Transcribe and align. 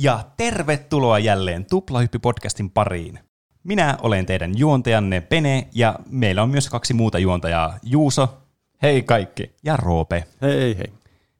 Ja 0.00 0.24
tervetuloa 0.36 1.18
jälleen 1.18 1.66
Tuplahyppy-podcastin 1.66 2.70
pariin. 2.74 3.18
Minä 3.64 3.98
olen 4.02 4.26
teidän 4.26 4.58
juontajanne 4.58 5.20
Pene, 5.20 5.68
ja 5.74 5.98
meillä 6.10 6.42
on 6.42 6.50
myös 6.50 6.68
kaksi 6.68 6.94
muuta 6.94 7.18
juontajaa, 7.18 7.78
Juuso 7.82 8.38
Hei 8.82 9.02
kaikki. 9.02 9.54
ja 9.64 9.76
Roope. 9.76 10.24
Hei 10.42 10.78
hei. 10.78 10.92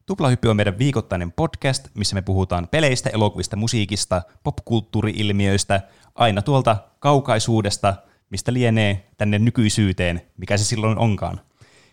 Tuplahyppy 0.07 0.49
on 0.49 0.57
meidän 0.57 0.79
viikoittainen 0.79 1.33
podcast, 1.33 1.89
missä 1.95 2.15
me 2.15 2.23
puhutaan 2.23 2.69
peleistä, 2.71 3.11
elokuvista, 3.11 3.57
musiikista, 3.57 4.23
popkulttuuri-ilmiöistä, 4.43 5.81
aina 6.15 6.43
tuolta 6.43 6.77
kaukaisuudesta, 6.99 7.95
mistä 8.31 8.53
lienee 8.53 9.09
tänne 9.17 9.39
nykyisyyteen, 9.39 10.23
mikä 10.37 10.57
se 10.57 10.65
silloin 10.65 10.99
onkaan. 10.99 11.41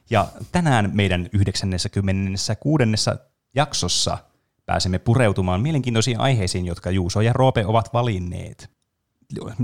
Ja 0.10 0.28
tänään 0.52 0.92
meidän 0.94 1.30
96. 1.34 2.84
jaksossa 3.56 4.18
pääsemme 4.66 5.00
pureutumaan 5.00 5.62
mielenkiintoisiin 5.62 6.20
aiheisiin, 6.20 6.66
jotka 6.66 6.92
Juuso 6.92 7.22
ja 7.22 7.34
Roope 7.34 7.66
ovat 7.66 7.94
valinneet. 7.94 8.70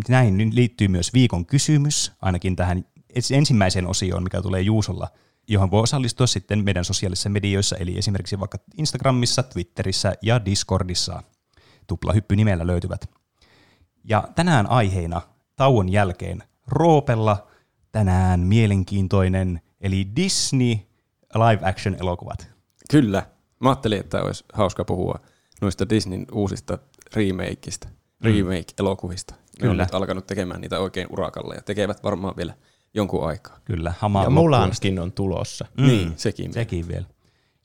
Näin 0.09 0.55
liittyy 0.55 0.87
myös 0.87 1.13
viikon 1.13 1.45
kysymys, 1.45 2.11
ainakin 2.21 2.55
tähän 2.55 2.85
ensimmäiseen 3.31 3.87
osioon, 3.87 4.23
mikä 4.23 4.41
tulee 4.41 4.61
Juusolla, 4.61 5.07
johon 5.47 5.71
voi 5.71 5.81
osallistua 5.81 6.27
sitten 6.27 6.63
meidän 6.63 6.85
sosiaalisissa 6.85 7.29
medioissa, 7.29 7.75
eli 7.75 7.97
esimerkiksi 7.97 8.39
vaikka 8.39 8.57
Instagramissa, 8.77 9.43
Twitterissä 9.43 10.13
ja 10.21 10.45
Discordissa. 10.45 11.23
Tuplahyppy 11.87 12.35
nimellä 12.35 12.67
löytyvät. 12.67 13.09
Ja 14.03 14.23
tänään 14.35 14.67
aiheena 14.69 15.21
tauon 15.55 15.89
jälkeen 15.89 16.43
Roopella 16.67 17.47
tänään 17.91 18.39
mielenkiintoinen, 18.39 19.61
eli 19.81 20.07
Disney 20.15 20.75
live 21.35 21.69
action 21.69 21.95
elokuvat. 21.99 22.51
Kyllä. 22.91 23.27
Mä 23.61 23.69
ajattelin, 23.69 23.99
että 23.99 24.21
olisi 24.23 24.45
hauska 24.53 24.85
puhua 24.85 25.19
noista 25.61 25.89
Disneyn 25.89 26.25
uusista 26.31 26.77
remakeista, 27.15 27.87
remake-elokuvista. 28.23 29.33
Ne 29.35 29.39
Kyllä. 29.59 29.71
on 29.71 29.77
nyt 29.77 29.95
alkanut 29.95 30.27
tekemään 30.27 30.61
niitä 30.61 30.79
oikein 30.79 31.07
urakalla 31.11 31.53
ja 31.55 31.61
tekevät 31.61 32.03
varmaan 32.03 32.33
vielä 32.37 32.53
jonkun 32.93 33.27
aikaa. 33.27 33.59
Kyllä, 33.65 33.93
hamaa 33.99 34.23
Ja 34.23 34.29
Mulanskin 34.29 34.99
on 34.99 35.11
tulossa. 35.11 35.65
Mm, 35.77 35.87
Niin, 35.87 36.13
sekin 36.17 36.45
vielä. 36.45 36.53
Sekin 36.53 36.87
vielä. 36.87 37.05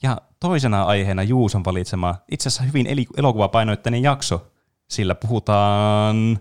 Ja 0.03 0.21
toisena 0.41 0.83
aiheena 0.83 1.23
Juuson 1.23 1.65
valitsema 1.65 2.15
itse 2.31 2.49
asiassa 2.49 2.63
hyvin 2.63 2.87
eli- 2.87 3.07
elokuvapainoitteinen 3.17 4.03
jakso, 4.03 4.47
sillä 4.89 5.15
puhutaan... 5.15 6.39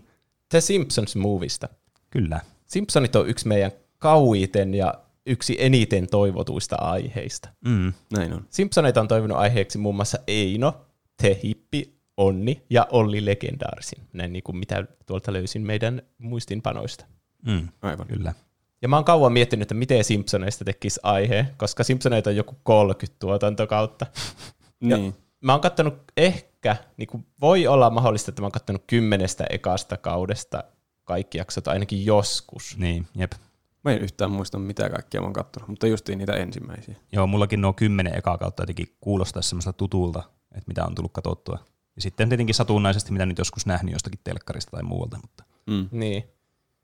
The 0.50 0.62
Simpsons 0.62 1.16
movista. 1.16 1.70
Kyllä, 2.10 2.42
Simpsonit 2.66 3.16
on 3.16 3.30
yksi 3.30 3.48
meidän 3.48 3.72
kauiten 4.00 4.74
ja 4.74 4.94
yksi 5.26 5.56
eniten 5.60 6.08
toivotuista 6.08 6.76
aiheista. 6.76 7.50
mm, 7.66 7.94
Näin 8.14 8.34
on. 8.34 8.46
Simpsoneita 8.50 9.02
on 9.02 9.08
toivonut 9.08 9.38
aiheeksi 9.38 9.78
muun 9.78 9.96
muassa 9.96 10.18
Eino, 10.28 10.86
Te 11.22 11.40
Hippi, 11.44 11.96
Onni 12.18 12.62
ja 12.70 12.88
Olli 12.92 13.26
Legendaarsin. 13.26 14.04
Näin 14.14 14.34
niin 14.34 14.44
kuin 14.44 14.58
mitä 14.58 14.86
tuolta 15.06 15.34
löysin 15.34 15.62
meidän 15.62 16.02
muistinpanoista. 16.18 17.06
mm, 17.46 17.68
Aivan. 17.82 18.08
kyllä. 18.08 18.34
Ja 18.82 18.88
mä 18.88 18.96
oon 18.96 19.06
kauan 19.06 19.34
miettinyt, 19.34 19.62
että 19.62 19.74
miten 19.76 20.04
Simpsoneista 20.04 20.66
tekisi 20.66 21.00
aihe, 21.04 21.48
koska 21.58 21.84
Simpsoneita 21.84 22.30
on 22.30 22.36
joku 22.36 22.56
30 22.64 23.20
tuotantokautta. 23.20 24.06
Ja 24.82 24.98
Niin. 24.98 25.16
Mä 25.42 25.52
oon 25.52 25.62
kattonut 25.62 25.94
ehkä, 26.18 26.78
niin 26.98 27.08
kuin 27.08 27.26
voi 27.42 27.68
olla 27.68 27.90
mahdollista, 27.90 28.32
että 28.32 28.42
mä 28.42 28.46
oon 28.46 28.52
kattonut 28.52 28.84
kymmenestä 28.88 29.46
ekasta 29.50 29.98
kaudesta 29.98 30.64
kaikki 31.04 31.38
jaksot 31.38 31.68
ainakin 31.68 32.06
joskus. 32.06 32.78
Niin, 32.78 33.08
jep. 33.16 33.32
Mä 33.86 33.92
en 33.92 34.02
yhtään 34.02 34.32
muista, 34.32 34.60
mitä 34.60 34.90
kaikkea 34.90 35.22
mä 35.22 35.26
oon 35.26 35.34
kattonut, 35.34 35.70
mutta 35.70 35.88
justiin 35.88 36.18
niitä 36.18 36.34
ensimmäisiä. 36.34 36.96
Joo, 37.12 37.28
mullakin 37.28 37.62
nuo 37.62 37.74
kymmenen 37.74 38.18
ekaa 38.18 38.38
kautta 38.38 38.64
jotenkin 38.64 38.96
kuulostaisi 39.02 39.50
semmoista 39.50 39.74
tutulta, 39.74 40.24
että 40.52 40.68
mitä 40.68 40.86
on 40.86 40.96
tullut 40.96 41.14
katsottua. 41.14 41.60
Ja 41.96 42.02
sitten 42.02 42.30
tietenkin 42.30 42.56
satunnaisesti, 42.56 43.12
mitä 43.12 43.26
nyt 43.26 43.38
joskus 43.38 43.66
nähnyt 43.66 43.94
jostakin 43.94 44.20
telkkarista 44.24 44.72
tai 44.72 44.84
muualta. 44.84 45.18
Mutta 45.22 45.44
Mm. 45.68 45.90
Niin. 45.92 46.24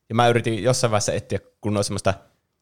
Ja 0.09 0.15
mä 0.15 0.27
yritin 0.27 0.63
jossain 0.63 0.91
vaiheessa 0.91 1.13
etsiä, 1.13 1.39
kun 1.61 1.77
on 1.77 1.83
semmoista, 1.83 2.13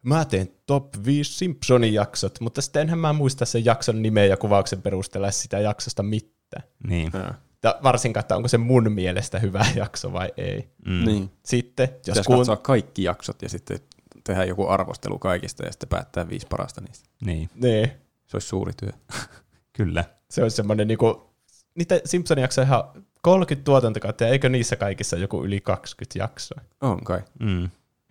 mä 0.03 0.25
teen 0.25 0.51
top 0.65 0.93
5 1.05 1.33
Simpsonin 1.33 1.93
jaksot, 1.93 2.39
mutta 2.39 2.61
sitten 2.61 2.81
enhän 2.81 2.99
mä 2.99 3.13
muista 3.13 3.45
sen 3.45 3.65
jakson 3.65 4.01
nimeä 4.01 4.25
ja 4.25 4.37
kuvauksen 4.37 4.81
perusteella 4.81 5.31
sitä 5.31 5.59
jaksosta 5.59 6.03
mitään. 6.03 6.63
niin, 6.87 7.11
Ja. 7.13 7.33
Ja 7.63 7.79
varsinkaan, 7.83 8.21
että 8.21 8.35
onko 8.35 8.47
se 8.47 8.57
mun 8.57 8.91
mielestä 8.91 9.39
hyvä 9.39 9.65
jakso 9.75 10.13
vai 10.13 10.31
ei. 10.37 10.69
mm, 10.85 11.05
Niin. 11.05 11.31
Sitten, 11.45 11.89
jos 12.07 12.17
katsoa 12.27 12.57
kaikki 12.57 13.03
jaksot 13.03 13.41
ja 13.41 13.49
sitten 13.49 13.79
tehdä 14.29 14.45
joku 14.45 14.67
arvostelu 14.67 15.19
kaikista 15.19 15.65
ja 15.65 15.71
sitten 15.71 15.89
päättää 15.89 16.29
viisi 16.29 16.47
parasta 16.49 16.81
niistä. 16.81 17.09
niin, 17.25 17.49
Niin, 17.55 17.91
Se 18.27 18.37
olisi 18.37 18.47
suuri 18.47 18.73
työ. 18.73 18.91
kyllä. 19.77 20.03
se 20.29 20.43
olisi 20.43 20.55
semmoinen 20.55 20.87
niinku, 20.87 21.29
niitä 21.75 22.01
Simpsonin 22.05 22.41
jaksoja 22.41 22.65
ihan 22.65 22.83
30 23.21 23.65
tuotantokautta, 23.65 24.23
ja 24.23 24.29
eikö 24.29 24.49
niissä 24.49 24.75
kaikissa 24.75 25.17
joku 25.17 25.43
yli 25.43 25.61
20 25.61 26.19
jaksoa? 26.19 26.61
On 26.81 27.03
kai. 27.03 27.21
Mm, 27.39 27.69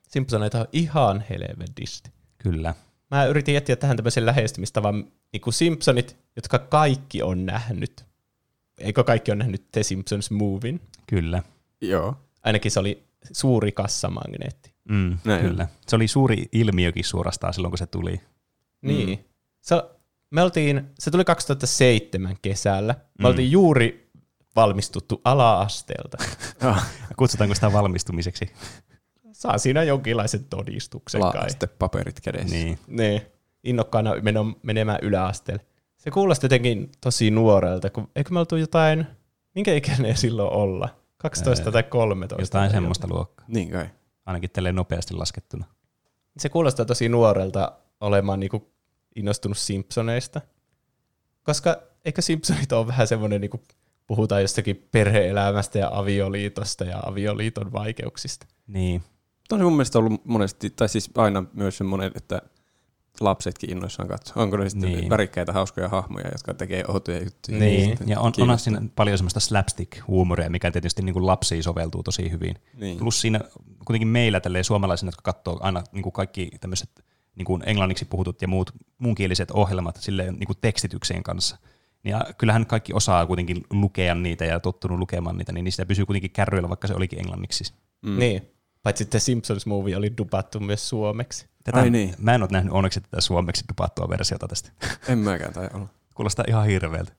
Simpsoneita 0.08 0.60
on 0.60 0.66
ihan 0.72 1.24
helvetisti. 1.30 2.10
kyllä. 2.38 2.74
Mä 3.10 3.26
yritin 3.26 3.56
etsiä 3.56 3.76
tähän 3.76 3.96
tämmöisen 3.96 4.26
lähestymistavan 4.26 5.04
niin 5.32 5.40
kuin 5.40 5.54
Simpsonit, 5.54 6.16
jotka 6.36 6.58
kaikki 6.58 7.22
on 7.22 7.46
nähnyt. 7.46 8.04
Eikö 8.78 9.04
kaikki 9.04 9.32
on 9.32 9.38
nähnyt 9.38 9.70
The 9.72 9.82
Simpsons 9.82 10.30
Movin? 10.30 10.80
Kyllä. 11.06 11.42
Joo. 11.80 12.16
Ainakin 12.44 12.70
se 12.70 12.80
oli 12.80 13.02
suuri 13.32 13.72
kassamagneetti. 13.72 14.72
Mm, 14.88 15.18
Näin 15.24 15.40
kyllä. 15.40 15.68
Se 15.86 15.96
oli 15.96 16.08
suuri 16.08 16.48
ilmiökin 16.52 17.04
suorastaan 17.04 17.54
silloin, 17.54 17.70
kun 17.70 17.78
se 17.78 17.86
tuli. 17.86 18.20
Niin. 18.82 19.24
Se, 19.60 19.82
me 20.30 20.42
oltiin, 20.42 20.90
se 20.98 21.10
tuli 21.10 21.24
2007 21.24 22.36
kesällä. 22.42 22.92
Me 22.94 23.00
Mm. 23.18 23.24
oltiin 23.24 23.50
juuri 23.50 24.10
valmistuttu 24.56 25.20
ala-asteelta. 25.24 26.18
Kutsutaanko 27.18 27.54
sitä 27.54 27.72
valmistumiseksi? 27.72 28.50
Saa 29.32 29.58
siinä 29.58 29.82
jonkinlaisen 29.82 30.44
todistuksen 30.44 31.20
kai. 31.20 31.34
Laaste 31.34 31.66
paperit 31.66 32.20
kädessä. 32.20 32.54
niin. 32.54 32.78
Niin. 32.86 33.22
Innokkaana 33.64 34.10
menemään 34.62 34.98
yläasteelle. 35.02 35.64
Se 35.96 36.10
kuulosti 36.10 36.44
jotenkin 36.44 36.90
tosi 37.00 37.30
nuorelta, 37.30 37.90
kun 37.90 38.10
eikö 38.16 38.30
me 38.34 38.38
oltu 38.38 38.56
jotain, 38.56 39.06
minkä 39.54 39.74
ikäinen 39.74 40.16
silloin 40.16 40.52
olla? 40.52 40.88
12 41.16 41.64
Ää, 41.68 41.72
tai 41.72 41.82
13. 41.82 42.42
Jotain 42.42 42.70
tai 42.70 42.76
semmoista 42.76 43.06
luokkaa. 43.10 43.46
Niin 43.48 43.70
kai. 43.70 43.88
Ainakin 44.28 44.50
tälleen 44.50 44.74
nopeasti 44.74 45.14
laskettuna. 45.14 45.64
Se 46.38 46.48
kuulostaa 46.48 46.84
tosi 46.84 47.08
nuorelta 47.08 47.72
olemaan 48.00 48.40
niinku 48.40 48.72
innostunut 49.16 49.58
Simpsoneista. 49.58 50.40
Koska 51.42 51.82
eikö 52.04 52.22
Simpsonit 52.22 52.72
ole 52.72 52.86
vähän 52.86 53.06
semmoinen, 53.06 53.40
niinku, 53.40 53.62
puhutaan 54.06 54.42
jostakin 54.42 54.88
perhe-elämästä 54.92 55.78
ja 55.78 55.90
avioliitosta 55.92 56.84
ja 56.84 57.00
avioliiton 57.06 57.72
vaikeuksista. 57.72 58.46
Niin. 58.66 59.02
Tuo 59.48 59.58
on 59.58 59.64
mun 59.64 59.72
mielestä 59.72 59.98
ollut 59.98 60.24
monesti, 60.24 60.70
tai 60.70 60.88
siis 60.88 61.10
aina 61.16 61.44
myös 61.52 61.78
semmoinen, 61.78 62.12
että 62.14 62.42
lapsetkin 63.20 63.70
innoissaan 63.70 64.08
katsoa. 64.08 64.42
Onko 64.42 64.56
ne 64.56 64.68
sitten 64.70 64.88
Niin. 64.90 64.98
niin. 65.00 65.10
värikkäitä, 65.10 65.52
hauskoja 65.52 65.88
hahmoja, 65.88 66.28
jotka 66.32 66.54
tekee 66.54 66.84
outoja 66.88 67.18
juttuja. 67.24 67.58
Niin. 67.58 67.88
Sitten 67.90 68.08
Ja 68.08 68.16
on, 68.18 68.20
onhan 68.20 68.32
kiinnostaa. 68.32 68.64
siinä 68.74 68.82
paljon 68.96 69.18
semmoista 69.18 69.40
slapstick-huumoria, 69.40 70.50
mikä 70.50 70.70
tietysti 70.70 71.02
niin 71.02 71.12
kuin 71.12 71.26
lapsiin 71.26 71.62
soveltuu 71.62 72.02
tosi 72.02 72.30
hyvin. 72.30 72.56
Niin. 72.74 72.98
Plus 72.98 73.20
siinä 73.20 73.40
kuitenkin 73.84 74.08
meillä 74.08 74.40
tälleen 74.40 74.64
suomalaisina, 74.64 75.08
jotka 75.08 75.32
katsoo 75.32 75.58
aina 75.60 75.82
niin 75.92 76.02
kuin 76.02 76.12
kaikki 76.12 76.50
tämmöiset 76.60 76.90
niin 77.36 77.46
kuin 77.46 77.62
englanniksi 77.66 78.04
puhutut 78.04 78.42
ja 78.42 78.48
muut 78.48 78.72
muunkieliset 78.98 79.50
ohjelmat 79.50 79.96
silleen 79.96 80.34
niin 80.34 80.46
kuin 80.46 80.58
tekstitykseen 80.60 81.22
kanssa. 81.22 81.56
Niin 82.02 82.10
ja 82.10 82.26
kyllähän 82.38 82.66
kaikki 82.66 82.92
osaa 82.92 83.26
kuitenkin 83.26 83.64
lukea 83.70 84.14
niitä 84.14 84.44
ja 84.44 84.60
tottunut 84.60 84.98
lukemaan 84.98 85.36
niitä, 85.38 85.52
niin 85.52 85.64
niistä 85.64 85.86
pysyy 85.86 86.06
kuitenkin 86.06 86.30
kärryillä, 86.30 86.68
vaikka 86.68 86.86
se 86.88 86.94
olikin 86.94 87.18
englanniksi. 87.18 87.72
Mm. 88.02 88.18
Niin. 88.18 88.42
Paitsi 88.82 89.04
sitten 89.04 89.20
Simpsons 89.20 89.66
movie 89.66 89.96
oli 89.96 90.16
dupattu 90.18 90.60
myös 90.60 90.88
suomeksi. 90.88 91.48
Tätä, 91.64 91.78
Ai 91.78 91.90
niin. 91.90 92.14
Mä 92.18 92.34
en 92.34 92.42
ole 92.42 92.48
nähnyt 92.52 92.72
onneksi 92.72 93.00
tätä 93.00 93.20
suomeksi 93.20 93.64
dupattua 93.68 94.08
versiota 94.08 94.48
tästä. 94.48 94.70
En 95.08 95.18
mäkään 95.18 95.52
tai 95.52 95.68
olla. 95.74 95.86
Kuulostaa 96.14 96.44
ihan 96.48 96.66
hirveältä. 96.66 97.12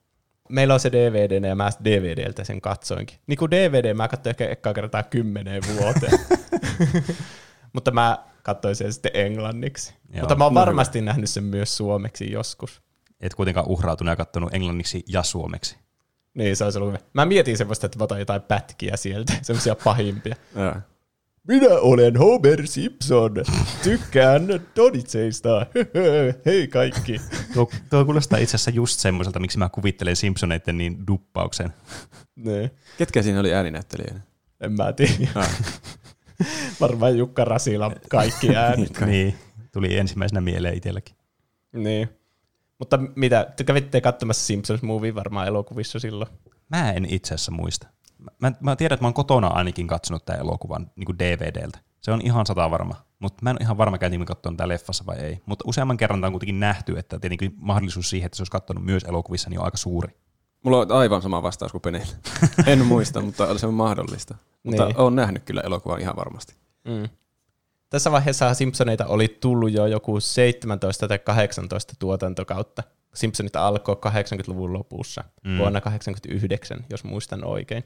Meillä 0.48 0.74
on 0.74 0.80
se 0.80 0.92
DVD 0.92 1.44
ja 1.48 1.54
mä 1.54 1.70
DVDltä 1.84 2.44
sen 2.44 2.60
katsoinkin. 2.60 3.18
Niin 3.26 3.38
kuin 3.38 3.50
DVD 3.50 3.94
mä 3.94 4.08
katsoin 4.08 4.30
ehkä 4.30 4.48
ekkaa 4.48 4.74
kertaa 4.74 5.02
kymmeneen 5.02 5.62
vuoteen. 5.76 6.18
Mutta 7.72 7.90
mä 7.90 8.18
katsoin 8.42 8.76
sen 8.76 8.92
sitten 8.92 9.12
englanniksi. 9.14 9.94
Joo. 10.12 10.20
Mutta 10.20 10.34
mä 10.36 10.44
oon 10.44 10.54
varmasti 10.54 11.00
nähnyt 11.00 11.30
sen 11.30 11.44
myös 11.44 11.76
suomeksi 11.76 12.32
joskus. 12.32 12.82
Et 13.20 13.34
kuitenkaan 13.34 13.68
uhrautunut 13.68 14.12
ja 14.12 14.16
katsonut 14.16 14.54
englanniksi 14.54 15.04
ja 15.08 15.22
suomeksi. 15.22 15.76
Niin, 16.34 16.56
se 16.56 16.64
olisi 16.64 16.78
ollut 16.78 16.92
hyvä. 16.92 17.04
Mä 17.12 17.26
mietin 17.26 17.58
semmoista, 17.58 17.86
että 17.86 17.98
mä 17.98 18.04
otan 18.04 18.18
jotain 18.18 18.42
pätkiä 18.42 18.96
sieltä, 18.96 19.32
semmoisia 19.42 19.76
pahimpia. 19.84 20.36
Minä 21.50 21.68
olen 21.80 22.16
Homer 22.16 22.66
Simpson. 22.66 23.34
Tykkään 23.82 24.46
Doditseista. 24.76 25.66
Hei 26.46 26.68
kaikki. 26.68 27.20
Tuo, 27.54 27.70
tuo 27.90 28.04
kuulostaa 28.04 28.38
itse 28.38 28.54
asiassa 28.56 28.70
just 28.70 29.00
semmoiselta, 29.00 29.40
miksi 29.40 29.58
mä 29.58 29.68
kuvittelen 29.68 30.16
Simpsoneiden 30.16 30.78
niin 30.78 31.06
duppauksen. 31.06 31.72
niin. 32.36 32.70
Ketkä 32.98 33.22
siinä 33.22 33.40
oli 33.40 33.54
ääninäyttelijänä? 33.54 34.20
En 34.60 34.72
mä 34.72 34.92
tiedä. 34.92 35.30
Ah. 35.34 35.62
Varmaan 36.80 37.18
Jukka 37.18 37.44
Rasila 37.44 37.92
kaikki 38.08 38.56
äänet. 38.56 38.90
Kai. 38.92 39.08
niin, 39.08 39.34
tuli 39.72 39.96
ensimmäisenä 39.96 40.40
mieleen 40.40 40.76
itselläkin. 40.76 41.16
niin. 41.72 42.08
Mutta 42.78 42.98
mitä, 43.16 43.52
te 43.56 43.64
kävitte 43.64 44.00
katsomassa 44.00 44.46
Simpsons 44.46 44.82
movie 44.82 45.14
varmaan 45.14 45.46
elokuvissa 45.46 45.98
silloin. 45.98 46.30
Mä 46.68 46.92
en 46.92 47.04
itse 47.04 47.34
asiassa 47.34 47.52
muista. 47.52 47.86
Mä, 48.40 48.52
mä 48.60 48.76
tiedän, 48.76 48.94
että 48.94 49.04
mä 49.04 49.06
oon 49.06 49.14
kotona 49.14 49.46
ainakin 49.46 49.86
katsonut 49.86 50.24
tämän 50.24 50.40
elokuvan 50.40 50.90
niin 50.96 51.18
DVDltä. 51.18 51.78
Se 52.00 52.12
on 52.12 52.20
ihan 52.24 52.46
sata 52.46 52.70
varma, 52.70 52.94
mutta 53.18 53.42
mä 53.42 53.50
en 53.50 53.56
ole 53.56 53.62
ihan 53.64 53.78
varma, 53.78 53.98
käytiinkö 53.98 54.26
katsoa 54.26 54.52
tämä 54.56 54.68
leffassa 54.68 55.06
vai 55.06 55.16
ei. 55.18 55.40
Mutta 55.46 55.64
useamman 55.68 55.96
kerran 55.96 56.20
tämä 56.20 56.26
on 56.28 56.32
kuitenkin 56.32 56.60
nähty, 56.60 56.98
että 56.98 57.18
tietenkin 57.18 57.54
mahdollisuus 57.56 58.10
siihen, 58.10 58.26
että 58.26 58.36
se 58.36 58.42
olisi 58.42 58.52
katsonut 58.52 58.84
myös 58.84 59.04
elokuvissa, 59.04 59.50
niin 59.50 59.58
on 59.60 59.64
aika 59.64 59.76
suuri. 59.76 60.14
Mulla 60.64 60.78
on 60.78 60.92
aivan 60.92 61.22
sama 61.22 61.42
vastaus 61.42 61.72
kuin 61.72 61.82
Penillä. 61.82 62.06
en 62.66 62.86
muista, 62.86 63.20
mutta 63.20 63.58
se 63.58 63.66
on 63.66 63.74
mahdollista. 63.74 64.34
Mutta 64.62 64.84
Niin. 64.84 64.96
olen 64.98 65.16
nähnyt 65.16 65.42
kyllä 65.44 65.60
elokuvan 65.60 66.00
ihan 66.00 66.16
varmasti. 66.16 66.54
Mm. 66.84 67.08
Tässä 67.90 68.10
vaiheessa 68.12 68.54
Simpsoneita 68.54 69.06
oli 69.06 69.36
tullut 69.40 69.72
jo 69.72 69.86
joku 69.86 70.20
17 70.20 71.08
tai 71.08 71.18
18 71.18 71.94
tuotantokautta. 71.98 72.82
Simpsonit 73.14 73.56
alkoi 73.56 73.94
80-luvun 73.94 74.72
lopussa, 74.72 75.24
Mm. 75.44 75.50
mm. 75.50 75.58
vuonna 75.58 75.80
89, 75.80 76.84
jos 76.90 77.04
muistan 77.04 77.44
oikein. 77.44 77.84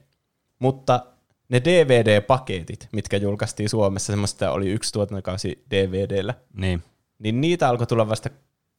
Mutta 0.59 1.07
ne 1.49 1.61
DVD-paketit, 1.65 2.89
mitkä 2.93 3.17
julkaistiin 3.17 3.69
Suomessa, 3.69 4.13
semmoista 4.13 4.51
oli 4.51 4.71
yksi 4.71 4.93
tuotantokausi 4.93 5.65
DVDllä, 5.71 6.35
Niin, 6.57 6.83
niin 7.19 7.41
niitä 7.41 7.69
alkoi 7.69 7.87
tulla 7.87 8.09
vasta 8.09 8.31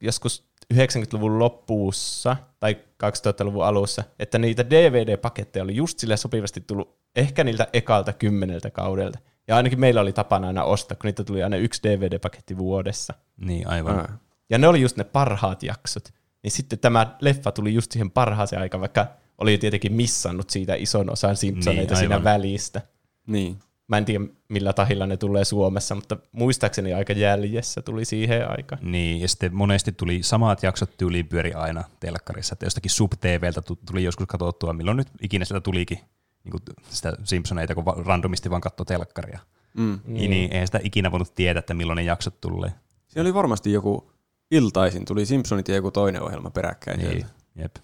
joskus 0.01 0.47
90-luvun 0.73 1.39
loppuussa 1.39 2.37
tai 2.59 2.77
2000-luvun 3.03 3.65
alussa, 3.65 4.03
että 4.19 4.39
niitä 4.39 4.69
DVD-paketteja 4.69 5.63
oli 5.63 5.75
just 5.75 5.99
sille 5.99 6.17
sopivasti 6.17 6.61
tullut 6.61 6.97
ehkä 7.15 7.43
niiltä 7.43 7.67
ekalta 7.73 8.13
kymmeneltä 8.13 8.71
kaudelta. 8.71 9.19
Ja 9.47 9.55
ainakin 9.55 9.79
meillä 9.79 10.01
oli 10.01 10.13
tapana 10.13 10.47
aina 10.47 10.63
ostaa, 10.63 10.97
kun 11.01 11.07
niitä 11.07 11.23
tuli 11.23 11.43
aina 11.43 11.57
yksi 11.57 11.81
DVD-paketti 11.83 12.57
vuodessa. 12.57 13.13
niin 13.37 13.67
aivan. 13.67 13.99
Ah. 13.99 14.19
Ja 14.49 14.57
ne 14.57 14.67
oli 14.67 14.81
just 14.81 14.97
ne 14.97 15.03
parhaat 15.03 15.63
jaksot. 15.63 16.13
Niin 16.43 16.51
sitten 16.51 16.79
tämä 16.79 17.15
leffa 17.21 17.51
tuli 17.51 17.73
just 17.73 17.91
siihen 17.91 18.11
parhaaseen 18.11 18.61
aikaan, 18.61 18.81
vaikka 18.81 19.07
oli 19.37 19.57
tietenkin 19.57 19.93
missannut 19.93 20.49
siitä 20.49 20.75
ison 20.75 21.09
osan 21.09 21.35
Simpsoneita 21.35 21.93
Niin, 21.93 21.99
siinä 21.99 22.15
aivan. 22.15 22.23
välistä. 22.23 22.81
Niin. 23.27 23.59
Mä 23.87 23.97
en 23.97 24.05
tiedä, 24.05 24.25
millä 24.49 24.73
tahilla 24.73 25.05
ne 25.07 25.17
tulee 25.17 25.45
Suomessa, 25.45 25.95
mutta 25.95 26.17
muistaakseni 26.31 26.93
aika 26.93 27.13
jäljessä 27.13 27.81
tuli 27.81 28.05
siihen 28.05 28.51
aikaan. 28.51 28.91
Niin, 28.91 29.21
ja 29.21 29.27
sitten 29.27 29.55
monesti 29.55 29.91
tuli 29.91 30.23
samat 30.23 30.63
jaksot 30.63 30.97
tyyliin 30.97 31.27
pyöri 31.27 31.53
aina 31.53 31.83
telkkarissa, 31.99 32.53
että 32.53 32.65
jostakin 32.65 32.91
sub-TVltä 32.91 33.61
tu- 33.61 33.79
tuli 33.87 34.03
joskus 34.03 34.27
katsottua, 34.27 34.73
milloin 34.73 34.97
nyt 34.97 35.07
ikinä 35.21 35.45
sieltä 35.45 35.63
tulikin 35.63 35.99
niin 36.43 36.51
kuin 36.51 36.63
sitä 36.89 37.13
Simpsoneita, 37.23 37.75
kun 37.75 37.83
randomisti 38.05 38.49
vaan 38.49 38.61
katsoi 38.61 38.85
telkkaria. 38.85 39.39
Mm. 39.77 39.99
Niin. 40.05 40.31
niin 40.31 40.51
eihän 40.51 40.67
sitä 40.67 40.79
ikinä 40.83 41.11
voinut 41.11 41.35
tietää, 41.35 41.59
että 41.59 41.73
milloin 41.73 41.97
ne 41.97 42.03
jaksot 42.03 42.41
tulee. 42.41 42.71
Siinä 43.07 43.21
oli 43.21 43.33
varmasti 43.33 43.71
joku 43.71 44.11
iltaisin, 44.51 45.05
tuli 45.05 45.25
Simpsonit 45.25 45.67
ja 45.67 45.75
joku 45.75 45.91
toinen 45.91 46.21
ohjelma 46.21 46.49
peräkkäin. 46.49 46.97
Niin, 46.99 47.11
sieltä. 47.11 47.27
jep. 47.55 47.75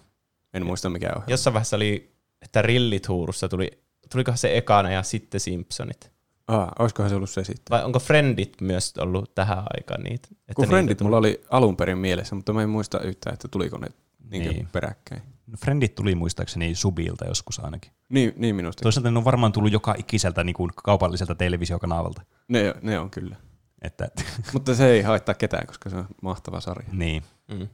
En 0.54 0.66
muista 0.66 0.90
mikä 0.90 1.06
ohjelma. 1.08 1.24
Jossain 1.28 1.54
vaiheessa 1.54 1.76
oli, 1.76 2.12
että 2.42 2.62
Rillituurussa 2.62 3.48
tuli, 3.48 3.70
tulikohan 4.10 4.38
se 4.38 4.56
ekana 4.56 4.90
ja 4.90 5.02
sitten 5.02 5.40
Simpsonit. 5.40 6.12
Ah, 6.48 6.68
olisikohan 6.78 7.10
se 7.10 7.16
ollut 7.16 7.30
se 7.30 7.44
sitten? 7.44 7.70
Vai 7.70 7.84
onko 7.84 7.98
Friendit 7.98 8.60
myös 8.60 8.92
ollut 8.98 9.34
tähän 9.34 9.58
aikaan 9.76 10.02
niitä? 10.02 10.28
Että 10.30 10.54
Kun 10.54 10.62
niitä 10.62 10.70
Friendit 10.70 10.98
tuli- 10.98 11.06
mulla 11.06 11.16
oli 11.16 11.44
alun 11.50 11.76
perin 11.76 11.98
mielessä, 11.98 12.34
mutta 12.34 12.52
mä 12.52 12.62
en 12.62 12.68
muista 12.68 13.00
yhtään, 13.00 13.34
että 13.34 13.48
tuliko 13.48 13.78
ne 13.78 13.86
niin. 14.30 14.42
Niin. 14.48 14.68
peräkkäin. 14.72 15.22
No, 15.46 15.54
Friendit 15.60 15.94
tuli 15.94 16.14
muistaakseni 16.14 16.74
Subilta 16.74 17.24
joskus 17.24 17.60
ainakin. 17.60 17.92
Niin, 18.08 18.32
niin 18.36 18.56
minusta. 18.56 18.82
Toisaalta 18.82 19.10
ne 19.10 19.18
on 19.18 19.24
varmaan 19.24 19.52
tullut 19.52 19.72
joka 19.72 19.94
ikiseltä 19.98 20.44
niin 20.44 20.54
kuin 20.54 20.70
kaupalliselta 20.84 21.34
televisiokanavalta. 21.34 22.22
Ne, 22.48 22.74
ne 22.82 22.98
on 22.98 23.10
kyllä. 23.10 23.36
Että, 23.82 24.08
mutta 24.52 24.74
se 24.74 24.90
ei 24.90 25.02
haittaa 25.02 25.34
ketään, 25.34 25.66
koska 25.66 25.90
se 25.90 25.96
on 25.96 26.06
mahtava 26.22 26.60
sarja. 26.60 26.88
niin. 26.92 27.22
Mm. 27.48 27.68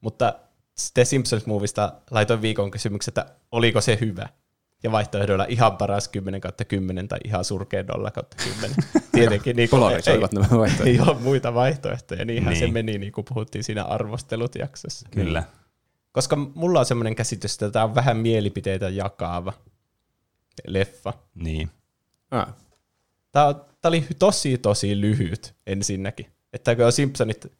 Mutta 0.00 0.34
The 0.94 1.04
Simpsons 1.04 1.46
Movista 1.46 1.92
laitoin 2.10 2.42
viikon 2.42 2.70
kysymyksen, 2.70 3.10
että 3.10 3.26
oliko 3.52 3.80
se 3.80 3.98
hyvä? 4.00 4.28
Ja 4.82 4.92
vaihtoehdoilla 4.92 5.46
ihan 5.48 5.76
paras 5.76 6.08
10 6.08 6.40
kautta 6.40 6.64
10 6.64 7.08
tai 7.08 7.18
ihan 7.24 7.44
surkea 7.44 7.82
0 7.82 8.10
kautta 8.10 8.36
10. 8.44 8.76
Tietenkin 9.12 9.56
niin 9.56 9.68
kuin, 9.70 9.80
nämä 9.80 9.92
ei, 9.92 10.20
vaihtoehdot. 10.20 10.86
ei 10.86 11.00
ole 11.00 11.20
muita 11.20 11.54
vaihtoehtoja, 11.54 12.24
niinhän 12.24 12.50
niin. 12.50 12.58
se 12.58 12.64
Niin. 12.64 12.74
meni 12.74 12.98
niin 12.98 13.12
kuin 13.12 13.24
puhuttiin 13.24 13.64
siinä 13.64 13.84
arvostelut 13.84 14.54
jaksossa. 14.54 15.08
Kyllä. 15.10 15.42
Koska 16.12 16.36
mulla 16.36 16.78
on 16.80 16.86
semmoinen 16.86 17.14
käsitys, 17.14 17.52
että 17.52 17.70
tämä 17.70 17.84
on 17.84 17.94
vähän 17.94 18.16
mielipiteitä 18.16 18.88
jakava 18.88 19.52
leffa. 20.66 21.12
Niin. 21.34 21.70
Ah, 22.30 22.54
Tämä, 23.32 23.54
tämä 23.54 23.90
oli 23.90 24.06
tosi, 24.18 24.58
tosi 24.58 25.00
lyhyt 25.00 25.54
ensinnäkin. 25.66 26.26
Että 26.52 26.76
kun 26.76 26.84
on 26.84 26.92
Simpsonit, 26.92 27.52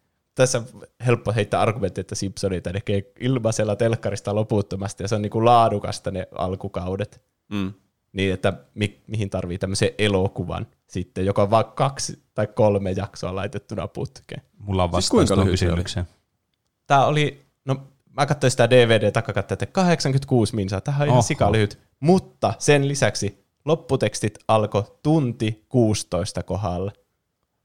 tässä 0.42 0.58
on 0.58 0.64
helppo 1.06 1.32
heittää 1.32 1.60
argumentti, 1.60 2.00
että 2.00 2.14
Simpsonita 2.14 2.72
tekee 2.72 3.02
ilmaisella 3.20 3.76
telkkarista 3.76 4.34
loputtomasti, 4.34 5.04
ja 5.04 5.08
se 5.08 5.14
on 5.14 5.22
niin 5.22 5.30
kuin 5.30 5.44
laadukasta 5.44 6.10
ne 6.10 6.28
alkukaudet. 6.34 7.20
mm. 7.52 7.72
Niin, 8.12 8.34
että 8.34 8.52
mi- 8.74 9.00
mihin 9.06 9.30
tarvii 9.30 9.58
tämmöisen 9.58 9.90
elokuvan 9.98 10.66
sitten, 10.86 11.26
joka 11.26 11.42
on 11.42 11.50
vain 11.50 11.64
kaksi 11.74 12.22
tai 12.34 12.46
kolme 12.46 12.90
jaksoa 12.92 13.34
laitettuna 13.34 13.88
putkeen. 13.88 14.42
Mulla 14.58 14.84
on 14.84 14.90
Siis 14.90 15.12
vastaus 15.12 15.38
oli? 15.38 15.50
kysymykseen. 15.50 16.06
Tämä 16.86 17.06
oli, 17.06 17.46
no 17.64 17.76
mä 18.12 18.26
katsoin 18.26 18.50
sitä 18.50 18.70
DVD-takakatta, 18.70 19.54
että 19.54 19.66
86 19.66 20.54
minsaa, 20.54 20.80
tämä 20.80 20.96
on 21.00 21.08
ihan 21.08 21.22
sikalyhyt. 21.22 21.78
Mutta 22.00 22.54
sen 22.58 22.88
lisäksi 22.88 23.44
lopputekstit 23.64 24.38
alkoi 24.48 24.82
tunti 25.02 25.64
16 25.68 26.42
kohdalla. 26.42 26.92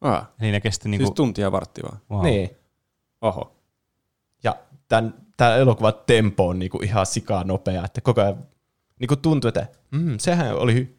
Ah, 0.01 0.27
Eli 0.41 0.51
ne 0.51 0.61
kesti 0.61 0.89
niin 0.89 0.91
niinku, 0.99 1.07
siis 1.09 1.15
tuntia 1.15 1.51
vartti 1.51 1.81
vaan. 1.83 1.97
wow. 2.11 2.23
Niin. 2.23 2.49
Oho. 3.23 3.55
Ja 4.43 4.55
tämän, 4.87 5.13
tämä 5.37 5.55
elokuvan 5.55 5.93
tempo 6.05 6.47
on 6.47 6.59
niinku 6.59 6.79
ihan 6.83 7.05
sikaa 7.05 7.43
nopea, 7.43 7.85
että 7.85 8.01
koko 8.01 8.21
ajan 8.21 8.47
niinku 8.99 9.15
tuntuu, 9.15 9.47
että 9.47 9.67
mm, 9.91 10.17
sehän 10.17 10.55
oli 10.55 10.97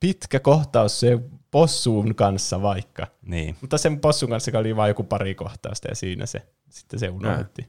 pitkä 0.00 0.40
kohtaus 0.40 1.00
se 1.00 1.18
possuun 1.50 2.14
kanssa 2.14 2.62
vaikka. 2.62 3.06
Niin. 3.22 3.56
Mutta 3.60 3.78
sen 3.78 4.00
possun 4.00 4.28
kanssa 4.30 4.58
oli 4.58 4.76
vain 4.76 4.90
joku 4.90 5.02
pari 5.02 5.34
kohtausta 5.34 5.88
ja 5.88 5.94
siinä 5.94 6.26
se, 6.26 6.46
sitten 6.70 7.00
se 7.00 7.08
unohdettiin. 7.08 7.68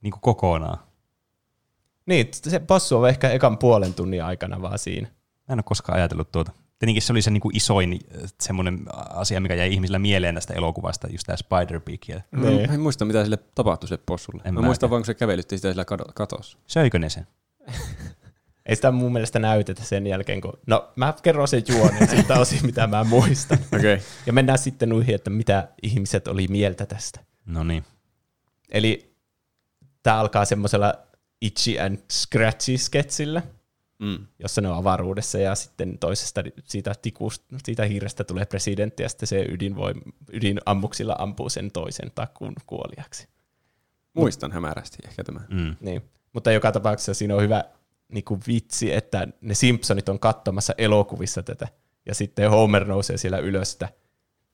Niinku 0.00 0.18
kokonaan. 0.22 0.78
Niin, 2.06 2.28
se 2.32 2.58
possu 2.58 2.96
on 2.96 3.08
ehkä 3.08 3.30
ekan 3.30 3.58
puolen 3.58 3.94
tunnin 3.94 4.24
aikana 4.24 4.62
vaan 4.62 4.78
siinä. 4.78 5.08
Mä 5.48 5.52
en 5.52 5.58
ole 5.58 5.62
koskaan 5.62 5.98
ajatellut 5.98 6.32
tuota. 6.32 6.52
Tietenkin 6.80 7.02
se 7.02 7.12
oli 7.12 7.22
se 7.22 7.30
niinku 7.30 7.50
isoin 7.54 7.92
äh, 8.22 8.32
semmoinen 8.40 8.78
asia, 9.10 9.40
mikä 9.40 9.54
jäi 9.54 9.72
ihmisillä 9.72 9.98
mieleen 9.98 10.34
tästä 10.34 10.54
elokuvasta, 10.54 11.08
just 11.12 11.26
tämä 11.26 11.36
Spider-Pig. 11.36 11.98
Ja 12.08 12.20
Mä 12.30 12.50
Niin. 12.50 12.70
en 12.70 12.80
muista, 12.80 13.04
mitä 13.04 13.22
sille 13.22 13.38
tapahtui 13.54 13.88
sille 13.88 14.02
possulle. 14.06 14.42
En 14.44 14.54
mä 14.54 14.60
mäkään. 14.60 14.68
muistan 14.68 14.90
vaan, 14.90 15.00
kun 15.02 15.06
se 15.06 15.14
kävelytti 15.14 15.56
sitä 15.58 15.70
sillä 15.70 15.84
katossa. 16.14 16.58
söikö 16.66 16.98
ne 16.98 17.08
sen? 17.10 17.26
Ei 18.66 18.76
sitä 18.76 18.90
mun 18.90 19.12
mielestä 19.12 19.38
näytetä 19.38 19.84
sen 19.84 20.06
jälkeen, 20.06 20.40
kun... 20.40 20.52
No, 20.66 20.88
mä 20.96 21.14
kerron 21.22 21.48
sen 21.48 21.62
juonen 21.68 22.08
siltä 22.10 22.34
osin, 22.40 22.66
mitä 22.66 22.86
mä 22.86 23.04
muistan. 23.04 23.58
Okei. 23.76 23.94
Okay. 23.94 24.06
Ja 24.26 24.32
mennään 24.32 24.58
sitten 24.58 24.88
nuihin, 24.88 25.14
että 25.14 25.30
mitä 25.30 25.68
ihmiset 25.82 26.28
oli 26.28 26.48
mieltä 26.48 26.86
tästä. 26.86 27.20
No 27.46 27.64
niin. 27.64 27.84
Eli 28.70 29.14
tämä 30.02 30.18
alkaa 30.20 30.44
semmoisella 30.44 30.94
itchy 31.40 31.78
and 31.78 31.98
scratchy 32.12 32.78
sketsillä, 32.78 33.42
Mm. 34.00 34.26
jossa 34.38 34.60
ne 34.60 34.68
on 34.68 34.76
avaruudessa 34.76 35.38
ja 35.38 35.54
sitten 35.54 35.98
toisesta 35.98 36.42
siitä, 36.64 36.94
tikusta, 37.02 37.56
siitä 37.64 37.84
hiirestä 37.84 38.24
tulee 38.24 38.46
presidentti 38.46 39.02
ja 39.02 39.08
sitten 39.08 39.26
se 39.26 39.46
ydinvoim, 39.48 40.00
ydinammuksilla 40.32 41.16
ampuu 41.18 41.48
sen 41.48 41.70
toisen 41.70 42.10
takuun 42.14 42.54
kuoliaksi. 42.66 43.28
Muistan 44.14 44.52
hämärästi 44.52 44.98
ehkä 45.04 45.24
tämä. 45.24 45.40
Mm. 45.48 45.76
Niin. 45.80 46.02
Mutta 46.32 46.52
joka 46.52 46.72
tapauksessa 46.72 47.14
siinä 47.14 47.34
on 47.34 47.42
hyvä 47.42 47.64
niin 48.08 48.24
kuin 48.24 48.40
vitsi, 48.46 48.92
että 48.92 49.28
ne 49.40 49.54
Simpsonit 49.54 50.08
on 50.08 50.18
katsomassa 50.18 50.74
elokuvissa 50.78 51.42
tätä. 51.42 51.68
Ja 52.06 52.14
sitten 52.14 52.50
Homer 52.50 52.84
nousee 52.84 53.16
siellä 53.16 53.38
ylös, 53.38 53.72
että 53.72 53.88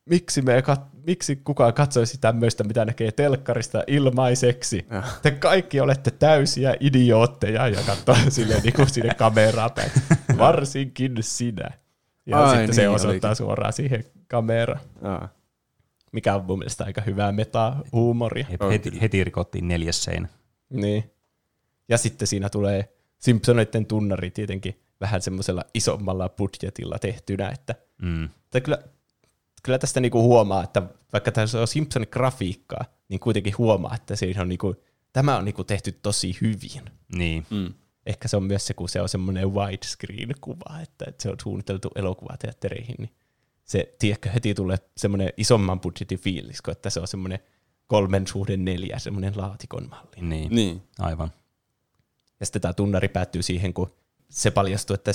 miksi, 0.07 0.43
me 0.43 0.61
kat- 0.61 0.97
miksi 1.07 1.37
kukaan 1.37 1.75
katsoisi 1.75 2.19
tämmöistä, 2.19 2.65
mitä 2.65 2.85
näkee 2.85 3.13
telkkarista 3.13 3.83
ilmaiseksi? 3.87 4.87
Ja. 4.91 5.03
Te 5.23 5.31
kaikki 5.31 5.81
olette 5.81 6.11
täysiä 6.11 6.75
idiootteja 6.81 7.69
ja 7.69 7.81
katsoo 7.87 8.17
sille 8.29 8.61
niin 8.61 8.75
kuin 8.75 8.89
sinne 8.91 9.15
kameraan 9.15 9.71
päin. 9.75 9.91
Varsinkin 10.39 11.17
sinä. 11.21 11.71
Ja 12.27 12.45
Ai 12.45 12.57
sitten 12.57 12.75
se 12.75 12.81
niin 12.83 12.91
osoittaa 12.91 13.29
olikin. 13.31 13.37
suoraan 13.47 13.73
siihen 13.73 14.05
kameraan, 14.29 14.81
Ah. 15.03 15.31
mikä 16.13 16.35
on 16.35 16.45
mun 16.45 16.59
mielestä 16.59 16.85
aika 16.85 17.01
hyvää 17.01 17.33
meta-huumoria. 17.33 18.47
Heti, 18.73 19.01
heti 19.01 19.25
rikottiin 19.25 19.69
neljäs 19.69 20.05
seinä. 20.05 20.29
Niin. 20.71 21.11
Ja 21.89 21.99
sitten 21.99 22.29
siinä 22.29 22.49
tulee 22.49 22.93
Simpsoneiden 23.19 23.87
tunnari 23.87 24.31
tietenkin 24.31 24.81
vähän 25.01 25.23
semmoisella 25.23 25.65
isommalla 25.75 26.29
budjetilla 26.29 26.99
tehtynä, 26.99 27.49
että, 27.51 27.75
Mm. 28.03 28.25
että 28.25 28.61
kyllä, 28.61 28.79
kyllä 29.67 29.79
tästä 29.79 30.01
niinku 30.01 30.23
huomaa, 30.23 30.65
että 30.65 30.83
vaikka 31.13 31.33
tässä 31.33 31.61
on 31.61 31.69
Simpsonin 31.69 32.09
grafiikkaa, 32.13 32.85
niin 33.09 33.21
kuitenkin 33.21 33.59
huomaa, 33.59 33.95
että 33.95 34.17
siinä 34.17 34.43
on 34.43 34.49
niinku, 34.49 34.75
tämä 35.13 35.37
on 35.37 35.45
niinku 35.45 35.65
tehty 35.65 35.93
tosi 35.93 36.39
hyvin. 36.41 36.83
Niin. 37.15 37.47
Mm. 37.51 37.75
Ehkä 38.07 38.29
se 38.29 38.37
on 38.37 38.43
myös 38.43 38.67
se, 38.67 38.75
kun 38.75 38.89
se 38.89 39.01
on 39.01 39.09
semmoinen 39.09 39.55
widescreen-kuva, 39.55 40.81
että, 40.83 41.05
että 41.09 41.23
se 41.23 41.31
on 41.31 41.37
suunniteltu 41.43 41.91
elokuvateattereihin, 41.95 42.95
niin 42.99 43.11
se, 43.65 43.95
tiedätkö, 43.99 44.31
heti 44.31 44.55
tulee 44.55 44.77
semmoinen 44.97 45.33
isomman 45.37 45.81
budjetin 45.81 46.19
fiilis, 46.19 46.63
kun 46.63 46.73
että 46.73 46.91
se 46.91 47.01
on 47.01 47.09
semmoinen 47.09 47.39
kolmen 47.87 48.27
suhde 48.27 48.57
neljä, 48.57 48.99
semmoinen 48.99 49.33
laatikon 49.37 49.89
malli. 49.91 50.21
Niin. 50.21 50.55
Niin. 50.55 50.83
Aivan. 50.99 51.31
Ja 52.41 52.47
sitten 52.47 52.63
tämä 52.63 52.75
tunnari 52.75 53.09
päättyy 53.09 53.43
siihen, 53.43 53.75
kun 53.75 53.95
se 54.29 54.51
paljastui, 54.51 54.95
että 54.95 55.11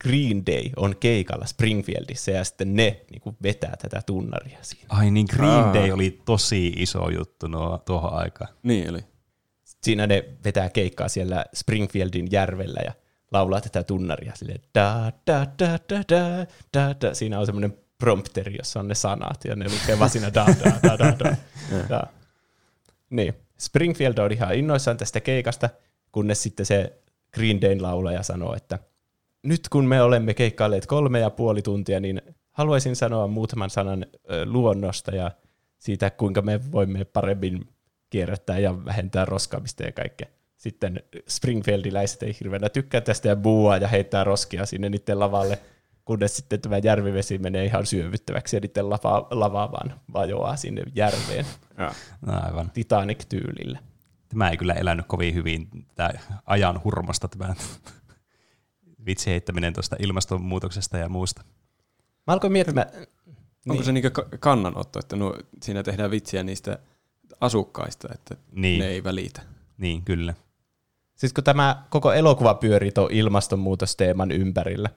Green 0.00 0.46
Day 0.46 0.70
on 0.76 0.96
keikalla 0.96 1.46
Springfieldissä 1.46 2.30
ja 2.30 2.44
sitten 2.44 2.76
ne 2.76 3.00
niin 3.10 3.20
kuin 3.20 3.36
vetää 3.42 3.76
tätä 3.82 4.02
tunnaria 4.06 4.58
siinä. 4.62 4.86
Ai 4.88 5.10
niin, 5.10 5.26
Green 5.30 5.50
Aa. 5.50 5.74
Day 5.74 5.90
oli 5.90 6.20
tosi 6.24 6.66
iso 6.76 7.10
juttu 7.10 7.46
no, 7.46 7.78
tuohon 7.78 8.12
aikaan. 8.12 8.54
Niin 8.62 8.90
oli. 8.90 9.04
Siinä 9.64 10.06
ne 10.06 10.24
vetää 10.44 10.68
keikkaa 10.68 11.08
siellä 11.08 11.44
Springfieldin 11.54 12.28
järvellä 12.30 12.80
ja 12.84 12.92
laulaa 13.32 13.60
tätä 13.60 13.82
tunnaria 13.82 14.32
silleen 14.34 14.60
da 14.74 15.12
da 15.26 15.46
da 15.58 15.78
da 15.90 16.02
da 16.10 16.46
da 16.76 16.94
da. 17.00 17.14
Siinä 17.14 17.38
on 17.38 17.46
semmoinen 17.46 17.78
prompteri, 17.98 18.56
jossa 18.58 18.80
on 18.80 18.88
ne 18.88 18.94
sanat 18.94 19.44
ja 19.44 19.56
ne 19.56 19.64
lukee 19.64 19.98
vaan 19.98 20.10
siinä 20.10 20.34
da 20.34 20.46
da 20.64 20.72
da 20.82 20.98
da 20.98 21.18
da. 21.18 21.36
da. 21.88 22.02
Niin. 23.10 23.34
Springfield 23.58 24.18
on 24.18 24.32
ihan 24.32 24.54
innoissaan 24.54 24.96
tästä 24.96 25.20
keikasta, 25.20 25.70
kunnes 26.12 26.42
sitten 26.42 26.66
se 26.66 27.01
Green 27.34 27.60
Dayn 27.60 27.82
laulaja 27.82 28.22
sanoo, 28.22 28.54
että 28.54 28.78
nyt 29.42 29.68
kun 29.68 29.84
me 29.84 30.02
olemme 30.02 30.34
keikkailleet 30.34 30.86
kolme 30.86 31.20
ja 31.20 31.30
puoli 31.30 31.62
tuntia, 31.62 32.00
niin 32.00 32.22
haluaisin 32.52 32.96
sanoa 32.96 33.26
muutaman 33.26 33.70
sanan 33.70 34.06
luonnosta 34.44 35.14
ja 35.14 35.30
siitä, 35.78 36.10
kuinka 36.10 36.42
me 36.42 36.72
voimme 36.72 37.04
paremmin 37.04 37.68
kierrättää 38.10 38.58
ja 38.58 38.84
vähentää 38.84 39.24
roskaamista 39.24 39.82
ja 39.82 39.92
kaikkea. 39.92 40.28
Sitten 40.56 41.02
Springfieldiläiset 41.28 42.22
ei 42.22 42.36
hirveänä 42.40 42.68
tykkää 42.68 43.00
tästä 43.00 43.28
ja 43.28 43.36
buua 43.36 43.76
ja 43.76 43.88
heittää 43.88 44.24
roskia 44.24 44.66
sinne 44.66 44.88
niiden 44.88 45.18
lavalle, 45.18 45.58
kunnes 46.04 46.36
sitten 46.36 46.60
tämä 46.60 46.78
järvivesi 46.78 47.38
menee 47.38 47.64
ihan 47.64 47.86
syövyttäväksi 47.86 48.56
ja 48.56 48.60
niiden 48.60 48.90
lava, 48.90 49.26
lava 49.30 49.72
vaan 49.72 50.00
vajoaa 50.12 50.56
sinne 50.56 50.82
järveen 50.94 51.46
Ja. 51.78 51.94
No, 52.26 52.32
aivan. 52.42 52.70
Titanic-tyylillä. 52.74 53.78
Tämä 54.32 54.50
ei 54.50 54.56
kyllä 54.56 54.74
elänyt 54.74 55.06
kovin 55.06 55.34
hyvin 55.34 55.68
tämä 55.94 56.10
ajan 56.46 56.80
hurmasta 56.84 57.28
tämä 57.28 57.54
vitsi 59.06 59.30
heittäminen 59.30 59.72
tuosta 59.72 59.96
ilmastonmuutoksesta 59.98 60.98
ja 60.98 61.08
muusta. 61.08 61.42
Mä 62.26 62.32
alkoin 62.32 62.52
miettimään, 62.52 62.86
Onko 63.68 63.74
Niin. 63.74 63.84
se 63.84 63.92
niinku 63.92 64.10
ka- 64.10 64.28
kannanotto, 64.40 64.98
että 64.98 65.16
nuo, 65.16 65.36
siinä 65.62 65.82
tehdään 65.82 66.10
vitsiä 66.10 66.42
niistä 66.42 66.78
asukkaista, 67.40 68.08
että 68.14 68.36
Niin. 68.52 68.80
ne 68.80 68.86
ei 68.86 69.04
välitä? 69.04 69.42
Niin, 69.78 70.02
kyllä. 70.04 70.34
Siis 71.14 71.32
kun 71.32 71.44
tämä 71.44 71.82
koko 71.90 72.12
elokuva 72.12 72.54
pyörii 72.54 72.92
tuon 72.92 73.10
ilmastonmuutosteeman 73.12 74.30
ympärillä, 74.30 74.88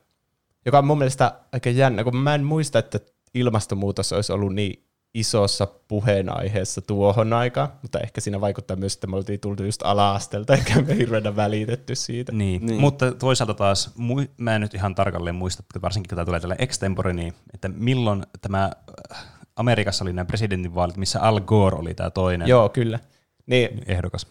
joka 0.66 0.78
on 0.78 0.86
mun 0.86 0.98
mielestä 0.98 1.40
aika 1.52 1.70
jännä, 1.70 2.04
kun 2.04 2.18
mä 2.18 2.36
en 2.36 2.44
muista, 2.44 2.80
että 2.80 3.00
ilmastonmuutos 3.34 4.14
olisi 4.14 4.32
ollut 4.34 4.54
niin 4.56 4.85
isossa 5.16 5.68
puheenaiheessa 5.88 6.82
tuohon 6.82 7.34
aikaan, 7.34 7.70
mutta 7.82 8.00
ehkä 8.00 8.22
siinä 8.22 8.42
vaikuttaa 8.42 8.78
myös, 8.78 8.94
että 8.94 9.08
me 9.08 9.16
oltiin 9.16 9.40
tultu 9.40 9.64
just 9.64 9.82
ala-astelta, 9.84 10.56
eikä 10.56 10.82
me 10.82 10.98
hirveänä 10.98 11.36
välitetty 11.36 11.96
siitä. 11.96 12.32
Niin. 12.32 12.66
Niin. 12.66 12.82
Mutta 12.82 13.12
toisaalta 13.12 13.54
taas, 13.54 13.92
mä 14.38 14.56
en 14.56 14.62
nyt 14.62 14.74
ihan 14.74 14.96
tarkalleen 14.96 15.36
muista, 15.36 15.64
että 15.64 15.82
varsinkin 15.82 16.10
kun 16.10 16.16
tämä 16.16 16.26
tulee 16.26 16.40
tällä 16.40 16.56
extempore, 16.60 17.14
niin 17.14 17.34
että 17.54 17.68
milloin 17.68 18.24
tämä 18.42 18.72
äh, 19.12 19.26
Amerikassa 19.56 20.04
oli 20.04 20.14
nämä 20.14 20.26
presidentinvaalit, 20.26 20.98
missä 20.98 21.22
Al 21.22 21.40
Gore 21.40 21.78
oli 21.78 21.94
tämä 21.94 22.10
toinen 22.10 22.48
Joo, 22.48 22.70
kyllä. 22.70 23.00
Niin, 23.46 23.84
ehdokas. 23.88 24.28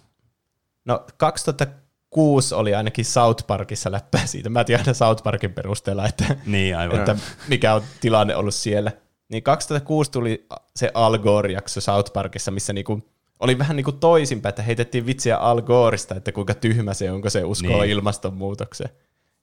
no 0.84 1.06
2006 1.16 2.54
oli 2.54 2.74
ainakin 2.74 3.04
South 3.04 3.46
Parkissa 3.46 3.92
läppää 3.92 4.26
siitä. 4.26 4.48
Mä 4.50 4.64
tiedän 4.64 4.94
South 4.94 5.22
Parkin 5.22 5.52
perusteella, 5.52 6.06
että 6.06 6.36
Niin, 6.46 6.76
aivan. 6.76 6.98
että 6.98 7.16
mikä 7.48 7.74
on 7.74 7.82
tilanne 8.00 8.36
ollut 8.36 8.54
siellä. 8.54 8.92
Niin 9.28 9.42
2006 9.42 10.10
tuli 10.10 10.46
se 10.76 10.90
Al 10.94 11.18
Gore-jakso 11.18 11.80
South 11.80 12.12
Parkissa, 12.12 12.50
missä 12.50 12.72
niinku 12.72 13.02
oli 13.40 13.58
vähän 13.58 13.76
niinku 13.76 13.92
toisinpäin, 13.92 14.50
että 14.50 14.62
heitettiin 14.62 15.06
vitsiä 15.06 15.36
Al 15.36 15.62
Goreista, 15.62 16.14
että 16.14 16.32
kuinka 16.32 16.54
tyhmä 16.54 16.94
se 16.94 17.10
on, 17.10 17.22
kun 17.22 17.30
se 17.30 17.44
uskoo 17.44 17.68
Niin. 17.70 17.80
niin. 17.80 17.90
ilmastonmuutokseen. 17.90 18.90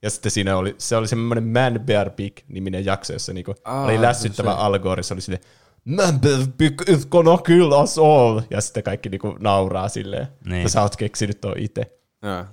Ja 0.02 0.10
sitten 0.10 0.32
siinä 0.32 0.56
oli, 0.56 0.74
se 0.78 0.96
oli 0.96 1.08
semmoinen 1.08 1.44
Man 1.44 1.80
Bear 1.86 2.10
Pig-niminen 2.10 2.84
jakso, 2.84 3.12
jossa 3.12 3.32
niinku 3.32 3.54
Aa, 3.64 3.84
oli 3.84 4.02
lässyttävä 4.02 4.50
se. 4.50 4.56
Al 4.58 4.78
Gore, 4.78 5.02
se 5.02 5.14
oli 5.14 5.20
silleen, 5.20 5.44
Man 5.84 6.20
Bear 6.20 6.40
Pig 6.58 6.80
is 6.88 7.06
gonna 7.06 7.38
kill 7.38 7.72
us 7.72 7.98
all. 7.98 8.40
Ja 8.50 8.60
sitten 8.60 8.82
kaikki 8.82 9.08
niinku 9.08 9.36
nauraa 9.40 9.88
silleen, 9.88 10.26
Niin. 10.44 10.56
että 10.56 10.68
sä 10.68 10.82
oot 10.82 10.96
keksinyt 10.96 11.40
tuon 11.40 11.58
itse. 11.58 11.98
Ja. 12.22 12.46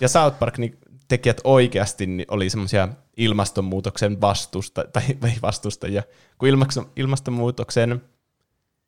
Ja 0.00 0.08
South 0.08 0.38
Park 0.38 0.58
niin 0.58 0.78
tekijät 1.08 1.40
oikeasti 1.44 2.06
niin 2.06 2.26
oli 2.30 2.50
semmoisia 2.50 2.88
ilmastonmuutoksen 3.16 4.20
vastusta, 4.20 4.84
tai 4.92 5.02
ei 5.32 5.38
vastustajia, 5.42 6.02
kun 6.38 6.48
ilmasto- 6.48 6.90
ilmastonmuutoksen, 6.96 8.02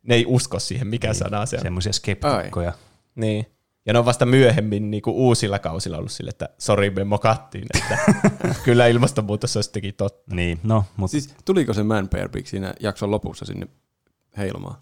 ne 0.03 0.15
ei 0.15 0.25
usko 0.27 0.59
siihen, 0.59 0.87
mikä 0.87 1.09
niin. 1.09 1.15
sana 1.15 1.47
se 1.47 1.57
on. 1.57 1.63
Semmoisia 1.63 1.93
skeptikkoja. 1.93 2.73
Niin. 3.15 3.47
Ja 3.87 3.93
ne 3.93 3.99
on 3.99 4.05
vasta 4.05 4.27
myöhemmin 4.27 4.91
niin 4.91 5.03
kuin 5.03 5.17
uusilla 5.17 5.59
kausilla 5.59 5.99
ollut 5.99 6.13
sille, 6.13 6.31
että 6.31 6.49
sori 6.59 6.91
me 6.91 7.05
mokattiin, 7.05 7.67
että 7.75 7.99
kyllä 8.65 8.87
ilmastonmuutos 8.87 9.57
on 9.57 9.63
sittenkin 9.63 9.95
totta. 9.95 10.35
Niin, 10.35 10.61
no, 10.63 10.85
mutta 10.97 11.11
Siis 11.13 11.35
tuliko 11.45 11.75
se 11.75 11.83
Man 11.83 12.09
Bear 12.09 12.29
Pig 12.29 12.47
siinä 12.47 12.75
jakson 12.81 13.11
lopussa 13.11 13.45
sinne 13.45 13.67
heilumaan? 14.37 14.77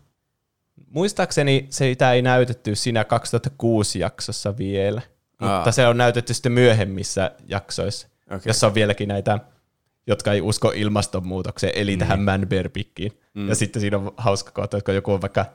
Muistaakseni 0.91 1.67
se 1.71 1.85
sitä 1.85 2.13
ei 2.13 2.23
näytetty 2.23 2.75
siinä 2.75 3.05
2006 3.05 3.99
jaksossa 3.99 4.59
vielä, 4.59 5.03
Aa. 5.41 5.57
mutta 5.57 5.73
se 5.73 5.87
on 5.87 5.97
näytetty 5.97 6.35
sitten 6.35 6.53
myöhemmissä 6.53 7.31
jaksoissa, 7.49 8.09
Okei. 8.27 8.41
jossa 8.51 8.67
on 8.67 8.75
vieläkin 8.75 9.09
näitä, 9.09 9.39
jotka 10.07 10.33
ei 10.33 10.41
usko 10.41 10.73
ilmastonmuutokseen, 10.75 11.73
eli 11.77 11.91
Niin. 11.91 11.99
tähän 11.99 12.21
Man 12.21 12.47
Bear. 12.49 12.71
Mm. 13.35 13.49
Ja 13.49 13.55
sitten 13.55 13.81
siinä 13.81 13.97
on 13.99 14.13
hauska 14.17 14.51
kohta, 14.51 14.77
että 14.77 14.85
kun 14.85 14.95
joku 14.95 15.13
on 15.13 15.21
vaikka 15.21 15.47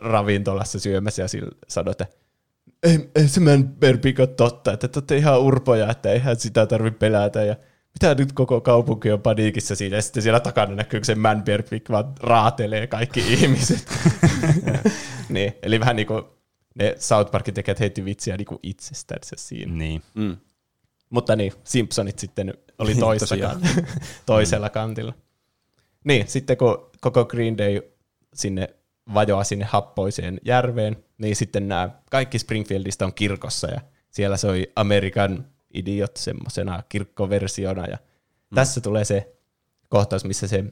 ravintolassa 0.00 0.78
syömässä 0.80 1.22
ja 1.22 1.28
sillä 1.28 1.50
sanoo, 1.68 1.90
että 1.90 2.06
ei, 2.82 3.10
ei 3.14 3.28
se 3.28 3.40
Man 3.40 3.68
Bear 3.68 3.96
Pig 3.98 4.20
ole 4.20 4.26
totta, 4.28 4.72
että 4.72 4.88
te 4.88 4.98
olette 4.98 5.16
ihan 5.16 5.40
urpoja, 5.40 5.90
että 5.90 6.10
eihän 6.10 6.36
sitä 6.36 6.66
tarvitse 6.66 6.98
pelätä. 6.98 7.44
Ja 7.44 7.56
mitä 8.00 8.14
nyt 8.14 8.32
koko 8.32 8.60
kaupunki 8.60 9.12
on 9.12 9.20
paniikissa 9.22 9.74
siinä, 9.76 9.96
ja 9.96 10.02
sitten 10.02 10.22
siellä 10.22 10.40
takana 10.40 10.74
näkyy, 10.74 11.04
se 11.04 11.14
Man 11.14 11.42
Bear 11.42 11.62
Pig 11.62 11.90
vaan 11.90 12.12
raatelee 12.20 12.86
kaikki 12.86 13.20
ihmiset. 13.34 13.86
niin, 15.28 15.52
eli 15.62 15.80
vähän 15.80 15.96
niin 15.96 16.06
kuin 16.06 16.22
ne 16.78 16.94
South 16.98 17.30
Parkin 17.30 17.54
tekijät 17.54 17.80
heitti 17.80 18.04
vitsiä 18.04 18.36
niin 18.36 18.46
kuin 18.46 18.58
itsestänsä 18.62 19.36
siinä. 19.38 19.72
niin. 19.74 20.02
Mm. 20.14 20.36
Mutta 21.10 21.36
niin, 21.36 21.52
Simpsonit 21.64 22.18
sitten 22.18 22.54
oli 22.78 22.90
Niin, 22.90 23.00
kan- 23.40 23.60
toisella 24.26 24.70
kantilla. 24.70 25.14
Niin, 26.04 26.28
sitten 26.28 26.56
kun 26.56 26.90
koko 27.00 27.24
Green 27.24 27.58
Day 27.58 27.82
sinne 28.34 28.68
vajoaa 29.14 29.44
sinne 29.44 29.64
happoiseen 29.64 30.40
järveen, 30.44 30.96
niin 31.18 31.36
sitten 31.36 31.68
nämä 31.68 31.90
kaikki 32.10 32.38
Springfieldista 32.38 33.04
on 33.04 33.14
kirkossa 33.14 33.66
ja 33.70 33.80
siellä 34.10 34.36
soi 34.36 34.72
American 34.76 35.46
Idiot 35.74 36.16
semmoisena 36.16 36.82
kirkkoversiona 36.88 37.86
ja 37.86 37.96
mm. 38.50 38.54
tässä 38.54 38.80
tulee 38.80 39.04
se 39.04 39.36
kohtaus, 39.88 40.24
missä 40.24 40.46
se 40.48 40.64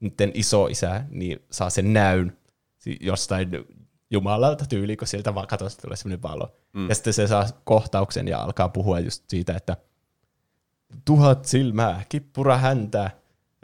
niiden 0.00 0.30
isoisä 0.34 1.04
niin 1.10 1.38
saa 1.50 1.70
sen 1.70 1.92
näyn 1.92 2.36
si- 2.78 2.98
jostain 3.00 3.50
Jumalalta 4.10 4.64
tyyli, 4.68 4.96
kun 4.96 5.08
sieltä 5.08 5.34
vaan 5.34 5.46
katosta 5.46 5.82
tulee 5.82 5.96
semmoinen 5.96 6.22
valo. 6.22 6.56
Mm. 6.72 6.88
Ja 6.88 6.94
sitten 6.94 7.12
se 7.12 7.26
saa 7.26 7.46
kohtauksen 7.64 8.28
ja 8.28 8.38
alkaa 8.42 8.68
puhua 8.68 9.00
just 9.00 9.24
siitä, 9.28 9.56
että 9.56 9.76
tuhat 11.04 11.44
silmää, 11.44 12.04
kippura 12.08 12.56
häntä, 12.56 13.10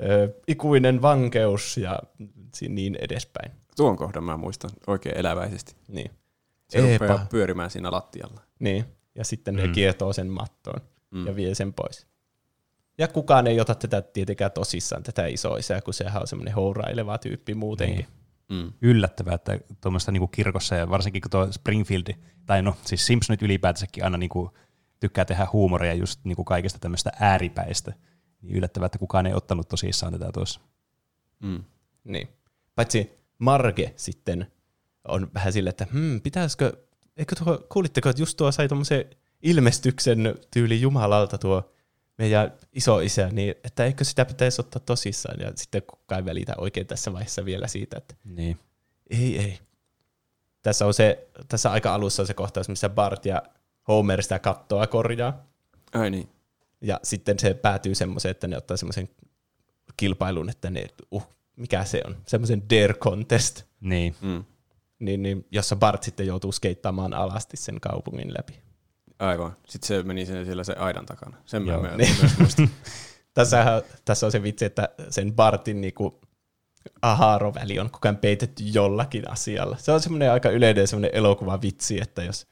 ö, 0.03 0.35
ikuinen 0.49 1.03
vankeus 1.03 1.77
ja 1.77 1.99
niin 2.69 2.97
edespäin. 3.01 3.53
Tuon 3.77 3.97
kohdan 3.97 4.25
mä 4.25 4.37
muistan 4.37 4.71
oikein 4.87 5.17
eläväisesti. 5.17 5.77
Niin. 5.89 6.11
Se 6.69 6.79
Eepa. 6.79 7.07
rupeaa 7.07 7.27
pyörimään 7.31 7.71
siinä 7.71 7.91
lattialla. 7.91 8.41
Niin. 8.59 8.85
Ja 9.15 9.25
sitten 9.25 9.57
ne 9.57 9.67
Mm. 9.67 9.73
kietoo 9.73 10.13
sen 10.13 10.27
mattoon 10.27 10.81
Mm. 11.11 11.27
ja 11.27 11.37
vie 11.37 11.55
sen 11.55 11.73
pois. 11.75 12.07
Ja 12.99 13.09
kukaan 13.09 13.47
ei 13.47 13.61
ota 13.61 13.75
tätä 13.75 14.03
tietenkään 14.03 14.53
tosissaan, 14.53 15.03
tätä 15.03 15.27
isoisää, 15.27 15.81
kun 15.81 15.95
sehän 15.95 16.23
on 16.23 16.29
semmoinen 16.29 16.55
houraileva 16.55 17.19
tyyppi 17.19 17.55
muutenkin. 17.55 17.97
Niin. 17.97 18.09
Mm. 18.49 18.73
yllättävää, 18.83 19.35
että 19.35 19.59
tuommoista 19.81 20.13
niinku 20.13 20.27
kirkossa 20.27 20.75
ja 20.75 20.91
varsinkin 20.91 21.23
kun 21.23 21.31
tuo 21.31 21.53
Springfield, 21.53 22.15
tai 22.47 22.63
no 22.63 22.77
siis 22.85 23.07
Simpsonit 23.07 23.43
ylipäätänsäkin 23.43 24.05
aina 24.05 24.19
niinku 24.19 24.55
tykkää 25.01 25.25
tehdä 25.25 25.47
huumoria 25.53 25.95
just 25.95 26.21
niinku 26.25 26.45
kaikesta 26.45 26.79
tämmöistä 26.79 27.13
ääripäistä, 27.21 27.93
niin 28.43 28.57
yllättävää, 28.57 28.87
että 28.87 28.99
kukaan 28.99 29.27
ei 29.27 29.35
ottanut 29.35 29.69
tosissaan 29.69 30.13
tätä 30.13 30.33
tuossa. 30.33 30.61
Mm. 31.43 31.65
Niin. 32.05 32.29
Paitsi 32.75 33.11
Marge 33.39 33.93
sitten 33.97 34.47
on 35.09 35.31
vähän 35.35 35.53
sille, 35.53 35.71
että 35.71 35.87
hmm, 35.93 36.21
pitäisikö, 36.21 36.73
eikö 37.17 37.37
tuo, 37.45 37.67
kuulitteko, 37.73 38.09
että 38.09 38.23
just 38.23 38.37
tuo 38.37 38.53
sai 38.53 38.69
tuommoisen 38.69 39.05
ilmestyksen 39.43 40.35
tyyli 40.51 40.81
Jumalalta 40.81 41.39
tuo 41.39 41.74
meidän 42.19 42.53
isoisä, 42.73 43.29
niin 43.33 43.55
että 43.65 43.85
eikö 43.85 44.05
sitä 44.05 44.25
pitäisi 44.25 44.61
ottaa 44.61 44.83
tosissaan, 44.87 45.41
ja 45.41 45.53
sitten 45.57 45.83
kukaan 45.83 46.19
ei 46.21 46.25
välitä 46.25 46.55
oikein 46.59 46.87
tässä 46.87 47.13
vaiheessa 47.13 47.45
vielä 47.45 47.67
siitä, 47.67 47.97
että 47.99 48.15
Niin. 48.25 48.59
ei, 49.11 49.39
ei. 49.39 49.59
Tässä 50.63 50.87
on 50.87 50.95
se, 50.95 51.29
tässä 51.49 51.71
aika 51.71 51.95
alussa 51.95 52.23
on 52.23 52.27
se 52.27 52.35
kohtaus, 52.35 52.69
missä 52.69 52.89
Bart 52.89 53.27
ja 53.27 53.43
Homer 53.89 54.23
sitä 54.23 54.39
kattoa 54.39 54.87
korjaa, 54.87 55.47
Ai 55.95 56.11
niin. 56.11 56.29
ja 56.81 57.01
sitten 57.03 57.39
se 57.39 57.55
päätyy 57.55 57.95
semmoiseen, 57.95 58.31
että 58.31 58.47
ne 58.49 58.57
ottaa 58.57 58.77
semmoisen 58.77 59.09
kilpailun, 59.97 60.51
että 60.51 60.71
ne, 60.71 60.87
uh, 61.11 61.27
mikä 61.57 61.85
se 61.85 62.03
on, 62.07 62.17
semmoisen 62.27 62.63
dare 62.71 62.95
contest, 62.95 63.63
Niin. 63.81 64.15
Mm. 64.21 64.45
niin, 64.99 65.23
niin, 65.23 65.47
jossa 65.51 65.77
Bart 65.77 66.03
sitten 66.03 66.27
joutuu 66.27 66.53
skeittaamaan 66.53 67.15
alasti 67.15 67.57
sen 67.57 67.81
kaupungin 67.81 68.35
läpi. 68.39 68.64
Aivan. 69.19 69.57
Sitten 69.69 69.89
se 69.89 70.03
meni 70.03 70.27
siellä, 70.27 70.45
siellä 70.45 70.65
se 70.65 70.73
aidan 70.73 71.07
takana. 71.07 71.37
Sen 71.45 71.67
Joo, 71.67 71.83
mä 71.83 71.89
myös, 71.89 71.99
niin. 72.19 72.31
myös. 72.39 72.71
Tässähän, 73.35 73.83
tässä 74.05 74.27
on 74.27 74.33
se 74.33 74.43
vitsi, 74.43 74.65
että 74.65 74.89
sen 75.11 75.33
Bartin 75.35 75.81
niinku 75.81 76.21
ahaaroväli 77.03 77.79
on 77.79 77.91
koko 77.91 78.09
ajan 78.09 78.17
peitetty 78.17 78.63
jollakin 78.67 79.31
asialla. 79.31 79.77
Se 79.77 79.93
on 79.93 80.01
semmoinen 80.01 80.33
aika 80.33 80.51
yleinen 80.51 80.89
semmoinen 80.89 81.11
elokuva 81.15 81.61
vitsi, 81.63 82.01
että 82.01 82.23
jos 82.25 82.47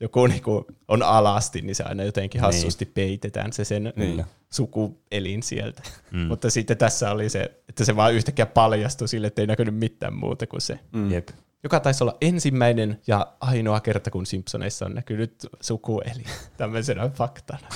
joku 0.00 0.26
niinku 0.26 0.66
on 0.88 1.02
alasti, 1.02 1.60
niin 1.60 1.74
se 1.74 1.84
aina 1.84 2.04
jotenkin 2.04 2.40
hassusti 2.40 2.84
niin. 2.84 2.94
peitetään 2.94 3.52
se 3.52 3.64
sen 3.64 3.92
Niin. 3.96 4.24
sukuelin 4.52 5.42
sieltä. 5.42 5.82
Mm. 6.10 6.18
Mutta 6.18 6.50
sitten 6.50 6.76
tässä 6.76 7.10
oli 7.10 7.28
se, 7.28 7.42
että 7.68 7.84
se 7.84 7.96
vaan 7.96 8.14
yhtäkkiä 8.14 8.46
paljastui 8.46 9.08
sille, 9.08 9.26
että 9.26 9.42
ei 9.42 9.46
näkynyt 9.46 9.74
mitään 9.74 10.14
muuta 10.14 10.46
kuin 10.46 10.60
se. 10.60 10.78
Mm. 10.92 11.10
Jep. 11.12 11.28
Joka 11.66 11.80
taisi 11.80 12.04
olla 12.04 12.16
ensimmäinen 12.20 13.00
ja 13.06 13.32
ainoa 13.40 13.80
kerta, 13.80 14.10
kun 14.10 14.26
Simpsoneissa 14.26 14.86
on 14.86 14.94
näkynyt 14.94 15.46
sukueli 15.60 16.24
tämmöisenä 16.56 17.08
faktana. 17.08 17.68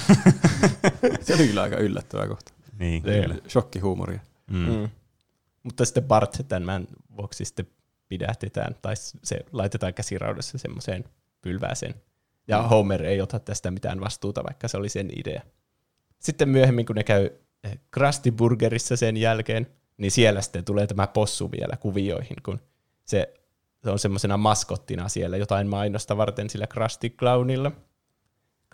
Se 1.20 1.35
oli 1.35 1.47
kyllä 1.47 1.62
aika 1.62 1.76
yllättävää 1.76 2.28
kohta. 2.28 2.52
Niin, 2.78 3.02
Se- 3.02 3.20
kyllä. 3.23 3.35
Shokkihuumoria. 3.49 4.20
Mm. 4.50 4.59
Mm. 4.59 4.88
Mutta 5.62 5.85
sitten 5.85 6.04
Bart 6.04 6.37
tämän 6.49 6.87
vuoksi 7.16 7.44
sitten 7.44 7.66
pidätetään, 8.09 8.76
tai 8.82 8.97
se 8.97 9.38
laitetaan 9.52 9.94
käsiraudassa 9.94 10.59
semmoiseen 10.59 11.04
pylvääseen. 11.40 11.94
Ja 12.49 12.62
Homer 12.62 13.02
ei 13.02 13.20
ota 13.20 13.38
tästä 13.38 13.70
mitään 13.70 14.00
vastuuta, 14.00 14.44
vaikka 14.44 14.68
se 14.68 14.76
oli 14.76 14.88
sen 14.88 15.11
idea. 15.18 15.42
Sitten 16.18 16.49
myöhemmin, 16.49 16.87
kun 16.87 16.97
ne 16.97 17.04
käy 17.04 17.30
eh, 17.64 17.78
Krusty 17.90 18.30
Burgerissa 18.30 18.97
sen 18.97 19.16
jälkeen, 19.16 19.66
niin 19.97 20.11
siellä 20.11 20.40
sitten 20.40 20.64
tulee 20.64 20.87
tämä 20.87 21.06
possu 21.06 21.50
vielä 21.52 21.76
kuvioihin, 21.76 22.37
kun 22.42 22.61
se, 23.04 23.35
se 23.84 23.90
on 23.90 23.99
semmoisena 23.99 24.37
maskottina 24.37 25.08
siellä 25.08 25.37
jotain 25.37 25.66
mainosta 25.68 26.16
varten 26.16 26.50
sillä 26.50 26.66
Krusty 26.66 27.08
Clownilla. 27.10 27.72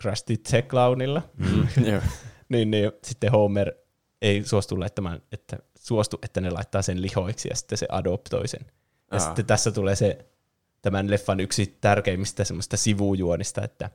Krusty 0.01 0.37
the 0.37 0.61
Clownilla. 0.61 1.21
Mm. 1.37 1.67
Joo. 1.91 2.01
Niin, 2.49 2.71
niin 2.71 2.91
sitten 3.03 3.31
Homer 3.31 3.71
ei 4.21 4.43
suostu 4.43 4.79
laittamaan, 4.79 5.21
että 5.31 5.57
suostu, 5.79 6.19
että 6.23 6.41
ne 6.41 6.49
laittaa 6.49 6.81
sen 6.81 7.01
lihoiksi 7.01 7.49
ja 7.49 7.55
sitten 7.55 7.77
se 7.77 7.85
adoptoi 7.89 8.47
sen. 8.47 8.65
Ja 9.11 9.17
Aa. 9.17 9.19
sitten 9.19 9.45
tässä 9.45 9.71
tulee 9.71 9.95
se 9.95 10.25
tämän 10.81 11.11
leffan 11.11 11.39
yksi 11.39 11.77
tärkeimmistä 11.81 12.43
semmoista 12.43 12.77
sivujuonista, 12.77 13.61
että 13.63 13.89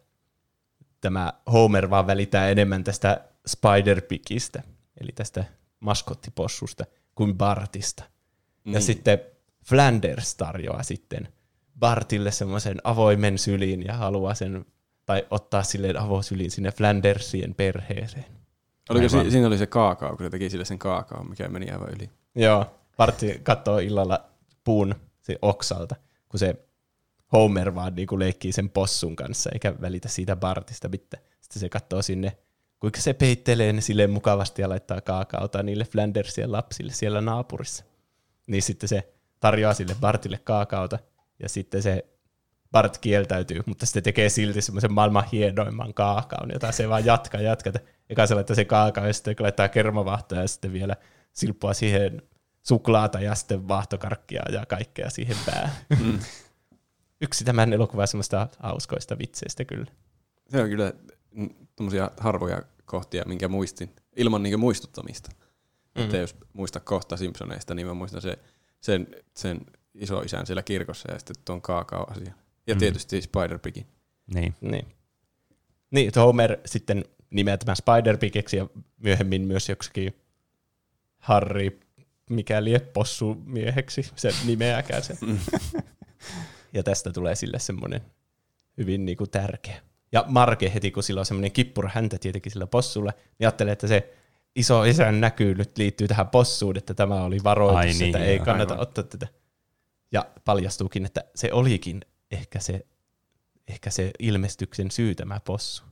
tämä 1.01 1.33
Homer 1.53 1.91
vaan 1.91 2.07
välittää 2.07 2.49
enemmän 2.49 2.85
tästä 2.85 3.25
Spider-Pigistä, 3.49 4.63
eli 5.01 5.13
tästä 5.15 5.45
maskottipossusta, 5.81 6.85
kuin 7.15 7.39
Bartista. 7.39 8.03
Ja 8.65 8.73
Niin. 8.73 8.83
sitten 8.83 9.19
Flanders 9.65 10.35
tarjoaa 10.35 10.83
sitten 10.83 11.29
Bartille 11.79 12.31
semmoisen 12.31 12.79
avoimen 12.85 13.39
sylin 13.39 13.83
ja 13.87 13.95
haluaa 13.97 14.35
sen, 14.35 14.65
tai 15.07 15.27
ottaa 15.31 15.63
silleen 15.63 15.97
avosylin 15.97 16.51
sinne 16.51 16.71
Flandersien 16.73 17.55
perheeseen. 17.55 18.25
Oliko 18.91 19.09
si- 19.09 19.31
siinä 19.31 19.47
oli 19.47 19.59
se 19.59 19.67
kaakao, 19.67 20.17
kun 20.17 20.27
se 20.27 20.31
teki 20.31 20.51
sille 20.51 20.65
sen 20.65 20.79
kaakao, 20.79 21.25
mikä 21.25 21.49
meni 21.49 21.71
aivan 21.71 21.89
yli. 21.89 22.11
Joo, 22.35 22.67
Bartti 22.97 23.41
katsoo 23.43 23.79
illalla 23.79 24.25
puun 24.65 24.95
se 25.21 25.39
oksalta, 25.43 25.97
kun 26.29 26.41
se 26.41 26.57
Homer 27.33 27.75
vaan 27.75 27.95
niinku 27.95 28.19
leikkii 28.19 28.53
sen 28.53 28.71
possun 28.71 29.17
kanssa, 29.17 29.51
eikä 29.53 29.75
välitä 29.81 30.09
siitä 30.09 30.37
Bartista 30.37 30.89
mitään. 30.89 31.23
Sitten 31.41 31.61
se 31.61 31.69
katsoo 31.69 32.03
sinne, 32.03 32.37
kuinka 32.81 33.01
se 33.01 33.13
peittelee 33.15 33.73
ne 33.73 33.81
silleen 33.81 34.11
mukavasti 34.11 34.63
ja 34.63 34.69
laittaa 34.69 35.01
kaakaota 35.01 35.63
niille 35.63 35.85
Flandersien 35.85 36.53
lapsille 36.53 36.93
siellä 36.93 37.21
naapurissa. 37.21 37.85
Niin 38.47 38.63
sitten 38.63 38.89
se 38.89 39.12
tarjoaa 39.43 39.75
sille 39.75 39.97
Bartille 40.01 40.41
kaakaota, 40.45 40.99
ja 41.39 41.49
sitten 41.49 41.83
se 41.83 42.07
Bart 42.73 42.99
kieltäytyy, 42.99 43.61
mutta 43.67 43.87
sitten 43.87 44.03
tekee 44.03 44.29
silti 44.29 44.63
semmoisen 44.63 44.93
maailman 44.93 45.25
hienoimman 45.33 45.95
kaakaon, 45.95 46.51
jota 46.53 46.73
se 46.73 46.89
vaan 46.89 47.05
jatkaa 47.05 47.41
jatkaa. 47.41 47.73
Eka 48.11 48.27
se 48.27 48.35
laittaa 48.35 48.57
se 48.57 48.65
kaakao, 48.65 49.07
ja 49.07 49.13
sitten 49.13 49.37
laittaa 49.41 49.69
kermavahtoa, 49.69 50.39
ja 50.39 50.49
sitten 50.49 50.73
vielä 50.73 50.97
silppua 51.33 51.75
siihen 51.75 52.23
suklaata 52.63 53.21
ja 53.21 53.35
sitten 53.35 53.69
vaahtokarkkia 53.69 54.43
ja 54.53 54.67
kaikkea 54.67 55.11
siihen 55.11 55.37
päähän. 55.47 55.73
Mm. 56.01 56.19
Yksi 57.25 57.45
tämän 57.45 57.73
elokuvan 57.73 58.09
semmoista 58.09 58.49
hauskoista 58.59 59.19
vitseistä 59.19 59.65
kyllä. 59.65 59.93
Se 60.49 60.63
on 60.63 60.69
kyllä 60.69 60.93
tommosia 61.77 62.11
harvoja 62.21 62.63
kohtia, 62.85 63.23
minkä 63.27 63.49
muistin, 63.49 63.95
ilman 64.17 64.43
niinku 64.43 64.59
muistuttamista. 64.59 65.31
Mm. 65.95 66.03
Että 66.05 66.17
jos 66.17 66.37
muista 66.53 66.81
kohta 66.81 67.17
Simpsoneista, 67.17 67.75
niin 67.75 67.87
mä 67.87 67.95
muistan 67.95 68.23
se, 68.23 68.39
sen, 68.83 69.07
sen 69.37 69.61
isoisän 69.95 70.47
siellä 70.47 70.63
kirkossa 70.63 71.13
ja 71.13 71.19
sitten 71.19 71.37
tuon 71.45 71.63
kaakao-asian. 71.63 72.35
Ja 72.67 72.75
Mm. 72.75 72.79
tietysti 72.79 73.21
Spider-Pigin. 73.21 73.85
Niin. 74.35 74.55
Niin. 74.61 74.87
Niin, 75.91 76.09
että 76.09 76.21
Homer 76.21 76.59
sitten 76.67 77.05
nimeää 77.31 77.57
tämän 77.57 77.77
spider 77.77 78.19
ja 78.57 78.67
myöhemmin 78.99 79.43
myös 79.43 79.69
joksikin 79.69 80.17
Harry, 81.19 81.81
mikäli 82.31 82.79
possu 82.79 83.35
mieheksi, 83.45 84.11
se 84.17 84.31
nimeääkään 84.47 85.03
sen. 85.03 85.17
ja 86.75 86.83
tästä 86.83 87.13
tulee 87.13 87.35
sille 87.35 87.59
semmoinen 87.59 88.01
hyvin 88.79 89.05
niinku 89.05 89.27
tärkeä. 89.27 89.81
Ja 90.13 90.25
Marke 90.29 90.73
heti, 90.75 90.91
kun 90.91 91.03
sillä 91.03 91.21
on 91.21 91.27
semmoinen 91.27 91.53
kippura 91.53 91.91
häntä 91.95 92.19
tietenkin 92.19 92.53
sillä 92.53 92.67
possulla, 92.67 93.11
niin 93.11 93.47
ajattelee, 93.47 93.73
että 93.73 93.87
se 93.87 94.15
iso 94.57 94.85
isän 94.85 95.21
näkyy 95.21 95.55
nyt 95.55 95.79
liittyy 95.79 96.09
tähän 96.09 96.29
possuun, 96.29 96.77
että 96.79 96.95
tämä 96.95 97.23
oli 97.25 97.39
varoitus, 97.45 97.79
Ai 97.79 97.87
niin, 97.87 98.05
että 98.05 98.19
ei 98.19 98.39
kannata 98.39 98.75
aivan. 98.75 98.83
ottaa 98.83 99.05
tätä. 99.05 99.27
Ja 100.13 100.27
paljastuukin, 100.45 101.07
että 101.07 101.25
se 101.35 101.53
olikin 101.53 102.01
ehkä 102.31 102.61
se, 102.61 102.87
ehkä 103.69 103.91
se 103.91 104.11
ilmestyksen 104.19 104.91
syy 104.91 105.15
tämä 105.15 105.41
possu. 105.45 105.83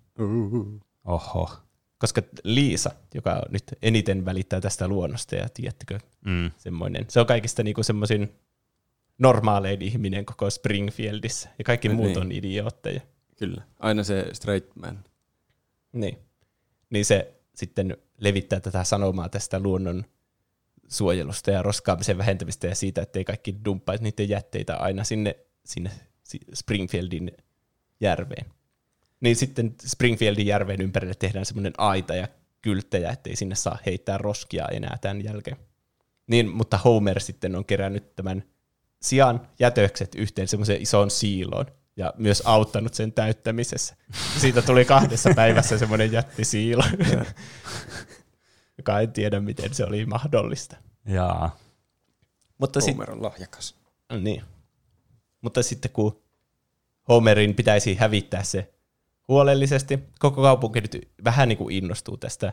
Oho. 1.05 1.51
Koska 1.99 2.23
Liisa, 2.45 2.91
joka 3.15 3.43
nyt 3.51 3.65
eniten 3.83 4.25
välittää 4.25 4.61
tästä 4.61 4.89
luonnosta, 4.89 5.37
ja 5.37 5.49
tiedättekö, 5.55 5.99
Mm. 6.25 6.51
semmoinen, 6.59 7.05
se 7.09 7.21
on 7.21 7.27
kaikista 7.27 7.63
niinku 7.63 7.83
semmoisin 7.83 8.35
normaalein 9.19 9.83
ihminen 9.83 10.25
koko 10.25 10.51
Springfieldissä, 10.51 11.49
ja 11.59 11.65
kaikki 11.65 11.89
Niin. 11.89 11.97
muut 11.97 12.17
on 12.17 12.33
idiootteja. 12.33 13.01
Kyllä. 13.39 13.63
Aina 13.79 14.05
se 14.05 14.27
straight 14.33 14.77
man. 14.77 15.05
Niin. 15.93 16.19
Niin 16.91 17.05
se 17.05 17.35
sitten 17.55 17.97
levittää 18.21 18.61
tätä 18.61 18.85
sanomaa 18.85 19.29
tästä 19.29 19.61
luonnon 19.61 20.05
suojelusta 20.89 21.51
ja 21.51 21.63
roskaamisen 21.63 22.19
vähentämistä 22.19 22.67
ja 22.67 22.75
siitä, 22.75 23.03
ettei 23.03 23.25
kaikki 23.25 23.57
dumppaisi 23.65 24.03
niiden 24.03 24.29
jätteitä 24.29 24.77
aina 24.77 25.05
sinne, 25.05 25.37
sinne 25.65 25.91
si- 26.23 26.41
Springfieldin 26.55 27.33
järveen. 28.01 28.47
Niin 29.21 29.37
sitten 29.37 29.75
Springfieldin 29.87 30.47
järven 30.47 30.81
ympärille 30.81 31.15
tehdään 31.15 31.47
semmoinen 31.47 31.73
aita 31.79 32.15
ja 32.15 32.29
kylttejä, 32.63 33.11
ettei 33.11 33.37
sinne 33.37 33.55
saa 33.55 33.79
heittää 33.87 34.19
roskia 34.19 34.69
enää 34.73 34.99
tämän 35.01 35.25
jälkeen. 35.25 35.57
Niin, 36.27 36.49
mutta 36.49 36.79
Homer 36.79 37.21
sitten 37.21 37.57
on 37.57 37.65
kerännyt 37.65 38.17
tämän 38.17 38.45
sian 39.03 39.49
jätökset 39.59 40.15
yhteen 40.15 40.49
semmoiseen 40.49 40.83
isoon 40.83 41.11
siiloon 41.11 41.67
ja 42.01 42.15
myös 42.17 42.43
auttanut 42.45 42.95
sen 42.95 43.13
täyttämisessä. 43.13 43.97
Siitä 44.39 44.63
tuli 44.63 44.85
kahdessa 44.85 45.31
päivässä 45.37 45.79
semmoinen 45.79 46.13
jättisiilo, 46.13 46.85
joka 48.79 49.01
en 49.01 49.13
tiedä, 49.13 49.41
miten 49.41 49.75
se 49.75 49.85
oli 49.85 50.07
mahdollista. 50.07 50.77
Jaa. 51.07 51.59
Mutta 52.59 52.81
sitten 52.81 52.95
Homer 52.95 53.11
on 53.11 53.23
lahjakas. 53.23 53.75
niin. 54.21 54.43
Mutta 55.41 55.63
sitten 55.63 55.91
kun 55.91 56.23
Homerin 57.09 57.55
pitäisi 57.55 57.95
hävittää 57.95 58.43
se 58.43 58.75
huolellisesti, 59.29 59.99
koko 60.19 60.43
kaupunki 60.43 60.81
nyt 60.81 61.09
vähän 61.25 61.49
niin 61.49 61.59
kuin 61.59 61.75
innostuu 61.75 62.17
tästä 62.17 62.53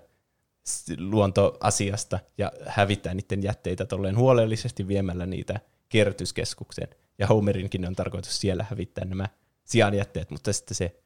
luontoasiasta 0.97 2.19
ja 2.37 2.51
hävittää 2.65 3.13
niiden 3.13 3.43
jätteitä 3.43 3.85
tolleen 3.85 4.17
huolellisesti 4.17 4.87
viemällä 4.87 5.25
niitä 5.25 5.59
kierrätyskeskukseen. 5.89 7.06
Ja 7.19 7.27
Homerinkin 7.27 7.87
on 7.87 7.95
tarkoitus 7.95 8.39
siellä 8.39 8.65
hävittää 8.69 9.05
nämä 9.05 9.27
sianjätteet, 9.63 10.29
mutta 10.31 10.53
sitten 10.53 10.75
se, 10.75 10.99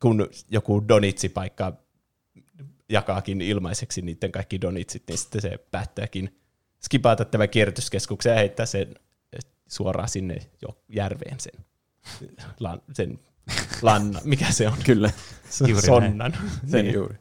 kun 0.00 0.28
joku 0.50 0.88
donitsipaikka 0.88 1.72
jakaakin 2.88 3.40
ilmaiseksi 3.40 4.02
niiden 4.02 4.32
kaikki 4.32 4.60
donitsit, 4.60 5.02
niin 5.08 5.18
sitten 5.18 5.42
se 5.42 5.58
päättääkin 5.70 6.40
skipata 6.80 7.24
tämän 7.24 7.48
kierrätyskeskuksen 7.48 8.30
ja 8.30 8.36
heittää 8.36 8.66
sen 8.66 8.94
suoraan 9.68 10.08
sinne 10.08 10.36
jo 10.62 10.82
järveen 10.88 11.40
sen, 11.40 11.64
lan, 12.60 12.82
sen 12.92 13.18
lanna, 13.82 14.20
mikä 14.24 14.50
se 14.50 14.68
on? 14.68 14.78
Kyllä. 14.84 15.10
Juuri 15.68 15.86
Sonnan. 15.86 16.36
Sen 16.66 16.84
Niin. 16.84 16.94
juuri. 16.94 17.16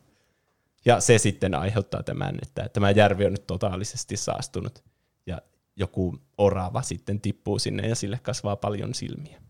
Ja 0.86 1.00
se 1.00 1.18
sitten 1.18 1.56
aiheuttaa 1.56 2.04
tämän, 2.04 2.36
että 2.42 2.70
tämä 2.70 2.92
järvi 2.92 3.26
on 3.26 3.32
nyt 3.32 3.48
totaalisesti 3.48 4.18
saastunut 4.18 4.84
ja 5.26 5.42
joku 5.76 6.18
orava 6.38 6.82
sitten 6.82 7.22
tippuu 7.22 7.60
sinne 7.60 7.88
ja 7.88 7.96
sille 7.96 8.20
kasvaa 8.24 8.56
paljon 8.56 8.94
silmiä. 8.94 9.42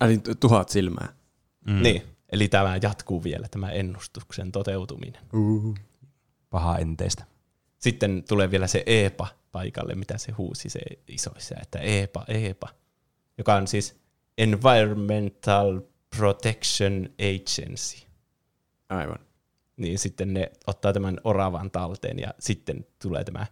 Eli 0.00 0.18
tu- 0.18 0.34
tuhat 0.34 0.68
silmää. 0.68 1.12
Mm. 1.66 1.82
Niin, 1.82 2.02
eli 2.32 2.48
tämä 2.48 2.78
jatkuu 2.82 3.24
vielä, 3.24 3.48
tämä 3.48 3.70
ennustuksen 3.70 4.52
toteutuminen. 4.52 5.22
Paha 6.50 6.78
enteistä. 6.78 7.24
Sitten 7.78 8.24
tulee 8.28 8.50
vielä 8.50 8.66
se 8.66 8.82
Eepa 8.86 9.28
paikalle, 9.52 9.94
mitä 9.94 10.18
se 10.18 10.32
huusi 10.32 10.68
se 10.68 10.80
isoissa, 11.08 11.54
että 11.62 11.78
Eepa, 11.78 12.24
Eepa, 12.28 12.68
joka 13.38 13.54
on 13.54 13.68
siis 13.68 13.96
Environmental 14.38 15.80
Protection 16.16 17.08
Agency. 17.18 18.06
Aivan. 18.88 19.18
Niin 19.76 19.98
sitten 19.98 20.34
ne 20.34 20.52
ottaa 20.66 20.92
tämän 20.92 21.20
oravan 21.24 21.70
talteen 21.70 22.18
ja 22.18 22.34
sitten 22.38 22.86
tulee 23.02 23.24
tämä 23.24 23.46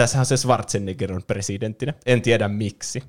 Tässähän 0.00 0.26
se 0.26 0.36
Schwarzenegger 0.36 1.12
on 1.12 1.22
presidenttinä. 1.26 1.94
En 2.06 2.22
tiedä 2.22 2.48
miksi. 2.48 3.02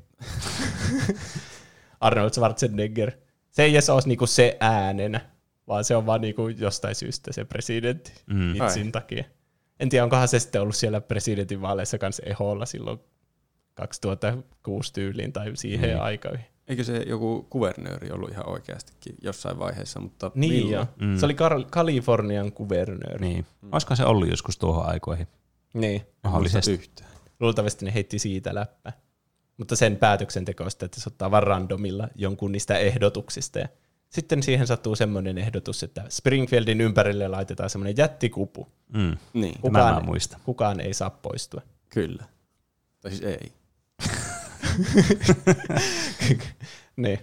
Arnold 2.00 2.30
Schwarzenegger. 2.30 3.12
Se 3.52 3.64
ei 3.64 3.72
edes 3.72 3.90
ole 3.90 4.02
niinku 4.06 4.28
se 4.28 4.58
äänenä, 4.60 5.22
vaan 5.68 5.84
se 5.84 5.96
on 5.96 6.06
vaan 6.06 6.22
niinku 6.22 6.48
jostain 6.48 6.96
syystä 6.96 7.34
se 7.34 7.46
presidentti 7.46 8.12
mm. 8.28 8.56
itsin 8.56 8.86
Ai. 8.86 8.92
takia. 8.92 9.24
En 9.80 9.90
tiedä, 9.90 10.04
onkohan 10.04 10.28
se 10.28 10.40
sitten 10.40 10.62
ollut 10.62 10.76
siellä 10.76 11.02
presidentin 11.02 11.62
vaaleissa 11.62 11.98
kanssa 11.98 12.24
eholla 12.26 12.66
silloin 12.66 13.00
2006 13.74 14.94
tyyliin 14.94 15.34
tai 15.34 15.52
siihen 15.56 15.96
mm. 15.96 16.02
aikaan. 16.02 16.40
Eikö 16.68 16.84
se 16.84 16.98
joku 17.08 17.48
kuvernööri 17.50 18.12
ollut 18.12 18.32
ihan 18.32 18.50
oikeastikin 18.50 19.16
jossain 19.22 19.60
vaiheessa, 19.60 20.00
mutta 20.00 20.32
Niin 20.36 20.70
jo. 20.70 20.88
Mm. 21.02 21.18
Se 21.18 21.26
oli 21.26 21.34
Kar- 21.34 21.68
Kalifornian 21.70 22.52
kuvernööri. 22.52 23.28
Niin. 23.28 23.46
Mm. 23.62 23.70
Olisiko 23.72 23.96
se 23.96 24.06
ollut 24.06 24.30
joskus 24.30 24.58
tuohon 24.58 24.86
aikoihin? 24.86 25.28
Niin. 25.74 26.02
Mahdollisesti. 26.24 26.72
yhtään. 26.72 27.10
Luultavasti 27.40 27.86
ne 27.86 27.94
heitti 27.94 28.20
siitä 28.20 28.56
läppä. 28.56 28.94
Mutta 29.58 29.76
sen 29.76 29.98
päätöksentekoista, 29.98 30.86
että 30.86 31.02
se 31.02 31.10
ottaa 31.10 31.32
vaan 31.32 31.44
randomilla 31.44 32.08
jonkun 32.16 32.52
niistä 32.52 32.78
ehdotuksista. 32.78 33.60
Ja 33.60 33.68
sitten 34.10 34.44
siihen 34.44 34.68
sattuu 34.68 34.96
semmoinen 34.96 35.38
ehdotus, 35.38 35.84
että 35.84 36.04
Springfieldin 36.10 36.82
ympärille 36.82 37.28
laitetaan 37.28 37.70
semmoinen 37.70 37.98
jättikupu. 37.98 38.68
Mm. 38.94 39.18
Niin. 39.34 39.60
Kukaan, 39.62 39.96
mä 39.96 40.02
muistan. 40.02 40.42
kukaan 40.46 40.80
ei 40.80 40.94
saa 40.94 41.10
poistua. 41.10 41.62
Kyllä. 41.90 42.26
Tai 43.02 43.12
siis 43.12 43.24
ei. 43.24 43.52
niin. 46.98 47.20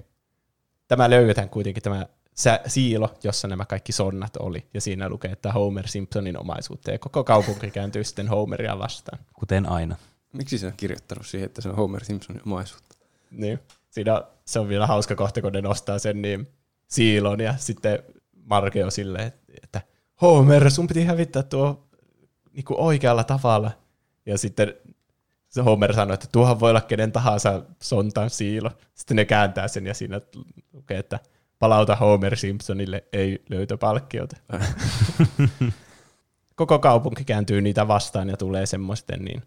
Tämä 0.88 1.10
löydetään 1.10 1.48
kuitenkin 1.48 1.82
tämä 1.82 2.06
sä, 2.38 2.60
siilo, 2.66 3.14
jossa 3.24 3.48
nämä 3.48 3.64
kaikki 3.64 3.92
sonnat 3.92 4.36
oli. 4.36 4.66
Ja 4.74 4.80
siinä 4.80 5.08
lukee, 5.08 5.32
että 5.32 5.52
Homer 5.52 5.88
Simpsonin 5.88 6.38
omaisuutta. 6.38 6.90
Ja 6.90 6.98
koko 6.98 7.24
kaupunki 7.24 7.70
kääntyy 7.70 8.04
sitten 8.04 8.28
Homeria 8.28 8.78
vastaan. 8.78 9.18
Kuten 9.34 9.66
aina. 9.66 9.96
Miksi 10.32 10.58
se 10.58 10.66
on 10.66 10.72
kirjoittanut 10.76 11.26
siihen, 11.26 11.46
että 11.46 11.60
se 11.60 11.68
on 11.68 11.76
Homer 11.76 12.04
Simpsonin 12.04 12.42
omaisuutta? 12.46 12.96
Niin. 13.30 13.58
Siinä 13.90 14.22
se 14.44 14.58
on 14.58 14.68
vielä 14.68 14.86
hauska 14.86 15.14
kohta, 15.14 15.42
kun 15.42 15.52
ne 15.52 15.60
nostaa 15.60 15.98
sen 15.98 16.22
niin 16.22 16.48
siilon 16.88 17.40
ja 17.40 17.54
sitten 17.56 17.98
Marge 18.44 18.84
on 18.84 18.92
silleen, 18.92 19.32
että 19.62 19.80
Homer, 20.22 20.70
sun 20.70 20.86
piti 20.86 21.04
hävittää 21.04 21.42
tuo 21.42 21.88
niin 22.52 22.64
kuin 22.64 22.80
oikealla 22.80 23.24
tavalla. 23.24 23.70
Ja 24.26 24.38
sitten 24.38 24.74
se 25.48 25.62
Homer 25.62 25.94
sanoi, 25.94 26.14
että 26.14 26.26
tuohon 26.32 26.60
voi 26.60 26.70
olla 26.70 26.80
kenen 26.80 27.12
tahansa 27.12 27.62
sontan 27.82 28.30
siilo. 28.30 28.70
Sitten 28.94 29.16
ne 29.16 29.24
kääntää 29.24 29.68
sen 29.68 29.86
ja 29.86 29.94
siinä 29.94 30.20
lukee, 30.72 30.98
että 30.98 31.18
palauta 31.58 31.96
Homer 31.96 32.36
Simpsonille 32.36 33.04
ei 33.12 33.42
löytöpalkkiota. 33.50 34.36
Koko 36.54 36.78
kaupunki 36.78 37.24
kääntyy 37.24 37.60
niitä 37.60 37.88
vastaan 37.88 38.28
ja 38.28 38.36
tulee 38.36 38.66
semmoisten 38.66 39.24
niin, 39.24 39.42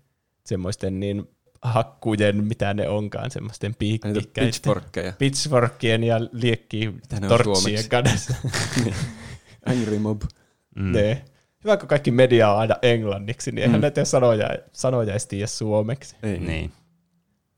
semmoisten 0.45 0.99
niin 0.99 1.29
hakkujen, 1.61 2.43
mitä 2.43 2.73
ne 2.73 2.89
onkaan, 2.89 3.31
semmoisten 3.31 3.75
piikkikkäiden. 3.75 4.47
Pitchforkkeja. 4.47 5.13
Pitchforkien 5.17 6.03
ja 6.03 6.19
liekkii 6.31 6.93
tortsien 7.27 7.89
kanssa. 7.89 8.33
Angry 9.65 9.99
mob. 9.99 10.21
Mm. 10.75 10.91
Ne. 10.91 11.25
Hyvä, 11.63 11.77
kun 11.77 11.87
kaikki 11.87 12.11
media 12.11 12.51
on 12.51 12.59
aina 12.59 12.75
englanniksi, 12.81 13.51
niin 13.51 13.63
eihän 13.63 13.79
mm. 13.79 13.81
ne 13.81 13.91
tee 13.91 14.05
sanoja, 14.05 14.49
sanoja 14.73 15.11
edes 15.11 15.27
tiedä 15.27 15.47
suomeksi. 15.47 16.15
Ei. 16.23 16.39
Niin. 16.39 16.71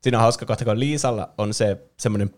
Siinä 0.00 0.18
on 0.18 0.22
hauska 0.22 0.46
kohta, 0.46 0.64
kun 0.64 0.80
Liisalla 0.80 1.34
on 1.38 1.54
se 1.54 1.76
semmoinen 1.96 2.30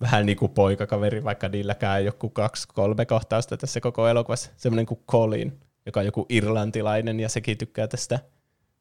vähän 0.00 0.26
niin 0.26 0.36
kuin 0.36 0.52
poikakaveri, 0.52 1.24
vaikka 1.24 1.48
niilläkään 1.48 2.04
joku 2.04 2.28
kaksi, 2.30 2.68
kolme 2.68 3.06
kohtausta 3.06 3.56
tässä 3.56 3.80
koko 3.80 4.08
elokuvassa. 4.08 4.50
Semmoinen 4.56 4.86
kuin 4.86 5.00
Colin, 5.10 5.60
joka 5.86 6.00
on 6.00 6.06
joku 6.06 6.26
irlantilainen 6.28 7.20
ja 7.20 7.28
sekin 7.28 7.58
tykkää 7.58 7.88
tästä, 7.88 8.18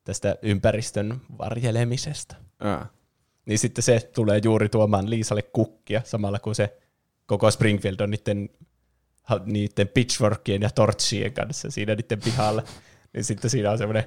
tästä 0.04 0.36
ympäristön 0.42 1.22
varjelemisesta. 1.38 2.36
Ää. 2.60 2.88
Niin 3.46 3.60
sitten 3.60 3.84
se 3.84 4.10
tulee 4.16 4.42
juuri 4.44 4.70
tuomaan 4.70 5.10
Liisalle 5.10 5.42
kukkia, 5.42 6.02
samalla 6.06 6.40
kun 6.40 6.56
se 6.56 6.78
koko 7.26 7.52
Springfield 7.52 8.00
on 8.00 8.10
niiden, 8.10 8.50
niiden 9.46 9.88
pitchforkien 9.88 10.62
ja 10.62 10.70
torchien 10.70 11.34
kanssa 11.34 11.72
siinä 11.72 11.96
niiden 11.96 12.20
pihalla. 12.24 12.64
niin 13.14 13.24
sitten 13.24 13.50
siinä 13.50 13.72
on 13.72 13.78
semmoinen 13.78 14.04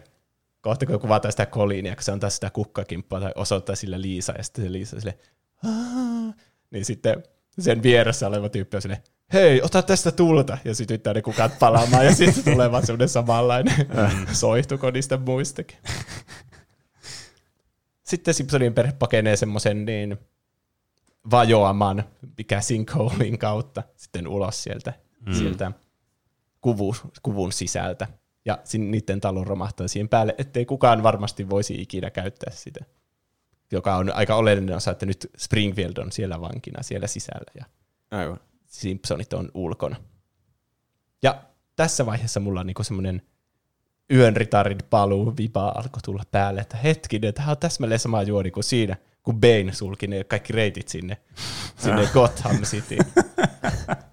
kohta, 0.61 0.87
kun 0.87 1.01
kuvataan 1.01 1.33
sitä 1.33 1.46
Colinia, 1.46 1.94
kun 1.94 2.03
se 2.03 2.12
on 2.12 2.20
taas 2.20 2.35
sitä 2.35 2.51
kukkakimppaa 2.51 3.20
tai 3.20 3.33
osoittaa 3.35 3.77
sille 3.77 4.01
Liisa, 4.01 4.35
ja 4.38 4.42
sitten 4.42 4.64
se 4.64 4.73
Liisa 4.73 5.01
sille! 5.01 5.18
Niin 6.70 6.85
sitten 6.85 7.22
sen 7.59 7.83
vieressä 7.83 8.26
oleva 8.26 8.48
tyyppi 8.48 8.76
on 8.76 8.83
silleen, 8.83 9.02
hei, 9.33 9.62
ota 9.62 9.83
tästä 9.83 10.12
tulta, 10.12 10.59
ja 10.64 10.74
sytyttää 10.74 11.14
ne 11.14 11.22
kukat 11.22 11.59
palaamaan, 11.59 12.06
ja 12.06 12.14
sitten 12.14 12.52
tulee 12.52 12.72
vaan 12.72 12.87
semmoinen 12.87 13.09
samanlainen 13.09 13.74
soihtuko 14.33 14.90
niistä 14.90 15.16
muistakin. 15.16 15.78
Sitten 18.02 18.35
Simpsonin 18.35 18.74
perhe 18.74 18.92
pakenee 18.92 19.37
semmoisen 19.37 19.85
niin 19.85 20.18
vajoaman, 21.30 22.04
mikä 22.38 22.61
sinkholein 22.61 23.38
kautta 23.38 23.83
sitten 23.96 24.28
ulos 24.28 24.62
sieltä, 24.62 24.92
mm. 25.26 25.35
sieltä 25.35 25.72
kuvu, 26.61 26.96
kuvun 27.22 27.52
sisältä. 27.52 28.09
Ja 28.44 28.59
niiden 28.78 29.20
talon 29.20 29.46
romahtaa 29.46 29.88
siihen 29.88 30.09
päälle, 30.09 30.35
ettei 30.38 30.66
kukaan 30.66 31.02
varmasti 31.02 31.50
voisi 31.50 31.83
ikinä 31.83 32.11
käyttää 32.11 32.52
sitä 32.54 32.85
joka 33.72 33.96
on 33.96 34.12
aika 34.14 34.35
oleellinen 34.35 34.76
osa, 34.76 34.90
että 34.90 35.06
nyt 35.06 35.30
Springfield 35.38 35.96
on 35.96 36.12
siellä 36.12 36.40
vankina 36.40 36.83
siellä 36.83 37.06
sisällä 37.06 37.52
ja 37.54 37.64
Aivan. 38.11 38.40
Simpsonit 38.66 39.33
on 39.33 39.50
ulkona. 39.54 39.96
Ja 41.22 41.42
tässä 41.76 42.06
vaiheessa 42.06 42.40
mulla 42.40 42.61
on 42.61 42.66
niinku 42.66 42.85
semmoinen 42.85 43.22
yön 44.12 44.37
ritarin 44.37 44.78
paluu 44.90 45.37
vipa 45.37 45.68
alkoi 45.76 46.02
tulla 46.04 46.22
päälle, 46.30 46.61
että 46.61 46.76
hetkinen, 46.76 47.35
tämä 47.35 47.50
on 47.50 47.56
täsmälleen 47.59 48.00
sama 48.00 48.22
juoni 48.22 48.50
kuin 48.50 48.64
siinä, 48.64 48.96
kun 49.22 49.40
Bane 49.40 49.72
sulki 49.72 50.06
ne 50.06 50.24
kaikki 50.24 50.52
reitit 50.52 50.88
sinne, 50.88 51.16
sinne 51.78 52.09
Gotham 52.12 52.62
Cityin. 52.62 53.00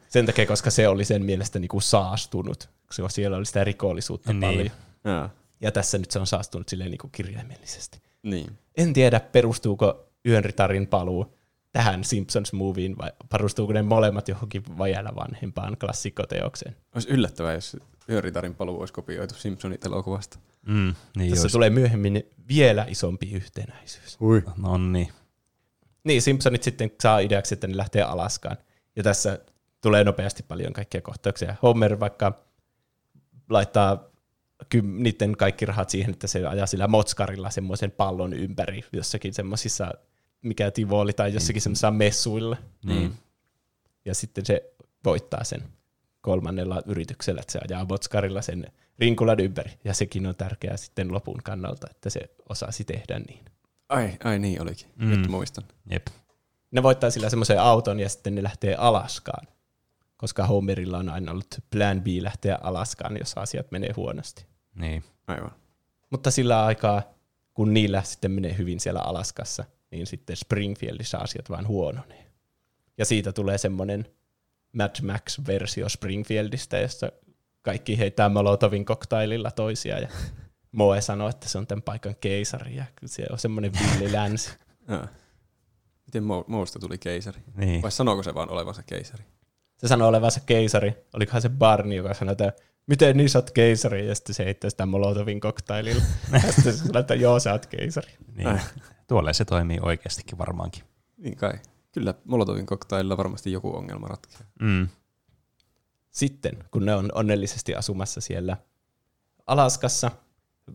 Sen 0.10 0.26
takia, 0.26 0.46
koska 0.46 0.72
se 0.72 0.88
oli 0.88 1.06
sen 1.06 1.26
mielestä 1.26 1.60
niinku 1.60 1.80
saastunut, 1.82 2.70
koska 2.88 3.10
siellä 3.10 3.38
oli 3.38 3.46
sitä 3.46 3.64
rikollisuutta 3.64 4.34
Niin. 4.34 4.42
paljon. 4.42 4.70
Ää. 5.06 5.30
Ja 5.62 5.72
tässä 5.72 5.98
nyt 5.98 6.12
se 6.12 6.20
on 6.20 6.28
saastunut 6.28 6.70
silleen 6.70 6.92
niinku 6.92 7.08
kirjaimellisesti. 7.12 8.02
Niin. 8.24 8.58
En 8.78 8.94
tiedä, 8.94 9.20
perustuuko 9.20 10.10
Yön 10.28 10.44
ritarin 10.44 10.88
paluu 10.88 11.38
tähän 11.72 12.04
Simpsons-moviin 12.04 12.98
vai 12.98 13.12
perustuuko 13.30 13.74
ne 13.74 13.82
molemmat 13.82 14.28
johonkin 14.28 14.64
vajalla 14.78 15.16
vanhempaan 15.16 15.78
klassikkoteokseen. 15.78 16.76
Olisi 16.96 17.10
yllättävää, 17.10 17.54
jos 17.54 17.78
Yöritarin 18.10 18.56
paluu 18.56 18.80
olisi 18.80 18.94
kopioitu 18.94 19.36
Simpsonit 19.36 19.86
elokuvasta. 19.86 20.40
Mm, 20.68 20.96
niin 21.18 21.30
Tässä 21.30 21.44
olisi. 21.44 21.54
tulee 21.54 21.70
myöhemmin 21.70 22.24
vielä 22.48 22.86
isompi 22.90 23.32
yhtenäisyys. 23.32 24.18
Ui. 24.22 24.44
No 24.58 24.78
niin. 24.78 25.10
Niin, 26.04 26.22
Simpsonit 26.22 26.64
sitten 26.64 26.92
saa 27.02 27.20
ideaksi, 27.20 27.54
että 27.54 27.68
ne 27.68 27.78
lähtee 27.78 28.02
Alaskaan. 28.02 28.58
Ja 28.96 29.04
tässä 29.04 29.40
tulee 29.82 30.04
nopeasti 30.04 30.44
paljon 30.44 30.74
kaikkia 30.74 31.02
kohtauksia. 31.02 31.56
Homer 31.64 32.00
vaikka 32.00 32.44
laittaa 33.50 34.04
niiden 34.84 35.38
kaikki 35.38 35.66
rahat 35.66 35.90
siihen, 35.90 36.12
että 36.12 36.28
se 36.28 36.48
ajaa 36.48 36.68
sillä 36.68 36.88
motskarilla 36.88 37.50
semmoisen 37.50 37.92
pallon 37.92 38.34
ympäri 38.34 38.84
jossakin 38.94 39.34
semmoisissa, 39.34 39.92
mikä 40.42 40.72
Tivoli 40.72 41.14
tai 41.14 41.34
jossakin 41.34 41.62
semmoisissa 41.62 41.92
messuilla. 41.92 42.58
Niin. 42.86 43.14
Ja 44.06 44.16
sitten 44.16 44.46
se 44.46 44.74
voittaa 45.06 45.44
sen 45.44 45.64
kolmannella 46.22 46.82
yrityksellä, 46.86 47.42
että 47.42 47.52
se 47.52 47.60
ajaa 47.70 47.86
motskarilla 47.86 48.42
sen 48.42 48.68
rinkulan 49.00 49.40
ympäri. 49.40 49.72
Ja 49.84 49.94
sekin 49.94 50.28
on 50.28 50.36
tärkeää 50.36 50.78
sitten 50.78 51.14
lopun 51.14 51.40
kannalta, 51.44 51.88
että 51.92 52.10
se 52.10 52.22
osasi 52.50 52.84
tehdä 52.84 53.20
niin. 53.20 53.46
Ai, 53.90 54.18
ai 54.24 54.40
niin 54.40 54.62
olikin. 54.62 54.88
Mm. 54.96 55.06
Mm. 55.06 55.10
Nyt 55.12 55.28
muistan. 55.28 55.64
Jep. 55.92 56.08
Ne 56.72 56.84
voittaa 56.84 57.10
sillä 57.10 57.30
semmoisen 57.30 57.62
auton 57.62 58.00
ja 58.00 58.10
sitten 58.10 58.36
ne 58.36 58.44
lähtee 58.44 58.76
Alaskaan. 58.76 59.48
Koska 60.18 60.46
Homerilla 60.46 60.98
on 60.98 61.10
aina 61.10 61.32
ollut 61.32 61.60
plan 61.70 62.02
B 62.02 62.08
lähteä 62.22 62.58
Alaskaan, 62.62 63.18
jos 63.18 63.34
asiat 63.34 63.72
menee 63.72 63.94
huonosti. 63.96 64.46
Niin. 64.76 65.04
Aivan. 65.28 65.52
Mutta 66.10 66.32
sillä 66.32 66.66
aikaa, 66.66 67.04
kun 67.54 67.74
niillä 67.74 68.04
sitten 68.04 68.32
menee 68.32 68.58
hyvin 68.58 68.80
siellä 68.80 69.00
Alaskassa, 69.00 69.66
niin 69.92 70.08
sitten 70.08 70.36
Springfieldissä 70.36 71.18
asiat 71.18 71.50
vaan 71.50 71.68
huononee. 71.68 72.28
Ja 72.98 73.06
siitä 73.06 73.32
tulee 73.32 73.58
semmoinen 73.58 74.06
Mad 74.74 74.96
Max-versio 75.02 75.90
Springfieldistä, 75.90 76.80
jossa 76.80 77.12
kaikki 77.62 77.98
heittää 77.98 78.30
Molotovin 78.30 78.86
koktaililla 78.86 79.52
toisia 79.52 80.00
ja 80.00 80.08
Moe 80.72 81.02
sanoo, 81.02 81.30
että 81.30 81.50
se 81.50 81.58
on 81.58 81.68
tämän 81.68 81.82
paikan 81.82 82.16
keisari 82.16 82.76
ja 82.76 82.86
se 83.06 83.26
on 83.32 83.40
semmoinen 83.40 83.72
villi 83.74 84.12
länsi. 84.14 84.50
Miten 86.06 86.24
Mo- 86.24 86.46
Moosta 86.48 86.80
tuli 86.80 86.98
keisari? 86.98 87.42
Niin. 87.56 87.82
Vai 87.82 87.92
sanooko 87.92 88.24
se 88.24 88.34
vaan 88.34 88.50
olevansa 88.50 88.84
keisari? 88.84 89.24
Se 89.78 89.88
sanoo 89.88 90.08
olevansa 90.08 90.40
keisari. 90.40 90.94
Olikohan 91.14 91.42
se 91.42 91.50
Barney, 91.50 91.98
joka 91.98 92.14
sanoi, 92.14 92.32
että 92.32 92.54
miten 92.88 93.18
niin 93.18 93.30
sä 93.30 93.40
oot 93.40 93.52
keisari? 93.52 94.08
Ja 94.08 94.16
sitten 94.16 94.36
se 94.36 94.46
heittää 94.46 94.70
sitä 94.70 94.86
Molotovin 94.86 95.40
koktaililla. 95.40 96.04
ja 96.34 96.40
sitten 96.40 96.74
se 96.74 96.78
sanoo, 96.78 97.00
että 97.00 97.16
joo, 97.16 97.40
sä 97.40 97.52
oot 97.52 97.66
keisari. 97.66 98.12
niin. 98.36 98.48
Äh. 98.48 98.74
Tuolle 99.08 99.34
se 99.34 99.46
toimii 99.46 99.80
oikeastikin 99.82 100.38
varmaankin. 100.38 100.84
Niin 101.18 101.36
kai. 101.36 101.54
Kyllä 101.92 102.14
Molotovin 102.26 102.66
koktailla 102.66 103.18
varmasti 103.18 103.52
joku 103.52 103.76
ongelma 103.76 104.08
ratkeaa. 104.08 104.42
Mm. 104.60 104.88
Sitten, 106.12 106.64
kun 106.72 106.86
ne 106.86 106.96
on 106.96 107.10
onnellisesti 107.14 107.76
asumassa 107.76 108.22
siellä 108.22 108.58
Alaskassa, 109.48 110.12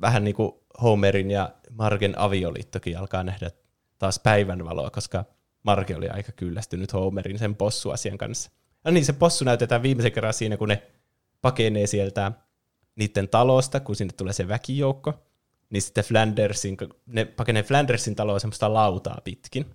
vähän 0.01 0.25
niin 0.25 0.35
kuin 0.35 0.53
Homerin 0.83 1.31
ja 1.31 1.55
Margen 1.71 2.19
avioliittokin 2.19 2.99
alkaa 2.99 3.25
nähdä 3.25 3.51
taas 3.99 4.19
päivänvaloa, 4.19 4.91
koska 4.91 5.25
Marge 5.62 5.97
oli 5.97 6.09
aika 6.09 6.33
kyllästynyt 6.33 6.93
Homerin 6.93 7.38
sen 7.38 7.57
possuasian 7.57 8.19
kanssa. 8.19 8.51
No 8.85 8.90
niin, 8.90 9.05
se 9.05 9.12
possu 9.12 9.45
näytetään 9.45 9.83
viimeisen 9.83 10.12
kerran 10.12 10.35
siinä, 10.35 10.57
kun 10.57 10.68
ne 10.68 10.83
pakenee 11.40 11.87
sieltä 11.87 12.33
niiden 12.97 13.29
talosta, 13.29 13.81
kun 13.81 13.97
sinne 13.97 14.12
tulee 14.16 14.33
se 14.33 14.49
väkijoukko, 14.49 15.14
niin 15.71 15.83
sitten 15.83 16.05
Flandersin, 16.05 16.77
ne 17.07 17.25
pakenee 17.25 17.62
Flandersin 17.62 18.14
taloa 18.14 18.38
semmoista 18.38 18.75
lautaa 18.75 19.21
pitkin. 19.25 19.66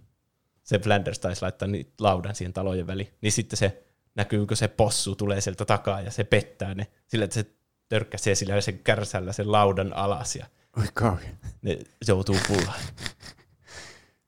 Se 0.64 0.80
Flanders 0.80 1.20
taisi 1.20 1.42
laittaa 1.42 1.68
niitä 1.68 1.92
laudan 2.00 2.36
siihen 2.36 2.54
talojen 2.54 2.88
väliin. 2.88 3.14
Niin 3.22 3.32
sitten 3.32 3.58
se 3.58 3.84
näkyy, 4.16 4.46
kun 4.46 4.58
se 4.58 4.68
possu 4.68 5.16
tulee 5.16 5.42
sieltä 5.42 5.66
takaa 5.66 6.02
ja 6.02 6.12
se 6.12 6.24
pettää 6.24 6.76
ne 6.76 6.88
sillä, 7.08 7.26
että 7.26 7.34
se 7.34 7.46
törkkäsee 7.90 8.36
sillä 8.36 8.62
sen 8.62 8.80
kärsällä 8.80 9.34
sen 9.34 9.52
laudan 9.52 9.94
alas 9.94 10.36
ja 10.36 10.46
Oi 10.78 10.86
kauhean. 10.94 11.38
ne 11.62 11.80
joutuu 12.08 12.38
pullaan. 12.48 12.80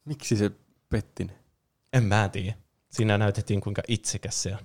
Miksi 0.06 0.36
se 0.36 0.52
petti 0.90 1.24
ne? 1.24 1.34
En 1.94 2.04
mä 2.04 2.30
tiedä. 2.30 2.54
Siinä 2.90 3.18
näytettiin, 3.18 3.62
kuinka 3.62 3.82
itsekäs 3.88 4.44
se 4.44 4.52
on. 4.52 4.60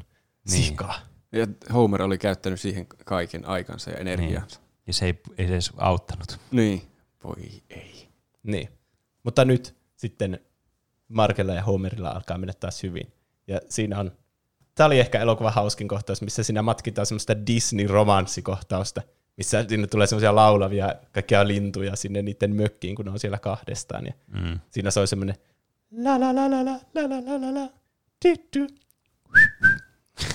Niin. 0.50 0.64
Sika. 0.64 0.94
Ja 1.32 1.46
Homer 1.72 2.02
oli 2.02 2.18
käyttänyt 2.18 2.60
siihen 2.60 2.87
kaiken 3.04 3.46
aikansa 3.48 3.90
ja 3.90 3.96
energiansa. 3.96 4.60
Ja 4.87 4.92
se 4.92 5.06
ei, 5.06 5.20
ei 5.38 5.46
edes 5.46 5.72
auttanut. 5.76 6.38
Niin. 6.50 6.82
Voi 7.24 7.62
ei. 7.70 8.08
Niin. 8.42 8.68
Mutta 9.22 9.44
nyt 9.44 9.76
sitten 9.96 10.40
Markella 11.08 11.54
ja 11.54 11.62
Homerilla 11.62 12.10
alkaa 12.10 12.38
mennä 12.38 12.52
taas 12.52 12.82
hyvin. 12.82 13.12
Ja 13.46 13.60
siinä 13.68 13.98
on, 14.00 14.12
tämä 14.74 14.87
oli 14.87 15.00
ehkä 15.00 15.20
elokuva 15.20 15.50
hauskin 15.50 15.88
kohtaus, 15.88 16.22
missä 16.22 16.42
siinä 16.42 16.62
matkitaan 16.62 17.06
semmoista 17.06 17.32
Disney-romanssikohtausta, 17.46 19.02
missä 19.37 19.64
sinne 19.68 19.87
tulee 19.87 20.06
semmoisia 20.06 20.34
laulavia 20.34 20.94
kaikkia 21.12 21.48
lintuja 21.48 21.96
sinne 21.96 22.22
niiden 22.22 22.56
mökkiin, 22.56 22.94
kun 22.96 23.04
ne 23.04 23.10
on 23.10 23.18
siellä 23.20 23.38
kahdestaan. 23.38 24.06
Ja 24.06 24.12
Mm. 24.26 24.60
siinä 24.70 24.90
soi 24.90 25.06
semmoinen 25.06 25.37
la 25.90 26.20
la 26.20 26.34
la 26.34 26.50
la 26.50 26.64
la 26.64 26.78
la 26.94 27.08
la 27.08 27.40
la 27.40 27.54
la. 27.54 27.68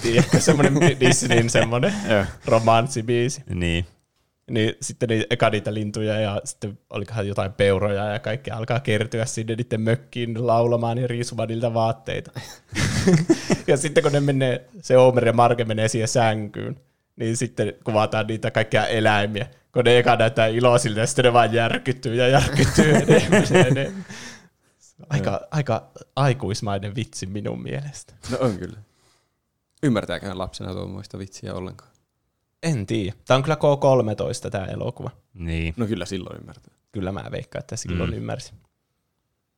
Tiedätkö, 0.02 0.40
semmoinen 0.40 1.00
Disneyn 1.00 1.50
semmoinen 1.50 1.94
romanssibiisi. 2.46 3.44
Niin. 3.50 3.86
Niin 4.50 4.74
sitten 4.82 5.10
niin 5.10 5.26
eka 5.30 5.50
niitä 5.50 5.74
lintuja 5.74 6.20
ja 6.20 6.42
sitten 6.44 6.80
olikohan 6.90 7.28
jotain 7.28 7.54
peuroja 7.54 8.06
ja 8.06 8.20
kaikki 8.20 8.52
alkaa 8.52 8.80
kertyä 8.80 9.26
sinne 9.26 9.56
niiden 9.56 9.82
mökkiin 9.82 10.48
laulamaan 10.48 10.98
ja 10.98 11.08
riisumaan 11.08 11.50
niiltä 11.50 11.74
vaatteita. 11.74 12.32
ja 13.68 13.78
sitten 13.78 14.04
kun 14.04 14.12
ne 14.12 14.20
menee, 14.20 14.66
se 14.82 14.96
Homer 14.96 15.26
ja 15.26 15.34
Marge 15.34 15.66
menee 15.66 15.88
siihen 15.88 16.08
sänkyyn, 16.08 16.80
niin 17.16 17.38
sitten 17.38 17.74
kuvataan 17.84 18.28
niitä 18.28 18.52
kaikkia 18.52 18.88
eläimiä. 18.88 19.48
Kun 19.74 19.84
ne 19.86 19.98
eka 19.98 20.16
näyttää 20.16 20.48
iloisilta 20.48 21.00
ja 21.00 21.08
sitten 21.08 21.26
ne 21.26 21.34
vaan 21.34 21.54
järkyttyy 21.54 22.16
ja 22.16 22.28
järkyttyy 22.28 22.92
enemmän 22.96 24.06
ja 25.00 25.06
enemmän. 25.12 25.34
Aika, 25.34 25.48
aika 25.52 25.90
aikuismainen 26.16 26.96
vitsi 26.96 27.26
minun 27.26 27.64
mielestä. 27.64 28.14
No 28.32 28.38
on 28.42 28.58
kyllä. 28.58 28.80
Ymmärtääkään 29.84 30.38
lapsena 30.38 30.74
tuommoista 30.74 31.20
vitsiä 31.20 31.54
ollenkaan? 31.54 31.92
En 32.64 32.86
tiedä. 32.86 33.14
Tämä 33.26 33.36
on 33.36 33.44
kyllä 33.44 33.56
K13 33.56 34.50
tämä 34.50 34.66
elokuva. 34.66 35.12
Niin. 35.34 35.74
No 35.78 35.88
kyllä 35.88 36.06
silloin 36.06 36.40
ymmärtää. 36.40 36.74
Kyllä 36.92 37.12
mä 37.12 37.26
veikkaan, 37.32 37.60
että 37.60 37.76
silloin 37.76 38.10
mm. 38.10 38.16
ymmärsin. 38.16 38.56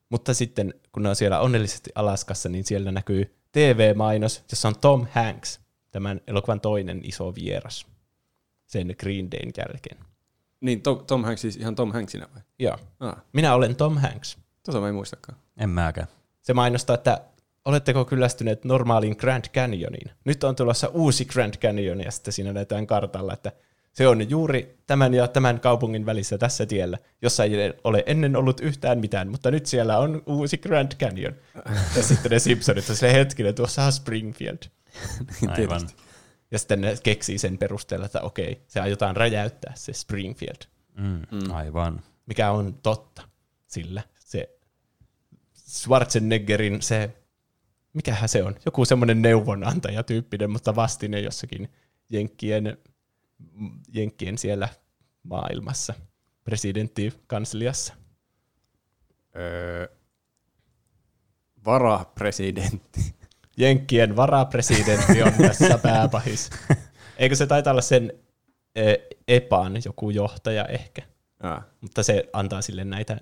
Mutta 0.10 0.34
sitten, 0.34 0.74
kun 0.92 1.04
ne 1.04 1.10
on 1.10 1.16
siellä 1.16 1.40
onnellisesti 1.40 1.90
Alaskassa, 1.96 2.50
niin 2.50 2.66
siellä 2.66 2.92
näkyy 2.92 3.36
TV-mainos, 3.52 4.44
jossa 4.52 4.68
on 4.68 4.80
Tom 4.80 5.08
Hanks, 5.12 5.60
tämän 5.92 6.22
elokuvan 6.28 6.62
toinen 6.62 7.02
iso 7.04 7.36
vieras, 7.36 7.88
sen 8.68 8.96
Green 9.00 9.32
Dayn 9.32 9.52
jälkeen. 9.58 9.98
Niin, 10.62 10.82
Tom, 10.82 11.06
Tom 11.06 11.24
Hanks 11.24 11.42
siis 11.42 11.58
ihan 11.58 11.76
Tom 11.76 11.92
Hanksina 11.92 12.28
vai? 12.34 12.42
Joo. 12.60 12.78
Ah, 13.00 13.16
Minä 13.34 13.56
olen 13.56 13.76
Tom 13.76 13.98
Hanks. 13.98 14.38
Tota 14.66 14.82
mä 14.82 14.88
en 14.88 14.96
muistakaan. 14.96 15.38
En 15.58 15.70
mäkään. 15.70 16.08
Se 16.42 16.54
mainostaa, 16.54 16.94
että 16.94 17.22
oletteko 17.66 18.06
kyllästyneet 18.06 18.66
normaaliin 18.66 19.16
Grand 19.20 19.46
Canyoniin? 19.54 20.12
Nyt 20.26 20.44
on 20.44 20.56
tulossa 20.56 20.88
uusi 20.88 21.26
Grand 21.26 21.54
Canyon, 21.58 22.02
ja 22.02 22.12
sitten 22.12 22.34
siinä 22.34 22.54
näytetään 22.54 22.88
kartalla, 22.88 23.34
että 23.34 23.52
se 23.94 24.08
on 24.08 24.30
juuri 24.30 24.78
tämän 24.88 25.14
ja 25.14 25.28
tämän 25.28 25.60
kaupungin 25.60 26.06
välissä 26.06 26.38
tässä 26.38 26.66
tiellä, 26.66 26.98
jossa 27.22 27.44
ei 27.44 27.74
ole 27.84 28.04
ennen 28.06 28.36
ollut 28.36 28.60
yhtään 28.60 29.00
mitään, 29.00 29.28
mutta 29.28 29.52
nyt 29.52 29.66
siellä 29.66 29.98
on 29.98 30.24
uusi 30.26 30.58
Grand 30.58 30.92
Canyon. 30.96 31.34
Ja 31.96 32.04
sitten 32.04 32.32
ne 32.32 32.40
Simpsonit 32.40 32.90
on 32.90 32.96
se 32.96 33.14
hetkinen, 33.14 33.56
tuossa 33.56 33.84
on 33.84 33.92
Springfield. 33.92 34.58
Aivan. 35.48 35.82
Ja 36.52 36.60
sitten 36.60 36.82
ne 36.82 36.98
keksii 37.04 37.38
sen 37.38 37.58
perusteella, 37.58 38.06
että 38.06 38.22
okei, 38.22 38.62
se 38.68 38.80
aiotaan 38.80 39.18
räjäyttää 39.18 39.74
se 39.76 39.94
Springfield, 39.94 40.62
Mm. 40.96 41.22
Mm. 41.32 41.52
Aivan. 41.52 42.02
mikä 42.26 42.52
on 42.52 42.74
totta, 42.84 43.22
sillä 43.68 44.02
Schwarzeneggerin 45.72 46.82
se, 46.82 47.16
mikähän 47.94 48.30
se 48.30 48.44
on, 48.44 48.56
joku 48.66 48.86
semmoinen 48.86 49.22
neuvonantaja 49.22 50.04
tyyppinen, 50.04 50.52
mutta 50.52 50.76
vastine 50.76 51.20
jossakin 51.20 51.70
Jenkkien, 52.10 52.78
Jenkkien 53.94 54.38
siellä 54.38 54.70
maailmassa, 55.24 55.94
presidenttikansliassa. 56.44 57.94
Öö, 59.36 59.88
varapresidentti. 61.66 63.16
Jenkkien 63.58 64.16
varapresidentti 64.16 65.24
on 65.24 65.34
tässä 65.34 65.78
pääpahis. 65.78 66.50
Eikö 67.18 67.36
se 67.36 67.48
taitaa 67.48 67.72
olla 67.72 67.82
sen 67.82 68.14
EPAN 69.28 69.74
joku 69.86 70.10
johtaja 70.10 70.66
ehkä? 70.66 71.02
Ah, 71.40 71.64
Mutta 71.82 72.04
se 72.04 72.30
antaa 72.34 72.62
sille 72.62 72.84
näitä, 72.84 73.18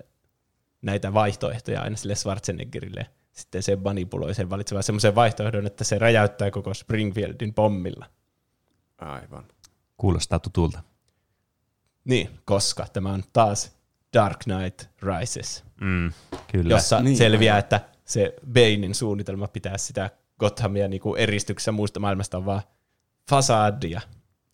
näitä 0.82 1.14
vaihtoehtoja 1.14 1.82
aina 1.82 1.96
sille 1.96 2.14
Schwarzeneggerille. 2.14 3.06
Sitten 3.32 3.62
se 3.62 3.76
manipuloi 3.76 4.34
sen 4.34 4.50
valitsemaan 4.50 4.82
semmoisen 4.82 5.14
vaihtoehdon, 5.14 5.66
että 5.66 5.84
se 5.84 5.98
räjäyttää 5.98 6.50
koko 6.50 6.74
Springfieldin 6.74 7.54
pommilla. 7.54 8.06
aivan. 8.98 9.44
Kuulostaa 9.96 10.38
tutulta. 10.38 10.82
Niin, 12.04 12.30
koska 12.44 12.86
tämä 12.92 13.12
on 13.12 13.22
taas 13.32 13.76
Dark 14.14 14.38
Knight 14.38 14.82
Rises, 15.02 15.64
Mm. 15.80 16.12
Kyllä. 16.52 16.74
jossa 16.74 17.00
Niin, 17.02 17.16
selviää, 17.16 17.54
aivan. 17.54 17.64
että 17.64 17.80
se 18.04 18.34
Banein 18.52 18.94
suunnitelma 18.94 19.48
pitää 19.48 19.78
sitä 19.78 20.10
Gothamia 20.38 20.88
niinku 20.88 21.14
eristyksessä 21.14 21.72
muusta 21.72 22.00
maailmasta 22.00 22.36
on 22.36 22.44
vaan 22.46 22.62
fasadia, 23.30 24.00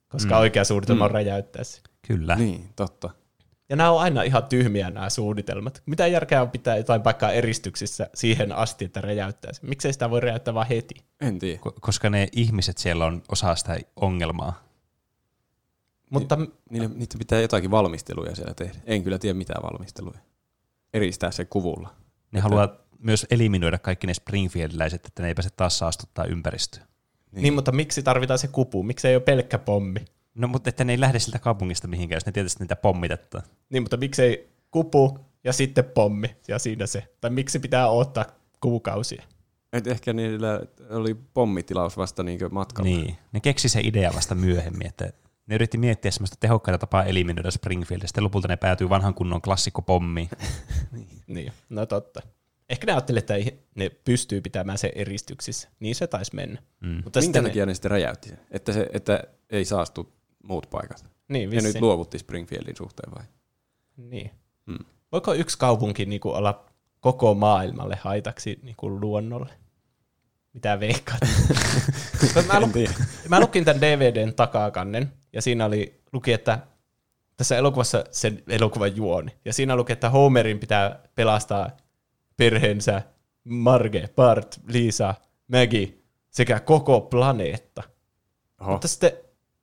koska 0.08 0.34
Mm. 0.34 0.40
oikea 0.40 0.64
suunnitelma 0.64 1.04
on 1.04 1.10
Mm. 1.10 1.14
räjäyttää 1.14 1.64
se. 1.64 1.80
Kyllä. 2.06 2.36
Niin, 2.36 2.68
totta. 2.76 3.10
Ja 3.68 3.76
nämä 3.76 3.90
on 3.90 4.00
aina 4.00 4.22
ihan 4.22 4.44
tyhmiä 4.44 4.90
nämä 4.90 5.10
suunnitelmat. 5.10 5.82
Mitä 5.86 6.06
järkeä 6.06 6.42
on 6.42 6.50
pitää 6.50 6.76
jotain 6.76 7.02
paikkaa 7.02 7.32
eristyksissä 7.32 8.10
siihen 8.14 8.52
asti, 8.52 8.84
että 8.84 9.00
räjäyttää 9.00 9.52
se? 9.52 9.66
Miksei 9.66 9.92
sitä 9.92 10.10
voi 10.10 10.20
räjäyttää 10.20 10.54
vaan 10.54 10.66
heti? 10.66 10.94
En 11.20 11.38
tiedä. 11.38 11.60
Ko- 11.68 11.78
koska 11.80 12.10
ne 12.10 12.28
ihmiset 12.32 12.78
siellä 12.78 13.04
on 13.06 13.22
osa 13.28 13.54
sitä 13.54 13.78
ongelmaa. 13.96 14.66
Mutta 16.10 16.38
Niille, 16.70 16.88
niitä 16.94 17.18
pitää 17.18 17.40
jotakin 17.40 17.70
valmisteluja 17.70 18.34
siellä 18.34 18.54
tehdä. 18.54 18.78
En 18.86 19.04
kyllä 19.04 19.18
tiedä 19.18 19.38
mitään 19.38 19.62
valmisteluja. 19.62 20.18
Eristää 20.94 21.30
se 21.30 21.44
kuvulla. 21.44 21.94
Ne 22.32 22.40
haluaa 22.40 22.76
myös 22.98 23.26
eliminoida 23.30 23.78
kaikki 23.78 24.06
ne 24.06 24.14
Springfieldiläiset, 24.14 25.06
että 25.06 25.22
ne 25.22 25.28
ei 25.28 25.34
pääse 25.34 25.50
taas 25.56 25.78
saastuttaa 25.78 26.24
ympäristöä. 26.24 26.82
niin. 27.32 27.42
niin, 27.42 27.54
mutta 27.54 27.72
miksi 27.72 28.02
tarvitaan 28.02 28.38
se 28.38 28.48
kupu? 28.48 28.82
Miksi 28.82 29.08
ei 29.08 29.16
ole 29.16 29.22
pelkkä 29.22 29.58
pommi? 29.58 30.04
No 30.36 30.48
mutta 30.48 30.68
että 30.70 30.84
ne 30.84 30.92
ei 30.92 31.00
lähde 31.00 31.18
siltä 31.18 31.38
kaupungista 31.38 31.88
mihinkään, 31.88 32.16
jos 32.16 32.26
ne 32.26 32.32
tietysti 32.32 32.64
niitä 32.64 32.76
pommitettaa. 32.76 33.42
Niin, 33.70 33.82
mutta 33.82 33.96
miksei 33.96 34.48
kupu 34.70 35.18
ja 35.44 35.52
sitten 35.52 35.84
pommi 35.84 36.36
ja 36.48 36.58
siinä 36.58 36.86
se? 36.86 37.08
Tai 37.20 37.30
miksi 37.30 37.58
pitää 37.58 37.90
odottaa 37.90 38.24
kuukausia? 38.60 39.22
Et 39.72 39.86
ehkä 39.86 40.12
niillä 40.12 40.60
oli 40.90 41.14
pommitilaus 41.14 41.96
vasta 41.96 42.22
niinkö 42.22 42.48
matkalla. 42.48 42.90
Niin. 42.90 43.16
Ne 43.32 43.40
keksi 43.40 43.68
se 43.68 43.80
idea 43.84 44.12
vasta 44.14 44.34
myöhemmin, 44.34 44.86
että 44.86 45.12
ne 45.46 45.54
yritti 45.54 45.78
miettiä 45.78 46.10
semmoista 46.10 46.36
tehokkaita 46.40 46.78
tapaa 46.78 47.04
eliminoida 47.04 47.50
Springfield, 47.50 48.02
ja 48.02 48.08
sitten 48.08 48.24
lopulta 48.24 48.48
ne 48.48 48.56
päätyy 48.56 48.88
vanhan 48.88 49.14
kunnon 49.14 49.42
klassikkopommiin. 49.42 50.28
Niin, 51.26 51.52
no 51.68 51.86
totta. 51.86 52.22
Ehkä 52.68 52.86
ne 52.86 52.92
ajattelivat, 52.92 53.22
että 53.22 53.34
ei- 53.34 53.58
ne 53.74 53.90
pystyy 53.90 54.40
pitämään 54.40 54.78
se 54.78 54.92
eristyksissä. 54.94 55.68
Niin 55.80 55.94
se 55.94 56.06
taisi 56.06 56.34
mennä. 56.34 56.62
Mm. 56.80 56.88
Mutta 56.88 57.04
Minkä 57.04 57.20
sitten 57.20 57.44
ne, 57.44 57.48
takia 57.50 57.66
ne 57.66 57.74
sitten 57.74 57.90
räjäytti 57.90 58.28
sen? 58.28 58.38
Että, 58.50 58.72
se, 58.72 58.88
että 58.92 59.24
ei 59.50 59.64
saastu 59.64 60.12
muut 60.48 60.70
paikat. 60.70 61.04
niin, 61.28 61.52
Ja 61.52 61.62
nyt 61.62 61.80
luovutti 61.80 62.18
Springfieldin 62.18 62.76
suhteen 62.76 63.12
vai? 63.14 63.24
Niin. 63.96 64.30
Hmm. 64.66 64.84
Voiko 65.12 65.34
yksi 65.34 65.58
kaupunki 65.58 66.06
niinku 66.06 66.30
olla 66.30 66.64
koko 67.00 67.34
maailmalle 67.34 67.98
haitaksi 68.00 68.58
niinku 68.62 69.00
luonnolle? 69.00 69.52
Mitä 70.52 70.80
veikkaat? 70.80 71.20
mä, 72.48 72.60
lu- 72.60 72.68
mä 73.28 73.40
lukin 73.40 73.64
tämän 73.64 73.80
DVDn 73.80 74.34
takakannen, 74.34 75.12
ja 75.32 75.42
siinä 75.42 75.64
oli, 75.64 76.00
luki, 76.12 76.32
että 76.32 76.58
tässä 77.36 77.56
elokuvassa 77.56 78.04
sen 78.10 78.42
elokuvan 78.48 78.96
juoni. 78.96 79.32
Ja 79.44 79.52
siinä 79.52 79.76
luki, 79.76 79.92
että 79.92 80.10
Homerin 80.10 80.58
pitää 80.58 81.00
pelastaa 81.14 81.70
perheensä 82.36 83.02
Marge, 83.44 84.08
Bart, 84.16 84.60
Lisa, 84.68 85.14
Maggie 85.48 85.94
sekä 86.30 86.60
koko 86.60 87.00
planeetta. 87.00 87.82
Oho. 88.60 88.72
Mutta 88.72 88.88
sitten 88.88 89.12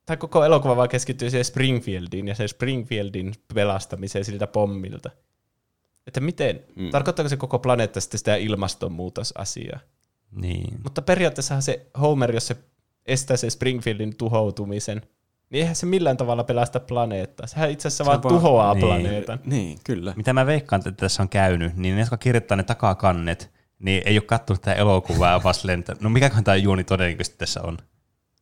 tämä 0.05 0.17
koko 0.17 0.43
elokuva 0.43 0.75
vaan 0.75 0.89
keskittyy 0.89 1.29
siihen 1.29 1.45
Springfieldiin 1.45 2.27
ja 2.27 2.35
se 2.35 2.47
Springfieldin 2.47 3.33
pelastamiseen 3.53 4.25
siltä 4.25 4.47
pommilta. 4.47 5.09
Että 6.07 6.19
miten, 6.19 6.63
mm. 6.75 6.89
tarkoittaako 6.89 7.29
se 7.29 7.37
koko 7.37 7.59
planeetta 7.59 8.01
sitten 8.01 8.17
sitä 8.17 8.35
ilmastonmuutosasiaa? 8.35 9.79
Niin. 10.31 10.79
Mutta 10.83 11.01
periaatteessahan 11.01 11.61
se 11.61 11.85
Homer, 12.01 12.33
jos 12.33 12.47
se 12.47 12.55
estää 13.05 13.37
sen 13.37 13.51
Springfieldin 13.51 14.17
tuhoutumisen, 14.17 15.01
niin 15.49 15.61
eihän 15.61 15.75
se 15.75 15.85
millään 15.85 16.17
tavalla 16.17 16.43
pelasta 16.43 16.79
planeettaa. 16.79 17.47
Sehän 17.47 17.71
itse 17.71 17.87
asiassa 17.87 18.03
Se 18.03 18.07
vaan 18.07 18.21
tuhoaa 18.21 18.73
niin. 18.73 18.85
planeetan. 18.85 19.39
Niin, 19.45 19.77
kyllä. 19.83 20.13
Mitä 20.15 20.33
mä 20.33 20.45
veikkaan, 20.45 20.79
että 20.79 20.91
tässä 20.91 21.23
on 21.23 21.29
käynyt, 21.29 21.75
niin 21.75 21.95
ne, 21.95 22.01
jotka 22.01 22.17
kirjoittaa 22.17 22.57
ne 22.57 22.63
takakannet, 22.63 23.51
niin 23.79 24.01
ei 24.05 24.17
ole 24.17 24.25
katsonut 24.25 24.61
tätä 24.61 24.73
elokuvaa, 24.73 25.43
vaan 25.43 25.55
silleen, 25.55 25.79
että 25.79 25.95
no 25.99 26.09
mikäköhän 26.09 26.43
tämä 26.43 26.55
juoni 26.55 26.83
todennäköisesti 26.83 27.37
tässä 27.37 27.61
on. 27.61 27.77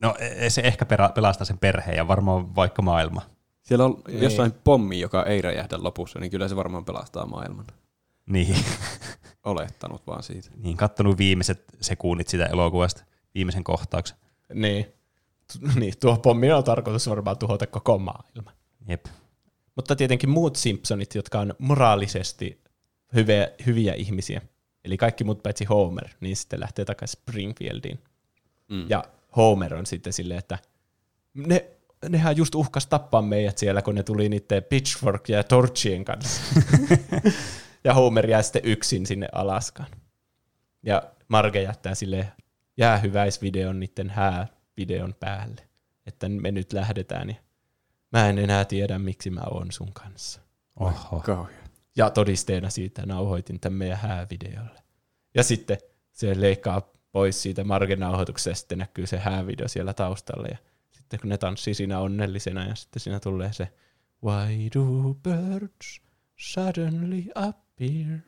No 0.02 0.16
e- 0.20 0.50
se 0.50 0.62
ehkä 0.62 0.86
pelastaa 1.16 1.46
sen 1.46 1.58
perheen 1.58 1.98
ja 1.98 2.08
varmaan 2.08 2.56
vaikka 2.56 2.82
maailma. 2.82 3.22
Siellä 3.62 3.86
on 3.86 4.02
Niin. 4.08 4.22
jossain 4.24 4.52
pommi, 4.64 5.00
joka 5.00 5.24
ei 5.24 5.42
räjähdä 5.42 5.78
lopussa, 5.82 6.20
niin 6.20 6.32
kyllä 6.32 6.48
se 6.48 6.56
varmaan 6.56 6.86
pelastaa 6.86 7.26
maailman. 7.26 7.66
Niin, 8.26 8.56
Olettanut 9.44 10.08
vaan 10.08 10.24
siitä. 10.24 10.50
niin 10.56 10.78
kattonut 10.78 11.18
viimeiset 11.18 11.64
sekunnit 11.82 12.28
sitä 12.28 12.46
elokuvasta, 12.46 13.04
viimeisen 13.36 13.64
kohtauksen. 13.64 14.18
Niin. 14.54 14.86
Niin, 15.76 15.94
tuo 16.00 16.18
pommi 16.18 16.52
on 16.52 16.64
tarkoitus 16.64 17.10
varmaan 17.10 17.38
tuhota 17.38 17.68
koko 17.68 17.98
maailma. 17.98 18.52
Jep. 18.88 19.06
Mutta 19.76 19.96
tietenkin 19.96 20.30
muut 20.30 20.56
Simpsonit, 20.56 21.16
jotka 21.16 21.40
on 21.40 21.54
moraalisesti 21.60 22.62
hyviä, 23.16 23.48
hyviä 23.66 23.94
ihmisiä, 23.94 24.42
eli 24.86 24.98
kaikki 24.98 25.24
muut 25.24 25.44
paitsi 25.44 25.66
Homer, 25.66 26.08
niin 26.20 26.36
sitten 26.36 26.60
lähtee 26.60 26.86
takaisin 26.86 27.22
Springfieldiin. 27.22 28.00
Mm. 28.70 28.86
Ja 28.90 29.04
Homer 29.36 29.74
on 29.74 29.86
sitten 29.86 30.14
silleen, 30.14 30.40
että 30.40 30.58
ne, 31.34 31.66
nehän 32.10 32.38
just 32.38 32.56
uhkas 32.56 32.88
tappaa 32.88 33.22
meidät 33.22 33.58
siellä, 33.58 33.82
kun 33.82 33.96
ne 33.96 34.04
tuli 34.04 34.30
niiden 34.30 34.64
pitchfork 34.64 35.30
ja 35.30 35.44
torchien 35.44 36.06
kanssa. 36.06 36.42
ja 37.84 37.94
Homer 37.94 38.30
jää 38.30 38.42
sitten 38.42 38.66
yksin 38.66 39.06
sinne 39.06 39.28
Alaskaan. 39.32 39.90
Ja 40.84 41.04
Marge 41.28 41.62
jättää 41.62 41.96
sille 41.96 42.32
jäähyväisvideon 42.78 43.80
niiden 43.80 44.10
häävideon 44.10 45.16
päälle, 45.20 45.62
että 46.06 46.30
me 46.30 46.52
nyt 46.52 46.74
lähdetään 46.74 47.30
ja 47.30 47.36
mä 48.12 48.30
en 48.30 48.38
enää 48.38 48.66
tiedä, 48.66 49.00
miksi 49.00 49.30
mä 49.30 49.42
oon 49.52 49.72
sun 49.72 49.94
kanssa. 49.94 50.42
Oho. 50.80 51.20
Kauhea. 51.20 51.62
Ja 51.96 52.10
todisteena 52.10 52.70
siitä 52.70 53.06
nauhoitin 53.06 53.60
tämän 53.60 53.78
meidän 53.78 53.98
häävideolle. 53.98 54.84
Ja 55.36 55.44
sitten 55.44 55.78
se 56.12 56.42
leikkaa 56.42 56.91
pois 57.12 57.42
siitä 57.42 57.64
Margen-nauhoituksesta 57.64 58.50
ja 58.50 58.56
sitten 58.56 58.78
näkyy 58.78 59.08
se 59.08 59.18
häävideo 59.18 59.68
siellä 59.68 59.94
taustalla. 59.94 60.48
Ja 60.48 60.58
sitten 60.92 61.20
kun 61.20 61.30
ne 61.30 61.38
tanssii 61.38 61.74
siinä 61.74 62.00
onnellisena 62.00 62.66
ja 62.66 62.76
sitten 62.76 63.00
siinä 63.00 63.20
tulee 63.20 63.54
se 63.54 63.68
Why 64.24 64.70
do 64.76 65.14
birds 65.14 66.02
suddenly 66.36 67.24
appear? 67.36 68.20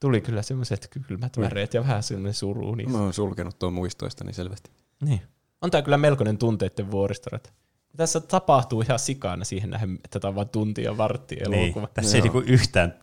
Tuli 0.00 0.20
kyllä 0.20 0.42
semmoiset 0.42 0.88
kylmät 1.08 1.38
väreet 1.38 1.74
ja 1.74 1.82
vähän 1.82 2.02
semmoinen 2.02 2.34
suru 2.34 2.74
niissä. 2.74 2.96
Mä 2.98 3.02
oon 3.02 3.12
sulkenut 3.12 3.58
tuon 3.58 3.72
muistoistani 3.72 4.32
selvästi. 4.32 4.70
Niin. 5.04 5.20
On 5.60 5.70
tää 5.70 5.82
kyllä 5.82 5.98
melkoinen 5.98 6.38
tunteiden 6.38 6.90
vuoristorata. 6.90 7.50
Tässä 7.96 8.20
tapahtuu 8.20 8.80
ihan 8.82 8.98
sikana 8.98 9.44
siihen 9.44 9.70
nähden, 9.70 9.98
että 10.04 10.20
tämä 10.20 10.28
on 10.28 10.34
vain 10.34 10.48
tunti 10.48 10.82
ja 10.82 10.96
vartti 10.96 11.34
Niin, 11.34 11.62
elokuva. 11.64 11.86
tässä 11.86 12.16
ei 12.16 12.22
niinku 12.22 12.38
yhtään, 12.46 12.94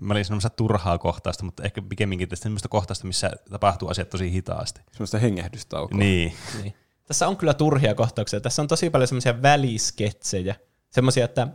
mä 0.00 0.12
olin 0.14 0.24
sanomassa 0.24 0.50
turhaa 0.50 0.98
kohtausta, 0.98 1.44
mutta 1.44 1.62
ehkä 1.62 1.82
pikemminkin 1.82 2.28
tästä 2.28 2.42
semmoista 2.42 2.68
kohtausta, 2.68 3.06
missä 3.06 3.30
tapahtuu 3.50 3.88
asiat 3.88 4.10
tosi 4.10 4.32
hitaasti. 4.32 4.80
Semmoista 4.92 5.18
hengähdystaukoa. 5.18 5.98
Niin, 5.98 6.32
Niin. 6.62 6.74
Tässä 7.08 7.28
on 7.28 7.36
kyllä 7.36 7.54
turhia 7.54 7.94
kohtauksia. 7.94 8.40
Tässä 8.40 8.62
on 8.62 8.68
tosi 8.68 8.90
paljon 8.90 9.08
semmoisia 9.08 9.42
välisketsejä. 9.42 10.54
Semmoisia, 10.90 11.24
että 11.24 11.48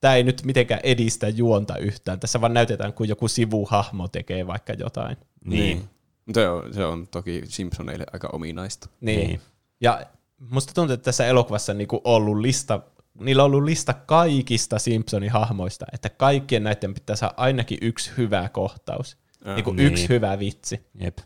tämä 0.00 0.14
ei 0.14 0.22
nyt 0.24 0.42
mitenkään 0.44 0.80
edistä 0.82 1.28
juonta 1.28 1.76
yhtään. 1.76 2.20
Tässä 2.20 2.40
vaan 2.40 2.54
näytetään, 2.54 2.92
kun 2.92 3.08
joku 3.08 3.28
sivuhahmo 3.28 4.08
tekee 4.08 4.46
vaikka 4.46 4.72
jotain. 4.72 5.16
niin, 5.44 5.88
Se 6.34 6.48
on, 6.48 6.74
se 6.74 6.84
on 6.84 7.08
toki 7.08 7.42
Simpsoneille 7.44 8.04
aika 8.12 8.28
ominaista. 8.32 8.88
Niin. 9.00 9.18
Niin. 9.18 9.28
niin. 9.28 9.40
Ja 9.80 10.00
musta 10.40 10.72
tuntuu, 10.74 10.94
että 10.94 11.04
tässä 11.04 11.26
elokuvassa 11.26 11.72
on 11.72 11.78
niinku 11.78 12.00
ollut 12.04 12.38
lista, 12.38 12.80
niillä 13.20 13.44
on 13.44 13.46
ollut 13.46 13.64
lista 13.64 13.94
kaikista 13.94 14.78
Simpsonin 14.78 15.30
hahmoista, 15.30 15.86
että 15.92 16.08
kaikkien 16.08 16.62
näiden 16.62 16.94
pitää 16.94 17.16
saada 17.16 17.34
ainakin 17.36 17.78
yksi 17.82 18.10
hyvä 18.16 18.48
kohtaus. 18.48 19.16
Ää, 19.44 19.54
Niinku 19.54 19.72
niin. 19.72 19.86
yksi 19.92 20.08
hyvä 20.08 20.38
vitsi. 20.38 20.86
jep. 21.00 21.18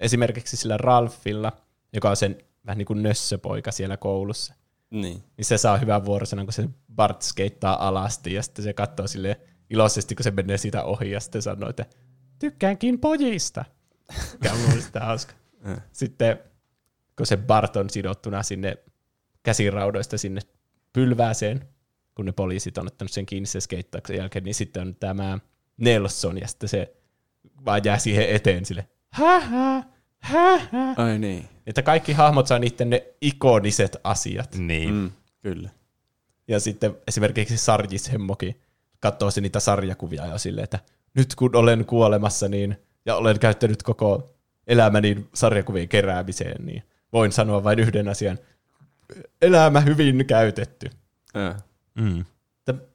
Esimerkiksi 0.00 0.56
sillä 0.56 0.76
Ralphilla, 0.76 1.52
joka 1.92 2.10
on 2.10 2.16
sen 2.16 2.38
vähän 2.66 2.78
niin 2.78 2.86
kuin 2.86 3.02
nössöpoika 3.02 3.72
siellä 3.72 3.96
koulussa. 3.96 4.54
Niin. 4.90 5.22
niin 5.36 5.44
se 5.44 5.58
saa 5.58 5.76
hyvän 5.76 6.04
vuorosanan, 6.04 6.46
kun 6.46 6.52
se 6.52 6.68
Bart 6.94 7.22
skeittaa 7.22 7.88
alasti 7.88 8.34
ja 8.34 8.42
sitten 8.42 8.64
se 8.64 8.72
katsoo 8.72 9.06
sille 9.06 9.40
iloisesti, 9.70 10.14
kun 10.14 10.24
se 10.24 10.30
menee 10.30 10.58
siitä 10.58 10.82
ohi 10.84 11.10
ja 11.10 11.20
sitten 11.20 11.42
sanoo, 11.42 11.70
että 11.70 11.86
tykkäänkin 12.38 12.98
pojista. 12.98 13.64
Mikä 14.32 14.52
on 14.52 14.58
mun 14.58 14.82
sitä 14.82 15.00
hauska. 15.00 15.32
Äh. 15.68 15.82
Sitten 15.92 16.38
kun 17.16 17.26
se 17.26 17.36
Bart 17.36 17.76
on 17.76 17.90
sidottuna 17.90 18.42
sinne 18.42 18.78
käsiraudoista 19.42 20.18
sinne 20.18 20.40
pylvääseen, 20.92 21.68
kun 22.14 22.24
ne 22.26 22.32
poliisit 22.32 22.78
on 22.78 22.86
ottanut 22.86 23.12
sen 23.12 23.26
kiinni 23.26 23.46
sen 23.46 23.60
skeittauksen 23.60 24.16
jälkeen, 24.16 24.44
niin 24.44 24.54
sitten 24.54 24.82
on 24.82 24.94
tämä 24.94 25.38
Nelson 25.76 26.38
ja 26.38 26.48
sitten 26.48 26.68
se 26.68 26.96
vaan 27.64 27.80
jää 27.84 27.98
siihen 27.98 28.28
eteen 28.28 28.64
sille 28.64 28.88
hähä, 29.10 29.84
hähä. 30.18 30.94
Ai 30.96 31.18
niin. 31.18 31.48
Että 31.66 31.82
kaikki 31.82 32.12
hahmot 32.12 32.46
saa 32.46 32.58
niiden 32.58 32.90
ne 32.90 33.06
ikoniset 33.20 33.96
asiat. 34.04 34.54
Niin. 34.54 34.94
Mm, 34.94 35.10
kyllä. 35.42 35.70
Ja 36.48 36.60
sitten 36.60 36.96
esimerkiksi 37.08 37.56
Sarjis 37.56 38.12
Hemmokin 38.12 38.60
katsoo 39.00 39.30
se 39.30 39.40
niitä 39.40 39.60
sarjakuvia 39.60 40.26
ja 40.26 40.38
silleen, 40.38 40.64
että 40.64 40.78
nyt 41.14 41.34
kun 41.34 41.56
olen 41.56 41.84
kuolemassa 41.84 42.48
niin, 42.48 42.76
ja 43.06 43.16
olen 43.16 43.38
käyttänyt 43.38 43.82
koko 43.82 44.34
elämäni 44.66 45.26
sarjakuvien 45.34 45.88
keräämiseen, 45.88 46.66
niin 46.66 46.82
voin 47.16 47.32
sanoa 47.32 47.64
vain 47.64 47.78
yhden 47.78 48.08
asian. 48.08 48.38
Elämä 49.42 49.80
hyvin 49.80 50.26
käytetty. 50.26 50.90
Äh. 51.36 51.56
Mm. 51.94 52.24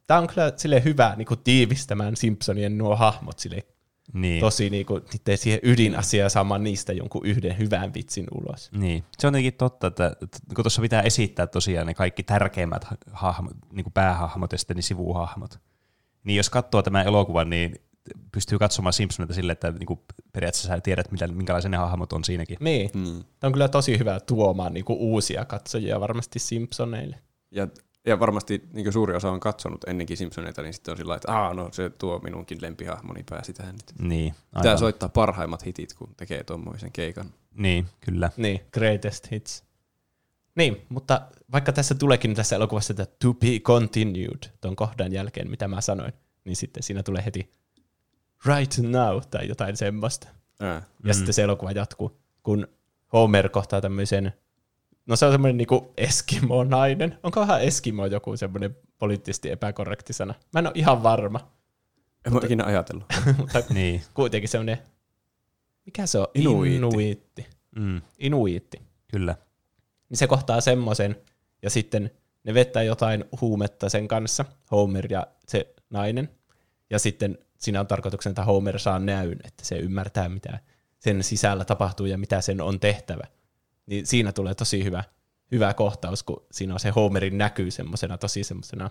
Tämä 0.07 0.19
on 0.19 0.27
kyllä 0.27 0.53
sille 0.55 0.84
hyvä 0.84 1.13
niin 1.17 1.25
kuin 1.25 1.39
tiivistämään 1.43 2.15
Simpsonien 2.15 2.77
nuo 2.77 2.95
hahmot 2.95 3.39
sille 3.39 3.65
Niin. 4.13 4.39
tosi 4.39 4.69
niin 4.69 4.86
kuin, 4.86 5.01
niiden 5.13 5.38
siihen 5.38 5.60
ydinasiaan 5.63 6.29
saamaan 6.29 6.63
niistä 6.63 6.93
jonkun 6.93 7.25
yhden 7.25 7.57
hyvän 7.57 7.93
vitsin 7.93 8.27
ulos. 8.31 8.71
Niin. 8.71 9.03
Se 9.19 9.27
on 9.27 9.34
tietenkin 9.34 9.53
totta, 9.53 9.88
että, 9.88 10.15
kun 10.55 10.63
tuossa 10.63 10.81
pitää 10.81 11.01
esittää 11.01 11.47
tosiaan 11.47 11.88
ne 11.88 11.93
kaikki 11.93 12.23
tärkeimmät 12.23 12.86
hahmot, 13.12 13.53
niin 13.71 13.84
kuin 13.84 13.93
päähahmot 13.93 14.51
ja 14.51 14.57
sitten 14.57 14.75
ne 14.75 14.81
sivuhahmot, 14.81 15.60
niin 16.23 16.38
jos 16.38 16.49
katsoo 16.49 16.81
tämän 16.81 17.07
elokuvan, 17.07 17.49
niin 17.49 17.81
pystyy 18.32 18.60
katsomaan 18.60 18.94
Simpsonita 18.94 19.34
silleen, 19.34 19.54
että 19.54 19.72
niin 19.72 19.86
kuin 19.88 20.00
periaatteessa 20.34 20.68
sä 20.68 20.82
tiedät, 20.82 21.12
mitä, 21.12 21.28
minkälaisia 21.28 21.70
ne 21.70 21.78
hahmot 21.78 22.14
on 22.14 22.24
siinäkin. 22.24 22.58
Niin, 22.60 22.90
Mm. 22.94 23.24
tämä 23.40 23.48
on 23.50 23.52
kyllä 23.54 23.68
tosi 23.68 24.00
hyvä 24.00 24.20
tuomaan 24.20 24.74
niin 24.74 24.86
kuin 24.86 25.00
uusia 25.00 25.46
katsojia 25.46 26.00
varmasti 26.00 26.40
Simpsoneille. 26.40 27.20
Ja, 27.52 27.68
ja 28.06 28.20
varmasti 28.20 28.64
niin 28.74 28.94
suuri 28.94 29.16
osa 29.16 29.32
on 29.32 29.40
katsonut 29.40 29.84
ennenkin 29.88 30.18
Simpsoneita, 30.18 30.62
niin 30.62 30.74
sitten 30.74 30.92
on 30.92 30.98
sillä 30.98 31.16
että 31.16 31.32
Aa, 31.32 31.54
no 31.54 31.70
se 31.72 31.90
tuo 31.90 32.20
minunkin 32.20 32.58
lempihahmoni 32.62 33.24
pääsi 33.30 33.54
tähän 33.54 33.76
nyt. 33.76 34.08
Niin, 34.10 34.36
aivan. 34.54 34.78
soittaa 34.78 35.10
parhaimmat 35.10 35.66
hitit, 35.66 35.93
kun 35.93 36.14
tekee 36.18 36.43
tuommoisen 36.43 36.91
keikan. 36.91 37.34
Niin, 37.54 37.86
kyllä. 37.99 38.30
Niin, 38.38 38.62
greatest 38.74 39.32
hits. 39.32 39.64
Niin, 40.56 40.86
mutta 40.89 41.22
vaikka 41.52 41.72
tässä 41.72 41.95
tuleekin 41.95 42.36
tässä 42.36 42.56
elokuvassa 42.56 42.93
että 42.93 43.06
to 43.06 43.34
be 43.34 43.60
continued 43.60 44.49
ton 44.62 44.76
kohdan 44.76 45.14
jälkeen, 45.14 45.49
mitä 45.49 45.68
mä 45.68 45.82
sanoin, 45.82 46.14
niin 46.45 46.56
sitten 46.56 46.84
siinä 46.84 47.04
tulee 47.04 47.26
heti 47.26 47.49
right 48.46 48.78
now 48.78 49.22
tai 49.32 49.48
jotain 49.48 49.78
semmoista. 49.78 50.28
Ää. 50.60 50.74
Ja 50.76 50.82
Mm. 51.04 51.14
sitten 51.14 51.34
se 51.34 51.44
elokuva 51.44 51.72
jatkuu, 51.72 52.18
kun 52.44 52.68
Homer 53.14 53.50
kohtaa 53.50 53.82
tämmöisen, 53.82 54.34
no 55.06 55.16
se 55.16 55.26
on 55.26 55.32
semmoinen 55.32 55.58
niinku 55.58 55.94
Eskimo-nainen. 55.98 57.20
Onkohan 57.24 57.62
Eskimo 57.62 58.06
joku 58.06 58.38
semmoinen 58.38 58.78
poliittisesti 58.98 59.52
epäkorrekti 59.52 60.14
sana? 60.14 60.34
Mä 60.54 60.60
en 60.60 60.66
ole 60.68 60.74
ihan 60.76 61.04
varma, 61.04 61.52
En 62.26 62.34
ole 62.34 62.42
ikinä 62.46 62.66
ajatellut. 62.66 63.06
mutta 63.38 63.64
Niin. 63.70 64.04
kuitenkin 64.14 64.50
semmoinen, 64.50 64.78
mikä 65.86 66.06
se 66.06 66.18
on? 66.20 66.28
Inuiitti. 66.34 66.76
Inuiitti. 66.78 67.48
Mm, 67.76 68.02
Inuiitti. 68.20 68.82
kyllä. 69.12 69.36
niin 70.10 70.18
se 70.18 70.28
kohtaa 70.28 70.62
semmoisen, 70.62 71.16
ja 71.62 71.70
sitten 71.70 72.12
ne 72.44 72.54
vettää 72.54 72.84
jotain 72.84 73.26
huumetta 73.42 73.89
sen 73.89 74.08
kanssa, 74.08 74.46
Homer 74.72 75.12
ja 75.12 75.28
se 75.48 75.74
nainen, 75.89 76.30
ja 76.89 77.00
sitten 77.00 77.38
siinä 77.62 77.80
on 77.80 77.88
tarkoituksena, 77.88 78.32
että 78.32 78.43
Homer 78.43 78.80
saa 78.80 78.99
näyn, 78.99 79.39
että 79.43 79.66
se 79.66 79.76
ymmärtää, 79.78 80.30
mitä 80.30 80.59
sen 80.99 81.24
sisällä 81.24 81.66
tapahtuu 81.66 82.05
ja 82.05 82.18
mitä 82.18 82.41
sen 82.41 82.62
on 82.62 82.80
tehtävä. 82.80 83.28
Niin 83.86 84.05
siinä 84.05 84.32
tulee 84.32 84.55
tosi 84.55 84.84
hyvä, 84.84 85.03
hyvä 85.51 85.74
kohtaus, 85.74 86.24
kun 86.24 86.45
siinä 86.51 86.74
on 86.74 86.80
se 86.80 86.89
Homerin 86.89 87.38
näkyy 87.38 87.72
semmoisena 87.72 88.18
tosi 88.18 88.43
semmoisena 88.43 88.89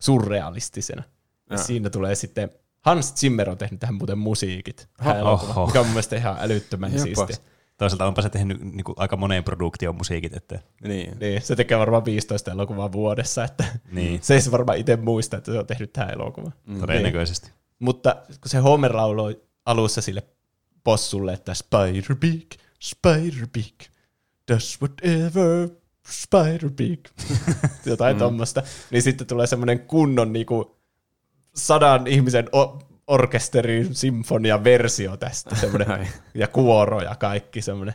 surrealistisena. 0.00 1.02
Ja 1.50 1.56
Jaa. 1.56 1.64
siinä 1.64 1.90
tulee 1.90 2.14
sitten 2.14 2.50
Hans 2.80 3.14
Zimmer 3.14 3.50
on 3.50 3.58
tehnyt 3.58 3.80
tähän 3.80 3.94
muuten 3.94 4.18
musiikit. 4.18 4.88
Tähän 4.96 5.16
Oho. 5.22 5.28
elokuvaan, 5.28 5.68
mikä 5.68 5.80
on 5.80 5.86
mun 5.86 5.92
mielestä 5.94 6.16
ihan 6.16 6.36
älyttömän 6.40 7.00
siistiä. 7.00 7.36
Toisaalta 7.76 8.06
onpa 8.06 8.22
se 8.22 8.28
tehnyt 8.30 8.60
niin 8.60 8.84
kuin, 8.84 8.94
aika 8.98 9.16
moneen 9.16 9.44
produktioon 9.44 9.96
musiikit, 9.96 10.36
että 10.36 10.58
Niin. 10.82 11.18
Niin, 11.20 11.42
se 11.42 11.56
tekee 11.56 11.78
varmaan 11.78 12.04
15 12.04 12.50
elokuvaa 12.50 12.92
vuodessa, 12.92 13.44
että 13.44 13.64
Niin. 13.92 14.22
se 14.22 14.34
ei 14.34 14.40
se 14.40 14.50
varmaan 14.50 14.78
itse 14.78 14.96
muista, 14.96 15.36
että 15.36 15.52
se 15.52 15.58
on 15.58 15.66
tehnyt 15.66 15.92
tähän 15.92 16.14
elokuvan. 16.14 16.52
todennäköisesti. 16.80 17.50
Mutta 17.80 18.16
kun 18.26 18.50
se 18.50 18.58
Homer 18.58 18.96
lauloi 18.96 19.42
alussa 19.66 20.00
sille 20.00 20.22
possulle, 20.84 21.32
että 21.32 21.52
Spider-Beak, 21.52 22.60
Spider-Beak, 22.84 23.88
does 24.52 24.78
whatever 24.82 25.68
Spider-Beak, 26.08 27.26
jotain 27.86 28.16
mm. 28.16 28.18
tommosta, 28.18 28.62
niin 28.90 29.02
sitten 29.02 29.26
tulee 29.26 29.46
semmoinen 29.46 29.80
kunnon 29.80 30.32
niinku 30.32 30.76
sadan 31.54 32.06
ihmisen 32.06 32.48
o- 32.52 32.78
orkesterin 33.06 33.94
sinfonia-versio 33.94 35.16
tästä, 35.16 35.54
semmoinen, 35.56 35.90
Ai. 36.00 36.06
ja 36.34 36.48
kuoro 36.48 37.00
ja 37.00 37.16
kaikki 37.16 37.62
semmoinen, 37.62 37.94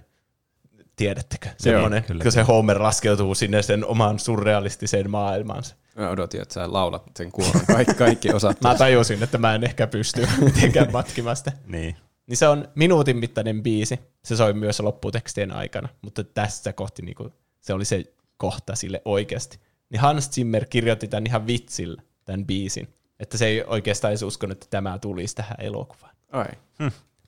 tiedättekö, 0.95 1.49
semmoinen, 1.57 2.03
kyllä, 2.03 2.23
kun 2.23 2.31
se 2.31 2.41
Homer 2.41 2.81
laskeutuu 2.81 3.35
sinne 3.35 3.61
sen 3.61 3.85
omaan 3.85 4.19
surrealistiseen 4.19 5.11
maailmaansa. 5.11 5.75
Mä 5.95 6.09
odotin, 6.09 6.41
että 6.41 6.53
sä 6.53 6.73
laulat 6.73 7.03
sen 7.17 7.31
kuoron 7.31 7.65
kaikki, 7.65 7.93
kaikki 7.93 8.33
osat. 8.33 8.61
Mä 8.61 8.75
tajusin, 8.75 9.23
että 9.23 9.37
mä 9.37 9.55
en 9.55 9.63
ehkä 9.63 9.87
pysty 9.87 10.27
mitenkään 10.45 10.91
matkimaan 10.91 11.35
sitä. 11.35 11.51
Niin. 11.67 11.95
Niin 12.27 12.37
se 12.37 12.47
on 12.47 12.67
minuutin 12.75 13.17
mittainen 13.17 13.63
biisi. 13.63 13.99
Se 14.23 14.35
soi 14.35 14.53
myös 14.53 14.79
lopputekstien 14.79 15.51
aikana, 15.51 15.89
mutta 16.01 16.23
tässä 16.23 16.73
kohti 16.73 17.01
niinku, 17.01 17.33
se 17.61 17.73
oli 17.73 17.85
se 17.85 18.03
kohta 18.37 18.75
sille 18.75 19.01
oikeasti. 19.05 19.59
Niin 19.89 19.99
Hans 19.99 20.29
Zimmer 20.29 20.65
kirjoitti 20.65 21.07
tämän 21.07 21.27
ihan 21.27 21.47
vitsillä, 21.47 22.01
tämän 22.25 22.45
biisin. 22.45 22.87
Että 23.19 23.37
se 23.37 23.45
ei 23.45 23.63
oikeastaan 23.67 24.11
edes 24.11 24.23
uskonut, 24.23 24.51
että 24.51 24.67
tämä 24.69 24.99
tulisi 24.99 25.35
tähän 25.35 25.57
elokuvaan. 25.59 26.15
Ai. 26.31 26.47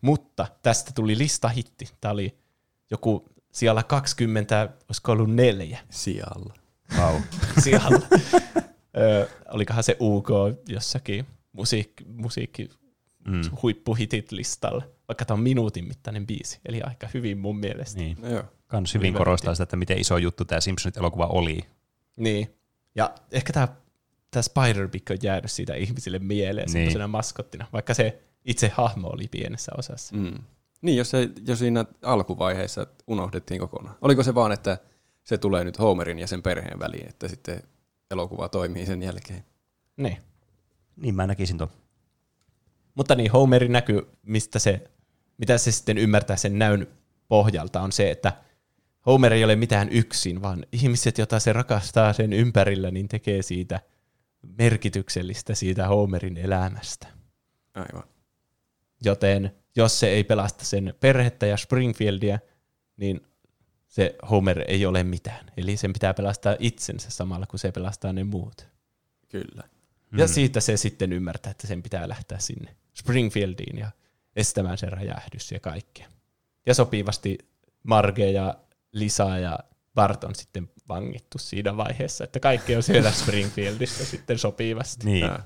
Mutta 0.01 0.47
tästä 0.61 0.91
tuli 0.95 1.18
listahitti. 1.18 1.89
Tämä 2.01 2.11
oli 2.11 2.38
joku 2.91 3.26
siellä 3.58 3.84
20, 3.84 4.70
olisiko 4.89 5.12
ollut 5.12 5.34
neljä 5.34 5.80
Sijalla. 5.89 6.53
Wow. 6.97 7.16
siellä. 7.64 7.99
Ö, 8.97 9.30
olikohan 9.51 9.84
se 9.84 9.97
UK 9.99 10.30
jossakin 10.68 11.26
musiikki, 11.51 12.03
musiikki 12.08 12.70
Mm. 13.28 13.41
huippuhitit 13.62 14.32
listalla, 14.32 14.84
vaikka 15.08 15.26
tämä 15.26 15.36
on 15.36 15.43
minuutin 15.43 15.88
mittainen 15.88 16.28
biisi, 16.28 16.60
eli 16.66 16.82
aika 16.82 17.08
hyvin 17.14 17.38
mun 17.38 17.58
mielestä. 17.60 17.99
Niin. 17.99 18.18
No 18.22 18.28
joo. 18.30 18.43
Kans 18.68 18.93
hyvin 18.93 19.10
Hyvä 19.14 19.18
korostaa 19.18 19.55
sitä, 19.55 19.64
että 19.64 19.76
miten 19.76 19.97
iso 19.99 20.18
juttu 20.18 20.45
tämä 20.45 20.60
Simpsonit-elokuva 20.62 21.26
oli. 21.28 21.60
Niin. 22.18 22.55
Ja 22.95 23.16
ehkä 23.32 23.53
tämä, 23.53 23.68
tämä 24.32 24.41
Spider-Pig 24.43 25.12
on 25.12 25.18
jäänyt 25.22 25.51
siitä 25.51 25.74
ihmisille 25.76 26.20
mieleen 26.20 26.66
Niin. 26.66 26.72
semmoisena 26.72 27.08
maskottina, 27.08 27.66
vaikka 27.74 27.93
se 27.93 28.22
itse 28.45 28.72
hahmo 28.76 29.08
oli 29.08 29.28
pienessä 29.28 29.72
osassa. 29.78 30.16
Mm. 30.16 30.34
Niin, 30.82 30.97
jos, 30.97 31.09
se, 31.09 31.30
jos 31.47 31.59
siinä 31.59 31.86
alkuvaiheessa 32.01 32.88
unohdettiin 33.07 33.59
kokonaan. 33.59 33.95
Oliko 34.01 34.23
se 34.23 34.36
vaan, 34.36 34.51
että 34.51 34.78
se 35.23 35.38
tulee 35.38 35.63
nyt 35.63 35.80
Homerin 35.80 36.19
ja 36.19 36.28
sen 36.28 36.43
perheen 36.43 36.80
väliin, 36.80 37.09
että 37.09 37.28
sitten 37.28 37.63
elokuva 38.11 38.49
toimii 38.49 38.86
sen 38.86 39.03
jälkeen? 39.03 39.45
Niin. 39.97 40.17
Niin 40.95 41.15
mä 41.15 41.28
näkisin 41.28 41.57
tuon. 41.57 41.69
Mutta 42.95 43.15
niin, 43.15 43.32
Homerin 43.32 43.71
näky, 43.71 44.07
mistä 44.23 44.59
se, 44.59 44.91
mitä 45.38 45.57
se 45.57 45.71
sitten 45.71 45.97
ymmärtää 45.97 46.36
sen 46.36 46.59
näyn 46.59 46.88
pohjalta, 47.28 47.82
on 47.82 47.91
se, 47.91 48.11
että 48.11 48.34
Homer 49.05 49.34
ei 49.34 49.43
ole 49.43 49.55
mitään 49.55 49.89
yksin, 49.89 50.41
vaan 50.41 50.65
ihmiset, 50.71 51.17
joita 51.17 51.39
se 51.39 51.53
rakastaa 51.53 52.13
sen 52.13 52.34
ympärillä, 52.34 52.91
niin 52.91 53.07
tekee 53.07 53.41
siitä 53.41 53.80
merkityksellistä 54.57 55.55
siitä 55.55 55.88
Homerin 55.88 56.38
elämästä. 56.38 57.07
Aivan. 57.73 58.03
Joten 59.03 59.55
jos 59.78 59.99
se 59.99 60.07
ei 60.07 60.23
pelasta 60.23 60.65
sen 60.65 60.93
perhettä 60.99 61.45
ja 61.45 61.57
Springfieldia, 61.57 62.39
niin 62.97 63.28
se 63.88 64.15
Homer 64.30 64.63
ei 64.67 64.86
ole 64.86 65.03
mitään. 65.03 65.51
Eli 65.57 65.78
sen 65.78 65.93
pitää 65.93 66.13
pelastaa 66.13 66.55
itsensä 66.59 67.09
samalla, 67.09 67.45
kun 67.45 67.59
se 67.59 67.71
pelastaa 67.71 68.13
ne 68.13 68.23
muut. 68.23 68.67
Kyllä. 69.28 69.63
Mm. 70.11 70.19
Ja 70.19 70.28
siitä 70.28 70.59
se 70.59 70.78
sitten 70.78 71.13
ymmärtää, 71.13 71.51
että 71.51 71.67
sen 71.67 71.84
pitää 71.84 72.09
lähteä 72.09 72.39
sinne 72.39 72.75
Springfieldiin 72.93 73.78
ja 73.78 73.91
estämään 74.36 74.78
se 74.78 74.89
räjähdys 74.89 75.51
ja 75.51 75.59
kaikkea. 75.59 76.07
Ja 76.65 76.73
sopivasti 76.73 77.38
Marge 77.84 78.32
ja 78.32 78.55
Lisa 78.91 79.38
ja 79.38 79.59
Bart 79.93 80.23
on 80.23 80.36
sitten 80.36 80.69
vangittu 80.89 81.38
siinä 81.38 81.78
vaiheessa, 81.78 82.23
että 82.23 82.39
kaikki 82.39 82.75
on 82.75 82.84
siellä 82.84 83.11
Springfieldissa 83.21 84.05
sitten 84.05 84.38
sopivasti. 84.38 85.05
Niin. 85.05 85.23
Ää. 85.23 85.43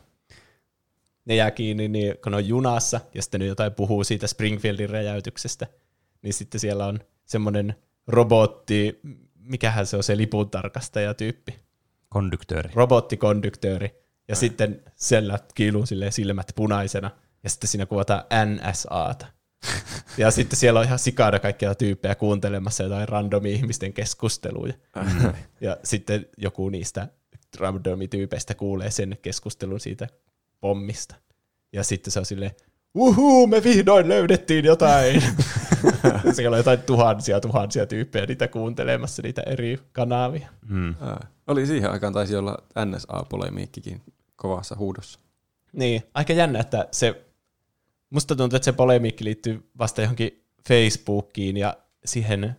Ne 1.26 1.36
jää 1.36 1.52
kiinni, 1.52 1.88
niin 1.88 2.16
kun 2.24 2.32
ne 2.32 2.36
on 2.36 2.48
junassa 2.48 3.02
ja 3.16 3.22
sitten 3.22 3.40
ne 3.40 3.46
jotain 3.46 3.74
puhuu 3.74 4.04
siitä 4.04 4.28
Springfieldin 4.28 4.90
räjäytyksestä, 4.90 5.68
niin 6.22 6.34
sitten 6.34 6.60
siellä 6.60 6.86
on 6.86 7.00
semmoinen 7.26 7.76
robotti, 8.08 9.00
mikähän 9.36 9.86
se 9.86 9.98
on 9.98 10.04
se 10.04 10.18
lipuntarkastaja 10.18 11.14
tyyppi, 11.14 11.60
Konduktööri. 12.10 12.70
robottikonduktööri, 12.74 13.96
ja 14.28 14.36
sitten 14.36 14.84
siellä 14.96 15.40
kiiluu 15.56 15.86
silmät 16.10 16.52
punaisena, 16.56 17.12
ja 17.44 17.50
sitten 17.50 17.68
siinä 17.68 17.86
kuvataan 17.86 18.24
NSAta. 18.46 19.28
Ja 20.18 20.32
sitten 20.38 20.60
siellä 20.60 20.80
on 20.80 20.86
ihan 20.86 21.00
sikana 21.00 21.40
kaikkia 21.40 21.76
tyyppejä 21.76 22.16
kuuntelemassa 22.16 22.84
jotain 22.84 23.10
randomi 23.10 23.52
ihmisten 23.52 23.94
keskusteluja. 23.94 24.74
Ja 25.62 25.78
sitten 25.84 26.26
joku 26.38 26.70
niistä 26.70 27.08
randomityypeistä 27.60 28.56
kuulee 28.56 28.92
sen 28.92 29.18
keskustelun 29.22 29.80
siitä 29.80 30.08
pommista. 30.62 31.16
Ja 31.74 31.84
sitten 31.84 32.12
se 32.12 32.20
on 32.20 32.26
silleen, 32.26 32.52
uhuu, 32.94 33.48
me 33.48 33.64
vihdoin 33.64 34.10
löydettiin 34.10 34.66
jotain. 34.66 35.24
siellä 36.36 36.56
on 36.56 36.60
jotain 36.60 36.82
tuhansia, 36.82 37.40
tuhansia 37.40 37.86
tyyppejä 37.86 38.26
niitä 38.26 38.48
kuuntelemassa 38.48 39.22
niitä 39.22 39.42
eri 39.46 39.80
kanavia. 39.92 40.50
Mm. 40.68 40.96
Ää. 41.02 41.28
Oli 41.48 41.68
siihen 41.68 41.92
aikaan 41.92 42.14
taisi 42.14 42.36
olla 42.36 42.58
NSA-polemiikkikin 42.86 44.02
kovassa 44.36 44.76
huudossa. 44.76 45.20
Niin, 45.74 46.04
aika 46.14 46.34
jännä, 46.34 46.60
että 46.60 46.88
se, 46.92 47.26
musta 48.10 48.36
tuntuu, 48.36 48.56
että 48.56 48.66
se 48.66 48.72
polemiikki 48.72 49.24
liittyy 49.24 49.70
vasta 49.78 50.02
johonkin 50.02 50.44
Facebookiin 50.68 51.58
ja 51.58 51.78
siihen 52.06 52.56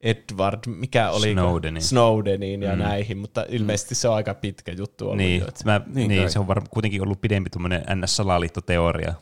Edward, 0.00 0.58
mikä 0.66 1.10
oli 1.10 1.32
Snowdeniin. 1.32 1.82
Snowdeniin 1.82 2.62
ja 2.62 2.72
Mm. 2.72 2.78
mm. 2.78 2.82
näihin, 2.84 3.18
mutta 3.18 3.44
ilmeisesti 3.48 3.94
se 3.94 4.08
on 4.08 4.14
aika 4.14 4.34
pitkä 4.34 4.72
juttu 4.72 5.04
ollut. 5.04 5.16
Niin, 5.16 5.40
jo, 5.40 5.48
että- 5.48 5.64
mä, 5.64 5.78
Niin 5.86 5.94
niin, 5.94 6.08
niin 6.08 6.30
se 6.30 6.38
on 6.38 6.46
varmaan 6.46 6.70
kuitenkin 6.70 7.02
ollut 7.02 7.20
pidempi 7.20 7.50
tuommoinen 7.50 7.82
NS-salaliittoteoria. 7.94 9.14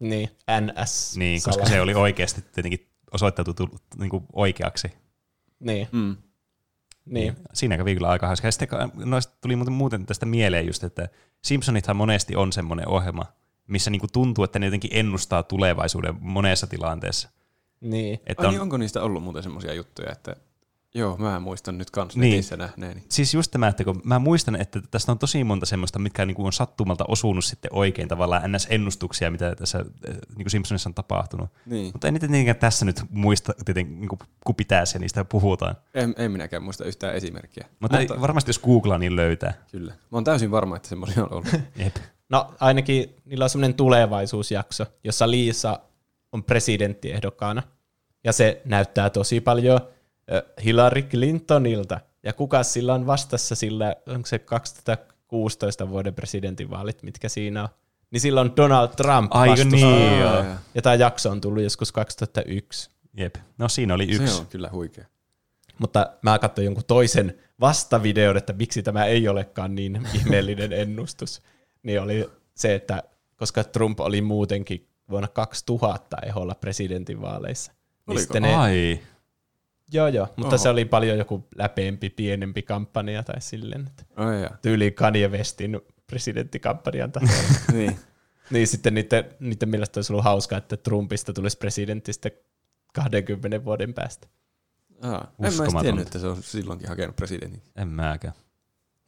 niin 0.00 0.28
NS. 0.60 1.16
Niin, 1.16 1.42
koska 1.44 1.66
se 1.66 1.80
oli 1.80 1.94
oikeasti 1.94 2.42
tietenkin 2.54 2.86
osoittautu 3.12 3.54
tullut 3.54 3.82
niin 3.98 4.10
kuin 4.10 4.24
oikeaksi. 4.32 4.92
Niin, 5.60 5.88
Mm. 5.92 6.16
niin. 7.04 7.36
Siinä 7.54 7.76
kävi 7.76 7.94
kyllä 7.94 8.08
aika 8.08 8.26
hauska. 8.26 8.46
Ja 8.48 8.52
sitten 8.52 8.68
noista 8.94 9.32
tuli 9.40 9.56
muuten, 9.56 9.72
muuten 9.74 10.06
tästä 10.06 10.26
mieleen 10.26 10.66
just, 10.66 10.84
että 10.84 11.08
Simpsonithan 11.44 11.96
monesti 11.96 12.36
on 12.36 12.52
semmoinen 12.52 12.88
ohjelma, 12.88 13.24
missä 13.66 13.90
niinku 13.90 14.06
tuntuu, 14.12 14.44
että 14.44 14.58
ne 14.58 14.66
jotenkin 14.66 14.90
ennustaa 14.94 15.42
tulevaisuuden 15.42 16.14
monessa 16.20 16.66
tilanteessa. 16.66 17.28
Niin. 17.80 18.20
Että 18.26 18.42
Ai 18.42 18.46
on, 18.46 18.52
niin, 18.52 18.62
onko 18.62 18.76
niistä 18.76 19.02
ollut 19.02 19.22
muuten 19.22 19.42
semmoisia 19.42 19.74
juttuja, 19.74 20.12
että 20.12 20.36
joo, 20.94 21.16
mä 21.16 21.40
muistan 21.40 21.78
nyt 21.78 21.90
kans 21.90 22.16
Niin. 22.16 22.30
netissä 22.30 22.56
nähneeni. 22.56 23.04
Siis 23.08 23.34
just 23.34 23.50
tämä, 23.50 23.68
että 23.68 23.84
kun 23.84 24.00
mä 24.04 24.18
muistan, 24.18 24.56
että 24.60 24.80
tästä 24.90 25.12
on 25.12 25.18
tosi 25.18 25.44
monta 25.44 25.66
semmoista, 25.66 25.98
mitkä 25.98 26.26
niinku 26.26 26.46
on 26.46 26.52
sattumalta 26.52 27.04
osunut 27.08 27.44
sitten 27.44 27.70
oikein 27.74 28.08
tavallaan 28.08 28.42
NS-ennustuksia, 28.52 29.30
mitä 29.30 29.54
tässä 29.54 29.84
eh, 30.08 30.16
niinku 30.36 30.50
Simpsonissa 30.50 30.88
on 30.90 30.94
tapahtunut. 30.94 31.50
Niin. 31.66 31.90
Mutta 31.92 32.08
en 32.08 32.14
niitä 32.14 32.28
tietenkään 32.28 32.56
tässä 32.56 32.84
nyt 32.84 33.02
muista, 33.10 33.52
tietenkin, 33.64 34.00
niinku, 34.00 34.18
kun 34.44 34.54
pitäisi 34.54 34.96
ja 34.96 35.00
niistä 35.00 35.24
puhutaan. 35.24 35.76
En, 35.94 36.14
en 36.18 36.32
minäkään 36.32 36.62
muista 36.62 36.84
yhtään 36.84 37.14
esimerkkiä. 37.14 37.68
Mutta, 37.80 37.98
Mutta 37.98 38.20
varmasti 38.20 38.48
jos 38.48 38.58
googlaa, 38.58 38.98
niin 38.98 39.16
löytää. 39.16 39.54
Kyllä. 39.72 39.92
Mä 39.92 39.98
oon 40.12 40.24
täysin 40.24 40.50
varma, 40.50 40.76
että 40.76 40.88
semmoisia 40.88 41.24
on 41.24 41.32
ollut. 41.32 41.48
Jep. 41.76 41.96
No 42.28 42.54
ainakin 42.60 43.16
niillä 43.24 43.44
on 43.44 43.50
semmoinen 43.50 43.74
tulevaisuusjakso, 43.74 44.86
jossa 45.04 45.30
Liisa 45.30 45.80
on 46.32 46.44
presidenttiehdokkaana. 46.44 47.62
Ja 48.24 48.32
se 48.32 48.62
näyttää 48.64 49.10
tosi 49.10 49.40
paljon 49.40 49.80
Hillary 50.64 51.02
Clintonilta. 51.02 52.00
Ja 52.22 52.32
kuka 52.32 52.62
sillä 52.62 52.94
on 52.94 53.06
vastassa 53.06 53.54
sillä, 53.54 53.96
onko 54.06 54.26
se 54.26 54.38
2016 54.38 55.88
vuoden 55.88 56.14
presidentinvaalit, 56.14 57.02
mitkä 57.02 57.28
siinä 57.28 57.62
on. 57.62 57.68
Niin 58.10 58.20
sillä 58.20 58.40
on 58.40 58.56
Donald 58.56 58.88
Trump 58.88 59.32
vastustaa. 59.34 59.90
niin, 59.90 60.20
joo. 60.20 60.44
Ja 60.74 60.82
tämä 60.82 60.94
jakso 60.94 61.30
on 61.30 61.40
tullut 61.40 61.62
joskus 61.62 61.92
2001. 61.92 62.90
Jep. 63.16 63.34
No 63.58 63.68
siinä 63.68 63.94
oli 63.94 64.04
yksi. 64.04 64.34
Se 64.34 64.40
on 64.40 64.46
kyllä 64.46 64.68
huikea. 64.72 65.06
Mutta 65.78 66.12
mä 66.22 66.38
katsoin 66.38 66.64
jonkun 66.64 66.84
toisen 66.86 67.38
vastavideon, 67.60 68.36
että 68.36 68.52
miksi 68.52 68.82
tämä 68.82 69.04
ei 69.04 69.28
olekaan 69.28 69.74
niin 69.74 70.06
ihmeellinen 70.14 70.72
ennustus. 70.72 71.42
Niin 71.82 72.00
oli 72.00 72.30
se, 72.54 72.74
että 72.74 73.02
koska 73.36 73.64
Trump 73.64 74.00
oli 74.00 74.22
muutenkin 74.22 74.87
vuonna 75.10 75.28
2000 75.28 76.16
eholla 76.26 76.54
presidentinvaaleissa. 76.54 77.72
Oliko? 78.06 78.20
sitten 78.20 78.42
ne, 78.42 78.54
Ai. 78.54 79.00
joo, 79.92 80.08
joo, 80.08 80.28
mutta 80.36 80.54
Oho. 80.56 80.62
se 80.62 80.68
oli 80.68 80.84
paljon 80.84 81.18
joku 81.18 81.48
läpeempi, 81.56 82.10
pienempi 82.10 82.62
kampanja 82.62 83.22
tai 83.22 83.40
silleen, 83.40 83.86
että 83.86 84.04
Ai 84.16 84.42
jaa. 84.42 84.56
tyyli 84.62 84.90
Kanye 84.90 85.28
Westin 85.28 85.80
presidenttikampanjan 86.06 87.12
tasolla. 87.12 87.60
niin. 87.72 87.98
Niin 88.50 88.66
sitten 88.66 88.94
niiden, 88.94 89.24
niiden 89.40 89.68
mielestä 89.68 89.98
olisi 89.98 90.12
ollut 90.12 90.24
hauskaa, 90.24 90.58
että 90.58 90.76
Trumpista 90.76 91.32
tulisi 91.32 91.58
presidentistä 91.58 92.30
20 92.94 93.64
vuoden 93.64 93.94
päästä. 93.94 94.28
Aa, 95.02 95.32
en 95.42 95.72
mä 95.72 95.80
tiennyt, 95.80 96.06
että 96.06 96.18
se 96.18 96.26
on 96.26 96.42
silloinkin 96.42 96.88
hakenut 96.88 97.16
presidentin. 97.16 97.62
En 97.76 97.88
mäkään. 97.88 98.34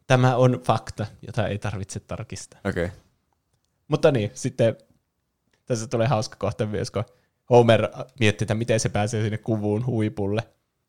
Tämä 0.06 0.36
on 0.36 0.60
fakta, 0.64 1.06
jota 1.26 1.48
ei 1.48 1.58
tarvitse 1.58 2.00
tarkistaa. 2.00 2.60
Okei. 2.64 2.84
Okay. 2.84 2.96
Mutta 3.88 4.10
niin, 4.12 4.30
sitten 4.34 4.76
tässä 5.70 5.86
tulee 5.86 6.06
hauska 6.06 6.36
kohta 6.38 6.66
myös, 6.66 6.90
kun 6.90 7.04
Homer 7.50 7.88
miettii, 8.20 8.44
että 8.44 8.54
miten 8.54 8.80
se 8.80 8.88
pääsee 8.88 9.22
sinne 9.22 9.38
kuvuun 9.38 9.86
huipulle. 9.86 10.42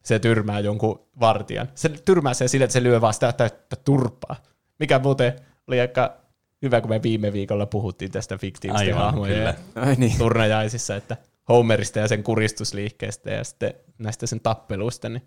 Se 0.04 0.20
tyrmää 0.20 0.60
jonkun 0.60 1.08
vartijan. 1.20 1.70
Se 1.76 1.90
tyrmää 1.90 2.34
sen 2.34 2.50
sille, 2.50 2.64
että 2.64 2.74
se 2.74 2.84
lyö 2.84 3.02
vaan 3.02 3.14
sitä 3.14 3.34
täyttä 3.34 3.76
turpaa. 3.76 4.36
Mikä 4.80 5.00
muuten 5.00 5.34
oli 5.68 5.80
aika 5.82 6.18
hyvä, 6.62 6.82
kun 6.82 6.90
me 6.90 7.04
viime 7.04 7.34
viikolla 7.34 7.66
puhuttiin 7.66 8.12
tästä 8.12 8.38
fiktiivisten 8.38 8.96
hahmojen 8.96 9.56
niin. 9.98 10.18
turnajaisissa, 10.18 10.96
että 10.96 11.18
Homerista 11.50 12.00
ja 12.00 12.08
sen 12.08 12.24
kuristusliikkeestä 12.24 13.32
ja 13.32 13.44
sitten 13.44 13.74
näistä 13.98 14.28
sen 14.28 14.40
tappeluista, 14.40 15.10
niin 15.10 15.22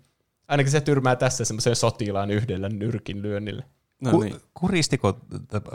ainakin 0.47 0.71
se 0.71 0.81
tyrmää 0.81 1.15
tässä 1.15 1.45
semmoisen 1.45 1.75
sotilaan 1.75 2.31
yhdellä 2.31 2.69
nyrkin 2.69 3.21
lyönnillä. 3.21 3.63
No 4.01 4.11
Ku- 4.11 4.21
niin. 4.21 4.35
Kuristiko 4.53 5.19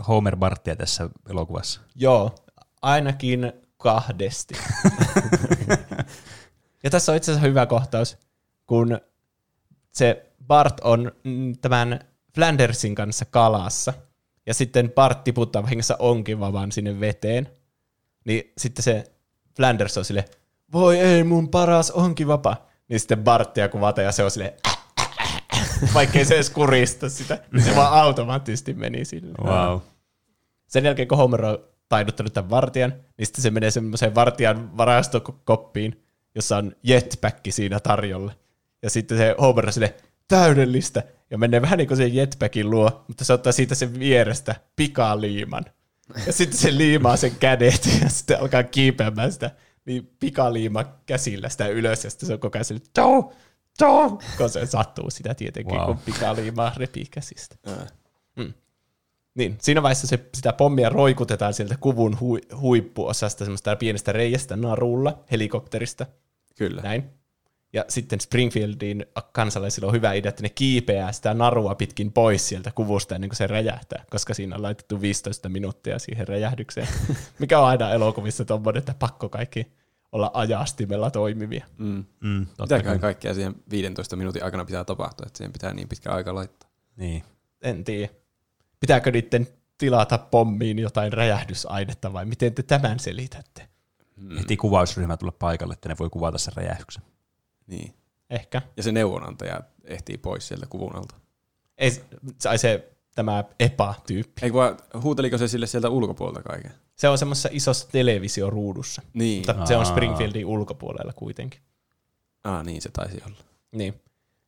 Homer 0.09 0.37
Barttia 0.37 0.76
tässä 0.76 1.11
elokuvassa? 1.31 1.81
Joo, 1.95 2.35
ainakin 2.83 3.53
kahdesti. 3.81 4.55
ja 6.85 6.91
tässä 6.91 7.12
on 7.12 7.16
itse 7.16 7.33
asiassa 7.33 7.49
hyvä 7.49 7.66
kohtaus, 7.66 8.18
kun 8.66 9.01
se 9.93 10.33
Bart 10.47 10.81
on 10.81 11.12
mm, 11.24 11.59
tämän 11.59 12.01
Flandersin 12.35 12.95
kanssa 12.95 13.24
kalassa, 13.24 13.93
ja 14.47 14.55
sitten 14.55 14.93
Bart 14.93 15.24
tiputtaa 15.24 15.62
vahingossa 15.62 15.97
onkivavan 15.99 16.72
sinne 16.72 17.01
veteen, 17.01 17.49
niin 18.24 18.53
sitten 18.59 18.83
se 18.83 19.12
Flanders 19.57 19.99
on 19.99 20.05
sille, 20.05 20.24
voi 20.72 20.99
ei, 20.99 21.24
mun 21.24 21.49
paras 21.49 21.91
onkivapa. 21.91 22.57
Niin 22.89 23.01
sitten 23.01 23.24
Barttia 23.24 23.68
kuvata, 23.68 24.03
ja 24.03 24.12
se 24.12 24.24
on 24.24 24.31
sille, 24.31 24.55
vaikkei 25.95 26.24
se 26.24 26.35
edes 26.35 26.51
kurista 26.51 27.09
sitä, 27.09 27.39
niin 27.53 27.64
se 27.64 27.76
vaan 27.76 27.93
automaattisesti 27.93 28.74
meni 28.74 29.05
sille. 29.05 29.35
Wow. 29.45 29.81
Sen 30.66 30.85
jälkeen, 30.85 31.09
kun 31.09 31.18
Homer 31.18 31.45
on 31.45 31.59
taiduttanut 31.91 32.32
tämän 32.32 32.51
vartijan, 32.51 32.91
niin 33.18 33.26
sitten 33.26 33.43
se 33.43 33.51
menee 33.51 33.70
semmoiseen 33.70 34.14
vartijan 34.14 34.76
varastokoppiin, 34.76 36.05
jossa 36.34 36.57
on 36.57 36.72
jetpack 36.82 37.38
siinä 37.51 37.80
tarjolla. 37.80 38.32
Ja 38.82 38.91
sitten 38.91 39.18
se 39.18 39.34
Homer 39.41 39.66
on 39.66 39.72
sille 39.72 39.95
täydellistä, 40.28 41.03
ja 41.30 41.38
menee 41.38 41.62
vähän 41.62 41.78
niin 41.78 41.88
kuin 41.88 41.99
sen 41.99 42.14
jetpackin 42.14 42.70
luo, 42.70 43.05
mutta 43.09 43.24
se 43.24 43.32
ottaa 43.32 43.53
siitä 43.53 43.74
sen 43.74 43.99
vierestä 43.99 44.55
pikaliiman. 44.76 45.64
Ja 46.26 46.32
sitten 46.32 46.59
se 46.59 46.76
liimaa 46.76 47.16
sen 47.16 47.36
kädet, 47.41 47.88
ja 48.03 48.09
sitten 48.09 48.41
alkaa 48.41 48.62
kiipeämään 48.62 49.32
sitä 49.32 49.51
niin 49.84 50.11
pikaliima 50.20 50.84
käsillä 51.07 51.49
sitä 51.49 51.66
ylös, 51.68 52.05
ja 52.05 52.11
sitten 52.11 52.26
se 52.26 52.32
on 52.32 52.41
koko 52.41 52.59
ajan 52.59 52.64
sille, 52.64 52.80
Toh! 52.95 53.32
Toh! 53.78 54.18
kun 54.36 54.51
se 54.51 54.66
sattuu 54.66 55.11
sitä 55.11 55.34
tietenkin, 55.34 55.74
Wow. 55.76 55.86
kun 55.86 55.99
pikaliimaa 55.99 56.72
repii 56.76 57.07
käsistä. 57.11 57.57
Ää. 57.66 57.86
Niin, 59.35 59.59
siinä 59.61 59.83
vaiheessa 59.83 60.07
se, 60.07 60.28
sitä 60.35 60.53
pommia 60.53 60.89
roikutetaan 60.89 61.55
sieltä 61.55 61.76
kuvun 61.81 62.20
hui, 62.20 62.41
huippuosasta 62.61 63.45
semmoista 63.45 63.76
pienestä 63.76 64.12
reiästä 64.12 64.57
narulla 64.57 65.24
helikopterista. 65.31 66.07
Kyllä. 66.59 66.83
Näin. 66.83 67.05
Ja 67.72 67.85
sitten 67.89 68.20
Springfieldin 68.20 69.07
kansalaisilla 69.33 69.89
on 69.89 69.95
hyvä 69.95 70.12
idea, 70.12 70.28
että 70.28 70.43
ne 70.43 70.49
kiipeää 70.49 71.12
sitä 71.12 71.35
narua 71.35 71.74
pitkin 71.74 72.12
pois 72.12 72.49
sieltä 72.49 72.70
kuvusta 72.70 73.14
ennen 73.14 73.31
kuin 73.31 73.37
se 73.37 73.47
räjähtää, 73.47 74.05
koska 74.11 74.35
siinä 74.35 74.57
on 74.57 74.62
laitettu 74.62 75.01
15 75.01 75.49
minuuttia 75.49 75.99
siihen 75.99 76.28
räjähdykseen. 76.28 76.89
Mikä 77.39 77.59
on 77.59 77.66
aina 77.66 77.91
elokuvissa 77.93 78.45
tommoinen, 78.45 78.78
että 78.78 78.95
pakko 78.99 79.28
kaikki 79.28 79.66
olla 80.12 80.31
ajastimella 80.35 81.11
toimivia. 81.11 81.66
Mm. 81.78 82.05
Mm, 82.20 82.47
kai. 82.85 82.99
kaikkea 82.99 83.35
siihen 83.35 83.55
15 83.70 84.16
minuutin 84.16 84.45
aikana 84.45 84.64
pitää 84.64 84.85
tapahtua, 84.85 85.26
että 85.26 85.37
siihen 85.37 85.53
pitää 85.53 85.74
niin 85.74 85.89
pitkä 85.89 86.11
aika 86.11 86.35
laittaa. 86.35 86.70
Niin. 86.97 87.22
En 87.62 87.85
tiedä. 87.85 88.20
Pitääkö 88.81 89.11
niiden 89.11 89.49
tilata 89.78 90.18
pommiin 90.18 90.78
jotain 90.78 91.12
räjähdysainetta 91.12 92.12
vai 92.12 92.24
miten 92.24 92.55
te 92.55 92.62
tämän 92.62 92.99
selitätte? 93.01 93.68
Mm. 94.16 94.37
Heti 94.39 94.57
kuvausryhmä 94.57 95.16
tulla 95.16 95.33
paikalle, 95.39 95.72
että 95.74 95.89
ne 95.89 95.97
voi 95.99 96.11
kuvata 96.11 96.39
sen 96.39 96.53
räjähdyksen. 96.57 97.03
Niin. 97.66 97.95
Ehkä. 98.31 98.62
Ja 98.76 98.83
se 98.83 98.93
neuvonantaja 98.93 99.61
ehtii 99.85 100.18
pois 100.18 100.49
sieltä 100.49 100.66
kuvun 100.66 100.97
alta. 100.97 101.14
Ei, 101.78 102.03
sai 102.39 102.59
se 102.59 102.93
tämä 103.14 103.45
EPA-tyyppi. 103.61 104.41
Ei 104.43 104.53
vaan, 104.53 104.76
huuteliko 105.03 105.39
se 105.39 105.49
sille 105.49 105.66
sieltä 105.66 105.89
ulkopuolelta 105.89 106.43
kaiken? 106.43 106.72
Se 106.97 107.09
on 107.09 107.18
semmoisessa 107.18 107.49
isossa 107.53 107.89
televisioruudussa, 107.93 109.03
Niin. 109.14 109.39
mutta 109.39 109.66
se 109.66 109.76
on. 109.76 109.87
Springfieldin 109.87 110.47
ulkopuolella 110.47 111.12
kuitenkin. 111.12 111.61
Ah, 112.45 112.64
niin 112.64 112.83
se 112.83 112.91
taisi 112.93 113.22
olla. 113.26 113.37
Niin. 113.72 114.01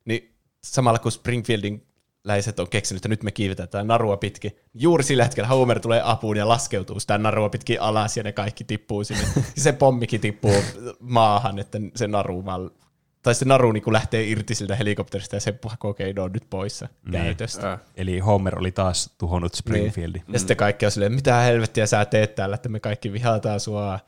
niin 0.05 0.35
samalla 0.63 0.99
kun 0.99 1.11
Springfieldin 1.11 1.85
läiset 2.23 2.59
on 2.59 2.69
keksinyt, 2.69 2.99
että 2.99 3.09
nyt 3.09 3.23
me 3.23 3.31
kiivetään 3.31 3.69
tätä 3.69 3.83
narua 3.83 4.17
pitkin, 4.17 4.57
juuri 4.73 5.03
sillä 5.03 5.23
hetkellä 5.23 5.47
Homer 5.47 5.79
tulee 5.79 6.01
apuun 6.03 6.37
ja 6.37 6.47
laskeutuu 6.47 6.99
sitä 6.99 7.17
narua 7.17 7.49
pitkin 7.49 7.81
alas 7.81 8.17
ja 8.17 8.23
ne 8.23 8.31
kaikki 8.31 8.63
tippuu 8.63 9.03
sinne. 9.03 9.23
ja 9.35 9.41
se 9.63 9.71
pommikin 9.73 10.21
tippuu 10.21 10.55
maahan, 10.99 11.59
että 11.59 11.77
se 11.95 12.07
naru 12.07 12.45
vaan 12.45 12.71
tai 13.23 13.35
se 13.35 13.45
naru 13.45 13.71
niin 13.71 13.83
lähtee 13.87 14.23
irti 14.23 14.55
siltä 14.55 14.75
helikopterista 14.75 15.35
ja 15.35 15.39
se 15.39 15.51
pakokeino 15.51 16.23
on 16.23 16.31
nyt 16.31 16.43
poissa 16.49 16.87
Niin. 17.05 17.11
käytöstä. 17.23 17.71
Äh. 17.71 17.79
Eli 17.95 18.19
Homer 18.19 18.59
oli 18.59 18.71
taas 18.71 19.13
tuhonnut 19.17 19.55
Springfieldin. 19.55 20.23
Ja 20.33 20.39
sitten 20.39 20.57
kaikki 20.57 20.85
on 20.85 20.91
silleen, 20.91 21.13
mitä 21.13 21.39
helvettiä 21.39 21.85
sä 21.85 22.05
teet 22.05 22.35
täällä, 22.35 22.55
että 22.55 22.69
me 22.69 22.79
kaikki 22.79 23.13
vihataan 23.13 23.59
sua. 23.59 23.99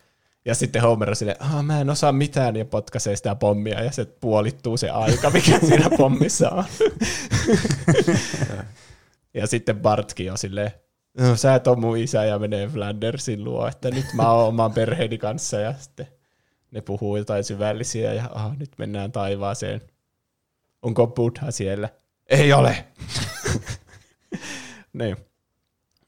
Ja 0.46 0.56
sitten 0.56 0.82
Homer 0.82 1.10
on 1.10 1.16
silleen, 1.16 1.42
ah, 1.42 1.64
mä 1.64 1.82
en 1.82 1.90
osaa 1.90 2.12
mitään, 2.12 2.56
ja 2.56 2.66
potkaisee 2.66 3.16
sitä 3.16 3.36
pommia, 3.36 3.84
ja 3.84 3.92
se 3.92 4.06
puolittuu 4.06 4.78
se 4.78 4.90
aika, 4.90 5.30
mikä 5.30 5.60
siinä 5.68 5.90
pommissa 5.98 6.50
on. 6.50 6.64
ja 9.34 9.48
sitten 9.48 9.80
Bartkin 9.80 10.32
on 10.32 10.38
silleen, 10.38 10.72
no, 11.20 11.36
sä 11.36 11.56
et 11.56 11.68
ole 11.68 11.78
mun 11.78 11.98
isä, 11.98 12.26
ja 12.26 12.40
menee 12.40 12.68
Flandersin 12.68 13.44
luo, 13.44 13.68
että 13.68 13.92
nyt 13.92 14.06
mä 14.14 14.32
oon 14.32 14.48
oman 14.48 14.74
perheeni 14.74 15.18
kanssa, 15.18 15.60
ja 15.60 15.74
sitten 15.74 16.08
ne 16.72 16.82
puhuu 16.82 17.18
jotain 17.18 17.44
syvällisiä, 17.44 18.14
ja 18.14 18.30
ah, 18.34 18.58
nyt 18.58 18.72
mennään 18.78 19.12
taivaaseen. 19.12 19.82
Onko 20.82 21.08
Buddha 21.08 21.52
siellä? 21.52 21.90
Ei 22.30 22.54
ole! 22.54 22.86
niin. 24.94 25.18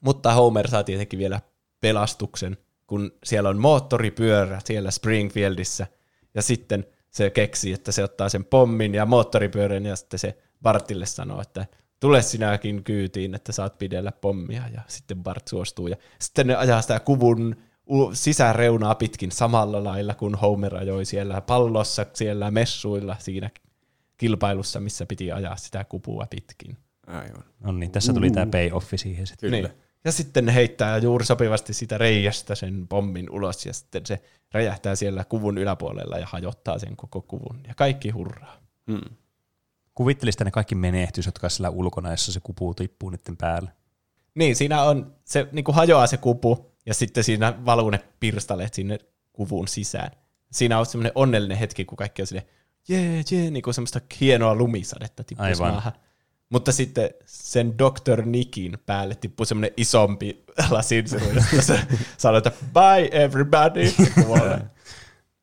Mutta 0.00 0.32
Homer 0.32 0.68
saa 0.68 0.84
tietenkin 0.84 1.18
vielä 1.18 1.40
pelastuksen, 1.80 2.56
kun 2.88 3.12
siellä 3.24 3.48
on 3.48 3.58
moottoripyörä 3.58 4.60
siellä 4.64 4.90
Springfieldissä, 4.90 5.86
ja 6.34 6.42
sitten 6.42 6.86
se 7.10 7.30
keksii, 7.30 7.72
että 7.72 7.92
se 7.92 8.04
ottaa 8.04 8.28
sen 8.28 8.44
pommin 8.44 8.94
ja 8.94 9.06
moottoripyörän, 9.06 9.86
ja 9.86 9.96
sitten 9.96 10.18
se 10.18 10.38
Bartille 10.62 11.06
sanoo, 11.06 11.40
että 11.40 11.66
tule 12.00 12.22
sinäkin 12.22 12.84
kyytiin, 12.84 13.34
että 13.34 13.52
saat 13.52 13.78
pidellä 13.78 14.12
pommia, 14.12 14.62
ja 14.74 14.80
sitten 14.86 15.22
Bart 15.22 15.48
suostuu, 15.48 15.88
ja 15.88 15.96
sitten 16.18 16.46
ne 16.46 16.54
ajaa 16.54 16.82
sitä 16.82 17.00
kuvun 17.00 17.56
sisäreunaa 18.12 18.94
pitkin 18.94 19.32
samalla 19.32 19.84
lailla 19.84 20.14
kuin 20.14 20.34
Homer 20.34 20.76
ajoi 20.76 21.04
siellä 21.04 21.40
pallossa, 21.40 22.06
siellä 22.14 22.50
messuilla, 22.50 23.16
siinä 23.18 23.50
kilpailussa, 24.16 24.80
missä 24.80 25.06
piti 25.06 25.32
ajaa 25.32 25.56
sitä 25.56 25.84
kupua 25.84 26.26
pitkin. 26.30 26.76
Aivan. 27.06 27.44
No 27.60 27.72
niin, 27.72 27.90
tässä 27.90 28.12
tuli 28.12 28.30
tämä 28.30 28.46
payoffi 28.46 28.98
siihen 28.98 29.26
sitten. 29.26 29.50
Kyllä. 29.50 29.68
Niin. 29.68 29.87
Ja 30.04 30.12
sitten 30.12 30.46
ne 30.46 30.54
heittää 30.54 30.98
juuri 30.98 31.24
sopivasti 31.24 31.74
sitä 31.74 31.98
reiästä 31.98 32.54
sen 32.54 32.88
pommin 32.88 33.30
ulos, 33.30 33.66
ja 33.66 33.72
sitten 33.72 34.06
se 34.06 34.22
räjähtää 34.52 34.94
siellä 34.96 35.24
kuvun 35.24 35.58
yläpuolella 35.58 36.18
ja 36.18 36.26
hajottaa 36.26 36.78
sen 36.78 36.96
koko 36.96 37.20
kuvun. 37.22 37.60
Ja 37.68 37.74
kaikki 37.74 38.10
hurraa. 38.10 38.56
Mm. 38.86 39.16
Kuvittelisi, 39.94 40.36
että 40.36 40.44
ne 40.44 40.50
kaikki 40.50 40.74
menehtys, 40.74 41.26
jotka 41.26 41.46
on 41.46 41.50
siellä 41.50 41.70
ulkona, 41.70 42.10
jossa 42.10 42.32
se 42.32 42.40
kupu 42.40 42.74
tippuu 42.74 43.10
niiden 43.10 43.36
päälle. 43.36 43.70
Niin, 44.34 44.56
siinä 44.56 44.82
on, 44.82 45.14
se 45.24 45.48
niin 45.52 45.64
kuin 45.64 45.74
hajoaa 45.74 46.06
se 46.06 46.16
kupu, 46.16 46.72
ja 46.86 46.94
sitten 46.94 47.24
siinä 47.24 47.64
valuu 47.66 47.90
ne 47.90 48.00
pirstaleet 48.20 48.74
sinne 48.74 48.98
kuvun 49.32 49.68
sisään. 49.68 50.10
Siinä 50.52 50.78
on 50.78 50.86
semmoinen 50.86 51.12
onnellinen 51.14 51.58
hetki, 51.58 51.84
kun 51.84 51.96
kaikki 51.96 52.22
on 52.22 52.26
sille, 52.26 52.46
jee, 52.88 53.22
jee, 53.30 53.50
niin 53.50 53.62
kuin 53.62 53.74
semmoista 53.74 54.00
hienoa 54.20 54.54
lumisadetta 54.54 55.24
tippuisi 55.24 55.62
Aivan. 55.62 55.72
maahan. 55.74 55.92
Mutta 56.50 56.72
sitten 56.72 57.10
sen 57.24 57.78
Dr. 57.78 58.22
Nickin 58.26 58.78
päälle 58.86 59.14
tippuu 59.14 59.46
semmoinen 59.46 59.70
isompi 59.76 60.44
lasinsiru, 60.70 61.26
josta 61.34 61.62
se 61.62 61.80
sanoo, 62.16 62.38
että 62.38 62.52
bye 62.72 63.08
everybody. 63.24 63.90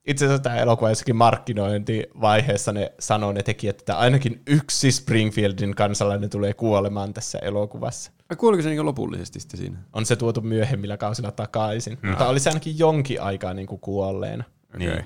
Itse 0.08 0.26
asiassa 0.26 0.43
tämä 0.43 0.56
elokuva 0.56 0.89
jossakin 0.89 1.16
markkinointivaiheessa 1.16 2.72
ne 2.74 2.91
sanoo 2.99 3.32
ne 3.32 3.43
tekijät, 3.43 3.80
että 3.80 3.97
ainakin 3.97 4.41
yksi 4.47 4.91
Springfieldin 4.91 5.76
kansalainen 5.76 6.30
tulee 6.30 6.53
kuolemaan 6.53 7.14
tässä 7.14 7.39
elokuvassa. 7.39 8.12
Ai 8.30 8.36
kuoliko 8.36 8.64
se 8.64 8.70
niin 8.70 8.86
lopullisesti 8.86 9.39
sitten 9.39 9.60
siinä? 9.60 9.78
On 9.93 10.06
se 10.06 10.16
tuotu 10.16 10.41
myöhemmillä 10.41 10.97
kausilla 10.97 11.32
takaisin, 11.32 11.97
no. 12.01 12.10
mutta 12.10 12.28
oli 12.28 12.39
se 12.39 12.49
ainakin 12.49 12.80
jonkin 12.80 13.22
aikaa 13.22 13.53
niin 13.53 13.68
kuin 13.68 13.82
kuolleena. 13.82 14.43
Niin. 14.78 15.06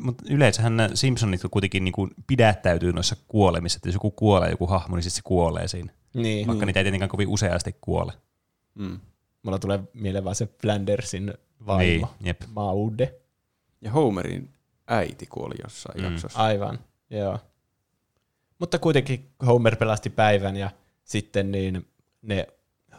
Mutta 0.00 0.24
yleensähän 0.30 0.76
nämä 0.76 0.88
Simpsonit 0.94 1.40
kuitenkin 1.50 1.84
niinku 1.84 2.08
pidättäytyy 2.26 2.92
noissa 2.92 3.16
kuolemissa, 3.28 3.76
että 3.76 3.88
jos 3.88 3.94
joku 3.94 4.10
kuolee, 4.10 4.50
joku 4.50 4.66
hahmo, 4.66 4.96
niin 4.96 5.02
sitten 5.02 5.16
se 5.16 5.22
kuolee 5.24 5.68
siinä. 5.68 5.92
Niin. 6.14 6.46
Vaikka 6.46 6.66
niitä 6.66 6.80
ei 6.80 6.84
tietenkään 6.84 7.08
kovin 7.08 7.28
useasti 7.28 7.76
kuole. 7.80 8.12
Mm. 8.74 9.00
Mulla 9.42 9.58
tulee 9.58 9.80
mieleen 9.94 10.24
vaan 10.24 10.36
se 10.36 10.48
Flandersin 10.62 11.34
vaimo, 11.66 12.06
Niin, 12.18 12.26
jep. 12.26 12.40
Maude. 12.54 13.14
Ja 13.80 13.90
Homerin 13.90 14.50
äiti 14.86 15.26
kuoli 15.26 15.54
jossain 15.62 15.98
Mm. 16.00 16.04
jaksossa. 16.04 16.38
Aivan, 16.38 16.78
joo. 17.10 17.38
Mutta 18.58 18.78
kuitenkin 18.78 19.28
Homer 19.46 19.76
pelasti 19.76 20.10
päivän 20.10 20.56
ja 20.56 20.70
sitten 21.04 21.52
niin 21.52 21.86
ne 22.22 22.46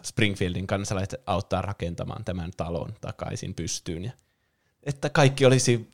Springfieldin 0.04 0.68
kansalaiset 0.68 1.22
auttaa 1.26 1.62
rakentamaan 1.62 2.26
tämän 2.26 2.52
talon 2.58 2.94
takaisin 3.02 3.54
pystyyn. 3.54 4.04
Ja, 4.04 4.12
että 4.84 5.10
kaikki 5.10 5.46
olisi 5.46 5.90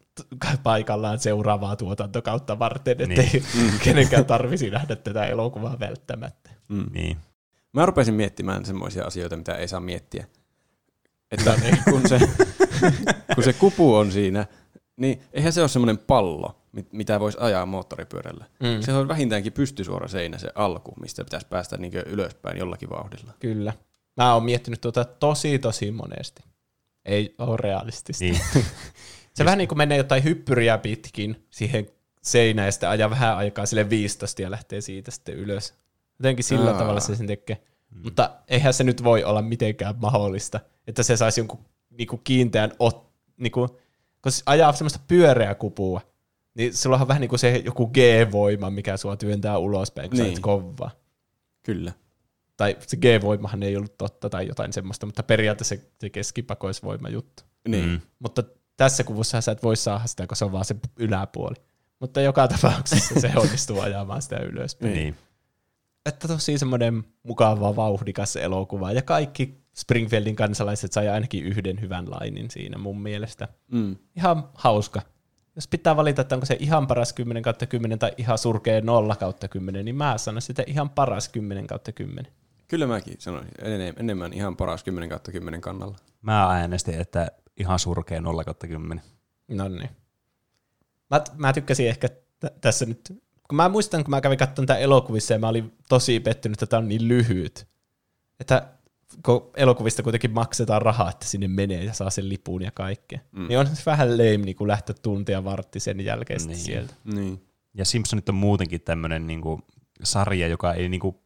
paikallaan 0.63 1.19
seuraavaa 1.19 1.75
tuotantokautta 1.75 2.59
varten, 2.59 3.01
ettei 3.01 3.29
niin. 3.33 3.73
kenenkään 3.83 4.25
tarvisi 4.25 4.69
nähdä 4.69 4.95
tätä 4.95 5.25
elokuvaa 5.25 5.79
välttämättä. 5.79 6.49
Mm. 6.69 6.85
Niin. 6.93 7.17
Mä 7.73 7.85
rupesin 7.85 8.13
miettimään 8.13 8.65
semmoisia 8.65 9.05
asioita, 9.05 9.37
mitä 9.37 9.55
ei 9.55 9.67
saa 9.67 9.79
miettiä. 9.79 10.27
Että 11.31 11.59
kun 11.91 12.09
se, 12.09 12.19
kun 13.35 13.43
se 13.43 13.53
kupu 13.53 13.95
on 13.95 14.11
siinä, 14.11 14.45
niin 14.97 15.21
eihän 15.33 15.53
se 15.53 15.61
ole 15.61 15.69
semmoinen 15.69 15.97
pallo, 15.97 16.61
mit- 16.71 16.93
mitä 16.93 17.19
voisi 17.19 17.37
ajaa 17.41 17.65
moottoripyörällä. 17.65 18.45
Mm. 18.59 18.81
Se 18.81 18.93
on 18.93 19.07
vähintäänkin 19.07 19.53
pystysuora 19.53 20.07
seinä 20.07 20.37
se 20.37 20.51
alku, 20.55 20.93
mistä 21.01 21.23
pitäisi 21.23 21.47
päästä 21.47 21.77
niin 21.77 21.93
ylöspäin 21.93 22.57
jollakin 22.57 22.89
vauhdilla. 22.89 23.33
Kyllä. 23.39 23.73
Mä 24.17 24.33
oon 24.33 24.43
miettinyt 24.43 24.81
tuota 24.81 25.05
tosi 25.05 25.59
tosi 25.59 25.91
monesti. 25.91 26.43
Ei 27.05 27.35
ole 27.37 27.57
realistista. 27.57 28.23
Niin. 28.23 28.39
Se 29.33 29.45
vähän 29.45 29.57
niin 29.57 29.67
kuin 29.67 29.77
menee 29.77 29.97
jotain 29.97 30.23
hyppyriä 30.23 30.77
pitkin 30.77 31.47
siihen 31.49 31.87
seinään 32.21 32.65
ja 32.65 32.71
sitten 32.71 32.89
ajaa 32.89 33.09
vähän 33.09 33.37
aikaa 33.37 33.65
sille 33.65 33.89
15 33.89 34.41
ja 34.41 34.51
lähtee 34.51 34.81
siitä 34.81 35.11
sitten 35.11 35.35
ylös. 35.35 35.73
Jotenkin 36.19 36.43
sillä 36.43 36.71
Aa. 36.71 36.77
tavalla 36.77 36.99
se 36.99 37.15
sen 37.15 37.27
tekee. 37.27 37.61
Mm. 37.89 38.01
Mutta 38.03 38.31
eihän 38.47 38.73
se 38.73 38.83
nyt 38.83 39.03
voi 39.03 39.23
olla 39.23 39.41
mitenkään 39.41 39.95
mahdollista, 39.97 40.59
että 40.87 41.03
se 41.03 41.17
saisi 41.17 41.39
jonkun 41.39 41.65
niinku 41.89 42.17
kiinteän, 42.17 42.71
ot, 42.79 43.11
niinku, 43.37 43.67
kun 44.21 44.31
se 44.31 44.43
ajaa 44.45 44.73
semmoista 44.73 44.99
pyöreää 45.07 45.55
kupua, 45.55 46.01
niin 46.53 46.71
on 47.01 47.07
vähän 47.07 47.21
niin 47.21 47.29
kuin 47.29 47.39
se 47.39 47.61
joku 47.65 47.87
G-voima, 47.87 48.69
mikä 48.69 48.97
sua 48.97 49.15
työntää 49.15 49.57
ulospäin, 49.57 50.09
kun 50.09 50.19
niin. 50.19 50.35
sä 50.35 50.41
kovaa. 50.41 50.91
Kyllä. 51.63 51.91
Tai 52.57 52.77
se 52.87 52.97
G-voimahan 52.97 53.63
ei 53.63 53.77
ollut 53.77 53.97
totta 53.97 54.29
tai 54.29 54.47
jotain 54.47 54.73
semmoista, 54.73 55.05
mutta 55.05 55.23
periaatteessa 55.23 55.75
se, 55.75 55.81
se 55.99 56.09
keskipakoisvoima 56.09 57.09
juttu. 57.09 57.43
Niin. 57.67 57.89
Mm. 57.89 58.01
Mutta 58.19 58.43
tässä 58.77 59.03
kuvussa 59.03 59.41
sä 59.41 59.51
et 59.51 59.63
voi 59.63 59.75
saada 59.75 60.07
sitä, 60.07 60.27
kun 60.27 60.37
se 60.37 60.45
on 60.45 60.51
vaan 60.51 60.65
se 60.65 60.75
yläpuoli. 60.99 61.55
Mutta 61.99 62.21
joka 62.21 62.47
tapauksessa 62.47 63.19
se 63.19 63.31
onnistuu 63.35 63.79
ajamaan 63.79 64.21
sitä 64.21 64.37
ylöspäin. 64.39 64.93
Niin. 64.93 65.15
Että 66.05 66.27
tosi 66.27 66.57
semmoinen 66.57 67.03
mukava, 67.23 67.75
vauhdikas 67.75 68.35
elokuva. 68.35 68.91
Ja 68.91 69.01
kaikki 69.01 69.61
Springfieldin 69.75 70.35
kansalaiset 70.35 70.91
sai 70.91 71.09
ainakin 71.09 71.43
yhden 71.43 71.81
hyvän 71.81 72.11
lainin 72.11 72.51
siinä 72.51 72.77
mun 72.77 73.01
mielestä. 73.01 73.47
Mm. 73.71 73.95
Ihan 74.15 74.49
hauska. 74.53 75.01
Jos 75.55 75.67
pitää 75.67 75.95
valita, 75.95 76.21
että 76.21 76.35
onko 76.35 76.45
se 76.45 76.57
ihan 76.59 76.87
paras 76.87 77.13
10 77.13 77.43
kautta 77.43 77.65
10 77.65 77.99
tai 77.99 78.11
ihan 78.17 78.37
surkea 78.37 78.81
0 78.81 79.15
kautta 79.15 79.47
10, 79.47 79.85
niin 79.85 79.95
mä 79.95 80.17
sanon 80.17 80.41
sitä 80.41 80.63
ihan 80.67 80.89
paras 80.89 81.29
10 81.29 81.67
kautta 81.67 81.91
10. 81.91 82.31
Kyllä 82.67 82.87
mäkin 82.87 83.15
sanoisin. 83.19 83.51
Enem- 83.59 83.99
enemmän 83.99 84.33
ihan 84.33 84.57
paras 84.57 84.83
10 84.83 85.09
kautta 85.09 85.31
10 85.31 85.61
kannalla. 85.61 85.95
Mä 86.21 86.43
äänestin, 86.43 87.01
että 87.01 87.31
ihan 87.57 87.79
surkea 87.79 88.21
0 88.21 88.43
10. 88.53 89.03
No 89.47 89.67
niin. 89.67 89.89
Mä, 91.09 91.21
mä 91.37 91.53
tykkäsin 91.53 91.87
ehkä 91.87 92.09
t- 92.09 92.61
tässä 92.61 92.85
nyt, 92.85 93.13
kun 93.47 93.55
mä 93.55 93.69
muistan, 93.69 94.03
kun 94.03 94.09
mä 94.09 94.21
kävin 94.21 94.37
katsomaan 94.37 94.67
tätä 94.67 94.79
elokuvissa 94.79 95.33
ja 95.33 95.39
mä 95.39 95.47
olin 95.47 95.73
tosi 95.89 96.19
pettynyt, 96.19 96.55
että 96.55 96.65
tämä 96.65 96.77
on 96.77 96.87
niin 96.87 97.07
lyhyt. 97.07 97.67
Että 98.39 98.67
kun 99.25 99.51
elokuvista 99.55 100.03
kuitenkin 100.03 100.31
maksetaan 100.31 100.81
rahaa, 100.81 101.09
että 101.09 101.25
sinne 101.25 101.47
menee 101.47 101.83
ja 101.83 101.93
saa 101.93 102.09
sen 102.09 102.29
lipun 102.29 102.61
ja 102.61 102.71
kaikkea. 102.71 103.19
Mm. 103.31 103.47
Niin 103.47 103.59
on 103.59 103.67
se 103.67 103.83
vähän 103.85 104.17
lame 104.17 104.37
niin 104.37 104.55
kuin 104.55 104.67
lähteä 104.67 104.95
tuntia 105.01 105.43
vartti 105.43 105.79
sen 105.79 105.99
jälkeen 105.99 106.39
niin. 106.39 106.47
Niin. 106.47 106.59
sieltä. 106.59 106.93
Niin. 107.03 107.45
Ja 107.73 107.85
Simpsonit 107.85 108.29
on 108.29 108.35
muutenkin 108.35 108.81
tämmöinen 108.81 109.27
niinku 109.27 109.61
sarja, 110.03 110.47
joka 110.47 110.73
ei 110.73 110.89
niinku, 110.89 111.21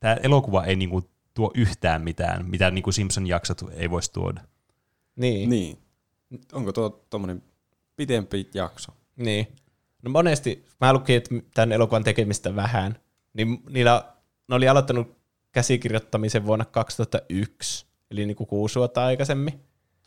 tämä 0.00 0.14
elokuva 0.14 0.64
ei 0.64 0.76
niinku 0.76 1.10
tuo 1.34 1.50
yhtään 1.54 2.02
mitään, 2.02 2.46
mitä 2.46 2.70
niinku 2.70 2.90
Simpson-jaksot 2.92 3.70
ei 3.72 3.90
voisi 3.90 4.12
tuoda. 4.12 4.40
Niin. 5.20 5.50
Niin. 5.50 5.78
Onko 6.52 6.72
tuo 6.72 7.06
tuommoinen 7.10 7.42
pitempi 7.96 8.50
jakso? 8.54 8.92
Niin. 9.16 9.46
No 10.02 10.10
monesti, 10.10 10.64
mä 10.80 10.92
lukin, 10.92 11.16
että 11.16 11.34
tämän 11.54 11.72
elokuvan 11.72 12.04
tekemistä 12.04 12.56
vähän, 12.56 12.98
niin 13.34 13.62
niillä, 13.70 14.12
ne 14.48 14.54
oli 14.54 14.68
aloittanut 14.68 15.16
käsikirjoittamisen 15.52 16.46
vuonna 16.46 16.64
2001, 16.64 17.86
eli 18.10 18.26
niin 18.26 18.36
kuin 18.36 18.46
kuusi 18.46 18.78
vuotta 18.78 19.04
aikaisemmin. 19.04 19.60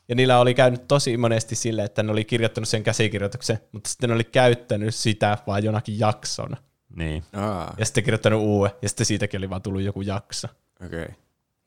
Ja 0.09 0.15
niillä 0.15 0.39
oli 0.39 0.53
käynyt 0.53 0.87
tosi 0.87 1.17
monesti 1.17 1.55
sille, 1.55 1.83
että 1.83 2.03
ne 2.03 2.11
oli 2.11 2.25
kirjoittanut 2.25 2.67
sen 2.67 2.83
käsikirjoituksen, 2.83 3.59
mutta 3.71 3.89
sitten 3.89 4.09
ne 4.09 4.15
oli 4.15 4.23
käyttänyt 4.23 4.95
sitä 4.95 5.37
vaan 5.47 5.63
jonakin 5.63 5.99
jaksona. 5.99 6.57
Niin. 6.95 7.23
Aa, 7.33 7.73
Ja 7.77 7.85
sitten 7.85 8.03
kirjoittanut 8.03 8.41
uuden, 8.41 8.71
ja 8.81 8.89
sitten 8.89 9.05
siitäkin 9.05 9.37
oli 9.37 9.49
vaan 9.49 9.61
tullut 9.61 9.81
joku 9.81 10.01
jakso. 10.01 10.47
okei. 10.85 11.03
Okay. 11.03 11.15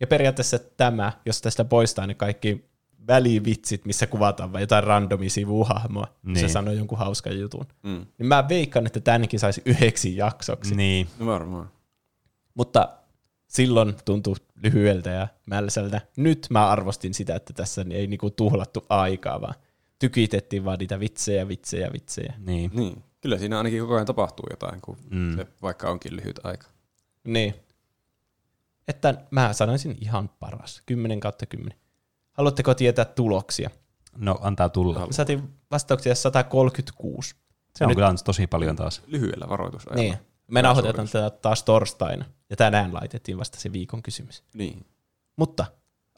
Ja 0.00 0.06
periaatteessa 0.06 0.58
tämä, 0.58 1.12
jos 1.26 1.42
tästä 1.42 1.64
poistaa 1.64 2.06
ne 2.06 2.14
kaikki 2.14 2.64
välivitsit, 3.06 3.84
missä 3.84 4.06
kuvataan 4.06 4.52
vain 4.52 4.60
jotain 4.62 4.84
randomia 4.84 5.30
sivuhahmoa, 5.30 6.06
niin. 6.22 6.36
se 6.36 6.42
Niin. 6.42 6.50
sanoo 6.52 6.74
jonkun 6.74 6.98
hauskan 6.98 7.40
jutun. 7.40 7.66
Mm. 7.82 8.06
Niin 8.18 8.26
mä 8.26 8.48
veikkaan, 8.48 8.86
että 8.86 9.00
tämänkin 9.00 9.40
saisi 9.40 9.62
yhdeksi 9.64 10.16
jaksoksi. 10.16 10.74
Niin. 10.74 11.08
No 11.18 11.26
varmaan. 11.26 11.70
Mutta 12.54 12.88
silloin 13.48 13.94
tuntui 14.04 14.34
lyhyeltä 14.62 15.10
ja 15.10 15.28
mälsältä. 15.46 16.00
Nyt 16.16 16.46
mä 16.50 16.68
arvostin 16.68 17.14
sitä, 17.14 17.34
että 17.36 17.52
tässä 17.52 17.84
ei 17.90 18.06
niinku 18.06 18.30
tuhlattu 18.30 18.86
aikaa, 18.88 19.40
vaan 19.40 19.54
tykitettiin 19.98 20.64
vaan 20.64 20.78
niitä 20.78 21.00
vitsejä, 21.00 21.48
vitsejä, 21.48 21.90
vitsejä. 21.92 22.34
Niin. 22.38 22.70
Niin. 22.74 23.02
Kyllä 23.20 23.38
siinä 23.38 23.56
ainakin 23.58 23.80
koko 23.80 23.94
ajan 23.94 24.06
tapahtuu 24.06 24.46
jotain, 24.50 24.80
kun 24.80 24.96
Mm. 25.10 25.18
mm. 25.18 25.36
se 25.36 25.46
vaikka 25.62 25.90
onkin 25.90 26.16
lyhyt 26.16 26.40
aika. 26.44 26.66
Niin. 27.24 27.54
Että 28.88 29.14
mä 29.30 29.52
sanoisin 29.52 29.98
ihan 30.00 30.28
paras. 30.40 30.82
10 30.86 31.20
kautta 31.20 31.46
10. 31.46 31.78
Haluatteko 32.36 32.74
tietää 32.74 33.04
tuloksia? 33.04 33.70
No, 34.16 34.38
antaa 34.40 34.68
tulla. 34.68 35.06
Saatiin 35.10 35.54
vastauksia 35.70 36.14
136. 36.14 37.34
Se 37.76 37.84
on 37.84 37.88
nyt- 37.88 37.96
kyllä 37.96 38.14
tosi 38.24 38.46
paljon 38.46 38.76
taas. 38.76 39.02
Lyhyellä 39.06 39.48
varoitusajalla. 39.48 40.02
Niin. 40.02 40.18
Me 40.50 40.62
nauhoitetaan 40.62 41.08
tätä 41.08 41.30
taas 41.30 41.62
torstaina. 41.62 42.24
Ja 42.50 42.56
tänään 42.56 42.94
laitettiin 42.94 43.38
vasta 43.38 43.60
se 43.60 43.72
viikon 43.72 44.02
kysymys. 44.02 44.44
Niin. 44.54 44.86
Mutta 45.36 45.66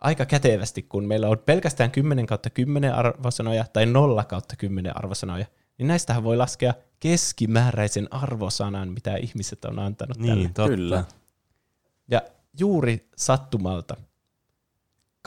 aika 0.01 0.27
kätevästi, 0.27 0.83
kun 0.83 1.05
meillä 1.05 1.29
on 1.29 1.39
pelkästään 1.39 1.91
10 1.91 2.27
kautta 2.27 2.51
10 2.51 2.95
arvosanoja 2.95 3.65
tai 3.73 3.87
0 3.87 4.25
kautta 4.25 4.57
10 4.57 4.97
arvosanoja, 4.97 5.47
niin 5.79 5.89
näistähän 5.89 6.25
voi 6.25 6.37
laskea 6.37 6.75
keskimääräisen 7.01 8.09
arvosanan, 8.11 8.89
mitä 8.89 9.17
ihmiset 9.17 9.65
on 9.65 9.79
antanut 9.79 10.19
tälle. 10.19 10.35
Niin, 10.35 10.55
totta. 10.55 10.69
Kyllä. 10.69 11.05
Ja 12.11 12.23
juuri 12.61 13.09
sattumalta 13.17 13.97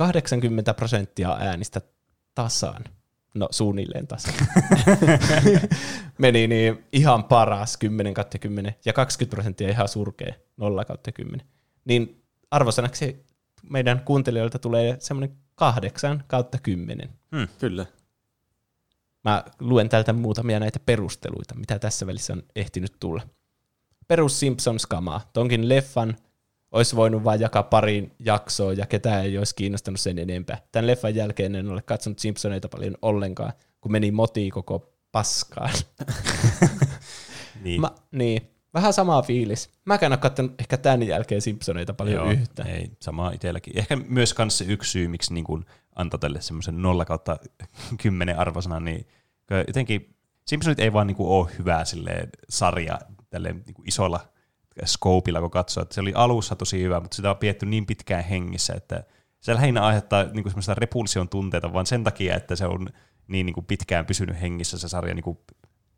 80 0.01 0.73
prosenttia 0.73 1.37
äänistä 1.39 1.81
tasaan, 2.35 2.83
no 3.33 3.47
suunnilleen 3.51 4.07
tasaan, 4.07 4.47
meni 6.17 6.47
niin 6.47 6.85
ihan 6.93 7.23
paras 7.23 7.77
10 7.77 8.13
kautta 8.13 8.37
10 8.37 8.75
ja 8.85 8.93
20 8.93 9.35
prosenttia 9.35 9.69
ihan 9.69 9.87
surkea 9.87 10.33
0 10.57 10.85
kautta 10.85 11.11
10. 11.11 11.47
Niin 11.85 12.23
arvosanaksi 12.51 13.25
meidän 13.69 14.01
kuuntelijoilta 14.05 14.59
tulee 14.59 14.95
semmoinen 14.99 15.37
8 15.55 16.23
kautta 16.27 16.57
10. 16.57 17.09
Kyllä. 17.59 17.85
Mä 19.23 19.43
luen 19.59 19.89
täältä 19.89 20.13
muutamia 20.13 20.59
näitä 20.59 20.79
perusteluita, 20.79 21.55
mitä 21.55 21.79
tässä 21.79 22.07
välissä 22.07 22.33
on 22.33 22.43
ehtinyt 22.55 22.93
tulla. 22.99 23.21
Perus 24.07 24.39
Simpsons-kamaa. 24.39 25.29
Tonkin 25.33 25.69
leffan 25.69 26.15
olisi 26.71 26.95
voinut 26.95 27.23
vain 27.23 27.41
jakaa 27.41 27.63
pariin 27.63 28.11
jaksoon 28.19 28.77
ja 28.77 28.85
ketään 28.85 29.25
ei 29.25 29.37
olisi 29.37 29.55
kiinnostanut 29.55 29.99
sen 29.99 30.19
enempää. 30.19 30.61
Tämän 30.71 30.87
leffan 30.87 31.15
jälkeen 31.15 31.55
en 31.55 31.69
ole 31.69 31.81
katsonut 31.81 32.19
Simpsoneita 32.19 32.69
paljon 32.69 32.97
ollenkaan, 33.01 33.53
kun 33.81 33.91
meni 33.91 34.11
moti 34.11 34.49
koko 34.49 34.93
paskaan. 35.11 35.73
Niin. 37.63 37.81
Mä, 37.81 37.91
niin, 38.11 38.41
vähän 38.73 38.93
sama 38.93 39.21
fiilis. 39.21 39.69
Mäkään 39.85 40.11
ole 40.11 40.17
katsonut 40.17 40.61
ehkä 40.61 40.77
tämän 40.77 41.03
jälkeen 41.03 41.41
Simpsoneita 41.41 41.93
paljon 41.93 42.15
Joo, 42.15 42.31
yhtä. 42.31 42.63
Ei, 42.63 42.91
sama 42.99 43.31
itselläkin. 43.31 43.77
Ehkä 43.77 43.95
myös 43.95 44.33
kans 44.33 44.57
se 44.57 44.65
yksi 44.67 44.91
syy, 44.91 45.07
miksi 45.07 45.33
niin 45.33 45.43
kun 45.43 45.65
antaa 45.95 46.17
tälle 46.17 46.41
semmoisen 46.41 46.81
0 46.81 47.05
kautta 47.05 47.37
10 48.03 48.39
arvosanan, 48.39 48.85
niin 48.85 49.07
jotenkin 49.67 50.15
Simpsonit 50.47 50.79
ei 50.79 50.93
vaan 50.93 51.07
niin 51.07 51.15
kuin 51.15 51.29
ole 51.29 51.49
hyvä 51.57 51.85
silleen, 51.85 52.29
sarja 52.49 52.99
tälle 53.29 53.53
niin 53.53 53.73
kuin 53.73 53.87
isolla 53.87 54.19
scopeilla, 54.85 55.41
kun 55.41 55.51
katsoo. 55.51 55.83
Että 55.83 55.95
se 55.95 56.01
oli 56.01 56.13
alussa 56.15 56.55
tosi 56.55 56.81
hyvä, 56.81 56.99
mutta 56.99 57.15
sitä 57.15 57.29
on 57.29 57.37
pietty 57.37 57.65
niin 57.65 57.85
pitkään 57.85 58.23
hengissä, 58.23 58.73
että 58.73 59.03
se 59.39 59.55
lähinnä 59.55 59.83
aiheuttaa 59.83 60.23
niin 60.23 60.43
kuin 60.43 60.51
semmoista 60.51 60.73
repulsion 60.73 61.29
tunteita, 61.29 61.73
vaan 61.73 61.85
sen 61.85 62.03
takia, 62.03 62.35
että 62.35 62.55
se 62.55 62.65
on 62.65 62.89
niin, 63.27 63.45
niin 63.45 63.53
kuin 63.53 63.65
pitkään 63.65 64.05
pysynyt 64.05 64.41
hengissä 64.41 64.77
se 64.77 64.87
sarja 64.87 65.13
niin 65.13 65.23
kuin, 65.23 65.37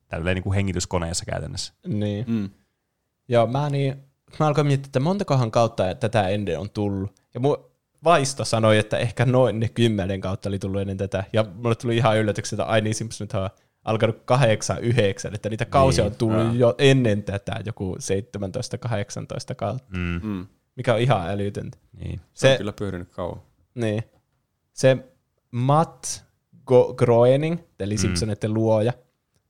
tälleen 0.08 0.36
niin 0.36 0.44
kuin 0.44 0.54
hengityskoneessa 0.54 1.26
käytännössä. 1.26 1.74
Niin. 1.88 2.26
Mm. 2.28 2.50
Joo, 3.28 3.48
mä, 3.48 3.70
niin, 3.70 3.96
mä 4.40 4.48
alkoin 4.48 4.68
miettiä, 4.68 4.88
että 4.88 5.00
montakohan 5.00 5.52
kautta 5.52 5.96
tätä 5.96 6.28
ennen 6.28 6.60
on 6.60 6.70
tullut. 6.70 7.22
Ja 7.34 7.40
mu, 7.40 7.58
vaisto 8.04 8.46
sanoi, 8.46 8.78
että 8.78 8.98
ehkä 8.98 9.26
noin 9.26 9.60
ne 9.60 9.70
kymmenen 9.70 10.22
kautta 10.22 10.50
oli 10.50 10.60
tullut 10.60 10.82
ennen 10.82 10.98
tätä. 10.98 11.24
Ja 11.34 11.46
mulle 11.56 11.76
tuli 11.76 11.98
ihan 11.98 12.18
yllätyksen, 12.18 12.60
että 12.60 12.72
ai 12.72 12.82
niin 12.82 12.96
Simpsonit 12.96 13.34
on 13.34 13.50
alkanut 13.84 14.22
kahdeksan, 14.26 14.80
yhdeksän, 14.82 15.36
että 15.36 15.50
niitä 15.50 15.66
kausia 15.66 16.04
Niin, 16.04 16.12
on 16.12 16.18
tullut 16.18 16.38
joo. 16.44 16.54
jo 16.54 16.76
ennen 16.78 17.24
tätä, 17.24 17.60
joku 17.66 17.96
17-18 19.52 19.56
kautta, 19.56 19.98
Mm. 19.98 20.20
Mm. 20.24 20.48
mikä 20.76 20.94
on 20.94 21.00
ihan 21.00 21.30
älytöntä. 21.30 21.78
Niin. 22.04 22.20
Se, 22.34 22.40
Se- 22.48 22.52
on 22.52 22.58
kyllä 22.58 22.74
pyörinyt 22.74 23.10
kauan. 23.10 23.42
Niin. 23.76 24.04
Se 24.74 24.98
Matt 25.52 26.06
Go- 26.66 26.94
Groening, 26.94 27.60
eli 27.80 27.94
Mm. 27.94 27.98
Simpsoneiden 27.98 28.54
luoja, 28.54 28.94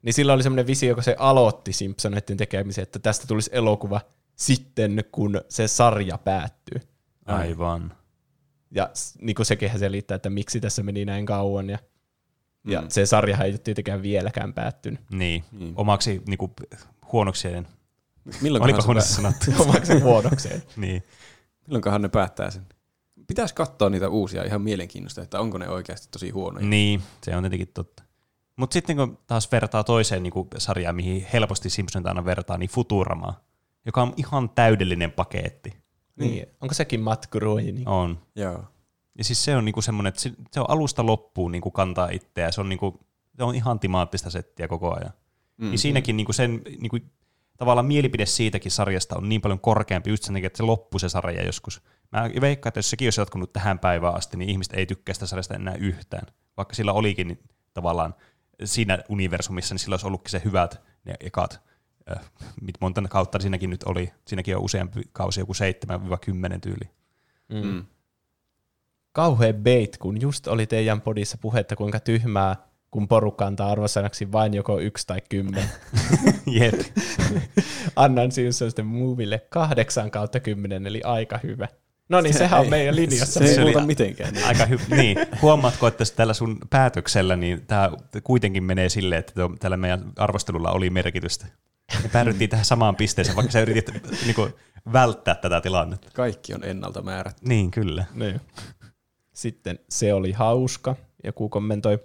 niin 0.02 0.14
sillä 0.14 0.34
oli 0.34 0.44
semmoinen 0.44 0.68
visio, 0.68 0.94
kun 0.94 1.04
se 1.04 1.16
aloitti 1.20 1.74
Simpsoneiden 1.74 2.38
tekemisen, 2.38 2.82
että 2.84 3.00
tästä 3.00 3.28
tulisi 3.28 3.50
elokuva 3.54 4.02
sitten, 4.36 5.04
kun 5.12 5.42
se 5.50 5.68
sarja 5.68 6.18
päättyy. 6.18 6.82
Aivan. 7.26 7.94
Ja 8.72 8.90
niin 9.22 9.36
kuin 9.36 9.46
sekin 9.46 9.80
selittää, 9.80 10.16
että 10.16 10.30
miksi 10.30 10.60
tässä 10.60 10.84
meni 10.84 11.06
näin 11.06 11.26
kauan. 11.26 11.70
Ja, 11.70 11.80
ja 12.68 12.82
Mm. 12.82 12.88
se 12.89 13.05
sarja 13.05 13.38
ei 13.43 13.51
ole 13.51 13.57
tietenkään 13.57 14.01
vieläkään 14.01 14.53
päättynyt. 14.53 14.99
Niin. 15.11 15.43
Niin. 15.51 15.74
Omaksi 15.76 16.22
niinku, 16.28 16.53
huonokseen. 17.11 17.68
Milloinkohan, 18.41 18.70
Olipa 18.74 18.82
se 18.82 18.86
huonosti 18.86 19.22
pää- 19.22 19.32
sanottu. 19.32 19.51
Omaksi 19.70 19.99
huonokseen. 19.99 20.64
niin. 20.76 21.03
milloinkohan 21.68 22.01
ne 22.01 22.09
päättää 22.09 22.51
sen? 22.51 22.66
Pitäisi 23.28 23.55
katsoa 23.55 23.89
niitä 23.89 24.09
uusia 24.09 24.43
ihan 24.43 24.61
mielenkiinnosta, 24.61 25.22
että 25.22 25.39
onko 25.39 25.57
ne 25.57 25.70
oikeasti 25.70 26.07
tosi 26.11 26.30
huonoja. 26.30 26.66
Niin, 26.66 27.01
se 27.24 27.36
on 27.36 27.43
tietenkin 27.43 27.68
totta. 27.74 28.03
Mutta 28.55 28.74
sitten 28.74 28.95
kun 28.97 29.18
taas 29.28 29.51
vertaa 29.51 29.84
toiseen 29.84 30.24
niin 30.24 30.34
sarjaan, 30.57 30.95
mihin 30.95 31.28
helposti 31.34 31.70
Simpsonit 31.70 32.07
aina 32.07 32.26
vertaa, 32.26 32.57
niin 32.57 32.70
Futuramaa, 32.70 33.43
joka 33.86 34.01
on 34.01 34.14
ihan 34.18 34.49
täydellinen 34.49 35.11
paketti. 35.11 35.74
Niin. 36.16 36.45
Onko 36.61 36.74
sekin 36.74 37.01
Matt 37.01 37.26
Groening? 37.32 37.84
On. 37.88 38.20
Joo. 38.36 38.64
Ja 39.18 39.24
siis 39.24 39.45
se 39.45 39.55
on 39.55 39.66
niinku 39.66 39.82
semmoinen, 39.82 40.09
että 40.09 40.22
se, 40.22 40.59
on 40.59 40.70
alusta 40.70 41.05
loppuun 41.05 41.51
niinku 41.51 41.72
kantaa 41.72 42.09
itseä. 42.09 42.51
Se 42.51 42.61
on, 42.61 42.70
niinku, 42.70 43.05
se 43.38 43.43
on 43.43 43.55
ihan 43.55 43.80
timaattista 43.80 44.30
settiä 44.30 44.68
koko 44.68 44.95
ajan. 44.95 45.14
Mm. 45.57 45.70
Niin 45.70 45.80
siinäkin 45.80 46.18
niinku 46.18 46.34
sen 46.34 46.61
niinku, 46.80 46.97
tavallaan 47.57 47.86
mielipide 47.86 48.26
siitäkin 48.26 48.72
sarjasta 48.72 49.18
on 49.18 49.30
niin 49.30 49.41
paljon 49.41 49.59
korkeampi 49.59 50.09
just 50.09 50.24
sen 50.24 50.34
takia, 50.34 50.47
että 50.47 50.57
se 50.57 50.64
loppui 50.64 50.99
se 50.99 51.09
sarja 51.09 51.45
joskus. 51.45 51.82
Mä 52.11 52.30
veikkaan, 52.41 52.70
että 52.70 52.78
jos 52.78 52.89
sekin 52.89 53.05
olisi 53.05 53.22
jatkunut 53.22 53.53
tähän 53.53 53.80
päivään 53.80 54.16
asti, 54.16 54.38
niin 54.38 54.49
ihmiset 54.49 54.74
ei 54.74 54.86
tykkää 54.86 55.14
sitä 55.14 55.26
sarjasta 55.26 55.55
enää 55.55 55.76
yhtään. 55.76 56.28
Vaikka 56.57 56.76
sillä 56.76 56.93
olikin 56.93 57.28
niin, 57.28 57.39
tavallaan 57.74 58.16
siinä 58.64 58.99
universumissa, 59.09 59.74
niin 59.74 59.80
sillä 59.80 59.93
olisi 59.93 60.07
ollutkin 60.07 60.32
se 60.32 60.41
hyvät 60.45 60.82
ne 61.05 61.16
ekat, 61.20 61.61
äh, 62.11 62.32
mit 62.61 62.76
monta 62.82 63.01
kautta 63.09 63.39
siinäkin 63.39 63.70
nyt 63.70 63.84
oli. 63.84 64.14
Siinäkin 64.28 64.57
on 64.57 64.64
useampi 64.64 65.01
kausi, 65.11 65.39
joku 65.39 65.53
7-10 65.53 66.59
tyyli. 66.61 66.89
Mm. 67.49 67.86
Mm. 69.14 69.22
Kauhea 69.22 69.53
bait, 69.53 69.97
kun 69.97 70.22
just 70.22 70.47
oli 70.47 70.68
teidän 70.68 71.01
podissa 71.01 71.38
puhetta, 71.41 71.76
kuinka 71.76 71.99
tyhmää, 71.99 72.55
kun 72.91 73.07
porukka 73.07 73.45
antaa 73.45 73.72
arvosanaksi 73.72 74.32
vain 74.32 74.53
joko 74.53 74.80
yksi 74.80 75.07
tai 75.07 75.22
kymmenen. 75.30 75.70
Jep. 76.59 76.74
Annan 77.95 78.32
Simpsonsten 78.32 78.86
moville 78.86 79.39
kahdeksan 79.49 80.11
kautta 80.11 80.39
kymmenen, 80.39 80.88
eli 80.88 81.01
aika 81.03 81.39
hyvä. 81.43 81.68
No 82.09 82.22
niin, 82.22 82.34
Se 82.34 82.38
sehän 82.38 82.59
on 82.59 82.66
ei- 82.66 82.70
meidän 82.70 82.95
linjassa. 82.95 83.39
Se 83.39 83.45
ei 83.45 83.55
Se 83.55 83.61
muuta 83.61 83.82
mitenkään. 83.86 84.34
Niin. 84.34 84.45
Aika 84.51 84.66
hyvä. 84.66 84.84
Niin, 84.95 85.18
huomaatko, 85.41 85.88
että 85.88 86.03
tällä 86.16 86.34
sun 86.34 86.57
päätöksellä 86.70 87.36
niin 87.36 87.66
tämä 87.68 87.91
kuitenkin 88.24 88.64
menee 88.64 88.89
silleen, 88.89 89.20
että 89.20 89.34
tuo- 89.34 89.55
tällä 89.59 89.78
meidän 89.78 90.11
arvostelulla 90.18 90.72
oli 90.72 90.89
merkitystä. 90.89 91.45
Me 92.03 92.09
päädyttiin 92.09 92.49
tähän 92.49 92.66
samaan 92.66 92.95
pisteeseen, 92.95 93.36
vaikka 93.36 93.51
sä 93.51 93.59
yritit 93.61 93.91
niin 94.26 94.36
kuin, 94.36 94.53
välttää 94.93 95.36
tätä 95.36 95.61
tilannetta. 95.61 96.09
Kaikki 96.14 96.53
on 96.53 96.64
ennalta 96.64 97.01
määrätty. 97.01 97.41
Niin, 97.49 97.72
kyllä. 97.72 98.05
Niin. 98.14 98.41
Sitten 99.34 99.80
se 99.90 100.14
oli 100.14 100.32
hauska. 100.32 100.96
Joku 101.24 101.50
kommentoi. 101.50 102.00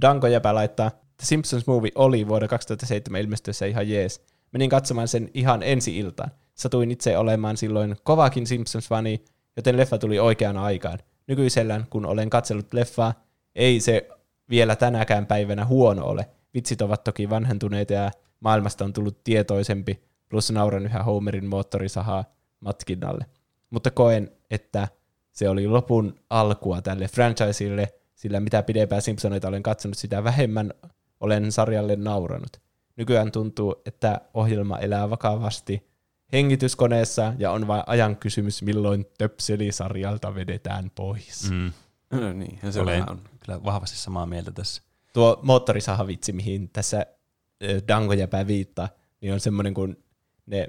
Danko 0.00 0.26
Jäpä 0.26 0.54
laittaa, 0.54 0.90
The 0.90 1.26
Simpsons 1.26 1.66
Movie 1.66 1.90
oli 1.94 2.28
vuoden 2.28 2.48
2007 2.48 3.20
ilmestyessä 3.20 3.66
ihan 3.66 3.88
jees. 3.88 4.24
Menin 4.52 4.70
katsomaan 4.70 5.08
sen 5.08 5.30
ihan 5.34 5.62
ensi 5.62 5.98
iltaan. 5.98 6.30
Satuin 6.54 6.90
itse 6.90 7.18
olemaan 7.18 7.56
silloin 7.56 7.96
kovakin 8.02 8.44
Simpsons-fani, 8.46 9.24
joten 9.56 9.76
leffa 9.76 9.98
tuli 9.98 10.18
oikeaan 10.18 10.56
aikaan. 10.56 10.98
Nykyisellään, 11.26 11.86
kun 11.90 12.06
olen 12.06 12.30
katsellut 12.30 12.74
leffaa, 12.74 13.14
ei 13.54 13.80
se 13.80 14.08
vielä 14.50 14.76
tänäkään 14.76 15.26
päivänä 15.26 15.64
huono 15.64 16.06
ole. 16.06 16.28
Vitsit 16.54 16.82
ovat 16.82 17.04
toki 17.04 17.30
vanhentuneita 17.30 17.92
ja 17.92 18.10
maailmasta 18.40 18.84
on 18.84 18.92
tullut 18.92 19.24
tietoisempi, 19.24 20.02
plus 20.28 20.50
nauran 20.50 20.86
yhä 20.86 21.02
Homerin 21.02 21.46
moottorisahaa 21.46 22.24
matkinnalle. 22.60 23.26
Mutta 23.70 23.90
koen, 23.90 24.30
että 24.50 24.88
se 25.32 25.48
oli 25.48 25.66
lopun 25.66 26.14
alkua 26.30 26.82
tälle 26.82 27.08
franchiselle, 27.08 27.94
sillä 28.14 28.40
mitä 28.40 28.62
pidempään 28.62 29.02
Simpsoneita 29.02 29.48
olen 29.48 29.62
katsonut, 29.62 29.98
sitä 29.98 30.24
vähemmän 30.24 30.74
olen 31.20 31.52
sarjalle 31.52 31.96
nauranut. 31.96 32.60
Nykyään 32.96 33.32
tuntuu, 33.32 33.82
että 33.86 34.20
ohjelma 34.34 34.78
elää 34.78 35.10
vakavasti 35.10 35.92
hengityskoneessa 36.32 37.34
ja 37.38 37.50
on 37.50 37.66
vain 37.66 37.82
ajan 37.86 38.16
kysymys, 38.16 38.62
milloin 38.62 39.06
töpselisarjalta 39.18 40.34
vedetään 40.34 40.90
pois. 40.94 41.50
Mm. 41.50 41.72
No 42.10 42.32
niin, 42.32 42.58
se 42.70 42.80
Olen 42.80 42.94
vähän 42.94 43.10
on. 43.10 43.20
kyllä 43.40 43.64
vahvasti 43.64 43.96
samaa 43.96 44.26
mieltä 44.26 44.52
tässä. 44.52 44.82
Tuo 45.12 45.40
moottorisahavitsi, 45.42 46.32
mihin 46.32 46.68
tässä 46.68 47.06
Dango 47.88 48.14
viittaa, 48.46 48.88
niin 49.20 49.32
on 49.32 49.40
semmoinen, 49.40 49.74
kun 49.74 49.96
ne 50.46 50.68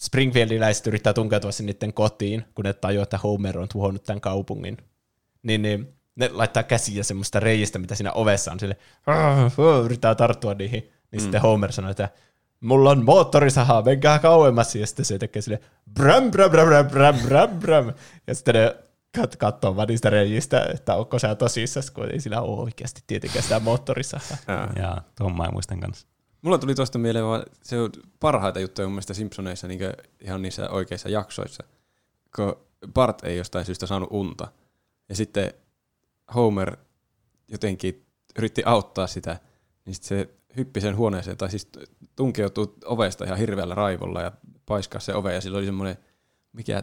Springfieldiläiset 0.00 0.86
yrittää 0.86 1.12
tunkeutua 1.12 1.52
sinne 1.52 1.72
niiden 1.72 1.92
kotiin, 1.92 2.44
kun 2.54 2.64
ne 2.64 2.72
tajuaa, 2.72 3.02
että 3.02 3.18
Homer 3.18 3.58
on 3.58 3.68
tuhonnut 3.68 4.04
tämän 4.04 4.20
kaupungin. 4.20 4.76
Niin, 5.42 5.62
niin 5.62 5.94
ne 6.16 6.30
laittaa 6.32 6.62
käsiä 6.62 7.02
semmoista 7.02 7.40
reijistä, 7.40 7.78
mitä 7.78 7.94
siinä 7.94 8.12
ovessa 8.12 8.52
on, 8.52 8.60
sille 8.60 8.76
"Arr, 9.06 9.18
arr", 9.18 9.84
yrittää 9.84 10.14
tarttua 10.14 10.54
niihin. 10.54 10.80
Niin 10.80 10.92
mm. 11.12 11.20
sitten 11.20 11.40
Homer 11.42 11.72
sanoo, 11.72 11.90
että 11.90 12.08
mulla 12.60 12.90
on 12.90 13.04
moottorisaha, 13.04 13.82
menkää 13.82 14.18
kauemmas. 14.18 14.74
Ja 14.76 14.86
sitten 14.86 15.04
se 15.04 15.18
tekee 15.18 15.42
sille 15.42 15.60
bram, 15.94 16.30
bram, 16.30 16.50
bram, 16.50 16.68
bram, 16.68 16.86
bram, 16.86 17.18
bram, 17.18 17.50
bram. 17.58 17.92
Ja 18.26 18.34
sitten 18.34 18.54
ne 18.54 18.76
kat- 19.18 19.36
katsoo 19.38 19.76
vaan 19.76 19.88
niistä 19.88 20.10
reijistä, 20.10 20.66
että 20.74 20.94
onko 20.94 21.18
se 21.18 21.34
tosissaan, 21.34 21.84
kun 21.94 22.12
ei 22.12 22.20
sillä 22.20 22.40
ole 22.40 22.60
oikeasti 22.60 23.00
tietenkään 23.06 23.42
sitä 23.42 23.60
moottorisahaa. 23.60 24.38
Jaa. 24.48 24.72
Ja 24.76 24.96
tuon 25.18 25.36
mä 25.36 25.48
muistan 25.52 25.80
kanssa. 25.80 26.06
Mulla 26.42 26.58
tuli 26.58 26.74
tuosta 26.74 26.98
mieleen 26.98 27.24
vaan, 27.24 27.42
se 27.62 27.80
on 27.80 27.90
parhaita 28.20 28.60
juttuja 28.60 28.86
mun 28.86 28.92
mielestä 28.92 29.14
Simpsoneissa 29.14 29.68
niin 29.68 29.80
ihan 30.20 30.42
niissä 30.42 30.70
oikeissa 30.70 31.08
jaksoissa, 31.08 31.64
kun 32.36 32.56
Bart 32.92 33.24
ei 33.24 33.36
jostain 33.36 33.64
syystä 33.64 33.86
saanut 33.86 34.08
unta. 34.12 34.48
Ja 35.08 35.14
sitten 35.16 35.52
Homer 36.34 36.76
jotenkin 37.48 38.06
yritti 38.38 38.62
auttaa 38.64 39.06
sitä, 39.06 39.40
niin 39.84 39.94
sitten 39.94 40.08
se 40.18 40.34
hyppi 40.56 40.80
sen 40.80 40.96
huoneeseen, 40.96 41.36
tai 41.36 41.50
siis 41.50 41.68
tunkeutui 42.16 42.74
ovesta 42.84 43.24
ihan 43.24 43.38
hirveällä 43.38 43.74
raivolla 43.74 44.22
ja 44.22 44.32
paiskaa 44.66 45.00
se 45.00 45.14
ove, 45.14 45.34
ja 45.34 45.40
sillä 45.40 45.58
oli 45.58 45.66
semmoinen, 45.66 45.96
mikä, 46.52 46.82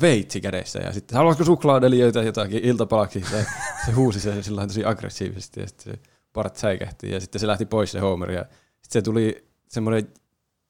veitsi 0.00 0.40
kädessä, 0.40 0.78
ja 0.78 0.92
sitten 0.92 1.16
haluatko 1.16 1.44
suklaadeliöitä 1.44 2.22
jotakin 2.22 2.64
iltapalaksi, 2.64 3.20
tai 3.20 3.44
se 3.86 3.92
huusi 3.92 4.20
sen 4.20 4.44
sillä 4.44 4.66
tosi 4.66 4.84
aggressiivisesti, 4.84 5.60
ja 5.60 5.66
sitten 5.66 5.94
se 5.94 6.11
Bart 6.32 6.56
säikähti, 6.56 7.10
ja 7.10 7.20
sitten 7.20 7.40
se 7.40 7.46
lähti 7.46 7.66
pois 7.66 7.92
se 7.92 8.00
Homer, 8.00 8.30
ja 8.30 8.44
sitten 8.82 8.92
se 8.92 9.02
tuli 9.02 9.48
semmoinen 9.68 10.08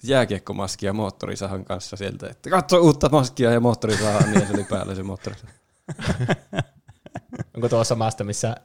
jääkiekkomaski 0.03 0.87
ja 0.87 0.93
moottorisahan 0.93 1.65
kanssa 1.65 1.97
sieltä, 1.97 2.27
että 2.31 2.51
katso 2.51 2.79
uutta 2.79 3.09
maskia 3.09 3.51
ja 3.51 3.61
moottorisahaa, 3.61 4.27
niin 4.27 4.47
se 4.47 4.55
oli 4.55 4.65
päällä 4.65 4.95
se 4.95 5.03
moottorisaha. 5.03 5.53
Onko 7.55 7.69
tuo 7.69 7.85
samasta, 7.85 8.25
missä 8.25 8.57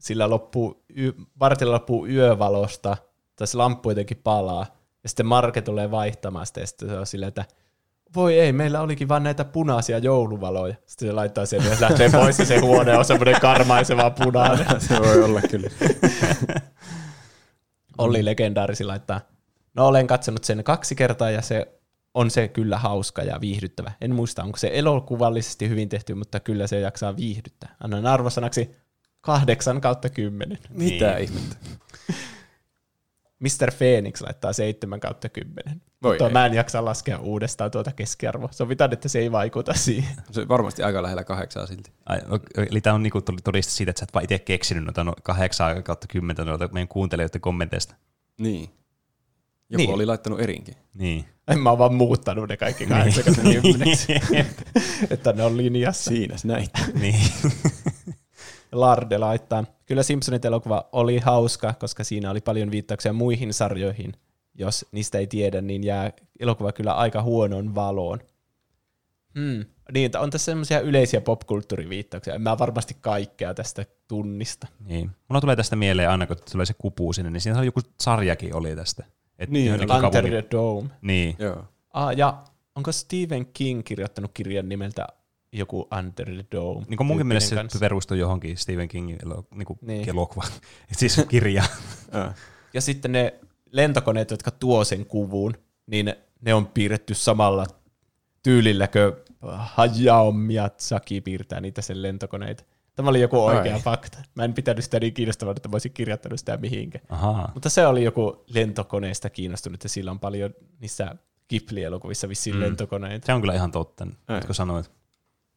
sillä 0.00 0.30
loppuu, 0.30 0.84
Bartilla 1.38 1.72
loppuu 1.72 2.06
yövalosta, 2.06 2.96
tai 3.36 3.46
se 3.46 3.56
lamppu 3.56 3.90
jotenkin 3.90 4.20
palaa, 4.24 4.66
ja 5.02 5.08
sitten 5.08 5.26
Marke 5.26 5.62
tulee 5.62 5.90
vaihtamaan 5.90 6.46
sitä, 6.46 6.60
ja 6.60 6.66
sitten 6.66 6.88
se 6.88 6.98
on 6.98 7.06
silleen, 7.06 7.28
että 7.28 7.44
voi 8.14 8.38
ei, 8.40 8.52
meillä 8.52 8.80
olikin 8.80 9.08
vaan 9.08 9.22
näitä 9.22 9.44
punaisia 9.44 9.98
jouluvaloja. 9.98 10.74
Sitten 10.86 11.08
se 11.08 11.12
laittaa 11.12 11.46
sen 11.46 11.64
ja 11.64 11.76
lähtee 11.80 12.10
pois, 12.10 12.38
ja 12.38 12.44
se 12.46 12.58
huone 12.58 12.98
on 12.98 13.04
semmoinen 13.04 13.40
karmaiseva 13.40 14.10
punainen. 14.10 14.80
se 14.88 15.00
voi 15.00 15.22
olla 15.22 15.40
kyllä. 15.42 15.70
Olli 17.98 18.24
legendaarisi 18.24 18.84
laittaa, 18.84 19.20
no 19.74 19.86
olen 19.86 20.06
katsonut 20.06 20.44
sen 20.44 20.64
kaksi 20.64 20.94
kertaa, 20.94 21.30
ja 21.30 21.42
se 21.42 21.68
on 22.14 22.30
se 22.30 22.48
kyllä 22.48 22.78
hauska 22.78 23.22
ja 23.22 23.40
viihdyttävä. 23.40 23.92
En 24.00 24.14
muista, 24.14 24.42
onko 24.42 24.58
se 24.58 24.70
elokuvallisesti 24.72 25.68
hyvin 25.68 25.88
tehty, 25.88 26.14
mutta 26.14 26.40
kyllä 26.40 26.66
se 26.66 26.80
jaksaa 26.80 27.16
viihdyttää. 27.16 27.76
Annan 27.80 28.06
arvosanaksi 28.06 28.70
kahdeksan 29.20 29.80
kautta 29.80 30.08
kymmenen. 30.08 30.58
Mitä 30.70 31.14
Niin. 31.14 31.24
ihmettä? 31.24 31.56
Mr. 33.44 33.72
Phoenix 33.78 34.20
laittaa 34.20 34.52
7 34.52 35.00
kautta 35.00 35.28
10. 35.28 35.82
Voi 36.02 36.12
Mutta 36.14 36.26
ei. 36.26 36.32
mä 36.32 36.46
en 36.46 36.54
jaksa 36.54 36.84
laskea 36.84 37.18
uudestaan 37.18 37.70
tuota 37.70 37.92
keskiarvoa. 37.92 38.48
Sovitaan, 38.52 38.92
että 38.92 39.08
se 39.08 39.18
ei 39.18 39.32
vaikuta 39.32 39.74
siihen. 39.74 40.16
Se 40.30 40.40
on 40.40 40.48
varmasti 40.48 40.82
aika 40.82 41.02
lähellä 41.02 41.24
kahdeksaa 41.24 41.66
silti. 41.66 41.92
Ai, 42.06 42.18
o- 42.18 42.62
Eli 42.70 42.80
tämä 42.80 42.94
on 42.94 43.02
niinku 43.02 43.20
tuli 43.20 43.38
todiste 43.44 43.72
siitä, 43.72 43.90
että 43.90 44.00
sä 44.00 44.04
et 44.04 44.14
vaan 44.14 44.24
itse 44.24 44.38
keksinyt 44.38 44.84
noita 44.84 45.04
no, 45.04 45.14
kahdeksaa 45.22 45.82
kautta 45.82 46.06
kymmentä 46.06 46.44
noita 46.44 46.68
meidän 46.72 46.88
kuuntelijoiden 46.88 47.40
kommenteista. 47.40 47.94
Niin. 48.40 48.70
Joku 49.70 49.82
Niin. 49.82 49.90
oli 49.94 50.06
laittanut 50.06 50.40
erinkin. 50.40 50.74
Niin. 50.94 51.24
En 51.48 51.58
mä 51.60 51.70
oon 51.70 51.78
vaan 51.78 51.94
muuttanut 51.94 52.48
ne 52.48 52.56
kaikki 52.56 52.86
80 52.86 53.84
että 55.10 55.32
ne 55.32 55.42
on 55.42 55.56
linjassa. 55.56 56.08
Siinä 56.10 56.36
näit. 56.44 56.70
niin. 57.00 57.20
Larde 58.74 59.18
laittaa. 59.18 59.64
Kyllä 59.86 60.02
Simpsonit 60.02 60.44
elokuva 60.44 60.88
oli 60.92 61.18
hauska, 61.18 61.74
koska 61.74 62.04
siinä 62.04 62.30
oli 62.30 62.40
paljon 62.40 62.70
viittauksia 62.70 63.12
muihin 63.12 63.52
sarjoihin. 63.54 64.12
Jos 64.54 64.86
niistä 64.92 65.18
ei 65.18 65.26
tiedä, 65.26 65.60
niin 65.60 65.84
jää 65.84 66.12
elokuva 66.40 66.72
kyllä 66.72 66.92
aika 66.94 67.22
huonoon 67.22 67.74
valoon. 67.74 68.18
Hmm. 69.38 69.64
Niin, 69.92 70.16
on 70.16 70.30
tässä 70.30 70.44
semmoisia 70.44 70.80
yleisiä 70.80 71.20
popkulttuuriviittauksia. 71.20 72.34
En 72.34 72.42
mä 72.42 72.58
varmasti 72.58 72.96
kaikkea 73.00 73.54
tästä 73.54 73.84
tunnista. 74.08 74.66
niin. 74.86 75.10
Mulla 75.28 75.40
tulee 75.40 75.56
tästä 75.56 75.76
mieleen 75.76 76.10
aina, 76.10 76.26
kun 76.26 76.36
tulee 76.52 76.66
se 76.66 76.74
kupu 76.78 77.12
sinne, 77.12 77.30
niin 77.30 77.40
siinä 77.40 77.58
oli 77.58 77.66
joku 77.66 77.80
sarjakin 78.00 78.54
oli 78.54 78.76
tästä. 78.76 79.04
Et 79.38 79.50
Niin, 79.50 79.72
Under 79.72 79.88
kaupungin- 79.88 80.28
the 80.30 80.44
Dome. 80.50 80.88
Niin. 81.02 81.36
Joo. 81.38 81.64
Ah, 81.92 82.16
ja 82.16 82.42
onko 82.74 82.92
Stephen 82.92 83.46
King 83.46 83.82
kirjoittanut 83.84 84.30
kirjan 84.34 84.68
nimeltä 84.68 85.06
joku 85.58 85.88
Under 85.98 86.26
the 86.34 86.44
Dome? 86.52 86.84
Niin 86.88 86.96
kuin 86.96 87.06
munkin 87.06 87.26
mielestä 87.26 87.48
se 87.50 87.56
kanssa? 87.56 87.78
perustuu 87.78 88.16
johonkin 88.16 88.56
Stephen 88.58 88.88
Kingin 88.88 89.18
elo, 89.24 89.44
niin 89.54 89.66
kuin 89.66 89.78
Niin. 89.82 90.08
elokuva. 90.08 90.44
Et 90.92 90.98
siis 90.98 91.20
kirja. 91.28 91.64
Ää. 92.12 92.34
Ja 92.74 92.80
sitten 92.80 93.12
ne 93.12 93.34
lentokoneet, 93.72 94.30
jotka 94.30 94.50
tuo 94.50 94.84
sen 94.84 95.06
kuvun, 95.06 95.54
niin 95.86 96.14
ne 96.40 96.54
on 96.54 96.66
piirretty 96.66 97.14
samalla 97.14 97.66
tyylillä 98.42 98.88
kuin 98.88 99.12
Hayao 99.56 100.32
Miyazaki 100.32 101.20
piirtää 101.20 101.60
niitä 101.60 101.82
sen 101.82 102.02
lentokoneita. 102.02 102.64
Tämä 102.96 103.10
oli 103.10 103.20
joku 103.20 103.44
oikea 103.44 103.74
Ai. 103.74 103.80
fakta. 103.80 104.18
Mä 104.34 104.44
en 104.44 104.54
pitänyt 104.54 104.84
sitä 104.84 105.00
niin 105.00 105.14
kiinnostavaa, 105.14 105.54
että 105.56 105.68
mä 105.68 105.74
olisin 105.74 105.92
kirjoittanut 105.92 106.38
sitä 106.38 106.56
mihinkään. 106.56 107.04
Ahaa. 107.08 107.50
Mutta 107.54 107.68
se 107.68 107.86
oli 107.86 108.04
joku 108.04 108.44
lentokoneesta 108.54 109.30
kiinnostunut, 109.30 109.82
ja 109.84 109.88
sillä 109.88 110.10
on 110.10 110.20
paljon 110.20 110.50
niissä 110.80 111.14
Ghibli-elokuvissa 111.48 112.28
vissiin 112.28 112.56
Mm. 112.56 112.62
lentokoneita. 112.62 113.26
Se 113.26 113.32
on 113.32 113.40
kyllä 113.40 113.54
ihan 113.54 113.70
totta, 113.72 114.06
kun 114.46 114.54
sanoit. 114.54 114.90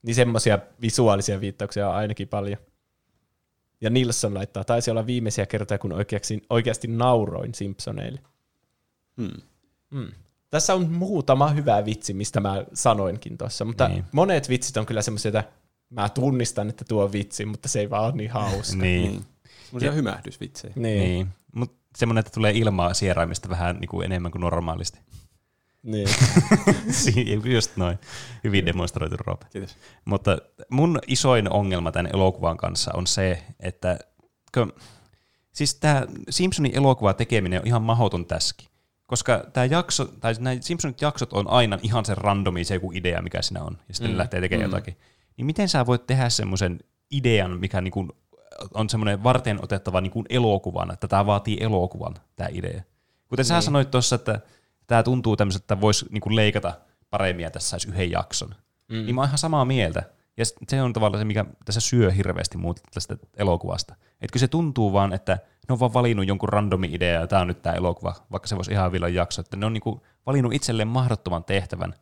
Niin 0.02 0.16
semmoisia 0.16 0.60
visuaalisia 0.82 1.42
viittauksia 1.42 1.90
on 1.90 1.96
ainakin 1.96 2.28
paljon. 2.28 2.58
Ja 3.82 3.90
Nilsson 3.90 4.34
laittaa, 4.34 4.64
taisi 4.64 4.92
olla 4.92 5.06
viimeisiä 5.06 5.46
kertoja, 5.46 5.78
kun 5.78 5.94
oikeasti, 5.94 6.42
oikeasti 6.50 6.88
nauroin 6.88 7.54
Simpsoneille. 7.54 8.22
Hmm. 9.22 9.42
Mm. 9.92 10.12
Tässä 10.50 10.74
on 10.74 10.92
muutama 10.92 11.50
hyvä 11.50 11.86
vitsi, 11.86 12.14
mistä 12.14 12.40
mä 12.40 12.66
sanoinkin 12.74 13.38
tuossa, 13.38 13.66
mutta 13.66 13.88
Niin. 13.88 14.06
monet 14.12 14.50
vitsit 14.50 14.78
on 14.78 14.86
kyllä 14.86 15.02
semmoisia, 15.02 15.30
että 15.30 15.44
mä 15.90 16.10
tunnistan, 16.10 16.70
että 16.70 16.86
tuo 16.86 17.04
on 17.04 17.12
vitsi, 17.12 17.46
mutta 17.46 17.70
se 17.70 17.80
ei 17.80 17.90
vaan 17.90 18.04
ole 18.06 18.12
niin 18.16 18.32
hauska. 18.32 18.78
Niin. 18.84 19.12
Niin. 19.12 19.26
Semmoisia 19.66 19.92
hymähdysvitsejä. 19.92 20.74
Niin. 20.76 21.00
niin. 21.00 21.28
Mutta 21.56 21.78
semmoinen, 21.98 22.20
että 22.20 22.32
tulee 22.32 22.52
ilmaa 22.56 22.94
sieraimista 22.94 23.50
vähän 23.50 23.78
niin 23.80 23.90
kuin 23.90 24.06
enemmän 24.06 24.32
kuin 24.32 24.42
normaalisti. 24.42 25.00
Niin. 25.88 26.10
Just 27.56 27.78
noin. 27.78 28.00
Hyvin 28.44 28.66
demonstroitu, 28.66 29.16
Rob. 29.18 29.42
Kiitos. 29.52 29.78
Mutta 30.06 30.38
mun 30.70 31.00
isoin 31.08 31.52
ongelma 31.52 31.92
tämän 31.92 32.12
elokuvan 32.14 32.58
kanssa 32.58 32.92
on 32.94 33.08
se, 33.08 33.44
että 33.60 34.00
kun, 34.54 34.74
siis 35.52 35.76
tämä 35.76 36.06
Simpsonin 36.30 36.76
elokuva 36.76 37.14
tekeminen 37.14 37.62
on 37.62 37.68
ihan 37.68 37.82
mahdoton 37.82 38.26
täski. 38.26 38.68
Koska 39.06 39.44
tämä 39.54 39.66
jakso, 39.66 40.06
tai 40.06 40.34
nämä 40.40 40.58
Simpsonit 40.62 41.02
jaksot 41.02 41.34
on 41.34 41.50
aina 41.50 41.80
ihan 41.82 42.06
se 42.06 42.16
randomi, 42.16 42.64
se 42.64 42.74
joku 42.74 42.92
idea, 42.92 43.22
mikä 43.22 43.42
siinä 43.42 43.64
on, 43.64 43.78
ja 43.88 43.94
sitten 43.94 44.12
mm. 44.12 44.18
lähtee 44.18 44.42
tekemään 44.42 44.70
mm. 44.70 44.74
jotakin. 44.74 44.98
Niin 45.38 45.46
miten 45.46 45.70
sä 45.70 45.86
voit 45.86 46.08
tehdä 46.08 46.30
semmoisen 46.30 46.80
idean, 47.12 47.60
mikä 47.60 47.82
niinku 47.82 48.08
on 48.74 48.90
semmoinen 48.90 49.24
varten 49.24 49.64
otettava 49.64 50.02
niinku 50.02 50.24
elokuvan, 50.30 50.94
että 50.94 51.08
tämä 51.08 51.26
vaatii 51.26 51.58
elokuvan, 51.60 52.16
tämä 52.36 52.50
idea. 52.54 52.82
Kuten 53.28 53.46
sä 53.46 53.62
sanoit 53.62 53.92
tuossa, 53.92 54.16
että 54.16 54.40
tämä 54.88 55.04
tuntuu 55.04 55.36
tämmöiseltä, 55.36 55.64
että 55.64 55.82
voisi 55.82 56.06
niinku 56.12 56.36
leikata 56.36 56.74
paremmin 57.10 57.44
ja 57.44 57.52
tässä 57.52 57.70
saisi 57.70 57.88
yhden 57.88 58.12
jakson. 58.12 58.50
Mm. 58.88 59.06
Niin 59.06 59.16
mä 59.16 59.22
oon 59.22 59.28
ihan 59.28 59.38
samaa 59.38 59.66
mieltä. 59.66 60.04
Ja 60.38 60.46
se 60.68 60.82
on 60.82 60.94
tavallaan 60.94 61.22
se, 61.22 61.26
mikä 61.26 61.46
tässä 61.66 61.82
syö 61.82 62.12
hirveästi 62.12 62.58
muuta 62.58 62.82
tästä 62.94 63.18
elokuvasta. 63.38 63.96
Että 64.12 64.34
kyllä 64.34 64.40
se 64.40 64.48
tuntuu 64.48 64.94
vaan, 64.94 65.14
että 65.14 65.34
ne 65.70 65.74
on 65.74 65.80
vaan 65.80 65.94
valinnut 65.94 66.28
jonkun 66.28 66.50
randomi 66.50 66.90
idea 66.92 67.22
ja 67.22 67.28
tämä 67.28 67.42
on 67.42 67.48
nyt 67.48 67.62
tämä 67.62 67.76
elokuva, 67.76 68.16
vaikka 68.32 68.48
se 68.48 68.56
voisi 68.56 68.72
ihan 68.72 68.92
vielä 68.92 69.08
jakso. 69.08 69.42
Että 69.42 69.58
ne 69.58 69.66
on 69.66 69.74
niinku 69.74 70.02
valinnut 70.26 70.54
itselleen 70.54 70.88
mahdottoman 70.88 71.44
tehtävän, 71.44 71.94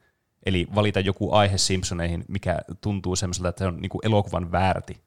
eli 0.46 0.68
valita 0.76 1.00
joku 1.00 1.32
aihe 1.32 1.58
Simpsoneihin, 1.58 2.26
mikä 2.28 2.60
tuntuu 2.82 3.16
semmoiselta, 3.16 3.50
että 3.50 3.60
se 3.60 3.68
on 3.68 3.78
niinku 3.78 4.00
elokuvan 4.04 4.52
väärti. 4.52 5.02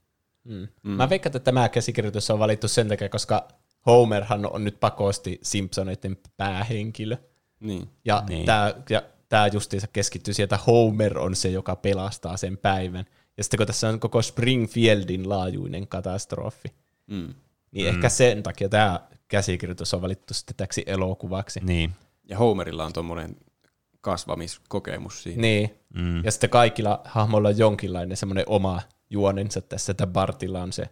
Mm. 0.45 0.68
Mm. 0.83 0.91
Mä 0.91 1.11
veikkaan, 1.11 1.31
että 1.37 1.53
tämä 1.53 1.68
käsikirjoitus 1.68 2.31
on 2.31 2.39
valittu 2.39 2.68
sen 2.68 2.89
takia, 2.89 3.09
koska 3.09 3.49
Homerhan 3.87 4.53
on 4.53 4.64
nyt 4.64 4.81
pakosti 4.81 5.39
Simpsoneiden 5.43 6.16
päähenkilö. 6.37 7.16
Niin. 7.61 7.89
Ja 8.05 8.23
Niin. 8.29 8.47
tämä 8.47 8.75
ja 8.91 9.03
tää 9.29 9.47
justiinsa 9.47 9.87
keskittyy 9.93 10.35
siihen, 10.35 10.45
että 10.45 10.59
Homer 10.67 11.19
on 11.19 11.37
se, 11.37 11.49
joka 11.49 11.77
pelastaa 11.77 12.37
sen 12.37 12.59
päivän. 12.59 13.05
Ja 13.37 13.45
sitten 13.45 13.59
kun 13.59 13.67
tässä 13.67 13.89
on 13.89 14.01
koko 14.01 14.23
Springfieldin 14.23 15.29
laajuinen 15.29 15.89
katastrofi, 15.89 16.69
Mm. 17.07 17.35
niin 17.73 17.87
mm. 17.87 17.95
ehkä 17.95 18.09
sen 18.09 18.43
takia 18.43 18.69
tämä 18.69 19.01
käsikirjoitus 19.29 19.95
on 19.95 20.03
valittu 20.03 20.35
sitten 20.35 20.57
täksi 20.57 20.83
elokuvaksi. 20.87 21.61
Niin. 21.63 21.93
Ja 22.29 22.39
Homerilla 22.39 22.85
on 22.85 22.93
tuommoinen 22.93 23.37
kasvamiskokemus 24.01 25.23
siinä. 25.23 25.41
Niin. 25.41 25.79
Mm. 25.95 26.25
Ja 26.25 26.31
sitten 26.33 26.51
kaikilla 26.51 27.01
hahmoilla 27.05 27.49
on 27.49 27.59
jonkinlainen 27.59 28.17
semmoinen 28.17 28.45
oma 28.49 28.83
juonensa 29.11 29.61
tässä, 29.61 29.91
että 29.91 30.07
Bartilla 30.07 30.63
on 30.63 30.73
se, 30.73 30.89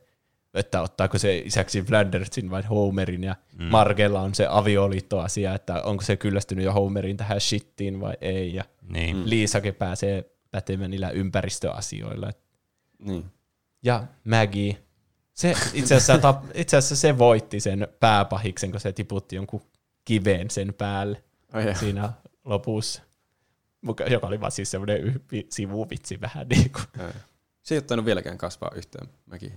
että 0.56 0.80
ottaako 0.82 1.18
se 1.18 1.38
isäksi 1.38 1.82
Flandersin 1.82 2.50
vai 2.50 2.62
Homerin, 2.62 3.24
ja 3.24 3.36
mm. 3.58 3.64
Margella 3.64 4.20
on 4.20 4.34
se 4.34 4.46
avioliittoasia, 4.50 5.54
että 5.54 5.82
onko 5.82 6.02
se 6.04 6.16
kyllästynyt 6.16 6.64
jo 6.64 6.72
Homerin 6.72 7.16
tähän 7.16 7.40
shittiin 7.40 8.00
vai 8.00 8.14
ei, 8.20 8.54
ja 8.54 8.64
Niin. 8.88 9.16
mm. 9.16 9.22
Liisakin 9.26 9.74
pääsee 9.74 10.30
pätemään 10.50 10.90
niillä 10.90 11.10
ympäristöasioilla. 11.10 12.30
Niin. 12.98 13.24
Ja 13.82 14.04
Maggie, 14.24 14.76
se 15.34 15.54
itse 15.74 15.94
asiassa, 15.94 16.18
tap, 16.18 16.44
itse 16.54 16.76
asiassa 16.76 16.96
se 16.96 17.18
voitti 17.18 17.60
sen 17.60 17.88
pääpahiksen, 18.00 18.70
kun 18.70 18.80
se 18.80 18.92
tiputti 18.92 19.36
jonkun 19.36 19.62
kiveen 20.04 20.50
sen 20.50 20.74
päälle 20.74 21.24
jaa. 21.64 21.74
siinä 21.74 22.12
lopussa. 22.44 23.02
Muka- 23.86 24.04
Joka 24.12 24.26
oli 24.26 24.40
vaan 24.40 24.52
siis 24.52 24.70
semmoinen 24.70 25.20
sivuvitsi 25.50 26.20
vähän 26.20 26.48
niin 26.54 26.70
kuin. 26.72 26.84
Se 27.62 27.74
ei 27.74 27.78
ole 27.78 27.82
tainnut 27.84 28.06
vieläkään 28.06 28.38
kasvaa 28.38 28.70
yhtään 28.74 29.08
mäkin. 29.26 29.52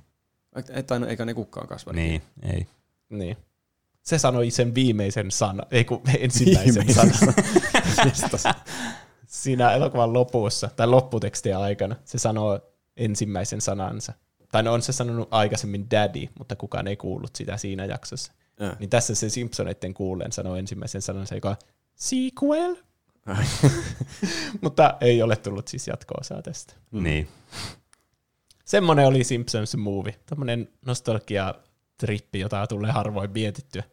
Ei 0.70 0.84
tainnut, 0.84 1.10
eikä 1.10 1.26
ne 1.26 1.34
kukaan 1.34 1.68
kasva. 1.68 1.94
Niin, 1.94 2.22
ei. 2.44 2.68
Niin. 3.10 3.38
Se 4.02 4.18
sanoi 4.18 4.52
sen 4.52 4.76
viimeisen 4.76 5.32
sanan, 5.32 5.66
ei 5.72 5.86
kun 5.86 6.02
ensimmäisen 6.20 6.86
Viimeisen 6.88 7.14
sanan. 7.14 8.56
Siinä 9.28 9.72
elokuvan 9.72 10.14
lopussa, 10.14 10.70
tai 10.76 10.88
lopputekstien 10.88 11.58
aikana, 11.58 11.96
se 12.06 12.18
sanoo 12.18 12.60
ensimmäisen 12.98 13.62
sanansa. 13.62 14.14
Tai 14.52 14.64
no 14.64 14.74
on 14.74 14.82
se 14.82 14.94
sanonut 14.94 15.28
aikaisemmin 15.32 15.88
daddy, 15.92 16.28
mutta 16.38 16.56
kukaan 16.56 16.88
ei 16.88 16.98
kuullut 16.98 17.36
sitä 17.36 17.58
siinä 17.58 17.86
jaksossa. 17.86 18.32
Ää. 18.60 18.76
Niin 18.80 18.90
tässä 18.90 19.16
se 19.16 19.30
Simpsoneiden 19.30 19.94
kuulen 19.94 20.32
sanoo 20.32 20.56
ensimmäisen 20.56 21.02
sanansa, 21.02 21.36
joka 21.36 21.50
on 21.50 21.56
sequel. 21.96 22.76
Mutta 24.62 24.98
ei 25.02 25.22
ole 25.22 25.36
tullut 25.36 25.68
siis 25.68 25.88
jatko-osaa 25.88 26.42
tästä. 26.42 26.74
Niin. 26.92 27.28
Semmoinen 28.70 29.06
oli 29.06 29.24
Simpsons 29.24 29.76
movie. 29.78 30.16
Tämmöinen 30.26 30.70
nostalgia-trippi, 30.86 32.40
jota 32.40 32.68
tulee 32.68 32.92
harvoin 32.92 33.32
mietittyä. 33.32 33.84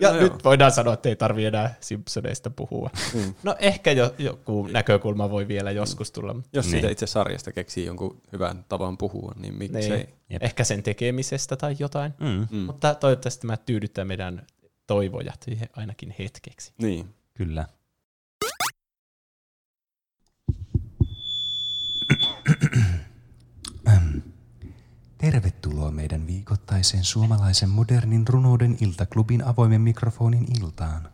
Ja 0.00 0.08
No 0.08 0.14
no 0.14 0.20
joo. 0.20 0.32
nyt 0.32 0.44
voidaan 0.44 0.72
sanoa, 0.72 0.94
että 0.94 1.08
ei 1.08 1.16
tarvi 1.16 1.44
enää 1.44 1.74
Simpsoneista 1.80 2.50
puhua. 2.50 2.90
Mm. 3.14 3.34
No 3.42 3.56
ehkä 3.58 3.92
jo, 3.92 4.14
joku 4.18 4.66
näkökulma 4.66 5.30
voi 5.30 5.48
vielä 5.48 5.70
joskus 5.70 6.10
tulla. 6.12 6.34
mutta 6.34 6.50
Jos 6.52 6.64
Niin. 6.66 6.70
siitä 6.72 6.88
itse 6.88 7.06
sarjasta 7.06 7.52
keksii 7.52 7.86
jonkun 7.86 8.20
hyvän 8.32 8.64
tavan 8.68 8.98
puhua, 8.98 9.32
niin 9.36 9.54
miksei. 9.54 9.90
Niin. 9.90 10.08
Jep. 10.30 10.42
Ehkä 10.42 10.64
sen 10.64 10.82
tekemisestä 10.82 11.56
tai 11.56 11.76
jotain. 11.78 12.12
Mm. 12.20 12.46
Mm. 12.50 12.58
Mutta 12.58 12.94
toivottavasti 12.94 13.40
tämä 13.40 13.56
tyydyttää 13.56 14.04
meidän 14.04 14.46
toivojat 14.86 15.46
ainakin 15.76 16.14
hetkeksi. 16.18 16.72
Niin. 16.78 17.14
Kyllä. 17.34 17.66
Tervetuloa 25.26 25.90
meidän 25.90 26.26
viikoittaiseen 26.26 27.04
suomalaisen 27.04 27.68
modernin 27.68 28.28
runouden 28.28 28.76
iltaklubin 28.80 29.44
avoimen 29.44 29.80
mikrofonin 29.80 30.46
iltaan. 30.60 31.08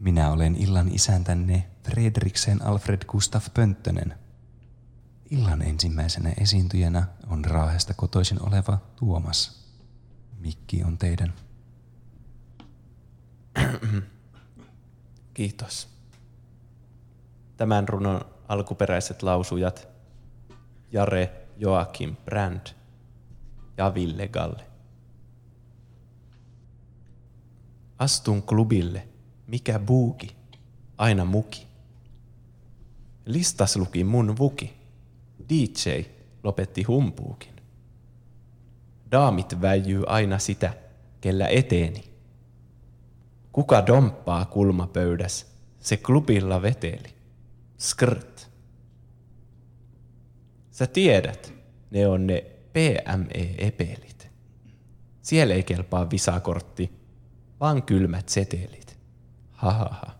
Minä 0.00 0.30
olen 0.30 0.56
illan 0.56 0.94
isäntänne 0.94 1.70
Fredriksen 1.84 2.62
Alfred 2.66 3.02
Gustaf 3.08 3.46
Pönttönen. 3.54 4.14
Illan 5.30 5.62
ensimmäisenä 5.62 6.32
esiintyjänä 6.40 7.06
on 7.26 7.44
Raahesta 7.44 7.94
kotoisin 7.94 8.42
oleva 8.42 8.78
Tuomas. 8.96 9.66
Mikki 10.38 10.84
on 10.84 10.98
teidän. 10.98 11.34
Kiitos. 15.34 15.88
Tämän 17.56 17.88
runon 17.88 18.20
alkuperäiset 18.48 19.22
lausujat 19.22 19.88
Jare 20.92 21.49
Joakim 21.60 22.16
Brand 22.24 22.66
ja 23.76 23.94
Ville 23.94 24.28
Galle. 24.28 24.64
Astun 27.98 28.42
klubille, 28.42 29.08
mikä 29.46 29.78
buuki, 29.78 30.36
aina 30.98 31.24
muki. 31.24 31.66
Listas 33.26 33.76
luki 33.76 34.04
mun 34.04 34.38
vuki. 34.38 34.74
DJ 35.48 36.00
lopetti 36.42 36.82
humpuukin. 36.82 37.54
Daamit 39.10 39.60
väijyy 39.60 40.04
aina 40.06 40.38
sitä, 40.38 40.74
kellä 41.20 41.48
eteeni. 41.48 42.04
Kuka 43.52 43.86
domppaa 43.86 44.44
kulmapöydäs, 44.44 45.46
se 45.80 45.96
klubilla 45.96 46.62
veteli. 46.62 47.14
Skrt. 47.78 48.39
Sä 50.80 50.86
tiedät, 50.86 51.54
ne 51.90 52.06
on 52.06 52.26
ne 52.26 52.44
PME-epelit. 52.72 54.30
Siellä 55.22 55.54
ei 55.54 55.62
kelpaa 55.62 56.10
visakortti, 56.10 56.92
vaan 57.60 57.82
kylmät 57.82 58.28
setelit. 58.28 58.98
Hahaha. 59.50 60.18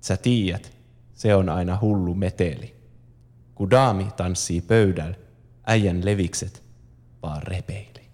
Sä 0.00 0.16
tiedät, 0.16 0.72
se 1.14 1.34
on 1.34 1.48
aina 1.48 1.78
hullu 1.80 2.14
meteli. 2.14 2.76
Kun 3.54 3.70
daami 3.70 4.08
tanssii 4.16 4.60
pöydällä, 4.60 5.16
äijän 5.66 6.04
levikset 6.04 6.62
vaan 7.22 7.42
repeili. 7.42 8.10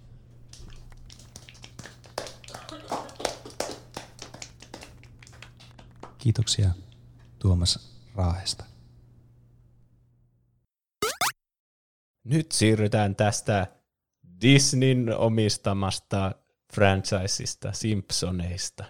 Kiitoksia 6.18 6.70
Tuomas 7.38 8.00
Raahesta. 8.14 8.75
Nyt 12.26 12.52
siirrytään 12.52 13.16
tästä 13.16 13.66
Disneyn 14.42 15.16
omistamasta 15.16 16.32
franchisesta 16.74 17.72
Simpsoneista. 17.72 18.84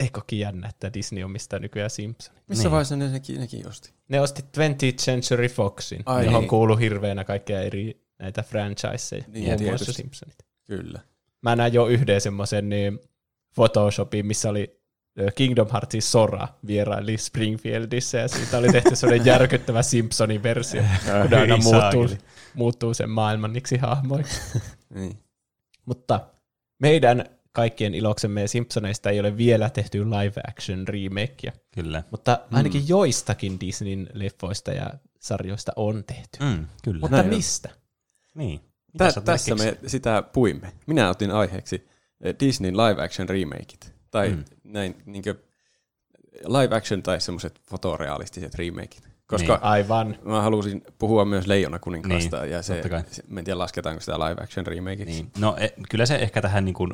Eikökin 0.00 0.38
jännä, 0.38 0.68
että 0.68 0.92
Disney 0.94 1.24
omistaa 1.24 1.58
nykyään 1.58 1.90
Simpsonin. 1.90 2.42
Missä 2.48 2.62
Niin. 2.64 2.70
vaiheessa 2.70 2.96
ne 2.96 3.08
nekin, 3.08 3.40
nekin 3.40 3.68
osti? 3.68 3.92
Ne 4.08 4.20
osti 4.20 4.42
20th 4.42 4.96
Century 4.96 5.48
Foxin, 5.48 6.02
Ai 6.06 6.24
johon 6.24 6.40
niin. 6.40 6.48
kuuluu 6.48 6.76
hirveänä 6.76 7.24
kaikkea 7.24 7.60
eri 7.60 8.00
näitä 8.18 8.42
franchiseja, 8.42 9.24
Niin, 9.28 9.48
muun 9.48 9.62
muassa. 9.62 9.92
Simpsonit. 9.92 10.36
Kyllä. 10.66 11.00
Mä 11.42 11.56
näin 11.56 11.72
jo 11.74 11.86
yhden 11.86 12.20
semmoisen 12.20 12.68
niin 12.68 12.98
Photoshopin, 13.54 14.26
missä 14.26 14.50
oli 14.50 14.80
Kingdom 15.34 15.68
Heartsin 15.72 16.02
Sora 16.02 16.48
vieraili 16.66 17.16
Springfieldissä 17.18 18.18
ja 18.18 18.28
siitä 18.28 18.58
oli 18.58 18.68
tehty 18.68 18.96
semmoinen 18.96 19.26
järkyttävä 19.32 19.82
Simpsonin 19.82 20.42
versio, 20.42 20.82
kun 21.04 21.38
aina 21.38 21.56
muuttuu, 21.56 21.80
saakeli. 22.08 22.18
Muuttuu 22.54 22.94
sen 22.94 23.10
maailmanniksi 23.10 23.76
hahmoiksi. 23.76 24.40
Niin. 24.94 25.18
Mutta 25.86 26.20
meidän 26.78 27.24
kaikkien 27.52 27.94
iloksemme 27.94 28.46
Simpsoneista 28.46 29.10
ei 29.10 29.20
ole 29.20 29.36
vielä 29.36 29.70
tehty 29.70 30.04
live 30.04 30.40
action 30.48 30.88
remakea, 30.88 31.52
Kyllä. 31.74 32.02
mutta 32.10 32.38
ainakin 32.52 32.80
mm. 32.80 32.88
joistakin 32.88 33.60
Disneyn 33.60 34.08
leffoista 34.12 34.70
ja 34.72 34.90
sarjoista 35.20 35.72
on 35.76 36.04
tehty. 36.04 36.38
Mm, 36.40 36.66
kyllä. 36.84 37.00
Mutta 37.00 37.16
Näin 37.16 37.28
on. 37.28 37.36
mistä? 37.36 37.70
Niin. 38.34 38.60
Tä, 38.98 39.10
sä 39.10 39.20
tässä 39.20 39.54
me 39.54 39.78
sitä 39.86 40.22
puimme. 40.22 40.72
Minä 40.86 41.10
otin 41.10 41.30
aiheeksi 41.30 41.88
eh, 42.20 42.34
Disneyn 42.40 42.76
live 42.76 43.02
action 43.02 43.28
remakeit. 43.28 43.94
Tai 44.10 44.30
mm. 44.30 44.44
näin 44.64 45.02
niinkö 45.06 45.34
live 46.46 46.76
action 46.76 47.02
tai 47.02 47.20
semmoiset 47.20 47.60
fotorealistiset 47.70 48.54
remakeit. 48.54 49.13
Koska 49.26 49.52
Niin. 49.54 49.62
Aivan. 49.64 50.18
mä 50.24 50.42
halusin 50.42 50.82
puhua 50.98 51.24
myös 51.24 51.46
Leijona 51.46 51.78
kuninkaasta 51.78 52.40
Niin, 52.40 52.52
ja 52.52 52.62
se, 52.62 52.72
totta 52.74 52.88
kai. 52.88 53.02
se, 53.10 53.22
mä 53.28 53.38
en 53.40 53.44
tiedä 53.44 53.58
lasketaanko 53.58 54.00
sitä 54.00 54.18
live 54.18 54.42
action 54.42 54.66
remakeiksi. 54.66 55.14
Niin. 55.22 55.32
No 55.38 55.56
e, 55.58 55.68
kyllä 55.90 56.06
se 56.06 56.14
ehkä 56.16 56.42
tähän, 56.42 56.64
niin 56.64 56.74
kuin, 56.74 56.92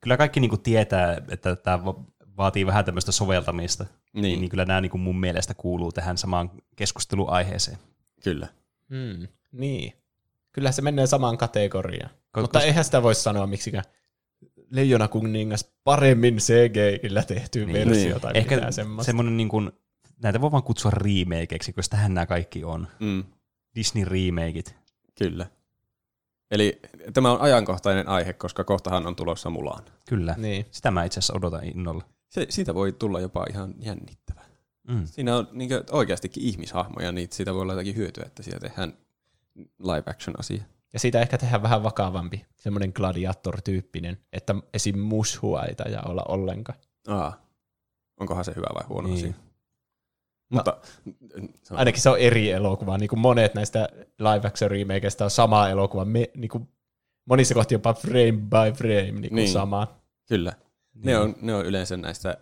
kyllä 0.00 0.16
kaikki 0.16 0.40
niin 0.40 0.48
kuin 0.48 0.60
tietää, 0.62 1.22
että 1.30 1.56
tämä 1.56 1.84
va- 1.84 2.04
vaatii 2.36 2.66
vähän 2.66 2.84
tämmöistä 2.84 3.12
soveltamista. 3.12 3.84
Niin. 3.84 4.22
Niin, 4.22 4.40
niin 4.40 4.50
kyllä 4.50 4.64
nämä 4.64 4.80
niin 4.80 4.90
kuin 4.90 5.00
mun 5.00 5.20
mielestä 5.20 5.54
kuuluu 5.54 5.92
tähän 5.92 6.18
samaan 6.18 6.50
keskusteluaiheeseen. 6.76 7.78
Kyllä. 8.24 8.46
Hmm, 8.90 9.28
niin. 9.52 9.92
Kyllä 10.52 10.72
se 10.72 10.82
menee 10.82 11.06
samaan 11.06 11.38
kategoriaan. 11.38 12.10
Ko- 12.38 12.40
Mutta 12.40 12.60
eihän 12.62 12.84
sitä 12.84 13.02
voi 13.02 13.14
sanoa 13.14 13.46
miksikään 13.46 13.84
Leijona 14.70 15.08
kuningas 15.08 15.70
paremmin 15.84 16.36
CGI-llä 16.36 17.22
tehty 17.22 17.66
Niin. 17.66 17.72
versio 17.72 18.08
Niin. 18.10 18.20
tai 18.20 18.32
Ehkä 18.34 18.54
mitään 18.54 18.72
semmoista. 18.72 19.06
semmoinen, 19.06 19.36
niin 19.36 19.48
kuin, 19.48 19.72
näitä 20.22 20.40
voi 20.40 20.52
vaan 20.52 20.62
kutsua 20.62 20.90
remakeiksi, 20.90 21.72
koska 21.72 21.96
tähän 21.96 22.14
nämä 22.14 22.26
kaikki 22.26 22.64
on. 22.64 22.88
Mm, 23.00 23.24
Disney 23.74 24.04
remakeit. 24.04 24.76
kyllä. 25.18 25.46
Eli 26.50 26.80
tämä 27.12 27.32
on 27.32 27.40
ajankohtainen 27.40 28.08
aihe, 28.08 28.32
koska 28.32 28.64
kohtahan 28.64 29.06
on 29.06 29.16
tulossa 29.16 29.50
mulaan. 29.50 29.84
Kyllä. 30.08 30.34
Niin. 30.38 30.66
Sitä 30.70 30.90
mä 30.90 31.04
itse 31.04 31.18
asiassa 31.18 31.34
odotan 31.36 31.64
innolla. 31.64 32.04
Se, 32.28 32.46
siitä 32.48 32.74
voi 32.74 32.92
tulla 32.92 33.20
jopa 33.20 33.46
ihan 33.50 33.74
jännittävä. 33.78 34.40
Mm. 34.88 35.06
Siinä 35.06 35.36
on 35.36 35.48
niin 35.52 35.70
oikeastikin 35.90 36.42
ihmishahmoja, 36.42 37.12
niin 37.12 37.28
siitä 37.32 37.54
voi 37.54 37.62
olla 37.62 37.72
jotakin 37.72 37.96
hyötyä, 37.96 38.24
että 38.26 38.42
siitä 38.42 38.60
tehdään 38.60 38.92
live 39.78 40.02
action 40.06 40.38
asia. 40.38 40.62
Ja 40.92 40.98
siitä 40.98 41.20
ehkä 41.20 41.38
tehdään 41.38 41.62
vähän 41.62 41.82
vakavampi, 41.82 42.46
semmoinen 42.56 42.92
gladiator-tyyppinen, 42.94 44.18
että 44.32 44.54
esim. 44.74 44.98
mushua 44.98 45.62
ei 45.64 45.74
taida 45.74 46.02
olla 46.02 46.22
ollenkaan. 46.28 46.78
Aa. 47.08 47.40
Onkohan 48.20 48.44
se 48.44 48.52
hyvä 48.56 48.66
vai 48.74 48.84
huono 48.88 49.08
Niin. 49.08 49.18
asia? 49.18 49.45
Mutta 50.48 50.76
on- 51.70 51.78
Ainakin 51.78 52.02
se 52.02 52.10
on 52.10 52.18
eri 52.18 52.50
elokuva, 52.50 52.98
niin 52.98 53.08
kuin 53.08 53.20
monet 53.20 53.54
näistä 53.54 53.88
live 54.18 54.46
action 54.48 54.70
remakeista 54.70 55.24
on 55.24 55.30
sama 55.30 55.68
elokuva, 55.68 56.04
me, 56.04 56.30
niin 56.36 56.48
kuin 56.48 56.68
monissa 57.28 57.54
kohti 57.54 57.74
jopa 57.74 57.94
frame 57.94 58.32
by 58.32 58.72
frame 58.76 59.02
niin 59.02 59.20
kuin 59.20 59.34
Niin. 59.34 59.48
sama. 59.48 60.00
Kyllä. 60.28 60.52
Niin. 60.94 61.06
Ne, 61.06 61.18
on, 61.18 61.34
ne 61.42 61.54
on 61.54 61.66
yleensä 61.66 61.96
näistä 61.96 62.36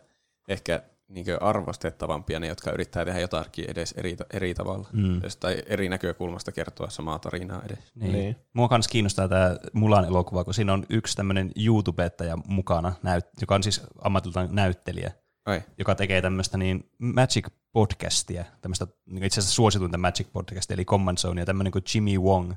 ehkä 0.49 0.83
niin 1.09 1.27
arvostettavampia, 1.41 2.41
ne 2.41 2.47
jotka 2.47 2.71
yrittää 2.73 3.05
tehdä 3.05 3.21
jotakin 3.21 3.71
edes 3.71 3.93
eri, 3.97 4.17
eri 4.33 4.55
tavalla. 4.55 4.89
Mm. 4.93 5.21
Tai 5.41 5.63
eri 5.67 5.89
näkökulmasta 5.89 6.53
kertoa 6.53 6.91
samaa 6.91 7.19
tarinaa 7.19 7.63
edes. 7.67 7.79
Niin. 7.95 8.13
Niin. 8.13 8.37
Mua 8.53 8.69
kans 8.69 8.89
kiinnostaa 8.89 9.29
tämä 9.29 9.57
Mulan 9.73 10.05
elokuva, 10.05 10.45
kun 10.45 10.55
siinä 10.55 10.73
on 10.73 10.87
yksi 10.91 11.17
tämmöinen 11.17 11.53
YouTubettaja 11.67 12.39
mukana, 12.47 12.93
näyt, 13.03 13.27
joka 13.41 13.55
on 13.55 13.63
siis 13.63 13.83
ammatiltaan 14.03 14.49
näyttelijä, 14.53 15.13
Ai, 15.47 15.63
joka 15.79 15.95
tekee 15.95 16.23
tämmöistä 16.23 16.59
niin 16.59 16.91
Magic 16.99 17.47
podcastia, 17.73 18.45
tämmöistä 18.61 18.87
niin 19.07 19.23
itse 19.25 19.41
asiassa 19.41 19.55
suosituinta 19.55 19.99
Magic 19.99 20.27
podcastia, 20.33 20.75
eli 20.75 20.85
Command 20.85 21.19
Zone, 21.19 21.41
ja 21.41 21.47
tämmöinen 21.47 21.73
kuin 21.73 21.85
Jimmy 21.95 22.19
Wong, 22.19 22.53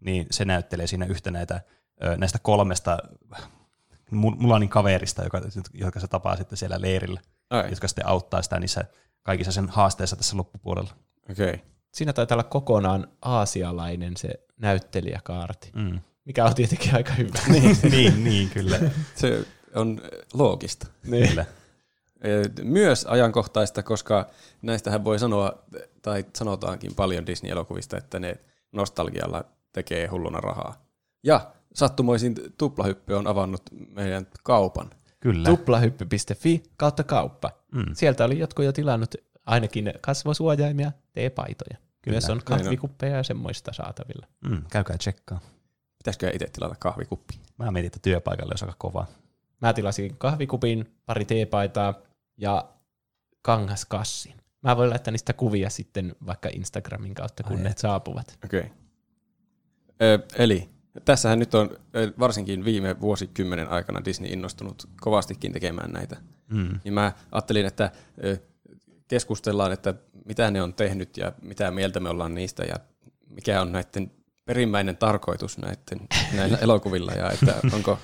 niin 0.00 0.26
se 0.30 0.44
näyttelee 0.44 0.86
siinä 0.86 1.06
yhtä 1.06 1.30
näitä, 1.30 1.60
näistä 2.16 2.38
kolmesta 2.38 2.98
Mu- 4.12 4.36
Mulanin 4.38 4.68
kaverista, 4.68 5.24
joka, 5.24 5.40
joka 5.74 6.00
se 6.00 6.08
tapaa 6.08 6.36
sitten 6.36 6.58
siellä 6.58 6.80
leirillä, 6.80 7.20
ai, 7.50 7.70
jotka 7.70 7.88
sitten 7.88 8.06
auttaa 8.06 8.42
sitä 8.42 8.58
niissä 8.60 8.84
kaikissa 9.22 9.52
sen 9.52 9.68
haasteissa 9.68 10.16
tässä 10.16 10.36
loppupuolella. 10.36 10.90
okei. 11.30 11.50
Okay. 11.54 11.58
Siinä 11.92 12.12
taitaa 12.12 12.34
olla 12.34 12.42
kokonaan 12.44 13.08
aasialainen 13.22 14.16
se 14.16 14.30
näyttelijäkaarti, 14.58 15.70
Mm. 15.74 16.00
mikä 16.24 16.44
on 16.44 16.54
tietenkin 16.54 16.94
aika 16.94 17.12
hyvä. 17.12 17.38
niin, 17.52 17.76
niin, 17.90 18.24
niin, 18.24 18.50
kyllä. 18.50 18.78
Se 19.14 19.44
on 19.74 20.00
loogista. 20.34 20.86
niin. 21.06 21.28
kyllä. 21.28 21.44
Ö, 22.26 22.62
Myös 22.62 23.06
ajankohtaista, 23.06 23.82
koska 23.82 24.26
näistähän 24.62 25.04
voi 25.04 25.18
sanoa, 25.18 25.52
tai 26.02 26.24
sanotaankin 26.36 26.94
paljon 26.94 27.26
Disney-elokuvista, 27.26 27.96
että 27.96 28.18
ne 28.18 28.36
nostalgialla 28.72 29.44
tekee 29.72 30.06
hulluna 30.06 30.40
rahaa. 30.40 30.86
Ja 31.24 31.52
sattumoisin 31.74 32.34
tuplahyppy 32.58 33.14
on 33.14 33.26
avannut 33.26 33.62
meidän 33.88 34.26
kaupan. 34.42 34.90
Kyllä. 35.20 35.48
Tuplahyppy.fi 35.48 36.62
kautta 36.76 37.04
kauppa. 37.04 37.50
Mm. 37.72 37.84
Sieltä 37.92 38.24
oli 38.24 38.38
jotkut 38.38 38.64
jo 38.64 38.72
tilannut 38.72 39.14
ainakin 39.46 39.92
kasvosuojaimia, 40.00 40.92
teepaitoja. 41.12 41.76
Kyllä, 42.02 42.14
Myös 42.14 42.30
on. 42.30 42.40
kahvikuppeja 42.44 43.16
ja 43.16 43.22
semmoista 43.22 43.72
saatavilla. 43.72 44.26
Mm, 44.48 44.62
käykää 44.70 44.98
tsekkaa. 44.98 45.40
Pitäisikö 45.98 46.30
itse 46.30 46.46
tilata 46.52 46.74
kahvikuppi? 46.78 47.34
Mä 47.58 47.70
mietin, 47.70 47.86
että 47.86 47.98
työpaikalle 48.02 48.52
olisi 48.52 48.64
aika 48.64 48.74
kovaa. 48.78 49.06
Mä 49.60 49.72
tilasin 49.72 50.16
kahvikupin, 50.18 50.94
pari 51.06 51.24
teepaitaa 51.24 51.94
ja 52.36 52.68
kangaskassin. 53.42 54.34
Mä 54.62 54.76
voin 54.76 54.90
laittaa 54.90 55.12
niistä 55.12 55.32
kuvia 55.32 55.70
sitten 55.70 56.16
vaikka 56.26 56.48
Instagramin 56.52 57.14
kautta, 57.14 57.42
kun 57.42 57.56
Ai 57.56 57.62
ne 57.62 57.70
et. 57.70 57.78
saapuvat. 57.78 58.38
Okei. 58.44 58.60
Okay. 58.60 58.72
Eli 60.38 60.68
tässähän 61.04 61.38
nyt 61.38 61.54
on 61.54 61.70
ö, 61.96 62.12
varsinkin 62.18 62.64
viime 62.64 63.00
vuosikymmenen 63.00 63.68
aikana 63.68 64.04
Disney 64.04 64.32
innostunut 64.32 64.88
kovastikin 65.00 65.52
tekemään 65.52 65.92
näitä. 65.92 66.16
Mm. 66.50 66.80
Niin 66.84 66.94
mä 66.94 67.12
ajattelin, 67.32 67.66
että 67.66 67.90
ö, 68.24 68.38
keskustellaan, 69.08 69.72
että 69.72 69.94
mitä 70.24 70.50
ne 70.50 70.62
on 70.62 70.74
tehnyt 70.74 71.16
ja 71.16 71.32
mitä 71.42 71.70
mieltä 71.70 72.00
me 72.00 72.08
ollaan 72.08 72.34
niistä 72.34 72.64
ja 72.64 72.76
mikä 73.30 73.60
on 73.60 73.72
näiden 73.72 74.10
perimmäinen 74.44 74.96
tarkoitus 74.96 75.58
näiden, 75.58 76.08
näillä 76.36 76.58
elokuvilla 76.66 77.12
ja 77.12 77.30
että 77.30 77.54
onko, 77.72 77.98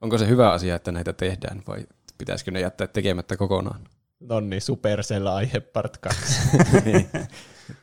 onko 0.00 0.18
se 0.18 0.28
hyvä 0.28 0.52
asia, 0.52 0.74
että 0.74 0.92
näitä 0.92 1.12
tehdään 1.12 1.62
vai 1.66 1.86
pitäisikö 2.22 2.50
ne 2.50 2.60
jättää 2.60 2.86
tekemättä 2.86 3.36
kokonaan. 3.36 3.88
Nonni, 4.20 4.60
Supercell 4.60 5.26
aihe 5.26 5.60
part 5.60 5.98
2. 5.98 6.22
niin. 6.84 7.10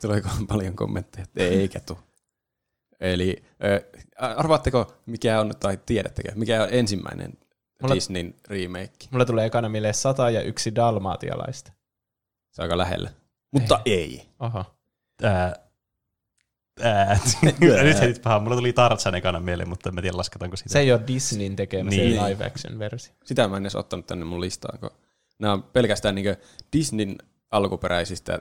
Tuleeko 0.00 0.28
paljon 0.48 0.76
kommentteja, 0.76 1.22
että 1.22 1.42
eikä 1.42 1.80
tule. 1.80 1.98
Eli 3.00 3.44
ö, 3.64 3.82
arvaatteko, 4.18 4.94
mikä 5.06 5.40
on, 5.40 5.52
tai 5.60 5.78
tiedättekö, 5.86 6.32
mikä 6.34 6.62
on 6.62 6.68
ensimmäinen 6.72 7.32
Mulla- 7.82 7.94
Disneyn 7.94 8.34
remake. 8.48 9.06
Mulla 9.10 9.24
tulee 9.24 9.46
ekana 9.46 9.68
mieleen 9.68 9.94
sata 9.94 10.30
ja 10.30 10.42
yksi 10.42 10.74
dalmaatialaista. 10.74 11.72
Se 12.52 12.62
on 12.62 12.64
aika 12.64 12.78
lähellä. 12.78 13.10
Mutta 13.52 13.80
ei. 13.84 14.28
Oho. 14.38 14.64
Ää, 15.22 15.56
ää, 16.84 17.18
nyt 17.60 18.00
heitit 18.00 18.22
pahaa. 18.22 18.40
Mulla 18.40 18.56
tuli 18.56 18.72
Tarzan 18.72 19.14
ekana 19.14 19.40
mieleen, 19.40 19.68
mutta 19.68 19.88
en 19.88 19.94
mä 19.94 20.02
tiedä 20.02 20.16
lasketaanko 20.16 20.56
sitä. 20.56 20.70
Se 20.70 20.78
ei 20.78 20.92
ole 20.92 21.00
Disneyn 21.06 21.56
tekemä, 21.56 21.90
Niin. 21.90 22.16
se 22.20 22.24
live 22.28 22.46
action 22.46 22.78
versio. 22.78 23.14
Sitä 23.24 23.48
mä 23.48 23.56
en 23.56 23.62
edes 23.62 23.76
ottanut 23.76 24.06
tänne 24.06 24.24
mun 24.24 24.40
listaan, 24.40 24.78
kun 24.78 24.90
nämä 25.38 25.52
on 25.52 25.62
pelkästään 25.62 26.14
niin 26.14 26.36
Disneyn 26.76 27.16
alkuperäisistä 27.50 28.38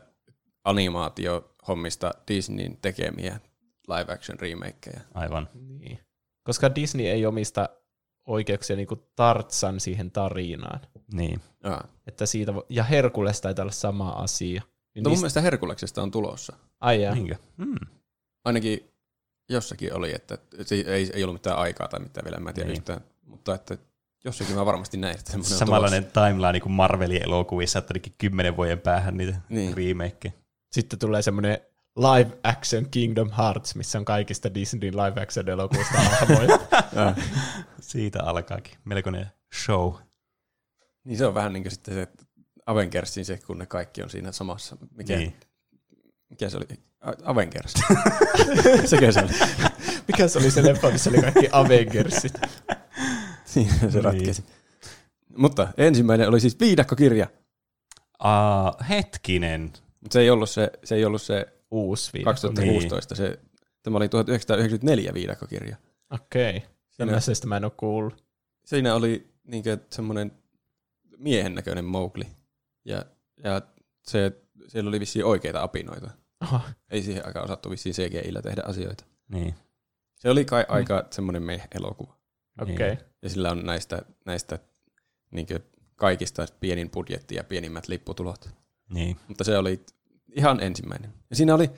animaatiohommista 0.64 2.12
Disneyn 2.28 2.78
tekemiä 2.82 3.40
live 3.88 4.14
action 4.14 4.40
remakeja. 4.40 5.00
Aivan. 5.14 5.50
Niin. 5.54 6.00
Koska 6.44 6.76
Disney 6.76 7.06
ei 7.08 7.26
omista 7.26 7.70
oikeuksia 8.28 8.76
niin 8.76 8.88
kuin 8.88 9.02
Tartsan 9.16 9.80
siihen 9.80 10.12
tarinaan. 10.12 10.80
Niin. 11.14 11.42
Aa. 11.64 11.88
Että 12.08 12.26
siitä 12.26 12.52
vo- 12.52 12.66
ja 12.70 12.84
Herkules 12.84 13.42
taitaa 13.42 13.64
olla 13.64 13.72
sama 13.72 14.10
asia. 14.10 14.48
Niin 14.50 14.62
Mutta 14.62 15.10
mun 15.10 15.12
niistä- 15.12 15.22
mielestä 15.24 15.42
Herkuleksesta 15.42 16.04
on 16.04 16.12
tulossa. 16.12 16.56
Ai 16.80 17.02
jaa. 17.02 17.16
Niinkö? 17.16 17.36
Hmm. 17.58 17.76
Ainakin 18.46 18.92
jossakin 19.50 19.94
oli, 19.94 20.16
että 20.16 20.38
se 20.66 20.76
ei, 20.76 21.10
ei 21.14 21.24
ollut 21.24 21.36
mitään 21.36 21.58
aikaa 21.58 21.88
tai 21.88 22.00
mitään 22.00 22.26
vielä, 22.26 22.40
mä 22.40 22.50
en 22.50 22.56
tiedä 22.56 22.68
Niin. 22.70 22.78
yhtään. 22.78 23.02
Mutta 23.26 23.56
että 23.56 23.78
jossakin 24.26 24.56
mä 24.56 24.66
varmasti 24.66 24.98
näin, 24.98 25.18
että 25.20 25.32
semmoinen 25.32 25.54
on 25.54 25.60
Samanlainen 25.60 26.06
timeline 26.06 26.60
kuin 26.60 26.74
Marvelin 26.74 27.24
elokuvissa, 27.24 27.80
että 27.80 27.92
ainakin 27.92 28.14
kymmenen 28.18 28.58
vuoden 28.58 28.80
päähän 28.80 29.18
niitä 29.18 29.42
Niin. 29.50 29.78
remake. 29.78 30.34
Sitten 30.72 31.00
tulee 31.00 31.22
semmoinen 31.22 31.58
live 31.96 32.38
action 32.44 32.90
Kingdom 32.92 33.30
Hearts, 33.38 33.76
missä 33.76 33.98
on 34.00 34.06
kaikista 34.06 34.54
Disney 34.54 34.92
live 34.92 35.22
action 35.22 35.50
elokuvista 35.50 35.98
hahmoja. 36.02 36.60
Siitä 37.82 38.24
alkaakin. 38.24 38.78
Melkoinen 38.86 39.28
show. 39.66 39.94
Niin 41.04 41.18
se 41.18 41.26
on 41.26 41.34
vähän 41.34 41.54
niin 41.54 41.64
kuin 41.64 41.72
sitten 41.72 41.94
se 41.94 42.08
Avengersin 42.66 43.26
se, 43.26 43.40
kun 43.48 43.58
ne 43.58 43.66
kaikki 43.66 44.04
on 44.04 44.10
siinä 44.10 44.32
samassa. 44.32 44.78
Mikä, 44.98 45.16
Niin. 45.18 45.36
mikä 46.30 46.50
se 46.50 46.58
oli? 46.58 46.66
Avengers. 47.24 47.74
Sekö 48.86 49.12
se 49.12 49.20
oli? 49.20 49.32
Mikä 50.08 50.28
se 50.28 50.40
oli 50.40 50.52
se 50.52 50.64
leffa, 50.64 50.92
missä 50.92 51.10
oli 51.10 51.22
kaikki 51.22 51.50
Avengersit? 51.52 52.34
Siinä 53.46 53.74
se 53.80 53.86
Niin. 53.88 54.04
ratkesi. 54.04 54.44
Mutta 55.38 55.68
ensimmäinen 55.78 56.28
oli 56.30 56.40
siis 56.40 56.60
viidakkokirja. 56.60 57.28
Aa, 58.20 58.76
hetkinen. 58.90 59.62
Mutta 60.02 60.14
se 60.14 60.20
ei 60.22 60.30
ollut 60.30 60.50
se, 60.50 60.72
se, 60.84 60.96
ei 60.96 61.06
ollut 61.06 61.22
se 61.22 61.46
Uusi 61.72 62.14
viidakko. 62.14 62.30
2016. 62.32 63.16
Se, 63.16 63.40
tämä 63.84 63.98
oli 63.98 64.10
1994 64.10 65.14
viidakkokirja. 65.14 65.78
Okei. 66.12 66.52
Siinä- 66.54 66.68
Tämmöisestä 66.98 67.48
mä 67.48 67.58
en 67.58 67.64
ole 67.64 67.72
kuullut. 67.78 68.24
Siinä 68.66 68.96
oli 68.96 69.34
niinkö 69.44 69.78
semmoinen 69.90 70.32
miehen 71.18 71.56
näköinen 71.56 71.86
Mowgli. 71.86 72.28
Ja, 72.86 73.06
ja 73.44 73.62
se, 74.08 74.32
siellä 74.68 74.88
oli 74.88 75.00
vissiin 75.00 75.26
oikeita 75.26 75.64
apinoita. 75.64 76.10
Oho. 76.44 76.62
Ei 76.90 77.02
siihen 77.02 77.26
aikaan 77.26 77.46
osattu 77.46 77.70
vissiin 77.70 77.96
CGIllä 77.96 78.42
tehdä 78.42 78.62
asioita. 78.66 79.06
Niin. 79.28 79.56
Se 80.16 80.30
oli 80.30 80.46
kai 80.46 80.66
aika 80.68 81.08
semmoinen 81.12 81.44
meh-elokuva. 81.44 82.18
Okei. 82.62 82.76
Niin. 82.76 82.94
Okay. 82.94 83.06
Ja 83.22 83.30
sillä 83.30 83.52
on 83.52 83.66
näistä, 83.66 84.02
näistä 84.26 84.60
niinkö 85.32 85.60
kaikista 85.96 86.46
pienin 86.60 86.90
budjetti 86.90 87.36
ja 87.36 87.44
pienimmät 87.44 87.88
lipputulot. 87.88 88.50
Niin. 88.90 89.18
Mutta 89.28 89.44
se 89.44 89.58
oli 89.58 89.86
ihan 90.36 90.60
ensimmäinen. 90.64 91.14
Ja 91.30 91.36
siinä 91.36 91.56
oli 91.56 91.70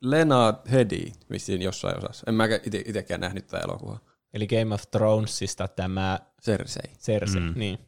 Lena 0.00 0.54
Headey 0.70 1.12
vissiin 1.30 1.62
jossain 1.62 1.98
osassa. 1.98 2.24
En 2.26 2.34
mä 2.34 2.44
ite, 2.44 2.82
itekään 2.86 3.20
nähnyt 3.20 3.46
tätä 3.46 3.64
elokuvaa. 3.64 4.00
Eli 4.32 4.46
Game 4.46 4.74
of 4.74 4.82
Thronesista 4.90 5.68
tämä 5.68 6.18
Cersei. 6.42 6.92
Cersei. 6.98 7.40
Mm. 7.40 7.46
Mm. 7.46 7.58
Niin. 7.58 7.78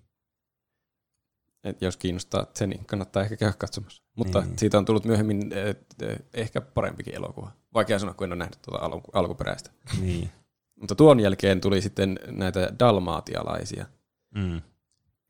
Et 1.64 1.82
jos 1.82 1.96
kiinnostaa 1.96 2.46
se, 2.54 2.66
niin 2.66 2.84
kannattaa 2.84 3.22
ehkä 3.22 3.36
käydä 3.36 3.54
katsomassa. 3.58 4.02
Mutta 4.24 4.40
Niin. 4.40 4.58
siitä 4.58 4.78
on 4.78 4.84
tullut 4.84 5.04
myöhemmin 5.04 5.52
et, 5.52 5.86
et, 6.02 6.26
ehkä 6.34 6.60
parempikin 6.60 7.14
elokuva. 7.14 7.50
Vaikea 7.74 7.98
sanoa, 7.98 8.14
kun 8.14 8.24
en 8.24 8.32
ole 8.32 8.38
nähnyt 8.38 8.58
tuota 8.62 8.84
alku, 8.84 9.10
alkuperäistä. 9.12 9.70
Niin. 10.00 10.30
Mutta 10.80 10.94
tuon 10.94 11.20
jälkeen 11.20 11.60
tuli 11.60 11.82
sitten 11.82 12.18
näitä 12.26 12.72
dalmaatialaisia. 12.78 13.86
Mm. 14.34 14.60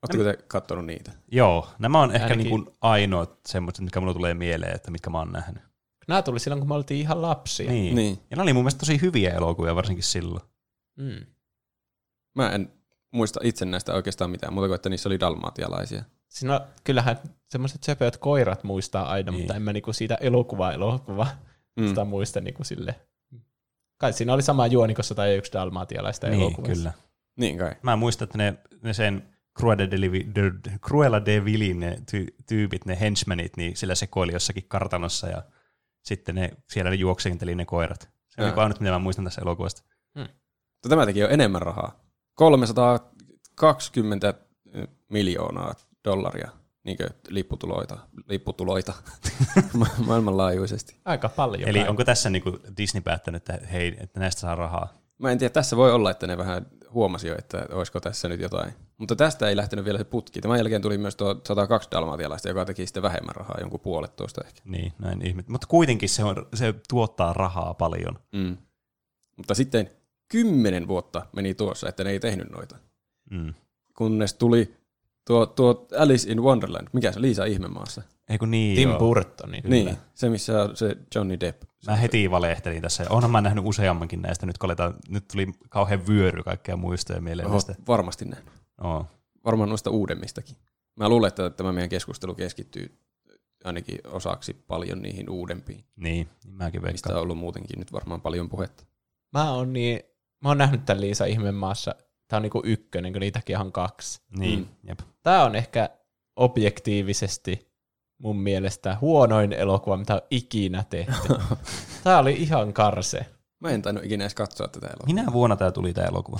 Oletteko 0.03 0.23
te 0.23 0.37
katsonut 0.47 0.85
niitä? 0.85 1.11
Joo, 1.31 1.67
nämä 1.79 2.01
on 2.01 2.11
ehkä 2.15 2.25
Ainakin- 2.27 2.37
niin 2.37 2.49
kuin 2.65 2.75
ainoat 2.81 3.39
semmoiset, 3.45 3.83
mitkä 3.83 3.99
mulle 3.99 4.13
tulee 4.13 4.33
mieleen, 4.33 4.75
että 4.75 4.91
mitkä 4.91 5.09
mä 5.09 5.19
oon 5.19 5.31
nähnyt. 5.31 5.63
Nämä 6.07 6.21
tuli 6.21 6.39
silloin, 6.39 6.59
kun 6.59 6.67
me 6.67 6.73
oltiin 6.73 6.99
ihan 6.99 7.21
lapsia. 7.21 7.71
Niin. 7.71 7.95
Niin. 7.95 8.19
Ja 8.31 8.37
ne 8.37 8.43
oli 8.43 8.53
mun 8.53 8.63
mielestä 8.63 8.79
tosi 8.79 9.01
hyviä 9.01 9.29
elokuvia, 9.33 9.75
varsinkin 9.75 10.03
silloin. 10.03 10.43
Mm. 10.97 11.25
Mä 12.35 12.49
en 12.49 12.73
muista 13.11 13.39
itse 13.43 13.65
näistä 13.65 13.93
oikeastaan 13.93 14.31
mitään, 14.31 14.53
muuta 14.53 14.67
kuin 14.67 14.75
että 14.75 14.89
niissä 14.89 15.09
oli 15.09 15.19
dalmaatialaisia. 15.19 16.03
Siinä 16.31 16.55
on, 16.55 16.61
kyllähän 16.83 17.19
semmoiset 17.49 17.83
söpöt 17.83 18.17
koirat 18.17 18.63
muistaa 18.63 19.09
aina, 19.09 19.31
Niin. 19.31 19.41
mutta 19.41 19.55
en 19.55 19.61
mä 19.61 19.73
niinku 19.73 19.93
siitä 19.93 20.15
elokuvaa 20.15 20.73
elokuvaa 20.73 21.27
Mm. 21.79 21.87
sitä 21.87 22.03
muista 22.05 22.41
niinku 22.41 22.63
sille. 22.63 22.95
Kai 23.97 24.13
siinä 24.13 24.33
oli 24.33 24.41
sama 24.41 24.67
juonikossa 24.67 25.15
tai 25.15 25.35
yksi 25.35 25.51
dalmaatialaista 25.53 26.27
Niin, 26.29 26.41
elokuvassa. 26.41 26.73
kyllä. 26.73 26.91
Niin 27.39 27.57
kai. 27.57 27.75
Mä 27.83 27.95
muistan, 27.95 28.25
että 28.25 28.37
ne, 28.37 28.57
ne 28.83 28.93
sen 28.93 29.29
Cruella 29.59 29.91
de, 29.91 29.97
Vil- 29.97 30.31
de, 30.35 30.51
Cruella 30.87 31.25
de 31.25 31.45
Vilin 31.45 31.79
ne 31.79 32.01
ty, 32.11 32.25
tyypit, 32.47 32.85
ne 32.85 32.99
henchmanit, 32.99 33.57
niin 33.57 33.77
sillä 33.77 33.95
sekoili 33.95 34.31
jossakin 34.33 34.63
kartanossa 34.67 35.27
ja 35.27 35.43
sitten 36.03 36.35
ne, 36.35 36.51
siellä 36.69 36.89
ne 36.91 36.95
juoksenteli 36.95 37.55
ne 37.55 37.65
koirat. 37.65 38.09
Se 38.27 38.41
on 38.43 38.59
ainut, 38.59 38.79
mitä 38.79 38.91
mä 38.91 38.99
muistan 38.99 39.25
tässä 39.25 39.41
elokuvasta. 39.41 39.81
Mutta 40.15 40.89
tämä 40.89 41.05
teki 41.05 41.19
jo 41.19 41.27
enemmän 41.29 41.61
rahaa. 41.61 41.99
320 42.35 44.33
miljoonaa 45.09 45.73
dollaria 46.05 46.51
niin 46.83 46.97
lipputuloita, 47.29 47.97
lipputuloita 48.27 48.93
ma- 49.73 49.87
maailmanlaajuisesti. 50.05 50.95
Aika 51.05 51.29
paljon. 51.29 51.69
Eli 51.69 51.87
onko 51.87 52.03
tässä 52.03 52.29
niin 52.29 52.43
kuin 52.43 52.59
Disney 52.77 53.01
päättänyt, 53.01 53.49
että 53.49 53.67
hei, 53.67 53.97
että 53.99 54.19
näistä 54.19 54.41
saa 54.41 54.55
rahaa? 54.55 54.93
Mä 55.17 55.31
en 55.31 55.37
tiedä, 55.37 55.53
tässä 55.53 55.77
voi 55.77 55.91
olla, 55.91 56.11
että 56.11 56.27
ne 56.27 56.37
vähän 56.37 56.65
huomasi 56.93 57.27
jo, 57.27 57.35
että 57.37 57.65
olisiko 57.71 57.99
tässä 57.99 58.29
nyt 58.29 58.41
jotain. 58.41 58.73
Mutta 58.97 59.15
tästä 59.15 59.49
ei 59.49 59.55
lähtenyt 59.55 59.85
vielä 59.85 59.97
se 59.97 60.03
putki. 60.03 60.41
Tämän 60.41 60.57
jälkeen 60.57 60.81
tuli 60.81 60.97
myös 60.97 61.15
tuo 61.15 61.41
102 61.47 61.91
dalmatialaista, 61.91 62.47
joka 62.47 62.65
teki 62.65 62.85
sitten 62.85 63.03
vähemmän 63.03 63.35
rahaa, 63.35 63.57
jonkun 63.59 63.79
puolettoista 63.79 64.41
ehkä. 64.45 64.61
Niin, 64.65 64.93
näin 64.99 65.27
ihme. 65.27 65.43
Mutta 65.47 65.67
kuitenkin 65.67 66.09
se, 66.09 66.23
on, 66.23 66.47
se 66.53 66.73
tuottaa 66.89 67.33
rahaa 67.33 67.73
paljon. 67.73 68.19
Mm. 68.31 68.57
Mutta 69.37 69.55
sitten 69.55 69.89
kymmenen 70.27 70.87
vuotta 70.87 71.25
meni 71.35 71.53
tuossa, 71.53 71.89
että 71.89 72.03
ne 72.03 72.09
ei 72.09 72.19
tehnyt 72.19 72.49
noita. 72.49 72.77
Mm. 73.29 73.53
Kunnes 73.97 74.33
tuli 74.33 74.80
tuo, 75.31 75.45
tuo 75.45 75.87
Alice 75.97 76.31
in 76.31 76.43
Wonderland. 76.43 76.87
Mikä 76.93 77.11
se 77.11 77.21
Liisa 77.21 77.45
Ihmemaassa? 77.45 78.01
Ei 78.29 78.37
kun 78.37 78.51
niin, 78.51 78.75
Tim 78.75 78.89
joo. 78.89 78.99
Burtonin. 78.99 79.63
Niin, 79.67 79.97
se 80.13 80.29
missä 80.29 80.61
on 80.63 80.75
se 80.77 80.97
Johnny 81.15 81.39
Depp. 81.39 81.63
Mä 81.87 81.95
heti 81.95 82.31
valehtelin 82.31 82.81
tässä. 82.81 83.05
Onhan 83.09 83.31
mä 83.31 83.41
nähnyt 83.41 83.65
useammankin 83.65 84.21
näistä. 84.21 84.45
Nyt, 84.45 84.57
kun 84.57 84.67
aletaan, 84.67 84.93
nyt 85.09 85.27
tuli 85.27 85.47
kauhean 85.69 86.07
vyöry 86.07 86.43
kaikkea 86.43 86.75
muistoja 86.77 87.21
mieleen 87.21 87.47
Oho, 87.47 87.53
näistä. 87.55 87.75
varmasti 87.87 88.25
nähnyt. 88.25 88.49
Oo. 88.83 89.05
Varmaan 89.45 89.69
noista 89.69 89.89
uudemmistakin. 89.89 90.55
Mä 90.95 91.09
luulen, 91.09 91.27
että 91.27 91.49
tämä 91.49 91.71
meidän 91.71 91.89
keskustelu 91.89 92.35
keskittyy 92.35 92.97
ainakin 93.63 93.99
osaksi 94.07 94.53
paljon 94.67 95.01
niihin 95.01 95.29
uudempiin, 95.29 95.83
Niin, 95.95 96.29
niin 96.43 96.53
mäkin 96.55 96.81
mistä 96.81 96.87
veikkaan. 96.87 97.15
on 97.15 97.21
ollut 97.21 97.37
muutenkin 97.37 97.79
nyt 97.79 97.93
varmaan 97.93 98.21
paljon 98.21 98.49
puhetta. 98.49 98.83
Mä 99.33 99.51
oon 99.51 99.73
niin, 99.73 99.99
mä 100.41 100.49
oon 100.49 100.57
nähnyt 100.57 100.85
tämän 100.85 101.01
Liisa 101.01 101.25
Ihmemaassa. 101.25 101.95
Tää 102.31 102.37
on 102.37 102.43
niinku 102.43 102.61
ykkönen, 102.65 103.11
kun 103.13 103.19
niitäkin 103.19 103.57
on 103.57 103.71
kaksi. 103.71 104.21
Niin, 104.37 104.59
Mm. 104.59 104.67
jep. 104.83 104.99
Tää 105.23 105.43
on 105.45 105.55
ehkä 105.55 105.89
objektiivisesti 106.35 107.71
mun 108.17 108.39
mielestä 108.39 108.97
huonoin 109.01 109.53
elokuva, 109.53 109.97
mitä 109.97 110.13
on 110.15 110.21
ikinä 110.29 110.83
tehty. 110.89 111.27
Tää 112.03 112.19
oli 112.19 112.33
ihan 112.33 112.73
karse. 112.73 113.25
Mä 113.59 113.69
en 113.69 113.81
tainnut 113.81 114.03
ikinä 114.05 114.23
edes 114.23 114.35
katsoa 114.35 114.67
tätä 114.67 114.87
elokuvaa. 114.87 115.05
Minä 115.05 115.33
vuonna 115.33 115.55
tämä 115.55 115.71
tuli 115.71 115.93
tämä 115.93 116.07
elokuva? 116.07 116.39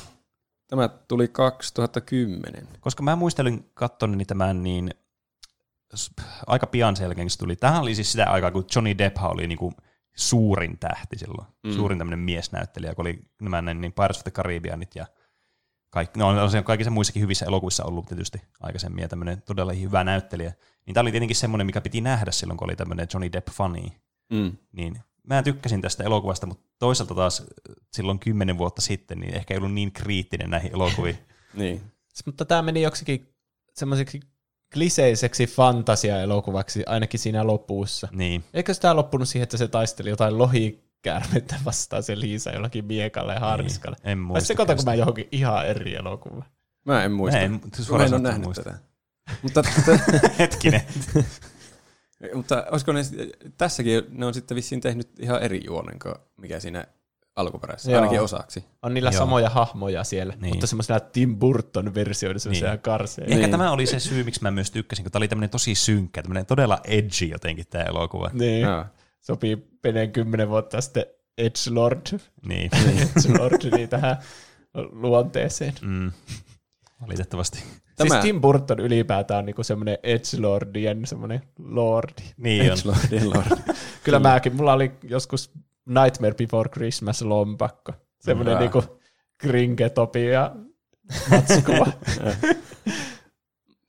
Tämä 0.67 0.89
tuli 1.07 1.27
2010. 1.27 2.67
Koska 2.79 3.03
mä 3.03 3.15
muistelin 3.15 3.71
katsoni 3.73 4.25
tämän 4.25 4.63
niin 4.63 4.89
aika 6.47 6.67
pian 6.67 6.95
sen 6.95 7.05
jälkeen, 7.05 7.25
kun 7.25 7.29
se 7.29 7.37
tuli. 7.37 7.55
Tähän 7.55 7.81
oli 7.81 7.95
siis 7.95 8.11
sitä 8.11 8.25
aikaa, 8.29 8.51
kun 8.51 8.65
Johnny 8.75 8.97
Depp 8.97 9.17
oli 9.23 9.47
niinku 9.47 9.73
suurin 10.15 10.77
tähti 10.79 11.17
silloin. 11.17 11.47
Mm. 11.63 11.71
Suurin 11.71 11.97
tämmöinen 11.97 12.19
miesnäyttelijä, 12.19 12.95
kun 12.95 13.03
oli 13.03 13.19
nämä 13.41 13.73
niin 13.73 13.93
Pirates 13.93 14.17
of 14.17 14.23
the 14.23 14.31
Caribbeanit 14.31 14.95
ja 14.95 15.05
kaikki, 15.91 16.19
no 16.19 16.27
on 16.27 16.51
se 16.51 16.61
kaikissa 16.61 16.91
muissakin 16.91 17.21
hyvissä 17.21 17.45
elokuvissa 17.45 17.83
ollut 17.83 18.05
tietysti 18.05 18.41
aikaisemmin 18.59 19.01
ja 19.01 19.07
tämmöinen 19.07 19.41
todella 19.41 19.73
hyvä 19.73 20.03
näyttelijä. 20.03 20.53
Niin 20.85 20.93
tämä 20.93 21.01
oli 21.01 21.11
tietenkin 21.11 21.35
semmoinen, 21.35 21.65
mikä 21.65 21.81
piti 21.81 22.01
nähdä 22.01 22.31
silloin, 22.31 22.57
kun 22.57 22.65
oli 22.65 22.75
tämmöinen 22.75 23.07
Johnny 23.13 23.31
Depp-fani. 23.31 23.93
Mm. 24.31 24.57
Niin 24.71 24.99
mä 25.27 25.43
tykkäsin 25.43 25.81
tästä 25.81 26.03
elokuvasta, 26.03 26.47
mutta 26.47 26.69
toisaalta 26.79 27.15
taas 27.15 27.43
silloin 27.91 28.19
kymmenen 28.19 28.57
vuotta 28.57 28.81
sitten, 28.81 29.19
niin 29.19 29.35
ehkä 29.35 29.53
ei 29.53 29.57
ollut 29.57 29.73
niin 29.73 29.91
kriittinen 29.91 30.49
näihin 30.49 30.73
elokuviin. 30.73 31.17
Niin. 31.53 31.81
Mutta 32.25 32.45
tämä 32.45 32.61
meni 32.61 32.81
joksikin 32.81 33.35
semmoiseksi 33.73 34.19
kliseiseksi 34.73 35.47
fantasia-elokuvaksi 35.47 36.83
ainakin 36.85 37.19
siinä 37.19 37.47
lopussa. 37.47 38.07
niin. 38.11 38.43
Eikö 38.53 38.73
sitä 38.73 38.95
loppunut 38.95 39.29
siihen, 39.29 39.43
että 39.43 39.57
se 39.57 39.67
taisteli 39.67 40.09
jotain 40.09 40.37
lohikäärmettä 41.05 41.55
vastaan 41.65 42.03
se 42.03 42.19
Liisa 42.19 42.51
jollakin 42.51 42.85
miekalla 42.85 43.33
ja 43.33 43.39
harniskalla? 43.39 43.97
En 44.03 44.17
Vai 44.17 44.25
muista. 44.25 44.47
sekoitanko 44.47 44.83
mä 44.85 44.93
johonkin 44.95 45.27
ihan 45.31 45.67
eri 45.67 45.95
elokuvaan? 45.95 46.45
Mä 46.85 47.03
en 47.03 47.11
muista. 47.11 47.37
Mä 47.39 47.43
en, 47.45 47.51
Mä 47.97 48.05
en 48.05 48.13
ole 48.13 48.21
nähnyt 48.21 48.43
muista. 48.43 48.63
tätä. 48.63 48.77
Mutta, 49.43 49.63
Hetkinen. 50.39 50.81
mutta 52.35 52.65
olisiko 52.71 52.91
ne, 52.91 53.01
tässäkin 53.57 54.03
ne 54.09 54.25
on 54.25 54.33
sitten 54.33 54.55
vissiin 54.55 54.81
tehnyt 54.81 55.19
ihan 55.19 55.41
eri 55.41 55.61
juonen 55.65 55.99
kuin 55.99 56.15
mikä 56.37 56.59
siinä 56.59 56.85
alkuperäisessä, 57.35 57.91
Joo. 57.91 58.01
ainakin 58.01 58.21
osaksi. 58.21 58.65
On 58.81 58.93
niillä 58.93 59.09
Joo. 59.09 59.19
samoja 59.19 59.49
hahmoja 59.49 60.03
siellä, 60.03 60.33
Niin. 60.33 60.41
niin. 60.41 60.53
mutta 60.53 60.67
semmoisena 60.67 60.99
Tim 60.99 61.35
Burton-versioina, 61.39 62.39
semmoisia 62.39 62.67
Niin. 62.67 62.73
niin. 62.73 62.81
karseja. 62.81 63.25
Ehkä 63.27 63.37
Niin. 63.37 63.51
tämä 63.51 63.71
oli 63.71 63.85
se 63.85 63.99
syy, 63.99 64.23
miksi 64.23 64.41
mä 64.43 64.51
myös 64.51 64.71
tykkäsin, 64.71 65.05
kun 65.05 65.11
tämä 65.11 65.19
oli 65.19 65.27
tämmöinen 65.27 65.49
tosi 65.49 65.75
synkkä, 65.75 66.21
tämmöinen 66.21 66.45
todella 66.45 66.79
edgy 66.83 67.25
jotenkin 67.25 67.65
tämä 67.69 67.83
elokuva. 67.83 68.29
Niin. 68.33 68.61
Joo. 68.61 68.85
Sopii 69.21 69.55
peneen 69.81 70.11
kymmenen 70.11 70.49
vuotta 70.49 70.81
sitten 70.81 71.05
Edgelord, 71.37 72.19
Niin. 72.45 72.69
Edgelord 73.17 73.75
niin 73.77 73.89
tähän 73.89 74.17
luonteeseen. 74.91 75.73
Mm. 75.81 76.11
Valitettavasti. 77.01 77.59
Tämä... 77.59 77.81
Tämä- 77.95 78.09
Siis 78.09 78.21
Tim 78.21 78.41
Burton 78.41 78.79
ylipäätään 78.79 79.37
on 79.39 79.45
niinku 79.45 79.63
semmoinen 79.63 79.97
Edgelordien 80.03 81.05
semmoinen 81.05 81.41
lordi. 81.59 82.21
Niin 82.37 82.71
on. 82.71 82.77
Edgelordin 82.77 83.29
Lord. 83.29 83.75
Kyllä 84.03 84.19
mäkin, 84.19 84.55
mulla 84.55 84.73
oli 84.73 84.91
joskus 85.03 85.51
Nightmare 85.85 86.33
Before 86.33 86.69
Christmas 86.69 87.21
lompakko. 87.21 87.93
Semmoinen 88.19 88.59
niinku 88.59 88.83
krinketopi 89.37 90.25
ja 90.25 90.55
matskua. 91.29 91.87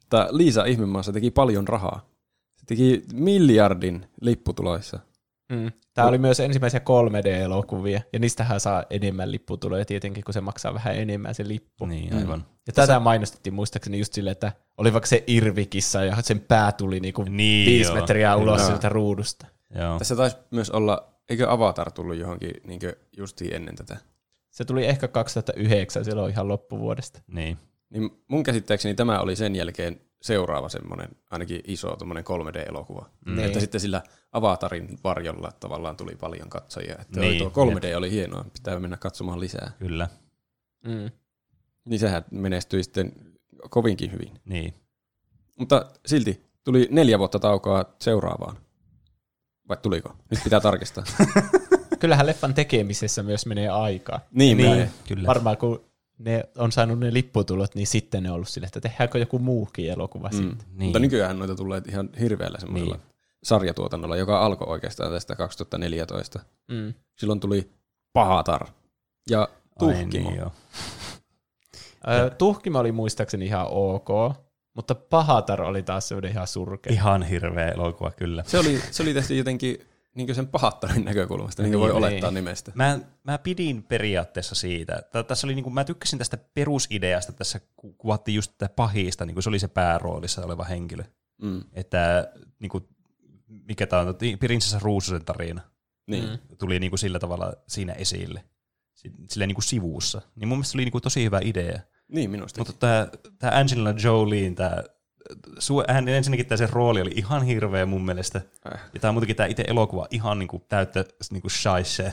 Mutta 0.01 0.29
Liisa 0.31 0.65
Ihmemaassa 0.65 1.13
teki 1.13 1.31
paljon 1.31 1.69
rahaa. 1.69 2.07
Se 2.57 2.67
teki 2.67 3.03
miljardin 3.13 4.07
lipputuloissa. 4.21 4.99
Mm. 5.53 5.73
Tämä 5.95 6.09
oli 6.09 6.19
myös 6.19 6.41
ensimmäisiä 6.41 6.81
3D-elokuvia, 6.81 8.01
ja 8.13 8.19
niistähän 8.19 8.61
saa 8.61 8.85
enemmän 8.91 9.33
lipputuloja 9.33 9.85
tietenkin, 9.85 10.25
kun 10.25 10.35
se 10.35 10.41
maksaa 10.41 10.75
vähän 10.75 10.97
enemmän 10.97 11.35
se 11.35 11.49
lippu. 11.49 11.87
Niin, 11.87 12.15
aivan. 12.15 12.45
Ja 12.67 12.73
tätä 12.73 13.01
mainostettiin 13.01 13.55
muistaakseni 13.55 13.99
just 13.99 14.13
silleen, 14.13 14.33
että 14.33 14.53
oli 14.79 14.93
vaikka 14.93 15.07
se 15.07 15.25
irvikissa 15.27 16.05
ja 16.05 16.17
sen 16.23 16.41
pää 16.41 16.73
tuli 16.73 17.01
niinku 17.01 17.23
Niin, 17.23 17.67
viisi 17.67 17.91
joo. 17.91 18.01
metriä 18.01 18.37
ulos 18.37 18.61
Joo. 18.61 18.71
siltä 18.71 18.89
ruudusta. 18.89 19.47
Joo. 19.75 19.99
Tässä 19.99 20.17
taisi 20.17 20.37
myös 20.51 20.71
olla, 20.71 21.15
eikö 21.29 21.51
Avatar 21.51 21.93
tullut 21.93 22.17
johonkin 22.17 22.51
niin 22.67 22.81
justiin 23.17 23.55
ennen 23.55 23.77
tätä? 23.77 23.97
Se 24.51 24.65
tuli 24.65 24.87
ehkä 24.87 25.09
2009, 25.09 26.05
silloin 26.05 26.33
ihan 26.33 26.49
loppuvuodesta. 26.49 27.23
Niin. 27.27 27.59
Niin 27.91 28.11
mun 28.29 28.43
käsittääkseni 28.43 28.95
tämä 28.95 29.21
oli 29.21 29.37
sen 29.37 29.57
jälkeen 29.57 30.01
seuraava 30.23 30.69
semmoinen 30.69 31.09
ainakin 31.31 31.61
iso 31.67 31.89
3D-elokuva. 31.89 33.07
Niin. 33.27 33.39
Että 33.41 33.61
sitten 33.61 33.81
sillä 33.81 34.03
Avatarin 34.33 34.99
varjolla 35.05 35.53
tavallaan 35.61 35.97
tuli 35.97 36.17
paljon 36.17 36.49
katsojia. 36.49 36.97
Että 37.01 37.21
Niin, 37.21 37.51
tuo 37.53 37.67
3D 37.67 37.97
oli 37.97 38.11
hienoa, 38.11 38.45
pitää 38.53 38.81
mennä 38.81 38.97
katsomaan 38.97 39.41
lisää. 39.41 39.71
Kyllä. 39.79 40.09
Mm. 40.87 41.11
Niin 41.85 42.01
sehän 42.01 42.25
menestyi 42.31 42.83
sitten 42.85 43.13
kovinkin 43.71 44.13
hyvin. 44.13 44.33
Niin. 44.45 44.75
Mutta 45.59 45.87
silti 46.07 46.47
tuli 46.65 46.89
neljä 46.91 47.19
vuotta 47.19 47.39
taukoa 47.39 47.85
seuraavaan. 48.01 48.57
Vai 49.69 49.77
tuliko? 49.77 50.17
Nyt 50.31 50.41
pitää 50.45 50.61
tarkistaa. 50.71 51.05
Kyllähän 51.99 52.27
leffan 52.27 52.55
tekemisessä 52.55 53.23
myös 53.23 53.47
menee 53.47 53.69
aikaa. 53.69 54.21
niin, 54.31 54.57
Niin, 54.57 54.77
niin. 54.77 54.91
kyllä. 55.09 55.27
Varmaan 55.27 55.57
kun 55.57 55.85
ne 56.25 56.45
on 56.59 56.73
saanut 56.73 56.99
ne 56.99 57.13
lipputulot, 57.13 57.75
niin 57.75 57.87
sitten 57.87 58.23
ne 58.23 58.31
on 58.31 58.35
ollut 58.35 58.49
sille, 58.49 58.67
että 58.67 58.81
tehdäänkö 58.81 59.19
joku 59.19 59.39
muukin 59.39 59.91
elokuva 59.91 60.29
mm. 60.29 60.37
Sitten. 60.37 60.67
Niin. 60.73 60.87
Mutta 60.87 60.99
nykyään 60.99 61.39
noita 61.39 61.55
tulee 61.55 61.83
ihan 61.89 62.09
hirveällä 62.21 62.59
semmoisella 62.61 62.95
Niin. 62.97 63.07
sarjatuotannolla, 63.43 64.17
joka 64.17 64.47
alkoi 64.47 64.69
oikeastaan 64.69 65.13
tästä 65.13 65.37
2014. 65.37 66.41
Mm. 66.69 66.95
Silloin 67.19 67.41
tuli 67.41 67.71
Pahatar 68.13 68.67
ja 69.31 69.49
Tuhkimo. 69.79 70.29
Ai, 70.29 70.35
niin, 70.35 70.37
joo. 70.37 70.53
Tuhkimo 72.39 72.79
oli 72.79 72.93
muistaakseni 72.93 73.47
ihan 73.47 73.67
ok, 73.71 74.09
mutta 74.75 74.95
Pahatar 74.95 75.63
oli 75.63 75.83
taas 75.83 76.09
semmoinen 76.09 76.31
ihan 76.33 76.47
surkea. 76.47 76.93
Ihan 76.93 77.23
hirveä 77.23 77.69
elokuva, 77.69 78.11
kyllä. 78.11 78.45
Se 78.47 78.59
oli, 78.59 78.81
se 78.91 79.03
oli 79.03 79.15
tehty 79.15 79.37
jotenkin 79.37 79.87
niin 80.15 80.35
sen 80.35 80.49
pahattarin 80.49 81.05
näkökulmasta, 81.05 81.63
niin 81.63 81.71
kuin 81.73 81.81
voi 81.81 81.89
Niin, 81.89 81.97
olettaa 81.97 82.31
niin. 82.31 82.35
nimestä. 82.45 82.73
Mä, 82.75 83.01
mä 83.25 83.39
pidin 83.39 83.83
periaatteessa 83.83 84.55
siitä. 84.55 85.03
Tä- 85.13 85.23
Tässä 85.23 85.47
oli, 85.47 85.55
niin 85.55 85.63
kuin, 85.65 85.75
mä 85.75 85.85
tykkäsin 85.85 86.19
tästä 86.19 86.37
perusideasta, 86.55 87.33
tässä 87.33 87.61
ku- 87.77 87.93
kuvattiin 87.93 88.35
just 88.35 88.53
tätä 88.59 88.75
pahista, 88.77 89.27
niin 89.27 89.35
kuin 89.35 89.43
se 89.43 89.49
oli 89.49 89.59
se 89.59 89.69
pääroolissa 89.69 90.45
oleva 90.45 90.65
henkilö. 90.65 91.05
Mm. 91.43 91.65
Että 91.73 92.33
niin 92.59 92.71
kuin, 92.71 92.85
mikä 93.49 93.87
tämä 93.87 94.03
on, 94.03 94.15
Prinsessa 94.41 94.79
Ruususen 94.83 95.25
tarina 95.25 95.61
Niin. 96.07 96.25
Mm. 96.29 96.57
tuli 96.59 96.79
niin 96.81 96.91
kuin 96.91 96.99
sillä 96.99 97.19
tavalla 97.19 97.53
siinä 97.69 97.93
esille. 97.93 98.45
Si- 98.95 99.13
Sillä 99.31 99.47
niin 99.47 99.55
kuin 99.55 99.65
sivussa. 99.65 100.23
Niin 100.37 100.49
mun 100.49 100.59
mielestä 100.59 100.73
se 100.73 100.77
oli 100.79 100.85
niin 100.85 100.93
kuin 100.93 101.03
tosi 101.03 101.25
hyvä 101.25 101.41
idea. 101.45 101.81
niin 102.09 102.31
minusta. 102.31 102.61
Mutta 102.61 102.73
tämä, 102.73 103.09
tämä 103.39 103.53
Angelina 103.59 103.95
Jolien, 104.05 104.55
tämä, 104.55 104.83
hän 105.89 106.09
ensinnäkin 106.09 106.47
tämä 106.47 106.57
se 106.57 106.69
rooli 106.73 107.01
oli 107.01 107.13
ihan 107.17 107.43
hirveä 107.43 107.87
mun 107.87 108.05
mielestä. 108.05 108.41
Äh. 108.73 108.81
Ja 108.95 109.01
tämä 109.01 109.13
muutenkin 109.13 109.37
tämä 109.37 109.47
itse 109.47 109.65
elokuva 109.67 110.07
ihan 110.11 110.39
niin 110.39 110.49
kuin 110.49 110.65
täyttä 110.69 111.05
niin 111.31 111.41
kuin 111.41 111.51
shaisee. 111.51 112.13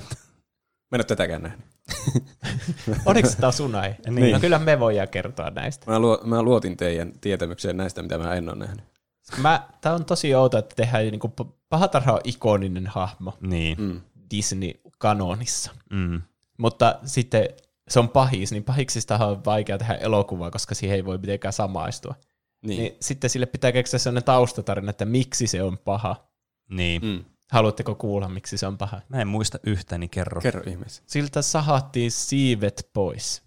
Mä 0.91 0.95
en 0.95 0.99
ole 0.99 1.03
tätäkään 1.03 1.41
nähnyt. 1.41 1.65
Oliko 3.06 3.30
tämä 3.40 3.52
sunai? 3.52 3.95
Niin. 4.10 4.34
No 4.34 4.40
kyllä 4.40 4.60
me 4.60 4.80
voidaan 4.80 5.07
kertoa 5.07 5.49
näistä. 5.49 5.91
Mä, 5.91 5.99
luo, 5.99 6.22
mä 6.23 6.44
luotin 6.44 6.77
teidän 6.77 7.11
tietämykseen 7.22 7.77
näistä, 7.77 8.02
mitä 8.02 8.18
mä 8.18 8.34
en 8.34 8.49
ole 8.49 8.57
nähnyt. 8.57 8.84
Mä, 9.38 9.68
tää 9.81 9.94
on 9.94 10.06
tosi 10.06 10.36
outo, 10.36 10.57
että 10.57 10.76
tehdään 10.76 11.03
niinku, 11.03 11.34
Pahatarha 11.69 12.14
on 12.14 12.22
ikoninen 12.23 12.88
hahmo 12.88 13.38
Niin. 13.41 13.77
Mm. 13.81 14.02
Disney-kanonissa. 14.31 15.72
Mm. 15.90 16.22
Mutta 16.57 16.99
sitten 17.06 17.49
se 17.90 17.99
on 17.99 18.10
pahis, 18.10 18.52
niin 18.52 18.64
pahiksista 18.64 19.26
on 19.26 19.45
vaikea 19.45 19.77
tehdä 19.77 19.94
elokuvaa, 19.94 20.52
koska 20.52 20.76
siihen 20.76 20.95
ei 20.95 21.06
voi 21.06 21.18
mitenkään 21.18 21.53
samaistua. 21.53 22.15
Niin. 22.61 22.80
Niin 22.80 22.98
sitten 23.02 23.30
sille 23.30 23.45
pitää 23.45 23.72
keksiä 23.72 23.99
sellainen 23.99 24.23
taustatarina, 24.23 24.90
että 24.90 25.06
miksi 25.06 25.48
se 25.48 25.64
on 25.64 25.77
paha. 25.77 26.30
Niin. 26.69 27.02
Mm. 27.02 27.26
Haluatteko 27.52 27.95
kuulla, 27.95 28.30
miksi 28.30 28.57
se 28.57 28.68
on 28.68 28.77
paha? 28.77 29.02
Mä 29.10 29.22
en 29.22 29.27
muista 29.27 29.60
yhtään, 29.64 29.99
niin 29.99 30.10
kerro. 30.10 30.41
Kerro 30.41 30.64
ihmeessä. 30.68 31.03
Siltä 31.07 31.41
sahattiin 31.41 32.11
siivet 32.11 32.90
pois, 32.94 33.44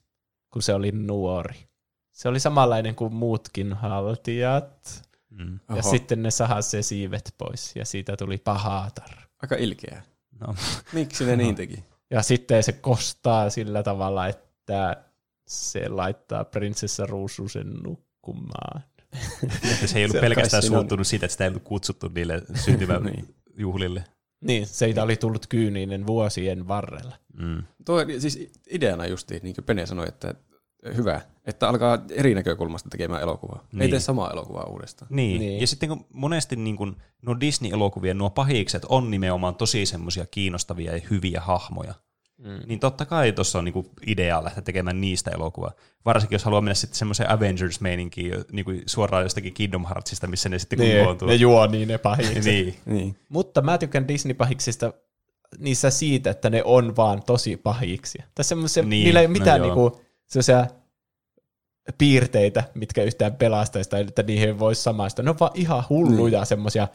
kun 0.53 0.63
se 0.63 0.75
oli 0.75 0.93
nuori. 0.93 1.69
Se 2.13 2.29
oli 2.29 2.41
samanlainen 2.41 2.95
kuin 2.95 3.15
muutkin 3.15 3.73
haltijat. 3.73 5.03
Mm. 5.31 5.61
Ja 5.69 5.75
Oho. 5.75 5.91
sitten 5.91 6.23
ne 6.23 6.31
sahasi 6.31 6.71
se 6.71 6.83
siivet 6.83 7.35
pois, 7.39 7.77
ja 7.77 7.85
siitä 7.85 8.17
tuli 8.17 8.39
pahatar. 8.39 9.11
Aika 9.43 9.57
ilkeää. 9.57 10.03
No. 10.41 10.55
Miksi 10.93 11.25
ne 11.25 11.37
niin 11.37 11.55
teki? 11.55 11.85
Ja 12.11 12.23
sitten 12.23 12.63
se 12.63 12.73
kostaa 12.73 13.51
sillä 13.51 13.83
tavalla, 13.83 14.27
että 14.27 15.05
se 15.49 15.89
laittaa 15.89 16.45
prinsessa 16.45 17.07
Ruususen 17.07 17.75
nukkumaan. 17.75 18.83
Että 19.73 19.87
se 19.87 19.99
ei 19.99 20.05
ollut 20.05 20.17
Se 20.17 20.21
pelkästään 20.21 20.63
siinä 20.63 20.77
on. 20.77 20.81
suuttunut 20.81 21.07
siitä, 21.07 21.27
että 21.27 21.33
sitä 21.33 21.45
ei 21.45 21.49
ollut 21.49 21.63
kutsuttu 21.63 22.09
niille 22.15 22.35
Niin. 22.49 22.59
syntymäjuhlille. 22.59 24.05
Niin, 24.41 24.67
siitä 24.67 25.03
oli 25.03 25.17
tullut 25.17 25.47
kyyninen 25.47 26.07
vuosien 26.07 26.69
varrella. 26.69 27.17
Mm. 27.37 27.63
Tuo 27.87 27.99
siis 28.19 28.51
ideana 28.71 29.07
justiin, 29.07 29.41
niin 29.43 29.55
kuin 29.55 29.65
Pene 29.65 29.87
sanoi, 29.87 30.09
että 30.09 30.35
hyvä, 30.97 31.21
että 31.45 31.69
alkaa 31.69 31.99
eri 32.11 32.35
näkökulmasta 32.35 32.89
tekemään 32.89 33.23
elokuvaa. 33.23 33.67
Niin. 33.73 33.83
Ei 33.83 33.89
tee 33.89 34.01
samaa 34.01 34.31
elokuvaa 34.31 34.65
uudestaan. 34.65 35.09
Niin. 35.15 35.41
Niin. 35.41 35.61
ja 35.61 35.67
sitten 35.67 35.89
kun 35.89 36.07
monesti 36.13 36.57
niin 36.57 36.77
kun, 36.77 36.97
nuo 37.27 37.41
Disney-elokuvien 37.41 38.19
nuo 38.19 38.31
pahikset 38.31 38.85
on 38.89 39.11
nimenomaan 39.11 39.55
tosi 39.55 39.87
semmoisia 39.87 40.27
kiinnostavia 40.27 40.97
ja 40.97 41.01
hyviä 41.11 41.41
hahmoja, 41.41 41.95
Mm. 42.45 42.61
niin 42.67 42.81
totta 42.81 43.05
kai 43.07 43.33
tuossa 43.33 43.59
on 43.59 43.65
niinku 43.65 43.87
ideaa 44.07 44.45
lähteä 44.45 44.63
tekemään 44.63 45.01
niistä 45.01 45.31
elokuvaa. 45.31 45.73
Varsinkin 46.05 46.35
jos 46.35 46.45
haluaa 46.45 46.61
mennä 46.61 46.75
sitten 46.75 46.99
semmoiseen 46.99 47.31
Avengers-meininkiin 47.31 48.45
niinku 48.53 48.71
suoraan 48.87 49.23
jostakin 49.23 49.55
Kingdom 49.55 49.87
Heartsista, 49.87 50.27
missä 50.27 50.49
ne 50.49 50.59
sitten 50.59 50.79
Niin, 50.79 50.99
kokoontuu. 50.99 51.29
ne 51.29 51.35
juo 51.35 51.67
niin 51.67 51.89
ne 51.89 51.99
pahikset. 51.99 52.45
niin. 52.53 52.77
Niin. 52.87 53.17
Mutta 53.29 53.63
mä 53.63 53.79
tykkään 53.79 54.09
Disney-pahiksista 54.09 54.93
niissä 55.59 55.91
siitä, 55.91 56.31
että 56.31 56.51
ne 56.51 56.63
on 56.65 56.97
vaan 56.97 57.23
tosi 57.23 57.57
pahiksia. 57.57 58.25
Tai 58.35 58.45
semmoisia, 58.45 58.83
Niin, 58.83 59.05
niillä 59.05 59.21
ei 59.21 59.27
ole 59.27 59.33
no 59.33 59.39
mitään 59.39 59.59
joo. 59.61 59.67
niinku, 59.67 60.01
sellaisia 60.27 60.67
piirteitä, 61.99 62.65
mitkä 62.75 63.03
yhtään 63.03 63.35
pelastaisi 63.35 63.91
tai 63.91 64.01
että 64.01 64.23
niihin 64.23 64.49
ei 64.49 64.59
voi 64.59 64.75
samaistua. 64.75 65.23
Ne 65.23 65.31
on 65.31 65.39
vaan 65.41 65.53
ihan 65.55 65.85
hulluja 65.91 66.41
mm. 66.41 66.47
semmoisia, 66.47 66.89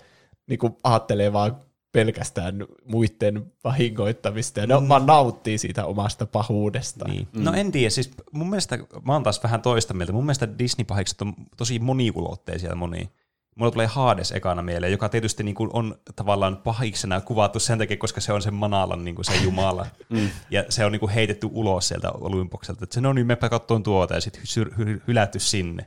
niinku 0.48 0.78
ajattelee 0.84 1.34
vaan 1.34 1.67
pelkästään 1.98 2.66
muiden 2.86 3.52
vahingoittamista, 3.64 4.60
ja 4.60 4.68
ne 4.68 4.80
mm. 4.80 4.88
vaan 4.88 5.06
nauttii 5.06 5.58
siitä 5.58 5.86
omasta 5.86 6.26
pahuudestaan. 6.26 7.12
Niin. 7.12 7.28
Mm. 7.34 7.44
No 7.44 7.54
en 7.54 7.72
tiedä, 7.72 7.90
siis 7.90 8.12
mun 8.32 8.50
mielestä, 8.50 8.78
mä 9.06 9.14
oon 9.14 9.24
taas 9.24 9.44
vähän 9.44 9.62
toista 9.62 9.94
mieltä, 9.94 10.14
mun 10.14 10.26
mielestä 10.26 10.48
Disney-pahikset 10.60 11.22
on 11.22 11.34
tosi 11.58 11.80
moniulotteisia 11.80 12.76
moni. 12.76 13.10
Mulla 13.56 13.72
tulee 13.72 13.88
Hades 13.88 14.32
ekana 14.32 14.62
mieleen, 14.62 14.92
joka 14.92 15.10
tietysti 15.10 15.44
niin 15.44 15.56
kuin 15.56 15.70
on 15.74 15.96
tavallaan 16.16 16.58
pahiksena 16.58 17.22
kuvattu 17.22 17.60
sen 17.60 17.78
takia, 17.78 17.98
koska 17.98 18.22
se 18.22 18.34
on 18.34 18.42
sen 18.42 18.54
manalan 18.54 19.04
niin 19.04 19.16
kuin 19.16 19.26
se 19.26 19.36
jumala. 19.44 19.86
mm. 20.10 20.30
Ja 20.50 20.64
se 20.70 20.86
on 20.86 20.92
niin 20.92 21.00
kuin 21.00 21.12
heitetty 21.12 21.48
ulos 21.52 21.88
sieltä 21.88 22.12
Olympokselta. 22.12 22.84
Että 22.84 22.94
se 22.94 23.02
no 23.02 23.14
niin, 23.14 23.28
mepä 23.28 23.50
kattoon 23.50 23.84
tuota 23.84 24.14
ja 24.14 24.22
sitten 24.22 24.42
hy- 24.42 24.74
hy- 24.74 25.02
hylätty 25.08 25.40
sinne. 25.40 25.86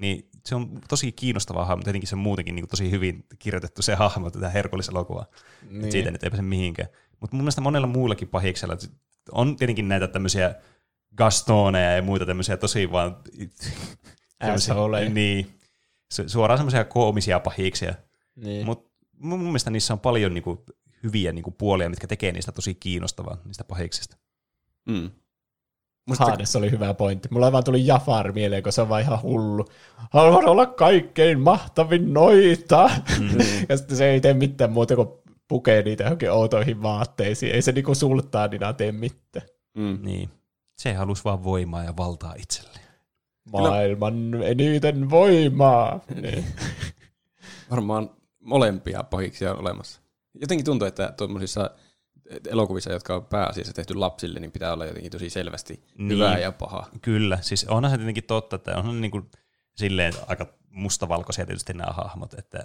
Niin 0.00 0.28
se 0.46 0.54
on 0.54 0.80
tosi 0.88 1.12
kiinnostava 1.12 1.64
hahmo, 1.64 1.82
tietenkin 1.84 2.08
se 2.08 2.14
on 2.14 2.18
muutenkin 2.20 2.54
niin 2.54 2.62
kuin 2.62 2.70
tosi 2.70 2.90
hyvin 2.90 3.24
kirjoitettu 3.38 3.82
se 3.82 3.94
hahmo 3.94 4.30
tätä 4.30 4.48
Herkules-elokuvaa. 4.48 5.26
Niin. 5.70 5.80
Niin. 5.82 5.92
Siitä 5.92 6.10
nyt 6.10 6.24
ei 6.24 6.30
pääse 6.30 6.42
mihinkään. 6.42 6.88
Mutta 7.20 7.36
mun 7.36 7.42
mielestä 7.44 7.60
monella 7.60 7.86
muullakin 7.86 8.28
pahiksella 8.28 8.76
on 9.32 9.56
tietenkin 9.56 9.88
näitä 9.88 10.08
tämmöisiä 10.08 10.54
Gastoneja 11.16 11.96
ja 11.96 12.02
muita 12.02 12.26
tämmöisiä 12.26 12.56
tosi 12.56 12.92
vaan... 12.92 13.16
tämmöisiä- 14.38 14.74
Assholeja. 14.74 15.10
Niin. 15.10 15.46
Su- 16.14 16.28
Suoraan 16.28 16.58
semmoisia 16.58 16.84
koomisia 16.84 17.40
pahiksia. 17.40 17.94
Niin. 18.36 18.66
Mutta 18.66 18.90
mun 19.18 19.38
mun 19.38 19.48
mielestä 19.48 19.70
niissä 19.70 19.92
on 19.94 20.00
paljon 20.00 20.34
niinku 20.34 20.64
hyviä 21.02 21.32
niinku 21.32 21.50
puolia, 21.50 21.90
mitkä 21.90 22.06
tekee 22.06 22.32
niistä 22.32 22.52
tosi 22.52 22.74
kiinnostavaa, 22.74 23.36
niistä 23.44 23.64
pahiksista. 23.64 24.16
Mm. 24.88 25.10
Hades 26.18 26.56
oli 26.56 26.70
hyvä 26.70 26.94
pointti. 26.94 27.28
Mulla 27.30 27.52
vaan 27.52 27.64
tuli 27.64 27.86
Jafar 27.86 28.32
mieleen, 28.32 28.62
kun 28.62 28.72
se 28.72 28.82
on 28.82 28.88
vaan 28.88 29.02
ihan 29.02 29.22
hullu. 29.22 29.64
Haluan 30.10 30.48
olla 30.48 30.66
kaikkein 30.66 31.40
mahtavin 31.40 32.14
noita. 32.14 32.90
Mm. 33.20 33.38
ja 33.68 33.76
sitten 33.76 33.96
se 33.96 34.10
ei 34.10 34.20
tee 34.20 34.34
mitään 34.34 34.72
muuta 34.72 34.96
kuin 34.96 35.08
pukee 35.48 35.82
niitä 35.82 36.04
johonkin 36.04 36.30
outoihin 36.30 36.82
vaatteisiin. 36.82 37.54
Ei 37.54 37.62
se 37.62 37.72
niinku 37.72 37.94
sulttaanina 37.94 38.72
tee 38.72 38.92
mitään. 38.92 39.46
Mm. 39.74 39.98
Niin. 40.02 40.30
Se 40.78 40.92
halusi 40.92 41.24
vaan 41.24 41.44
voimaa 41.44 41.84
ja 41.84 41.96
valtaa 41.96 42.34
itselleen. 42.34 42.86
Maailman 43.52 44.42
eniten 44.42 45.10
voimaa. 45.10 46.00
Niin. 46.22 46.44
Varmaan 47.70 48.10
molempia 48.40 49.02
pahiksia 49.02 49.52
on 49.52 49.60
olemassa. 49.60 50.00
Jotenkin 50.40 50.64
tuntuu, 50.64 50.88
että 50.88 51.14
tuommoisissa 51.16 51.70
elokuvissa, 52.48 52.92
jotka 52.92 53.14
on 53.14 53.26
pääasiassa 53.26 53.72
tehty 53.72 53.94
lapsille, 53.94 54.40
niin 54.40 54.52
pitää 54.52 54.72
olla 54.72 54.86
jotenkin 54.86 55.12
tosi 55.12 55.30
selvästi 55.30 55.84
Niin. 55.98 56.10
hyvää 56.10 56.38
ja 56.38 56.52
pahaa. 56.52 56.88
Kyllä, 57.02 57.38
siis 57.40 57.64
onhan 57.64 57.90
se 57.90 57.96
tietenkin 57.96 58.24
totta, 58.24 58.56
että 58.56 58.76
onhan 58.76 58.94
ne 58.94 59.00
niinku 59.00 59.30
silleen 59.76 60.12
aika 60.26 60.46
mustavalkoisia 60.70 61.46
tietysti 61.46 61.72
nämä 61.72 61.92
hahmot, 61.92 62.34
että 62.34 62.64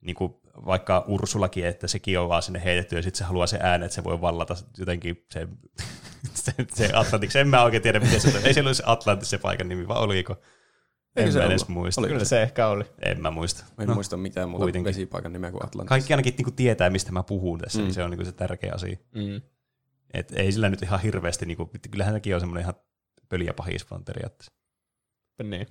niinku 0.00 0.40
vaikka 0.66 1.04
Ursulakin, 1.08 1.66
että 1.66 1.88
sekin 1.88 2.18
on 2.18 2.28
vaan 2.28 2.42
sinne 2.42 2.64
heitetty 2.64 2.96
ja 2.96 3.02
sitten 3.02 3.18
se 3.18 3.24
haluaa 3.24 3.46
se 3.46 3.58
ääne, 3.62 3.84
että 3.84 3.94
se 3.94 4.04
voi 4.04 4.20
vallata 4.20 4.56
jotenkin 4.78 5.24
se, 5.32 5.48
se, 6.34 6.52
se 6.74 6.90
Atlantis. 6.94 7.36
En 7.36 7.48
mä 7.48 7.62
oikein 7.64 7.82
tiedä, 7.82 8.00
miten 8.00 8.20
se 8.20 8.38
on. 8.38 8.46
Ei 8.46 8.54
siellä 8.54 8.68
ole 8.68 8.74
se 8.74 8.82
Atlantis 8.86 9.30
se 9.30 9.38
paikan 9.38 9.68
nimi, 9.68 9.88
vai 9.88 9.98
oliko? 9.98 10.36
Eikö 11.16 11.26
en 11.26 11.32
se 11.32 11.42
edes 11.44 11.68
muista. 11.68 12.00
Oliko 12.00 12.12
Kyllä 12.12 12.24
se 12.24 12.42
ehkä 12.42 12.68
oli. 12.68 12.84
En 13.02 13.20
mä 13.20 13.30
muista. 13.30 13.64
Mä 13.78 13.82
en 13.82 13.88
no, 13.88 13.94
muista 13.94 14.16
mitään 14.16 14.48
muuta 14.48 14.62
kuitenkin. 14.64 14.84
vesipaikan 14.88 15.32
nimeä 15.32 15.50
kuin 15.50 15.64
Atlantis. 15.64 15.88
Kaikki 15.88 16.12
ainakin 16.12 16.34
niinku 16.36 16.50
tietää, 16.50 16.90
mistä 16.90 17.12
mä 17.12 17.22
puhun 17.22 17.58
tässä, 17.58 17.78
Mm. 17.78 17.84
niin 17.84 17.94
se 17.94 18.04
on 18.04 18.10
niinku 18.10 18.24
se 18.24 18.32
tärkeä 18.32 18.72
asia. 18.74 18.96
Mm. 19.14 19.40
Et 20.14 20.32
ei 20.36 20.52
sillä 20.52 20.68
nyt 20.68 20.82
ihan 20.82 21.00
hirveästi, 21.00 21.46
niinku, 21.46 21.70
kyllähän 21.90 22.14
sekin 22.14 22.34
on 22.34 22.40
semmoinen 22.40 22.62
ihan 22.62 22.74
pöliä 23.28 23.52
pahis 23.54 23.90
vaan 23.90 24.04
periaatteessa. 24.04 24.52
Niin. 25.42 25.66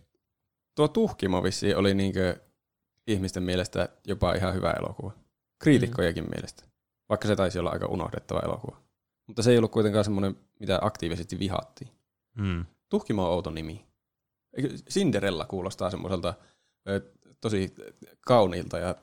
Tuo 0.76 0.88
Tuhkimo 0.88 1.44
vissiin 1.44 1.78
oli 1.78 1.94
niinkö 1.94 2.40
ihmisten 3.08 3.44
mielestä 3.44 3.90
jopa 4.08 4.34
ihan 4.34 4.54
hyvä 4.54 4.72
elokuva. 4.72 5.12
Kriitikkojenkin 5.60 6.24
mm. 6.24 6.30
mielestä. 6.36 6.64
Vaikka 7.10 7.28
se 7.28 7.36
taisi 7.36 7.60
olla 7.60 7.70
aika 7.70 7.88
unohdettava 7.88 8.40
elokuva. 8.40 8.78
Mutta 9.28 9.44
se 9.44 9.52
ei 9.52 9.58
ollut 9.58 9.72
kuitenkaan 9.72 10.04
semmoinen, 10.04 10.36
mitä 10.60 10.80
aktiivisesti 10.82 11.40
vihattiin. 11.40 11.92
Mm. 12.38 12.66
Tuhkimo 12.90 13.26
on 13.26 13.32
outo 13.32 13.50
nimi. 13.50 13.86
Cinderella 14.90 15.46
kuulostaa 15.46 15.92
semmoiselta 15.92 16.34
tosi 17.42 17.76
kauniilta 18.22 18.78
ja 18.78 18.96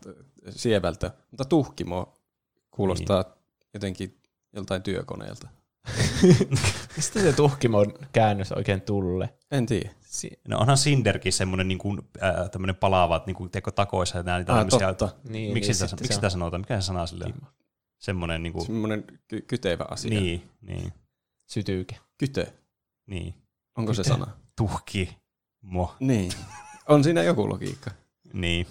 sievältä, 0.50 1.10
mutta 1.30 1.44
Tuhkimo 1.44 2.14
kuulostaa 2.70 3.22
niin. 3.22 3.32
jotenkin 3.74 4.20
joltain 4.52 4.82
työkoneelta. 4.82 5.48
Mistä 6.96 7.20
se 7.20 7.32
tuhkimon 7.32 7.94
käännös 8.12 8.52
oikein 8.52 8.80
tulee? 8.82 9.38
En 9.50 9.66
tiedä. 9.66 9.90
Si- 10.00 10.40
No 10.48 10.58
onhan 10.58 10.76
Cinderkin 10.76 11.32
semmoinen 11.32 11.68
niin 11.68 11.78
kuin, 11.78 12.00
äh, 12.22 12.50
tämmöinen 12.50 12.76
palaavat 12.76 13.26
niin 13.26 13.34
kuin, 13.36 13.50
teko 13.50 13.70
takoissa 13.70 14.16
ja 14.16 14.22
nää 14.22 14.38
niitä 14.38 14.52
Ah, 14.52 14.58
tämmöisiä, 14.58 14.94
totta. 14.94 15.16
niin, 15.28 15.52
miksi, 15.52 15.68
niin, 15.70 15.74
sitä, 15.74 15.96
miksi 16.00 16.14
sitä 16.14 16.30
sanotaan, 16.30 16.60
mikä 16.60 16.80
se 16.80 16.86
sana 16.86 17.06
sille 17.06 17.24
on? 17.24 17.48
Semmoinen 17.98 18.42
niin 18.42 18.52
kuin, 18.52 18.66
Semmoinen 18.66 19.04
ky- 19.28 19.40
kytevä 19.40 19.84
asia. 19.90 20.20
niin, 20.20 20.48
niin, 20.60 20.92
sytyyke. 21.46 21.96
Kytö. 22.18 22.46
niin, 23.06 23.34
Onko 23.78 23.94
se 23.94 24.04
sana? 24.04 24.26
tuhki, 24.56 25.18
mo, 25.62 25.94
Niin. 26.00 26.32
On 26.88 27.04
siinä 27.04 27.22
joku 27.22 27.48
logiikka. 27.48 27.90
niin, 28.32 28.66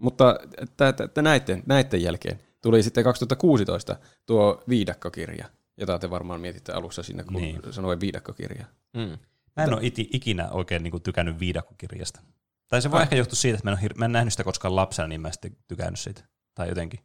Mutta 0.00 0.38
t- 0.66 0.76
t- 0.76 1.14
t- 1.14 1.22
näiden, 1.22 1.62
näiden 1.66 2.02
jälkeen 2.02 2.40
tuli 2.62 2.82
sitten 2.82 3.04
2016 3.04 3.96
tuo 4.26 4.62
viidakkokirja, 4.68 5.46
jota 5.76 5.98
te 5.98 6.10
varmaan 6.10 6.40
mietitte 6.40 6.72
alussa 6.72 7.02
siinä, 7.02 7.24
kun 7.24 7.34
Niin. 7.34 7.60
sanoin 7.70 8.00
viidakkokirja. 8.00 8.64
Mm. 8.96 9.18
Mä 9.56 9.64
en 9.64 9.72
ole 9.74 9.80
iti, 9.82 10.08
ikinä 10.12 10.48
oikein 10.50 10.82
niin 10.82 10.90
kuin, 10.90 11.02
tykännyt 11.02 11.38
viidakkokirjasta. 11.40 12.20
Tai 12.68 12.82
se 12.82 12.90
voi 12.90 12.96
Ah. 12.98 13.02
ehkä 13.02 13.16
johtua 13.16 13.36
siitä, 13.36 13.54
että 13.58 13.70
mä 13.70 13.72
en, 13.72 13.78
ole 13.78 13.88
hir- 13.88 13.98
mä 13.98 14.04
en 14.04 14.12
nähnyt 14.12 14.32
sitä 14.32 14.44
koskaan 14.44 14.76
lapsena, 14.76 15.08
niin 15.08 15.20
mä 15.20 15.28
en 15.28 15.32
sitten 15.32 15.56
tykännyt 15.68 16.00
siitä. 16.00 16.24
Tai 16.54 16.68
jotenkin. 16.68 17.00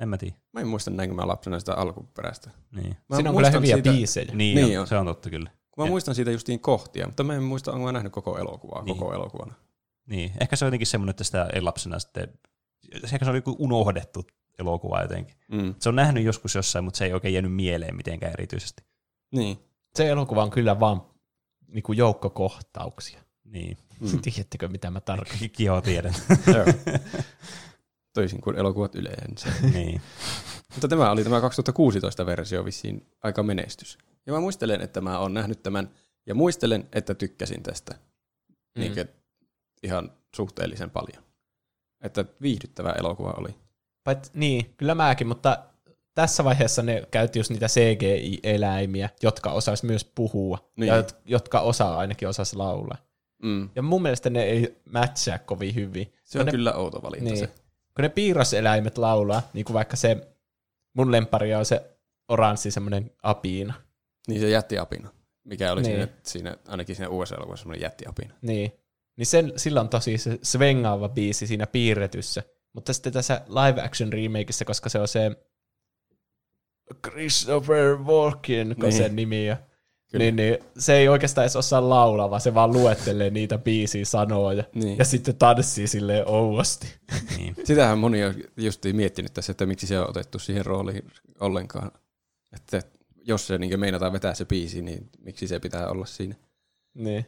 En 0.00 0.08
mä 0.08 0.18
tiedä. 0.18 0.34
Mä 0.52 0.60
en 0.60 0.68
muista 0.68 0.90
näinkö 0.90 1.14
mä 1.14 1.26
lapsena 1.28 1.58
sitä 1.58 1.74
alkuperäistä. 1.74 2.50
Niin, 2.70 2.96
Mä 3.08 3.16
Siinä 3.16 3.30
on 3.30 3.36
kyllä 3.36 3.50
hyviä 3.50 3.74
siitä, 3.76 3.90
biisejä. 3.92 4.24
niin, 4.26 4.36
Niin 4.38 4.54
niin 4.66 4.78
on, 4.78 4.82
on. 4.82 4.86
se 4.86 4.96
on 4.96 5.06
totta 5.06 5.30
kyllä. 5.30 5.50
Mä 5.76 5.84
Ja- 5.84 5.90
muistan 5.90 6.14
siitä 6.14 6.30
justiin 6.30 6.60
kohtia, 6.60 7.06
mutta 7.06 7.24
mä 7.24 7.34
en 7.34 7.42
muista, 7.42 7.72
onko 7.72 7.84
mä 7.86 7.92
nähnyt 7.92 8.12
koko 8.12 8.38
elokuvaa 8.38 8.82
Niin. 8.82 8.98
koko 8.98 9.14
elokuvana. 9.14 9.54
Niin, 10.06 10.32
ehkä 10.40 10.56
se 10.56 10.64
on 10.64 10.66
jotenkin 10.66 10.86
semmoinen, 10.86 11.10
että 11.10 11.24
sitä 11.24 11.48
ei 11.52 11.60
lapsena 11.60 11.98
sitten, 11.98 12.28
ehkä 13.12 13.24
se 13.24 13.30
oli 13.30 13.38
joku 13.38 13.56
unohdettu 13.58 14.26
elokuva 14.58 15.02
jotenkin. 15.02 15.36
Mm. 15.52 15.74
Se 15.78 15.88
on 15.88 15.96
nähnyt 15.96 16.24
joskus 16.24 16.54
jossain, 16.54 16.84
mutta 16.84 16.98
se 16.98 17.04
ei 17.04 17.12
oikein 17.12 17.34
jäänyt 17.34 17.52
mieleen 17.54 17.96
mitenkään 17.96 18.32
erityisesti. 18.32 18.82
Niin. 19.32 19.58
Se 19.94 20.08
elokuva 20.08 20.42
on 20.42 20.50
kyllä 20.50 20.80
vaan 20.80 21.02
niinku 21.68 21.92
joukkokohtauksia. 21.92 23.20
Niin, 23.44 23.76
Mm. 24.00 24.20
Tiedättekö, 24.22 24.68
mitä 24.68 24.90
mä 24.90 25.00
tarkoitan? 25.00 25.48
joo 25.58 25.80
tiedän. 25.80 26.14
Toisin 28.14 28.40
kuin 28.40 28.56
elokuvat 28.56 28.94
yleensä. 28.94 29.48
niin. 29.72 30.00
Mutta 30.74 30.88
tämä 30.88 31.10
oli 31.10 31.24
tämä 31.24 31.40
2016 31.40 32.26
versio 32.26 32.64
vissiin 32.64 33.06
aika 33.22 33.42
menestys. 33.42 33.98
Ja 34.26 34.32
mä 34.32 34.40
muistelen, 34.40 34.80
että 34.80 35.00
mä 35.00 35.18
oon 35.18 35.34
nähnyt 35.34 35.62
tämän, 35.62 35.90
ja 36.26 36.34
muistelen, 36.34 36.88
että 36.92 37.14
tykkäsin 37.14 37.62
tästä 37.62 37.94
mm. 38.74 38.80
niin 38.80 39.08
ihan 39.82 40.12
suhteellisen 40.36 40.90
paljon. 40.90 41.22
Että 42.00 42.24
viihdyttävä 42.42 42.92
elokuva 42.92 43.34
oli. 43.36 43.54
Pait, 44.04 44.30
niin, 44.34 44.74
kyllä 44.76 44.94
mäkin, 44.94 45.26
mutta 45.26 45.64
tässä 46.14 46.44
vaiheessa 46.44 46.82
ne 46.82 47.06
käytti 47.10 47.38
just 47.38 47.50
niitä 47.50 47.66
CGI-eläimiä, 47.66 49.08
jotka 49.22 49.50
osais 49.52 49.82
myös 49.82 50.04
puhua, 50.04 50.70
Niin. 50.76 50.88
ja 50.88 51.00
jot- 51.00 51.16
jotka 51.24 51.60
osaa 51.60 51.98
ainakin 51.98 52.28
osas 52.28 52.54
laulaa. 52.54 52.98
Mm. 53.42 53.70
Ja 53.74 53.82
mun 53.82 54.02
mielestä 54.02 54.30
ne 54.30 54.42
ei 54.42 54.76
matchaa 54.92 55.38
kovin 55.38 55.74
hyvin. 55.74 56.12
Se 56.24 56.40
on 56.40 56.46
ne, 56.46 56.52
kyllä 56.52 56.72
outo 56.72 57.02
valinta 57.02 57.24
niin, 57.24 57.38
se. 57.38 57.46
Kun 57.94 58.02
ne 58.02 58.08
piirroseläimet 58.08 58.98
laulaa, 58.98 59.42
niin 59.52 59.64
kuin 59.64 59.74
vaikka 59.74 59.96
se, 59.96 60.28
mun 60.94 61.12
lempari 61.12 61.54
on 61.54 61.64
se 61.64 61.90
oranssi 62.28 62.70
semmoinen 62.70 63.10
apiina. 63.22 63.74
Niin 64.28 64.40
se 64.40 64.48
jättiapina, 64.50 65.10
mikä 65.44 65.72
oli 65.72 65.82
Niin. 65.82 65.92
siinä, 65.96 66.08
siinä, 66.22 66.56
ainakin 66.68 66.96
siinä 66.96 67.08
uudessa 67.08 67.36
elokuvassa 67.36 67.62
semmoinen 67.62 67.82
jättiapina. 67.82 68.34
Niin. 68.42 68.72
Niin 69.16 69.26
sen, 69.26 69.52
sillä 69.56 69.80
on 69.80 69.88
tosi 69.88 70.18
se 70.18 70.38
svengaava 70.42 71.08
biisi 71.08 71.46
siinä 71.46 71.66
piirretyssä. 71.66 72.42
Mutta 72.72 72.92
sitten 72.92 73.12
tässä 73.12 73.40
live 73.48 73.82
action 73.82 74.12
remakeissa, 74.12 74.64
koska 74.64 74.88
se 74.88 74.98
on 74.98 75.08
se 75.08 75.30
Christopher 77.08 77.96
Walken, 77.96 78.68
kun 78.74 78.84
Niin. 78.84 78.92
sen 78.92 79.16
nimi 79.16 79.50
on. 79.50 79.56
Kyllä. 80.12 80.22
Niin, 80.24 80.36
niin, 80.36 80.58
se 80.78 80.94
ei 80.94 81.08
oikeastaan 81.08 81.42
edes 81.44 81.56
osaa 81.56 81.88
laulaa, 81.88 82.30
vaan 82.30 82.40
se 82.40 82.54
vaan 82.54 82.72
luettelee 82.72 83.30
niitä 83.30 83.58
biisiä 83.58 84.04
sanoja. 84.04 84.64
Niin. 84.74 84.98
Ja 84.98 85.04
sitten 85.04 85.36
tanssii 85.36 85.86
silleen 85.86 86.28
ouosti. 86.28 86.86
niin. 87.38 87.56
Sitähän 87.64 87.98
moni 87.98 88.24
on 88.24 88.34
justiin 88.56 88.96
miettinyt 88.96 89.34
tässä, 89.34 89.50
että 89.50 89.66
miksi 89.66 89.86
se 89.86 90.00
on 90.00 90.10
otettu 90.10 90.38
siihen 90.38 90.66
rooliin 90.66 91.02
ollenkaan. 91.40 91.90
Että 92.52 92.82
jos 93.24 93.46
se 93.46 93.58
niin 93.58 93.80
meinataan 93.80 94.12
vetää 94.12 94.34
se 94.34 94.44
biisi, 94.44 94.82
niin 94.82 95.10
miksi 95.18 95.48
se 95.48 95.60
pitää 95.60 95.88
olla 95.88 96.06
siinä. 96.06 96.34
Niin. 96.94 97.26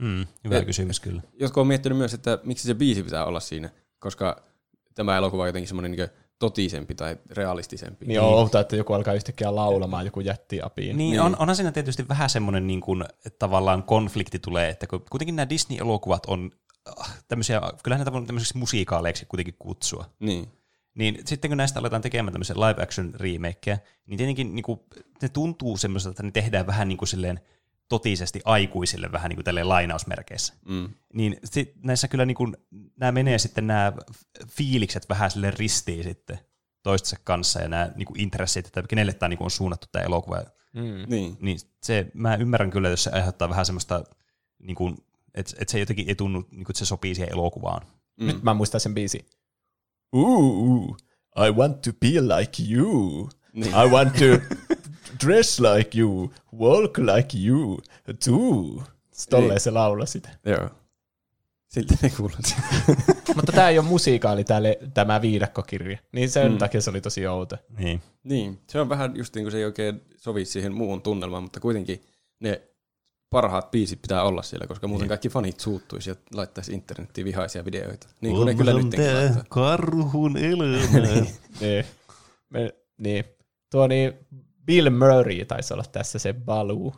Mm, 0.00 0.26
hyvä 0.44 0.54
Ja- 0.54 0.64
kysymys 0.64 1.00
kyllä. 1.00 1.22
Jotkut 1.40 1.60
on 1.60 1.66
miettinyt 1.66 1.98
myös, 1.98 2.14
että 2.14 2.38
miksi 2.44 2.66
se 2.66 2.74
biisi 2.74 3.02
pitää 3.02 3.24
olla 3.24 3.40
siinä, 3.40 3.70
koska 3.98 4.42
tämä 4.94 5.16
elokuva 5.16 5.42
on 5.42 5.48
jotenkin 5.48 5.68
semmoinen 5.68 5.90
niin 5.90 6.08
totisempi 6.38 6.94
tai 6.94 7.16
realistisempi. 7.30 8.06
Niin 8.06 8.20
on 8.20 8.34
outoa, 8.34 8.60
että 8.60 8.76
joku 8.76 8.92
alkaa 8.92 9.14
yhtäkkiä 9.14 9.54
laulamaan 9.54 10.04
joku 10.04 10.20
jätti 10.20 10.62
apiin. 10.62 10.96
Niin, 10.96 11.10
Niin. 11.10 11.20
On, 11.20 11.36
onhan 11.38 11.56
siinä 11.56 11.72
tietysti 11.72 12.08
vähän 12.08 12.30
semmoinen 12.30 12.66
niin 12.66 12.80
kuin, 12.80 13.04
että 13.26 13.38
tavallaan 13.38 13.82
konflikti 13.82 14.38
tulee, 14.38 14.68
että 14.68 14.86
kun 14.86 15.04
kuitenkin 15.10 15.36
nämä 15.36 15.48
Disney-elokuvat 15.48 16.26
on 16.26 16.50
äh, 17.00 17.22
tämmöisiä, 17.28 17.60
kyllähän 17.82 18.00
näitä 18.00 18.12
voi 18.12 18.26
tämmöisiksi 18.26 18.58
musiikaaleiksi 18.58 19.26
kuitenkin 19.26 19.54
kutsua. 19.58 20.10
Niin. 20.18 20.48
Niin 20.94 21.18
sitten 21.24 21.50
kun 21.50 21.58
näistä 21.58 21.80
aletaan 21.80 22.02
tekemään 22.02 22.32
tämmöisiä 22.32 22.56
live 22.56 22.82
action 22.82 23.14
remakeja, 23.14 23.78
niin 24.06 24.18
tietenkin 24.18 24.54
niin 24.54 24.62
kuin, 24.62 24.80
ne 25.22 25.28
tuntuu 25.28 25.76
semmoiselta, 25.76 26.12
että 26.12 26.22
ne 26.22 26.30
tehdään 26.30 26.66
vähän 26.66 26.88
niin 26.88 26.98
kuin 26.98 27.08
silleen 27.08 27.40
totisesti 27.88 28.40
aikuisille 28.44 29.12
vähän 29.12 29.28
niin 29.28 29.36
kuin 29.36 29.44
tälleen 29.44 29.68
lainausmerkeissä. 29.68 30.54
Mm. 30.68 30.88
Niin 31.14 31.36
sit 31.44 31.72
näissä 31.82 32.08
kyllä 32.08 32.26
niin 32.26 32.34
kuin, 32.34 32.56
nämä 32.96 33.12
menee 33.12 33.38
sitten 33.38 33.66
nämä 33.66 33.92
fiilikset 34.48 35.08
vähän 35.08 35.30
sille 35.30 35.50
ristiin 35.50 36.04
sitten 36.04 36.38
toistensa 36.82 37.16
kanssa 37.24 37.60
ja 37.60 37.68
nämä 37.68 37.90
niin 37.96 38.06
kuin 38.06 38.20
intressit, 38.20 38.66
että 38.66 38.82
kenelle 38.88 39.12
tämä 39.12 39.28
niin 39.28 39.38
kuin 39.38 39.44
on 39.44 39.50
suunnattu 39.50 39.86
tämä 39.92 40.04
elokuva. 40.04 40.42
Mm. 40.72 41.04
Niin. 41.08 41.36
Niin 41.40 41.58
se, 41.82 42.10
mä 42.14 42.34
ymmärrän 42.34 42.70
kyllä, 42.70 42.88
jos 42.88 43.04
se 43.04 43.10
aiheuttaa 43.10 43.48
vähän 43.48 43.66
semmoista, 43.66 44.04
niin 44.58 44.76
kuin, 44.76 44.96
että, 45.34 45.52
että 45.60 45.72
se 45.72 45.78
jotenkin 45.78 46.08
ei 46.08 46.14
tunnu, 46.14 46.40
niin 46.40 46.64
kuin, 46.64 46.70
että 46.70 46.78
se 46.78 46.84
sopii 46.84 47.14
siihen 47.14 47.32
elokuvaan. 47.32 47.86
Mm. 48.20 48.26
Nyt 48.26 48.42
mä 48.42 48.54
muistan 48.54 48.80
sen 48.80 48.94
biisin. 48.94 49.26
Ooh, 50.14 50.96
I 51.46 51.50
want 51.50 51.82
to 51.82 51.90
be 51.92 52.36
like 52.36 52.62
you. 52.70 53.28
Niin. 53.52 53.74
I 53.74 53.90
want 53.90 54.12
to 54.12 54.56
dress 55.26 55.60
like 55.60 55.98
you, 56.00 56.32
walk 56.58 56.98
like 56.98 57.38
you, 57.46 57.78
too. 58.24 58.82
Tolleen 59.30 59.60
se 59.60 59.70
laulaa 59.70 60.06
sitä. 60.06 60.28
Joo. 60.46 60.70
Siltä 61.68 61.94
ne 62.02 62.10
kuulostaa. 62.10 62.58
Mutta 63.36 63.52
tämä 63.52 63.68
ei 63.68 63.78
ole 63.78 63.86
musiikaali, 63.86 64.44
tää 64.44 64.62
le- 64.62 64.78
tämä 64.94 65.22
viidakkokirja. 65.22 65.98
Niin 66.12 66.30
sen 66.30 66.52
mm. 66.52 66.58
takia 66.58 66.80
se 66.80 66.90
oli 66.90 67.00
tosi 67.00 67.26
outo. 67.26 67.56
Niin. 67.78 68.02
Niin, 68.24 68.60
se 68.70 68.80
on 68.80 68.88
vähän 68.88 69.16
just 69.16 69.34
niin 69.34 69.44
kuin 69.44 69.52
se 69.52 69.58
ei 69.58 69.64
oikein 69.64 70.00
sovi 70.16 70.44
siihen 70.44 70.74
muuhun 70.74 71.02
tunnelmaan, 71.02 71.42
mutta 71.42 71.60
kuitenkin 71.60 72.04
ne 72.40 72.62
parhaat 73.30 73.70
biisit 73.70 74.02
pitää 74.02 74.22
olla 74.22 74.42
siellä, 74.42 74.66
koska 74.66 74.88
muuten 74.88 75.08
kaikki 75.08 75.28
fanit 75.28 75.60
suuttuisi 75.60 76.10
ja 76.10 76.16
laittaisi 76.34 76.72
internettiin 76.72 77.24
vihaisia 77.24 77.64
videoita. 77.64 78.08
Niin 78.20 78.34
kuin 78.34 78.46
ne 78.46 78.54
kyllä 78.54 78.72
nyt 78.72 78.94
laittaa. 78.98 79.44
karhun 79.48 80.36
elämä. 80.52 81.26
niin. 81.60 81.84
Me, 82.50 82.74
niin. 82.98 83.24
Tuo 83.70 83.86
niin, 83.86 84.12
Bill 84.64 84.90
Murray 84.90 85.44
taisi 85.44 85.74
olla 85.74 85.84
tässä 85.92 86.18
se 86.18 86.32
Baloo. 86.32 86.94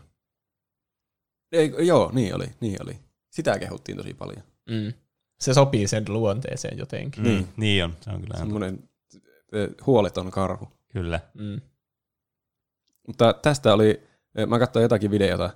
Ei, 1.52 1.74
joo, 1.78 2.10
niin 2.14 2.34
oli, 2.34 2.46
niin 2.60 2.82
oli. 2.82 2.98
Sitä 3.30 3.58
kehuttiin 3.58 3.96
tosi 3.98 4.14
paljon. 4.14 4.42
Mm. 4.70 4.92
Se 5.40 5.54
sopii 5.54 5.88
sen 5.88 6.04
luonteeseen 6.08 6.78
jotenkin. 6.78 7.22
niin, 7.24 7.48
niin 7.56 7.84
on, 7.84 7.96
se 8.00 8.10
on 8.10 8.20
kyllä. 8.20 8.38
Semmoinen 8.38 8.88
huoleton 9.86 10.30
karhu. 10.30 10.68
Kyllä. 10.92 11.20
Mm. 11.34 11.60
Mutta 13.06 13.32
tästä 13.32 13.74
oli, 13.74 14.02
mä 14.46 14.58
katsoin 14.58 14.82
jotakin 14.82 15.10
videota, 15.10 15.50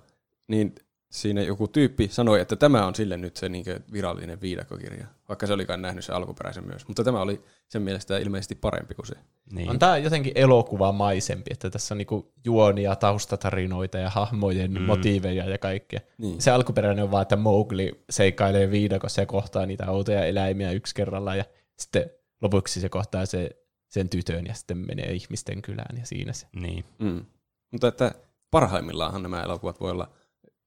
niin 0.51 0.75
siinä 1.11 1.43
joku 1.43 1.69
tyyppi 1.69 2.09
sanoi, 2.09 2.41
että 2.41 2.57
tämä 2.57 2.87
on 2.87 2.95
sille 2.95 3.17
nyt 3.17 3.37
se 3.37 3.49
niin 3.49 3.65
virallinen 3.93 4.41
viidakkokirja, 4.41 5.07
vaikka 5.29 5.47
se 5.47 5.53
olikaan 5.53 5.83
nähnyt 5.83 6.05
se 6.05 6.13
alkuperäisen 6.13 6.67
myös. 6.67 6.89
Mutta 6.89 7.05
tämä 7.05 7.21
oli 7.21 7.43
sen 7.69 7.83
mielestä 7.83 8.19
ilmeisesti 8.19 8.55
parempi 8.55 8.95
kuin 8.95 9.07
se. 9.07 9.15
Niin. 9.53 9.71
On 9.71 9.79
tämä 9.79 9.99
jotenkin 9.99 10.33
elokuvamaisempi, 10.35 11.51
että 11.51 11.71
tässä 11.71 11.95
on 11.95 11.99
niinku 11.99 12.33
juonia, 12.45 12.97
taustatarinoita 12.97 13.99
ja 13.99 14.11
hahmojen 14.11 14.73
mm. 14.73 14.83
motiiveja 14.83 15.51
ja 15.51 15.59
kaikkea. 15.59 16.01
Niin. 16.19 16.41
Se 16.41 16.51
alkuperäinen 16.51 17.05
on 17.05 17.11
vaan, 17.11 17.23
että 17.23 17.37
Mowgli 17.37 18.05
seikkailee 18.11 18.71
viidakossa 18.71 19.23
ja 19.23 19.27
kohtaa 19.27 19.67
niitä 19.67 19.91
outoja 19.91 20.25
eläimiä 20.25 20.73
yksi 20.73 20.95
kerralla 20.95 21.35
ja 21.35 21.45
sitten 21.77 22.11
lopuksi 22.43 22.81
se 22.81 22.89
kohtaa 22.89 23.27
se, 23.27 23.51
sen 23.89 24.09
tytön 24.09 24.47
ja 24.47 24.55
sitten 24.55 24.77
menee 24.77 25.13
ihmisten 25.13 25.63
kylään 25.63 25.97
ja 25.99 26.07
siinä 26.07 26.33
se. 26.33 26.47
niin. 26.53 26.85
Mm. 26.99 27.25
Mutta 27.73 27.89
että 27.89 28.15
parhaimmillaanhan 28.51 29.23
nämä 29.23 29.43
elokuvat 29.43 29.81
voi 29.81 29.91
olla 29.91 30.11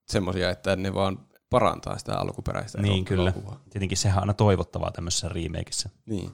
semmoisia, 0.08 0.50
että 0.50 0.76
ne 0.76 0.94
vaan 0.94 1.20
parantaa 1.50 1.98
sitä 1.98 2.18
alkuperäistä 2.18 2.82
Niin, 2.82 3.06
kyllä. 3.06 3.24
elokuvaa. 3.24 3.60
Tietenkin 3.70 3.98
sehän 3.98 4.18
on 4.18 4.24
aina 4.24 4.34
toivottavaa 4.34 4.92
tämmöisessä 4.92 5.30
remakeissa. 5.30 5.90
Niin. 6.06 6.32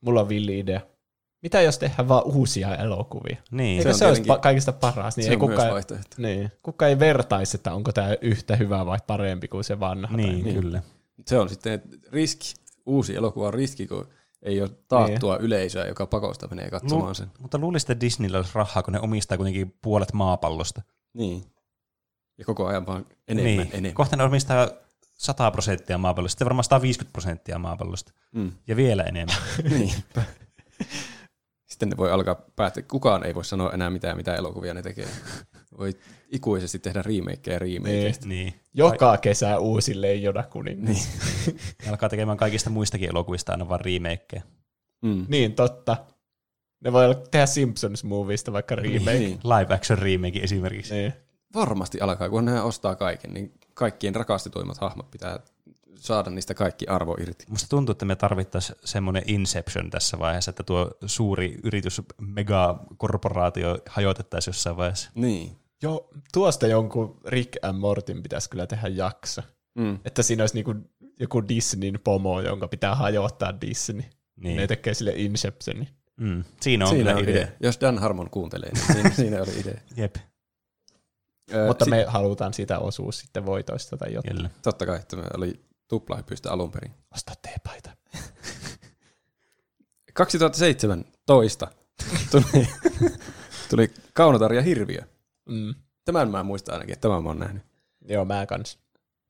Mulla 0.00 0.20
on 0.20 0.28
villi 0.28 0.58
idea. 0.58 0.80
Mitä 1.42 1.60
jos 1.60 1.78
tehdään 1.78 2.08
vaan 2.08 2.22
uusia 2.24 2.76
elokuvia? 2.76 3.36
Niin. 3.50 3.78
Eikö 3.78 3.88
on 3.88 3.94
se, 3.94 4.06
olisi 4.06 4.22
kaikista 4.42 4.72
paras? 4.72 5.16
Niin 5.16 5.24
se 5.24 5.30
ei 5.30 5.36
on 5.36 5.40
myös 5.48 5.50
kukaan, 5.56 5.72
vaihtoehto. 5.72 6.16
niin, 6.18 6.52
kukaan 6.62 6.88
ei 6.88 6.98
vertaisi, 6.98 7.56
että 7.56 7.74
onko 7.74 7.92
tämä 7.92 8.16
yhtä 8.20 8.56
hyvä 8.56 8.86
vai 8.86 8.98
parempi 9.06 9.48
kuin 9.48 9.64
se 9.64 9.80
vanha. 9.80 10.16
tai- 10.16 10.26
Niin, 10.26 10.54
kyllä. 10.54 10.82
Se 11.26 11.38
on 11.38 11.48
sitten 11.48 11.82
riski, 12.12 12.54
uusi 12.86 13.16
elokuva 13.16 13.46
on 13.46 13.54
riski, 13.54 13.86
kun 13.86 14.08
ei 14.42 14.60
ole 14.62 14.70
taattua 14.88 15.36
Niin. 15.36 15.44
yleisöä, 15.44 15.86
joka 15.86 16.06
pakosta 16.06 16.48
menee 16.48 16.70
katsomaan 16.70 17.14
sen. 17.14 17.30
Mutta 17.38 17.58
luulisin, 17.58 17.92
että 17.92 18.00
Disneyllä 18.00 18.36
olisi 18.38 18.50
rahaa, 18.54 18.82
kun 18.82 18.92
ne 18.92 19.00
omistaa 19.00 19.36
kuitenkin 19.36 19.74
puolet 19.82 20.12
maapallosta. 20.12 20.82
Niin. 21.14 21.44
Ja 22.40 22.46
koko 22.46 22.66
ajan 22.66 22.86
vaan 22.86 23.06
enemmän, 23.28 23.56
niin. 23.56 23.68
enemmän. 23.72 23.94
Kohta 23.94 24.16
ne 24.16 24.24
omistaa 24.24 24.68
100 25.02 25.50
prosenttia 25.50 25.98
maapallosta, 25.98 26.32
sitten 26.32 26.44
varmaan 26.44 26.64
150 26.64 27.12
prosenttia 27.12 27.58
maapallosta. 27.58 28.12
Mm. 28.32 28.52
Ja 28.66 28.76
vielä 28.76 29.02
enemmän. 29.02 29.36
Niinpä. 29.78 30.22
Sitten 31.66 31.88
ne 31.88 31.96
voi 31.96 32.12
alkaa 32.12 32.42
päättää, 32.56 32.82
kukaan 32.82 33.26
ei 33.26 33.34
voi 33.34 33.44
sanoa 33.44 33.72
enää 33.72 33.90
mitään, 33.90 34.16
mitä 34.16 34.34
elokuvia 34.34 34.74
ne 34.74 34.82
tekee. 34.82 35.08
Voi 35.78 35.94
ikuisesti 36.32 36.78
tehdä 36.78 37.02
remakeja 37.02 37.54
ja 37.54 37.58
remakeista. 37.58 38.28
niin. 38.28 38.54
Joka 38.74 39.16
kesä 39.16 39.58
uusi 39.58 40.00
leijona 40.00 40.42
kuningas. 40.42 41.08
Niin. 41.46 41.58
Ne 41.84 41.90
alkaa 41.90 42.08
tekemään 42.08 42.38
kaikista 42.38 42.70
muistakin 42.70 43.08
elokuvista 43.10 43.52
aina 43.52 43.68
vaan 43.68 43.80
remakeja. 43.80 44.42
Mm. 45.02 45.26
Niin, 45.28 45.54
totta. 45.54 45.96
Ne 46.84 46.92
voi 46.92 47.16
tehdä 47.30 47.46
Simpsons-movista 47.46 48.52
vaikka 48.52 48.74
remake. 48.74 49.18
Niin. 49.18 49.40
Live 49.44 49.74
action 49.74 49.98
remake 49.98 50.38
esimerkiksi. 50.38 50.94
Niin. 50.94 51.12
Varmasti 51.54 52.00
alkaa, 52.00 52.28
kun 52.30 52.44
ne 52.44 52.60
ostaa 52.60 52.96
kaiken, 52.96 53.34
niin 53.34 53.54
kaikkien 53.74 54.14
rakastetuimmat 54.14 54.78
hahmot 54.78 55.10
pitää 55.10 55.40
saada 55.94 56.30
niistä 56.30 56.54
kaikki 56.54 56.86
arvo 56.86 57.16
irti. 57.20 57.44
Musta 57.48 57.68
tuntuu, 57.68 57.92
että 57.92 58.04
me 58.04 58.16
tarvittaisiin 58.16 58.78
semmoinen 58.84 59.22
Inception 59.26 59.90
tässä 59.90 60.18
vaiheessa, 60.18 60.50
että 60.50 60.62
tuo 60.62 60.90
suuri 61.06 61.58
yritys, 61.62 62.02
megakorporaatio 62.20 63.78
hajotettaisiin 63.86 64.52
jossain 64.52 64.76
vaiheessa. 64.76 65.10
Niin. 65.14 65.56
Jo, 65.82 66.08
tuosta 66.32 66.66
jonkun 66.66 67.20
Rick 67.26 67.64
and 67.64 67.78
Mortin 67.78 68.22
pitäisi 68.22 68.50
kyllä 68.50 68.66
tehdä 68.66 68.88
jakso. 68.88 69.42
Mm. 69.74 69.98
Että 70.04 70.22
siinä 70.22 70.42
olisi 70.42 70.54
niinku 70.54 70.74
joku 71.20 71.48
Disneyn 71.48 72.00
pomo, 72.04 72.40
jonka 72.40 72.68
pitää 72.68 72.94
hajottaa 72.94 73.60
Disney. 73.60 74.04
Niin. 74.36 74.56
Ne 74.56 74.66
tekee 74.66 74.94
sille 74.94 75.12
Inceptionin. 75.16 75.88
Mm. 76.16 76.44
Siinä 76.60 76.84
on 76.84 76.90
siinä 76.90 77.14
kyllä 77.14 77.22
on 77.22 77.28
idea. 77.28 77.48
Jos 77.60 77.80
Dan 77.80 77.98
Harmon 77.98 78.30
kuuntelee, 78.30 78.70
niin 78.72 78.86
siinä, 78.92 79.10
siinä 79.10 79.42
oli 79.42 79.60
idea. 79.60 79.80
Jep, 79.96 80.16
Mutta 81.66 81.84
sit- 81.84 81.90
me 81.90 82.04
halutaan 82.08 82.54
sitä 82.54 82.78
osuus 82.78 83.18
sitten 83.18 83.46
voitoista 83.46 83.96
tai 83.96 84.12
jotain. 84.12 84.36
kyllä. 84.36 84.50
Totta 84.62 84.86
kai, 84.86 84.96
että 84.96 85.16
me 85.16 85.22
oli 85.36 85.60
tuplahypystä 85.88 86.52
alun 86.52 86.70
perin. 86.70 86.94
Osta 87.14 87.32
teepaita. 87.42 87.90
2007 90.14 91.04
toista 91.26 91.68
tuli, 92.30 92.68
tuli 93.70 93.90
Kaunotar 94.14 94.52
ja 94.52 94.62
Hirviö. 94.62 95.00
Mm. 95.48 95.74
Tämän 96.04 96.30
mä 96.30 96.42
muistan 96.42 96.72
ainakin, 96.74 96.92
että 96.92 97.08
tämän 97.08 97.22
mä 97.22 97.28
oon 97.28 97.38
nähnyt. 97.38 97.62
Joo, 98.08 98.24
mä 98.24 98.46
kans. 98.46 98.78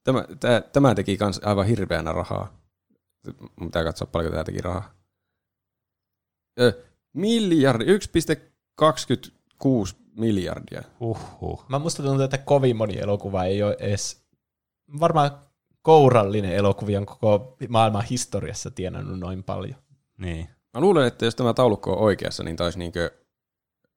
Tämä, 0.04 0.24
tämä, 0.40 0.60
tämä 0.60 0.94
teki 0.94 1.16
kans 1.16 1.40
aivan 1.44 1.66
hirveänä 1.66 2.12
rahaa. 2.12 2.60
Mun 3.40 3.68
pitää 3.68 3.84
katsoa 3.84 4.06
paljonko 4.06 4.34
tämä 4.34 4.44
teki 4.44 4.60
rahaa. 4.60 4.94
Ö, 6.60 6.84
miljardi, 7.12 7.84
1,26 7.84 9.94
miljardia. 10.16 10.82
Uhuh. 11.00 11.64
Mä 11.68 11.78
musta 11.78 12.02
tuntuu, 12.02 12.24
että 12.24 12.38
kovin 12.38 12.76
moni 12.76 12.98
elokuva 12.98 13.44
ei 13.44 13.62
ole 13.62 13.76
edes 13.80 14.24
varmaan 15.00 15.30
kourallinen 15.82 16.52
elokuvia 16.52 16.98
on 16.98 17.06
koko 17.06 17.56
maailman 17.68 18.04
historiassa 18.04 18.70
tienannut 18.70 19.18
noin 19.18 19.42
paljon. 19.42 19.76
Niin. 20.18 20.48
Mä 20.74 20.80
luulen, 20.80 21.06
että 21.06 21.24
jos 21.24 21.34
tämä 21.34 21.54
taulukko 21.54 21.92
on 21.92 21.98
oikeassa, 21.98 22.42
niin 22.42 22.56
taisi 22.56 22.78
niinkö 22.78 23.10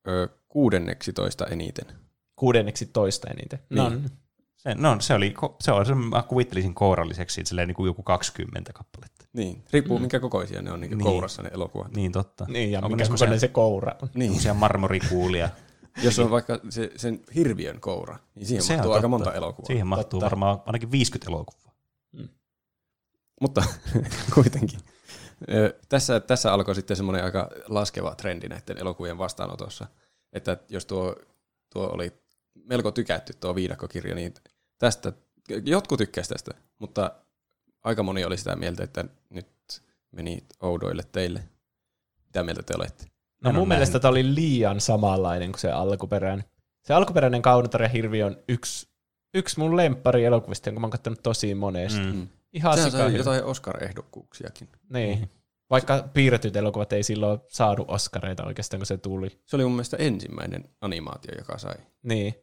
ö, 0.07 0.27
kuudenneksi 0.49 1.14
toista 1.14 1.45
eniten. 1.45 1.85
Kuudenneksi 2.35 2.85
toista 2.85 3.27
eniten. 3.27 3.60
No, 3.69 3.90
Niin. 3.90 4.10
Se, 4.57 4.76
no, 4.76 4.98
se 4.99 5.14
oli, 5.14 5.34
se 5.61 5.72
on, 5.72 5.85
se, 5.85 5.95
mä 5.95 6.23
kuvittelisin 6.23 6.73
kouralliseksi, 6.73 7.41
että 7.41 7.49
silleen 7.49 7.68
niin 7.68 7.76
kuin 7.76 7.88
joku 7.88 8.03
20 8.03 8.73
kappaletta. 8.73 9.26
Niin, 9.34 9.64
riippuu 9.73 9.98
mm. 9.98 10.02
minkä 10.02 10.19
kokoisia 10.19 10.61
ne 10.61 10.72
on 10.72 10.81
niin 10.81 10.91
Niin. 10.91 11.03
kourassa 11.03 11.41
ne 11.41 11.49
elokuvat. 11.53 11.95
Niin 11.95 12.11
totta. 12.11 12.45
niin, 12.48 12.72
ja 12.72 12.80
Onko 12.80 12.90
mikä 12.90 13.03
ne 13.03 13.10
kokoinen 13.10 13.40
se 13.40 13.48
koura 13.48 13.95
on. 14.02 14.10
Niin. 14.14 14.30
Semmoisia 14.30 14.53
marmorikuulia. 14.53 15.49
Jos 16.02 16.20
on 16.20 16.32
vaikka 16.32 16.60
se, 16.70 16.91
sen 16.95 17.24
hirviön 17.36 17.80
koura, 17.80 18.20
niin 18.36 18.45
siihen 18.45 18.64
Se 18.64 18.74
on 18.74 18.78
mahtuu 18.78 18.91
aika 18.91 19.02
totta. 19.02 19.07
monta 19.07 19.34
elokuvaa. 19.34 19.68
Siihen 19.68 19.88
mahtuu 19.88 20.20
Totta. 20.20 20.26
varmaan 20.26 20.61
ainakin 20.65 20.91
50 20.91 21.32
elokuvaa. 21.32 21.74
Mutta 23.41 23.64
kuitenkin. 24.36 24.80
Tässä, 25.90 26.20
tässä 26.20 26.53
alkoi 26.53 26.76
sitten 26.76 26.98
semmoinen 26.98 27.24
aika 27.24 27.49
laskeva 27.68 28.15
trendi 28.15 28.48
näiden 28.48 28.78
elokuvien 28.78 29.18
vastaanotossa, 29.18 29.88
että 30.34 30.57
jos 30.70 30.86
tuo, 30.86 31.15
tuo 31.74 31.88
oli 31.88 32.11
melko 32.65 32.91
tykätty 32.91 33.34
tuo 33.34 33.56
viidakkokirja, 33.56 34.15
niin 34.15 34.34
tästä, 34.78 35.14
jotkut 35.65 35.98
tykkäsivät 35.98 36.30
tästä, 36.34 36.52
mutta 36.80 37.11
aika 37.84 38.03
moni 38.03 38.26
oli 38.26 38.38
sitä 38.38 38.56
mieltä, 38.56 38.84
että 38.84 39.06
nyt 39.30 39.48
meni 40.11 40.44
oudoille 40.61 41.03
teille. 41.11 41.44
Mitä 42.26 42.44
mieltä 42.44 42.64
te 42.64 42.74
olette? 42.78 43.06
No 43.44 43.52
mun 43.52 43.68
mielestä 43.68 43.99
tämä 43.99 44.10
oli 44.10 44.36
liian 44.36 44.82
samanlainen 44.82 45.52
kuin 45.52 45.60
se 45.60 45.72
alkuperäinen. 45.72 46.45
Se 46.84 46.94
alkuperäinen 46.94 47.41
Kaunotar 47.41 47.82
ja 47.82 47.90
Hirvi 47.90 48.24
on 48.24 48.38
yksi, 48.49 48.88
yksi 49.34 49.60
mun 49.60 49.78
lemppari 49.78 50.26
elokuvista, 50.26 50.70
jonka 50.70 50.80
mä 50.80 50.86
oon 50.86 50.91
katsonut 50.91 51.24
tosi 51.24 51.56
monesti. 51.56 51.99
Mm. 51.99 52.15
Mm. 52.15 52.28
Ihan 52.53 52.76
Sehän 52.76 52.91
sai 52.91 53.18
jotain 53.18 53.44
Oscar-ehdokkuuksiakin. 53.44 54.70
Niin. 54.90 55.30
Vaikka 55.70 56.10
piirretyt 56.14 56.56
elokuvat 56.56 56.94
ei 56.94 57.03
silloin 57.03 57.40
saanut 57.48 57.90
Oscareita 57.90 58.45
oikeastaan, 58.45 58.80
kun 58.80 58.86
se 58.86 58.98
tuli. 58.98 59.40
Se 59.45 59.56
oli 59.56 59.64
mun 59.64 59.74
mielestä 59.74 59.98
ensimmäinen 59.98 60.70
animaatio, 60.82 61.36
joka 61.38 61.57
sai. 61.57 61.76
Niin. 62.03 62.34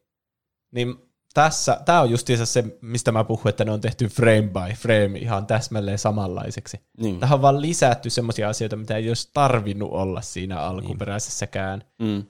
Niin 0.73 1.10
tässä, 1.35 1.81
tämä 1.85 2.01
on 2.01 2.11
justiinsa 2.11 2.47
se, 2.47 2.65
mistä 2.81 3.13
mä 3.13 3.25
puhun, 3.25 3.49
että 3.49 3.65
ne 3.65 3.71
on 3.71 3.81
tehty 3.81 4.07
frame 4.07 4.43
by 4.43 4.75
frame 4.75 5.19
ihan 5.19 5.47
täsmälleen 5.47 5.99
samanlaiseksi. 5.99 6.81
Niin. 6.99 7.21
Tähän 7.21 7.35
on 7.35 7.43
vaan 7.43 7.63
lisätty 7.63 8.11
semmoisia 8.11 8.49
asioita, 8.49 8.77
mitä 8.77 8.97
ei 8.97 9.09
olisi 9.09 9.31
tarvinnut 9.35 9.93
olla 9.93 10.21
siinä 10.21 10.61
alkuperäisessäkään. 10.61 11.85
Mm. 11.99 12.25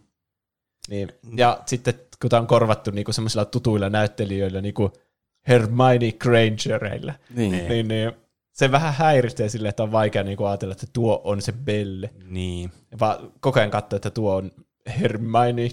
Niin. 0.88 1.12
Ja 1.36 1.60
sitten 1.66 1.94
kun 2.20 2.30
tämä 2.30 2.40
on 2.40 2.46
korvattu 2.46 2.90
niinku 2.90 3.12
semmoisilla 3.12 3.44
tutuilla 3.44 3.90
näyttelijöillä, 3.90 4.60
niinku 4.60 4.92
Hermione 5.48 6.12
Grangereilla, 6.12 7.14
Niin. 7.34 7.52
Niin. 7.52 7.68
niin, 7.68 7.88
niin 7.88 8.12
se 8.52 8.72
vähän 8.72 8.94
häiritsee 8.94 9.48
silleen, 9.48 9.70
että 9.70 9.82
on 9.82 9.92
vaikea 9.92 10.22
niinku 10.22 10.44
ajatella, 10.44 10.72
että 10.72 10.86
tuo 10.92 11.20
on 11.24 11.42
se 11.42 11.52
Belle. 11.52 12.10
Niin. 12.24 12.72
Vaan 13.00 13.32
koko 13.40 13.60
ajan 13.60 13.70
katsoo, 13.70 13.96
että 13.96 14.10
tuo 14.10 14.36
on 14.36 14.50
Hermione 15.00 15.68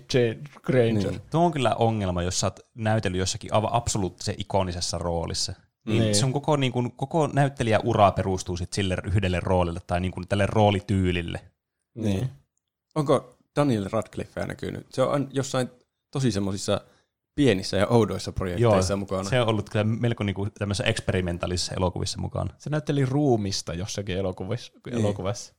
Granger. 0.63 1.11
Niin. 1.11 1.21
Tuo 1.31 1.45
on 1.45 1.51
kyllä 1.51 1.75
ongelma, 1.75 2.23
jos 2.23 2.39
sä 2.39 2.47
oot 2.47 2.59
näytellyt 2.75 3.19
jossakin 3.19 3.53
aivan 3.53 3.73
absoluuttisen 3.73 4.35
ikonisessa 4.37 4.97
roolissa. 4.97 5.53
Niin, 5.85 6.01
Niin. 6.01 6.15
Se 6.15 6.25
on 6.25 6.33
koko, 6.33 6.55
niin 6.55 6.71
kuin, 6.71 6.91
koko 6.91 7.27
näyttelijäura 7.27 8.11
perustuu 8.11 8.57
sit 8.57 8.73
sille 8.73 8.97
yhdelle 9.03 9.39
roolille 9.39 9.79
tai 9.87 9.99
niin 9.99 10.11
kuin 10.11 10.27
tälle 10.27 10.45
roolityylille. 10.45 11.41
Niin. 11.95 12.29
Onko 12.95 13.37
Daniel 13.55 13.89
Radcliffe 13.91 14.45
näkynyt? 14.45 14.87
Se 14.89 15.01
on 15.01 15.29
jossain 15.31 15.69
tosi 16.11 16.31
semmoisissa 16.31 16.81
pienissä 17.35 17.77
ja 17.77 17.87
oudoissa 17.87 18.31
projekteissa 18.31 18.95
mukana. 18.95 19.23
se 19.23 19.41
on 19.41 19.47
ollut 19.47 19.69
kyllä 19.69 19.83
melko 19.83 20.23
niin 20.23 20.33
kuin 20.35 20.51
tämmöisissä 20.59 20.89
eksperimentaalisissa 20.89 21.73
elokuvissa 21.75 22.19
mukana. 22.19 22.53
Se 22.57 22.69
näytteli 22.69 23.05
ruumista 23.05 23.73
jossakin 23.73 24.17
elokuvassa. 24.17 24.73
Niin. 24.85 24.99
elokuvassa. 24.99 25.53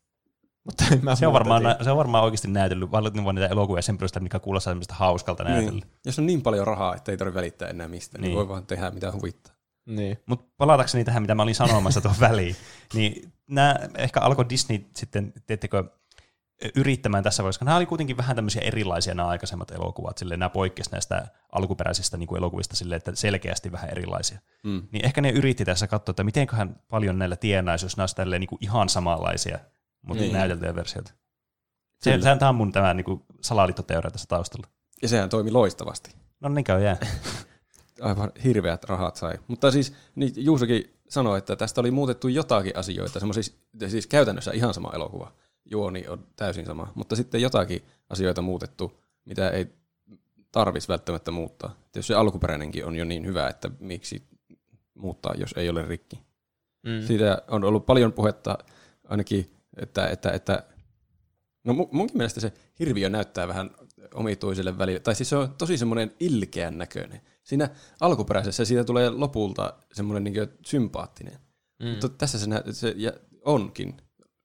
Mutta 0.69 0.85
en 0.93 0.99
mä 1.05 1.17
Se 1.17 1.27
on, 1.27 1.33
varmaan, 1.33 1.63
tiedä. 1.63 1.77
se 1.85 1.91
on 1.91 1.97
varmaan 1.97 2.25
oikeasti 2.25 2.49
näytellyt, 2.49 2.91
valitin 2.91 3.25
vaan 3.25 3.35
niitä 3.35 3.49
elokuvia 3.49 3.83
sen 3.83 3.99
perusteella, 3.99 4.23
mikä 4.23 4.39
kuulostaa 4.39 4.71
semmoista 4.71 4.95
hauskalta 4.95 5.45
näytellä. 5.45 5.71
niin. 5.81 5.91
Jos 6.07 6.19
on 6.19 6.27
niin 6.27 6.43
paljon 6.43 6.67
rahaa, 6.67 6.95
että 6.95 7.11
ei 7.13 7.17
tarvitse 7.19 7.39
välittää 7.39 7.69
enää 7.69 7.89
mistään, 7.89 8.23
niin, 8.23 8.29
Niin. 8.29 8.37
voi 8.37 8.49
vaan 8.49 8.67
tehdä 8.67 8.91
mitä 8.91 9.13
huvittaa. 9.13 9.55
Niin. 9.87 10.19
Mutta 10.27 10.47
palatakseni 10.57 11.05
tähän, 11.05 11.23
mitä 11.23 11.35
mä 11.35 11.43
olin 11.43 11.55
sanomassa 11.55 12.01
tuohon 12.01 12.21
väliin, 12.31 12.57
niin 12.95 13.33
nämä 13.51 13.77
ehkä 13.99 14.21
alkoi 14.21 14.49
Disney 14.49 14.79
sitten, 14.97 15.33
teettekö, 15.47 15.85
yrittämään 16.77 17.25
tässä 17.25 17.43
vaiheessa, 17.43 17.59
koska 17.59 17.65
nämä 17.65 17.77
oli 17.77 17.87
kuitenkin 17.87 18.17
vähän 18.17 18.37
tämmöisiä 18.37 18.63
erilaisia 18.63 19.15
nämä 19.15 19.29
aikaisemmat 19.29 19.71
elokuvat, 19.71 20.19
silleen 20.19 20.41
nämä 20.41 20.51
poikkesi 20.51 20.91
näistä 20.91 21.27
alkuperäisistä 21.53 22.17
niin 22.17 22.27
kuin 22.27 22.39
elokuvista 22.39 22.77
silleen, 22.77 22.97
että 22.97 23.11
selkeästi 23.15 23.73
vähän 23.73 23.91
erilaisia. 23.91 24.39
Mm. 24.65 24.83
Niin 24.93 25.05
ehkä 25.05 25.21
ne 25.21 25.31
yritti 25.31 25.65
tässä 25.65 25.87
katsoa, 25.87 26.13
että 26.13 26.25
mitenköhän 26.25 26.77
paljon 26.89 27.19
näillä 27.19 27.37
tienaisi, 27.37 27.85
jos 27.85 27.97
nämä 27.97 28.03
olisi 28.03 28.17
tälleen 28.17 28.41
niin 28.41 28.49
kuin 28.49 28.59
ihan 28.63 28.89
samanlaisia, 28.89 29.59
mutta 30.03 30.23
Niin. 30.23 30.33
näyteltyjä 30.33 30.75
versioita. 30.75 31.13
Se, 32.01 32.11
Kyllä. 32.11 32.35
se, 32.35 32.39
tämä 32.39 32.49
on 32.49 32.55
mun 32.55 32.73
tämä 32.73 32.95
niin 32.95 33.05
kuin 33.05 33.23
salaliittoteoria 33.41 34.11
tässä 34.11 34.27
taustalla. 34.29 34.67
Ja 35.03 35.09
sehän 35.09 35.29
toimi 35.29 35.51
loistavasti. 35.51 36.11
No 36.41 36.49
niin 36.49 36.65
käy 36.65 36.83
jää. 36.83 36.97
Aivan 38.01 38.33
hirveät 38.45 38.85
rahat 38.85 39.17
sai. 39.17 39.39
Mutta 39.49 39.71
siis 39.71 39.95
niin 40.15 40.33
Juusokin 40.37 40.95
sanoi, 41.09 41.39
että 41.39 41.57
tästä 41.57 41.81
oli 41.81 41.91
muutettu 41.91 42.29
jotakin 42.29 42.77
asioita, 42.77 43.19
semmoisia, 43.19 43.55
siis 43.89 44.07
käytännössä 44.07 44.51
ihan 44.53 44.75
sama 44.75 44.91
elokuva. 44.95 45.33
Juoni 45.71 46.09
on 46.09 46.27
täysin 46.37 46.67
sama, 46.67 46.93
mutta 46.95 47.17
sitten 47.17 47.43
jotakin 47.43 47.83
asioita 48.11 48.43
muutettu, 48.43 49.01
mitä 49.25 49.51
ei 49.51 49.67
tarvis 50.53 50.89
välttämättä 50.89 51.31
muuttaa. 51.31 51.75
Jos 51.97 52.07
se 52.07 52.15
alkuperäinenkin 52.15 52.85
on 52.87 52.97
jo 52.97 53.05
niin 53.05 53.27
hyvä, 53.27 53.49
että 53.49 53.71
miksi 53.81 54.23
muuttaa, 54.95 55.35
jos 55.35 55.51
ei 55.57 55.69
ole 55.69 55.83
rikki. 55.83 56.23
Mm. 56.83 57.07
Siitä 57.07 57.43
on 57.49 57.65
ollut 57.65 57.87
paljon 57.87 58.13
puhetta 58.13 58.59
ainakin, 59.09 59.51
että, 59.83 60.09
että, 60.09 60.31
että 60.31 60.63
no 61.65 61.73
mu- 61.73 61.89
munkin 61.93 62.17
mielestä 62.17 62.41
se 62.41 62.53
hirviö 62.79 63.09
näyttää 63.09 63.49
vähän 63.49 63.71
omituiselle 64.15 64.79
välillä, 64.79 65.01
tai 65.01 65.15
siis 65.15 65.29
se 65.29 65.37
on 65.37 65.55
tosi 65.59 65.79
semmoinen 65.79 66.13
ilkeän 66.21 66.79
näköinen. 66.79 67.21
Siinä 67.43 67.69
alkuperäisessä 68.01 68.65
siitä 68.65 68.85
tulee 68.85 69.11
lopulta 69.11 69.75
semmoinen 69.93 70.25
niin 70.25 70.49
sympaattinen, 70.67 71.39
Mm. 71.83 71.89
mutta 71.89 72.09
tässä 72.09 72.39
se, 72.39 72.47
nä- 72.47 72.63
se 72.71 72.95
ja 72.97 73.13
onkin 73.45 73.97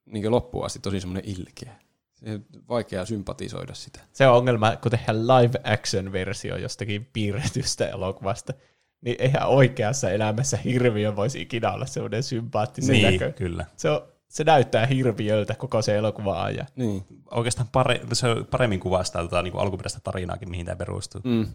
niin 0.05 0.31
loppuun 0.31 0.65
asti 0.65 0.79
tosi 0.79 0.99
semmoinen 0.99 1.29
ilkeä. 1.37 1.75
Se 2.11 2.31
on 2.33 2.45
vaikea 2.69 3.05
sympatisoida 3.05 3.73
sitä. 3.73 3.99
Se 4.11 4.27
on 4.27 4.37
ongelma, 4.37 4.75
kun 4.75 4.91
tehdään 4.91 5.27
live 5.27 5.59
action 5.63 6.11
versio 6.11 6.57
jostakin 6.57 7.09
piirretystä 7.13 7.87
elokuvasta, 7.89 8.53
niin 9.01 9.15
eihän 9.19 9.47
oikeassa 9.49 10.09
elämässä 10.11 10.57
hirviö 10.57 11.15
voisi 11.15 11.41
ikinä 11.41 11.71
olla 11.71 11.85
semmoinen 11.85 12.23
sympaattisen 12.23 12.93
niin, 12.93 13.11
näkö. 13.11 13.31
kyllä. 13.31 13.65
Se, 13.77 13.89
on, 13.89 14.01
se 14.33 14.43
näyttää 14.43 14.85
hirviöltä 14.85 15.55
koko 15.55 15.81
se 15.81 15.97
elokuva 15.97 16.43
ajan. 16.43 16.67
Niin. 16.75 17.05
Oikeastaan 17.31 17.69
pare, 17.71 18.01
se 18.13 18.27
paremmin 18.51 18.79
kuvastaa 18.79 19.21
tota, 19.21 19.41
niin 19.41 19.51
kuin 19.51 19.61
alkuperäistä 19.61 19.99
tarinaakin, 20.03 20.49
mihin 20.49 20.65
tämä 20.65 20.75
perustuu. 20.75 21.21
Mm. 21.23 21.47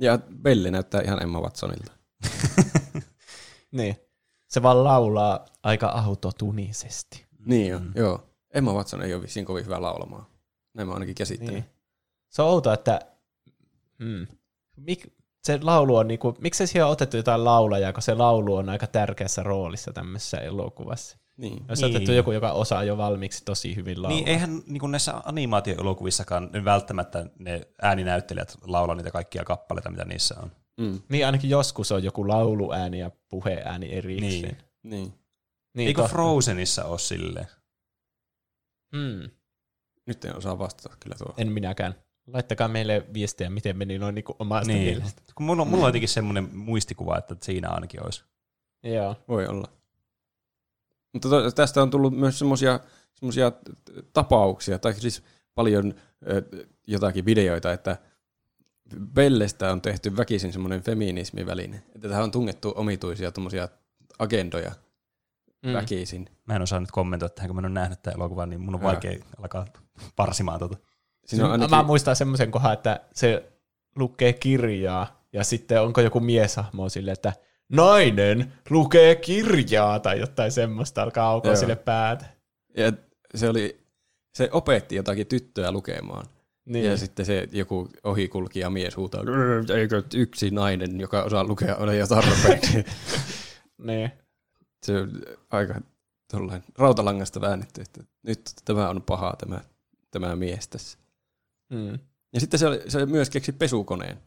Ja 0.00 0.18
Belli 0.42 0.70
näyttää 0.70 1.00
ihan 1.00 1.22
Emma 1.22 1.40
Watsonilta. 1.40 1.92
Niin. 3.72 3.96
Se 4.48 4.62
vaan 4.62 4.84
laulaa 4.84 5.44
aika 5.62 5.86
autotunisesti. 5.86 7.26
Niin 7.46 7.68
jo, 7.68 7.78
mm. 7.78 7.92
joo. 7.94 8.30
Emma 8.54 8.72
Watson 8.72 9.02
ei 9.02 9.14
ole 9.14 9.22
vissiin 9.22 9.46
kovin 9.46 9.64
hyvä 9.64 9.82
laulamaan. 9.82 10.26
Näin 10.74 10.88
mä 10.88 10.94
ainakin 10.94 11.14
käsittelen. 11.14 11.54
Niin. 11.54 11.64
Se 12.28 12.42
on 12.42 12.48
outoa, 12.48 12.74
että 12.74 13.00
hmm, 13.98 14.26
mik, 14.76 15.12
se 15.44 15.58
laulu 15.62 15.96
on 15.96 16.08
niinku, 16.08 16.36
miksi 16.40 16.66
siihen 16.66 16.86
on 16.86 16.92
otettu 16.92 17.16
jotain 17.16 17.44
laulajaa, 17.44 17.92
kun 17.92 18.02
se 18.02 18.14
laulu 18.14 18.56
on 18.56 18.68
aika 18.68 18.86
tärkeässä 18.86 19.42
roolissa 19.42 19.92
tämmöisessä 19.92 20.38
elokuvassa. 20.38 21.18
Niin. 21.38 21.64
Jos 21.68 21.80
Niin. 21.80 21.94
otettu 21.96 22.12
joku, 22.12 22.32
joka 22.32 22.52
osaa 22.52 22.84
jo 22.84 22.96
valmiiksi 22.96 23.44
tosi 23.44 23.76
hyvin 23.76 24.02
laulaa. 24.02 24.16
Niin 24.18 24.28
eihän 24.28 24.62
niin 24.66 24.80
kuin 24.80 24.90
näissä 24.92 25.14
animaatioelokuvissakaan 25.24 26.50
ne 26.52 26.64
välttämättä 26.64 27.26
ne 27.38 27.60
ääninäyttelijät 27.82 28.58
laulaa 28.66 28.94
niitä 28.96 29.10
kaikkia 29.10 29.44
kappaleita, 29.44 29.90
mitä 29.90 30.04
niissä 30.04 30.34
on. 30.42 30.52
Mm. 30.80 31.00
Niin 31.08 31.26
ainakin 31.26 31.50
joskus 31.50 31.92
on 31.92 32.04
joku 32.04 32.28
lauluääni 32.28 32.98
ja 32.98 33.10
puheääni 33.28 33.92
erikseen. 33.92 34.30
Niin. 34.42 34.56
Niin. 34.82 35.14
niin 35.74 35.86
Eikö 35.88 36.00
totta. 36.02 36.12
Frozenissa 36.12 36.84
ole 36.84 36.98
silleen? 36.98 37.46
Hmm. 38.96 39.30
Nyt 40.06 40.24
en 40.24 40.36
osaa 40.36 40.58
vastata 40.58 40.96
kyllä 41.00 41.16
tuo. 41.18 41.34
En 41.36 41.52
minäkään. 41.52 41.94
Laittakaa 42.26 42.68
meille 42.68 43.06
viestejä, 43.14 43.50
miten 43.50 43.76
meni 43.78 43.98
noin 43.98 44.14
niinku 44.14 44.36
omasta 44.38 44.72
Niin. 44.72 44.82
mielestä. 44.98 45.22
Kun 45.34 45.46
mulla, 45.46 45.62
on- 45.62 45.68
mulla 45.68 45.84
on 45.84 45.88
jotenkin 45.88 46.08
semmoinen 46.08 46.56
muistikuva, 46.56 47.18
että 47.18 47.36
siinä 47.42 47.68
ainakin 47.68 48.02
olisi. 48.04 48.24
Joo. 48.82 49.16
Voi 49.28 49.46
olla. 49.46 49.68
Mutta 51.12 51.28
to, 51.28 51.50
tästä 51.50 51.82
on 51.82 51.90
tullut 51.90 52.16
myös 52.16 52.38
semmoisia 52.38 53.52
tapauksia, 54.12 54.78
tai 54.78 54.94
siis 54.94 55.22
paljon 55.54 55.94
ö, 56.30 56.42
jotakin 56.86 57.24
videoita, 57.24 57.72
että 57.72 57.96
Bellestä 59.14 59.72
on 59.72 59.80
tehty 59.80 60.16
väkisin 60.16 60.52
semmoinen 60.52 60.82
feminismiväline. 60.82 61.82
Että 61.94 62.08
tähän 62.08 62.24
on 62.24 62.30
tungettu 62.30 62.72
omituisia 62.76 63.32
tommosia 63.32 63.68
agendoja 64.18 64.72
Mm. 65.66 65.72
väkisin. 65.72 66.30
Mä 66.46 66.56
en 66.56 66.62
osaa 66.62 66.80
nyt 66.80 66.90
kommentoida 66.90 67.34
tähän, 67.34 67.48
kun 67.48 67.56
mä 67.56 67.60
en 67.60 67.64
ole 67.64 67.72
nähnyt 67.72 68.02
tämän 68.02 68.16
elokuvan, 68.16 68.50
niin 68.50 68.60
mun 68.60 68.74
on 68.74 68.80
Joo. 68.80 68.88
vaikea 68.88 69.18
alkaa 69.38 69.64
parsimaan 70.16 70.58
tota. 70.58 70.76
Siinä 71.26 71.44
on 71.44 71.52
Ainakin... 71.52 71.76
Mä 71.76 71.82
muistan 71.82 72.16
semmoisen 72.16 72.50
kohan, 72.50 72.72
että 72.72 73.00
se 73.14 73.52
lukee 73.96 74.32
kirjaa 74.32 75.24
ja 75.32 75.44
sitten 75.44 75.82
onko 75.82 76.00
joku 76.00 76.20
mieshahmo 76.20 76.88
sille, 76.88 77.12
että 77.12 77.32
nainen 77.72 78.52
lukee 78.70 79.14
kirjaa 79.14 80.00
tai 80.00 80.20
jotain 80.20 80.52
semmoista 80.52 81.02
alkaa 81.02 81.28
aukoa 81.28 81.50
Joo. 81.50 81.60
sille 81.60 81.76
päätä. 81.76 82.26
ja 82.76 82.92
se, 83.34 83.48
oli, 83.48 83.80
se 84.34 84.48
opetti 84.52 84.96
jotakin 84.96 85.26
tyttöä 85.26 85.72
lukemaan. 85.72 86.26
Niin. 86.64 86.84
Ja 86.84 86.96
sitten 86.96 87.26
se 87.26 87.48
joku 87.52 87.88
ohikulkija 88.04 88.70
mies 88.70 88.96
huutaa, 88.96 89.24
eikö 89.76 90.02
yksi 90.14 90.50
nainen, 90.50 91.00
joka 91.00 91.22
osaa 91.22 91.44
lukea, 91.44 91.76
ole 91.76 91.96
jo 91.96 92.06
tarpeeksi. 92.06 92.84
niin. 93.88 94.10
se 94.82 95.00
on 95.00 95.22
aika 95.50 95.80
tollain 96.32 96.64
rautalangasta 96.78 97.40
väännetty, 97.40 97.80
että 97.80 98.04
nyt 98.22 98.40
tämä 98.64 98.88
on 98.88 99.02
paha 99.02 99.34
tämä, 99.38 99.60
tämä 100.10 100.36
mies 100.36 100.68
tässä. 100.68 100.98
Mm. 101.72 101.98
Ja 102.32 102.40
sitten 102.40 102.60
se, 102.60 102.66
oli, 102.66 102.82
se 102.88 103.06
myös 103.06 103.30
keksi 103.30 103.52
pesukoneen. 103.52 104.18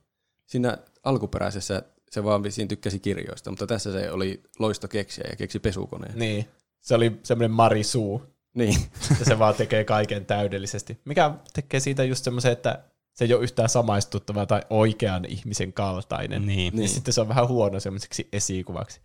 Siinä 0.45 0.77
alkuperäisessä 1.03 1.83
se 2.11 2.23
vaan 2.23 2.43
vissiin 2.43 2.67
tykkäsi 2.67 2.99
kirjoista, 2.99 3.49
mutta 3.49 3.67
tässä 3.67 3.91
se 3.91 4.11
oli 4.11 4.43
loisto 4.59 4.87
keksiä 4.87 5.25
ja 5.29 5.35
keksi 5.35 5.59
pesukoneen. 5.59 6.19
niin. 6.19 6.45
Se 6.81 6.95
oli 6.95 7.19
semmoinen 7.23 7.51
Marisuu, 7.51 8.23
Niin. 8.53 8.75
ja 9.19 9.25
se 9.25 9.39
vaan 9.39 9.55
tekee 9.55 9.83
kaiken 9.83 10.25
täydellisesti. 10.25 10.99
Mikä 11.05 11.31
tekee 11.53 11.79
siitä 11.79 12.03
just 12.03 12.23
semmoisen, 12.23 12.51
että 12.51 12.79
se 13.13 13.25
ei 13.25 13.33
ole 13.33 13.43
yhtään 13.43 13.69
samaistuttava 13.69 14.45
tai 14.45 14.61
oikean 14.69 15.25
ihmisen 15.25 15.73
kaltainen. 15.73 16.41
Niin. 16.45 16.57
Niin. 16.57 16.75
Niin. 16.75 16.89
sitten 16.89 17.13
se 17.13 17.21
on 17.21 17.27
vähän 17.27 17.47
huono 17.47 17.79
semmoiseksi 17.79 18.27
esikuvaksi. 18.33 18.99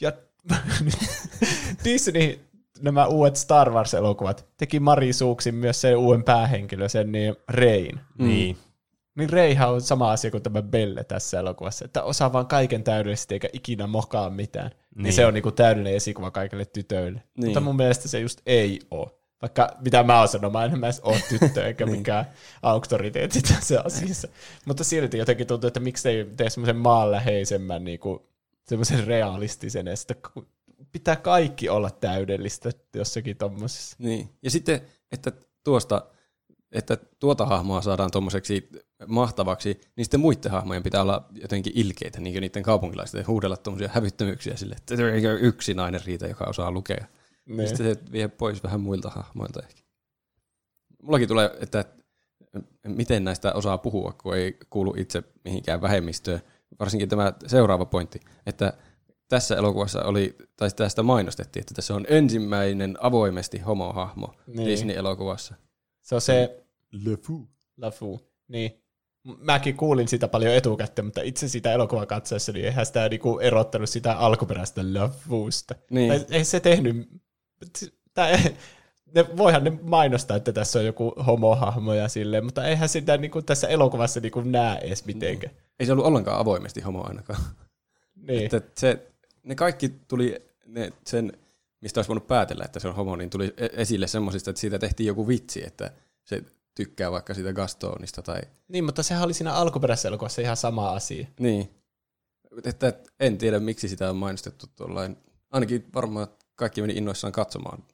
Ja 0.00 0.12
Disney, 1.84 2.38
nämä 2.80 3.06
uudet 3.06 3.36
Star 3.36 3.70
Wars-elokuvat, 3.70 4.46
teki 4.56 4.80
Mari 4.80 5.12
Suuksin 5.12 5.54
myös 5.54 5.80
sen 5.80 5.96
uuden 5.96 6.22
päähenkilö, 6.24 6.88
sen 6.88 7.12
niin 7.12 7.36
Rein. 7.48 8.00
Niin. 8.18 8.56
Niin 9.14 9.30
Reihän 9.30 9.70
on 9.70 9.80
sama 9.80 10.12
asia 10.12 10.30
kuin 10.30 10.42
tämä 10.42 10.62
Belle 10.62 11.04
tässä 11.04 11.38
elokuvassa, 11.40 11.84
että 11.84 12.02
osaa 12.02 12.32
vaan 12.32 12.46
kaiken 12.46 12.84
täydellisesti 12.84 13.34
eikä 13.34 13.48
ikinä 13.52 13.86
mokaa 13.86 14.30
mitään. 14.30 14.70
Niin, 14.70 15.02
Niin. 15.02 15.12
se 15.12 15.26
on 15.26 15.34
niinku 15.34 15.50
täydellinen 15.52 15.94
esikuva 15.96 16.30
kaikille 16.30 16.64
tytöille. 16.64 17.22
Niin. 17.36 17.46
Mutta 17.46 17.60
mun 17.60 17.76
mielestä 17.76 18.08
se 18.08 18.20
just 18.20 18.40
ei 18.46 18.80
ole. 18.90 19.06
Vaikka 19.42 19.68
mitä 19.84 20.02
mä 20.02 20.18
oon 20.18 20.28
sanomaan, 20.28 20.72
en 20.72 20.80
mä 20.80 20.86
edes 20.86 21.00
ole 21.00 21.22
tyttö 21.28 21.64
eikä 21.66 21.84
Niin. 21.86 21.96
mikään 21.98 22.24
auktoriteetti 22.62 23.42
tässä 23.42 23.82
asiassa. 23.84 24.28
Mutta 24.64 24.84
silti 24.84 25.18
jotenkin 25.18 25.46
tuntuu, 25.46 25.68
että 25.68 25.80
miksi 25.80 26.08
ei 26.08 26.24
tee 26.36 26.50
semmoisen 26.50 26.76
maanläheisemmän, 26.76 27.84
niinku, 27.84 28.26
semmoisen 28.68 29.06
realistisen, 29.06 29.86
ja 29.86 29.96
sitten 29.96 30.16
ku- 30.34 30.48
pitää 30.92 31.16
kaikki 31.16 31.68
olla 31.68 31.90
täydellistä 31.90 32.70
jossakin 32.94 33.36
tommosessa. 33.36 33.96
niin. 33.98 34.28
Ja 34.42 34.50
sitten, 34.50 34.80
että 35.12 35.32
tuosta, 35.64 36.06
että 36.72 36.96
tuota 37.18 37.46
hahmoa 37.46 37.82
saadaan 37.82 38.10
tuommoiseksi 38.10 38.68
mahtavaksi, 39.06 39.80
niin 39.96 40.04
sitten 40.04 40.20
muiden 40.20 40.52
hahmojen 40.52 40.82
pitää 40.82 41.02
olla 41.02 41.28
jotenkin 41.34 41.72
ilkeitä, 41.76 42.20
niin 42.20 42.34
kuin 42.34 42.40
niiden 42.40 42.62
kaupunkilaisten, 42.62 43.26
huudella 43.26 43.56
tuommoisia 43.56 43.90
hävyttömyyksiä 43.92 44.56
sille, 44.56 44.74
että 44.74 45.12
eikö 45.12 45.38
yksi 45.40 45.74
nainen 45.74 46.00
riitä, 46.04 46.26
joka 46.26 46.44
osaa 46.44 46.70
lukea. 46.70 47.06
Niin. 47.46 47.68
Sitten 47.68 47.86
se 47.86 48.12
vie 48.12 48.28
pois 48.28 48.62
vähän 48.62 48.80
muilta 48.80 49.10
hahmoilta 49.10 49.62
ehkä. 49.62 49.82
Mullakin 51.02 51.28
tulee, 51.28 51.50
että 51.60 51.84
miten 52.86 53.24
näistä 53.24 53.52
osaa 53.52 53.78
puhua, 53.78 54.12
kun 54.22 54.36
ei 54.36 54.56
kuulu 54.70 54.94
itse 54.96 55.22
mihinkään 55.44 55.80
vähemmistöön. 55.82 56.40
Varsinkin 56.80 57.08
tämä 57.08 57.32
seuraava 57.46 57.84
pointti, 57.84 58.20
että 58.46 58.72
tässä 59.28 59.56
elokuvassa 59.56 60.02
oli, 60.04 60.36
tai 60.56 60.70
tästä 60.70 61.02
mainostettiin, 61.02 61.60
että 61.60 61.74
tässä 61.74 61.94
on 61.94 62.06
ensimmäinen 62.08 62.96
avoimesti 63.00 63.58
homohahmo 63.58 64.34
Niin. 64.46 64.68
Disney-elokuvassa. 64.68 65.54
Se 66.02 66.14
on 66.14 66.20
se 66.20 66.64
Le 66.92 67.16
Fou. 67.16 67.46
Lafu. 67.76 68.20
Niin. 68.48 68.81
Mäkin 69.38 69.76
kuulin 69.76 70.08
sitä 70.08 70.28
paljon 70.28 70.54
etukäteen, 70.54 71.06
mutta 71.06 71.22
itse 71.22 71.48
sitä 71.48 71.72
elokuvaa 71.72 72.06
katsoessa, 72.06 72.52
niin 72.52 72.64
eihän 72.64 72.86
sitä 72.86 73.08
niinku 73.08 73.38
erottanut 73.38 73.88
sitä 73.88 74.12
alkuperäistä 74.12 74.82
Lafuusta. 74.94 75.74
Niin. 75.90 76.08
Tai 76.08 76.26
ei 76.30 76.44
se 76.44 76.60
tehnyt... 76.60 77.08
Tai, 78.14 78.32
ne, 79.14 79.36
voihan 79.36 79.64
ne 79.64 79.72
mainostaa, 79.82 80.36
että 80.36 80.52
tässä 80.52 80.78
on 80.78 80.86
joku 80.86 81.14
homohahmo 81.26 81.94
ja 81.94 82.08
silleen, 82.08 82.44
mutta 82.44 82.66
eihän 82.66 82.88
sitä 82.88 83.16
niinku 83.16 83.42
tässä 83.42 83.68
elokuvassa 83.68 84.20
niinku 84.20 84.40
näe 84.40 84.78
edes 84.78 85.04
mitenkään. 85.04 85.54
Ei 85.80 85.86
se 85.86 85.92
ollut 85.92 86.06
ollenkaan 86.06 86.38
avoimesti 86.38 86.80
homo 86.80 87.04
ainakaan. 87.06 87.42
Niin. 88.16 88.44
Että 88.44 88.80
se, 88.80 89.06
ne 89.42 89.54
kaikki 89.54 89.88
tuli 90.08 90.42
ne, 90.66 90.92
sen, 91.06 91.32
mistä 91.80 91.98
olisi 91.98 92.08
voinut 92.08 92.26
päätellä, 92.26 92.64
että 92.64 92.80
se 92.80 92.88
on 92.88 92.94
homo, 92.94 93.16
niin 93.16 93.30
tuli 93.30 93.54
e- 93.56 93.68
esille 93.72 94.06
semmoisista, 94.06 94.50
että 94.50 94.60
siitä 94.60 94.78
tehtiin 94.78 95.06
joku 95.06 95.28
vitsi, 95.28 95.66
että 95.66 95.90
se 96.24 96.42
tykkää 96.74 97.12
vaikka 97.12 97.34
siitä 97.34 97.52
Gastonista 97.52 98.22
tai 98.22 98.40
niin, 98.68 98.84
mutta 98.84 99.02
sehän 99.02 99.24
oli 99.24 99.34
siinä 99.34 99.52
alkuperäisessä 99.54 100.08
elokuvassa 100.08 100.42
ihan 100.42 100.56
sama 100.56 100.90
asia. 100.90 101.26
niin. 101.40 101.70
Että 102.64 102.92
en 103.20 103.38
tiedä, 103.38 103.60
miksi 103.60 103.88
sitä 103.88 104.10
on 104.10 104.16
mainostettu 104.16 104.66
tuollain. 104.76 105.16
Ainakin 105.50 105.86
varmaan 105.94 106.28
kaikki 106.54 106.80
meni 106.80 106.92
innoissaan 106.96 107.32
katsomaan, 107.32 107.84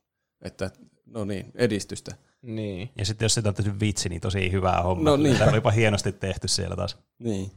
että 0.43 0.71
no 1.07 1.25
niin, 1.25 1.53
edistystä. 1.55 2.17
Niin. 2.43 2.91
Ja 2.99 3.05
sitten 3.05 3.25
jos 3.25 3.35
sitä 3.35 3.49
on 3.49 3.55
tehty 3.55 3.81
vitsi, 3.81 4.09
niin 4.09 4.21
tosi 4.21 4.53
hyvää 4.53 4.83
hommaa. 4.83 5.05
No 5.05 5.17
niin. 5.17 5.39
Tämä 5.39 5.51
olipa 5.51 5.71
hienosti 5.71 6.13
tehty 6.13 6.49
siellä 6.49 6.77
taas. 6.77 6.99
Niin. 7.19 7.51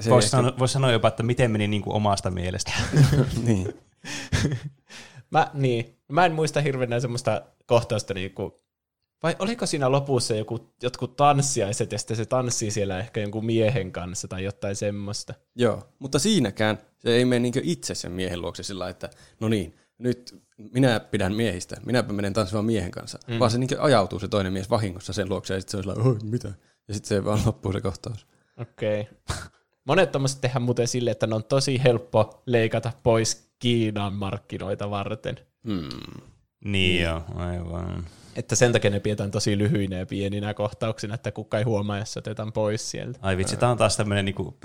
Se 0.00 0.10
Voisi 0.10 0.26
ehkä- 0.26 0.30
sanoa, 0.36 0.58
vois 0.58 0.72
sanoa 0.72 0.92
jopa, 0.92 1.08
että 1.08 1.22
miten 1.22 1.50
meni 1.50 1.68
niin 1.68 1.82
kuin 1.82 1.96
omasta 1.96 2.30
mielestä. 2.30 2.72
niin. 3.46 3.74
Mä, 5.30 5.50
niin. 5.54 5.96
Mä 6.12 6.26
en 6.26 6.32
muista 6.32 6.60
hirveänä 6.60 7.00
semmoista 7.00 7.42
kohtausta 7.66 8.14
niinku, 8.14 8.62
vai 9.22 9.36
oliko 9.38 9.66
siinä 9.66 9.92
lopussa 9.92 10.34
joku, 10.34 10.72
jotkut 10.82 11.16
tanssiaiset 11.16 11.92
ja 11.92 11.98
sitten 11.98 12.16
se 12.16 12.26
tanssii 12.26 12.70
siellä 12.70 12.98
ehkä 12.98 13.20
jonkun 13.20 13.46
miehen 13.46 13.92
kanssa 13.92 14.28
tai 14.28 14.44
jotain 14.44 14.76
semmoista. 14.76 15.34
Joo, 15.56 15.82
mutta 15.98 16.18
siinäkään 16.18 16.78
se 16.98 17.10
ei 17.10 17.24
mene 17.24 17.38
niinkö 17.38 17.60
itse 17.64 17.94
sen 17.94 18.12
miehen 18.12 18.42
luokse 18.42 18.62
sillä 18.62 18.88
että 18.88 19.10
no 19.40 19.48
niin, 19.48 19.76
nyt 19.98 20.42
minä 20.72 21.00
pidän 21.00 21.34
miehistä, 21.34 21.76
minäpä 21.86 22.12
menen 22.12 22.32
tanssimaan 22.32 22.64
miehen 22.64 22.90
kanssa. 22.90 23.18
Mm. 23.26 23.38
Vaan 23.38 23.50
se 23.50 23.58
niinkö 23.58 23.82
ajautuu 23.82 24.18
se 24.18 24.28
toinen 24.28 24.52
mies 24.52 24.70
vahingossa 24.70 25.12
sen 25.12 25.28
luokse 25.28 25.54
ja 25.54 25.60
sitten 25.60 25.70
se 25.70 25.76
on 25.76 25.82
sellainen, 25.82 26.06
oi 26.06 26.30
mitä? 26.30 26.48
Ja 26.88 26.94
sitten 26.94 27.08
se 27.08 27.24
vaan 27.24 27.40
loppuu 27.46 27.72
se 27.72 27.80
kohtaus. 27.80 28.26
Okei. 28.60 29.00
Okay. 29.00 29.36
Monet 29.84 30.12
tommoset 30.12 30.40
tehdään 30.40 30.62
muuten 30.62 30.88
silleen, 30.88 31.12
että 31.12 31.26
ne 31.26 31.34
on 31.34 31.44
tosi 31.44 31.80
helppo 31.84 32.42
leikata 32.46 32.92
pois 33.02 33.50
Kiinan 33.58 34.12
markkinoita 34.12 34.90
varten. 34.90 35.40
Hmm. 35.66 35.88
Niin 36.64 37.02
joo, 37.02 37.22
aivan. 37.34 38.06
Että 38.36 38.56
sen 38.56 38.72
takia 38.72 38.90
ne 38.90 39.00
pidetään 39.00 39.30
tosi 39.30 39.58
lyhyinä 39.58 39.96
ja 39.96 40.06
pieninä 40.06 40.54
kohtauksina, 40.54 41.14
että 41.14 41.32
kuka 41.32 41.58
ei 41.58 41.64
huomaa, 41.64 41.98
jos 41.98 42.12
se 42.12 42.18
otetaan 42.18 42.52
pois 42.52 42.90
sieltä. 42.90 43.18
Ai 43.22 43.36
vitsi, 43.36 43.56
tämä 43.56 43.72
on 43.72 43.78
taas 43.78 43.96
tämmöinen 43.96 44.24
niinku 44.24 44.58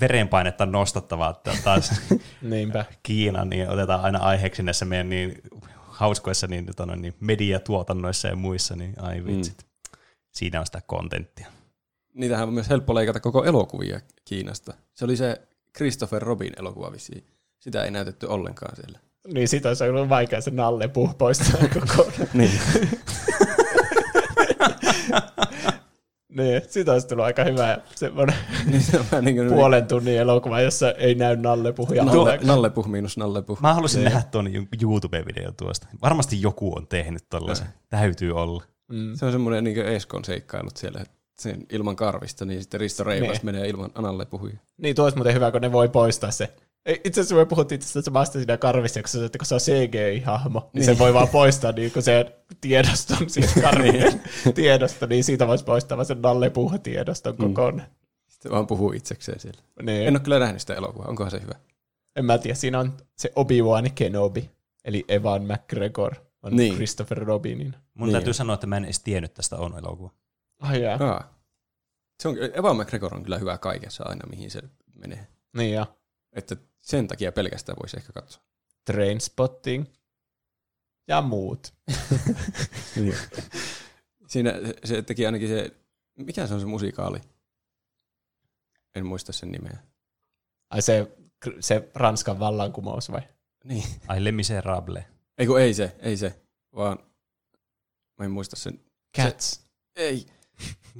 verenpainetta 0.00 0.66
nostattavaa, 0.66 1.30
että 1.30 1.52
taas 1.64 1.90
Niinpä. 2.42 2.84
Kiina, 3.02 3.44
niin 3.44 3.68
otetaan 3.68 4.00
aina 4.00 4.18
aiheeksi 4.18 4.62
näissä 4.62 4.84
meidän 4.84 5.10
niin 5.10 5.42
hauskoissa 5.76 6.46
niin, 6.46 6.66
noin, 6.86 7.02
niin 7.02 7.14
mediatuotannoissa 7.20 8.28
ja 8.28 8.36
muissa, 8.36 8.76
niin 8.76 8.94
ai 9.00 9.24
vitsit. 9.24 9.62
Mm. 9.62 9.98
Siinä 10.32 10.60
on 10.60 10.66
sitä 10.66 10.82
kontenttia. 10.86 11.46
Niitähän 12.14 12.48
on 12.48 12.54
myös 12.54 12.68
helppo 12.68 12.94
leikata 12.94 13.20
koko 13.20 13.44
elokuvia 13.44 14.00
Kiinasta. 14.24 14.74
Se 14.94 15.04
oli 15.04 15.16
se 15.16 15.40
Christopher 15.76 16.22
Robin 16.22 16.52
elokuva 16.58 16.92
vissiin. 16.92 17.24
Sitä 17.58 17.84
ei 17.84 17.90
näytetty 17.90 18.26
ollenkaan 18.26 18.76
siellä. 18.76 18.98
Niin 19.34 19.48
sit 19.48 19.66
olisi 19.66 19.84
ollut 19.84 20.08
vaikea 20.08 20.40
se 20.40 20.50
nalle 20.50 20.88
puh 20.88 21.18
poistaa 21.18 21.60
kokonaan. 21.74 22.28
Niin. 22.34 22.50
niin, 26.36 26.62
sit 26.68 26.88
olisi 26.88 27.08
tullut 27.08 27.24
aika 27.24 27.44
hyvä 27.44 27.78
semmoinen 27.94 28.36
niin 28.66 28.82
se 28.82 28.98
niin 29.22 29.48
puolen 29.48 29.86
tunnin 29.86 30.18
elokuva, 30.18 30.60
jossa 30.60 30.92
ei 30.92 31.14
näy 31.14 31.36
nalle 31.36 31.72
puhuja 31.72 32.04
Nalle, 32.04 32.20
ollenkaan. 32.20 32.46
nallepuh 32.46 32.86
miinus 32.86 33.16
nallepuh. 33.16 33.60
Mä 33.60 33.74
halusin 33.74 34.04
nähdä 34.04 34.22
tuon 34.30 34.46
YouTube-videon 34.82 35.54
tuosta. 35.56 35.86
Varmasti 36.02 36.42
joku 36.42 36.76
on 36.76 36.86
tehnyt 36.86 37.24
tollasen. 37.30 37.66
Täytyy 37.88 38.32
olla. 38.32 38.62
Mm. 38.88 39.14
Se 39.14 39.26
on 39.26 39.32
semmoinen 39.32 39.64
niin 39.64 39.78
Eskon 39.86 40.24
seikkailut 40.24 40.76
siellä, 40.76 41.00
että 41.00 41.14
sen 41.38 41.66
ilman 41.72 41.96
karvista, 41.96 42.44
niin 42.44 42.60
sitten 42.60 42.80
Risto 42.80 43.04
Reipas 43.04 43.28
Niin. 43.28 43.40
menee 43.44 43.68
ilman 43.68 43.90
anallepuhuja. 43.94 44.54
Niin, 44.78 44.94
tuo 44.96 45.04
olisi 45.04 45.16
muuten 45.16 45.34
hyvä, 45.34 45.50
kun 45.50 45.60
ne 45.60 45.72
voi 45.72 45.88
poistaa 45.88 46.30
se. 46.30 46.52
Ei, 46.88 47.00
Itse 47.04 47.20
asiassa 47.20 47.34
me 47.36 47.46
puhuttiin 47.46 47.78
asiassa 47.78 48.02
samasta 48.02 48.38
siinä 48.38 48.56
karvissa, 48.56 49.00
kun 49.02 49.08
se, 49.08 49.24
että 49.24 49.38
kun 49.38 49.46
se 49.46 49.54
on 49.54 49.60
CGI-hahmo, 49.60 50.60
niin, 50.60 50.70
niin. 50.72 50.84
se 50.84 50.98
voi 50.98 51.14
vaan 51.14 51.28
poistaa 51.28 51.72
niin 51.72 51.92
kun 51.92 52.02
se 52.02 52.36
tiedoston 52.60 53.30
siitä 53.30 53.60
karvien 53.60 54.22
tiedosto, 54.54 55.06
niin 55.06 55.24
siitä 55.24 55.46
voisi 55.46 55.64
poistaa 55.64 55.98
vaan 55.98 56.06
sen 56.06 56.22
nalle 56.22 56.52
tiedoston 56.82 57.36
kokonaan. 57.36 57.88
Sitten 58.26 58.52
vaan 58.52 58.66
puhuu 58.66 58.92
itsekseen 58.92 59.40
siellä. 59.40 59.60
Niin. 59.82 60.08
En 60.08 60.14
ole 60.16 60.20
kyllä 60.20 60.38
nähnyt 60.38 60.60
sitä 60.60 60.74
elokuvaa, 60.74 61.08
onkohan 61.08 61.30
se 61.30 61.40
hyvä? 61.42 61.54
En 62.16 62.24
mä 62.24 62.38
tiedä, 62.38 62.54
siinä 62.54 62.78
on 62.80 62.92
se 63.16 63.32
Obi-Wan 63.36 63.90
Kenobi, 63.94 64.50
eli 64.84 65.04
Evan 65.08 65.42
McGregor 65.42 66.14
on 66.42 66.50
Niin. 66.50 66.56
niin. 66.56 66.74
Christopher 66.74 67.18
Robinin. 67.18 67.74
Mun 67.94 68.08
Niin. 68.08 68.12
täytyy 68.12 68.34
sanoa, 68.34 68.54
että 68.54 68.66
mä 68.66 68.76
en 68.76 68.84
edes 68.84 69.00
tiennyt 69.00 69.34
tästä 69.34 69.56
on 69.56 69.78
elokuva. 69.78 70.10
Ai 70.58 70.82
jaa. 70.82 70.98
Aa. 71.00 71.34
Se 72.22 72.28
on, 72.28 72.36
Evan 72.54 72.76
McGregor 72.76 73.14
on 73.14 73.22
kyllä 73.22 73.38
hyvä 73.38 73.58
kaikessa 73.58 74.04
aina, 74.06 74.26
mihin 74.30 74.50
se 74.50 74.62
menee. 74.94 75.26
Niin 75.56 75.74
ja 75.74 75.86
Että 76.32 76.56
sen 76.88 77.08
takia 77.08 77.32
pelkästään 77.32 77.76
voisi 77.82 77.96
ehkä 77.96 78.12
katsoa. 78.12 78.42
Trainspotting 78.84 79.84
ja 81.08 81.22
muut. 81.22 81.74
Siinä 84.28 84.50
se- 84.52 84.74
se 84.84 85.02
teki 85.02 85.26
ainakin 85.26 85.48
se, 85.48 85.76
mikä 86.18 86.46
se 86.46 86.54
on 86.54 86.60
se 86.60 86.66
musikaali? 86.66 87.20
En 88.94 89.06
muista 89.06 89.32
sen 89.32 89.52
nimeä. 89.52 89.78
Ai 90.70 90.82
se, 90.82 91.16
se 91.60 91.90
Ranskan 91.94 92.38
vallankumous 92.38 93.10
vai? 93.10 93.22
Niin. 93.64 93.84
Ai 94.08 94.24
Le 94.24 94.32
Miserable. 94.32 95.06
Ei 95.38 95.46
kun 95.46 95.60
ei 95.60 95.74
se, 95.74 95.96
ei 95.98 96.16
se, 96.16 96.40
vaan 96.74 96.98
mä 98.18 98.24
en 98.24 98.30
muista 98.30 98.56
sen. 98.56 98.80
Cats. 99.16 99.60
Ei. 99.96 100.26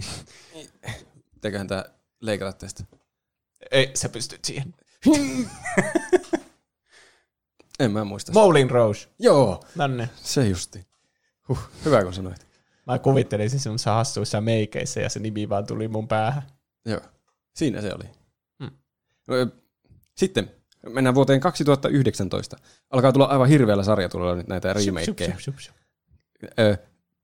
Pitäköhän 1.34 1.68
tää 1.68 1.84
leikata 2.20 2.58
tästä? 2.58 2.84
Ei, 3.70 3.96
sä 3.96 4.08
pystyt 4.08 4.44
siihen. 4.44 4.74
En 7.80 7.90
mä 7.90 8.04
muista. 8.04 8.32
Moulin 8.32 8.70
Rouge. 8.70 8.98
Joo, 9.18 9.64
Nonne. 9.74 10.10
se 10.16 10.48
justi. 10.48 10.86
Huh, 11.48 11.58
hyvä 11.84 12.04
kun 12.04 12.14
sanoit. 12.14 12.46
Mä 12.86 12.98
kuvittelin 12.98 13.50
siis 13.50 13.62
semmoisissa 13.62 13.94
hassuissa 13.94 14.40
meikeissä 14.40 15.00
ja 15.00 15.08
se 15.08 15.20
nimi 15.20 15.48
vaan 15.48 15.66
tuli 15.66 15.88
mun 15.88 16.08
päähän. 16.08 16.42
Joo, 16.84 17.00
siinä 17.54 17.80
se 17.80 17.94
oli. 17.94 18.04
Hmm. 18.58 18.70
Ö, 19.32 19.46
Sitten 20.16 20.50
mennään 20.88 21.14
vuoteen 21.14 21.40
2019. 21.40 22.56
Alkaa 22.90 23.12
tulla 23.12 23.26
aivan 23.26 23.48
hirveällä 23.48 23.84
sarjatulolla 23.84 24.34
nyt 24.34 24.48
näitä 24.48 24.72
remakeja. 24.72 25.36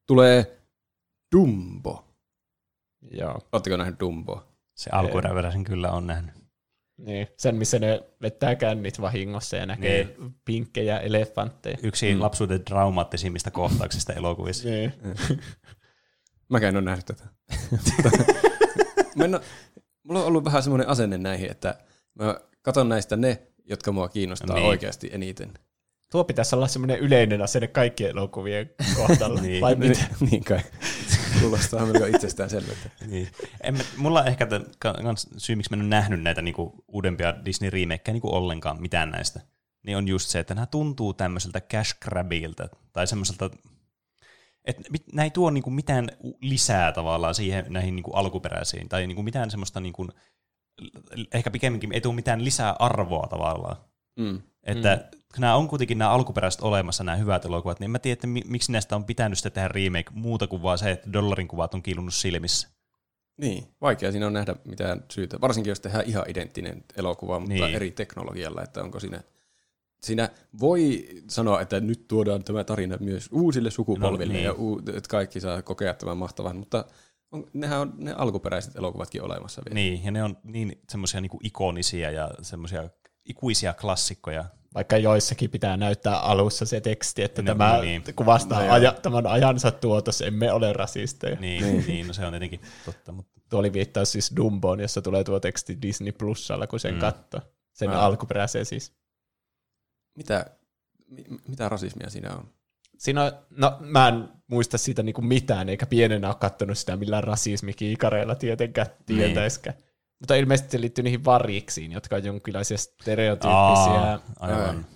Tulee 0.06 0.59
Dumbo. 1.36 2.05
Joo. 3.10 3.48
Oletteko 3.52 3.76
nähnyt 3.76 4.01
Dumboa? 4.01 4.46
Se 4.74 4.90
alkuperäisen 4.92 5.64
kyllä 5.64 5.90
on 5.90 6.06
nähnyt. 6.06 6.44
Niin. 6.97 7.29
Sen, 7.37 7.57
missä 7.57 7.79
ne 7.79 8.03
vettää 8.23 8.55
kännit 8.55 9.01
vahingossa 9.01 9.57
ja 9.57 9.66
näkee 9.66 10.05
niin. 10.05 10.35
pinkkejä 10.45 10.99
elefantteja. 10.99 11.79
Yksi 11.83 12.15
mm. 12.15 12.21
lapsuuden 12.21 12.65
traumaattisimmista 12.65 13.51
kohtauksista 13.51 14.12
elokuvissa. 14.12 14.69
Niin. 14.69 14.93
Mäkään 16.49 16.69
en 16.69 16.77
ole 16.77 16.85
nähnyt 16.85 17.07
tätä. 17.07 17.25
Mä 19.16 19.25
en 19.25 19.35
oo, 19.35 19.41
mulla 20.03 20.21
on 20.21 20.27
ollut 20.27 20.45
vähän 20.45 20.62
semmoinen 20.62 20.89
asenne 20.89 21.19
näihin, 21.19 21.51
että 21.51 21.75
mä 22.15 22.41
katon 22.62 22.89
näistä 22.89 23.16
ne, 23.16 23.43
jotka 23.65 23.93
mua 23.93 24.09
kiinnostaa 24.09 24.55
Niin. 24.55 24.62
niin. 24.62 24.71
oikeasti 24.71 25.11
eniten. 25.12 25.53
Tuo 26.15 26.24
pitäisi 26.24 26.55
olla 26.57 26.69
semmoinen 26.69 26.99
yleinen 26.99 27.43
asenne 27.43 27.66
kaikkien 27.66 28.11
elokuvien 28.11 28.70
kohdalla. 28.97 29.41
Niin. 29.45 29.61
Vai 29.61 29.74
mitä? 29.74 30.01
niin 30.31 30.45
kai. 30.45 30.61
Kuulostaa 31.41 31.86
melko 31.86 32.07
itsestäänselvältä. 32.07 32.91
Niin. 33.07 33.28
En, 33.62 33.74
mä- 33.77 33.85
mulla 33.97 34.20
on 34.20 34.28
ehkä 34.28 34.47
tämän, 34.47 34.66
kans 34.81 35.28
syy, 35.36 35.57
miksi 35.57 35.70
mä 35.70 35.74
en 35.77 35.81
ole 35.81 35.89
nähnyt 35.89 36.23
näitä 36.23 36.43
niinku, 36.43 36.85
uudempia 36.89 37.35
Disney 37.45 37.70
remakeja 37.70 38.12
niinku 38.12 38.35
ollenkaan, 38.35 38.81
mitään 38.82 39.11
näistä, 39.11 39.41
niin 39.86 39.97
on 39.97 40.09
just 40.09 40.28
se, 40.28 40.39
että 40.39 40.55
nämä 40.55 40.66
tuntuu 40.66 41.15
tämmöiseltä 41.15 41.61
cash 41.61 41.97
grabilta, 42.01 42.69
tai 42.93 43.07
semmoiselta, 43.07 43.51
että 44.65 44.82
mit- 44.91 45.12
nämä 45.12 45.24
ei 45.24 45.31
tuo 45.31 45.51
niinku 45.51 45.70
mitään 45.70 46.09
lisää 46.41 46.93
tavallaan 46.93 47.35
siihen 47.35 47.66
näihin 47.69 47.97
niinku 47.97 48.11
alkuperäisiin, 48.11 48.89
tai 48.89 49.07
niinku 49.07 49.23
mitään 49.23 49.51
semmoista, 49.51 49.81
niinku, 49.81 50.09
ehkä 51.35 51.51
pikemminkin 51.51 51.93
ei 51.93 52.01
tuo 52.01 52.12
mitään 52.12 52.45
lisää 52.45 52.77
arvoa 52.78 53.27
tavallaan. 53.27 53.77
Mm. 54.19 54.43
Että 54.65 55.09
kun 55.11 55.20
nämä 55.40 55.56
on 55.56 55.69
kuitenkin 55.69 55.98
nämä 55.98 56.11
alkuperäiset 56.11 56.61
olemassa, 56.61 57.05
nämä 57.05 57.16
hyvät 57.16 57.44
elokuvat, 57.44 57.81
niin 57.81 57.85
en 57.85 57.90
mä 57.90 57.98
tiedä, 57.98 58.12
että 58.12 58.27
mi- 58.27 58.43
miksi 58.47 58.73
näistä 58.73 58.97
on 58.97 59.05
pitänyt 59.05 59.39
sitä 59.39 59.51
tehdä 59.51 59.69
remake 59.69 60.11
muuta 60.12 60.47
kuin 60.47 60.62
vaan 60.62 60.78
se, 60.78 60.90
että 60.90 61.12
dollarin 61.12 61.48
kuvat 61.48 61.74
on 61.74 61.82
kiilunut 61.82 62.15
silmissä. 62.15 62.69
Niin, 63.36 63.65
vaikea 63.81 64.12
siinä 64.12 64.27
on 64.27 64.32
nähdä 64.32 64.56
mitään 64.65 65.05
syytä. 65.11 65.40
Varsinkin 65.40 65.70
jos 65.70 65.81
tehdään 65.81 66.05
ihan 66.06 66.24
identtinen 66.28 66.85
elokuva, 66.97 67.40
mutta 67.40 67.55
Niin. 67.55 67.74
eri 67.74 67.90
teknologialla, 67.90 68.62
että 68.62 68.82
onko 68.82 69.01
siinä... 69.01 69.23
Siinä 70.02 70.31
voi 70.61 71.09
sanoa, 71.28 71.61
että 71.61 71.81
nyt 71.81 72.09
tuodaan 72.09 72.44
tämä 72.44 72.65
tarina 72.65 72.97
myös 73.01 73.28
uusille 73.32 73.70
sukupolville 73.70 74.32
No, 74.32 74.36
niin. 74.36 74.44
ja 74.44 74.52
uu, 74.52 74.78
että 74.78 75.09
kaikki 75.09 75.40
saa 75.40 75.62
kokea 75.62 75.94
tämän 75.94 76.16
mahtavan, 76.16 76.56
mutta 76.56 76.85
on, 77.32 77.47
nehän 77.52 77.81
on 77.81 77.93
ne 77.98 78.12
alkuperäiset 78.12 78.77
elokuvatkin 78.77 79.23
olemassa 79.23 79.62
vielä. 79.65 79.74
Niin, 79.74 80.05
ja 80.05 80.11
ne 80.11 80.23
on 80.23 80.36
niin 80.44 80.81
semmoisia 80.90 81.20
niinku 81.20 81.40
ikonisia 81.43 82.11
ja 82.11 82.31
semmoisia 82.43 82.89
ikuisia 83.24 83.74
klassikkoja. 83.74 84.44
Vaikka 84.74 84.96
joissakin 84.96 85.51
pitää 85.51 85.76
näyttää 85.76 86.18
alussa 86.20 86.66
se 86.66 86.80
teksti, 86.80 87.22
että 87.22 87.42
No, 87.42 87.46
tämä 87.46 87.80
niin. 87.80 88.02
kuvastaa 88.16 88.59
No, 88.59 88.64
joo. 88.64 88.74
aja, 88.74 88.92
tämän 88.92 89.26
ajansa 89.26 89.70
tuotos, 89.70 90.20
emme 90.22 90.52
ole 90.52 90.72
rasisteja. 90.72 91.36
Niin, 91.40 91.62
niin. 91.64 91.84
niin 91.86 92.06
no 92.06 92.12
se 92.12 92.26
on 92.26 92.32
tietenkin 92.32 92.60
totta. 92.84 93.12
Mutta 93.12 93.34
Tuo 93.51 93.60
oli 93.60 93.72
viittaus 93.72 94.12
siis 94.12 94.32
Dumboon, 94.36 94.80
jossa 94.80 95.02
tulee 95.02 95.24
tuo 95.24 95.40
teksti 95.40 95.78
Disney 95.82 96.12
Plusalla, 96.12 96.66
kun 96.66 96.80
sen 96.80 96.94
Mm. 96.94 97.01
katsoo. 97.01 97.40
Sen 97.72 97.90
Ah. 97.90 98.05
alkuperäisen 98.05 98.66
siis. 98.66 98.92
Mitä, 100.14 100.46
mi, 101.10 101.24
mitä 101.48 101.68
rasismia 101.68 102.10
siinä 102.10 102.30
on? 102.34 102.48
Siinä 102.98 103.22
on, 103.24 103.32
no 103.51 103.76
mä 103.80 104.09
en 104.09 104.28
muista 104.46 104.78
siitä 104.78 105.02
niinku 105.02 105.22
mitään, 105.22 105.68
eikä 105.68 105.86
pienenä 105.86 106.28
ole 106.28 106.36
kattonut 106.40 106.78
sitä 106.78 106.96
millään 106.96 107.24
rasismikiikareilla 107.24 108.34
tietenkään 108.34 108.86
Niin. 109.09 109.34
Mutta 110.24 110.34
ilmeisesti 110.34 110.70
se 110.70 110.80
liittyy 110.80 111.05
niihin 111.05 111.24
variksiin, 111.24 111.92
jotka 111.92 112.16
on 112.16 112.24
jonkinlaisia 112.24 112.78
stereotyyppisiä 112.78 113.92
Aa, 113.92 114.20
aivan. 114.40 114.86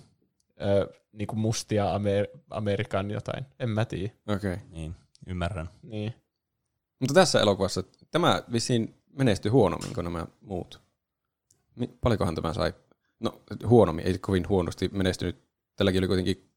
ö, 0.61 0.93
niinku 1.11 1.35
mustia 1.35 1.85
Amer- 1.85 2.39
Amerikan 2.49 3.11
jotain. 3.11 3.45
En 3.59 3.69
mä 3.69 3.85
tiedä. 3.85 4.13
Okei. 4.27 4.53
Okay. 4.53 4.65
Niin, 4.69 4.95
ymmärrän. 5.27 5.69
Niin. 5.83 6.13
Mutta 6.99 7.13
tässä 7.13 7.41
elokuvassa 7.41 7.83
tämä 8.11 8.43
vissiin 8.51 8.95
menestyi 9.13 9.51
huonommin 9.51 9.93
kuin 9.93 10.03
nämä 10.03 10.25
muut. 10.41 10.81
Paljonkohan 12.01 12.35
tämä 12.35 12.53
sai? 12.53 12.73
No 13.19 13.41
huonommin, 13.67 14.07
ei 14.07 14.17
kovin 14.17 14.49
huonosti 14.49 14.89
menestynyt. 14.93 15.43
Tälläkin 15.75 16.01
oli 16.01 16.07
kuitenkin 16.07 16.49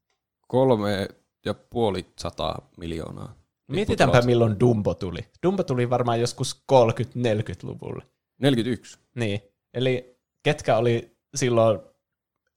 kolme 0.47 1.07
ja 1.45 1.53
puoli 1.53 2.05
sataa 2.19 2.69
miljoonaa. 2.77 3.35
Mietitäänpä 3.67 4.21
milloin 4.21 4.59
Dumbo 4.59 4.93
tuli. 4.93 5.19
Dumbo 5.43 5.63
tuli 5.63 5.89
varmaan 5.89 6.21
joskus 6.21 6.63
30-40-luvulla. 6.71 8.03
41. 8.43 8.99
Niin. 9.15 9.41
Eli 9.73 10.17
ketkä 10.43 10.77
oli 10.77 11.15
silloin 11.35 11.79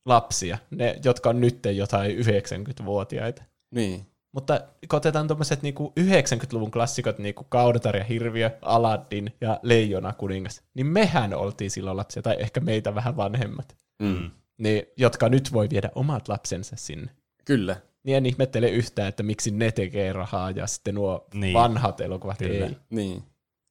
lapsia? 0.04 0.58
Ne, 0.70 0.96
jotka 1.04 1.28
on 1.30 1.40
nyt 1.40 1.58
jotain 1.74 2.16
90-vuotiaita. 2.18 3.42
Niin. 3.70 4.06
Mutta 4.32 4.60
kun 4.90 4.96
otetaan 4.96 5.26
tuommoiset 5.26 5.62
niinku 5.62 5.92
90-luvun 6.00 6.70
klassikot, 6.70 7.18
niinku 7.18 7.44
Kaudatar 7.48 7.96
ja 7.96 8.04
Hirviö, 8.04 8.50
Aladdin 8.62 9.32
ja 9.40 9.60
Leijona 9.62 10.12
kuningas, 10.12 10.62
niin 10.74 10.86
mehän 10.86 11.34
oltiin 11.34 11.70
silloin 11.70 11.96
lapsia, 11.96 12.22
tai 12.22 12.36
ehkä 12.38 12.60
meitä 12.60 12.94
vähän 12.94 13.16
vanhemmat, 13.16 13.76
Mm. 14.02 14.30
niin, 14.58 14.82
jotka 14.96 15.28
nyt 15.28 15.52
voi 15.52 15.70
viedä 15.70 15.90
omat 15.94 16.28
lapsensa 16.28 16.76
sinne. 16.76 17.10
Kyllä. 17.44 17.76
Niin 18.02 18.16
en 18.16 18.26
ihmettele 18.26 18.68
yhtään, 18.70 19.08
että 19.08 19.22
miksi 19.22 19.50
ne 19.50 19.72
tekee 19.72 20.12
rahaa 20.12 20.50
ja 20.50 20.66
sitten 20.66 20.94
nuo 20.94 21.26
Niin. 21.32 21.40
niin. 21.40 21.54
vanhat 21.54 22.00
elokuvat 22.00 22.38
Kyllä. 22.38 22.66
ei. 22.66 22.76
Niin. 22.90 23.22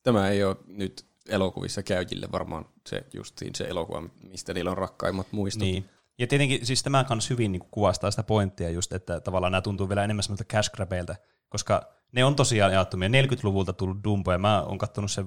Tämä 0.04 0.30
ei 0.30 0.44
ole 0.44 0.56
nyt 0.68 1.06
elokuvissa 1.30 1.84
käyjille 1.84 2.28
varmaan 2.32 2.66
se 2.88 3.04
justiin 3.14 3.56
se 3.56 3.64
elokuva, 3.64 4.04
mistä 4.30 4.54
niillä 4.54 4.72
on 4.72 4.78
rakkaimmat 4.78 5.28
muistot. 5.32 5.62
Niin. 5.62 5.90
Ja 6.20 6.28
tietenkin 6.28 6.66
siis 6.66 6.84
tämä 6.84 7.04
kans 7.04 7.30
hyvin 7.30 7.52
niin 7.52 7.64
kuvastaa 7.72 8.12
sitä 8.12 8.24
pointtia 8.24 8.70
just, 8.70 8.94
että 8.94 9.20
tavallaan 9.20 9.52
nämä 9.52 9.62
tuntuu 9.62 9.90
vielä 9.90 10.04
enemmän 10.04 10.24
semmoilta 10.24 10.44
cash 10.44 10.72
grabeilta, 10.72 11.16
koska 11.50 11.94
ne 12.12 12.26
on 12.26 12.36
tosiaan 12.36 12.74
jaettomia. 12.74 13.10
40-luvulta 13.10 13.74
tullut 13.74 14.04
Dumbo, 14.04 14.32
ja 14.32 14.38
mä 14.38 14.62
oon 14.62 14.78
kattonut 14.78 15.12
sen 15.12 15.26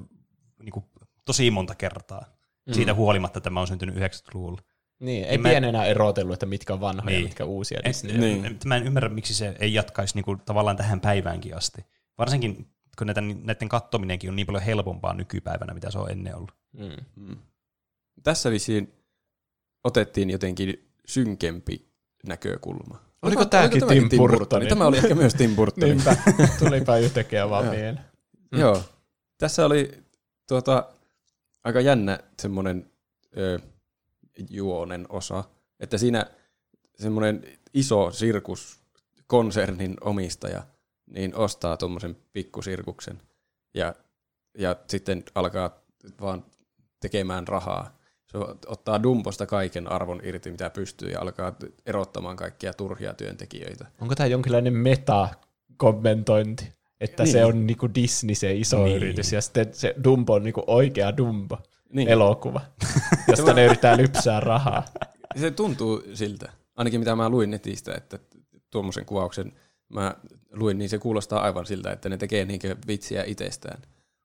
niin 0.62 0.72
kuin, 0.72 0.84
tosi 1.24 1.50
monta 1.50 1.74
kertaa. 1.74 2.24
Mm. 2.66 2.72
Siitä 2.74 2.94
huolimatta, 2.94 3.38
että 3.38 3.50
mä 3.50 3.60
oon 3.60 3.66
syntynyt 3.66 3.94
90-luvulla. 3.96 4.62
Niin, 5.00 5.24
ei 5.24 5.30
Niin 5.30 5.40
mä- 5.40 5.48
pienenä 5.48 5.84
erotellut, 5.84 6.32
että 6.32 6.46
mitkä 6.46 6.72
on 6.72 6.80
vanhoja 6.80 7.06
Niin. 7.10 7.20
ja 7.20 7.24
mitkä 7.28 7.44
uusia 7.44 7.80
En, 7.84 7.88
Disney. 7.88 8.18
Niin. 8.18 8.42
niin. 8.42 8.58
Mä 8.64 8.76
en 8.76 8.86
ymmärrä, 8.86 9.08
miksi 9.08 9.34
se 9.34 9.56
ei 9.60 9.74
jatkaisi 9.74 10.14
niin 10.14 10.24
kuin, 10.24 10.40
tavallaan 10.46 10.76
tähän 10.76 11.00
päiväänkin 11.00 11.56
asti. 11.56 11.86
Varsinkin, 12.18 12.70
kun 12.98 13.06
näitä, 13.06 13.20
näiden 13.20 13.68
kattominenkin 13.68 14.30
on 14.30 14.36
niin 14.36 14.46
paljon 14.46 14.62
helpompaa 14.62 15.14
nykypäivänä, 15.14 15.74
mitä 15.74 15.90
se 15.90 15.98
on 15.98 16.10
ennen 16.10 16.36
ollut. 16.36 16.54
Mm. 16.72 17.26
Mm. 17.26 17.36
Tässä 18.22 18.50
vissiin 18.50 18.92
otettiin 19.84 20.30
jotenkin 20.30 20.90
synkempi 21.06 21.88
näkökulma. 22.26 23.00
Oliko 23.22 23.44
tämäkin 23.44 23.86
Tim 23.86 24.08
Burtonin? 24.16 24.68
Tämä 24.68 24.86
oli 24.86 24.98
ehkä 24.98 25.14
myös 25.14 25.34
Tim 25.34 25.56
Burtonin. 25.56 25.96
Niinpä, 25.96 26.16
tulipa 26.58 26.96
yhtäkkiä 26.96 27.50
vaan 27.50 27.64
Joo. 27.64 27.74
mieleen. 27.74 28.00
Mm. 28.52 28.58
Joo. 28.60 28.82
Tässä 29.38 29.66
oli 29.66 30.02
tuota, 30.48 30.88
aika 31.64 31.80
jännä 31.80 32.18
semmoinen 32.40 32.90
ö, 33.36 33.58
juonen 34.50 35.06
osa, 35.08 35.44
että 35.80 35.98
siinä 35.98 36.26
semmoinen 36.94 37.42
iso 37.74 38.10
sirkuskonsernin 38.10 39.96
omistaja 40.00 40.62
niin 41.10 41.34
ostaa 41.36 41.76
tuommoisen 41.76 42.16
pikkusirkuksen 42.32 43.20
ja, 43.74 43.94
ja 44.58 44.76
sitten 44.88 45.24
alkaa 45.34 45.80
vaan 46.20 46.44
tekemään 47.00 47.48
rahaa. 47.48 47.98
Se 48.26 48.38
ottaa 48.66 49.02
Dumbosta 49.02 49.46
kaiken 49.46 49.92
arvon 49.92 50.20
irti, 50.24 50.50
mitä 50.50 50.70
pystyy, 50.70 51.10
ja 51.10 51.20
alkaa 51.20 51.56
erottamaan 51.86 52.36
kaikkia 52.36 52.72
turhia 52.72 53.14
työntekijöitä. 53.14 53.86
Onko 54.00 54.14
tämä 54.14 54.26
jonkinlainen 54.26 54.74
meta-kommentointi? 54.74 56.72
Että 57.00 57.22
Niin. 57.22 57.32
se 57.32 57.44
on 57.44 57.66
niinku 57.66 57.94
Disney 57.94 58.34
se 58.34 58.54
iso 58.54 58.84
niin. 58.84 58.96
yritys, 58.96 59.32
ja 59.32 59.40
sitten 59.40 59.66
se 59.72 59.94
Dumbo 60.04 60.34
on 60.34 60.42
niinku 60.44 60.64
oikea 60.66 61.16
Dumbo 61.16 61.58
Niin. 61.92 62.08
elokuva, 62.08 62.60
josta 63.28 63.52
ne 63.54 63.64
yrittää 63.64 63.96
lypsää 63.96 64.40
rahaa. 64.40 64.84
Se 65.36 65.50
tuntuu 65.50 66.02
siltä, 66.14 66.52
ainakin 66.76 67.00
mitä 67.00 67.16
mä 67.16 67.28
luin 67.28 67.50
netistä, 67.50 67.94
että 67.94 68.18
tuommoisen 68.70 69.04
kuvauksen 69.04 69.52
mä 69.88 70.14
luin, 70.52 70.78
niin 70.78 70.88
se 70.88 70.98
kuulostaa 70.98 71.40
aivan 71.42 71.66
siltä, 71.66 71.92
että 71.92 72.08
ne 72.08 72.16
tekee 72.16 72.44
niinkö 72.44 72.76
vitsiä 72.86 73.24
itsestään. 73.24 73.82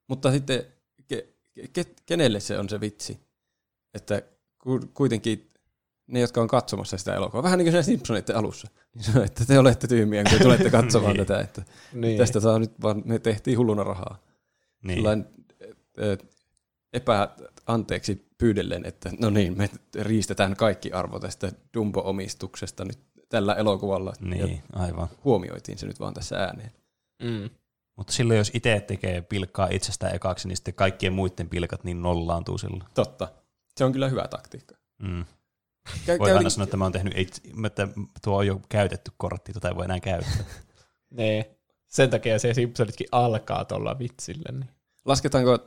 Mutta 0.08 0.32
sitten 0.32 0.64
ke, 1.08 1.28
ke, 1.72 1.84
kenelle 2.06 2.40
se 2.40 2.58
on 2.58 2.68
se 2.68 2.80
vitsi? 2.80 3.20
Että 3.94 4.22
ku, 4.58 4.80
kuitenkin 4.94 5.50
ne, 6.06 6.20
jotka 6.20 6.40
on 6.40 6.48
katsomassa 6.48 6.98
sitä 6.98 7.14
elokuvaa, 7.14 7.42
vähän 7.42 7.58
niin 7.58 7.64
kuin 7.64 7.72
siinä 7.72 7.82
Simpsoneiden 7.82 8.36
alussa, 8.36 8.68
niin 8.94 9.04
sanoo, 9.04 9.24
että 9.24 9.44
te 9.44 9.58
olette 9.58 9.86
tyhmiä, 9.86 10.24
kun 10.30 10.38
tulette 10.42 10.70
katsomaan 10.80 11.16
Niin. 11.16 11.26
tätä, 11.26 11.40
että 11.40 11.62
Niin. 11.92 12.18
tästä 12.18 12.40
saa 12.40 12.58
nyt 12.58 12.72
vaan, 12.82 13.02
me 13.04 13.18
tehtiin 13.18 13.58
hulluna 13.58 13.84
rahaa. 13.84 14.18
Niin. 14.82 14.96
Sellainen 14.98 15.28
ö, 15.98 16.16
epäanteeksi 16.92 18.26
pyydellen, 18.38 18.86
että 18.86 19.10
no 19.18 19.30
niin, 19.30 19.58
me 19.58 19.70
riistetään 20.00 20.56
kaikki 20.56 20.92
arvo 20.92 21.20
tästä 21.20 21.52
Dumbo-omistuksesta 21.76 22.84
nyt 22.84 22.98
tällä 23.34 23.54
elokuvalla. 23.54 24.12
Ja 24.20 24.46
Niin, 24.46 24.62
aivan. 24.72 25.08
huomioitiin 25.24 25.78
se 25.78 25.86
nyt 25.86 26.00
vaan 26.00 26.14
tässä 26.14 26.36
ääneen. 26.36 26.72
Mm. 27.22 27.50
Mutta 27.96 28.12
silloin, 28.12 28.38
jos 28.38 28.50
itse 28.54 28.80
tekee 28.80 29.22
pilkkaa 29.22 29.68
itsestään 29.70 30.14
ekaksi, 30.14 30.48
niin 30.48 30.56
sitten 30.56 30.74
kaikkien 30.74 31.12
muiden 31.12 31.48
pilkat 31.48 31.84
niin 31.84 32.02
nollaantuu 32.02 32.58
silloin. 32.58 32.82
Totta. 32.94 33.28
Se 33.76 33.84
on 33.84 33.92
kyllä 33.92 34.08
hyvä 34.08 34.28
taktiikka. 34.30 34.74
Mm. 35.02 35.24
Käy, 36.06 36.18
Voi 36.18 36.28
käy, 36.28 36.36
aina 36.36 36.50
sanoa, 36.50 36.64
että 36.64 36.76
mä 36.76 36.84
oon 36.84 36.92
tehnyt, 36.92 37.18
itse, 37.18 37.42
että 37.66 37.88
tuo 38.24 38.36
on 38.38 38.46
jo 38.46 38.60
käytetty 38.68 39.12
kortti, 39.16 39.52
tota 39.52 39.68
ei 39.68 39.74
voi 39.74 39.84
enää 39.84 40.00
käyttää. 40.00 40.44
Niin. 41.10 41.44
Sen 41.88 42.10
takia 42.10 42.38
se 42.38 42.54
Simpsonitkin 42.54 43.06
alkaa 43.12 43.64
tuolla 43.64 43.98
vitsillä. 43.98 44.52
Niin. 44.52 44.68
lasketaanko 45.04 45.58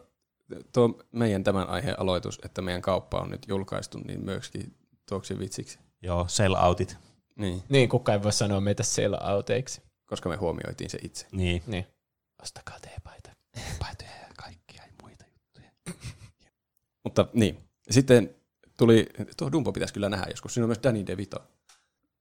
tuo 0.73 0.99
meidän 1.11 1.43
tämän 1.43 1.69
aiheen 1.69 1.99
aloitus, 1.99 2.39
että 2.45 2.61
meidän 2.61 2.81
kauppa 2.81 3.19
on 3.19 3.29
nyt 3.29 3.45
julkaistu, 3.47 3.97
niin 3.97 4.25
myöskin 4.25 4.75
tuoksi 5.09 5.39
vitsiksi? 5.39 5.79
Joo, 6.01 6.25
sell 6.27 6.55
outit. 6.55 6.97
Niin, 7.37 7.63
niin, 7.69 7.89
kukaan 7.89 8.17
ei 8.17 8.23
voi 8.23 8.33
sanoa 8.33 8.61
meitä 8.61 8.83
sell-outeiksi. 8.83 9.81
koska 10.05 10.29
me 10.29 10.35
huomioitiin 10.35 10.89
se 10.89 10.99
itse. 11.03 11.27
Niin. 11.31 11.63
Niin. 11.67 11.87
Ostakaa 12.43 12.79
teepaita. 12.79 13.31
Paitoja 13.79 14.09
ja 14.11 14.27
kaikkia 14.37 14.83
ja 14.83 14.93
muita 15.01 15.25
juttuja. 15.33 15.71
Mutta 17.03 17.27
niin, 17.33 17.57
sitten 17.89 18.35
tuli, 18.77 19.09
tuo 19.37 19.51
Dumbo 19.51 19.71
pitäisi 19.71 19.93
kyllä 19.93 20.09
nähdä 20.09 20.25
joskus, 20.29 20.53
siinä 20.53 20.63
on 20.65 20.69
myös 20.69 20.79
Danny 20.83 21.07
DeVito. 21.07 21.43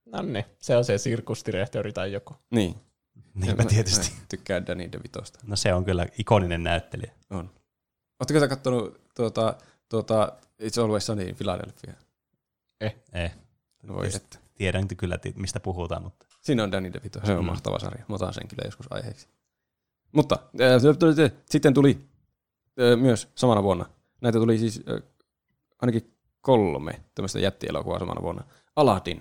No 0.06 0.22
niin, 0.22 0.44
se 0.58 0.76
on 0.76 0.84
se 0.84 0.98
sirkusdirektori 0.98 1.92
tai 1.92 2.12
joku. 2.12 2.34
Niin. 2.50 2.74
Niin 3.34 3.56
mä 3.56 3.64
tietysti. 3.64 4.10
Mä 4.10 4.20
tykkään 4.28 4.66
Danny 4.66 4.92
DeVitosta. 4.92 5.38
No 5.46 5.56
se 5.56 5.74
on 5.74 5.84
kyllä 5.84 6.06
ikoninen 6.18 6.62
näyttelijä. 6.62 7.12
On. 7.30 7.50
Oletteko 8.20 8.40
sä 8.40 8.48
kattonut 8.48 9.00
tuota, 9.14 9.54
tuota 9.88 10.32
It's 10.62 10.82
Always 10.82 11.06
Sunny 11.06 11.22
in 11.28 11.36
Philadelphia? 11.36 11.92
Eh, 13.12 13.34
No 13.82 13.94
voi 13.94 14.06
Just- 14.06 14.16
että. 14.16 14.38
Tiedän 14.56 14.88
kyllä, 14.88 15.18
mistä 15.34 15.60
puhutaan, 15.60 16.02
mutta 16.02 16.26
Siinä 16.40 16.62
on 16.62 16.72
Danny 16.72 16.92
DeVito, 16.92 17.20
se 17.26 17.32
on 17.32 17.44
Mm. 17.44 17.46
mahtava 17.46 17.78
sarja. 17.78 18.04
Mä 18.08 18.14
otan 18.14 18.34
sen 18.34 18.48
kyllä 18.48 18.62
joskus 18.64 18.86
aiheeksi. 18.90 19.28
Mutta 20.12 20.38
äh, 20.60 21.32
sitten 21.50 21.74
tuli 21.74 22.08
äh, 22.80 22.98
myös 23.00 23.28
samana 23.34 23.62
vuonna. 23.62 23.86
Näitä 24.20 24.38
tuli 24.38 24.58
siis 24.58 24.82
äh, 24.88 25.02
ainakin 25.82 26.14
kolme 26.40 27.00
tämmöistä 27.14 27.38
jättielokuvaa 27.38 27.98
samana 27.98 28.22
vuonna. 28.22 28.44
Aladdin. 28.76 29.20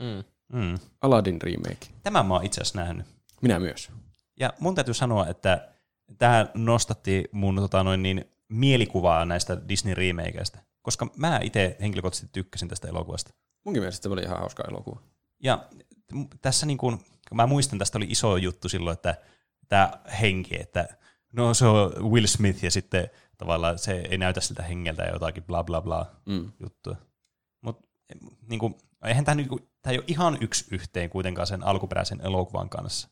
Mm. 0.00 0.24
Mm. 0.58 0.78
Aladdin 1.00 1.42
remake. 1.42 1.86
Tämän 2.02 2.26
mä 2.26 2.34
oon 2.34 2.44
itse 2.44 2.60
asiassa 2.60 2.78
nähnyt. 2.80 3.06
Minä 3.42 3.58
myös. 3.60 3.90
Ja 4.40 4.52
mun 4.60 4.74
täytyy 4.74 4.94
sanoa, 4.94 5.26
että 5.26 5.68
tämä 6.18 6.46
nostatti 6.54 7.24
mun 7.32 7.56
tota, 7.56 7.84
noin 7.84 8.02
niin, 8.02 8.24
mielikuvaa 8.48 9.24
näistä 9.24 9.54
Disney-remakeista, 9.68 10.58
koska 10.82 11.06
mä 11.16 11.40
itse 11.42 11.76
henkilökohtaisesti 11.80 12.28
tykkäsin 12.32 12.68
tästä 12.68 12.88
elokuvasta. 12.88 13.30
Munkin 13.64 13.82
mielestä 13.82 14.02
se 14.02 14.08
oli 14.08 14.22
ihan 14.22 14.38
hauska 14.38 14.64
elokuva. 14.68 15.00
Ja 15.42 15.68
tässä 16.40 16.66
niin 16.66 16.78
kuin, 16.78 16.98
mä 17.34 17.46
muistan, 17.46 17.78
tästä 17.78 17.98
oli 17.98 18.06
iso 18.08 18.36
juttu 18.36 18.68
silloin, 18.68 18.94
että 18.94 19.16
tämä 19.68 19.92
henki, 20.20 20.60
että 20.60 20.88
no 21.32 21.54
se 21.54 21.66
on 21.66 21.92
Will 22.12 22.26
Smith 22.26 22.64
ja 22.64 22.70
sitten 22.70 23.10
tavallaan 23.38 23.78
se 23.78 23.92
ei 23.92 24.18
näytä 24.18 24.40
siltä 24.40 24.62
hengeltä 24.62 25.02
ja 25.02 25.12
jotakin 25.12 25.44
bla 25.44 25.64
bla 25.64 25.80
bla 25.80 26.06
Mm. 26.26 26.52
juttua. 26.60 26.96
Mutta 27.60 27.88
niin 28.48 28.58
kuin, 28.60 28.74
eihän 29.04 29.24
tämä, 29.24 29.34
niin 29.34 29.48
kuin, 29.48 29.68
tämä 29.82 29.92
ei 29.92 29.98
ole 29.98 30.04
ihan 30.06 30.38
yksi 30.40 30.64
yhteen 30.70 31.10
kuitenkaan 31.10 31.46
sen 31.46 31.62
alkuperäisen 31.66 32.20
elokuvan 32.20 32.68
kanssa. 32.68 33.08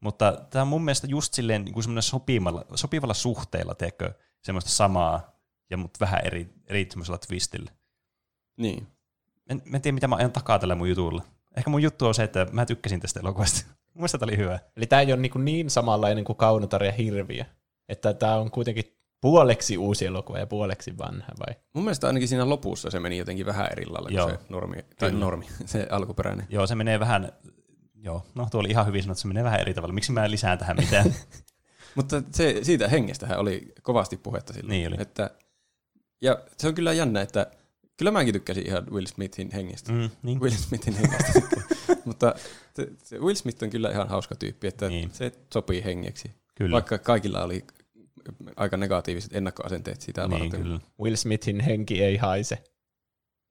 Mutta 0.00 0.44
tämä 0.50 0.62
on 0.62 0.68
mun 0.68 0.84
mielestä 0.84 1.06
just 1.06 1.34
silleen 1.34 1.64
niin 1.64 1.74
kuin 1.74 2.02
sopivalla, 2.02 2.64
sopivalla 2.74 3.14
suhteella, 3.14 3.74
teekö, 3.74 4.14
semmoista 4.42 4.70
samaa, 4.70 5.30
ja 5.70 5.76
mutta 5.76 6.00
vähän 6.00 6.20
eri, 6.24 6.48
eri 6.66 6.86
semmoisella 6.90 7.18
twistillä. 7.18 7.70
Niin. 8.56 8.86
En, 9.50 9.62
mä 9.64 9.76
en 9.76 9.82
tiedä, 9.82 9.94
mitä 9.94 10.08
mä 10.08 10.16
ajan 10.16 10.32
takaa 10.32 10.58
tällä 10.58 10.74
mun 10.74 10.88
jutulla. 10.88 11.22
Ehkä 11.56 11.70
mun 11.70 11.82
juttu 11.82 12.06
on 12.06 12.14
se, 12.14 12.22
että 12.22 12.46
mä 12.52 12.66
tykkäsin 12.66 13.00
tästä 13.00 13.20
elokuvasta. 13.20 13.66
Mun 13.94 14.00
mielestä 14.00 14.18
tämä 14.18 14.30
oli 14.30 14.36
hyvä. 14.36 14.58
Eli 14.76 14.86
tämä 14.86 15.02
ei 15.02 15.12
ole 15.12 15.20
niin, 15.20 15.44
niin 15.44 15.70
samanlainen 15.70 16.24
kuin 16.24 16.36
Kaunotar 16.36 16.84
ja 16.84 16.92
Hirviö. 16.92 17.44
Että 17.88 18.14
tämä 18.14 18.36
on 18.36 18.50
kuitenkin 18.50 18.96
puoleksi 19.20 19.78
uusi 19.78 20.06
elokuva 20.06 20.38
ja 20.38 20.46
puoleksi 20.46 20.98
vanha, 20.98 21.32
vai? 21.38 21.54
Mun 21.72 21.84
mielestä 21.84 22.06
ainakin 22.06 22.28
siinä 22.28 22.48
lopussa 22.48 22.90
se 22.90 23.00
meni 23.00 23.18
jotenkin 23.18 23.46
vähän 23.46 23.68
eri 23.72 23.86
lailla 23.86 24.08
kuin 24.08 24.38
se 24.38 24.44
normi, 24.48 24.76
tai 24.98 25.10
Kyllä. 25.10 25.24
normi, 25.24 25.46
se 25.64 25.86
alkuperäinen. 25.90 26.46
Joo, 26.50 26.66
se 26.66 26.74
menee 26.74 27.00
vähän, 27.00 27.32
joo, 27.94 28.26
no 28.34 28.48
tuo 28.50 28.60
oli 28.60 28.68
ihan 28.68 28.86
hyvin 28.86 29.02
sanottu, 29.02 29.20
se 29.20 29.28
menee 29.28 29.44
vähän 29.44 29.60
eri 29.60 29.74
tavalla. 29.74 29.94
Miksi 29.94 30.12
mä 30.12 30.30
lisään 30.30 30.58
tähän 30.58 30.76
mitään? 30.76 31.14
Mutta 31.96 32.22
se, 32.32 32.58
siitä 32.62 32.88
hengestähän 32.88 33.38
oli 33.38 33.72
kovasti 33.82 34.16
puhetta 34.16 34.52
silloin. 34.52 34.70
Niin 34.70 34.88
oli. 34.88 34.96
Että, 34.98 35.30
ja 36.20 36.38
se 36.58 36.68
on 36.68 36.74
kyllä 36.74 36.92
jännä, 36.92 37.20
että 37.20 37.46
kyllä 38.00 38.10
mäkin 38.10 38.32
tykkäsin 38.32 38.66
ihan 38.66 38.86
Will 38.90 39.06
Smithin 39.06 39.50
hengestä. 39.52 39.92
mm, 39.92 40.10
niin. 40.22 40.40
Will 40.40 40.54
Smithin 40.54 40.94
hengestä 40.94 41.32
sitten. 41.32 41.62
Mutta 42.04 42.34
se, 42.76 42.88
se 43.04 43.18
Will 43.18 43.34
Smith 43.34 43.62
on 43.62 43.70
kyllä 43.70 43.90
ihan 43.90 44.08
hauska 44.08 44.34
tyyppi, 44.34 44.66
että 44.66 44.88
Niin. 44.88 45.10
se 45.12 45.32
sopii 45.54 45.84
hengeksi. 45.84 46.30
Kyllä. 46.54 46.72
Vaikka 46.74 46.98
kaikilla 46.98 47.42
oli 47.44 47.64
aika 48.56 48.76
negatiiviset 48.76 49.36
ennakkoasenteet 49.36 50.00
sitä 50.00 50.28
niin, 50.28 50.40
varten. 50.40 50.62
kyllä. 50.62 50.80
Will 51.02 51.16
Smithin 51.16 51.60
henki 51.60 52.02
ei 52.04 52.16
haise. 52.16 52.58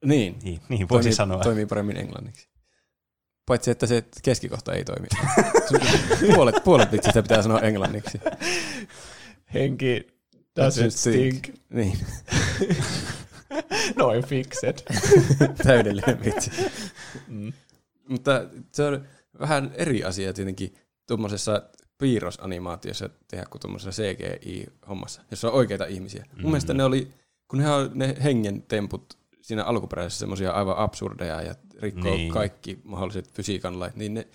Niin, 0.05 0.39
Niin, 0.43 0.61
niin 0.69 0.89
voisi 0.89 1.03
toimii, 1.09 1.13
sanoa. 1.15 1.39
toimii 1.43 1.65
paremmin 1.65 1.97
englanniksi. 1.97 2.49
Paitsi, 3.45 3.71
että 3.71 3.87
se 3.87 4.03
keskikohta 4.23 4.73
ei 4.73 4.83
toimi. 4.83 5.07
puolet, 6.35 6.55
puolet 6.63 6.91
vitsistä 6.91 7.21
pitää 7.21 7.41
sanoa 7.41 7.59
englanniksi. 7.59 8.19
Henki 9.53 10.07
doesn't 10.59 10.89
stink. 10.89 11.47
Niin, 11.69 11.97
Noin 13.95 14.25
fixed. 14.25 14.77
täydellinen 15.63 16.23
vitsi. 16.25 16.51
Mm. 17.27 17.53
Mutta 18.09 18.45
se 18.71 18.83
on 18.83 19.05
vähän 19.39 19.71
eri 19.75 20.03
asia 20.03 20.33
tietenkin 20.33 20.73
tuommoisessa 21.07 21.61
piirrosanimaatiossa 21.97 23.09
tehdä 23.27 23.45
kuin 23.51 23.61
tuommoisessa 23.61 24.01
CGI-hommassa, 24.03 25.21
jossa 25.31 25.47
on 25.47 25.53
oikeita 25.53 25.85
ihmisiä. 25.85 26.25
Mm. 26.35 26.41
Mun 26.41 26.51
mielestä 26.51 26.73
ne 26.73 26.83
oli, 26.83 27.07
kun 27.47 27.59
ne 27.59 27.69
on 27.71 27.91
ne 27.93 28.15
hengen 28.23 28.61
temput 28.61 29.17
siinä 29.41 29.63
alkuperäisessä 29.63 30.19
semmoisia 30.19 30.51
aivan 30.51 30.77
absurdeja 30.77 31.41
ja 31.41 31.55
rikkoo 31.79 32.15
Niin. 32.15 32.33
kaikki 32.33 32.79
mahdolliset 32.83 33.31
fysiikan 33.33 33.79
lait, 33.79 33.95
niin 33.95 34.13
ne, 34.13 34.27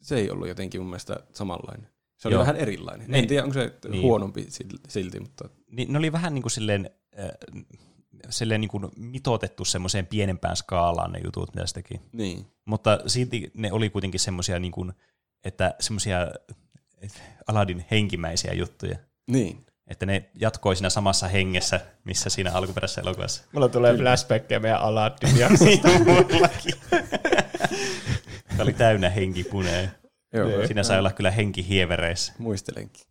se 0.00 0.16
ei 0.16 0.30
ollut 0.30 0.48
jotenkin 0.48 0.80
mun 0.80 0.90
mielestä 0.90 1.16
samanlainen. 1.32 1.88
Se 2.16 2.28
oli 2.28 2.34
Joo. 2.34 2.40
vähän 2.40 2.56
erilainen. 2.56 3.10
Niin. 3.10 3.14
En 3.22 3.28
tiedä, 3.28 3.42
onko 3.44 3.54
se 3.54 3.72
Niin. 3.88 4.02
huonompi 4.02 4.46
sil- 4.56 4.80
silti, 4.88 5.20
mutta 5.20 5.48
Niin, 5.70 5.92
ne 5.92 5.98
oli 5.98 6.12
vähän 6.12 6.34
niin 6.34 6.42
kuin 6.42 6.50
silleen, 6.52 6.90
äh, 7.18 7.28
silleen 8.30 8.60
niin 8.60 8.68
kuin 8.68 8.88
mitotettu 8.96 9.64
semmoiseen 9.64 10.06
pienempään 10.06 10.56
skaalaan 10.56 11.12
ne 11.12 11.20
jutut, 11.24 11.54
mitä 11.54 11.66
se 11.66 11.74
teki. 11.74 12.00
niin. 12.12 12.46
Mutta 12.64 12.98
silti 13.06 13.50
ne 13.54 13.72
oli 13.72 13.90
kuitenkin 13.90 14.20
semmoisia, 14.20 14.58
niin 14.58 14.72
kuin, 14.72 14.92
että 15.44 15.74
semmoisia 15.80 16.18
Aladin 17.46 17.84
henkimäisiä 17.90 18.52
juttuja. 18.52 18.96
Niin. 19.30 19.66
Että 19.86 20.06
ne 20.06 20.30
jatkoi 20.34 20.76
siinä 20.76 20.90
samassa 20.90 21.28
hengessä, 21.28 21.80
missä 22.04 22.30
siinä 22.30 22.52
alkuperäisessä 22.52 23.00
elokuvassa. 23.00 23.44
Mulla 23.52 23.68
tulee 23.68 23.96
flashbackkejä 23.96 24.60
meidän 24.60 24.80
Aladdin 24.80 25.38
jaksosta. 25.40 25.88
Tämä 28.48 28.62
oli 28.62 28.72
täynnä 28.72 29.10
henkipuneen. 29.10 29.90
Joo, 30.32 30.48
Niin. 30.48 30.66
Siinä 30.66 30.82
sai 30.82 30.98
olla 30.98 31.12
kyllä 31.12 31.30
henki 31.30 31.68
hievereissä. 31.68 32.32
muistelenkin. 32.38 33.04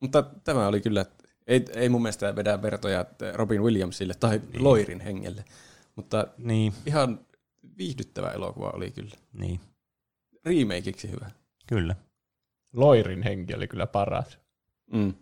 Mutta 0.00 0.22
tämä 0.44 0.66
oli 0.66 0.80
kyllä, 0.80 1.06
ei, 1.50 1.64
ei 1.74 1.88
mun 1.88 2.02
mielestä 2.02 2.36
vedä 2.36 2.62
vertoja 2.62 3.04
Robin 3.34 3.62
Williamsille 3.62 4.14
tai 4.14 4.40
niin. 4.52 4.64
Loirin 4.64 5.00
hengelle, 5.00 5.44
mutta 5.96 6.26
Niin, 6.38 6.72
ihan 6.86 7.20
viihdyttävä 7.78 8.30
elokuva 8.30 8.70
oli 8.70 8.90
kyllä. 8.90 9.14
niin, 9.32 9.60
Remakeiksi 10.44 11.10
hyvä. 11.10 11.30
kyllä. 11.66 11.96
Loirin 12.72 13.22
henki 13.22 13.54
oli 13.54 13.68
kyllä 13.68 13.86
paras. 13.86 14.38
Mm. 14.92 15.14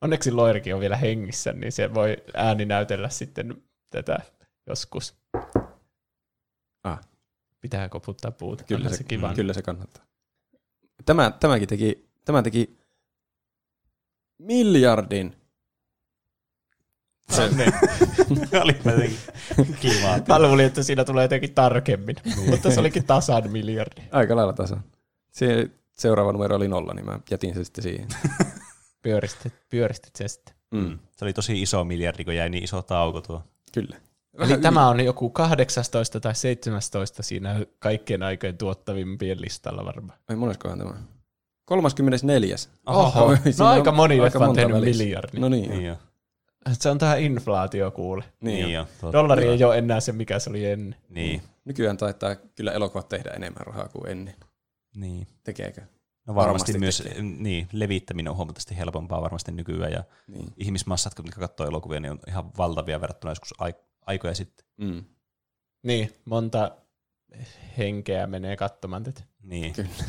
Onneksi 0.00 0.30
Loirikin 0.32 0.74
on 0.74 0.80
vielä 0.80 0.96
hengissä, 0.96 1.52
niin 1.52 1.72
se 1.72 1.94
voi 1.94 2.16
ääni 2.34 2.64
näytellä 2.64 3.08
sitten 3.08 3.62
tätä 3.90 4.18
joskus. 4.66 5.14
Ah. 6.84 7.00
Pitää 7.60 7.88
koputtaa 7.88 8.30
puuta. 8.30 8.64
Kyllä, 8.64 8.88
se, 8.88 8.96
se 8.96 9.04
kiva. 9.04 9.34
kyllä 9.34 9.52
se 9.52 9.62
kannattaa. 9.62 10.04
Tämä, 11.04 11.30
tämäkin 11.40 11.68
teki, 11.68 12.08
tämä 12.24 12.42
teki 12.42 12.78
miljardin. 14.38 15.36
Se, 17.30 17.48
Niin. 17.48 17.72
oli 18.62 18.76
jotenkin 18.84 19.16
klimaatti. 19.80 20.32
Mä 20.32 20.38
luulin, 20.42 20.66
että 20.66 20.82
siinä 20.82 21.04
tulee 21.04 21.24
jotenkin 21.24 21.54
tarkemmin, 21.54 22.16
mutta 22.50 22.70
se 22.70 22.80
olikin 22.80 23.04
tasan 23.06 23.50
miljardi. 23.50 24.00
aika 24.12 24.36
lailla 24.36 24.52
tasan. 24.52 24.84
Se, 25.30 25.70
seuraava 25.94 26.32
numero 26.32 26.56
oli 26.56 26.68
nolla, 26.68 26.94
niin 26.94 27.06
mä 27.06 27.18
jätin 27.30 27.54
se 27.54 27.64
sitten 27.64 27.82
siihen. 27.82 28.08
Pyöristit, 29.02 29.52
pyöristit 29.70 30.16
se 30.16 30.28
sitten. 30.28 30.54
Mm. 30.74 30.98
Se 31.16 31.24
oli 31.24 31.32
tosi 31.32 31.62
iso 31.62 31.84
miljardi, 31.84 32.24
kun 32.24 32.34
jäi 32.36 32.48
niin 32.50 32.64
iso 32.64 32.82
tauko 32.82 33.20
tuo. 33.20 33.42
Kyllä. 33.72 33.96
Eli 34.38 34.58
tämä 34.58 34.88
on 34.88 35.00
joku 35.00 35.30
18 35.30 36.20
tai 36.20 36.34
17 36.34 37.22
siinä 37.22 37.60
kaikkien 37.78 38.22
aikojen 38.22 38.58
tuottavimpien 38.58 39.40
listalla 39.40 39.84
varmaan. 39.84 40.18
Ai 40.28 40.36
moneskohan 40.36 40.78
tämä? 40.78 40.94
34. 41.64 42.56
Oho, 42.86 43.24
Oi, 43.24 43.36
no 43.58 43.66
aika 43.66 43.90
on 43.90 43.96
moni 43.96 44.20
aika 44.20 44.38
on 44.38 44.44
monta 44.44 44.60
tehnyt 44.60 44.76
välissä. 44.76 45.02
miljardin. 45.02 45.40
No 45.40 45.48
niin, 45.48 45.62
Niin 45.62 45.78
niin, 45.78 45.86
jo. 45.88 45.96
Se 46.72 46.88
on 46.90 46.98
tähän 46.98 47.20
inflaatio 47.22 47.90
kuule. 47.90 48.24
niin, 48.40 48.72
jo. 48.72 48.86
totta. 49.00 49.12
Dollari 49.18 49.48
ei 49.48 49.64
ole 49.64 49.78
enää 49.78 50.00
se, 50.00 50.12
mikä 50.12 50.38
se 50.38 50.50
oli 50.50 50.66
ennen. 50.66 50.98
Niin, 51.08 51.42
Nykyään 51.64 51.96
taitaa 51.96 52.34
kyllä 52.34 52.72
elokuvat 52.72 53.08
tehdä 53.08 53.30
enemmän 53.30 53.66
rahaa 53.66 53.88
kuin 53.88 54.10
ennen. 54.10 54.34
niin. 54.96 55.26
Tekeekö? 55.44 55.80
No 56.26 56.34
varmasti, 56.34 56.72
Varmasti 56.72 56.78
myös 56.78 56.98
tekee. 56.98 57.22
niin, 57.22 57.68
levittäminen 57.72 58.30
on 58.30 58.36
huomattavasti 58.36 58.76
helpompaa 58.78 59.22
varmasti 59.22 59.52
nykyään 59.52 59.92
ja 59.92 60.04
Niin. 60.28 60.52
ihmismassat, 60.56 61.14
kun 61.14 61.24
katsoo 61.24 61.66
elokuvia, 61.66 62.00
niin 62.00 62.10
on 62.12 62.18
ihan 62.28 62.50
valtavia 62.58 63.00
verrattuna 63.00 63.30
joskus 63.30 63.54
ai- 63.58 63.74
aikoja 64.06 64.34
sitten. 64.34 64.66
Mm. 64.76 65.04
Niin, 65.82 66.12
monta 66.24 66.70
henkeä 67.78 68.26
menee 68.26 68.56
katsomaan 68.56 69.02
tätä. 69.02 69.22
Niin. 69.42 69.72
Kyllä. 69.72 69.88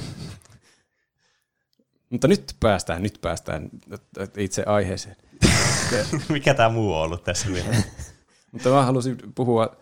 Mutta 2.09 2.27
nyt 2.27 2.55
päästään, 2.59 3.03
nyt 3.03 3.17
päästään 3.21 3.69
itse 4.37 4.63
aiheeseen. 4.65 5.15
Mikä 6.29 6.53
tämä 6.53 6.69
muu 6.69 6.93
on 6.93 7.01
ollut 7.01 7.23
tässä 7.23 7.47
vielä? 7.53 7.75
Mutta 8.51 8.69
mä 8.69 8.85
halusin 8.85 9.17
puhua 9.35 9.75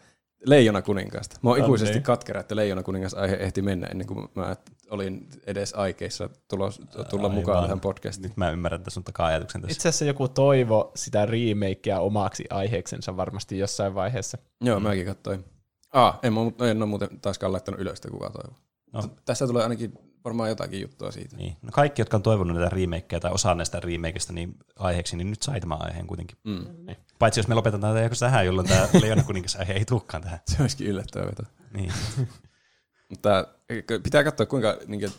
Leijona 0.46 0.82
kuninkaasta. 0.82 1.36
Mä 1.42 1.50
oon 1.50 1.60
No 1.60 1.66
ikuisesti 1.66 1.94
niin. 1.94 2.04
katkera, 2.04 2.40
että 2.40 2.56
Leijona 2.56 2.84
kuningas 2.84 3.14
aihe 3.14 3.36
ehti 3.36 3.62
mennä 3.62 3.88
ennen 3.88 4.08
kuin 4.08 4.28
mä 4.36 4.56
olin 4.90 5.28
edes 5.48 5.74
aikeissa 5.74 6.30
tulos, 6.48 6.82
tulla 7.10 7.24
Aivan. 7.28 7.32
mukaan 7.36 7.64
tähän 7.64 7.80
podcastiin. 7.80 8.24
Nyt 8.30 8.38
mä 8.38 8.50
ymmärrän 8.52 8.84
tässä 8.84 8.94
sun 8.94 9.04
taka-ajatuksen 9.04 9.62
tässä. 9.62 9.74
Itse 9.74 9.90
asiassa 9.90 10.06
joku 10.06 10.28
toivo 10.28 10.92
sitä 10.96 11.26
remakea 11.26 12.00
omaksi 12.00 12.44
aiheeksensa 12.50 13.18
varmasti 13.18 13.58
jossain 13.60 13.96
vaiheessa. 13.96 14.38
Joo, 14.62 14.80
mäkin 14.80 15.06
katsoin. 15.06 15.46
Ah, 15.94 16.20
en, 16.24 16.34
mä- 16.34 16.70
en 16.70 16.78
ole 16.82 16.86
muuten 16.90 17.10
taaskaan 17.22 17.52
laittanut 17.52 17.82
ylös 17.82 17.98
sitä 17.98 18.10
kuka 18.10 18.30
toivo. 18.30 18.56
No. 18.94 19.02
No. 19.02 19.10
Tässä 19.26 19.48
tulee 19.48 19.64
ainakin 19.64 19.94
varmaan 20.26 20.50
jotakin 20.50 20.82
juttua 20.82 21.12
siitä. 21.12 21.38
Niin. 21.38 21.58
No 21.62 21.70
kaikki, 21.72 22.02
jotka 22.02 22.18
on 22.18 22.24
toivonut 22.24 22.58
näitä 22.58 22.76
remakeja 22.76 23.20
tai 23.20 23.32
osaa 23.32 23.56
näistä 23.56 23.80
remakeista 23.80 24.34
niin 24.34 24.56
aiheeksi, 24.80 25.18
niin 25.18 25.30
nyt 25.30 25.42
sai 25.42 25.60
tämän 25.60 25.82
aiheen 25.82 26.08
kuitenkin. 26.08 26.38
Mm. 26.44 26.66
Niin. 26.86 26.98
Paitsi 27.20 27.40
jos 27.40 27.48
me 27.48 27.56
lopetetaan 27.56 28.04
joku 28.04 28.16
tähän, 28.20 28.46
jolloin 28.46 28.68
tämä 28.68 28.88
Leijona 29.02 29.24
kuningas 29.24 29.56
aihe 29.56 29.74
ei 29.74 29.86
tulekaan 29.86 30.24
tähän. 30.24 30.40
Se 30.48 30.62
olisikin 30.62 30.88
yllättävää 30.88 31.28
veto. 31.28 31.44
Niin. 31.74 31.94
Mutta 33.10 33.48
pitää 34.04 34.24
katsoa, 34.24 34.46
kuinka 34.46 34.78
niin 34.88 35.12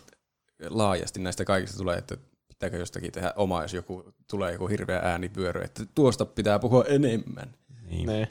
laajasti 0.68 1.20
näistä 1.20 1.44
kaikista 1.44 1.78
tulee, 1.78 1.98
että 1.98 2.16
pitääkö 2.48 2.76
jostakin 2.76 3.12
tehdä 3.12 3.32
oma, 3.36 3.62
jos 3.62 3.74
joku 3.74 4.14
tulee 4.30 4.52
joku 4.52 4.66
hirveä 4.66 4.98
äänipyörö, 4.98 5.64
että 5.64 5.86
tuosta 5.94 6.26
pitää 6.26 6.58
puhua 6.58 6.84
enemmän. 6.84 7.54
Niin. 7.90 8.06
Niin. 8.06 8.28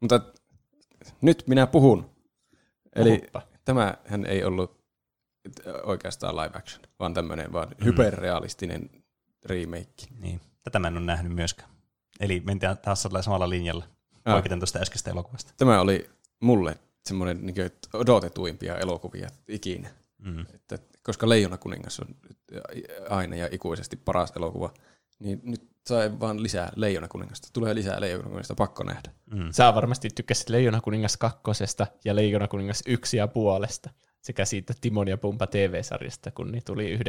Mutta 0.00 0.20
nyt 1.20 1.44
minä 1.46 1.66
puhun. 1.66 2.10
Eli 2.96 3.18
Puhuppa. 3.18 3.42
tämähän 3.64 4.26
ei 4.26 4.44
ollut 4.44 4.81
oikeastaan 5.82 6.36
live 6.36 6.58
action, 6.58 6.82
vaan 6.98 7.14
tämmöinen 7.14 7.52
vaan 7.52 7.68
mm. 7.68 7.84
hyperrealistinen 7.84 8.90
remake. 9.44 10.06
Niin. 10.18 10.40
Tätä 10.64 10.78
mä 10.78 10.88
en 10.88 10.96
ole 10.96 11.06
nähnyt 11.06 11.32
myöskään. 11.32 11.70
Eli 12.20 12.42
mentiin 12.46 12.76
taas 12.82 13.08
samalla 13.20 13.48
linjalla. 13.48 13.84
Ah. 14.24 14.34
Poikiten 14.34 14.60
tuosta 14.60 14.78
äskeistä 14.78 15.10
elokuvasta. 15.10 15.52
Tämä 15.56 15.80
oli 15.80 16.10
mulle 16.40 16.78
semmoinen 17.04 17.46
niin 17.46 17.56
odotetuimpia 17.92 18.78
elokuvia 18.78 19.28
ikinä. 19.48 19.90
Mm. 20.18 20.46
Että, 20.54 20.78
koska 21.02 21.28
Leijona 21.28 21.58
kuningas 21.58 22.00
on 22.00 22.06
aina 23.10 23.36
ja 23.36 23.48
ikuisesti 23.52 23.96
paras 23.96 24.32
elokuva, 24.36 24.74
niin 25.18 25.40
nyt 25.44 25.72
sai 25.86 26.20
vaan 26.20 26.42
lisää 26.42 26.72
Leijona 26.76 27.08
kuningasta. 27.08 27.48
Tulee 27.52 27.74
lisää 27.74 28.00
Leijona 28.00 28.22
kuningasta, 28.22 28.54
pakko 28.54 28.84
nähdä. 28.84 29.10
Mm. 29.34 29.48
Sä 29.50 29.74
varmasti 29.74 30.08
tykkäsit 30.14 30.48
Leijona 30.48 30.80
kuningas 30.80 31.16
kakkosesta 31.16 31.86
ja 32.04 32.16
Leijona 32.16 32.48
kuningas 32.48 32.82
yksi 32.86 33.16
ja 33.16 33.28
puolesta 33.28 33.90
sekä 34.22 34.44
siitä 34.44 34.74
Timon 34.80 35.08
ja 35.08 35.18
Pumpa 35.18 35.46
TV-sarjasta, 35.46 36.30
kun 36.30 36.52
niitä 36.52 36.64
tuli 36.64 36.96
90- 36.96 37.00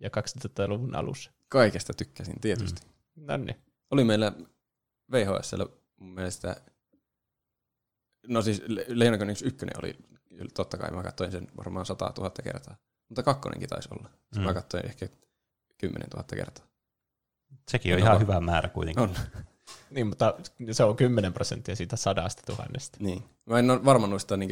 ja 0.00 0.08
2000-luvun 0.08 0.94
alussa. 0.94 1.30
Kaikesta 1.48 1.94
tykkäsin, 1.94 2.40
tietysti. 2.40 2.82
Mm. 3.16 3.26
No 3.26 3.36
niin. 3.36 3.56
Oli 3.90 4.04
meillä 4.04 4.32
VHS 5.12 5.54
mun 5.96 6.14
mielestä, 6.14 6.56
no 8.28 8.42
siis 8.42 8.62
Leijona 8.88 9.18
kuningas 9.18 9.42
ykkönen 9.42 9.74
oli, 9.82 9.96
totta 10.54 10.78
kai 10.78 10.90
mä 10.90 11.02
katsoin 11.02 11.32
sen 11.32 11.48
varmaan 11.56 11.86
100 11.86 12.12
000 12.18 12.30
kertaa, 12.44 12.76
mutta 13.08 13.22
kakkonenkin 13.22 13.68
taisi 13.68 13.88
olla. 13.92 14.10
Mm. 14.36 14.42
Mä 14.42 14.54
katsoin 14.54 14.86
ehkä 14.86 15.08
10 15.78 16.08
000 16.10 16.24
kertaa. 16.34 16.66
Sekin 17.70 17.94
on, 17.94 18.00
on 18.00 18.06
ihan 18.06 18.20
hyvä 18.20 18.40
määrä 18.40 18.68
kuitenkin. 18.68 19.02
On. 19.02 19.14
niin, 19.90 20.06
mutta 20.06 20.34
se 20.72 20.84
on 20.84 20.96
10 20.96 21.32
prosenttia 21.32 21.76
siitä 21.76 21.96
sadasta 21.96 22.42
tuhannesta. 22.46 22.98
Niin. 23.00 23.24
Mä 23.46 23.58
en 23.58 23.70
ole 23.70 23.84
varma 23.84 24.06
noista 24.06 24.36
niin 24.36 24.50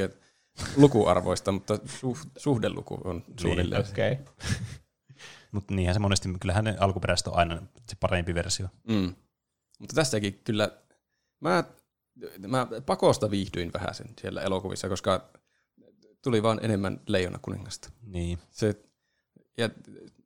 lukuarvoista, 0.77 1.53
mutta 1.53 1.79
suh, 1.85 2.19
suhdeluku 2.39 2.99
on 3.05 3.17
niin, 3.27 3.39
suunnilleen 3.39 3.83
niin, 3.83 3.93
okay. 3.93 4.35
Mutta 5.53 5.75
niinhän 5.75 5.95
se 5.95 6.01
monesti, 6.01 6.29
kyllähän 6.41 6.65
ne 6.65 6.77
alkuperäiset 6.81 7.27
on 7.27 7.37
aina 7.37 7.63
se 7.89 7.97
parempi 8.01 8.35
versio. 8.35 8.69
Mm. 8.89 9.15
Mutta 9.79 9.95
tästäkin 9.95 10.41
kyllä, 10.45 10.71
mä, 11.41 11.65
mä 12.47 12.67
pakosta 12.87 13.31
viihdyin 13.31 13.73
vähän 13.73 13.95
sen 13.95 14.07
siellä 14.21 14.43
elokuvissa, 14.43 14.89
koska 14.89 15.31
tuli 16.23 16.43
vaan 16.43 16.61
enemmän 16.63 17.01
Leijona 17.07 17.39
kuningasta. 17.43 17.91
Niin. 18.03 18.39
Se, 18.51 18.83
ja 19.59 19.71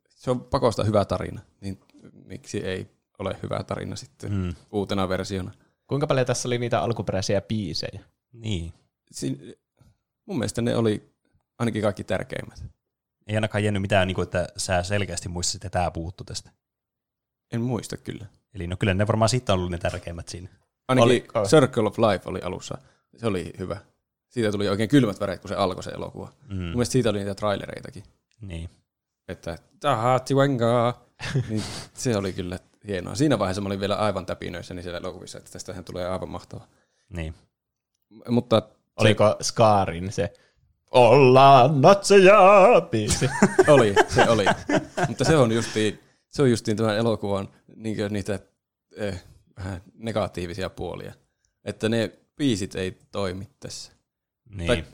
se 0.08 0.30
on 0.30 0.40
pakosta 0.40 0.84
hyvä 0.84 1.04
tarina, 1.04 1.40
niin 1.60 1.80
miksi 2.24 2.58
ei 2.58 2.90
ole 3.18 3.36
hyvä 3.42 3.62
tarina 3.62 3.96
sitten 3.96 4.32
mm. 4.32 4.54
uutena 4.72 5.08
versiona. 5.08 5.52
Kuinka 5.86 6.06
paljon 6.06 6.26
tässä 6.26 6.48
oli 6.48 6.58
niitä 6.58 6.80
alkuperäisiä 6.80 7.40
biisejä? 7.40 8.00
Niin. 8.32 8.72
Siin, 9.12 9.54
mun 10.26 10.38
mielestä 10.38 10.62
ne 10.62 10.76
oli 10.76 11.12
ainakin 11.58 11.82
kaikki 11.82 12.04
tärkeimmät. 12.04 12.64
Ei 13.26 13.34
ainakaan 13.34 13.64
jäänyt 13.64 13.82
mitään, 13.82 14.06
niin 14.08 14.14
kuin, 14.14 14.22
että 14.22 14.48
sä 14.56 14.82
selkeästi 14.82 15.28
muistit, 15.28 15.64
että 15.64 15.78
tämä 15.78 15.90
puuttu 15.90 16.24
tästä. 16.24 16.50
En 17.52 17.60
muista 17.60 17.96
kyllä. 17.96 18.26
Eli 18.54 18.66
no 18.66 18.76
kyllä 18.76 18.94
ne 18.94 19.06
varmaan 19.06 19.28
sitten 19.28 19.52
on 19.52 19.58
ollut 19.58 19.70
ne 19.70 19.78
tärkeimmät 19.78 20.28
siinä. 20.28 20.48
Ainakin 20.88 21.04
oli, 21.04 21.26
Circle 21.48 21.88
of 21.88 21.98
Life 21.98 22.28
oli 22.28 22.40
alussa. 22.40 22.78
Se 23.16 23.26
oli 23.26 23.52
hyvä. 23.58 23.76
Siitä 24.28 24.52
tuli 24.52 24.68
oikein 24.68 24.88
kylmät 24.88 25.20
väreet, 25.20 25.40
kun 25.40 25.48
se 25.48 25.54
alkoi 25.54 25.82
se 25.82 25.90
elokuva. 25.90 26.32
Mm. 26.48 26.54
Mun 26.56 26.64
mielestä 26.64 26.92
siitä 26.92 27.10
oli 27.10 27.18
niitä 27.18 27.34
trailereitakin. 27.34 28.02
Niin. 28.40 28.70
Että 29.28 29.58
tahati 29.80 30.34
wengaa. 30.34 31.06
niin 31.48 31.62
se 31.94 32.16
oli 32.16 32.32
kyllä 32.32 32.58
hienoa. 32.86 33.14
Siinä 33.14 33.38
vaiheessa 33.38 33.60
mä 33.62 33.66
olin 33.66 33.80
vielä 33.80 33.96
aivan 33.96 34.26
täpinöissä 34.26 34.74
niin 34.74 34.82
siellä 34.82 34.98
elokuvissa, 34.98 35.38
että 35.38 35.50
tästähän 35.50 35.84
tulee 35.84 36.08
aivan 36.08 36.28
mahtava. 36.28 36.68
Niin. 37.08 37.34
Mutta 38.28 38.62
Oliko 38.97 39.28
se... 39.28 39.44
Skaarin 39.44 40.12
se 40.12 40.32
Ollaan 40.90 41.81
natseja 41.81 42.40
biisi? 42.90 43.28
oli, 43.74 43.94
se 44.09 44.28
oli. 44.28 44.44
Mutta 45.09 45.24
se 45.24 45.36
on 45.36 45.52
justiin, 45.52 46.01
se 46.31 46.43
on 46.43 46.51
justiin 46.51 46.77
tämän 46.77 46.97
elokuvan 46.97 47.48
niin 47.77 48.12
niitä 48.12 48.39
eh, 48.97 49.24
vähän 49.56 49.82
negatiivisia 49.94 50.70
puolia. 50.70 51.14
Että 51.64 51.89
ne 51.89 52.12
biisit 52.36 52.74
ei 52.74 52.98
toimi 53.12 53.48
tässä. 53.60 53.93
Niin. 54.51 54.66
Tai, 54.66 54.85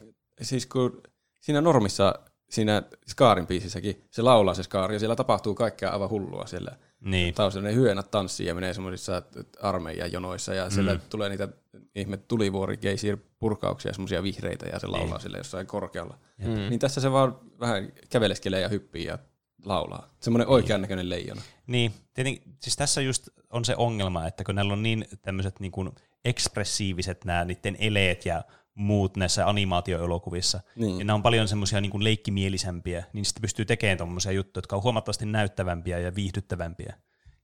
siis 0.42 0.66
kun 0.66 1.02
siinä 1.40 1.60
normissa, 1.60 2.14
siinä 2.50 2.82
Skaarin 3.06 3.46
biisissäkin, 3.46 4.04
se 4.10 4.22
laulaa 4.22 4.54
se 4.54 4.62
Skaari 4.62 4.94
ja 4.94 4.98
siellä 4.98 5.16
tapahtuu 5.16 5.54
kaikkea 5.54 5.90
aivan 5.90 6.10
hullua 6.10 6.46
siellä 6.46 6.76
niin. 7.04 7.34
taustalla. 7.34 7.68
Ne 7.68 7.74
hyönät 7.74 8.10
tanssii 8.10 8.46
ja 8.46 8.54
menee 8.54 8.74
semmoisissa 8.74 9.22
armeijan 9.60 10.12
jonoissa 10.12 10.54
ja 10.54 10.70
siellä 10.70 10.94
mm. 10.94 11.00
tulee 11.10 11.28
niitä 11.28 11.48
ihme 11.94 12.16
tulivuori 12.16 12.76
geysir 12.76 13.16
purkauksia, 13.38 13.92
semmoisia 13.92 14.22
vihreitä 14.22 14.66
ja 14.66 14.78
se 14.78 14.86
laulaa 14.86 15.14
niin. 15.14 15.20
sille 15.20 15.38
jossain 15.38 15.66
korkealla. 15.66 16.18
Mm. 16.38 16.54
Niin 16.54 16.78
tässä 16.78 17.00
se 17.00 17.12
vaan 17.12 17.38
vähän 17.60 17.92
käveleskelee 18.10 18.60
ja 18.60 18.68
hyppii 18.68 19.04
ja 19.04 19.18
laulaa. 19.64 20.08
Semmoinen 20.20 20.46
niin. 20.46 20.54
oikean 20.54 20.80
näköinen 20.80 21.10
leijona. 21.10 21.42
Niin, 21.66 21.92
tietenkin, 22.14 22.42
siis 22.60 22.76
tässä 22.76 23.00
just 23.00 23.28
on 23.50 23.64
se 23.64 23.76
ongelma, 23.76 24.26
että 24.26 24.44
kun 24.44 24.54
näillä 24.54 24.72
on 24.72 24.82
niin 24.82 25.06
tämmöiset 25.22 25.60
niin 25.60 25.72
kuin 25.72 25.90
ekspressiiviset 26.24 27.24
nämä 27.24 27.44
niiden 27.44 27.76
eleet 27.80 28.26
ja 28.26 28.42
muut 28.74 29.16
näissä 29.16 29.48
animaatioelokuvissa, 29.48 30.60
niin. 30.76 30.98
ja 30.98 31.04
nämä 31.04 31.14
on 31.14 31.22
paljon 31.22 31.48
semmoisia 31.48 31.80
niin 31.80 32.04
leikkimielisempiä, 32.04 33.04
niin 33.12 33.24
sitten 33.24 33.42
pystyy 33.42 33.64
tekemään 33.64 33.98
tuommoisia 33.98 34.32
juttuja, 34.32 34.58
jotka 34.58 34.76
on 34.76 34.82
huomattavasti 34.82 35.26
näyttävämpiä 35.26 35.98
ja 35.98 36.14
viihdyttävämpiä. 36.14 36.96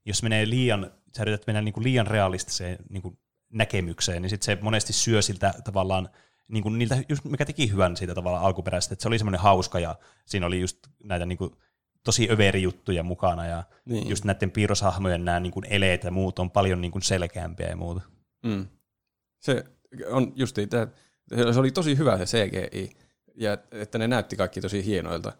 Jos 0.05 0.23
menee 0.23 0.49
liian, 0.49 0.91
sä 1.17 1.23
yrität 1.23 1.47
mennä 1.47 1.61
niin 1.61 1.73
kuin 1.73 1.83
liian 1.83 2.07
realistiseen 2.07 2.77
niin 2.89 3.01
kuin 3.01 3.17
näkemykseen, 3.49 4.21
niin 4.21 4.29
sitten 4.29 4.45
se 4.45 4.57
monesti 4.61 4.93
syö 4.93 5.21
siltä 5.21 5.53
tavallaan 5.63 6.09
niin 6.47 6.63
kuin 6.63 6.77
niiltä, 6.77 6.97
just 7.09 7.25
mikä 7.25 7.45
teki 7.45 7.71
hyvän 7.71 7.97
siitä 7.97 8.15
tavallaan 8.15 8.43
alkuperäistä, 8.43 8.93
että 8.93 9.03
se 9.03 9.07
oli 9.07 9.17
semmoinen 9.17 9.41
hauska 9.41 9.79
ja 9.79 9.95
siinä 10.25 10.45
oli 10.45 10.59
just 10.59 10.77
näitä 11.03 11.25
niin 11.25 11.37
kuin, 11.37 11.51
tosi 12.03 12.27
överi 12.31 12.61
juttuja 12.61 13.03
mukana 13.03 13.45
ja 13.45 13.63
niin. 13.85 14.09
just 14.09 14.25
näiden 14.25 14.51
piirroshahmojen 14.51 15.25
nämä 15.25 15.39
niin 15.39 15.51
kuin 15.51 15.65
eleet 15.69 16.03
ja 16.03 16.11
muut 16.11 16.39
on 16.39 16.51
paljon 16.51 16.81
niin 16.81 16.91
kuin 16.91 17.01
selkeämpiä 17.01 17.67
ja 17.67 17.75
muuta. 17.75 18.01
Mm. 18.43 18.67
Se 19.39 19.65
on 20.09 20.31
justiin, 20.35 20.69
tämä, 20.69 20.87
se 21.53 21.59
oli 21.59 21.71
tosi 21.71 21.97
hyvä 21.97 22.17
se 22.17 22.25
CGI 22.25 22.89
ja 23.35 23.57
että 23.71 23.97
ne 23.97 24.07
näytti 24.07 24.35
kaikki 24.35 24.61
tosi 24.61 24.85
hienoilta, 24.85 25.33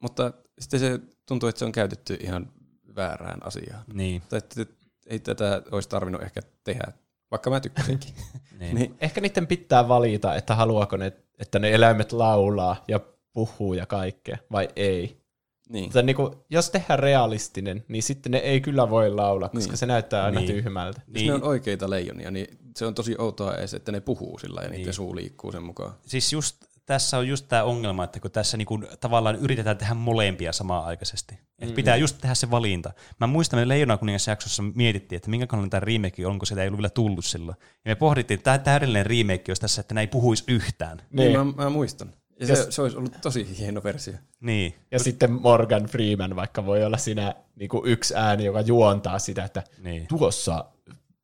mutta 0.00 0.32
sitten 0.58 0.80
se 0.80 1.00
tuntuu, 1.26 1.48
että 1.48 1.58
se 1.58 1.64
on 1.64 1.72
käytetty 1.72 2.16
ihan 2.20 2.52
väärään 2.96 3.46
asiaan. 3.46 3.84
Niin. 3.92 4.22
Että 4.32 4.66
ei 5.06 5.18
tätä 5.18 5.62
olisi 5.70 5.88
tarvinnut 5.88 6.22
ehkä 6.22 6.40
tehdä 6.64 6.92
vaikka 7.30 7.50
mä 7.50 7.60
tykkäsinkin. 7.60 8.14
niin. 8.60 8.74
niin. 8.74 8.94
Ehkä 9.00 9.20
niiden 9.20 9.46
pitää 9.46 9.88
valita, 9.88 10.34
että 10.34 10.54
haluaako 10.54 10.96
ne, 10.96 11.12
että 11.38 11.58
ne 11.58 11.74
eläimet 11.74 12.12
laulaa 12.12 12.84
ja 12.88 13.00
puhuu 13.32 13.74
ja 13.74 13.86
kaikkea, 13.86 14.38
vai 14.52 14.68
ei. 14.76 15.23
Niin. 15.68 15.84
Mutta 15.84 16.02
niin 16.02 16.16
kuin, 16.16 16.34
jos 16.50 16.70
tehdään 16.70 16.98
realistinen, 16.98 17.84
niin 17.88 18.02
sitten 18.02 18.32
ne 18.32 18.38
ei 18.38 18.60
kyllä 18.60 18.90
voi 18.90 19.10
laulaa, 19.10 19.48
koska 19.48 19.70
niin. 19.70 19.78
se 19.78 19.86
näyttää 19.86 20.24
aina 20.24 20.40
niin. 20.40 20.52
tyhmältä. 20.52 21.00
Niin. 21.06 21.26
Jos 21.26 21.38
ne 21.38 21.44
on 21.44 21.48
oikeita 21.48 21.90
leijonia, 21.90 22.30
niin 22.30 22.58
se 22.76 22.86
on 22.86 22.94
tosi 22.94 23.14
outoa 23.18 23.54
edes, 23.54 23.74
että 23.74 23.92
ne 23.92 24.00
puhuu 24.00 24.38
sillä 24.38 24.60
ja 24.60 24.68
niin. 24.68 24.78
niiden 24.78 24.94
suu 24.94 25.16
liikkuu 25.16 25.52
sen 25.52 25.62
mukaan. 25.62 25.94
Siis 26.06 26.32
just 26.32 26.56
tässä 26.86 27.18
on 27.18 27.28
just 27.28 27.48
tämä 27.48 27.64
ongelma, 27.64 28.04
että 28.04 28.20
kun 28.20 28.30
tässä 28.30 28.56
niinku 28.56 28.80
tavallaan 29.00 29.36
yritetään 29.36 29.78
tehdä 29.78 29.94
molempia 29.94 30.52
samaan 30.52 30.84
aikaisesti. 30.84 31.34
Että 31.34 31.72
mm. 31.72 31.74
pitää 31.74 31.96
just 31.96 32.18
tehdä 32.20 32.34
se 32.34 32.50
valinta. 32.50 32.92
Mä 33.20 33.26
muistan, 33.26 33.58
että 33.58 33.68
Leijona 33.68 33.96
kuningas 33.96 34.26
jaksossa 34.26 34.62
mietittiin, 34.62 35.16
että 35.16 35.30
minkä 35.30 35.46
tämä 35.70 35.80
remake 35.80 36.26
on, 36.26 36.38
kun 36.38 36.46
sitä 36.46 36.62
ei 36.62 36.68
ollut 36.68 36.78
vielä 36.78 36.90
tullut 36.90 37.24
silloin. 37.24 37.56
Ja 37.84 37.90
me 37.90 37.94
pohdittiin, 37.94 38.38
että 38.38 38.44
tämä 38.44 38.58
täydellinen 38.58 39.06
remake 39.06 39.44
olisi 39.48 39.60
tässä, 39.60 39.80
että 39.80 39.94
ne 39.94 40.00
ei 40.00 40.06
puhuisi 40.06 40.44
yhtään. 40.48 40.98
Niin, 41.10 41.32
niin 41.32 41.46
mä, 41.46 41.64
mä 41.64 41.70
muistan. 41.70 42.12
Ja 42.40 42.46
se, 42.46 42.66
se 42.70 42.82
olisi 42.82 42.96
ollut 42.96 43.16
tosi 43.22 43.58
hieno 43.58 43.82
versio. 43.84 44.14
Niin. 44.40 44.74
Ja 44.90 44.98
Mut... 44.98 45.04
sitten 45.04 45.32
Morgan 45.32 45.84
Freeman 45.84 46.36
vaikka 46.36 46.66
voi 46.66 46.84
olla 46.84 46.98
siinä 46.98 47.34
niin 47.56 47.68
kuin 47.68 47.86
yksi 47.86 48.14
ääni, 48.16 48.44
joka 48.44 48.60
juontaa 48.60 49.18
sitä, 49.18 49.44
että 49.44 49.62
niin. 49.78 50.06
tuossa 50.06 50.64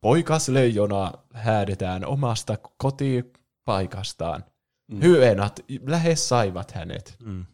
poikas 0.01 0.49
leijona 0.49 1.13
häädetään 1.35 2.07
omasta 2.07 2.59
kotipaikastaan. 2.77 4.45
Mm. 4.87 5.03
Hyenat 5.03 5.61
lähes 5.87 6.29
saivat 6.29 6.71
hänet. 6.71 7.17
Mm. 7.25 7.45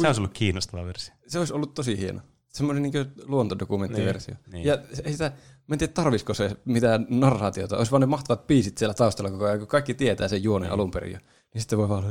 Se 0.00 0.06
olisi 0.06 0.20
ollut 0.20 0.32
kiinnostava 0.32 0.86
versio. 0.86 1.14
Se 1.26 1.38
olisi 1.38 1.52
ollut 1.52 1.74
tosi 1.74 1.98
hieno. 1.98 2.20
Semmoinen 2.48 2.82
niin 2.82 2.92
luontodokumenttiversio. 3.24 4.34
Niin, 4.34 4.52
niin. 4.52 4.66
Ja 4.66 4.78
ei 5.04 5.12
sitä, 5.12 5.32
mä 5.66 5.74
en 5.74 5.78
tiedä 5.78 5.92
tarvisiko 5.92 6.34
se 6.34 6.56
mitään 6.64 7.06
narraatiota. 7.10 7.76
Olisi 7.76 7.90
vaan 7.90 8.00
ne 8.00 8.06
mahtavat 8.06 8.46
biisit 8.46 8.78
siellä 8.78 8.94
taustalla 8.94 9.30
koko 9.30 9.44
ajan, 9.44 9.58
kun 9.58 9.68
kaikki 9.68 9.94
tietää 9.94 10.28
sen 10.28 10.42
juonen 10.42 10.66
niin. 10.66 10.74
alun 10.74 10.90
perin. 10.90 11.20
Niin 11.54 11.62
sitten 11.62 11.78
voi 11.78 11.88
vaan 11.88 12.04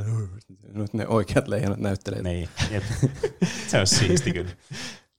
nyt 0.72 0.94
ne 0.94 1.06
oikeat 1.06 1.48
leijonat 1.48 1.78
näyttelee. 1.78 2.22
Niin, 2.22 2.48
se 3.68 3.80
on 3.80 3.86
siisti 3.86 4.32
kyllä. 4.32 4.50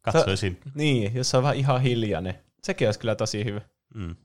Katsoisin. 0.02 0.60
Sa- 0.64 0.72
niin, 0.76 1.16
jos 1.16 1.30
se 1.30 1.38
on 1.38 1.44
vaan 1.44 1.56
ihan 1.56 1.82
hiljainen. 1.82 2.34
Sekin 2.64 2.88
olisi 2.88 3.00
kyllä 3.00 3.16
tosi 3.16 3.46
hyvä. 3.46 3.62
Mm. 3.96 4.16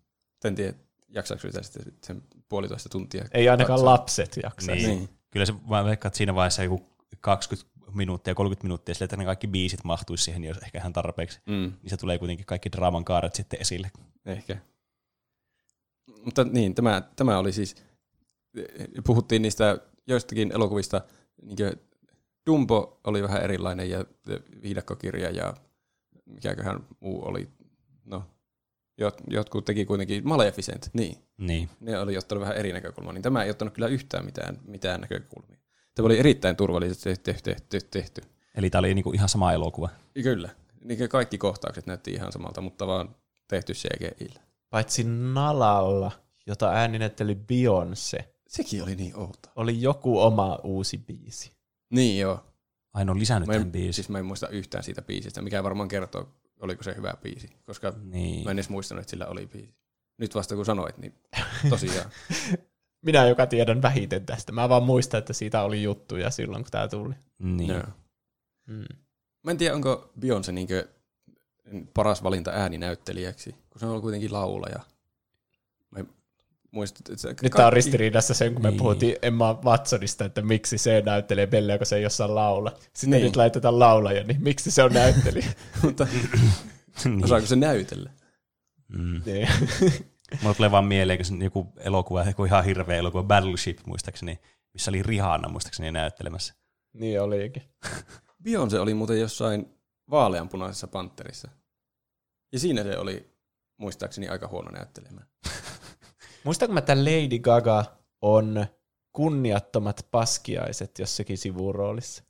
En 0.45 0.55
tiedä, 0.55 0.75
jaksaako 1.09 1.41
sitä 1.41 1.63
sitten 1.63 1.93
sen 2.05 2.23
puolitoista 2.49 2.89
tuntia. 2.89 3.25
Ei 3.33 3.49
ainakaan 3.49 3.77
katsoa. 3.77 3.93
lapset 3.93 4.39
jaksa. 4.43 4.73
Niin. 4.73 4.89
niin. 4.89 5.09
Kyllä 5.31 5.47
se 5.47 5.55
vaan 5.69 5.85
veikkaa, 5.85 6.09
että 6.09 6.17
siinä 6.17 6.35
vaiheessa 6.35 6.63
joku 6.63 6.97
20 7.21 7.71
minuuttia, 7.95 8.35
30 8.35 8.65
minuuttia 8.65 8.95
sille, 8.95 9.05
että 9.05 9.17
ne 9.17 9.25
kaikki 9.25 9.47
biisit 9.47 9.85
mahtuisi 9.85 10.25
siihen, 10.25 10.45
jos 10.45 10.59
ehkä 10.59 10.79
ihan 10.79 10.93
tarpeeksi. 10.93 11.41
Mm. 11.47 11.73
Niin 11.83 11.91
se 11.91 11.97
tulee 11.97 12.19
kuitenkin 12.19 12.47
kaikki 12.47 12.73
draaman 12.73 13.05
kaaret 13.05 13.35
sitten 13.35 13.61
esille. 13.61 13.91
Ehkä. 14.27 14.57
Mutta 16.25 16.45
niin, 16.45 16.75
tämä, 16.75 17.03
tämä 17.17 17.39
oli 17.39 17.53
siis, 17.53 17.77
puhuttiin 19.05 19.43
niistä 19.43 19.79
joistakin 20.09 20.53
elokuvista, 20.53 21.01
niin 21.43 21.57
Dumbo 22.47 23.01
oli 23.05 23.23
vähän 23.23 23.43
erilainen 23.43 23.91
ja 23.91 24.05
viidakkokirja 24.63 25.31
ja 25.31 25.55
mikäköhän 26.25 26.87
muu 27.01 27.29
oli, 27.29 27.49
no 28.05 28.25
jot, 28.99 29.21
jotkut 29.31 29.65
teki 29.65 29.85
kuitenkin 29.85 30.29
Maleficent, 30.29 30.91
niin. 30.93 31.17
Niin. 31.39 31.69
Ne 31.81 31.99
oli 31.99 32.19
ottanut 32.19 32.43
vähän 32.43 32.57
eri 32.57 32.73
näkökulmaa, 32.73 33.13
niin 33.13 33.23
tämä 33.23 33.43
ei 33.43 33.51
ottanut 33.51 33.75
kyllä 33.75 33.89
yhtään 33.89 34.25
mitään, 34.25 34.59
mitään 34.65 35.01
näkökulmia. 35.01 35.59
Tämä 35.95 36.07
oli 36.07 36.19
erittäin 36.19 36.57
turvallisesti 36.57 37.17
tehty. 37.23 37.55
tehty, 37.55 37.89
tehty. 37.91 38.21
Eli 38.55 38.71
tämä 38.71 38.81
oli 38.81 38.95
niinku 38.95 39.13
ihan 39.13 39.29
sama 39.29 39.53
elokuva. 39.53 39.89
Kyllä. 40.23 40.49
Niin 40.85 41.09
kaikki 41.09 41.39
kohtaukset 41.39 41.87
näytti 41.87 42.13
ihan 42.13 42.33
samalta, 42.33 42.61
mutta 42.61 42.87
vaan 42.87 43.15
tehty 43.49 43.73
CGI. 43.73 44.35
Paitsi 44.71 45.05
Nalalla, 45.05 46.13
jota 46.47 46.71
ääninäytteli 46.71 47.35
Beyoncé, 47.35 48.25
Sekin 48.49 48.83
oli 48.83 48.95
niin 48.97 49.17
outo. 49.17 49.49
oli 49.57 49.83
joku 49.83 50.21
oma 50.21 50.59
uusi 50.65 50.99
biisi. 50.99 51.53
Niin 51.91 52.21
joo. 52.21 52.45
Aina 52.93 53.13
on 53.13 53.19
lisännyt 53.19 53.47
Mä 53.47 53.53
tämän 53.53 53.67
en, 53.67 53.73
biisin. 53.73 53.93
siis 53.95 54.09
mä 54.09 54.19
en 54.19 54.25
muista 54.27 54.49
yhtään 54.49 54.85
siitä 54.85 55.03
biisistä, 55.03 55.43
mikä 55.43 55.63
varmaan 55.63 55.89
kertoo, 55.89 56.29
oliko 56.61 56.83
se 56.83 56.95
hyvä 56.97 57.15
biisi, 57.23 57.49
koska 57.67 57.93
Niin. 58.03 58.45
mä 58.45 58.51
en 58.51 58.57
edes 58.59 58.69
muistanut, 58.69 59.01
että 59.03 59.11
sillä 59.11 59.27
oli 59.27 59.47
biisi. 59.47 59.75
Nyt 60.19 60.35
vasta 60.35 60.55
kun 60.55 60.65
sanoit, 60.65 60.99
niin 60.99 61.15
tosiaan. 61.71 62.11
Minä, 63.07 63.27
joka 63.29 63.47
tiedän 63.47 63.83
vähiten 63.83 64.27
tästä. 64.27 64.53
Mä 64.53 64.69
vaan 64.69 64.83
muistan, 64.83 65.19
että 65.19 65.33
siitä 65.33 65.63
oli 65.63 65.83
juttuja 65.83 66.31
silloin, 66.31 66.65
kun 66.65 66.71
tämä 66.71 66.89
tuli. 66.89 67.15
Niin. 67.39 67.69
joo. 67.71 67.83
Mm. 68.67 68.85
Mä 69.45 69.51
en 69.51 69.59
tiedä, 69.59 69.75
onko 69.75 70.13
Beyoncé 70.21 70.53
niinkö 70.53 70.89
paras 71.95 72.23
valinta 72.23 72.51
ääninäyttelijäksi, 72.51 73.53
kun 73.71 73.81
se 73.81 73.87
on 73.87 74.01
kuitenkin 74.01 74.33
laulaja. 74.33 74.81
Mä 75.91 75.99
en 75.99 76.09
muista, 76.71 76.99
että 77.01 77.23
se 77.23 77.35
Nyt 77.43 77.53
tää 77.53 77.67
on 77.67 77.73
ristiriidassa 77.73 78.35
sen, 78.35 78.53
kun 78.55 78.63
me 78.63 78.71
Niin. 78.71 78.79
puhuttiin 78.79 79.17
Emma 79.23 79.61
Watsonista, 79.65 80.25
että 80.25 80.43
miksi 80.43 80.79
se 80.79 81.03
näyttelee 81.07 81.47
Belleä, 81.47 81.79
kun 81.79 81.87
se 81.87 81.97
ei 81.97 82.03
jossain 82.03 82.35
laula. 82.35 82.73
Sitten 82.93 83.11
Niin. 83.11 83.25
nyt 83.25 83.37
laitetaan 83.37 83.79
laulaja, 83.79 84.25
niin 84.25 84.43
miksi 84.43 84.71
se 84.71 84.83
on 84.83 84.93
näyttelijä? 84.93 85.47
Mutta 85.83 86.07
niin. 87.05 87.25
osaako 87.25 87.47
se 87.47 87.57
näytellä? 87.57 88.11
Mm. 88.89 89.23
niin. 89.27 89.49
Mulla 90.43 90.55
tulee 90.55 90.71
vaan 90.71 90.85
mieleen, 90.85 91.19
kun 91.19 91.25
se 91.25 91.35
joku 91.45 91.73
elokuva, 91.77 92.25
joku 92.25 92.45
ihan 92.45 92.65
hirveä 92.65 92.97
elokuva, 92.97 93.23
Battleship 93.23 93.79
muistaakseni, 93.87 94.39
missä 94.73 94.91
oli 94.91 95.03
Rihanna 95.03 95.49
muistaakseni 95.49 95.91
näyttelemässä. 95.93 96.55
niin 96.93 97.21
olikin. 97.23 97.63
Beyoncé 98.49 98.79
oli 98.81 98.95
muuten 98.95 99.21
jossain 99.21 99.75
vaaleanpunaisessa 100.11 100.87
panterissa. 100.89 101.49
Ja 102.53 102.59
siinä 102.59 102.83
se 102.83 102.99
oli 102.99 103.31
muistaakseni 103.77 104.29
aika 104.29 104.49
huono 104.49 104.71
näyttelemään. 104.71 105.27
Muistanko 106.45 106.73
mä, 106.73 106.79
että 106.79 106.97
Lady 107.05 107.39
Gaga 107.39 107.85
on 108.23 108.67
kunniattomat 109.13 110.07
paskiaiset 110.11 110.99
jossakin 110.99 111.39
sivuroolissa? 111.39 112.23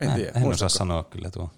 En 0.00 0.08
Mä 0.08 0.14
tiedä. 0.14 0.32
en 0.36 0.44
osaa 0.48 0.68
sanoa 0.68 1.04
kyllä 1.04 1.30
tuo. 1.30 1.50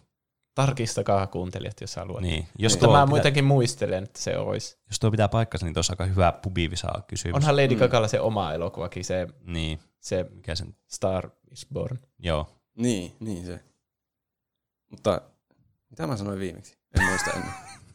Tarkistakaa 0.54 1.26
kuuntelijat, 1.26 1.80
jos 1.80 1.96
haluat. 1.96 2.22
Niin. 2.22 2.48
Jos, 2.58 2.72
Niin. 2.72 2.80
tuo 2.80 2.88
Mutta 2.88 2.98
mä 2.98 3.04
pitää, 3.04 3.06
muutenkin 3.06 3.44
muistelen, 3.44 4.04
että 4.04 4.20
se 4.20 4.38
olisi. 4.38 4.78
jos 4.90 4.98
tuo 5.00 5.10
pitää 5.10 5.28
paikkansa, 5.28 5.66
niin 5.66 5.74
tuossa 5.74 5.92
aika 5.92 6.04
hyvä 6.04 6.32
pubivisa 6.32 6.88
kysymys. 7.06 7.34
Onhan 7.36 7.56
Lady 7.56 7.74
Mm. 7.74 7.78
Gagalla 7.78 8.08
se 8.08 8.20
oma 8.20 8.52
elokuvakin, 8.52 9.04
se, 9.04 9.26
Niin, 9.46 9.78
se 10.00 10.26
mikä 10.34 10.54
sen, 10.54 10.76
Star 10.86 11.30
is 11.50 11.66
Born. 11.72 11.98
joo. 12.18 12.46
Niin, 12.76 13.16
niin 13.20 13.46
se. 13.46 13.60
Mutta 14.90 15.20
mitä 15.90 16.06
mä 16.06 16.16
sanoin 16.16 16.38
viimeksi? 16.38 16.78
En 17.00 17.06
muista 17.06 17.30
ennen. 17.30 17.52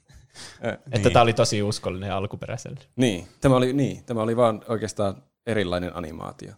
Että 0.61 0.89
Niin. 0.99 1.13
tämä 1.13 1.23
oli 1.23 1.33
tosi 1.33 1.63
uskollinen 1.63 2.13
alkuperäiselle. 2.13 2.79
niin, 2.95 3.27
tämä 3.41 3.55
oli, 3.55 3.73
niin, 3.73 4.03
tämä 4.05 4.21
oli 4.21 4.37
vaan 4.37 4.61
oikeastaan 4.67 5.23
erilainen 5.45 5.95
animaatio, 5.95 6.51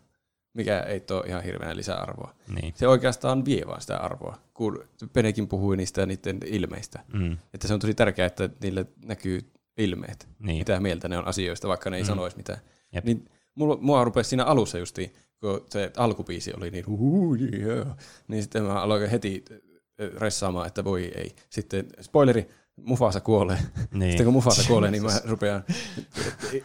mikä 0.54 0.80
ei 0.80 1.00
tuo 1.00 1.24
ihan 1.28 1.44
hirveänä 1.44 1.76
lisäarvoa. 1.76 2.34
Niin. 2.62 2.74
Se 2.78 2.88
oikeastaan 2.88 3.46
vie 3.46 3.64
vaan 3.68 3.82
sitä 3.82 3.98
arvoa, 3.98 4.38
kun 4.54 4.84
Penekin 5.14 5.48
puhui 5.48 5.78
niistä 5.78 6.06
niiden 6.06 6.38
ilmeistä. 6.46 7.00
Mm. 7.14 7.38
Että 7.54 7.68
se 7.68 7.74
on 7.74 7.80
tosi 7.80 7.94
tärkeää, 7.94 8.26
että 8.26 8.50
niille 8.62 8.86
näkyy 9.06 9.52
ilmeet, 9.78 10.28
Niin. 10.40 10.58
mitä 10.58 10.80
mieltä 10.80 11.08
ne 11.08 11.18
on 11.18 11.28
asioista, 11.28 11.68
vaikka 11.68 11.90
ne 11.90 11.98
ei 11.98 12.04
Mm. 12.04 12.08
sanoisi 12.08 12.38
mitään. 12.38 12.60
Jep. 12.94 13.06
Niin 13.06 13.30
mulla, 13.56 13.78
mua 13.82 14.04
rupesi 14.04 14.30
siinä 14.30 14.44
alussa 14.46 14.78
justiin, 14.78 15.14
kun 15.40 15.66
se 15.70 15.92
alkubiisi 15.98 16.54
oli 16.58 16.70
niin 16.72 16.88
huu, 16.88 17.36
yeah. 17.36 17.88
niin 18.28 18.44
sitten 18.44 18.64
mä 18.64 18.82
aloin 18.82 19.10
heti 19.10 19.44
ressaamaan, 20.18 20.68
että 20.68 20.84
voi 20.84 21.12
ei. 21.16 21.36
Sitten 21.50 21.86
spoileri, 22.02 22.50
Mufasa 22.76 23.22
kuolee. 23.22 23.58
Niin. 23.92 24.12
Sitten 24.12 24.26
kun 24.26 24.34
Mufasa 24.34 24.68
kuolee, 24.68 24.92
niin 24.92 25.04
mä 25.04 25.22
rupean 25.26 25.64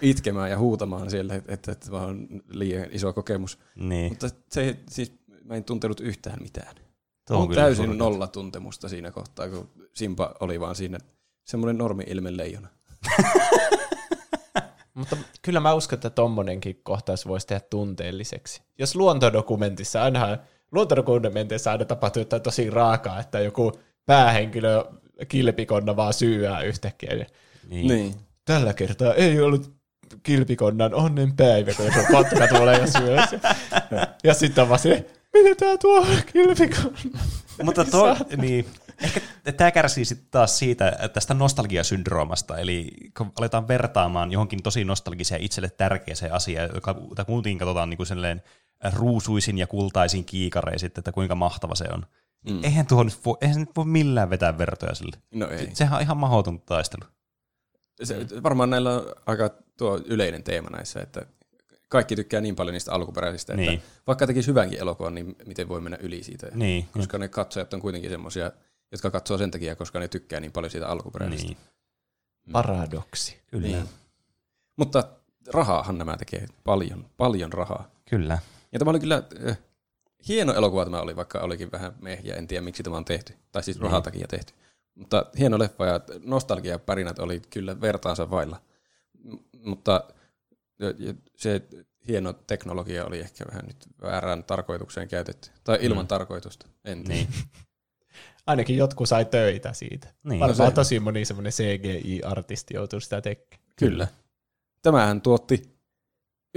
itkemään 0.03 0.51
ja 0.51 0.59
huutamaan 0.59 1.11
siellä, 1.11 1.35
että, 1.35 1.53
että, 1.55 1.73
että 1.73 1.91
mä 1.91 2.01
on 2.01 2.29
liian 2.49 2.87
iso 2.91 3.13
kokemus. 3.13 3.59
niin. 3.77 4.13
Mutta 4.13 4.29
se, 4.51 4.77
siis 4.91 5.13
mä 5.45 5.55
en 5.55 5.65
tuntenut 5.65 6.01
yhtään 6.01 6.43
mitään. 6.43 6.77
Tuo 7.29 7.39
on 7.39 7.49
täysin 7.55 7.77
surkeata. 7.77 8.05
nolla 8.05 8.27
tuntemusta 8.27 8.89
siinä 8.89 9.11
kohtaa, 9.11 9.49
kun 9.49 9.71
Simpa 9.95 10.35
oli 10.41 10.61
vaan 10.61 10.75
siinä 10.75 10.99
semmoinen 11.45 11.79
normi-ilme 11.79 12.37
leijona. 12.37 12.69
Mutta 14.95 15.17
kyllä 15.43 15.61
mä 15.61 15.75
uskon, 15.75 15.97
että 15.97 16.11
tommonenkin 16.11 16.81
kohtaus 16.83 17.27
voisi 17.27 17.47
tehdä 17.47 17.61
tunteelliseksi. 17.71 18.63
Jos 18.79 18.97
luontodokumentissa 18.97 20.03
aina, 20.03 20.39
luontodokumentissa 20.73 21.71
aina 21.73 21.85
tapahtuu 21.85 22.21
jotain 22.21 22.43
tosi 22.43 22.71
raakaa, 22.71 23.21
että 23.21 23.41
joku 23.41 23.73
päähenkilö 24.07 24.85
kilpikonna 25.29 25.97
vaan 25.97 26.15
syyää 26.15 26.63
yhtäkkiä. 26.63 27.15
Ja 27.15 27.27
Niin. 27.69 27.87
Niin. 27.87 28.15
tällä 28.45 28.75
kertaa 28.75 29.15
ei 29.15 29.41
ollut 29.41 29.73
kilpikonnan 30.23 30.95
onnenpäivä, 30.95 31.75
kun 31.75 31.87
joku 31.87 31.99
kotka 32.13 32.49
tulee 32.49 32.79
ja 32.79 32.87
syö. 32.87 33.17
Ja 34.25 34.35
sitten 34.35 34.63
on 34.63 34.69
vaan 34.69 34.81
se, 34.81 35.07
mitä 35.35 35.55
tää 35.55 35.79
tuo 35.79 36.07
kilpikonna? 36.33 37.21
Mutta 37.63 37.85
tuo, 37.85 38.17
niin, 38.37 38.67
ehkä 39.03 39.21
tämä 39.57 39.71
kärsii 39.71 40.05
sitten 40.05 40.29
taas 40.31 40.59
siitä 40.59 40.89
että 40.89 41.09
tästä 41.09 41.35
nostalgiasyndroomasta, 41.35 42.59
eli 42.59 42.91
kun 43.17 43.33
aletaan 43.39 43.69
vertaamaan 43.69 44.33
johonkin 44.33 44.63
tosi 44.63 44.85
nostalgiseen 44.85 45.43
itselle 45.43 45.71
tärkeäseen 45.71 46.33
asiaan, 46.33 46.71
joka 46.75 47.25
muutenkin 47.29 47.59
katsotaan 47.59 47.91
niin 47.91 47.97
kuin 47.97 48.07
silleen 48.07 48.43
ruusuisin 48.93 49.59
ja 49.59 49.67
kultaisin 49.67 50.25
kiikarein 50.25 50.79
sitten, 50.79 51.01
että 51.01 51.13
kuinka 51.13 51.35
mahtava 51.35 51.75
se 51.75 51.85
on. 51.93 52.07
Mm. 52.51 52.65
Eihän, 52.65 52.87
tuo 52.87 53.03
nyt 53.03 53.19
voi, 53.25 53.37
eihän 53.41 53.61
nyt 53.61 53.71
voi 53.77 53.85
millään 53.85 54.31
vetää 54.31 54.59
vertoja 54.59 54.95
sille. 54.95 55.17
No 55.35 55.49
ei. 55.49 55.71
Sehän 55.75 55.97
on 55.97 56.03
ihan 56.03 56.17
mahdoton 56.17 56.61
taistelu. 56.61 57.05
Se, 58.05 58.27
varmaan 58.43 58.71
näillä 58.71 58.95
on 58.95 59.07
aika 59.27 59.51
tuo 59.77 60.01
yleinen 60.05 60.43
teema 60.43 60.71
näissä, 60.71 61.01
että 61.01 61.27
kaikki 61.89 62.17
tykkää 62.17 62.41
niin 62.41 62.57
paljon 62.57 62.73
niistä 62.73 62.93
alkuperäisistä, 62.93 63.53
että 63.53 63.61
Niin. 63.71 63.83
vaikka 64.07 64.27
tekisi 64.27 64.47
hyvänkin 64.49 64.79
elokuvan, 64.79 65.15
niin 65.15 65.37
miten 65.47 65.69
voi 65.69 65.81
mennä 65.81 65.99
yli 66.01 66.23
siitä. 66.23 66.47
Niin, 66.55 66.89
Koska 66.93 67.19
ne 67.19 67.29
katsojat 67.29 67.75
on 67.75 67.81
kuitenkin 67.81 68.11
semmoisia, 68.11 68.53
jotka 68.93 69.11
katsoo 69.11 69.39
sen 69.39 69.51
takia, 69.51 69.77
koska 69.77 69.99
ne 69.99 70.09
tykkää 70.09 70.41
niin 70.41 70.53
paljon 70.53 70.71
siitä 70.71 70.89
alkuperäisestä. 70.89 71.47
niin, 71.47 71.57
Paradoksi. 72.53 73.39
kyllä, 73.47 73.67
Niin. 73.67 73.77
niin. 73.79 73.89
Mutta 74.77 75.09
rahaahan 75.53 75.99
nämä 75.99 76.17
tekee 76.17 76.47
paljon, 76.65 77.07
paljon 77.17 77.53
rahaa. 77.53 77.91
kyllä. 78.11 78.39
Ja 78.73 78.79
tämä 78.79 78.91
oli 78.91 79.01
kyllä 79.01 79.23
äh, 79.49 79.59
hieno 80.29 80.55
elokuva 80.55 80.85
tämä 80.85 81.01
oli, 81.01 81.17
vaikka 81.17 81.41
olikin 81.41 81.73
vähän 81.73 81.93
mehjä, 82.01 82.35
en 82.35 82.47
tiedä 82.47 82.61
miksi 82.65 82.83
tämä 82.83 82.97
on 82.97 83.05
tehty. 83.05 83.35
Tai 83.53 83.63
siis 83.63 83.81
rahan 83.81 84.03
takia 84.03 84.27
tehty. 84.29 84.53
Mutta 84.95 85.27
hieno 85.39 85.59
leffa 85.59 85.87
ja 85.87 86.01
nostalgiapärinät 86.25 87.19
oli 87.19 87.43
kyllä 87.51 87.81
vertaansa 87.81 88.31
vailla. 88.31 88.61
M- 89.25 89.37
mutta 89.65 90.05
se 91.37 91.63
hieno 92.09 92.33
teknologia 92.33 93.05
oli 93.07 93.19
ehkä 93.21 93.45
vähän 93.51 93.65
nyt 93.67 93.77
väärään 94.03 94.45
tarkoitukseen 94.45 95.09
käytetty. 95.09 95.51
Tai 95.65 95.79
ilman 95.81 96.05
Mm. 96.05 96.09
tarkoitusta, 96.09 96.67
en 96.85 97.05
tiedä. 97.05 97.21
Niin. 97.21 97.29
Ainakin 98.47 98.77
jotkut 98.77 99.09
sai 99.09 99.25
töitä 99.25 99.73
siitä. 99.73 100.09
Niin. 100.25 100.41
Varmaan 100.41 100.59
No 100.59 100.67
se- 100.67 100.75
tosi 100.75 101.01
moni 101.01 101.25
semmoinen 101.25 101.53
CGI-artisti 101.53 102.75
joutuu 102.75 103.01
sitä 103.01 103.21
tekemään. 103.21 103.67
Kyllä. 103.77 104.09
Tämähän 104.83 105.21
tuotti 105.21 105.79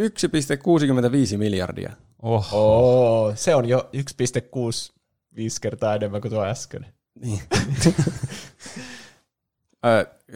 1,65 0.02 1.38
miljardia. 1.38 1.92
Oh. 2.22 2.54
Oo, 2.54 3.34
se 3.36 3.56
on 3.56 3.70
jo 3.70 3.80
1,65 3.80 3.90
kertaa 5.62 5.96
enemmän 5.96 6.22
kuin 6.22 6.32
tuo 6.32 6.46
äsken. 6.46 6.86
Niin. 7.16 7.42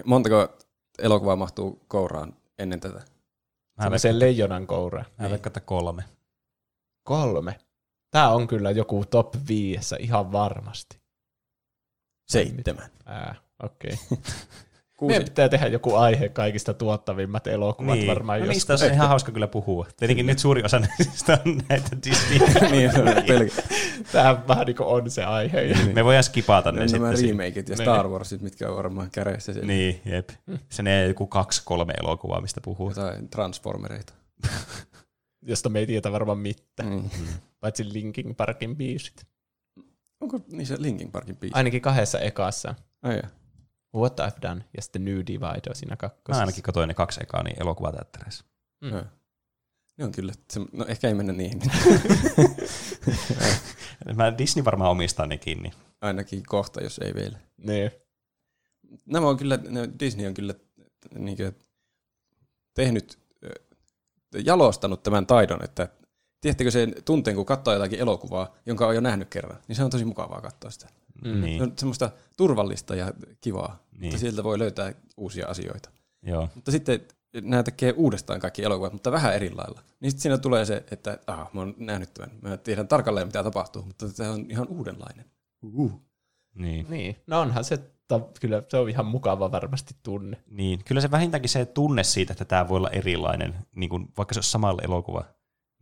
Montako 0.05 0.57
elokuvaa 0.99 1.35
mahtuu 1.35 1.85
kouraan 1.87 2.35
ennen 2.59 2.79
tätä? 2.79 2.99
Mä 3.77 3.83
Semmoiseen 3.83 4.19
leijonan 4.19 4.67
kouraan. 4.67 5.05
Mä 5.17 5.29
veikkaan, 5.29 5.49
että 5.49 5.59
kolme. 5.59 6.03
Kolme. 7.03 7.59
Tää 8.11 8.29
on 8.29 8.47
kyllä 8.47 8.71
joku 8.71 9.05
top 9.05 9.35
viiessä 9.47 9.95
ihan 9.99 10.31
varmasti. 10.31 10.99
Seitsemän. 12.27 12.89
Ää, 13.05 13.35
okei. 13.63 13.97
Okay. 14.11 14.33
Kuusi. 14.97 15.11
Meidän 15.13 15.25
pitää 15.29 15.49
tehdä 15.49 15.67
joku 15.67 15.95
aihe 15.95 16.29
kaikista 16.29 16.73
tuottavimmat 16.73 17.47
elokuvat 17.47 17.93
Niin. 17.97 18.07
varmaan 18.07 18.39
no 18.39 18.45
joskus. 18.45 18.69
niistä 18.69 18.85
on 18.85 18.93
ihan 18.93 19.07
hauska 19.09 19.31
kyllä 19.31 19.47
puhua. 19.47 19.87
Tietenkin 19.97 20.25
nyt 20.25 20.39
suuri 20.39 20.63
osa 20.63 20.79
näistä 20.79 21.39
on 21.45 21.57
näitä 21.69 21.89
Disney. 22.05 22.39
niin, 22.71 22.91
se 22.91 23.01
on 23.01 23.07
pelkä. 23.27 23.61
Tämähän 24.11 24.47
vähän 24.47 24.65
niin 24.65 24.75
kuin 24.75 24.87
on 24.87 25.09
se 25.11 25.23
aihe. 25.23 25.73
Me 25.93 26.05
voidaan 26.05 26.23
skipata 26.23 26.71
ne 26.71 26.77
Nämä 26.77 26.87
sitten. 26.87 27.17
siinä. 27.17 27.43
remakeit 27.43 27.69
ja 27.69 27.75
Niin. 27.75 27.85
Star 27.85 28.07
Warsit, 28.07 28.41
mitkä 28.41 28.69
on 28.69 28.75
varmaan 28.77 29.09
käreissä 29.11 29.53
siellä. 29.53 29.67
Niin, 29.67 30.01
jep. 30.05 30.29
Se 30.69 30.83
ne 30.83 31.07
joku 31.07 31.27
kaksi, 31.27 31.61
kolme 31.65 31.93
elokuvaa, 32.03 32.41
mistä 32.41 32.61
puhuu. 32.61 32.89
Jotain 32.89 33.29
transformereita. 33.29 34.13
josta 35.47 35.69
me 35.69 35.79
ei 35.79 35.87
tiedä 35.87 36.11
varmaan 36.11 36.37
mitään. 36.37 36.89
Niin. 36.89 37.11
Paitsi 37.59 37.93
Linkin 37.93 38.35
Parkin 38.35 38.75
biisit. 38.75 39.25
Onko 40.21 40.39
niissä 40.51 40.75
Linkin 40.79 41.11
Parkin 41.11 41.37
biisi? 41.37 41.53
Ainakin 41.55 41.81
kahdessa 41.81 42.19
ekassa. 42.19 42.75
Ai 43.03 43.15
jaa. 43.15 43.29
What 43.95 44.19
I've 44.19 44.41
Done 44.41 44.65
ja 44.75 44.81
sitten 44.81 45.05
New 45.05 45.17
Divide 45.27 45.69
on 45.69 45.75
siinä 45.75 45.91
Mä 45.91 45.97
kakkosessa. 45.97 46.41
ainakin 46.41 46.63
katsoin 46.63 46.87
ne 46.87 46.93
kaksi 46.93 47.19
ekaa 47.23 47.43
niin 47.43 47.61
elokuvateattereissa. 47.61 48.45
Mm. 48.81 48.89
Joo. 48.89 49.03
Ne 49.97 50.05
on 50.05 50.11
kyllä, 50.11 50.33
se, 50.51 50.59
no 50.71 50.85
ehkä 50.87 51.07
ei 51.07 51.13
mennä 51.13 51.33
niihin. 51.33 51.61
Mä 54.15 54.37
Disney 54.37 54.65
varmaan 54.65 54.91
omistaa 54.91 55.25
ne 55.25 55.37
kiinni. 55.37 55.71
Ainakin 56.01 56.43
kohta, 56.47 56.83
jos 56.83 56.99
ei 56.99 57.15
vielä. 57.15 57.37
Niin. 57.57 57.91
Nämä 59.05 59.27
on 59.27 59.37
kyllä, 59.37 59.57
ne, 59.57 59.89
Disney 59.99 60.27
on 60.27 60.33
kyllä 60.33 60.53
niin 61.19 61.37
kuin, 61.37 61.55
tehnyt, 62.73 63.19
jalostanut 64.45 65.03
tämän 65.03 65.27
taidon, 65.27 65.63
että 65.63 65.89
tiedättekö 66.41 66.71
sen 66.71 66.95
tunteen, 67.05 67.35
kun 67.35 67.45
katsoo 67.45 67.73
jotakin 67.73 67.99
elokuvaa, 67.99 68.55
jonka 68.65 68.87
on 68.87 68.95
jo 68.95 69.01
nähnyt 69.01 69.29
kerran, 69.29 69.57
niin 69.67 69.75
se 69.75 69.83
on 69.83 69.89
tosi 69.89 70.05
mukavaa 70.05 70.41
katsoa 70.41 70.71
sitä. 70.71 70.89
Mm. 71.25 71.41
Niin, 71.41 71.57
Se 71.57 71.63
on 71.63 71.73
semmoista 71.77 72.09
turvallista 72.37 72.95
ja 72.95 73.11
kivaa, 73.41 73.79
niin. 73.91 74.03
Mutta 74.03 74.17
sieltä 74.17 74.43
voi 74.43 74.59
löytää 74.59 74.93
uusia 75.17 75.47
asioita. 75.47 75.89
joo. 76.23 76.49
Mutta 76.55 76.71
sitten 76.71 77.01
nämä 77.41 77.63
tekee 77.63 77.91
uudestaan 77.97 78.39
kaikki 78.39 78.63
elokuvat, 78.63 78.93
mutta 78.93 79.11
vähän 79.11 79.35
eri 79.35 79.51
lailla. 79.55 79.81
Niin 79.99 80.11
sitten 80.11 80.21
siinä 80.21 80.37
tulee 80.37 80.65
se, 80.65 80.83
että 80.91 81.17
ah, 81.27 81.49
mä 81.53 81.61
oon 81.61 81.75
nähnyt 81.77 82.13
tämän, 82.13 82.31
mä 82.41 82.57
tiedän 82.57 82.87
tarkalleen 82.87 83.27
mitä 83.27 83.43
tapahtuu, 83.43 83.81
mutta 83.81 84.09
tämä 84.09 84.31
on 84.31 84.45
ihan 84.49 84.67
uudenlainen. 84.67 85.25
Uh. 85.75 86.01
Niin. 86.55 86.85
Niin. 86.89 87.15
No 87.27 87.41
onhan 87.41 87.63
se, 87.63 87.79
ta, 88.07 88.21
kyllä 88.41 88.63
se 88.69 88.77
on 88.77 88.89
ihan 88.89 89.05
mukava 89.05 89.51
varmasti 89.51 89.95
tunne. 90.03 90.37
niin. 90.49 90.83
Kyllä 90.85 91.01
se 91.01 91.11
vähintäänkin 91.11 91.49
se 91.49 91.65
tunne 91.65 92.03
siitä, 92.03 92.33
että 92.33 92.45
tämä 92.45 92.67
voi 92.67 92.77
olla 92.77 92.89
erilainen, 92.89 93.55
niin 93.75 93.89
kuin, 93.89 94.07
vaikka 94.17 94.33
se 94.33 94.37
olisi 94.37 94.51
samalla 94.51 94.81
elokuva, 94.85 95.23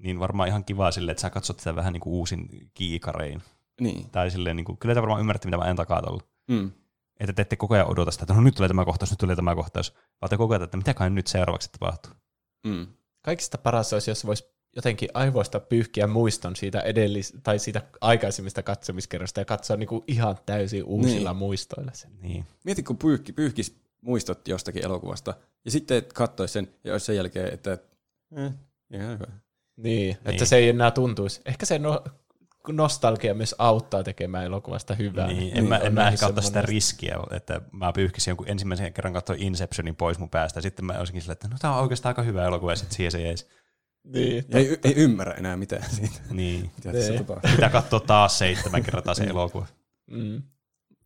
niin 0.03 0.19
varmaan 0.19 0.49
ihan 0.49 0.65
kiva 0.65 0.91
silleen, 0.91 1.11
että 1.11 1.21
sä 1.21 1.29
katsot 1.29 1.59
sitä 1.59 1.75
vähän 1.75 1.93
niin 1.93 2.01
kuin 2.01 2.13
uusin 2.13 2.69
kiikarein. 2.73 3.41
Niin. 3.81 4.09
Tai 4.09 4.31
silleen, 4.31 4.55
niin 4.55 4.65
kuin, 4.65 4.77
kyllä 4.77 4.95
te 4.95 5.01
varmaan 5.01 5.19
ymmärrätte, 5.19 5.47
mitä 5.47 5.57
mä 5.57 5.69
en 5.69 5.75
takaa 5.75 6.01
tuolla. 6.01 6.23
Mm. 6.47 6.71
Että 7.19 7.33
te 7.33 7.41
ette 7.41 7.55
koko 7.55 7.73
ajan 7.73 7.91
odota 7.91 8.11
sitä, 8.11 8.23
että 8.23 8.33
no 8.33 8.41
nyt 8.41 8.55
tulee 8.55 8.67
tämä 8.67 8.85
kohtaus, 8.85 9.11
nyt 9.11 9.19
tulee 9.19 9.35
tämä 9.35 9.55
kohtaus, 9.55 9.93
vaan 10.21 10.29
te 10.29 10.37
koko 10.37 10.53
ajan, 10.53 10.63
että 10.63 10.77
mitä 10.77 10.93
kai 10.93 11.09
nyt 11.09 11.27
seuraavaksi 11.27 11.69
tapahtuu. 11.71 12.11
Mm. 12.67 12.87
Kaikista 13.21 13.57
paras 13.57 13.93
olisi, 13.93 14.11
jos 14.11 14.25
voisi 14.25 14.43
jotenkin 14.75 15.09
aivoista 15.13 15.59
pyyhkiä 15.59 16.07
muiston 16.07 16.55
siitä 16.55 16.79
edellis- 16.79 17.39
tai 17.43 17.59
siitä 17.59 17.81
aikaisemmista 18.01 18.63
katsomiskerrosta 18.63 19.41
ja 19.41 19.45
katsoa 19.45 19.77
niinku 19.77 20.03
ihan 20.07 20.37
täysin 20.45 20.83
uusilla 20.83 21.29
Niin. 21.29 21.37
muistoilla 21.37 21.91
sen. 21.93 22.11
Niin. 22.21 22.45
Mieti, 22.63 22.83
kun 22.83 22.97
pyyhki, 22.97 23.33
pyyhkis 23.33 23.75
muistot 24.01 24.47
jostakin 24.47 24.85
elokuvasta, 24.85 25.33
ja 25.65 25.71
sitten 25.71 26.03
katsoisi 26.13 26.51
sen, 26.53 26.67
ja 26.83 26.91
olisi 26.91 27.05
sen 27.05 27.15
jälkeen, 27.15 27.53
että 27.53 27.77
eh, 28.35 28.51
ihan 28.93 29.09
hyvä. 29.09 29.25
Niin, 29.77 30.11
että 30.11 30.31
Niin. 30.31 30.47
se 30.47 30.55
ei 30.55 30.69
enää 30.69 30.91
tuntuisi. 30.91 31.41
Ehkä 31.45 31.65
se 31.65 31.79
no, 31.79 32.03
nostalgia 32.69 33.33
myös 33.33 33.55
auttaa 33.57 34.03
tekemään 34.03 34.45
elokuvasta 34.45 34.95
hyvää. 34.95 35.27
Niin, 35.27 35.57
en, 35.57 35.65
mä, 35.65 35.77
en 35.77 35.93
mä 35.93 36.07
ehkä 36.07 36.27
ottaa 36.27 36.43
sitä 36.43 36.61
riskiä, 36.61 37.17
että 37.31 37.61
mä 37.71 37.91
pyyhkisin 37.93 38.31
jonkun 38.31 38.49
ensimmäisen 38.49 38.93
kerran 38.93 39.13
katsoin 39.13 39.41
Inceptionin 39.43 39.95
pois 39.95 40.19
mun 40.19 40.29
päästä, 40.29 40.57
ja 40.57 40.61
sitten 40.61 40.85
mä 40.85 40.93
olisinkin 40.93 41.21
silleen, 41.21 41.33
että 41.33 41.47
no 41.47 41.57
tää 41.61 41.75
on 41.75 41.81
oikeastaan 41.81 42.09
aika 42.11 42.21
hyvä 42.23 42.45
elokuva, 42.45 42.71
ja 42.71 42.75
sitten 42.75 42.95
siihen 42.95 43.11
se 43.11 43.21
jäisi. 43.21 43.47
Niin, 44.03 44.45
Ja 44.49 44.59
ei, 44.59 44.79
ei 44.83 44.93
ymmärrä 44.95 45.33
enää 45.33 45.57
mitään 45.57 45.89
siitä, 45.91 46.19
Niin. 46.31 46.71
mitä 46.77 46.91
tässä 46.93 47.11
Niin. 47.11 47.25
tapahtuu. 47.25 47.51
Pitää 47.51 47.69
katsoa 47.69 47.99
taas 47.99 48.37
seitsemän 48.39 48.83
kertaa 48.83 49.13
se 49.13 49.23
elokuva. 49.23 49.65
mm. 50.11 50.41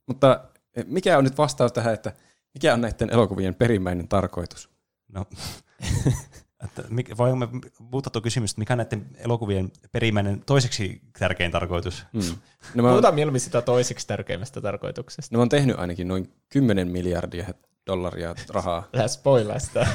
Mutta 0.08 0.44
eh, 0.76 0.86
mikä 0.88 1.18
on 1.18 1.24
nyt 1.24 1.38
vastaus 1.38 1.72
tähän, 1.72 1.94
että 1.94 2.14
mikä 2.54 2.74
on 2.74 2.82
näiden 2.82 3.10
elokuvien 3.14 3.56
perimmäinen 3.56 4.08
tarkoitus? 4.08 4.70
No, 5.08 5.26
että, 6.64 6.84
vai 7.18 7.36
me 7.36 7.48
muuttaa 7.80 8.12
tuo 8.12 8.22
kysymys, 8.22 8.52
että 8.52 8.60
mikä 8.60 8.74
on 8.74 8.78
näiden 8.78 9.06
elokuvien 9.18 9.72
perimmäinen 9.92 10.44
toiseksi 10.46 11.02
tärkein 11.20 11.52
tarkoitus? 11.52 12.06
Mm. 12.14 12.22
No, 12.76 12.84
mä, 12.84 12.90
Puhutaan 12.90 13.16
mieluummin 13.16 13.42
sitä 13.42 13.62
toiseksi 13.62 14.08
tärkeimmästä 14.08 14.62
tarkoituksesta. 14.62 15.36
ne 15.36 15.42
on 15.42 15.50
tehnyt 15.50 15.80
ainakin 15.80 16.08
noin 16.08 16.34
10 16.50 16.88
miljardia 16.88 17.48
dollaria 17.88 18.36
rahaa. 18.50 18.88
Älä 18.96 19.08
spoilaa 19.08 19.60
sitä. 19.60 19.88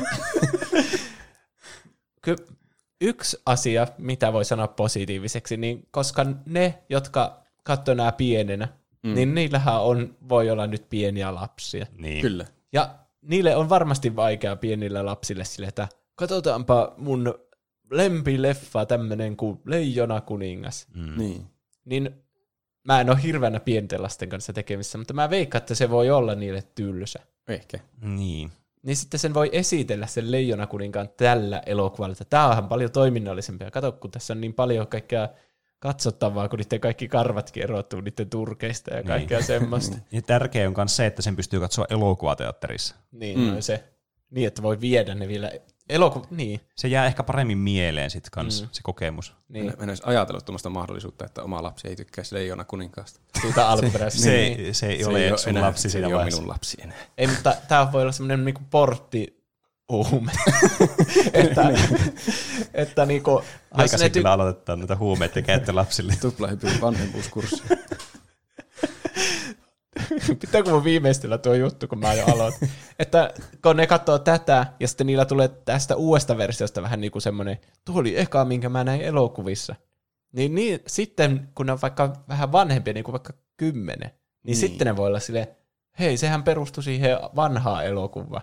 Ky- 2.22 2.46
yksi 3.00 3.36
asia, 3.46 3.86
mitä 3.98 4.32
voi 4.32 4.44
sanoa 4.44 4.68
positiiviseksi, 4.68 5.56
niin 5.56 5.88
koska 5.90 6.26
ne, 6.46 6.82
jotka 6.88 7.42
katsoo 7.62 7.94
nämä 7.94 8.12
pienenä, 8.12 8.68
mm. 9.02 9.14
niin 9.14 9.34
niillähän 9.34 9.80
on, 9.80 10.16
voi 10.28 10.50
olla 10.50 10.66
nyt 10.66 10.88
pieniä 10.88 11.34
lapsia. 11.34 11.86
Niin. 11.98 12.22
Kyllä. 12.22 12.46
Ja 12.72 12.94
niille 13.22 13.56
on 13.56 13.68
varmasti 13.68 14.16
vaikea 14.16 14.56
pienille 14.56 15.02
lapsille 15.02 15.44
sille, 15.44 15.68
että 15.68 15.88
katsotaanpa 16.22 16.94
mun 16.96 17.34
lempileffa 17.90 18.86
tämmönen 18.86 19.36
kuin 19.36 19.60
Leijona 19.66 20.20
kuningas. 20.20 20.86
Mm. 20.94 21.18
Niin. 21.18 21.46
Niin 21.84 22.10
mä 22.84 23.00
en 23.00 23.10
ole 23.10 23.22
hirveänä 23.22 23.60
pienten 23.60 24.02
lasten 24.02 24.28
kanssa 24.28 24.52
tekemissä, 24.52 24.98
mutta 24.98 25.14
mä 25.14 25.30
veikkaan, 25.30 25.62
että 25.62 25.74
se 25.74 25.90
voi 25.90 26.10
olla 26.10 26.34
niille 26.34 26.62
tylsä. 26.74 27.18
Ehkä. 27.48 27.78
Niin. 28.00 28.50
Niin 28.82 28.96
sitten 28.96 29.20
sen 29.20 29.34
voi 29.34 29.50
esitellä 29.52 30.06
sen 30.06 30.30
Leijona 30.30 30.66
kuninkaan 30.66 31.08
tällä 31.16 31.62
elokuvalla, 31.66 32.12
että 32.12 32.24
tää 32.24 32.48
onhan 32.48 32.68
paljon 32.68 32.90
toiminnallisempia. 32.90 33.70
Kato, 33.70 33.92
kun 33.92 34.10
tässä 34.10 34.32
on 34.32 34.40
niin 34.40 34.54
paljon 34.54 34.86
kaikkea 34.86 35.28
katsottavaa, 35.78 36.48
kun 36.48 36.58
niiden 36.58 36.80
kaikki 36.80 37.08
karvatkin 37.08 37.62
erottuu 37.62 38.00
niiden 38.00 38.30
turkeista 38.30 38.94
ja 38.94 39.02
kaikkea 39.02 39.38
niin. 39.38 39.46
semmoista. 39.46 39.96
Ja 40.12 40.22
tärkeää 40.22 40.68
on 40.68 40.74
myös 40.76 40.96
se, 40.96 41.06
että 41.06 41.22
sen 41.22 41.36
pystyy 41.36 41.60
katsoa 41.60 41.86
elokuvateatterissa. 41.90 42.94
niin, 43.12 43.38
mm. 43.38 43.46
no 43.46 43.60
se. 43.60 43.84
Niin, 44.30 44.46
että 44.46 44.62
voi 44.62 44.80
viedä 44.80 45.14
ne 45.14 45.28
vielä 45.28 45.50
elokuva. 45.88 46.26
Niin, 46.30 46.60
Se 46.76 46.88
jää 46.88 47.06
ehkä 47.06 47.22
paremmin 47.22 47.58
mieleen 47.58 48.10
sitten 48.10 48.30
kans, 48.30 48.62
mm. 48.62 48.68
se 48.72 48.80
kokemus. 48.82 49.34
Niin. 49.48 49.66
niin. 49.66 49.76
Mä 49.78 49.82
en 49.82 49.88
olisi 49.88 50.02
ajatellut 50.06 50.44
tuommoista 50.44 50.70
mahdollisuutta, 50.70 51.24
että 51.24 51.42
oma 51.42 51.62
lapsi 51.62 51.88
ei 51.88 51.96
tykkäisi 51.96 52.34
leijona 52.34 52.64
kuninkaasta. 52.64 53.20
Siitä 53.40 53.68
alkuperäisestä. 53.68 54.24
Se, 54.24 54.30
niin. 54.30 54.74
se 54.74 54.86
ei 54.86 55.04
ole 55.04 55.38
sun 55.38 55.50
enää, 55.50 55.62
lapsi 55.62 55.82
se 55.82 55.88
siinä 55.88 56.06
ei 56.06 56.12
ole 56.12 56.18
vaiheessa. 56.18 56.40
minun 56.40 56.52
lapsi 56.52 56.76
enää. 56.82 56.96
Ei, 57.18 57.26
mutta 57.26 57.56
tämä 57.68 57.92
voi 57.92 58.02
olla 58.02 58.12
semmoinen 58.12 58.44
niinku 58.44 58.60
portti 58.70 59.42
huume. 59.88 60.32
että, 61.32 61.62
että 62.74 63.06
niinku, 63.06 63.42
Aikaisin 63.70 64.10
ty- 64.10 64.12
kyllä 64.12 64.32
aloitetaan 64.32 64.78
näitä 64.78 64.96
huumeiden 64.96 65.44
käyttö 65.44 65.74
lapsille. 65.74 66.14
Tuplahypyn 66.20 66.80
vanhemmuuskurssi. 66.80 67.62
Pitääkö 70.40 70.70
mun 70.70 70.84
viimeistellä 70.84 71.38
tuo 71.38 71.54
juttu, 71.54 71.88
kun 71.88 71.98
mä 71.98 72.14
jo 72.14 72.24
aloitin? 72.26 72.68
että 72.98 73.34
kun 73.62 73.76
ne 73.76 73.86
katsoo 73.86 74.18
tätä, 74.18 74.66
ja 74.80 74.88
sitten 74.88 75.06
niillä 75.06 75.24
tulee 75.24 75.48
tästä 75.48 75.96
uudesta 75.96 76.36
versiosta 76.36 76.82
vähän 76.82 77.00
niin 77.00 77.12
kuin 77.12 77.22
semmoinen, 77.22 77.58
tuo 77.84 78.00
oli 78.00 78.18
eka, 78.18 78.44
minkä 78.44 78.68
mä 78.68 78.84
näin 78.84 79.00
elokuvissa. 79.00 79.74
Niin, 80.32 80.54
niin 80.54 80.80
sitten, 80.86 81.48
kun 81.54 81.66
ne 81.66 81.72
on 81.72 81.78
vaikka 81.82 82.12
vähän 82.28 82.52
vanhempia, 82.52 82.94
niin 82.94 83.04
kuin 83.04 83.12
vaikka 83.12 83.32
kymmenen, 83.56 84.10
niin, 84.10 84.40
niin. 84.44 84.56
sitten 84.56 84.86
ne 84.86 84.96
voi 84.96 85.06
olla 85.06 85.20
silleen, 85.20 85.46
hei, 85.98 86.16
sehän 86.16 86.42
perustui 86.42 86.84
siihen 86.84 87.18
vanhaan 87.36 87.86
elokuvaan. 87.86 88.42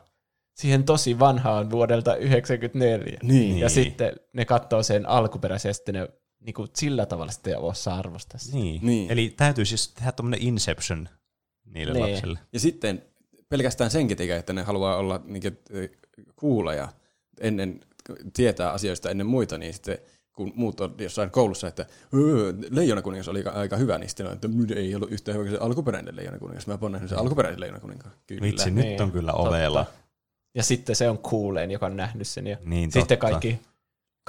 Siihen 0.53 0.83
tosi 0.83 1.19
vanhaan 1.19 1.71
vuodelta 1.71 2.11
1994. 2.11 3.19
Niin. 3.23 3.59
Ja 3.59 3.69
sitten 3.69 4.11
ne 4.33 4.45
katsoo 4.45 4.83
sen 4.83 5.09
alkuperäisen, 5.09 5.69
ja 5.69 5.73
sitten 5.73 5.95
ne 5.95 6.07
niin 6.39 6.53
kuin 6.53 6.67
sillä 6.75 7.05
tavalla 7.05 7.31
sitten 7.31 7.59
osaa 7.59 7.97
arvostaa 7.97 8.39
sitä. 8.39 8.57
Niin. 8.57 8.81
Niin. 8.83 9.11
Eli 9.11 9.33
täytyy 9.37 9.65
siis 9.65 9.93
tehdä 9.93 10.11
tuommoinen 10.11 10.47
Inception 10.47 11.09
niille 11.73 11.93
Niin. 11.93 12.11
lapsille. 12.11 12.39
Ja 12.53 12.59
sitten 12.59 13.03
pelkästään 13.49 13.91
senkin 13.91 14.17
takia, 14.17 14.35
että 14.37 14.53
ne 14.53 14.63
haluaa 14.63 14.95
olla 14.97 15.21
niin 15.25 15.57
kuuleja 16.35 16.87
ennen, 17.39 17.79
tietää 18.33 18.71
asioista 18.71 19.09
ennen 19.09 19.27
muita, 19.27 19.57
niin 19.57 19.73
sitten 19.73 19.97
kun 20.33 20.51
muut 20.55 20.79
on 20.81 20.95
jossain 20.99 21.29
koulussa, 21.31 21.67
että 21.67 21.85
"Öö, 22.13 22.53
Leijona 22.69 23.01
kuningas 23.01 23.27
oli 23.27 23.43
aika- 23.43 23.77
hyvä, 23.77 23.97
niin 23.97 24.09
sitten 24.09 24.27
on, 24.27 24.33
että 24.33 24.47
"Nyt 24.47 24.71
ei 24.71 24.95
ollut 24.95 25.11
yhtä 25.11 25.33
hyvä 25.33 25.43
kuin 25.43 25.51
se 25.51 25.57
alkuperäinen 25.61 26.15
Leijona 26.15 26.39
kuningas. 26.39 26.67
Mä 26.67 26.77
oon 26.81 26.91
nähnyt 26.91 27.09
sen 27.09 27.19
alkuperäisen 27.19 27.59
Leijona 27.59 27.79
kuninkaan. 27.79 28.13
Kyllä. 28.27 28.41
Vitsi, 28.41 28.71
Niin. 28.71 28.89
nyt 28.91 29.01
on 29.01 29.11
kyllä 29.11 29.31
Totta. 29.31 29.49
ovella. 29.49 29.85
Ja 30.55 30.63
sitten 30.63 30.95
se 30.95 31.09
on 31.09 31.17
kuuleen, 31.17 31.71
joka 31.71 31.85
on 31.85 31.97
nähnyt 31.97 32.27
sen. 32.27 32.47
Ja 32.47 32.57
Niin, 32.65 32.91
sitten 32.91 33.01
totta. 33.01 33.17
kaikki 33.17 33.59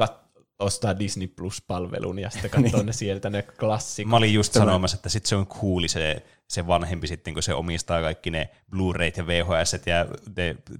kat- 0.02 0.29
ostaa 0.60 0.98
Disney 0.98 1.28
Plus-palvelun 1.28 2.18
ja 2.18 2.30
sitten 2.30 2.50
katsoo 2.62 2.82
ne 2.82 2.92
sieltä 2.92 3.30
ne 3.30 3.42
klassikot. 3.42 4.10
Mä 4.10 4.16
olin 4.16 4.34
just 4.34 4.52
sanomassa, 4.52 4.94
että 4.94 5.08
sit 5.08 5.26
se 5.26 5.36
on 5.36 5.46
cooli 5.46 5.88
se, 5.88 6.22
se 6.48 6.66
vanhempi 6.66 7.06
sitten, 7.06 7.34
kun 7.34 7.42
se 7.42 7.54
omistaa 7.54 8.02
kaikki 8.02 8.30
ne 8.30 8.48
Blu-rayt 8.70 9.16
ja 9.16 9.26
VHS 9.26 9.72
ja 9.86 10.06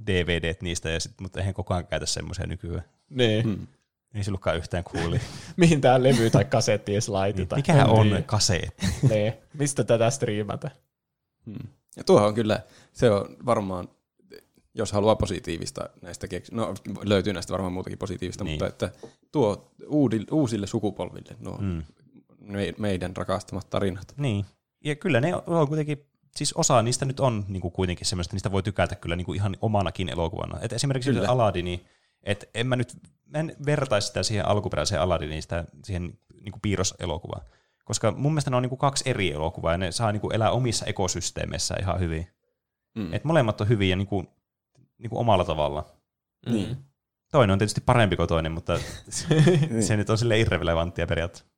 DVDt 0.07 0.63
niistä, 0.63 0.91
ja 0.91 1.01
sit, 1.01 1.13
mutta 1.21 1.39
eihän 1.41 1.55
koko 1.55 1.75
ajan 1.75 1.87
käytä 1.87 2.07
semmoisia 2.07 2.47
nykyään. 2.47 2.85
Niin. 3.11 3.49
Mm. 3.49 3.67
Ei 4.15 4.25
se 4.25 4.31
ollutkaan 4.31 4.57
yhtään 4.57 4.85
cooli. 4.85 5.21
Mihin 5.57 5.81
tämä 5.81 6.03
levy 6.03 6.31
tai 6.31 6.45
kasetti 6.45 6.93
edes 6.93 7.09
laitetaan. 7.09 7.59
Mikä 7.59 7.85
on 7.85 8.11
Niin. 8.11 8.25
kaseetti? 8.25 8.87
Niin. 9.09 9.33
Mistä 9.59 9.85
tätä 9.85 10.11
striimata? 10.11 10.71
Mm. 11.47 11.69
Ja 11.97 12.05
tuohon 12.05 12.29
on 12.29 12.35
kyllä, 12.35 12.61
se 12.93 13.11
on 13.11 13.37
varmaan, 13.47 13.89
jos 14.81 14.93
haluaa 14.93 15.17
positiivista 15.17 15.89
näistä 16.03 16.29
keks... 16.29 16.53
no 16.53 16.75
löytyy 17.03 17.33
näistä 17.33 17.53
varmaan 17.53 17.73
muutakin 17.73 17.99
positiivista, 17.99 18.45
Niin. 18.45 18.53
mutta 18.53 18.67
että 18.67 18.91
tuo 19.33 19.73
uudille, 19.89 20.27
uusille 20.31 20.67
sukupolville 20.67 21.37
nuo 21.41 21.57
Mm. 21.61 21.83
me, 22.41 22.75
meidän 22.79 23.17
rakastamat 23.17 23.71
tarinat. 23.71 24.15
Niin. 24.17 24.45
Ja 24.85 24.95
kyllä 24.97 25.21
ne 25.21 25.35
on 25.47 25.69
kuitenkin, 25.69 26.07
siis 26.37 26.53
osa 26.53 26.83
niistä 26.83 27.05
nyt 27.05 27.21
on 27.21 27.45
niin 27.49 27.61
kuin 27.61 27.73
kuitenkin 27.73 28.07
semmoista, 28.07 28.35
niistä 28.35 28.53
voi 28.53 28.63
tykätä 28.63 28.95
kyllä 28.95 29.17
niin 29.17 29.25
kuin 29.25 29.37
ihan 29.37 29.57
omanakin 29.61 30.09
elokuvana. 30.09 30.61
Et 30.61 30.73
esimerkiksi 30.73 31.13
Kyllä. 31.13 31.29
Aladini, 31.29 31.87
että 32.23 32.47
en 32.55 32.67
mä 32.67 32.77
nyt 32.77 32.97
mä 33.27 33.39
en 33.39 33.57
vertaisi 33.67 34.07
sitä 34.09 34.23
siihen 34.23 34.49
alkuperäiseen 34.49 35.01
Aladdiniin, 35.01 35.43
sitä 35.43 35.65
siihen 35.85 36.19
niin 36.41 36.53
kuin 36.53 36.61
piirroselokuvaan. 36.61 37.43
Koska 37.85 38.11
mun 38.11 38.33
mielestä 38.33 38.51
ne 38.51 38.57
on 38.57 38.63
niin 38.63 38.69
kuin 38.69 38.79
kaksi 38.79 39.11
eri 39.11 39.33
elokuvaa, 39.33 39.73
ja 39.73 39.79
ne 39.79 39.93
saa 39.93 40.13
niin 40.13 40.21
kuin 40.21 40.35
elää 40.35 40.51
omissa 40.51 40.87
ekosysteemeissä 40.87 41.75
ihan 41.81 42.01
hyvin. 42.01 42.27
Mm. 42.95 43.15
Et 43.15 43.25
molemmat 43.25 43.61
on 43.61 43.69
hyviä 43.69 43.97
niin 43.97 44.07
kuin, 44.07 44.29
niin 45.01 45.11
kuin 45.11 45.21
omalla 45.21 45.45
tavalla. 45.45 45.85
Niin. 46.51 46.77
Toinen 47.33 47.53
on 47.53 47.59
tietysti 47.59 47.81
parempi 47.81 48.17
kuin 48.17 48.29
toinen, 48.29 48.53
mutta 48.53 48.79
se 49.87 49.97
nyt 49.97 50.11
on 50.11 50.19
sille 50.19 50.39
irrelevanttia 50.41 51.07
periaatteessa. 51.07 51.51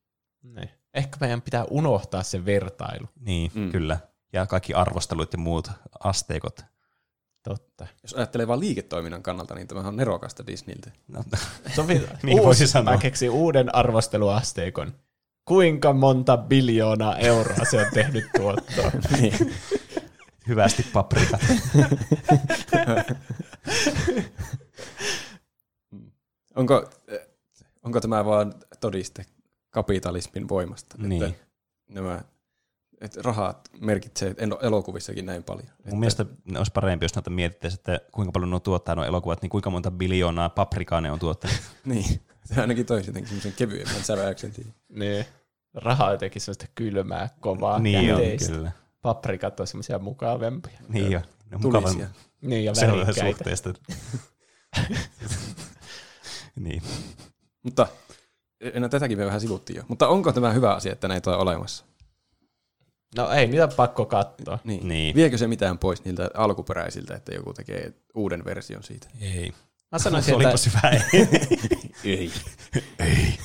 Niin. 0.43 0.70
Ehkä 0.94 1.16
meidän 1.20 1.43
pitää 1.43 1.64
unohtaa 1.70 2.23
se 2.23 2.44
vertailu. 2.44 3.09
Niin, 3.20 3.51
Mm. 3.55 3.60
mm. 3.60 3.70
kyllä. 3.73 3.98
Ja 4.32 4.47
kaikki 4.47 4.74
arvostelut 4.74 5.32
ja 5.32 5.39
muut 5.39 5.70
asteikot. 6.05 6.64
Totta. 7.43 7.86
Jos 8.02 8.14
ajattelee 8.14 8.48
vain 8.48 8.60
liiketoiminnan 8.60 9.23
kannalta, 9.23 9.55
niin 9.55 9.69
tämähän 9.69 9.89
on 9.89 9.97
nerokasta 9.97 10.47
Disneyltä. 10.47 10.90
No, 11.09 11.24
Sovi, 11.74 11.94
Niin 12.23 12.35
uusi, 12.35 12.44
voisi 12.47 12.66
sanoa. 12.66 12.94
Mä 12.94 13.01
keksin 13.01 13.31
uuden 13.31 13.74
arvosteluasteikon. 13.74 14.93
Kuinka 15.44 15.93
monta 15.93 16.36
biljoonaa 16.36 17.16
euroa 17.19 17.64
se 17.70 17.81
on 17.81 17.86
tehnyt 17.94 18.24
tuottoa? 18.36 18.90
niin. 19.20 19.55
Hyvästi 20.48 20.86
paprika. 20.93 21.39
onko, 26.56 26.90
onko 27.82 28.01
tämä 28.01 28.24
vaan 28.24 28.55
todiste 28.81 29.27
kapitalismin 29.70 30.48
voimasta? 30.48 30.97
Niin. 30.98 31.23
Että 31.23 31.44
nämä 31.89 32.20
että 33.02 33.23
rahat 33.23 33.69
merkitsee 33.81 34.35
elo- 34.39 34.59
elokuvissakin 34.62 35.27
näin 35.27 35.44
paljon. 35.44 35.66
Mun 35.85 36.01
mielestä 36.01 36.27
ne 36.44 36.59
olisi 36.59 36.73
parempi, 36.73 37.05
jos 37.05 37.14
näitä 37.14 37.31
mietittäisiin, 37.31 37.78
että 37.78 38.01
kuinka 38.12 38.32
paljon 38.32 38.51
nuo 38.51 38.60
tuottaa 38.60 38.94
nuo 38.94 39.05
elokuvat, 39.05 39.43
niin 39.43 39.51
kuinka 39.51 39.70
monta 39.70 39.90
biljoonaa 39.90 40.48
paprikaa 40.48 41.01
ne 41.01 41.10
on 41.10 41.19
tuottanut. 41.19 41.56
Niin, 41.85 42.20
se 42.44 42.60
ainakin 42.60 42.86
toisi 42.86 43.09
jotenkin 43.09 43.28
semmoisen 43.28 43.52
kevyemmän 43.52 44.02
säväyksen 44.02 44.52
niin. 44.89 45.24
Raha 45.74 46.06
on 46.06 46.12
jotenkin 46.12 46.40
sellaista 46.43 46.66
kylmää, 46.74 47.28
kovaa, 47.40 47.78
niin 47.78 48.14
on, 48.14 48.20
kyllä. 48.47 48.73
Paprikat 49.02 49.60
on 49.60 49.66
semmoisia 49.66 49.98
mukavempia. 49.98 50.78
Niin 50.88 51.16
on. 51.16 51.22
Ne 51.50 51.56
on 51.56 51.62
mukava 51.62 51.86
Tulisia. 51.86 52.08
Niin, 52.40 52.64
ja 52.64 52.72
värikkäitä. 52.80 53.30
suhteesta. 53.30 53.74
niin. 56.64 56.82
Mutta 57.62 57.86
no, 58.78 58.88
tätäkin 58.88 59.18
me 59.18 59.26
vähän 59.26 59.40
sivuttiin 59.40 59.76
jo. 59.76 59.82
Mutta 59.88 60.08
onko 60.08 60.32
tämä 60.32 60.52
hyvä 60.52 60.74
asia, 60.74 60.92
että 60.92 61.08
näitä 61.08 61.30
on 61.30 61.38
olemassa? 61.38 61.84
No 63.16 63.30
ei, 63.30 63.46
niitä 63.46 63.64
on 63.64 63.72
pakko 63.76 64.06
katsoa. 64.06 64.58
Niin. 64.64 64.88
Niin. 64.88 65.14
Viekö 65.14 65.38
se 65.38 65.46
mitään 65.46 65.78
pois 65.78 66.04
niiltä 66.04 66.30
alkuperäisiltä, 66.34 67.14
että 67.14 67.34
joku 67.34 67.52
tekee 67.52 67.92
uuden 68.14 68.44
version 68.44 68.82
siitä? 68.82 69.08
Ei. 69.20 69.52
Mä 69.92 69.98
sanoisin, 69.98 70.34
että 70.34 70.54
hyvä. 70.66 71.04
Ei. 72.04 72.32
Ei. 72.98 73.38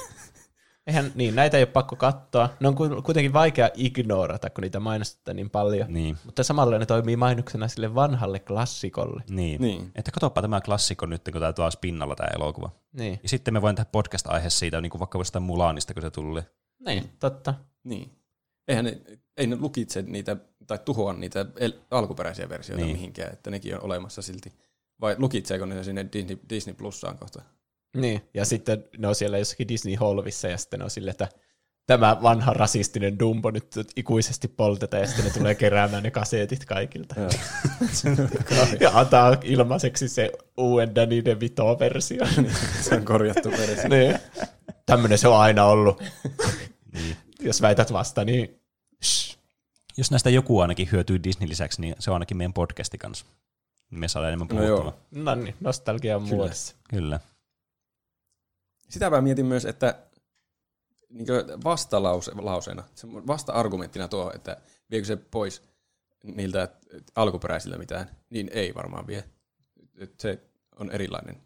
Eihän, 0.87 1.11
niin, 1.15 1.35
näitä 1.35 1.57
ei 1.57 1.63
ole 1.63 1.71
pakko 1.71 1.95
katsoa. 1.95 2.49
Ne 2.59 2.67
on 2.67 2.75
ku- 2.75 3.01
kuitenkin 3.05 3.33
vaikea 3.33 3.69
ignorata, 3.75 4.49
kun 4.49 4.61
niitä 4.61 4.79
mainostetaan 4.79 5.35
niin 5.35 5.49
paljon. 5.49 5.93
niin. 5.93 6.17
Mutta 6.25 6.43
samalla 6.43 6.77
ne 6.77 6.85
toimii 6.85 7.15
mainoksena 7.15 7.67
sille 7.67 7.95
vanhalle 7.95 8.39
klassikolle. 8.39 9.23
Niin. 9.29 9.61
Niin. 9.61 9.91
Että 9.95 10.11
katoppa 10.11 10.41
tämä 10.41 10.61
klassikko 10.61 11.05
nyt, 11.05 11.21
kun 11.31 11.41
tämä 11.41 11.53
taas 11.53 11.77
pinnalla 11.77 12.15
tämä 12.15 12.29
elokuva. 12.35 12.69
Niin, 12.93 13.19
Ja 13.23 13.29
sitten 13.29 13.53
me 13.53 13.61
voin 13.61 13.75
tehdä 13.75 13.89
podcast-aihe 13.91 14.49
siitä, 14.49 14.81
niin 14.81 14.89
kuin 14.89 14.99
vaikka 14.99 15.17
jostain 15.17 15.43
Mulanista, 15.43 15.93
kun 15.93 16.03
se 16.03 16.11
tuli. 16.11 16.41
niin 16.85 17.09
totta. 17.19 17.53
Niin. 17.83 18.11
Eihän 18.67 18.85
ne, 18.85 19.01
ei 19.37 19.47
ne 19.47 19.55
lukitse 19.55 20.01
niitä 20.01 20.37
tai 20.67 20.79
tuhoa 20.85 21.13
niitä 21.13 21.45
el- 21.59 21.73
alkuperäisiä 21.91 22.49
versioita 22.49 22.77
Niin. 22.85 22.87
niin. 22.93 22.97
mihinkään, 22.97 23.33
että 23.33 23.49
nekin 23.51 23.75
on 23.75 23.83
olemassa 23.83 24.21
silti. 24.21 24.53
Vai 25.01 25.15
lukitseeko 25.17 25.65
ne 25.65 25.83
sinne 25.83 26.05
Disney, 26.13 26.37
Disney 26.49 26.73
Plussaan 26.75 27.17
kohta? 27.17 27.41
Niin, 28.01 28.21
ja 28.33 28.45
sitten 28.45 28.83
ne 28.97 29.07
on 29.07 29.15
siellä 29.15 29.37
jossakin 29.37 29.67
Disney-holvissa, 29.67 30.47
ja 30.47 30.57
sitten 30.57 30.79
ne 30.79 30.83
on 30.83 30.89
sille, 30.89 31.11
että 31.11 31.27
tämä 31.85 32.17
vanha 32.21 32.53
rasistinen 32.53 33.19
Dumbo 33.19 33.51
nyt 33.51 33.75
ikuisesti 33.95 34.47
poltetaan, 34.47 35.01
ja 35.01 35.07
sitten 35.07 35.25
ne 35.25 35.31
tulee 35.31 35.55
keräämään 35.55 36.03
ne 36.03 36.11
kasetit 36.11 36.65
kaikilta. 36.65 37.15
ja 38.79 38.91
antaa 38.93 39.37
ilmaiseksi 39.43 40.09
se 40.09 40.31
uuden 40.57 40.95
Danny 40.95 41.25
DeVito-versio. 41.25 42.27
se 42.81 42.95
on 42.95 43.05
korjattu 43.05 43.51
versio. 43.51 43.87
niin. 43.89 44.19
Tämmöinen 44.85 45.17
se 45.17 45.27
on 45.27 45.37
aina 45.37 45.65
ollut. 45.65 46.03
Niin. 46.93 47.17
Jos 47.39 47.61
väität 47.61 47.93
vasta, 47.93 48.25
niin 48.25 48.61
shh. 49.03 49.37
Jos 49.97 50.11
näistä 50.11 50.29
joku 50.29 50.59
ainakin 50.59 50.89
hyötyy 50.91 51.23
Disney 51.23 51.49
lisäksi, 51.49 51.81
niin 51.81 51.95
se 51.99 52.11
on 52.11 52.15
ainakin 52.15 52.37
meidän 52.37 52.53
podcasti 52.53 52.97
kanssa. 52.97 53.25
Me 53.91 54.07
saadaan 54.07 54.33
enemmän 54.33 54.47
No 54.57 54.63
joo. 54.63 54.77
puhuttua. 54.81 55.01
No 55.11 55.35
niin, 55.35 55.55
nostalgia 55.59 56.15
on 56.17 56.23
Kyllä. 56.23 56.35
muodossa. 56.35 56.75
Kyllä. 56.89 57.19
Sitä 57.19 57.36
mä 59.09 59.21
mietin 59.21 59.45
myös, 59.45 59.65
että 59.65 59.95
niin 61.09 61.27
vastalauseena, 61.63 62.83
vasta-argumenttina 63.27 64.07
tuo, 64.07 64.31
että 64.35 64.57
viekö 64.91 65.07
se 65.07 65.15
pois 65.15 65.61
niiltä 66.23 66.69
alkuperäisiltä 67.15 67.77
mitään, 67.77 68.09
niin 68.29 68.49
ei 68.53 68.75
varmaan 68.75 69.07
vie. 69.07 69.23
Se 70.19 70.39
on 70.79 70.91
erilainen. 70.91 71.41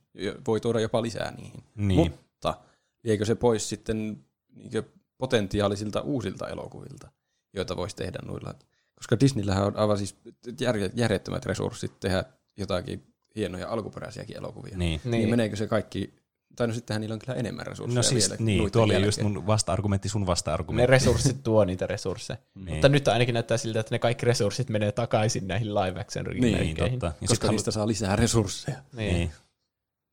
Voi 0.48 0.60
tuoda 0.60 0.80
jopa 0.80 1.02
lisää 1.02 1.32
niihin. 1.32 1.64
Niin. 1.76 2.00
Mutta 2.00 2.58
viekö 3.04 3.26
se 3.26 3.36
pois 3.36 3.70
sitten 3.70 4.26
niin 4.56 4.84
potentiaalisilta 5.18 6.02
uusilta 6.02 6.50
elokuvilta, 6.50 7.12
joita 7.54 7.78
voisi 7.78 7.96
tehdä 7.96 8.20
noilla? 8.26 8.56
Koska 8.96 9.20
Disneyllähän 9.20 9.66
on 9.66 9.78
aivan 9.78 9.98
siis 9.98 10.16
järje- 10.62 10.92
järjettömät 10.96 11.46
resurssit 11.46 12.00
tehdä 12.00 12.24
jotakin 12.58 13.14
hienoja 13.36 13.70
alkuperäisiäkin 13.70 14.38
elokuvia. 14.38 14.78
Niin. 14.78 15.02
Niin. 15.04 15.12
niin 15.12 15.30
meneekö 15.30 15.56
se 15.56 15.68
kaikki, 15.68 16.14
tai 16.56 16.68
no 16.68 16.74
sittenhän 16.74 17.02
niillä 17.02 17.14
on 17.14 17.20
kyllä 17.20 17.34
enemmän 17.40 17.68
resursseja 17.68 17.96
No 17.96 18.04
siis, 18.04 18.30
vielä 18.30 18.44
niin, 18.44 18.72
tuo 18.72 18.84
oli 18.84 18.94
jälkeen. 18.94 19.08
just 19.08 19.22
mun 19.22 19.48
vasta-argumentti 19.48 20.10
sun 20.10 20.22
Ne 20.22 20.28
vasta-argumentti. 20.28 20.92
resurssit 20.92 21.44
tuo 21.44 21.66
niitä 21.66 21.88
resursseja. 21.88 22.38
Niin. 22.56 22.74
Mutta 22.74 22.90
nyt 22.90 23.08
ainakin 23.08 23.34
näyttää 23.34 23.58
siltä, 23.58 23.80
että 23.80 23.96
ne 23.96 24.00
kaikki 24.00 24.26
resurssit 24.26 24.70
menee 24.70 24.92
takaisin 24.92 25.48
näihin 25.48 25.76
live 25.76 26.00
action 26.02 26.26
Niin, 26.26 26.78
totta. 26.78 27.06
Ja 27.22 27.28
Koska 27.28 27.52
niistä 27.52 27.72
saa 27.72 27.88
lisää 27.88 28.16
resursseja. 28.16 28.78
Niin. 28.96 29.14
Niin. 29.14 29.32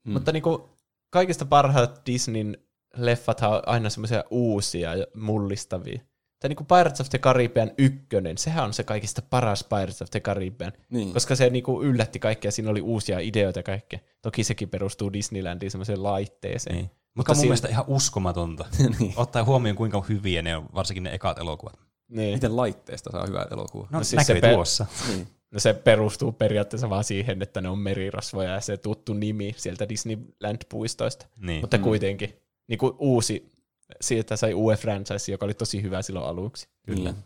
Mm. 0.05 0.13
Mutta 0.13 0.33
niinku, 0.33 0.71
kaikista 1.11 1.45
parhaat 1.47 2.01
Disneyn 2.07 2.57
leffat 2.97 3.41
on 3.41 3.63
aina 3.67 3.91
semmoisia 3.91 4.25
uusia 4.31 4.95
ja 4.95 5.07
mullistavia. 5.15 6.01
Tai 6.41 6.49
niinku 6.49 6.65
Pirates 6.65 7.01
of 7.01 7.09
the 7.11 7.19
Caribbean 7.19 7.71
ykkönen, 7.79 8.39
sehän 8.39 8.65
on 8.65 8.75
se 8.75 8.85
kaikista 8.85 9.23
paras 9.31 9.65
Pirates 9.65 10.03
of 10.03 10.11
the 10.11 10.21
Caribbean, 10.21 10.73
niin. 10.91 11.13
koska 11.13 11.37
se 11.37 11.51
niinku 11.51 11.83
yllätti 11.83 12.19
kaikkia, 12.19 12.51
siinä 12.51 12.71
oli 12.71 12.81
uusia 12.81 13.19
ideoita 13.19 13.59
ja 13.59 13.63
kaikkea. 13.63 13.99
Toki 14.23 14.45
sekin 14.45 14.69
perustuu 14.69 15.13
Disneylandiin 15.13 15.71
semmoiseen 15.71 16.03
laitteeseen. 16.03 16.77
Niin. 16.77 16.85
Mutta 16.85 17.01
Mutta 17.17 17.31
mun 17.33 17.37
siinä- 17.37 17.47
mielestä 17.49 17.69
ihan 17.69 17.85
uskomatonta. 17.89 18.65
niin. 18.99 19.13
Ottaa 19.17 19.45
huomioon, 19.45 19.77
kuinka 19.77 20.05
hyviä 20.09 20.43
ne 20.43 20.57
on, 20.57 20.67
varsinkin 20.75 21.03
ne 21.03 21.15
ekat 21.15 21.39
elokuvat. 21.39 21.79
Niin. 22.09 22.35
Miten 22.35 22.57
laitteesta 22.57 23.11
saa 23.13 23.27
hyvää 23.27 23.47
elokuvaa? 23.51 23.89
No, 23.91 23.99
No 23.99 24.05
siis 24.05 24.27
se 24.27 24.35
näkyy 24.35 24.41
pe- 24.49 24.55
tuossa. 24.55 24.87
Niin. 25.09 25.27
No 25.51 25.61
se 25.61 25.75
perustuu 25.75 26.33
periaatteessa 26.33 26.91
vaan 26.91 27.05
siihen, 27.05 27.43
että 27.43 27.61
ne 27.61 27.69
on 27.69 27.79
merirasvoja 27.79 28.51
ja 28.51 28.61
se 28.61 28.77
tuttu 28.77 29.13
nimi 29.15 29.55
sieltä 29.57 29.87
Disneyland-puistoista. 29.89 31.27
Niin. 31.37 31.61
Mutta 31.61 31.79
kuitenkin 31.79 32.35
niin 32.69 32.79
kuin 32.79 32.93
uusi, 32.99 33.53
siitä 34.01 34.37
sai 34.37 34.55
uuden 34.55 34.79
franchise, 34.79 35.33
joka 35.33 35.45
oli 35.45 35.55
tosi 35.55 35.83
hyvä 35.83 36.03
silloin 36.03 36.27
aluksi. 36.27 36.69
Kyllä. 36.87 37.13
Niin. 37.13 37.25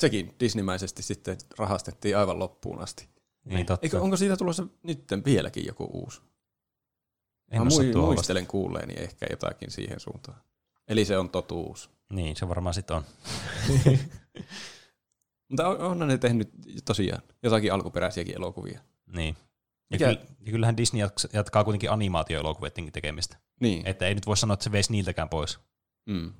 Sekin 0.00 0.34
Disneymäisesti 0.40 1.02
sitten 1.02 1.38
rahastettiin 1.58 2.18
aivan 2.18 2.38
loppuun 2.38 2.78
asti. 2.78 3.08
Niin, 3.44 3.66
totta. 3.66 3.86
Eikö, 3.86 4.00
onko 4.00 4.16
siitä 4.16 4.36
tulossa 4.36 4.66
nyt 4.82 5.04
vieläkin 5.24 5.66
joku 5.66 5.84
uusi? 5.84 6.20
en 7.50 7.62
Mä 7.62 7.68
mui- 7.68 7.96
muistelen 7.96 8.46
kuulleeni 8.46 8.94
ehkä 8.96 9.26
jotakin 9.30 9.70
siihen 9.70 10.00
suuntaan. 10.00 10.40
Eli 10.88 11.04
se 11.04 11.18
on 11.18 11.30
totuus. 11.30 11.90
Niin, 12.12 12.36
se 12.36 12.48
varmaan 12.48 12.74
sitten 12.74 12.96
on. 12.96 13.04
Mutta 15.48 15.68
on, 15.68 15.80
onhan 15.80 16.08
ne 16.08 16.18
tehnyt 16.18 16.50
tosiaan 16.84 17.22
jotakin 17.42 17.72
alkuperäisiäkin 17.72 18.36
elokuvia. 18.36 18.80
Niin. 19.06 19.36
Ja, 19.90 19.94
Mikä- 19.98 20.06
kyllä, 20.14 20.26
ja 20.46 20.52
kyllähän 20.52 20.76
Disney 20.76 21.02
jatkaa 21.32 21.64
kuitenkin 21.64 21.90
animaatioelokuvien 21.90 22.92
tekemistä. 22.92 23.36
Niin. 23.60 23.86
Että 23.86 24.06
ei 24.06 24.14
nyt 24.14 24.26
voi 24.26 24.36
sanoa, 24.36 24.54
että 24.54 24.64
se 24.64 24.72
veisi 24.72 24.92
niiltäkään 24.92 25.28
pois. 25.28 25.58
Mm. 26.06 26.32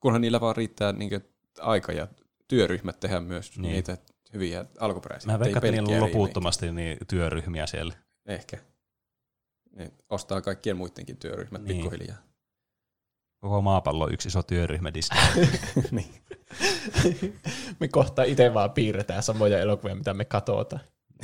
Kunhan 0.00 0.20
niillä 0.20 0.40
vaan 0.40 0.56
riittää 0.56 0.92
niinkö 0.92 1.20
aika 1.60 1.92
ja 1.92 2.08
työryhmät 2.48 3.00
tehdä 3.00 3.20
myös 3.20 3.50
Niin. 3.50 3.62
niin. 3.62 3.72
niitä 3.72 3.98
hyviä 4.32 4.64
alkuperäisiä. 4.80 5.32
Mä 5.32 5.38
veikkaan, 5.40 5.66
että 5.66 5.82
niillä 5.82 6.04
on 6.04 6.10
loputtomasti 6.10 6.72
niin 6.72 6.98
työryhmiä 7.08 7.66
siellä. 7.66 7.94
Ehkä. 8.26 8.58
Ne 9.76 9.92
ostaa 10.10 10.40
kaikkien 10.40 10.76
muidenkin 10.76 11.16
työryhmät 11.16 11.62
Niin. 11.62 11.68
niin. 11.68 11.76
pikkuhiljaa. 11.82 12.18
Koko 13.40 13.62
maapallo 13.62 14.04
on 14.04 14.12
yksi 14.12 14.28
iso 14.28 14.42
työryhmä 14.42 14.94
Disney. 14.94 15.20
niin. 15.90 16.14
me 17.80 17.88
kohta 17.88 18.22
itse 18.22 18.54
vaan 18.54 18.70
piirretään 18.70 19.22
samoja 19.22 19.58
elokuvia, 19.58 19.94
mitä 19.94 20.14
me 20.14 20.24
katsotaan. 20.24 20.82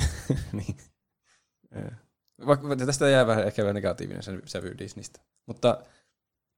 niin. 0.51 0.77
Joo. 1.75 1.91
Vaikka 2.47 2.75
tästä 2.75 3.09
jää 3.09 3.27
vähän 3.27 3.47
ehkä 3.47 3.61
vähän 3.61 3.75
negatiivinen 3.75 4.23
se 4.23 4.39
sävy 4.45 4.77
Disneystä. 4.77 5.19
Mutta 5.45 5.77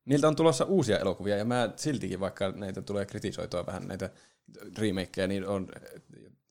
niiltä 0.06 0.28
on 0.28 0.36
tulossa 0.36 0.66
uusia 0.66 1.00
elokuvia, 1.00 1.38
ja 1.38 1.46
mä 1.46 1.70
siltikin, 1.76 2.20
vaikka 2.20 2.52
näitä 2.52 2.82
tulee 2.82 3.06
kritisoitua 3.06 3.66
vähän 3.66 3.88
näitä 3.88 4.10
remakeja, 4.78 5.28
niin 5.28 5.48
on 5.48 5.68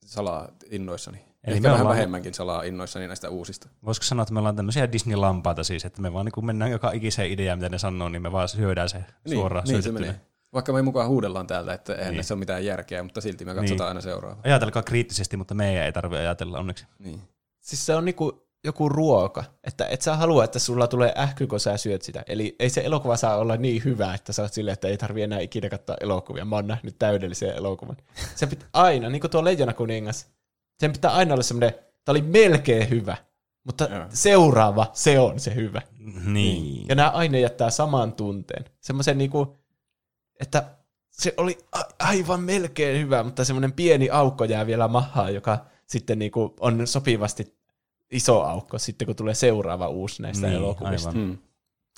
salaa 0.05 0.49
innoissani. 0.69 1.17
Eli 1.43 1.55
Ehkä 1.55 1.67
me 1.67 1.73
vähän 1.73 1.87
vähemmänkin 1.87 2.33
salaa 2.33 2.63
innoissani 2.63 3.07
näistä 3.07 3.29
uusista. 3.29 3.69
Voisiko 3.85 4.03
sanoa, 4.03 4.23
että 4.23 4.33
me 4.33 4.39
ollaan 4.39 4.55
tämmöisiä 4.55 4.91
Disney-lampaita 4.91 5.63
siis, 5.63 5.85
että 5.85 6.01
me 6.01 6.13
vaan 6.13 6.25
niin 6.25 6.45
mennään 6.45 6.71
joka 6.71 6.91
ikiseen 6.91 7.31
ideaan, 7.31 7.59
mitä 7.59 7.69
ne 7.69 7.77
sanoo, 7.77 8.09
niin 8.09 8.21
me 8.21 8.31
vaan 8.31 8.49
syödään 8.49 8.89
se 8.89 8.97
niin, 9.25 9.37
suoraan 9.37 9.67
niin, 9.67 9.83
se 9.83 9.91
menee. 9.91 10.21
Vaikka 10.53 10.73
me 10.73 10.81
mukaan 10.81 11.09
huudellaan 11.09 11.47
täältä, 11.47 11.73
että 11.73 11.93
eihän 11.93 12.07
niin. 12.07 12.15
näissä 12.15 12.33
ole 12.33 12.39
mitään 12.39 12.65
järkeä, 12.65 13.03
mutta 13.03 13.21
silti 13.21 13.45
me 13.45 13.55
katsotaan 13.55 13.77
niin. 13.77 13.87
aina 13.87 14.01
seuraavaa. 14.01 14.41
Ajatelkaa 14.43 14.83
kriittisesti, 14.83 15.37
mutta 15.37 15.53
meidän 15.53 15.85
ei 15.85 15.91
tarvitse 15.91 16.19
ajatella 16.19 16.59
onneksi. 16.59 16.85
Niin. 16.99 17.21
Siis 17.61 17.85
se 17.85 17.95
on 17.95 18.05
niinku 18.05 18.42
joku 18.63 18.89
ruoka, 18.89 19.43
että 19.63 19.85
et 19.85 20.01
sä 20.01 20.15
halua, 20.15 20.43
että 20.43 20.59
sulla 20.59 20.87
tulee 20.87 21.13
ähky, 21.17 21.47
kun 21.47 21.59
sä 21.59 21.77
syöt 21.77 22.01
sitä. 22.01 22.23
Eli 22.27 22.55
ei 22.59 22.69
se 22.69 22.81
elokuva 22.81 23.17
saa 23.17 23.37
olla 23.37 23.57
niin 23.57 23.83
hyvä, 23.85 24.13
että 24.13 24.33
sä 24.33 24.41
oot 24.41 24.53
silleen, 24.53 24.73
että 24.73 24.87
ei 24.87 24.97
tarvi 24.97 25.21
enää 25.21 25.39
ikinä 25.39 25.69
katsoa 25.69 25.95
elokuvia. 26.01 26.45
Mä 26.45 26.55
oon 26.55 26.67
nähnyt 26.67 26.99
täydellisen 26.99 27.55
elokuvan. 27.55 27.97
Se 28.35 28.47
pitää 28.47 28.69
aina, 28.73 29.09
niin 29.09 29.21
kuin 29.21 29.31
tuo 29.31 29.43
Leijona 29.43 29.73
kuningas, 29.73 30.27
sen 30.79 30.91
pitää 30.91 31.11
aina 31.11 31.33
olla 31.33 31.43
semmoinen, 31.43 31.73
tää 32.05 32.13
oli 32.13 32.21
melkein 32.21 32.89
hyvä, 32.89 33.17
mutta 33.63 33.83
Joo. 33.83 34.05
seuraava, 34.09 34.91
se 34.93 35.19
on 35.19 35.39
se 35.39 35.55
hyvä. 35.55 35.81
Niin. 36.25 36.87
Ja 36.87 36.95
nämä 36.95 37.09
aina 37.09 37.37
jättää 37.37 37.69
saman 37.69 38.13
tunteen. 38.13 38.65
Semmoisen 38.81 39.17
niinku, 39.17 39.57
että 40.39 40.63
se 41.11 41.33
oli 41.37 41.57
a- 41.71 41.93
aivan 41.99 42.41
melkein 42.41 43.01
hyvä, 43.01 43.23
mutta 43.23 43.45
semmoinen 43.45 43.73
pieni 43.73 44.09
aukko 44.09 44.43
jää 44.43 44.67
vielä 44.67 44.87
mahaan, 44.87 45.33
joka 45.33 45.65
sitten 45.85 46.19
niinku 46.19 46.53
on 46.59 46.87
sopivasti 46.87 47.62
iso 48.11 48.41
aukko 48.41 48.79
sitten, 48.79 49.05
kun 49.05 49.15
tulee 49.15 49.33
seuraava 49.33 49.87
uusi 49.87 50.21
näistä 50.21 50.47
niin, 50.47 50.57
elokuvista. 50.57 51.11
Hmm. 51.11 51.37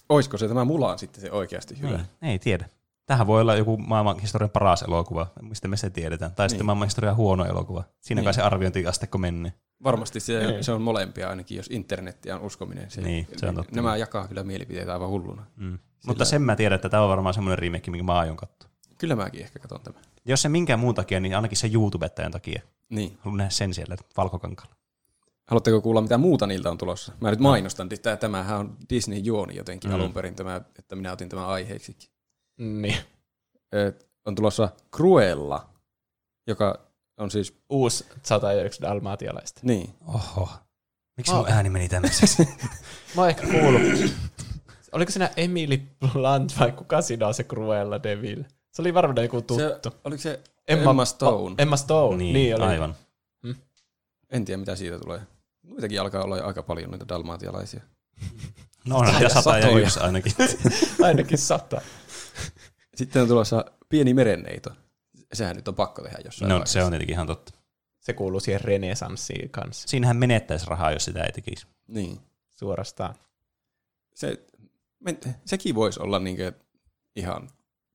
Olisiko 0.09 0.37
se 0.37 0.47
tämä 0.47 0.65
Mulan 0.65 0.99
sitten 0.99 1.21
se 1.21 1.31
oikeasti 1.31 1.79
hyvä? 1.81 1.97
Niin, 1.97 2.07
ei 2.21 2.39
tiedä. 2.39 2.65
Tähän 3.05 3.27
voi 3.27 3.41
olla 3.41 3.55
joku 3.55 3.77
maailmanhistorian 3.77 4.49
paras 4.49 4.81
elokuva, 4.81 5.27
mistä 5.41 5.67
me 5.67 5.77
se 5.77 5.89
tiedetään. 5.89 6.35
Tai 6.35 6.43
niin. 6.43 6.49
sitten 6.49 6.65
maailmanhistorian 6.65 7.15
huono 7.15 7.45
elokuva. 7.45 7.83
Siinä 8.01 8.19
niin. 8.19 8.25
kai 8.25 8.33
se 8.33 8.41
arviointiasteko 8.41 9.17
menee. 9.17 9.53
Varmasti 9.83 10.19
se, 10.19 10.47
niin. 10.47 10.63
se 10.63 10.71
on 10.71 10.81
molempia 10.81 11.29
ainakin, 11.29 11.57
jos 11.57 11.67
internettiä 11.69 12.35
on 12.35 12.41
uskominen. 12.41 12.91
Se, 12.91 13.01
niin, 13.01 13.27
se 13.37 13.47
on 13.47 13.55
totta. 13.55 13.75
Nämä 13.75 13.97
jakaa 13.97 14.27
kyllä 14.27 14.43
mielipiteitä 14.43 14.93
aivan 14.93 15.09
hulluna. 15.09 15.45
Mm. 15.55 15.65
Sillä... 15.65 15.79
Mutta 16.07 16.25
sen 16.25 16.41
mä 16.41 16.55
tiedän, 16.55 16.75
että 16.75 16.89
tämä 16.89 17.03
on 17.03 17.09
varmaan 17.09 17.33
semmoinen 17.33 17.59
remake, 17.59 17.91
minkä 17.91 18.03
mä 18.03 18.19
aion 18.19 18.37
katsoa. 18.37 18.69
Kyllä 18.97 19.15
mäkin 19.15 19.41
ehkä 19.41 19.59
katson 19.59 19.81
tämän. 19.81 20.01
Jos 20.25 20.41
se 20.41 20.49
minkään 20.49 20.79
muun 20.79 20.95
takia, 20.95 21.19
niin 21.19 21.35
ainakin 21.35 21.57
se 21.57 21.69
YouTubettajan 21.73 22.31
takia. 22.31 22.61
Niin. 22.89 23.17
Haluan 23.19 23.37
nähdä 23.37 23.49
sen 23.49 23.73
siellä 23.73 23.95
valkokankalla. 24.17 24.75
Haluatteko 25.47 25.81
kuulla, 25.81 26.01
mitä 26.01 26.17
muuta 26.17 26.47
niiltä 26.47 26.71
on 26.71 26.77
tulossa? 26.77 27.13
Mä 27.21 27.29
nyt 27.29 27.39
mainostan, 27.39 27.89
että 27.91 28.17
tämähän 28.17 28.59
on 28.59 28.77
Disney 28.89 29.19
juoni 29.19 29.55
jotenkin 29.55 29.89
mm. 29.89 29.95
alun 29.95 30.13
perin, 30.13 30.35
tämä, 30.35 30.61
että 30.79 30.95
minä 30.95 31.11
otin 31.11 31.29
tämän 31.29 31.45
aiheeksi. 31.45 31.97
Niin. 32.57 32.97
Et 33.71 34.07
on 34.25 34.35
tulossa 34.35 34.69
Cruella, 34.95 35.69
joka 36.47 36.79
on 37.17 37.31
siis... 37.31 37.53
Uusi 37.69 38.05
101 38.23 38.81
dalmaatialaista. 38.81 39.61
Niin. 39.63 39.93
Oho. 40.07 40.49
Miksi 41.17 41.33
mun 41.33 41.51
ääni 41.51 41.69
meni 41.69 41.89
tämmöiseksi? 41.89 42.47
Mä 43.15 43.21
oon 43.21 43.29
ehkä 43.29 43.47
kuullut. 43.47 43.81
Oliko 44.91 45.11
siinä 45.11 45.29
Emily 45.37 45.77
Blunt 45.99 46.59
vai 46.59 46.71
kuka 46.71 47.01
siinä 47.01 47.27
on 47.27 47.33
se 47.33 47.43
Cruella 47.43 48.03
Devil? 48.03 48.43
Se 48.71 48.81
oli 48.81 48.93
varmaan 48.93 49.23
joku 49.23 49.37
tuttu. 49.37 49.55
Se, 49.55 49.91
oliko 50.03 50.21
se 50.21 50.39
Emma, 50.67 50.89
Emma 50.89 51.05
Stone? 51.05 51.55
Emma 51.57 51.77
Stone, 51.77 52.17
niin, 52.17 52.33
niin 52.33 52.55
oli. 52.55 52.63
Aivan. 52.63 52.95
Hmm? 53.43 53.55
En 54.29 54.45
tiedä, 54.45 54.57
mitä 54.57 54.75
siitä 54.75 54.99
tulee. 54.99 55.21
Muitakin 55.65 56.01
alkaa 56.01 56.23
olla 56.23 56.35
aika 56.35 56.63
paljon 56.63 56.91
niitä 56.91 57.07
dalmaatialaisia. 57.07 57.81
No 58.87 58.97
on 58.97 59.07
ja 59.21 59.29
sata 59.29 59.57
ja 59.57 59.69
yksi 59.69 59.99
ainakin. 59.99 60.33
ainakin 61.03 61.37
sata. 61.37 61.81
Sitten 62.95 63.21
on 63.21 63.27
tulossa 63.27 63.65
pieni 63.89 64.13
merenneito. 64.13 64.69
Sehän 65.33 65.55
nyt 65.55 65.67
on 65.67 65.75
pakko 65.75 66.01
tehdä 66.01 66.17
jossain 66.25 66.49
No 66.49 66.55
vaiheessa. 66.55 66.73
se 66.73 66.83
on 66.83 66.91
tietenkin 66.91 67.13
ihan 67.13 67.27
totta. 67.27 67.53
Se 67.99 68.13
kuuluu 68.13 68.39
siihen 68.39 68.61
renesanssiin 68.61 69.49
kanssa. 69.49 69.87
Siinähän 69.87 70.17
menettäisi 70.17 70.65
rahaa, 70.67 70.91
jos 70.91 71.05
sitä 71.05 71.23
ei 71.23 71.31
tekisi. 71.31 71.67
Niin. 71.87 72.19
Suorastaan. 72.49 73.15
Se, 74.15 74.45
sekin 75.45 75.75
voisi 75.75 75.99
olla 75.99 76.19
niinku 76.19 76.43
ihan 77.15 77.49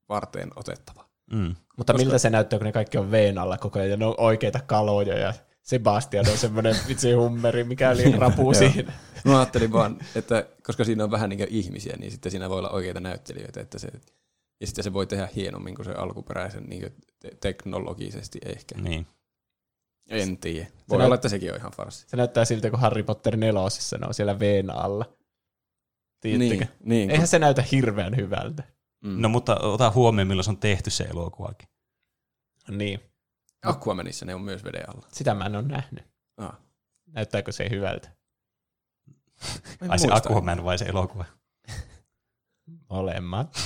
varteen 0.09 0.49
otettava. 0.55 1.05
Mm. 1.31 1.55
Mutta 1.77 1.93
Koska... 1.93 2.05
miltä 2.05 2.17
se 2.17 2.29
näyttää, 2.29 2.59
kun 2.59 2.65
ne 2.65 2.71
kaikki 2.71 2.97
on 2.97 3.11
veen 3.11 3.37
alla 3.37 3.57
koko 3.57 3.79
ajan 3.79 3.91
ja 3.91 3.97
ne 3.97 4.05
on 4.05 4.15
oikeita 4.17 4.59
kaloja 4.59 5.17
ja 5.17 5.33
Sebastian 5.61 6.29
on 6.29 6.37
semmoinen 6.37 6.75
vitsi 6.87 7.13
hummeri, 7.13 7.63
mikäli 7.63 8.11
rapuu 8.11 8.53
siinä. 8.53 8.93
Mä 9.25 9.39
ajattelin 9.39 9.71
vaan, 9.71 9.97
että 10.15 10.47
koska 10.63 10.83
siinä 10.83 11.03
on 11.03 11.11
vähän 11.11 11.29
niin 11.29 11.47
ihmisiä, 11.49 11.95
niin 11.97 12.11
sitten 12.11 12.31
siinä 12.31 12.49
voi 12.49 12.57
olla 12.57 12.69
oikeita 12.69 12.99
näyttelijöitä, 12.99 13.61
että 13.61 13.79
se, 13.79 13.89
ja 14.61 14.67
sitten 14.67 14.83
se 14.83 14.93
voi 14.93 15.07
tehdä 15.07 15.29
hienommin 15.35 15.75
kuin 15.75 15.85
se 15.85 15.91
alkuperäisen 15.91 16.63
niin 16.63 16.95
te- 17.19 17.37
teknologisesti 17.41 18.39
ehkä. 18.45 18.77
Niin. 18.77 19.07
En 20.09 20.37
tiedä. 20.37 20.67
Voi 20.89 20.99
se 20.99 21.05
olla, 21.05 21.15
että 21.15 21.29
sekin 21.29 21.51
on 21.51 21.57
ihan 21.57 21.71
farsi. 21.71 22.05
Se 22.07 22.17
näyttää 22.17 22.45
siltä, 22.45 22.69
kun 22.69 22.79
Harry 22.79 23.03
Potter 23.03 23.37
nelosissa 23.37 23.97
ne 23.97 24.07
on 24.07 24.13
siellä 24.13 24.39
veen 24.39 24.69
alla. 24.69 25.05
Niin, 26.23 26.39
niin, 26.83 27.09
Eihän 27.09 27.23
kun... 27.23 27.27
se 27.27 27.39
näytä 27.39 27.63
hirveän 27.71 28.15
hyvältä. 28.15 28.63
Mm. 29.03 29.21
No 29.21 29.29
mutta 29.29 29.59
ota 29.59 29.91
huomioon, 29.91 30.27
milloin 30.27 30.43
se 30.43 30.49
on 30.49 30.57
tehty 30.57 30.89
se 30.89 31.03
elokuvakin. 31.03 31.69
Niin. 32.69 32.99
Aquamanissa 33.65 34.25
ne 34.25 34.35
on 34.35 34.41
myös 34.41 34.63
veden 34.63 34.89
alla. 34.89 35.07
Sitä 35.13 35.33
mä 35.33 35.45
en 35.45 35.55
ole 35.55 35.67
nähnyt. 35.67 36.05
Ah. 36.37 36.57
Näyttääkö 37.07 37.51
se 37.51 37.69
hyvältä? 37.69 38.09
Ai 39.89 39.99
se 39.99 40.07
Aquaman 40.11 40.63
vai 40.63 40.77
se 40.77 40.85
elokuva? 40.85 41.25
Molemmat. 42.89 43.57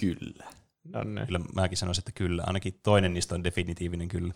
kyllä. 0.00 0.46
No 0.84 1.04
ne. 1.04 1.26
Kyllä 1.26 1.40
mäkin 1.54 1.78
sanoisin, 1.78 2.00
että 2.00 2.12
kyllä. 2.12 2.44
Ainakin 2.46 2.80
toinen 2.82 3.14
niistä 3.14 3.34
on 3.34 3.44
definitiivinen 3.44 4.08
kyllä. 4.08 4.34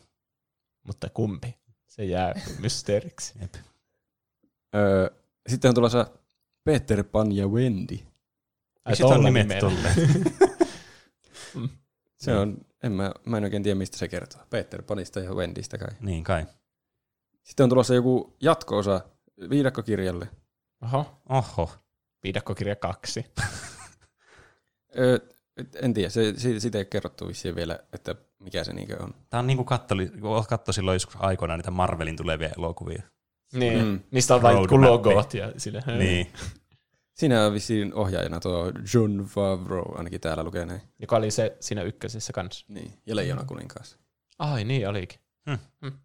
Mutta 0.86 1.10
kumpi? 1.10 1.56
Se 1.86 2.04
jää 2.04 2.34
mysteeriksi. 2.58 3.34
Jep. 3.40 3.54
Öö, 4.74 5.10
sitten 5.48 5.68
on 5.68 5.74
tulossa 5.74 6.10
Peter 6.64 7.04
Pan 7.04 7.32
ja 7.32 7.48
Wendy. 7.48 7.98
Ai, 8.84 8.90
Miksi 8.90 9.04
on 9.04 9.24
nimet 9.24 9.48
Se 12.20 12.36
on 12.36 12.56
en 12.82 12.92
mä, 12.92 13.12
mä 13.26 13.36
en 13.36 13.44
oikein 13.44 13.62
tiedä, 13.62 13.78
mistä 13.78 13.98
se 13.98 14.08
kertoo. 14.08 14.42
Peter 14.50 14.82
Panista 14.82 15.20
ja 15.20 15.34
Wendystä 15.34 15.78
kai. 15.78 15.88
Niin 16.00 16.24
kai. 16.24 16.46
Sitten 17.42 17.64
on 17.64 17.70
tulossa 17.70 17.94
joku 17.94 18.36
jatko-osa 18.40 19.00
viidakkokirjalle. 19.50 20.28
Oho. 20.82 21.22
Oho. 21.28 21.70
Viidakkokirja 22.22 22.76
kaksi. 22.76 23.24
Ö, 24.98 25.20
en 25.82 25.94
tiedä, 25.94 26.10
se, 26.10 26.34
siitä 26.58 26.78
ei 26.78 26.84
kerrottu 26.84 27.28
vissiin 27.28 27.54
vielä, 27.54 27.78
että 27.92 28.14
mikä 28.38 28.64
se 28.64 28.72
niinkö 28.72 29.02
on. 29.02 29.14
Tämä 29.30 29.38
on 29.38 29.46
niin 29.46 29.56
kuin 29.56 29.66
kattoli, 29.66 30.12
katso 30.48 30.72
silloin 30.72 30.94
joskus 30.94 31.16
aikoinaan 31.18 31.58
niitä 31.58 31.70
Marvelin 31.70 32.16
tulevia 32.16 32.50
elokuvia. 32.58 33.02
Niin, 33.52 33.84
mm. 33.84 34.00
niistä 34.10 34.34
on 34.34 34.42
vain 34.42 34.56
logot 34.56 35.34
ja 35.34 35.52
sille. 35.56 35.82
Niin. 35.98 36.26
Siinä 37.20 37.46
on 37.46 37.52
vissiin 37.52 37.94
ohjaajana 37.94 38.40
tuo 38.40 38.72
John 38.94 39.20
Favreau, 39.24 39.98
ainakin 39.98 40.20
täällä 40.20 40.44
lukee 40.44 40.66
näin. 40.66 40.80
Joka 40.98 41.16
oli 41.16 41.30
se 41.30 41.56
siinä 41.60 41.82
ykkösessä 41.82 42.32
kanssa. 42.32 42.66
Niin, 42.68 42.92
ja 43.06 43.16
Leijona 43.16 43.44
kuninkaassa. 43.44 43.98
Ai 44.38 44.64
niin, 44.64 44.88
olikin. 44.88 45.20
Hm. 45.50 45.58
Hm. 45.84 45.96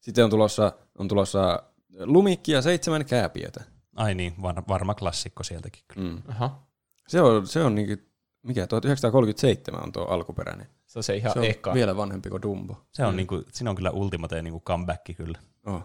Sitten 0.00 0.24
on 0.24 0.30
tulossa, 0.30 0.72
on 0.98 1.08
tulossa 1.08 1.62
Lumikki 1.98 2.52
ja 2.52 2.62
seitsemän 2.62 3.04
kääpiötä. 3.04 3.64
Ai 3.96 4.14
niin, 4.14 4.34
var, 4.42 4.62
varma 4.68 4.94
klassikko 4.94 5.42
sieltäkin. 5.42 5.82
Mm. 5.96 6.22
Aha. 6.28 6.62
Se 7.08 7.20
on, 7.20 7.46
se 7.46 7.62
on 7.62 7.74
niinku, 7.74 8.04
mikä, 8.42 8.66
1937 8.66 9.82
on 9.82 9.92
tuo 9.92 10.04
alkuperäinen. 10.04 10.66
Se 10.86 10.98
on 10.98 11.02
se 11.02 11.16
ihan 11.16 11.32
se 11.32 11.38
on 11.38 11.44
eka. 11.44 11.74
vielä 11.74 11.96
vanhempi 11.96 12.30
kuin 12.30 12.42
Dumbo. 12.42 12.86
Se 12.92 13.04
on, 13.04 13.14
mm. 13.14 13.16
niinku, 13.16 13.42
siinä 13.52 13.70
on 13.70 13.76
kyllä 13.76 13.90
ultimate 13.90 14.42
niinku 14.42 14.60
comeback 14.60 15.04
kyllä. 15.16 15.38
Oh. 15.66 15.84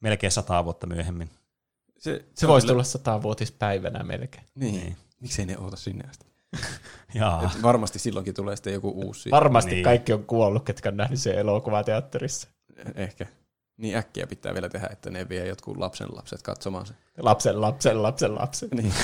Melkein 0.00 0.32
sata 0.32 0.64
vuotta 0.64 0.86
myöhemmin. 0.86 1.30
Se, 1.98 2.24
se, 2.34 2.48
voisi 2.48 2.66
tulla 2.66 2.84
satavuotispäivänä 2.84 4.02
melkein. 4.02 4.46
Niin. 4.54 4.74
niin. 4.74 4.96
Miksei 5.20 5.46
ne 5.46 5.58
oota 5.58 5.76
sinne 5.76 6.08
asti? 6.08 6.26
Jaa. 7.14 7.52
Et 7.56 7.62
varmasti 7.62 7.98
silloinkin 7.98 8.34
tulee 8.34 8.56
sitten 8.56 8.72
joku 8.72 8.90
uusi. 8.90 9.30
Varmasti 9.30 9.70
niin. 9.70 9.84
kaikki 9.84 10.12
on 10.12 10.24
kuollut, 10.24 10.64
ketkä 10.64 10.88
on 10.88 10.96
nähnyt 10.96 11.20
sen 11.20 11.38
elokuvateatterissa. 11.38 12.48
Ehkä. 12.94 13.26
Niin 13.76 13.96
äkkiä 13.96 14.26
pitää 14.26 14.54
vielä 14.54 14.68
tehdä, 14.68 14.88
että 14.92 15.10
ne 15.10 15.28
vie 15.28 15.46
jotkut 15.46 15.76
lapsen 15.76 16.08
lapset 16.16 16.42
katsomaan 16.42 16.86
sen. 16.86 16.96
Lapsen, 17.18 17.60
lapsen, 17.60 18.02
lapsen, 18.02 18.34
lapsen. 18.34 18.68
Niin. 18.72 18.94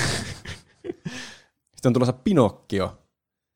sitten 1.75 1.89
on 1.89 1.93
tulossa 1.93 2.13
Pinokkio. 2.13 2.97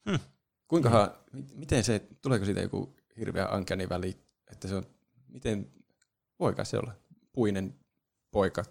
Hmm. 0.10 0.20
Kuinkahan, 0.68 1.12
hmm. 1.32 1.46
miten 1.54 1.84
se, 1.84 2.02
tuleeko 2.22 2.46
siitä 2.46 2.62
joku 2.62 2.96
hirveä 3.18 3.46
ankani 3.46 3.90
väli, 3.90 4.18
että 4.52 4.68
se 4.68 4.76
on, 4.76 4.86
miten, 5.28 5.72
voikaan 6.40 6.66
se 6.66 6.78
olla, 6.78 6.92
puinen 7.34 7.76
poika 8.32 8.64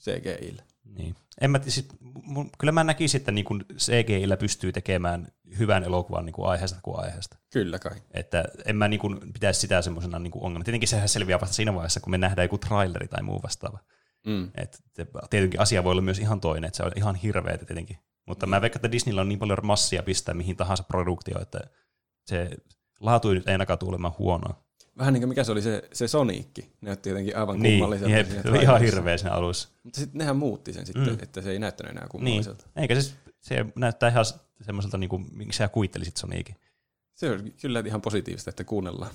CGIllä. 0.00 0.62
Niin. 0.84 1.14
En 1.40 1.50
mä, 1.50 1.60
siis, 1.62 1.88
mun, 2.22 2.50
kyllä 2.58 2.72
mä 2.72 2.84
näkisin, 2.84 3.20
että 3.20 3.32
niin 3.32 3.44
kun 3.44 3.64
CGIllä 3.76 4.36
pystyy 4.36 4.72
tekemään 4.72 5.28
hyvän 5.58 5.84
elokuvan 5.84 6.24
niin 6.24 6.32
kuin 6.32 6.48
aiheesta 6.48 6.78
kuin 6.82 7.00
aiheesta. 7.00 7.36
Kyllä 7.52 7.78
kai. 7.78 7.96
Että 8.10 8.44
en 8.64 8.76
mä 8.76 8.88
niin 8.88 9.00
kuin, 9.00 9.32
pitäisi 9.32 9.60
sitä 9.60 9.82
semmoisena 9.82 10.18
niin 10.18 10.32
ongelma. 10.34 10.64
Tietenkin 10.64 10.88
sehän 10.88 11.08
selviää 11.08 11.40
vasta 11.40 11.54
siinä 11.54 11.74
vaiheessa, 11.74 12.00
kun 12.00 12.10
me 12.10 12.18
nähdään 12.18 12.44
joku 12.44 12.58
traileri 12.58 13.08
tai 13.08 13.22
muu 13.22 13.42
vastaava. 13.42 13.78
Mm. 14.26 14.50
Et, 14.54 14.82
tietenkin 15.30 15.60
asia 15.60 15.84
voi 15.84 15.90
olla 15.90 16.02
myös 16.02 16.18
ihan 16.18 16.40
toinen, 16.40 16.68
että 16.68 16.76
se 16.76 16.82
on 16.82 16.92
ihan 16.96 17.14
hirveetä 17.14 17.64
tietenkin. 17.64 17.98
Mutta 18.26 18.46
mm. 18.46 18.50
mä 18.50 18.60
veikkaan, 18.60 18.78
että 18.78 18.92
Disneyllä 18.92 19.20
on 19.20 19.28
niin 19.28 19.38
paljon 19.38 19.58
massia 19.62 20.02
pistää 20.02 20.34
mihin 20.34 20.56
tahansa 20.56 20.82
produktioon, 20.82 21.42
että 21.42 21.60
se 22.26 22.50
laatu 23.00 23.32
nyt 23.32 23.48
ei 23.48 23.52
ainakaan 23.52 23.78
tule 23.78 23.88
olemaan 23.88 24.14
huonoa. 24.18 24.69
Vähän 25.00 25.14
niin 25.14 25.20
kuin 25.20 25.28
mikä 25.28 25.44
se 25.44 25.52
oli 25.52 25.62
se, 25.62 25.82
se 25.92 26.08
Sonicki. 26.08 26.72
Näytti 26.80 27.08
jotenkin 27.08 27.36
aivan 27.36 27.60
Niin, 27.60 27.72
kummalliselta. 27.78 28.14
jep, 28.16 28.30
se 28.42 28.48
oli 28.50 28.62
ihan 28.62 28.80
hirveä 28.80 29.16
siinä 29.16 29.32
alussa. 29.34 29.68
Mutta 29.84 30.00
sitten 30.00 30.18
nehän 30.18 30.36
muutti 30.36 30.72
sen 30.72 30.86
sitten, 30.86 31.06
Mm. 31.08 31.18
että 31.22 31.40
se 31.40 31.50
ei 31.50 31.58
näyttänyt 31.58 31.90
enää 31.90 32.02
Niin, 32.04 32.10
kummalliselta. 32.10 32.66
eikä 32.76 32.94
siis, 32.94 33.14
se 33.40 33.66
näyttää 33.76 34.08
ihan 34.08 34.24
semmoiselta, 34.62 34.98
niin 34.98 35.10
kuin, 35.10 35.26
minkä 35.32 35.52
sä 35.52 35.68
kuvittelisit 35.68 36.16
Sonicin. 36.16 36.56
Se 37.14 37.30
on 37.30 37.52
kyllä 37.62 37.82
ihan 37.86 38.00
positiivista, 38.00 38.50
että 38.50 38.64
kuunnellaan 38.64 39.10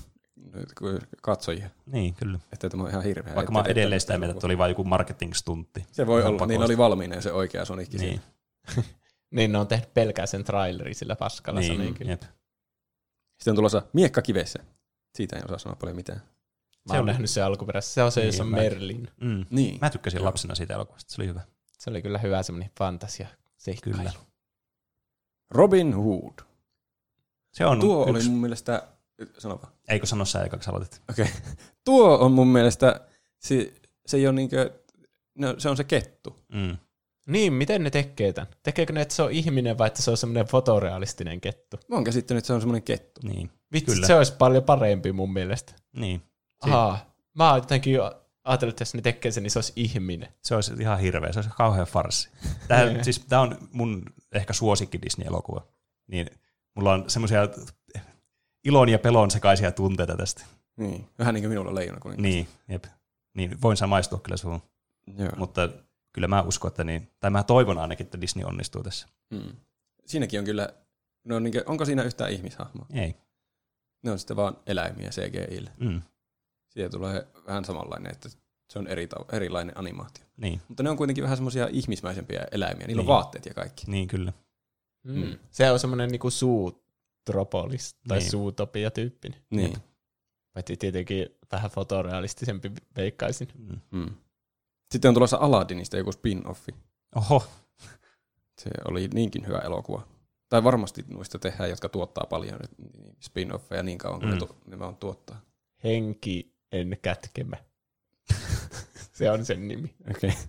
katsojia. 1.21 1.69
Niin, 1.85 2.13
kyllä. 2.15 2.39
Että 2.53 2.69
tämä 2.69 2.83
on 2.83 2.89
ihan 2.89 3.03
hirveä. 3.03 3.35
Vaikka 3.35 3.51
mä 3.53 3.63
edelleen 3.67 4.01
sitä 4.01 4.17
mieltä, 4.17 4.33
että 4.37 4.47
oli 4.47 4.57
vain 4.57 4.69
joku 4.69 4.83
marketing-stuntti. 4.83 5.85
Se 5.91 6.07
voi 6.07 6.23
olla, 6.23 6.45
niin 6.45 6.61
oli 6.63 6.77
valmiina 6.77 7.21
se 7.21 7.31
oikea 7.31 7.65
Sonic. 7.65 7.93
Niin, 7.93 8.21
Niin 9.31 9.51
ne 9.51 9.57
on 9.57 9.67
tehnyt 9.67 9.93
pelkää 9.93 10.25
sen 10.25 10.43
traileri 10.43 10.93
sillä 10.93 11.15
paskalla 11.15 11.59
niin, 11.59 11.73
Sonicilla. 11.77 12.11
jep. 12.11 12.21
Sitten 12.21 13.51
on 13.51 13.55
tulossa 13.55 13.81
Miekka 13.93 14.21
kivessä. 14.21 14.59
Siitä 15.15 15.35
ei 15.35 15.41
osaa 15.45 15.57
sanoa 15.57 15.75
paljon 15.75 15.95
mitään. 15.95 16.21
Mä 16.87 16.93
Se 16.93 16.99
on- 16.99 17.05
nähnyt 17.05 17.29
sen 17.29 17.45
alkuperäisessä. 17.45 17.93
Se 17.93 18.03
on 18.03 18.11
se, 18.11 18.19
Niin, 18.21 18.25
jossa 18.27 18.43
on 18.43 18.49
mä- 18.49 18.57
Merlin. 18.57 19.07
Mm. 19.21 19.45
Niin. 19.49 19.77
Mä 19.81 19.89
tykkäsin 19.89 20.17
Joo. 20.17 20.25
lapsena 20.25 20.55
siitä 20.55 20.73
elokuvasta, 20.73 21.13
se 21.13 21.21
oli 21.21 21.27
hyvä. 21.29 21.41
Se 21.77 21.89
oli 21.89 22.01
kyllä 22.01 22.17
hyvä 22.17 22.43
semmoinen 22.43 22.71
fantasia 22.79 23.27
seikkailu. 23.57 23.97
Kyllä. 23.97 24.11
Robin 25.51 25.93
Hood. 25.95 26.39
Se 27.53 27.65
on 27.65 27.79
Tuo 27.79 28.01
yksi... 28.09 28.11
oli 28.11 28.29
mun 28.29 28.41
mielestä... 28.41 28.87
Sano 29.37 29.59
vaan. 29.61 29.73
Eikö 29.89 30.05
sano 30.05 30.25
sä 30.25 30.43
ekaksi 30.43 30.69
aloitit? 30.69 31.01
Okei. 31.09 31.27
Tuo 31.85 32.17
on 32.17 32.31
mun 32.31 32.47
mielestä... 32.47 33.01
Se, 33.39 33.73
se 34.05 34.17
ei 34.17 34.27
ole 34.27 34.35
niinkö... 34.35 34.79
No, 35.35 35.55
se 35.57 35.69
on 35.69 35.77
se 35.77 35.83
kettu. 35.83 36.35
Mm. 36.53 36.77
Niin, 37.27 37.53
miten 37.53 37.83
ne 37.83 37.89
tekee 37.89 38.33
tämän? 38.33 38.47
Tekeekö 38.63 38.93
ne, 38.93 39.01
että 39.01 39.13
se 39.15 39.23
on 39.23 39.31
ihminen 39.31 39.77
vai 39.77 39.87
että 39.87 40.01
se 40.01 40.11
on 40.11 40.17
semmoinen 40.17 40.45
fotorealistinen 40.45 41.41
kettu? 41.41 41.77
Mä 41.87 41.95
oon 41.95 42.03
käsittänyt, 42.03 42.37
että 42.41 42.47
se 42.47 42.53
on 42.53 42.61
semmoinen 42.61 42.83
kettu. 42.83 43.21
Niin, 43.23 43.51
Vitsi, 43.75 43.93
Kyllä. 43.95 44.07
se 44.07 44.15
olisi 44.15 44.33
paljon 44.33 44.63
parempi 44.63 45.11
mun 45.11 45.33
mielestä. 45.33 45.73
niin. 45.95 46.21
Ahaa, 46.61 47.15
mä 47.33 47.49
oon 47.49 47.57
jotenkin 47.59 47.93
jo 47.93 48.21
ajatellut, 48.43 48.73
että 48.73 48.81
jos 48.81 48.93
ne 48.93 49.01
tekee 49.01 49.31
sen, 49.31 49.43
niin 49.43 49.51
se 49.51 49.57
olisi 49.59 49.73
ihminen. 49.75 50.29
Se 50.43 50.55
olisi 50.55 50.73
ihan 50.79 50.99
hirveä, 50.99 51.31
se 51.31 51.39
olisi 51.39 51.51
kauhean 51.57 51.87
farssi. 51.87 52.29
Tämä, 52.67 52.85
Niin. 52.85 53.03
siis, 53.03 53.19
tämä 53.19 53.41
on 53.41 53.57
mun 53.71 54.03
ehkä 54.31 54.53
suosikki 54.53 54.99
Disney-elokuva. 55.01 55.61
Niin 56.07 56.29
mulla 56.75 56.93
on 56.93 57.09
semmoisia 57.09 57.41
ilon 58.63 58.89
ja 58.89 58.99
pelon 58.99 59.31
sekaisia 59.31 59.71
tunteita 59.71 60.15
tästä. 60.17 60.45
Niin. 60.77 61.09
Vähän 61.19 61.33
niin 61.33 61.43
kuin 61.43 61.49
minulla 61.49 61.75
leijona 61.75 61.99
kuningas. 61.99 62.21
Niin, 62.23 62.47
jep. 62.67 62.85
Niin, 63.33 63.61
voin 63.61 63.77
samaistua 63.77 64.19
kyllä 64.19 64.37
suhun. 64.37 64.61
Joo. 65.17 65.29
Mutta 65.37 65.69
kyllä 66.13 66.27
mä 66.27 66.41
uskon, 66.41 66.69
että 66.69 66.83
niin, 66.83 67.11
tai 67.19 67.31
mä 67.31 67.43
toivon 67.43 67.77
ainakin, 67.77 68.05
että 68.05 68.21
Disney 68.21 68.45
onnistuu 68.45 68.83
tässä. 68.83 69.07
Mm. 69.33 69.55
Siinäkin 70.05 70.39
on 70.39 70.45
kyllä... 70.45 70.69
No, 71.23 71.39
niin 71.39 71.51
kuin, 71.51 71.63
onko 71.65 71.85
siinä 71.85 72.03
yhtään 72.03 72.31
ihmishahmoa? 72.31 72.85
Ei. 72.93 73.15
Ne 74.05 74.11
on 74.11 74.19
sitten 74.19 74.37
vaan 74.37 74.57
eläimiä 74.65 75.09
CGIlle. 75.09 75.71
Mm. 75.79 76.01
Siitä 76.69 76.89
tulee 76.89 77.27
vähän 77.47 77.65
samanlainen, 77.65 78.11
että 78.11 78.29
se 78.69 78.79
on 78.79 78.87
eri, 78.87 79.09
erilainen 79.31 79.77
animaatio. 79.77 80.25
Niin, 80.37 80.61
Mutta 80.67 80.83
ne 80.83 80.89
on 80.89 80.97
kuitenkin 80.97 81.23
vähän 81.23 81.37
semmoisia 81.37 81.67
ihmismäisempiä 81.71 82.47
eläimiä. 82.51 82.87
Niillä 82.87 83.01
Niin. 83.01 83.09
on 83.09 83.15
vaatteet 83.15 83.45
ja 83.45 83.53
kaikki. 83.53 83.83
niin 83.87 84.07
kyllä. 84.07 84.33
Mm. 85.03 85.13
Mm. 85.25 85.37
Se 85.51 85.71
on 85.71 85.79
semmoinen 85.79 86.09
niinku 86.09 86.29
suutropolis 86.31 87.93
tai 88.07 88.17
Niin. 88.17 88.23
niin. 88.23 88.31
suutopia 88.31 88.91
tyyppinen. 88.91 89.39
Niin. 89.49 89.77
Paitsi 90.53 90.77
tietenkin 90.77 91.29
vähän 91.51 91.71
fotorealistisempi 91.71 92.71
veikkaisin. 92.97 93.47
Mm. 93.57 93.79
Mm. 93.91 94.15
Sitten 94.91 95.09
on 95.09 95.15
tulossa 95.15 95.37
Aladdinista 95.37 95.97
joku 95.97 96.11
spin-offi. 96.11 96.75
Oho, 97.15 97.43
Se 98.61 98.69
oli 98.87 99.07
niinkin 99.13 99.47
hyvä 99.47 99.57
elokuva. 99.57 100.07
Tai 100.49 100.63
varmasti 100.63 101.05
noista 101.07 101.39
tehdään, 101.39 101.69
jotka 101.69 101.89
tuottaa 101.89 102.25
paljon 102.29 102.59
niin 102.77 103.15
spin-offeja 103.25 103.83
niin 103.83 103.97
kauan 103.97 104.19
kuin 104.19 104.29
Mm. 104.29 104.33
ne, 104.33 104.39
tu- 104.39 104.55
ne 104.67 104.79
vaan 104.79 104.95
tuottaa. 104.95 105.41
Henki 105.83 106.55
en 106.71 106.97
kätkemä. 107.01 107.57
se 109.17 109.31
on 109.31 109.45
sen 109.45 109.67
nimi. 109.67 109.95
Okei. 110.15 110.29
Okay. 110.29 110.41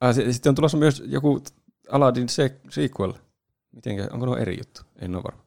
Ah, 0.00 0.14
se- 0.14 0.32
sitten 0.32 0.50
on 0.50 0.54
tulossa 0.54 0.76
myös 0.78 1.02
joku 1.06 1.42
Aladdin 1.90 2.28
se- 2.28 2.60
sequel. 2.70 3.12
Mitenkä, 3.72 4.08
onko 4.12 4.26
nuo 4.26 4.36
eri 4.36 4.58
juttu? 4.58 4.80
En 4.98 5.14
ole 5.14 5.24
varma. 5.24 5.44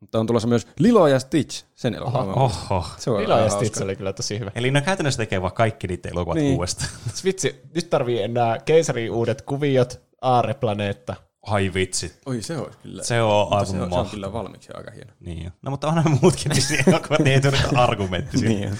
Mutta 0.00 0.18
on 0.20 0.26
tulossa 0.26 0.48
myös 0.48 0.66
Lilo 0.78 1.06
ja 1.06 1.18
Stitch, 1.20 1.64
sen 1.74 1.94
elokuva. 1.94 2.18
Oho. 2.34 2.86
Se 2.98 3.10
on 3.10 3.20
Lilo 3.22 3.34
ja 3.34 3.40
hauska. 3.40 3.58
Stitch 3.58 3.82
oli 3.82 3.96
kyllä 3.96 4.12
tosi 4.12 4.38
hyvä. 4.38 4.50
Eli 4.54 4.70
ne 4.70 4.80
käytännössä 4.80 5.18
tekee 5.18 5.42
vaan 5.42 5.52
kaikki 5.52 5.86
niiden 5.86 6.12
elokuvat 6.12 6.38
Niin. 6.38 6.54
uudestaan. 6.56 6.90
Vitsi, 7.24 7.60
nyt 7.74 7.90
tarvii 7.90 8.22
enää 8.22 8.58
keisarin 8.58 9.10
uudet 9.10 9.42
kuviot, 9.42 10.00
aareplaneetta. 10.22 11.16
Ai 11.46 11.74
vitsi. 11.74 12.12
Oi, 12.26 12.42
se 12.42 12.58
olisi 12.58 12.78
kyllä. 12.78 13.02
Se 13.02 13.22
on 13.22 13.40
Mutta 13.40 13.56
aivan 13.56 13.66
se, 13.66 13.82
on, 13.82 13.90
se 13.90 13.98
on 13.98 14.10
kyllä 14.10 14.32
valmiiksi 14.32 14.72
aika 14.74 14.90
hieno. 14.90 15.12
Niin 15.20 15.44
jo. 15.44 15.50
No 15.62 15.70
mutta 15.70 15.88
onhan 15.88 16.18
muutkin 16.22 16.52
Disney-elokuvat, 16.54 17.18
niin 17.18 17.34
ei 17.34 17.40
tule 17.40 17.58
argumentti. 17.76 18.36
Niin. 18.48 18.78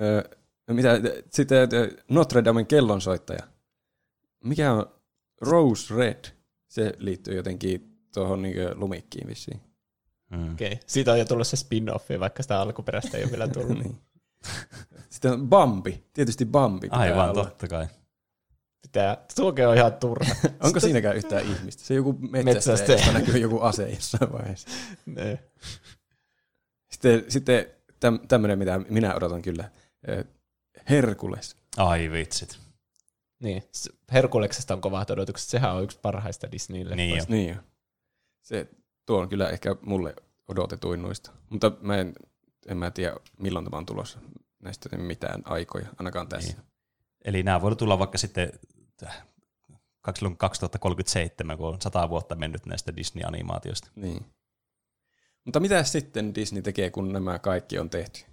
Öö, 0.00 0.22
no 0.68 0.74
mitä, 0.74 0.90
sitten 1.30 1.68
Notre 2.08 2.44
Damen 2.44 2.66
kellonsoittaja. 2.66 3.42
Mikä 4.44 4.72
on 4.72 4.86
Rose 5.40 5.94
Red? 5.94 6.24
Se 6.68 6.92
liittyy 6.98 7.36
jotenkin 7.36 7.98
tuohon 8.14 8.42
niin 8.42 8.56
lumikkiin 8.74 9.26
vissiin. 9.26 9.60
Mm. 10.30 10.52
Okei. 10.52 10.66
Okay. 10.66 10.78
Siitä 10.86 11.12
on 11.12 11.18
jo 11.18 11.24
tullut 11.24 11.46
se 11.46 11.56
spin-offi, 11.56 12.20
vaikka 12.20 12.42
sitä 12.42 12.60
alkuperäistä 12.60 13.16
ei 13.16 13.24
ole 13.24 13.30
vielä 13.30 13.48
tullut. 13.48 13.78
niin. 13.82 13.98
Sitten 15.10 15.32
on 15.32 15.48
Bambi. 15.48 16.04
Tietysti 16.12 16.44
Bambi 16.44 16.88
Aivan, 16.90 17.30
olla. 17.30 17.44
totta 17.44 17.68
kai. 17.68 17.86
Pitää, 18.86 19.24
tuokin 19.36 19.68
on 19.68 19.76
ihan 19.76 19.94
turha. 19.94 20.34
Onko 20.64 20.80
siinäkään 20.80 21.16
yhtään 21.16 21.42
ihmistä? 21.44 21.82
Se 21.84 21.94
joku 21.94 22.12
metsästäjä, 22.12 22.54
Metsästäjä. 22.54 22.98
josta 22.98 23.12
näkyy 23.12 23.38
joku 23.38 23.60
ase 23.60 23.88
jossain 23.90 24.32
vaiheessa. 24.32 24.68
Ne. 25.06 25.38
Sitten, 26.90 27.24
sitten 27.28 27.66
täm, 28.00 28.18
tämmöinen, 28.28 28.58
mitä 28.58 28.78
minä 28.88 29.14
odotan 29.14 29.42
kyllä. 29.42 29.70
Ö, 30.08 30.24
Herkules. 30.90 31.56
Ai 31.76 32.10
vitsit. 32.10 32.58
niin. 33.42 33.62
Herkuleksesta 34.12 34.74
on 34.74 34.80
kovat 34.80 35.10
odotukset. 35.10 35.48
Sehän 35.48 35.74
on 35.74 35.82
yksi 35.84 35.98
parhaista 36.02 36.52
Disneylle. 36.52 36.96
Niin 36.96 37.16
jo. 37.16 37.24
Niin 37.28 37.48
jo. 37.54 37.56
Se, 38.42 38.68
tuo 39.06 39.20
on 39.20 39.28
kyllä 39.28 39.48
ehkä 39.50 39.76
mulle 39.82 40.14
odotetuin 40.48 41.02
noista. 41.02 41.30
Mutta 41.50 41.72
mä 41.80 41.96
en, 41.96 42.12
en 42.66 42.76
mä 42.76 42.90
tiedä, 42.90 43.16
milloin 43.38 43.64
tämä 43.64 43.78
on 43.78 43.86
tulossa. 43.86 44.18
Näistä 44.62 44.88
ei 44.92 44.98
mitään 44.98 45.42
aikoja, 45.44 45.86
ainakaan 45.98 46.28
tässä. 46.28 46.52
Niin. 46.52 46.66
Eli 47.24 47.42
nämä 47.42 47.60
voi 47.60 47.76
tulla 47.76 47.98
vaikka 47.98 48.18
sitten 48.18 48.52
2037, 50.02 51.56
kun 51.56 51.68
on 51.68 51.80
sata 51.80 52.08
vuotta 52.08 52.34
mennyt 52.34 52.66
näistä 52.66 52.96
Disney-animaatioista. 52.96 53.90
Niin. 53.94 54.26
Mutta 55.44 55.60
mitä 55.60 55.84
sitten 55.84 56.34
Disney 56.34 56.62
tekee, 56.62 56.90
kun 56.90 57.12
nämä 57.12 57.38
kaikki 57.38 57.78
on 57.78 57.90
tehty? 57.90 58.24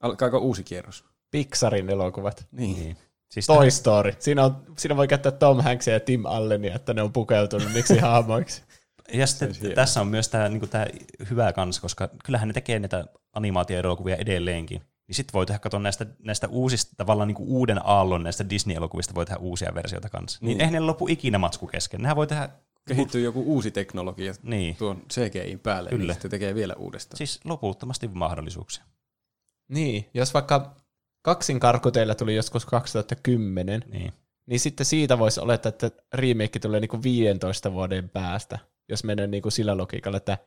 Alkaako 0.00 0.38
uusi 0.38 0.64
kierros? 0.64 1.04
Pixarin 1.30 1.90
elokuvat. 1.90 2.46
Niin. 2.52 2.78
Niin. 2.78 2.96
Siis 3.30 3.46
Toy 3.46 3.70
Story. 3.70 4.12
Siinä, 4.18 4.44
on, 4.44 4.64
siinä 4.78 4.96
voi 4.96 5.08
käyttää 5.08 5.32
Tom 5.32 5.62
Hanksia 5.62 5.94
ja 5.94 6.00
Tim 6.00 6.26
Allenia, 6.26 6.74
että 6.74 6.94
ne 6.94 7.02
on 7.02 7.12
pukeutunut 7.12 7.72
miksi 7.72 7.98
hahmoiksi. 7.98 8.62
Ja 9.12 9.26
sitten 9.26 9.74
tässä 9.74 10.00
on 10.00 10.06
myös 10.06 10.28
tämä, 10.28 10.48
niin 10.48 10.68
tämä 10.68 10.86
hyvä 11.30 11.52
kans, 11.52 11.80
koska 11.80 12.08
kyllähän 12.24 12.48
ne 12.48 12.54
tekee 12.54 12.78
näitä 12.78 13.04
animaatioelokuvia 13.32 14.16
edelleenkin. 14.16 14.82
Niin 15.08 15.14
sitten 15.16 15.32
voi 15.32 15.46
tehdä, 15.46 15.58
katsoa 15.58 15.80
näistä, 15.80 16.06
näistä 16.18 16.48
uusista, 16.48 16.94
tavallaan 16.96 17.28
niin 17.28 17.36
kuin 17.36 17.48
uuden 17.48 17.80
aallon 17.86 18.22
näistä 18.22 18.50
Disney-elokuvista 18.50 19.14
voi 19.14 19.26
tehdä 19.26 19.38
uusia 19.40 19.74
versioita 19.74 20.08
kanssa. 20.08 20.38
Niin, 20.40 20.46
Niin. 20.48 20.58
niin 20.58 20.60
eihän 20.60 20.72
ne 20.72 20.80
lopu 20.80 21.08
ikinä 21.08 21.38
matsku 21.38 21.66
kesken. 21.66 22.02
Nehän 22.02 22.16
voi 22.16 22.26
tehdä, 22.26 22.48
Kehittyy 22.88 23.22
joku 23.24 23.42
uusi 23.42 23.70
teknologia 23.70 24.34
niin, 24.42 24.76
tuon 24.76 25.02
CGIin 25.12 25.58
päälle, 25.60 25.90
Kyllä. 25.90 26.04
niin 26.04 26.14
sitten 26.14 26.30
tekee 26.30 26.54
vielä 26.54 26.74
uudestaan. 26.78 27.18
siis 27.18 27.40
loputtomasti 27.44 28.08
mahdollisuuksia. 28.08 28.84
Niin, 29.68 30.08
jos 30.14 30.34
vaikka 30.34 30.74
kaksinkarku 31.22 31.90
teillä 31.90 32.14
tuli 32.14 32.34
joskus 32.36 32.66
2010, 32.66 33.84
Niin. 33.92 34.12
niin 34.46 34.60
sitten 34.60 34.86
siitä 34.86 35.18
voisi 35.18 35.40
olettaa, 35.40 35.68
että 35.68 35.90
remake 36.14 36.58
tulee 36.58 36.80
niinku 36.80 37.02
15 37.02 37.72
vuoden 37.72 38.08
päästä, 38.08 38.58
jos 38.88 39.04
menee 39.04 39.26
niinku 39.26 39.50
sillä 39.50 39.76
logiikalla, 39.76 40.16
että 40.16 40.38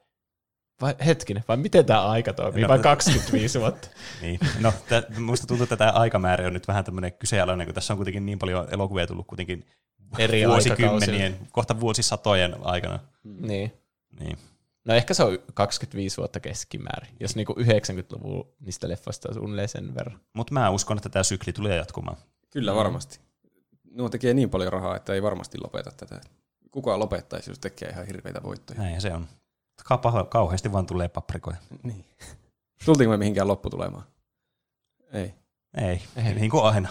vai 0.81 0.95
hetkinen, 1.05 1.43
vai 1.47 1.57
miten 1.57 1.85
tämä 1.85 2.05
aika 2.05 2.33
toimii, 2.33 2.61
No, 2.61 2.67
vai 2.67 2.79
25 2.79 3.59
vuotta? 3.59 3.87
Niin. 4.21 4.39
No, 4.59 4.73
tä, 4.89 5.03
musta 5.19 5.47
tuntuu, 5.47 5.63
että 5.63 5.77
tämä 5.77 5.91
aikamäärä 5.91 6.47
on 6.47 6.53
nyt 6.53 6.67
vähän 6.67 6.85
tämmöinen 6.85 7.13
kyseenalainen, 7.13 7.67
kun 7.67 7.73
tässä 7.75 7.93
on 7.93 7.97
kuitenkin 7.97 8.25
niin 8.25 8.39
paljon 8.39 8.67
elokuvia 8.71 9.07
tullut 9.07 9.27
kuitenkin 9.27 9.65
Eri 10.17 10.47
vuosikymmenien, 10.47 11.39
kohta 11.51 11.79
vuosisatojen 11.79 12.55
aikana. 12.61 12.99
Niin. 13.23 13.73
Niin. 14.19 14.37
No 14.85 14.93
ehkä 14.93 15.13
se 15.13 15.23
on 15.23 15.39
25 15.53 16.17
vuotta 16.17 16.39
keskimäärin, 16.39 17.09
jos 17.19 17.35
niinku 17.35 17.53
90-luvun 17.53 18.53
niistä 18.59 18.89
leffoista 18.89 19.29
on 19.29 19.35
suunnilleen 19.35 19.69
sen 19.69 19.95
verran. 19.95 20.19
Mutta 20.33 20.53
mä 20.53 20.69
uskon, 20.69 20.97
että 20.97 21.09
tämä 21.09 21.23
sykli 21.23 21.53
tulee 21.53 21.75
jatkumaan. 21.75 22.17
Kyllä 22.49 22.75
varmasti. 22.75 23.19
Nuo 23.91 24.09
tekee 24.09 24.33
niin 24.33 24.49
paljon 24.49 24.73
rahaa, 24.73 24.95
että 24.95 25.13
ei 25.13 25.23
varmasti 25.23 25.57
lopeta 25.63 25.91
tätä. 25.97 26.21
Kukaan 26.71 26.99
lopettaisi, 26.99 27.51
jos 27.51 27.59
tekee 27.59 27.89
ihan 27.89 28.07
hirveitä 28.07 28.43
voittoja. 28.43 28.79
Näinhän 28.79 29.01
se 29.01 29.13
on. 29.13 29.27
Ka- 29.83 30.27
kauheasti 30.29 30.71
vaan 30.71 30.85
tulee 30.85 31.07
paprikoja. 31.07 31.57
Niin. 31.83 32.05
Tultiinko 32.85 33.11
me 33.11 33.17
mihinkään 33.17 33.47
lopputulemaan? 33.47 34.03
Ei. 35.13 35.33
Ei, 35.77 36.01
Ei. 36.15 36.33
niin 36.35 36.51
kuin 36.51 36.63
aina. 36.63 36.89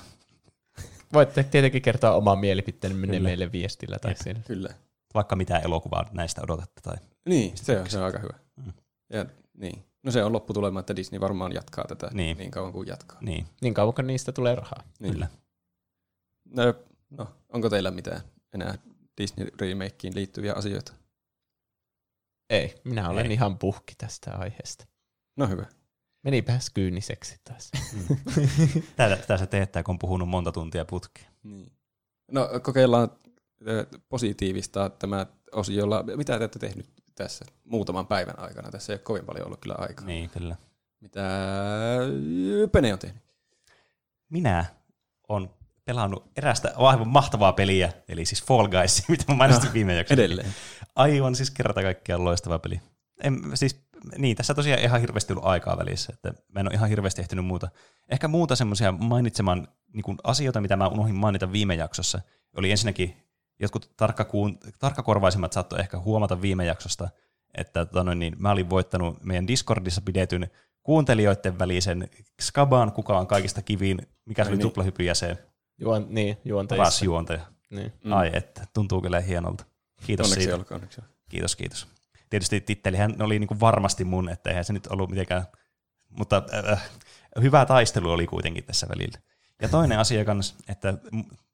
Voitte 1.13 1.43
tietenkin 1.45 1.83
kertoa 1.83 2.11
oman 2.15 2.39
mielipiteen 2.39 2.97
menee 2.97 3.17
Kyllä. 3.17 3.29
meille 3.29 3.53
viestillä 3.53 3.99
tai 3.99 4.15
siellä. 4.23 4.41
Kyllä. 4.47 4.69
Vaikka 5.15 5.37
mitä 5.37 5.59
elokuvaa 5.59 6.05
näistä 6.13 6.41
odotatte. 6.43 6.81
Tai... 6.81 6.97
Niin, 7.29 7.57
se 7.57 7.81
on, 7.81 7.91
se 7.91 7.99
on 7.99 8.05
aika 8.05 8.19
hyvä. 8.19 8.35
Mm. 8.57 8.73
Ja 9.13 9.27
niin. 9.59 9.85
No 10.03 10.13
se 10.13 10.25
on 10.25 10.33
lopputulema, 10.33 10.81
että 10.81 10.97
Disney 10.97 11.21
varmaan 11.21 11.53
jatkaa 11.53 11.85
tätä 11.89 12.07
Niin. 12.07 12.17
niin, 12.17 12.39
niin 12.39 12.51
kauan 12.51 12.73
kuin 12.73 12.89
jatkaa. 12.89 13.19
Niin, 13.21 13.47
Niin 13.63 13.75
kauan 13.75 13.95
kuin 13.95 14.07
niistä 14.07 14.33
tulee 14.33 14.55
rahaa. 14.55 14.83
Niin. 14.99 15.13
kyllä. 15.13 15.29
No, 16.45 16.75
no, 17.11 17.29
onko 17.49 17.71
teillä 17.71 17.91
mitään 17.91 18.21
enää 18.55 18.79
Disney-remakeen 19.21 20.15
liittyviä 20.15 20.53
asioita? 20.55 20.93
Ei, 22.51 22.75
minä 22.85 23.09
olen 23.09 23.27
Ei. 23.27 23.33
ihan 23.33 23.59
puhki 23.59 23.95
tästä 23.99 24.31
aiheesta. 24.31 24.87
No 25.37 25.47
hyvä. 25.47 25.67
Menipäs 26.23 26.71
kyyniseksi 26.71 27.41
taas. 27.45 27.71
Tätä, 28.97 29.17
tätä 29.17 29.37
se 29.37 29.47
teettää, 29.47 29.83
kun 29.83 29.93
on 29.93 29.99
puhunut 29.99 30.29
monta 30.29 30.53
tuntia 30.53 30.85
putkeen. 30.85 31.27
Niin. 31.43 31.73
No 32.33 32.49
kokeillaan 32.63 33.11
positiivista 34.09 34.91
tämä 34.91 35.27
osiolla. 35.53 36.05
Mitä 36.17 36.33
te 36.33 36.39
olette 36.39 36.59
tehnyt 36.59 36.87
tässä 37.15 37.45
muutaman 37.65 38.07
päivän 38.07 38.39
aikana? 38.39 38.71
Tässä 38.71 38.93
ei 38.93 38.95
ole 38.95 39.03
kovin 39.03 39.25
paljon 39.25 39.47
ollut 39.47 39.61
kyllä 39.61 39.75
aikaa. 39.79 40.07
Niin, 40.07 40.31
kyllä. 40.31 40.57
Mitä 41.01 41.23
Pene 42.73 42.93
on 42.93 42.99
tehnyt? 42.99 43.23
Minä 44.29 44.65
on 45.29 45.51
pelannut 45.87 46.31
erästä 46.37 46.73
aivan 46.77 47.09
mahtavaa 47.09 47.53
peliä, 47.53 47.93
eli 48.09 48.25
siis 48.25 48.45
Fall 48.45 48.69
Guys, 48.69 49.03
mitä 49.09 49.25
mä 49.29 49.35
mainitsin 49.35 49.73
viime 49.73 49.95
jaksossa. 49.95 50.23
Edelleen. 50.23 50.55
Aivan 50.97 51.35
siis 51.35 51.51
kerta 51.51 51.83
kaikkiaan 51.83 52.25
loistava 52.25 52.59
peli. 52.59 52.81
En, 53.23 53.41
siis, 53.55 53.87
niin, 54.19 54.37
tässä 54.37 54.55
tosiaan 54.55 54.83
ihan 54.83 55.01
hirveästi 55.01 55.33
ollut 55.33 55.45
aikaa 55.45 55.79
välissä, 55.79 56.13
että 56.13 56.43
mä 56.55 56.61
en 56.61 56.67
ole 56.67 56.75
ihan 56.75 56.89
hirveästi 56.89 57.23
ehtinyt 57.23 57.45
muuta. 57.45 57.69
Ehkä 58.09 58.29
muuta 58.29 58.57
semmoisia 58.57 58.93
mainitsemaan 58.93 59.69
niin 59.93 60.03
kuin 60.03 60.19
asioita, 60.25 60.61
mitä 60.61 60.77
mä 60.77 60.89
unohdin 60.89 61.15
mainita 61.15 61.53
viime 61.53 61.75
jaksossa, 61.75 62.21
oli 62.57 62.71
ensinnäkin 62.71 63.17
jotkut 63.61 63.93
tarkkakuun, 63.97 64.59
tarkkakorvaisimmat 64.79 65.53
saattoi 65.53 65.81
ehkä 65.81 65.99
huomata 65.99 66.43
viime 66.43 66.65
jaksosta, 66.65 67.09
että 67.55 67.87
tota 67.87 68.05
noin, 68.05 68.19
niin, 68.19 68.37
mä 68.39 68.51
olin 68.51 68.71
voittanut 68.71 69.25
meidän 69.25 69.47
Discordissa 69.47 70.01
pidetyn 70.01 70.51
kuuntelijoiden 70.83 71.59
välisen 71.59 72.11
Skaban, 72.43 72.93
kuka 72.93 73.19
on 73.19 73.27
kaikista 73.27 73.63
kivin, 73.63 73.99
mikä 74.25 74.45
se 74.45 74.49
oli 74.49 74.57
niin. 74.57 74.63
tuplahypyjäsen, 74.63 75.39
Juon, 75.79 76.07
niin, 76.09 76.37
paras 76.37 76.47
juonteissa. 76.47 77.05
juontaja. 77.05 77.47
Niin. 77.71 77.93
Mm. 78.05 78.13
Ai 78.13 78.31
että, 78.33 78.67
tuntuu 78.75 79.03
kyllä 79.03 79.21
hienolta. 79.21 79.65
Kiitos 80.07 80.27
Onneksi 80.27 80.43
siitä. 80.45 80.57
olkoon. 80.57 80.79
Onneksi. 80.79 81.01
Kiitos, 81.29 81.57
kiitos. 81.57 81.87
Tietysti 82.31 82.61
tittelihän 82.61 83.23
oli 83.23 83.39
niin 83.39 83.49
kuin 83.49 83.61
varmasti 83.61 84.05
mun, 84.05 84.29
että 84.29 84.51
eihän 84.51 84.65
se 84.65 84.73
nyt 84.73 84.87
ollut 84.87 85.11
mitenkään, 85.11 85.47
mutta 86.09 86.43
äh, 86.73 86.91
hyvä 87.43 87.67
taistelu 87.67 88.11
oli 88.11 88.27
kuitenkin 88.27 88.65
tässä 88.65 88.87
välillä. 88.89 89.19
Ja 89.63 89.69
toinen 89.69 89.99
asia 89.99 90.25
kans, 90.25 90.57
että 90.69 90.95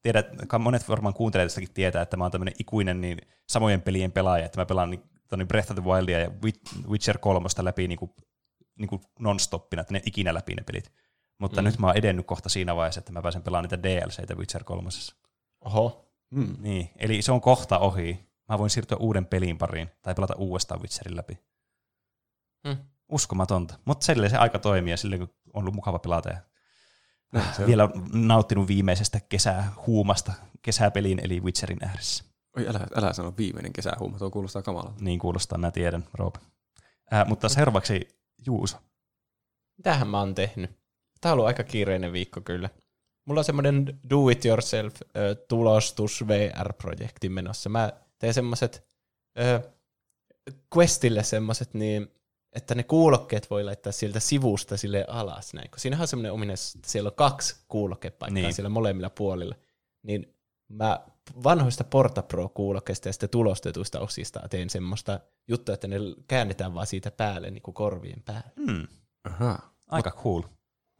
tiedät, 0.01 0.27
monet 0.59 0.89
varmaan 0.89 1.13
kuuntelijat 1.13 1.47
tästäkin 1.47 1.73
tietää, 1.73 2.01
että 2.01 2.17
mä 2.17 2.23
oon 2.23 2.31
tämmöinen 2.31 2.53
ikuinen 2.59 3.01
niin 3.01 3.17
samojen 3.49 3.81
pelien 3.81 4.11
pelaaja, 4.11 4.45
että 4.45 4.61
mä 4.61 4.65
pelaan 4.65 4.89
niin, 4.89 5.03
Tony 5.27 5.45
Breath 5.45 5.71
of 5.71 5.75
the 5.75 5.83
Wildia 5.85 6.19
ja 6.19 6.27
Wit- 6.27 6.87
Witcher 6.89 7.17
3 7.17 7.49
läpi 7.61 7.87
niin 7.87 7.99
kuin, 7.99 8.11
niin 8.79 8.89
kuin 8.89 9.01
non-stoppina, 9.19 9.81
että 9.81 9.93
ne 9.93 10.01
ikinä 10.05 10.33
läpi 10.33 10.55
ne 10.55 10.63
pelit. 10.63 10.91
Mutta 11.39 11.61
mm. 11.61 11.65
nyt 11.65 11.79
mä 11.79 11.87
oon 11.87 11.97
edennyt 11.97 12.27
kohta 12.27 12.49
siinä 12.49 12.75
vaiheessa, 12.75 12.99
että 12.99 13.11
mä 13.11 13.21
pääsen 13.21 13.43
pelaamaan 13.43 13.69
niitä 13.71 13.83
DLCitä 13.83 14.35
Witcher 14.35 14.63
3. 14.63 14.89
Oho. 15.61 16.09
Mm. 16.29 16.55
Niin, 16.59 16.89
eli 16.95 17.21
se 17.21 17.31
on 17.31 17.41
kohta 17.41 17.79
ohi. 17.79 18.29
Mä 18.49 18.57
voin 18.57 18.69
siirtyä 18.69 18.97
uuden 18.97 19.25
pelin 19.25 19.57
pariin 19.57 19.89
tai 20.01 20.15
pelata 20.15 20.35
uudestaan 20.35 20.81
Witcherin 20.81 21.17
läpi. 21.17 21.39
Hmm. 22.67 22.77
Uskomatonta. 23.11 23.79
Mutta 23.85 24.05
silleen 24.05 24.29
se 24.29 24.37
aika 24.37 24.59
toimii 24.59 24.91
ja 24.91 24.97
silleen 24.97 25.19
kun 25.19 25.29
on 25.53 25.61
ollut 25.61 25.73
mukava 25.75 25.99
pelata. 25.99 26.29
Ja 26.29 26.37
Näin 27.33 27.53
se 27.53 27.65
vielä 27.65 27.83
on 27.83 28.09
nauttinut 28.13 28.67
viimeisestä 28.67 29.19
kesähuumasta 29.29 30.33
kesäpeliin 30.61 31.19
eli 31.23 31.41
Witcherin 31.41 31.85
ääressä. 31.85 32.23
Oi, 32.57 32.67
älä, 32.67 32.87
älä 32.95 33.13
sano 33.13 33.33
viimeinen 33.37 33.73
kesähuuma, 33.73 34.17
tuo 34.17 34.31
kuulostaa 34.31 34.61
kamalalta. 34.61 35.03
Niin 35.03 35.19
kuulostaa, 35.19 35.57
mä 35.57 35.71
tiedän, 35.71 36.05
Roope. 36.13 36.39
Äh, 37.13 37.27
mutta 37.27 37.49
seuraavaksi 37.49 38.07
Juuso. 38.45 38.77
Mitähän 39.77 40.07
mä 40.07 40.19
oon 40.19 40.35
tehnyt? 40.35 40.82
Tää 41.23 41.31
on 41.31 41.33
ollut 41.33 41.47
aika 41.47 41.63
kiireinen 41.63 42.13
viikko 42.13 42.41
kyllä. 42.41 42.69
Mulla 43.27 43.39
on 43.39 43.45
semmoinen 43.45 43.99
do-it-yourself 44.09 44.93
ö, 45.01 45.35
tulostus 45.47 46.27
VR-projekti 46.27 47.29
menossa. 47.29 47.69
Mä 47.69 47.93
teen 48.19 48.33
semmoset 48.33 48.87
ö, 49.39 49.61
Questille 50.77 51.23
semmoset 51.23 51.73
niin, 51.73 52.11
että 52.55 52.75
ne 52.75 52.83
kuulokkeet 52.83 53.49
voi 53.49 53.63
laittaa 53.63 53.91
sieltä 53.91 54.19
sivusta 54.19 54.77
sille 54.77 55.05
alas 55.07 55.53
näin. 55.53 55.69
Kun 55.71 55.79
siinähän 55.79 56.01
on 56.03 56.07
semmoinen 56.07 56.31
ominaisuus, 56.31 56.75
että 56.75 56.89
siellä 56.89 57.07
on 57.07 57.15
kaksi 57.15 57.55
kuulokkepaikkaa 57.67 58.41
Niin. 58.41 58.53
siellä 58.53 58.69
molemmilla 58.69 59.09
puolilla. 59.09 59.55
Niin 60.03 60.33
mä 60.69 60.99
vanhoista 61.43 61.83
Porta 61.83 62.21
Pro-kuulokkeista 62.21 63.09
ja 63.09 63.13
sitten 63.13 63.29
tulostetuista 63.29 63.99
osista 63.99 64.39
teen 64.49 64.69
semmoista 64.69 65.19
juttua, 65.47 65.73
että 65.73 65.87
ne 65.87 65.95
käännetään 66.27 66.73
vaan 66.73 66.87
siitä 66.87 67.11
päälle 67.11 67.51
niin 67.51 67.61
kuin 67.61 67.75
korvien 67.75 68.21
päälle. 68.25 68.51
Hmm, 68.65 68.87
Aha. 69.23 69.59
aika 69.87 70.11
cool. 70.11 70.41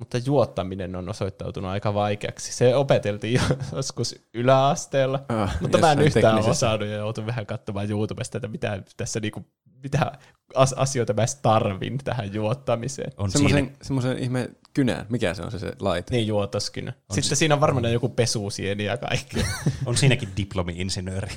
Mutta 0.03 0.17
juottaminen 0.25 0.95
on 0.95 1.09
osoittautunut 1.09 1.71
aika 1.71 1.93
vaikeaksi. 1.93 2.53
Se 2.53 2.75
opeteltiin 2.75 3.33
jo 3.33 3.41
joskus 3.75 4.15
yläasteella, 4.33 5.19
Ah, 5.29 5.57
mutta 5.61 5.77
mä 5.77 5.91
en 5.91 5.99
yhtään 6.01 6.37
osannut 6.37 6.87
ja 6.89 6.95
joutun 6.95 7.25
vähän 7.25 7.45
katsomaan 7.45 7.89
YouTubesta, 7.91 8.37
että 8.37 8.47
mitä 8.47 8.83
tässä 8.97 9.19
niinku, 9.19 9.45
mitä 9.83 10.11
as- 10.55 10.73
asioita 10.73 11.13
mä 11.13 11.21
edes 11.21 11.35
tarvin 11.35 11.97
tähän 12.03 12.33
juottamiseen. 12.33 13.11
On 13.17 13.31
siinä, 13.31 13.49
Semmoisen, 13.49 13.77
semmoisen 13.81 14.17
ihme 14.17 14.49
kynään. 14.73 15.05
Mikä 15.09 15.33
se 15.33 15.41
on 15.41 15.51
se, 15.51 15.59
se 15.59 15.71
laite? 15.79 16.11
Niin 16.15 16.27
juotoskin. 16.27 16.93
Sitten 17.11 17.37
siinä 17.37 17.55
on 17.55 17.61
varmaan 17.61 17.93
joku 17.93 18.09
pesusieni 18.09 18.83
ja 18.85 18.97
kaikki. 18.97 19.45
on 19.85 19.97
siinäkin 19.97 20.29
diplomi-insinööri. 20.37 21.31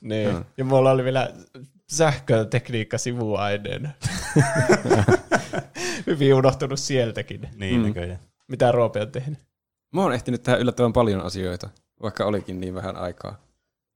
niin. 0.00 0.24
Joo. 0.30 0.42
Ja 0.56 0.64
mulla 0.64 0.90
oli 0.90 1.04
vielä 1.04 1.30
sähkötekniikka 1.90 2.98
sivuaineena. 2.98 3.90
Hyvin 6.06 6.34
unohtunut 6.34 6.78
sieltäkin. 6.78 7.48
Niin 7.56 7.80
Mm. 7.80 7.86
näköjään. 7.86 8.20
Mitä 8.48 8.72
Roope 8.72 9.00
on 9.00 9.10
tehnyt? 9.12 9.38
Mä 9.94 10.02
oon 10.02 10.12
ehtinyt 10.12 10.42
tehdä 10.42 10.58
yllättävän 10.58 10.92
paljon 10.92 11.20
asioita, 11.20 11.70
vaikka 12.02 12.24
olikin 12.24 12.60
niin 12.60 12.74
vähän 12.74 12.96
aikaa. 12.96 13.40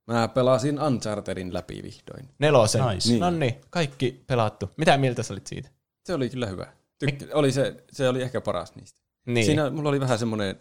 Mä 0.07 0.27
pelasin 0.27 0.81
Unchartedin 0.81 1.53
läpi 1.53 1.83
vihdoin. 1.83 2.29
Nelosen. 2.39 2.85
Nice. 2.87 3.09
Niin. 3.09 3.19
No 3.19 3.29
niin, 3.29 3.55
kaikki 3.69 4.23
pelattu. 4.27 4.69
Mitä 4.77 4.97
mieltä 4.97 5.23
sä 5.23 5.33
olit 5.33 5.47
siitä? 5.47 5.69
Se 6.05 6.13
oli 6.13 6.29
kyllä 6.29 6.47
hyvä. 6.47 6.67
Tyk- 7.05 7.29
oli 7.33 7.51
se, 7.51 7.83
se 7.91 8.09
oli 8.09 8.21
ehkä 8.21 8.41
paras 8.41 8.75
niistä. 8.75 8.99
Niin. 9.25 9.45
Siinä 9.45 9.69
mulla 9.69 9.89
oli 9.89 9.99
vähän 9.99 10.19
semmoinen, 10.19 10.55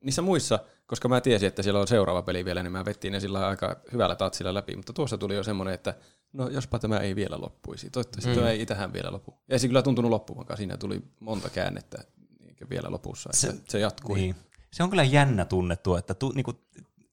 niissä 0.00 0.22
muissa, 0.22 0.58
koska 0.86 1.08
mä 1.08 1.20
tiesin, 1.20 1.46
että 1.48 1.62
siellä 1.62 1.80
on 1.80 1.88
seuraava 1.88 2.22
peli 2.22 2.44
vielä, 2.44 2.62
niin 2.62 2.72
mä 2.72 2.84
vettiin 2.84 3.12
ne 3.12 3.20
sillä 3.20 3.46
aika 3.48 3.76
hyvällä 3.92 4.14
tatsilla 4.16 4.54
läpi, 4.54 4.76
mutta 4.76 4.92
tuossa 4.92 5.18
tuli 5.18 5.34
jo 5.34 5.42
semmoinen, 5.42 5.74
että 5.74 5.94
no 6.34 6.48
jospa 6.48 6.78
tämä 6.78 6.98
ei 6.98 7.16
vielä 7.16 7.40
loppuisi. 7.40 7.90
Toivottavasti 7.90 8.30
mm. 8.30 8.36
Tämä 8.36 8.50
ei 8.50 8.66
tähän 8.66 8.92
vielä 8.92 9.12
lopu. 9.12 9.34
Ei 9.48 9.58
se 9.58 9.66
kyllä 9.66 9.82
tuntunut 9.82 10.10
loppuvankaan, 10.10 10.56
siinä 10.56 10.76
tuli 10.76 11.02
monta 11.20 11.50
käännettä 11.50 12.04
vielä 12.70 12.90
lopussa, 12.90 13.30
Se- 13.32 13.52
se, 13.52 13.56
se 13.68 13.78
jatkui. 13.78 14.18
Niin. 14.18 14.34
Se 14.72 14.82
on 14.82 14.90
kyllä 14.90 15.04
jännä 15.04 15.44
tunne 15.44 15.76
tuo, 15.76 15.98
että 15.98 16.14
tu, 16.14 16.32
niinku, 16.34 16.52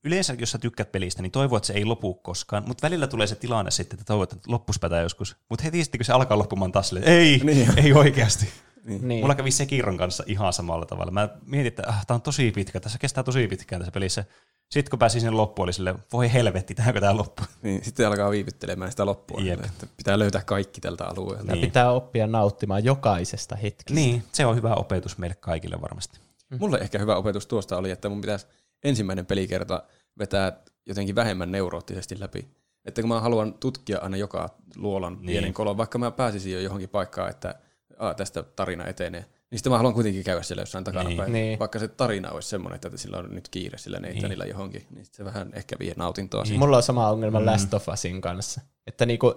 yleensä 0.04 0.36
jos 0.40 0.52
sä 0.52 0.58
tykkäät 0.58 0.92
pelistä, 0.92 1.22
niin 1.22 1.32
toivoo, 1.32 1.58
että 1.58 1.68
se 1.68 1.74
ei 1.74 1.86
lopu 1.86 2.14
koskaan, 2.14 2.64
mutta 2.68 2.82
välillä 2.86 3.08
tulee 3.08 3.28
se 3.28 3.36
tilanne 3.36 3.72
sitten, 3.72 3.96
että 3.96 4.06
toivot, 4.06 4.34
että 4.34 4.52
loppuspätä 4.52 4.98
joskus. 4.98 5.36
Mutta 5.50 5.64
heti 5.64 5.84
sitten, 5.84 6.00
kun 6.00 6.06
se 6.06 6.14
alkaa 6.14 6.38
loppumaan 6.38 6.72
taas 6.72 6.94
ei, 6.94 7.42
Niin. 7.44 7.80
ei 7.80 7.94
oikeasti. 7.94 8.50
Niin. 8.84 9.22
Mulla 9.22 9.36
kävi 9.36 9.52
Sekiron 9.52 9.98
kanssa 9.98 10.24
ihan 10.28 10.54
samalla 10.54 10.86
tavalla. 10.86 11.12
Mä 11.12 11.30
mietin, 11.46 11.68
että 11.68 11.84
ah, 11.88 12.06
tää 12.06 12.16
on 12.16 12.22
tosi 12.22 12.52
pitkä, 12.52 12.80
tässä 12.80 13.00
kestää 13.00 13.24
tosi 13.24 13.48
pitkään 13.48 13.82
tässä 13.82 13.92
pelissä. 13.92 14.26
Sitten 14.72 14.90
kun 14.90 15.00
pääsin 15.00 15.22
sinne 15.22 15.32
loppuun, 15.36 15.64
oli 15.66 15.74
silleen, 15.74 16.00
voi 16.14 16.34
helvetti, 16.34 16.76
tähänkö 16.76 17.00
tää 17.02 17.18
loppu? 17.18 17.44
Niin, 17.62 17.84
sitten 17.86 18.08
alkaa 18.08 18.32
viivyttelemään 18.32 18.92
sitä 18.92 19.06
loppua, 19.06 19.42
Jep. 19.42 19.66
että 19.66 19.88
pitää 19.98 20.20
löytää 20.20 20.42
kaikki 20.46 20.82
tältä 20.82 21.06
alueelta. 21.06 21.46
Ja 21.48 21.54
Niin. 21.56 21.66
pitää 21.66 21.92
oppia 21.92 22.28
nauttimaan 22.28 22.84
jokaisesta 22.86 23.56
hetkestä. 23.56 23.94
Niin, 23.94 24.24
se 24.32 24.46
on 24.46 24.56
hyvä 24.56 24.74
opetus 24.76 25.18
meille 25.18 25.36
kaikille 25.36 25.82
varmasti. 25.82 26.20
Mulle 26.60 26.78
ehkä 26.78 27.00
hyvä 27.00 27.16
opetus 27.16 27.48
tuosta 27.48 27.78
oli, 27.78 27.92
että 27.92 28.10
mun 28.10 28.22
pitäisi 28.22 28.48
ensimmäinen 28.84 29.26
pelikerta 29.26 29.84
vetää 30.20 30.58
jotenkin 30.86 31.16
vähemmän 31.16 31.52
neuroottisesti 31.52 32.20
läpi. 32.20 32.48
Että 32.86 33.02
kun 33.02 33.10
mä 33.10 33.20
haluan 33.20 33.54
tutkia 33.54 34.00
aina 34.02 34.18
joka 34.18 34.50
luolan 34.76 35.14
Niin. 35.14 35.20
niin. 35.26 35.32
pienen 35.34 35.54
kolon, 35.54 35.78
vaikka 35.78 35.98
mä 35.98 36.12
pääsisin 36.12 36.54
jo 36.54 36.60
johonkin 36.60 36.90
paikkaan, 36.90 37.30
että 37.30 37.56
Aa, 38.00 38.14
tästä 38.14 38.44
tarina 38.44 38.86
etenee, 38.86 39.26
niin 39.52 39.60
sitten 39.60 39.72
mä 39.72 39.78
haluan 39.78 39.94
kuitenkin 39.94 40.24
käydä 40.24 40.42
siellä 40.44 40.62
jossain 40.62 40.84
takana 40.84 41.10
Niin. 41.10 41.18
päin. 41.18 41.34
Niin. 41.34 41.60
Vaikka 41.60 41.80
se 41.80 41.88
tarina 41.88 42.32
olisi 42.32 42.50
semmoinen, 42.50 42.76
että 42.76 42.98
sillä 42.98 43.18
on 43.18 43.36
nyt 43.36 43.50
kiire 43.50 43.78
sillä 43.78 44.00
Nathanilla 44.00 44.46
johonkin, 44.46 44.86
niin 44.96 45.06
sit 45.06 45.14
se 45.14 45.26
vähän 45.26 45.50
ehkä 45.54 45.76
vie 45.80 45.94
nautintoa. 45.98 46.44
Niin. 46.44 46.50
Niin. 46.50 46.60
Mulla 46.60 46.78
on 46.78 46.84
sama 46.84 47.10
ongelma 47.10 47.40
Mm. 47.40 47.46
mm. 47.46 47.52
Last 47.52 47.74
of 47.74 47.88
Usin 47.90 48.22
kanssa. 48.22 48.62
Että 48.88 49.06
niinku, 49.06 49.34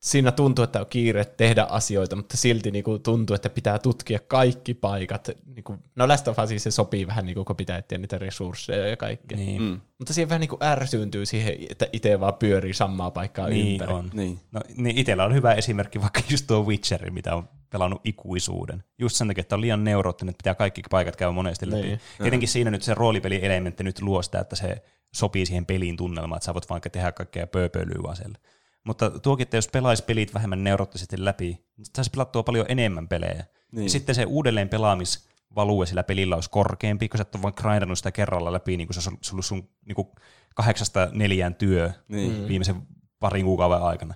siinä 0.00 0.32
tuntuu, 0.32 0.62
että 0.64 0.80
on 0.80 0.86
kiire 0.90 1.24
tehdä 1.24 1.62
asioita, 1.64 2.16
mutta 2.16 2.36
silti 2.36 2.70
niinku 2.70 2.98
tuntuu, 2.98 3.34
että 3.34 3.50
pitää 3.50 3.78
tutkia 3.78 4.18
kaikki 4.28 4.74
paikat. 4.74 5.30
Niinku, 5.54 5.76
no 5.96 6.08
Last 6.08 6.28
of 6.28 6.38
Usin 6.38 6.60
se 6.60 6.70
sopii 6.70 7.06
vähän, 7.06 7.26
niinku, 7.26 7.44
kun 7.44 7.56
pitää 7.56 7.78
etsiä 7.78 7.98
niitä 7.98 8.18
resursseja 8.18 8.86
ja 8.88 8.96
kaikkea. 8.96 9.38
Niin, 9.38 9.62
Mm. 9.62 9.80
Mutta 9.98 10.12
siihen 10.14 10.28
vähän 10.28 10.40
niinku 10.40 10.58
ärsyyntyy 10.62 11.26
siihen, 11.26 11.54
että 11.70 11.86
itse 11.92 12.20
vaan 12.20 12.34
pyörii 12.34 12.74
samaa 12.74 13.10
paikkaa 13.10 13.48
niin 13.48 13.72
ympäri. 13.72 13.92
on. 13.92 14.10
Niin. 14.14 14.40
No, 14.52 14.60
niin 14.76 14.98
itsellä 14.98 15.24
on 15.24 15.34
hyvä 15.34 15.54
esimerkki 15.54 16.00
vaikka 16.00 16.20
just 16.30 16.46
tuo 16.46 16.62
Witcher, 16.66 17.10
mitä 17.10 17.34
on 17.34 17.48
pelannut 17.70 18.00
ikuisuuden. 18.04 18.84
Just 18.98 19.16
sen 19.16 19.28
takia, 19.28 19.40
että 19.40 19.54
on 19.54 19.60
liian 19.60 19.84
neuroottinen, 19.84 20.30
että 20.30 20.42
pitää 20.42 20.54
kaikki 20.54 20.82
paikat 20.90 21.16
käydä 21.16 21.32
monesti 21.32 21.70
läpi. 21.70 21.82
Niin. 21.82 22.00
Tietenkin 22.18 22.48
siinä 22.48 22.70
nyt 22.70 22.82
se 22.82 22.94
roolipelielementti 22.94 23.84
nyt 23.84 24.02
luo 24.02 24.22
sitä, 24.22 24.38
että 24.38 24.56
se 24.56 24.82
sopii 25.14 25.46
siihen 25.46 25.66
pelin 25.66 25.96
tunnelmaan, 25.96 26.36
että 26.36 26.44
sä 26.44 26.54
voit 26.54 26.70
vaikka 26.70 26.90
tehdä 26.90 27.12
kaikkea 27.12 27.46
pööpöilyä 27.46 28.02
vaan 28.02 28.16
siellä. 28.16 28.38
Mutta 28.84 29.10
tuokin, 29.10 29.42
että 29.42 29.56
jos 29.56 29.68
pelaisi 29.68 30.04
pelit 30.04 30.34
vähemmän 30.34 30.64
neuroottisesti 30.64 31.24
läpi, 31.24 31.64
niin 31.76 31.86
saisi 31.96 32.10
pelattua 32.10 32.42
paljon 32.42 32.66
enemmän 32.68 33.08
pelejä. 33.08 33.44
Niin. 33.72 33.84
Ja 33.84 33.90
sitten 33.90 34.14
se 34.14 34.24
uudelleen 34.24 34.68
pelaamisvalue 34.68 35.86
sillä 35.86 36.02
pelillä 36.02 36.34
olisi 36.34 36.50
korkeampi, 36.50 37.08
kun 37.08 37.18
sä 37.18 37.22
et 37.22 37.34
ole 37.34 37.42
vaan 37.42 37.54
grindannut 37.56 37.98
sitä 37.98 38.12
kerralla 38.12 38.52
läpi, 38.52 38.76
niin 38.76 38.86
kuin 38.86 39.02
se 39.02 39.10
olisi 39.10 39.32
ollut 39.32 39.44
sun 39.44 39.68
niin 39.86 39.94
kuin 39.94 40.08
kahdeksasta 40.54 41.08
neljään 41.12 41.54
työ 41.54 41.90
Niin. 42.08 42.32
mm. 42.32 42.48
viimeisen 42.48 42.82
parin 43.20 43.44
kuukauden 43.44 43.82
aikana. 43.82 44.14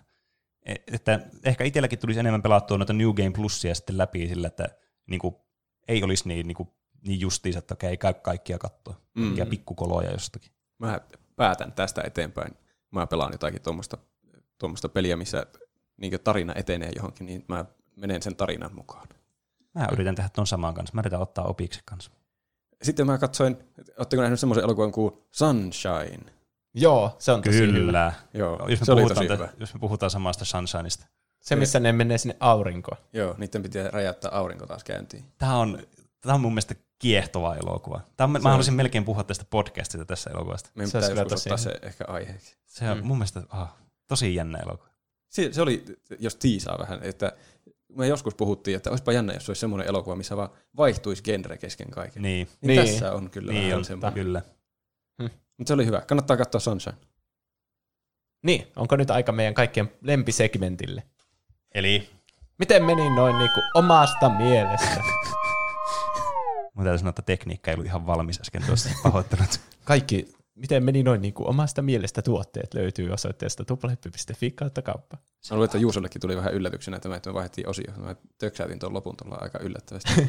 Että 0.93 1.21
ehkä 1.45 1.65
itselläkin 1.65 1.99
tulisi 1.99 2.21
enemmän 2.21 2.43
pelattua 2.43 2.79
noita 2.79 2.93
New 2.93 3.13
Game 3.15 3.31
Plusia 3.31 3.75
sitten 3.75 3.99
läpi 3.99 4.29
sillä, 4.29 4.47
että 4.47 4.69
niin 5.07 5.21
kuin, 5.21 5.35
ei 5.89 6.03
olisi 6.03 6.29
niin, 6.29 6.47
niin, 6.47 6.57
kuin, 6.57 6.69
niin 7.07 7.21
justiinsa, 7.21 7.59
että 7.59 7.75
okei, 7.75 7.97
käy 7.97 8.15
kaikkia 8.15 8.59
katsoa. 8.59 9.01
Mm. 9.15 9.23
Mikä 9.23 9.47
pikkukoloja 9.47 10.11
jostakin. 10.11 10.53
Mä 10.79 11.01
päätän 11.37 11.73
tästä 11.73 12.03
eteenpäin. 12.03 12.57
Mä 12.91 13.07
pelaan 13.07 13.33
jotakin 13.33 13.63
tuommoista, 13.63 13.99
tuommoista 14.59 14.89
peliä, 14.89 15.17
missä 15.17 15.47
niin 15.97 16.21
tarina 16.25 16.53
etenee 16.57 16.91
johonkin, 16.97 17.27
niin 17.27 17.45
mä 17.49 17.65
menen 17.97 18.23
sen 18.23 18.37
tarinan 18.37 18.75
mukaan. 18.75 19.09
Mä 19.75 19.89
yritän 19.93 20.15
tehdä 20.15 20.31
ton 20.33 20.47
samaan 20.47 20.75
kanssa. 20.75 20.95
Mä 20.95 21.01
yritän 21.01 21.21
ottaa 21.21 21.45
opiksi 21.45 21.81
kanssa. 21.85 22.11
Sitten 22.83 23.07
mä 23.07 23.19
katsoin, 23.19 23.57
ootteko 23.99 24.23
nähnyt 24.23 24.41
semmoisen 24.41 24.65
elokuvan 24.65 24.93
kuin 24.93 25.13
Sunshine? 25.31 26.33
Joo, 26.75 27.17
se 27.19 27.33
on 27.33 27.43
tosi 27.43 27.59
hyvä. 27.59 27.73
Kyllä. 27.73 28.13
Joo, 28.35 28.69
Jos 28.69 28.81
me, 28.81 28.87
se 28.87 28.93
oli 28.93 29.01
puhutaan, 29.01 29.27
tosi 29.27 29.29
te, 29.29 29.45
hyvä. 29.45 29.49
jos 29.61 29.75
me 29.75 29.81
puhutaan 29.81 30.11
samasta 30.11 30.45
Sunshineista. 30.45 31.07
Se, 31.41 31.57
missä 31.57 31.81
ne 31.81 31.93
menee 31.93 32.19
sinne 32.19 32.37
aurinkoon. 32.41 32.97
Joo, 33.13 33.35
niiden 33.39 33.63
pitää 33.63 33.91
räjäyttää 33.91 34.31
aurinko 34.31 34.67
taas 34.67 34.85
käyntiin. 34.85 35.25
Tämä 35.39 35.59
on, 35.59 35.79
tämä 36.21 36.35
on 36.35 36.41
mun 36.41 36.53
mielestä 36.53 36.75
kiehtova 36.99 37.55
elokuva. 37.57 38.01
Tämä 38.17 38.25
on, 38.25 38.31
mä 38.33 38.39
on. 38.39 38.43
haluaisin 38.43 38.75
melkein 38.75 39.05
puhua 39.05 39.25
tästä 39.25 39.45
podcastista 39.51 40.05
tässä 40.05 40.31
elokuvasta. 40.31 40.71
Meidän 40.75 40.91
Se 40.91 40.97
olisi 40.99 41.11
pitää 41.11 41.23
joskus 41.23 41.43
tosi 41.45 41.49
ottaa 41.49 41.73
se 41.81 41.87
ehkä 41.87 42.05
aiheeksi. 42.09 42.57
Se 42.67 42.91
on 42.91 42.99
mm. 42.99 43.07
mun 43.07 43.17
mielestä 43.19 43.43
ah, 43.49 43.75
tosi 44.09 44.35
jännä 44.35 44.59
elokuva. 44.59 44.89
Se, 45.29 45.53
se 45.53 45.63
oli, 45.63 45.85
jos 46.19 46.37
tiisaa 46.37 46.79
vähän, 46.79 46.99
että 47.03 47.33
me 47.97 48.07
joskus 48.07 48.35
puhuttiin, 48.35 48.77
että 48.77 48.91
olisipa 48.91 49.13
jännä, 49.13 49.33
jos 49.33 49.45
se 49.47 49.51
olisi 49.51 49.61
semmoinen 49.61 49.89
elokuva, 49.89 50.17
missä 50.17 50.37
vaan 50.37 50.49
vaihtuisi 50.77 51.23
genre 51.23 51.59
kesken 51.59 51.91
kaiken. 51.91 52.23
Niin, 52.23 52.49
Niin, 52.61 52.77
Niin. 52.81 52.91
tässä 52.93 53.13
on 53.13 53.31
kyllä 53.31 53.53
niin 53.53 53.65
vähän 53.65 53.79
on, 53.79 53.85
semmoinen. 53.85 54.15
kyllä. 54.25 54.43
Mutta 55.59 55.69
se 55.69 55.75
oli 55.75 55.87
hyvä. 55.87 56.01
Kannattaa 56.01 56.37
katsoa 56.37 56.61
Sunshine. 56.61 56.97
Niin, 58.43 58.67
onko 58.77 58.97
nyt 58.97 59.11
aika 59.11 59.33
meidän 59.33 59.55
kaikkien 59.55 59.93
lempisegmentille? 60.03 61.03
Eli 61.75 62.09
Miten 62.59 62.85
meni 62.85 63.11
noin 63.11 63.39
niinku 63.39 63.61
omasta 63.75 64.29
mielestä? 64.29 65.03
mun 66.75 66.85
täytyy 66.85 66.99
sanoa, 66.99 67.09
että 67.09 67.23
tekniikka 67.23 67.71
ei 67.71 67.75
ollut 67.75 67.87
ihan 67.87 68.07
valmis 68.07 68.41
äsken 68.41 68.63
tuossa 68.67 68.91
pahoittelut. 69.03 69.61
Kaikki, 69.85 70.29
miten 70.55 70.85
meni 70.85 71.03
noin 71.03 71.23
niinku 71.23 71.49
omasta 71.49 71.83
mielestä 71.83 72.23
tuotteet 72.23 72.75
löytyy 72.75 73.11
osoitteesta 73.11 73.65
tuplahyppy.fi 73.65 74.51
kautta 74.51 74.83
kauppa. 74.83 75.17
Mä 75.51 75.57
luulen, 75.57 75.65
että 75.65 75.79
Juusollekin 75.79 76.21
tuli 76.21 76.37
vähän 76.37 76.55
yllätyksenä 76.55 77.01
tämä, 77.01 77.17
että 77.17 77.31
me 77.31 77.35
vaihdettiin 77.35 77.69
osio. 77.69 77.93
Mä 77.97 78.17
töksäytin 78.39 78.79
tuon 78.79 78.95
lopun 78.95 79.17
tuolla 79.17 79.39
aika 79.41 79.59
yllättävästi. 79.59 80.11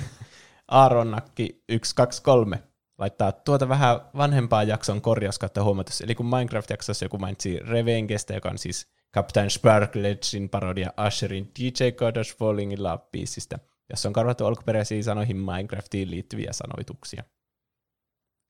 Aaronnakki 0.68 1.64
123 1.84 2.64
laittaa 2.98 3.32
tuota 3.32 3.70
vähän 3.70 4.00
vanhempaa 4.18 4.64
jakson 4.64 5.02
korjauskautta 5.02 5.64
huomatus. 5.64 6.02
Eli 6.02 6.16
kun 6.16 6.26
Minecraft-jaksossa 6.26 7.06
joku 7.06 7.18
mainitsi 7.18 7.60
Revengestä, 7.60 8.34
joka 8.34 8.50
on 8.50 8.58
siis 8.58 8.88
Captain 9.16 9.50
Sparkledgein 9.50 10.50
parodia 10.50 10.94
Asherin 10.98 11.52
DJ 11.60 11.92
God 11.92 12.16
of 12.16 12.28
Falling 12.38 12.74
in 12.74 12.84
Love 12.84 13.04
biisistä, 13.12 13.60
jossa 13.90 14.10
on 14.10 14.14
karvattu 14.14 14.46
alkuperäisiin 14.46 15.04
sanoihin 15.04 15.38
Minecraftiin 15.38 16.12
liittyviä 16.12 16.54
sanoituksia. 16.54 17.24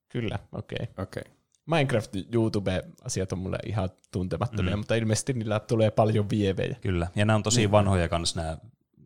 Kyllä, 0.09 0.39
okei. 0.51 0.77
Okay. 0.81 1.03
Okei. 1.03 1.21
Okay. 1.21 1.35
Minecraft 1.65 2.11
YouTube-asiat 2.33 3.31
on 3.31 3.39
mulle 3.39 3.57
ihan 3.65 3.89
tuntemattomia, 4.11 4.75
Mm. 4.75 4.79
mutta 4.79 4.95
ilmeisesti 4.95 5.33
niillä 5.33 5.59
tulee 5.59 5.91
paljon 5.91 6.29
vievejä. 6.29 6.75
Kyllä, 6.81 7.07
ja 7.15 7.25
nämä 7.25 7.35
on 7.35 7.43
tosi 7.43 7.71
vanhoja 7.71 8.07
kanssa 8.09 8.41
nämä, 8.41 8.57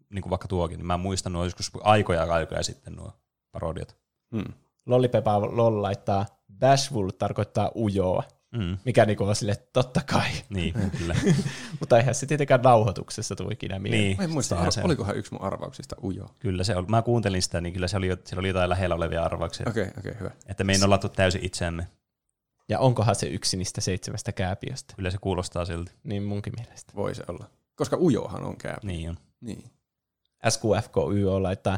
niin 0.10 0.22
kuin 0.22 0.30
vaikka 0.30 0.48
tuokin. 0.48 0.78
Niin 0.78 0.86
mä 0.88 0.98
muistan 0.98 1.34
nuo 1.34 1.44
joskus 1.44 1.72
aikoja 1.82 2.24
aikoja 2.24 2.64
sitten 2.64 2.94
nuo 2.94 3.14
parodiat. 3.52 3.98
Hmm. 4.36 4.54
Lollipepa 4.90 5.42
lol 5.42 5.82
laittaa 5.82 6.26
Bashful 6.60 7.10
tarkoittaa 7.10 7.72
ujoa, 7.76 8.24
Mm. 8.52 8.78
mikä 8.86 9.06
niinku 9.06 9.24
on 9.24 9.36
sille, 9.36 9.56
totta 9.74 10.02
kai. 10.12 10.30
Niin, 10.50 10.74
kyllä. 11.00 11.16
Mutta 11.80 11.98
eihän 11.98 12.16
se 12.16 12.26
tietenkään 12.26 12.62
nauhoituksessa 12.62 13.36
tule 13.36 13.54
ikinä 13.54 13.80
mieleen. 13.80 14.04
niin, 14.04 14.18
Mä 14.18 14.24
en 14.24 14.30
muista, 14.30 14.60
ar- 14.60 14.72
se 14.72 14.82
olikohan 14.84 15.18
yksi 15.18 15.34
mun 15.34 15.42
arvauksista 15.42 15.96
ujo. 16.04 16.26
Kyllä 16.40 16.64
se 16.64 16.76
oli. 16.76 16.86
Mä 16.88 17.02
kuuntelin 17.02 17.42
sitä, 17.42 17.62
niin 17.62 17.74
kyllä 17.74 17.88
se 17.88 17.98
oli, 17.98 18.08
jo- 18.08 18.18
siellä 18.26 18.40
oli 18.40 18.48
jotain 18.48 18.70
lähellä 18.70 18.96
olevia 18.96 19.24
arvauksia. 19.24 19.66
Okei, 19.70 19.84
okay, 19.84 19.94
okei, 20.00 20.12
okay, 20.12 20.20
hyvä. 20.20 20.32
Että 20.46 20.64
me 20.64 20.74
ei 20.74 20.80
nolattu 20.80 21.10
täysin 21.10 21.46
itseämme. 21.46 21.88
Ja 22.70 22.80
onkohan 22.80 23.16
se 23.16 23.28
yksi 23.28 23.58
niistä 23.58 23.82
seitsemästä 23.82 24.32
kääpiöstä? 24.32 24.94
Kyllä 24.96 25.12
se 25.12 25.18
kuulostaa 25.22 25.66
silti. 25.66 25.92
Niin 26.04 26.24
munkin 26.24 26.54
mielestä. 26.58 26.94
Voi 26.96 27.16
se 27.16 27.24
olla. 27.28 27.46
Koska 27.76 27.98
ujohan 27.98 28.44
on 28.44 28.58
kääpä. 28.58 28.80
Niin 28.84 29.10
on. 29.10 29.18
Niin. 29.42 29.64
SQFKYO 30.50 31.44
laittaa 31.44 31.78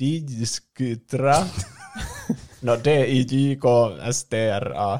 Digstra. 0.00 1.46
no 2.62 2.78
D-I-J-K-S-T-R-A. 2.84 4.98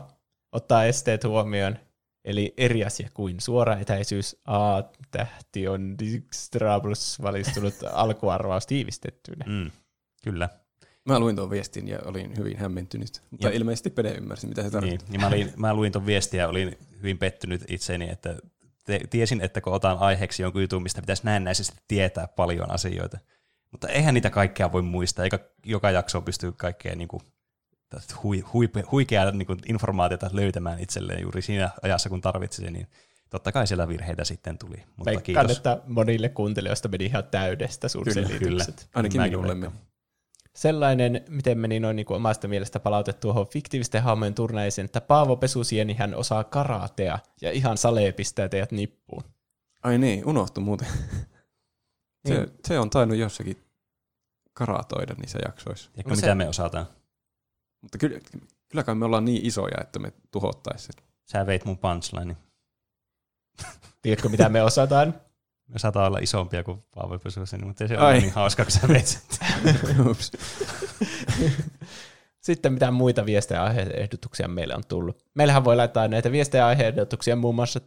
Ottaa 0.53 0.85
esteet 0.85 1.25
huomioon. 1.25 1.77
Eli 2.25 2.55
eri 2.57 2.85
asia 2.85 3.09
kuin 3.15 3.41
suora 3.41 3.79
etäisyys. 3.79 4.37
A-tähti 4.45 5.69
on 5.69 5.99
Digstra 5.99 6.81
plus 6.81 7.23
valistunut 7.23 7.75
alkuarvaus 7.93 8.67
tiivistettynä. 8.67 9.45
Mm. 9.49 9.71
Kyllä. 10.25 10.49
Mä 11.05 11.19
luin 11.21 11.37
tuon 11.37 11.51
viestin 11.51 11.89
ja 11.89 11.99
olin 12.05 12.37
hyvin 12.37 12.57
hämmentynyt. 12.57 13.23
Mutta 13.31 13.49
Ja- 13.49 13.55
ilmeisesti 13.55 13.91
Pede 13.91 14.11
ymmärsi, 14.11 14.47
mitä 14.47 14.63
se 14.63 14.69
Niin. 14.69 14.73
tarkoittaa. 14.73 15.09
Ja 15.13 15.19
mä, 15.19 15.27
olin, 15.27 15.53
mä 15.57 15.75
luin 15.75 15.93
ton 15.93 16.07
viestiä 16.07 16.43
ja 16.43 16.49
olin 16.49 16.79
hyvin 16.99 17.19
pettynyt 17.19 17.65
itseeni, 17.69 18.11
että 18.11 18.37
te, 18.85 19.01
tiesin, 19.11 19.41
että 19.41 19.61
kun 19.61 19.73
otan 19.73 19.99
aiheeksi 19.99 20.43
jonkun 20.43 20.63
jutun, 20.63 20.83
mistä 20.83 21.01
pitäisi 21.01 21.25
näennäisesti 21.25 21.77
tietää 21.89 22.29
paljon 22.29 22.71
asioita. 22.71 23.19
Mutta 23.77 23.89
eihän 23.89 24.15
niitä 24.15 24.31
kaikkea 24.31 24.73
voi 24.73 24.83
muistaa, 24.83 25.25
eikä 25.25 25.39
joka 25.67 25.91
jakso 25.91 26.23
pystyy 26.23 26.53
kaikkea 26.53 26.97
niin 26.97 27.09
kuin, 27.09 27.23
hui, 28.23 28.41
hui, 28.41 28.69
huikeaa 28.91 29.31
niin 29.31 29.47
kuin 29.47 29.59
informaatiota 29.69 30.31
löytämään 30.33 30.81
itselleen 30.81 31.23
juuri 31.23 31.43
siinä 31.43 31.71
ajassa, 31.83 32.09
kun 32.09 32.21
tarvitsi 32.21 32.71
niin 32.71 32.87
totta 33.31 33.53
kai 33.53 33.67
siellä 33.67 33.89
virheitä 33.89 34.25
sitten 34.25 34.59
tuli. 34.59 34.77
Mutta 34.97 35.05
Veikkaan, 35.11 35.25
kiitos. 35.47 35.57
että 35.57 35.81
monille 35.87 36.29
kuuntelijoista 36.29 36.89
meni 36.89 37.05
ihan 37.05 37.25
täydestä 37.25 37.89
sun 37.89 38.05
Kyllä, 38.05 38.15
selitykset. 38.29 38.89
Ainakin 38.95 39.21
Mäkin 39.21 39.33
minulle 39.33 39.55
meni. 39.55 39.73
Sellainen, 40.55 41.25
miten 41.29 41.59
meni 41.59 41.81
noin 41.81 41.97
niin 41.97 42.07
kuin 42.07 42.17
omasta 42.17 42.49
mielestä 42.49 42.81
palautet 42.81 43.21
tuohon 43.21 43.47
fiktiivisten 43.47 44.03
hahmojen 44.03 44.35
turnaiseen, 44.35 44.85
että 44.85 45.01
Paavo 45.01 45.37
Pesusieni 45.37 45.95
hän 45.95 46.15
osaa 46.15 46.45
karatea 46.45 47.19
ja 47.41 47.53
ihan 47.53 47.77
salee 47.77 48.13
pistää 48.13 48.49
teidät 48.49 48.73
nippuun. 48.73 49.23
Ai 49.83 49.99
niin, 49.99 50.27
unohtu 50.27 50.61
muuten. 50.61 50.89
se, 52.29 52.35
Niin. 52.35 52.51
se 52.65 52.79
on 52.79 52.91
tainnut 52.91 53.19
jossakin 53.19 53.66
karatoida 54.57 55.15
niissä 55.15 55.39
jaksoissa. 55.47 55.91
No 55.97 56.03
mitä 56.07 56.21
se- 56.21 56.35
me 56.35 56.49
osataan? 56.49 56.87
Mutta 57.81 57.99
kyllä, 57.99 58.21
kyllä 58.69 58.85
kai 58.85 58.95
me 58.95 59.05
ollaan 59.05 59.25
niin 59.25 59.47
isoja, 59.47 59.77
että 59.81 59.99
me 59.99 60.13
tuhottaisiin. 60.31 61.05
Sä 61.25 61.47
veit 61.47 61.65
mun 61.65 61.79
punchline. 61.79 62.37
Tiedätkö, 64.03 64.29
mitä 64.29 64.49
me 64.49 64.63
osataan? 64.63 65.15
Me 65.69 65.79
saattaa 65.79 66.07
olla 66.07 66.19
isompia 66.19 66.65
kuin 66.65 66.85
Paavo 66.95 67.19
Pysyväsen, 67.19 67.67
mutta 67.67 67.85
ei 67.85 67.89
se 67.89 67.97
Ai. 67.97 68.13
ole 68.15 68.21
niin 68.21 68.33
hauska, 68.33 68.63
kun 68.65 68.73
sä 68.73 68.89
veit. 68.89 69.23
Sitten 72.41 72.73
mitä 72.73 72.91
muita 72.91 73.27
viestejä 73.27 73.61
ja 73.61 73.65
aiheehdotuksia 73.67 74.49
meille 74.49 74.75
on 74.75 74.83
tullut. 74.89 75.25
Meillähän 75.35 75.65
voi 75.65 75.77
laittaa 75.77 76.09
näitä 76.09 76.33
viestejä 76.33 76.63
ja 76.65 76.69
aiheehdotuksia 76.69 77.37
muun 77.37 77.55
muassa 77.55 77.81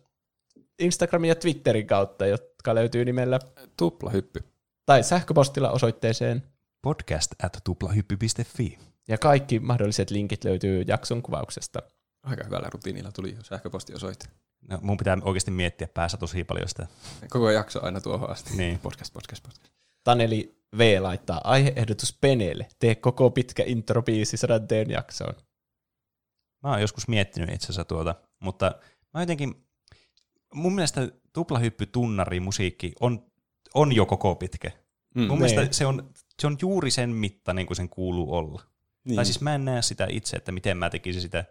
Instagramin 0.80 1.28
ja 1.28 1.36
Twitterin 1.36 1.88
kautta, 1.88 2.26
jotka 2.26 2.76
löytyy 2.76 3.06
nimellä, 3.06 3.40
Tuplahyppy. 3.78 4.44
tai 4.86 5.04
sähköpostilla 5.04 5.72
osoitteeseen. 5.72 6.44
Podcast 6.82 7.32
at 7.44 7.58
tuplahyppy.fi. 7.64 8.80
Ja 9.08 9.18
kaikki 9.18 9.60
mahdolliset 9.60 10.10
linkit 10.12 10.44
löytyy 10.44 10.84
jakson 10.88 11.22
kuvauksesta. 11.22 11.80
Aika 12.24 12.44
hyvällä 12.44 12.70
rutiinilla 12.74 13.12
tuli 13.12 13.36
jo 13.36 13.44
sähköpostiosoite. 13.44 14.28
No, 14.70 14.80
mun 14.82 14.98
pitää 14.98 15.18
oikeasti 15.22 15.52
miettiä 15.52 15.88
päässä 15.94 16.18
tosi 16.18 16.44
paljon 16.44 16.68
sitä. 16.70 16.88
Koko 17.30 17.50
jakso 17.52 17.86
aina 17.86 18.02
tuohon 18.02 18.30
asti. 18.30 18.58
Niin. 18.58 18.80
Podcast, 18.80 19.14
podcast, 19.14 19.44
podcast. 19.44 19.64
Taneli 20.04 20.60
V 20.78 20.98
laittaa 21.02 21.42
aiheehdotus 21.44 22.18
Peneelle. 22.22 22.68
Tee 22.80 22.96
koko 22.96 23.30
pitkä 23.32 23.64
introbiisi 23.66 24.38
sadanteen 24.38 24.90
jaksoon. 24.90 25.34
Mä 26.64 26.70
oon 26.70 26.82
joskus 26.82 27.08
miettinyt 27.08 27.50
itse 27.50 27.66
asiassa 27.66 27.84
tuota, 27.86 28.16
mutta 28.40 28.76
mä 29.14 29.20
jotenkin, 29.22 29.68
mun 30.54 30.76
mielestä 30.76 31.12
tuplahyppy 31.34 31.86
tunnari 31.86 32.40
musiikki 32.40 32.94
on, 33.00 33.32
on 33.74 33.96
jo 33.96 34.06
koko 34.06 34.36
pitkä. 34.36 34.72
Mm. 35.16 35.22
Mun 35.22 35.40
Niin. 35.40 35.40
mielestä 35.52 35.76
se 35.76 35.86
on, 35.86 36.10
se 36.40 36.48
on 36.48 36.58
juuri 36.62 36.92
sen 36.92 37.10
mitta, 37.10 37.54
niin 37.54 37.68
kuin 37.68 37.78
sen 37.78 37.90
kuuluu 37.90 38.34
olla. 38.34 38.62
Niin. 39.04 39.16
Tai 39.16 39.26
siis 39.26 39.42
mä 39.42 39.56
en 39.56 39.66
näe 39.66 39.82
sitä 39.82 40.08
itse, 40.10 40.38
että 40.38 40.52
miten 40.52 40.78
mä 40.78 40.90
tekisin 40.90 41.22
sitä. 41.22 41.46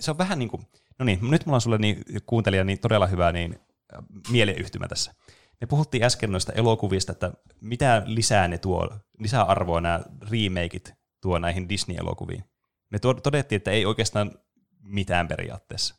Se 0.00 0.10
on 0.10 0.18
vähän 0.18 0.38
niin 0.38 0.48
kuin, 0.48 0.62
no 0.98 1.04
niin, 1.04 1.18
nyt 1.30 1.46
mulla 1.46 1.56
on 1.56 1.60
sulle 1.60 1.78
niin, 1.78 2.02
kuuntelija 2.26 2.64
niin 2.64 2.80
todella 2.80 3.06
hyvä 3.06 3.32
niin, 3.32 3.58
äh, 3.94 4.04
mieleyhtymä 4.30 4.88
tässä. 4.88 5.14
Me 5.60 5.66
puhuttiin 5.66 6.04
äsken 6.04 6.32
noista 6.32 6.52
elokuvista, 6.52 7.12
että 7.12 7.32
mitä 7.60 8.02
lisää 8.06 8.48
ne 8.48 8.58
tuo, 8.58 8.90
lisää 9.18 9.42
arvoa 9.42 9.80
nämä 9.80 10.00
remakeit 10.30 10.94
tuo 11.20 11.38
näihin 11.38 11.68
Disney-elokuviin. 11.68 12.44
Me 12.90 12.98
tuo- 12.98 13.20
todettiin, 13.20 13.56
että 13.56 13.70
ei 13.70 13.86
oikeastaan 13.86 14.32
mitään 14.82 15.28
periaatteessa. 15.28 15.94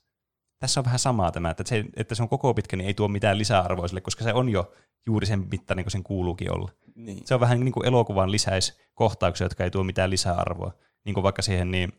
Tässä 0.60 0.80
on 0.80 0.86
vähän 0.86 1.00
samaa 1.00 1.32
tämä, 1.32 1.50
että 1.50 1.64
se, 1.66 1.86
että 1.96 2.16
se 2.16 2.24
on 2.24 2.30
koko 2.30 2.54
pitkä, 2.54 2.78
niin 2.78 2.88
ei 2.88 2.94
tuo 2.94 3.08
mitään 3.08 3.38
lisäarvoa 3.38 3.88
sille, 3.88 4.02
koska 4.02 4.24
se 4.24 4.34
on 4.34 4.50
jo 4.50 4.72
juuri 5.06 5.26
sen 5.26 5.48
mittainen 5.52 5.86
kuin 5.86 5.92
sen 5.92 6.04
kuuluukin 6.04 6.52
olla. 6.54 6.72
Niin. 6.96 7.22
Se 7.28 7.34
on 7.34 7.40
vähän 7.40 7.60
niin 7.60 7.72
kuin 7.72 7.88
elokuvan 7.88 8.32
lisäiskohtauksia, 8.32 9.46
jotka 9.46 9.64
ei 9.64 9.72
tuo 9.72 9.84
mitään 9.84 10.10
lisäarvoa. 10.10 10.72
Niin 11.06 11.14
kuin 11.14 11.24
vaikka 11.24 11.42
siihen 11.42 11.72
niin, 11.72 11.94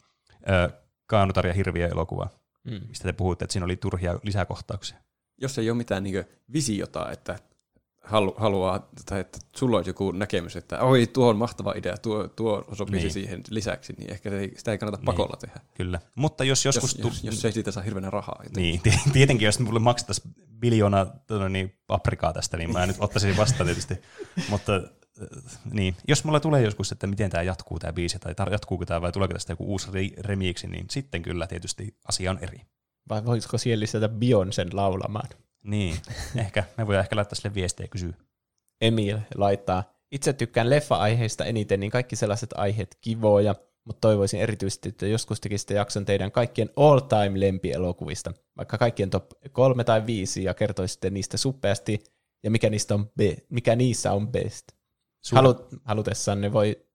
ö, 0.50 0.70
Kaanutar 1.06 1.46
ja 1.46 1.52
hirviö 1.52 1.88
elokuva, 1.88 2.28
Mm. 2.64 2.80
mistä 2.88 3.04
te 3.08 3.12
puhutte, 3.12 3.44
että 3.44 3.52
siinä 3.52 3.64
oli 3.64 3.76
turhia 3.76 4.18
lisäkohtauksia. 4.22 4.98
Jos 5.40 5.58
ei 5.58 5.70
ole 5.70 5.76
mitään 5.78 6.02
niin 6.02 6.24
visiota, 6.52 7.10
että 7.10 7.38
halu, 8.08 8.34
haluaa, 8.36 8.88
tai 9.06 9.20
että 9.20 9.38
sulla 9.56 9.76
olisi 9.76 9.90
joku 9.90 10.12
näkemys, 10.12 10.56
että 10.56 10.80
oi, 10.82 11.06
tuo 11.06 11.28
on 11.28 11.36
mahtava 11.36 11.72
idea, 11.76 11.96
tuo, 11.98 12.28
tuo 12.28 12.64
sopisi 12.72 12.98
Niin. 13.02 13.10
siihen 13.12 13.42
lisäksi, 13.50 13.92
niin 13.98 14.10
ehkä 14.10 14.30
se 14.30 14.38
ei, 14.38 14.52
sitä 14.56 14.72
ei 14.72 14.78
kannata 14.78 14.96
Niin. 14.98 15.04
pakolla 15.06 15.36
tehdä. 15.40 15.60
Kyllä. 15.74 16.00
Mutta 16.14 16.44
jos 16.44 16.64
joskus... 16.64 16.98
Jos, 16.98 17.04
jos, 17.04 17.24
jos 17.24 17.44
ei 17.44 17.52
siitä 17.52 17.70
saa 17.70 17.82
hirveänä 17.82 18.10
rahaa. 18.10 18.40
joten- 18.44 18.62
Niin, 18.62 18.80
ti- 18.80 19.00
tietenkin 19.12 19.46
jos 19.46 19.58
mulle 19.58 19.80
maksettaisiin 19.80 20.34
biljoona 20.58 21.06
tuota, 21.26 21.48
niin, 21.48 21.74
paprikaa 21.86 22.32
tästä, 22.32 22.56
niin 22.56 22.72
mä 22.72 22.86
nyt 22.86 22.96
ottaisin 23.00 23.36
vastaan 23.36 23.66
tietysti. 23.66 23.94
Mutta 24.50 24.76
äh, 24.76 24.82
niin, 25.72 25.96
jos 26.08 26.24
mulla 26.24 26.40
tulee 26.40 26.62
joskus, 26.62 26.92
että 26.92 27.06
miten 27.06 27.30
tämä 27.30 27.42
jatkuu 27.42 27.78
tämä 27.78 27.92
biisi, 27.92 28.18
tai 28.18 28.32
tar- 28.32 28.52
jatkuuko 28.52 28.86
tämä 28.86 29.00
vai 29.00 29.12
tuleeko 29.12 29.34
tästä 29.34 29.52
joku 29.52 29.64
uusi 29.64 29.88
re- 29.88 30.20
remiksi, 30.20 30.66
niin 30.66 30.86
sitten 30.90 31.22
kyllä 31.22 31.46
tietysti 31.46 31.96
asia 32.08 32.30
on 32.30 32.38
eri. 32.40 32.60
Vai 33.08 33.24
voisiko 33.24 33.58
siihen 33.58 33.80
lisätä 33.80 34.06
Beyoncén 34.06 34.70
laulamaan? 34.72 35.28
Niin, 35.64 35.96
ehkä. 36.46 36.64
Me 36.76 36.86
voidaan 36.86 37.04
ehkä 37.04 37.16
laittaa 37.16 37.34
sille 37.36 37.54
viestiä 37.54 37.84
ja 37.84 37.88
kysyä. 37.88 38.12
Emil 38.80 39.18
laittaa, 39.34 39.92
itse 40.12 40.32
tykkään 40.32 40.70
leffa-aiheista 40.70 41.44
eniten, 41.44 41.80
niin 41.80 41.90
kaikki 41.90 42.16
sellaiset 42.16 42.50
aiheet 42.54 42.98
kivoja, 43.00 43.54
mutta 43.84 44.00
toivoisin 44.00 44.40
erityisesti, 44.40 44.88
että 44.88 45.06
joskus 45.06 45.40
tekisitte 45.40 45.74
jakson 45.74 46.04
teidän 46.04 46.32
kaikkien 46.32 46.70
all-time 46.76 47.40
lempielokuvista, 47.40 48.32
vaikka 48.56 48.78
kaikkien 48.78 49.10
top 49.10 49.30
3 49.52 49.84
tai 49.84 50.06
5, 50.06 50.44
ja 50.44 50.54
kertoisitte 50.54 51.10
niistä 51.10 51.36
suppeasti, 51.36 51.98
ja 52.42 52.50
mikä, 52.50 52.70
niistä 52.70 52.94
on 52.94 53.10
be- 53.16 53.36
mikä 53.48 53.76
niissä 53.76 54.12
on 54.12 54.28
best. 54.28 54.66
Suur- 55.26 55.36
Halut, 55.36 55.68
halutessanne 55.84 56.52
voi 56.52 56.86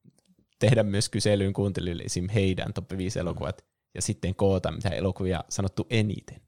tehdä 0.59 0.83
myös 0.83 1.09
kyselyyn 1.09 1.53
kuuntelijoille 1.53 2.03
esim. 2.03 2.29
heidän 2.29 2.73
top 2.73 2.91
5 2.97 3.19
elokuvat, 3.19 3.65
ja 3.95 4.01
sitten 4.01 4.35
koota, 4.35 4.71
mitä 4.71 4.89
elokuvia 4.89 5.43
sanottu 5.49 5.87
eniten. 5.89 6.41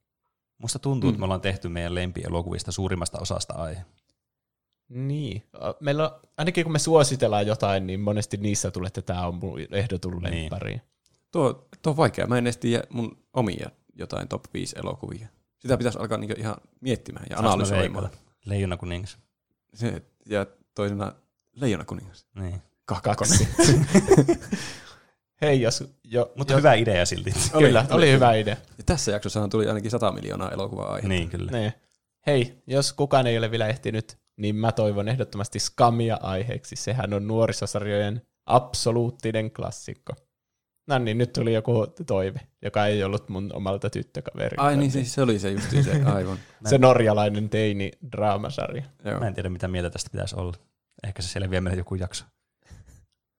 Musta 0.58 0.80
tuntuu, 0.80 1.10
että 1.10 1.18
Mm. 1.18 1.22
me 1.22 1.24
ollaan 1.26 1.42
tehty 1.42 1.70
meidän 1.70 1.96
lempielokuvista 1.96 2.72
suurimmasta 2.72 3.18
osasta 3.22 3.54
aihe. 3.54 3.86
Niin. 4.90 5.44
Meillä 5.80 6.10
on, 6.10 6.20
ainakin 6.38 6.64
kun 6.66 6.72
me 6.72 6.80
suositellaan 6.80 7.48
jotain, 7.48 7.88
niin 7.88 8.00
monesti 8.00 8.38
niissä 8.38 8.72
tulee, 8.72 8.88
että 8.88 9.02
tämä 9.02 9.28
on 9.28 9.36
mun 9.36 9.60
ehdoton 9.72 10.12
Niin. 10.12 10.24
lemppari. 10.42 10.82
Tuo, 11.32 11.68
tuo 11.82 11.92
on 11.92 11.98
vaikea. 11.98 12.28
Mä 12.28 12.38
en 12.38 12.48
edes 12.48 12.58
tiedä 12.58 12.84
mun 12.90 13.18
omia 13.34 13.70
jotain 13.96 14.28
top 14.28 14.44
5 14.54 14.76
elokuvia. 14.80 15.28
Sitä 15.60 15.78
pitäisi 15.78 16.00
alkaa 16.00 16.18
niinku 16.18 16.36
ihan 16.40 16.56
miettimään 16.82 17.26
ja 17.30 17.38
analysoimaan. 17.40 18.10
Leijona 18.46 18.78
kuningas. 18.78 19.18
Se, 19.74 20.02
ja 20.26 20.46
toisena 20.76 21.14
Leijona 21.56 21.86
kuningas. 21.86 22.26
Niin. 22.36 22.62
Kaksi. 22.86 23.48
Hei, 23.58 23.76
jos... 25.42 25.84
Jo, 26.04 26.32
Mutta 26.36 26.54
jos, 26.54 26.58
hyvä 26.58 26.74
idea 26.74 27.06
silti. 27.06 27.32
Kyllä, 27.60 27.80
oli, 27.90 27.94
oli 27.96 28.12
hyvä 28.12 28.34
idea. 28.34 28.56
Ja 28.78 28.84
tässä 28.86 29.12
jaksossahan 29.12 29.50
tuli 29.50 29.68
ainakin 29.68 29.92
100 29.92 30.12
miljoonaa 30.12 30.52
elokuvaa 30.52 30.88
aihetta. 30.94 31.08
niin, 31.08 31.30
kyllä. 31.30 31.52
Niin. 31.52 31.74
Hei, 32.28 32.64
jos 32.68 32.94
kukaan 32.94 33.28
ei 33.28 33.38
ole 33.38 33.52
vielä 33.52 33.68
ehtinyt, 33.68 34.18
niin 34.38 34.56
mä 34.56 34.72
toivon 34.72 35.08
ehdottomasti 35.08 35.60
Skamia 35.60 36.18
aiheeksi. 36.22 36.76
Sehän 36.76 37.14
on 37.14 37.28
nuorisosarjojen 37.28 38.22
absoluuttinen 38.46 39.52
klassikko. 39.52 40.14
No 40.88 40.98
niin, 40.98 41.18
nyt 41.18 41.34
tuli 41.34 41.54
joku 41.54 41.88
toive, 42.08 42.40
joka 42.62 42.86
ei 42.86 43.04
ollut 43.04 43.30
mun 43.30 43.52
omalta 43.54 43.90
tyttökaverilta. 43.90 44.62
Ai 44.64 44.78
niin, 44.78 44.92
siis 44.92 45.14
se 45.14 45.22
oli 45.22 45.40
se 45.40 45.52
justi 45.52 45.84
se, 45.84 46.02
aivan. 46.16 46.38
Se 46.66 46.78
norjalainen 46.78 47.50
teini-draamasarja. 47.50 48.84
Joo. 49.06 49.20
Mä 49.20 49.28
en 49.28 49.34
tiedä, 49.34 49.50
mitä 49.50 49.68
mieltä 49.68 49.90
tästä 49.90 50.10
pitäisi 50.12 50.36
olla. 50.36 50.54
Ehkä 51.04 51.22
se 51.22 51.28
selviää 51.28 51.62
meille 51.62 51.78
joku 51.78 51.96
jakso. 51.96 52.26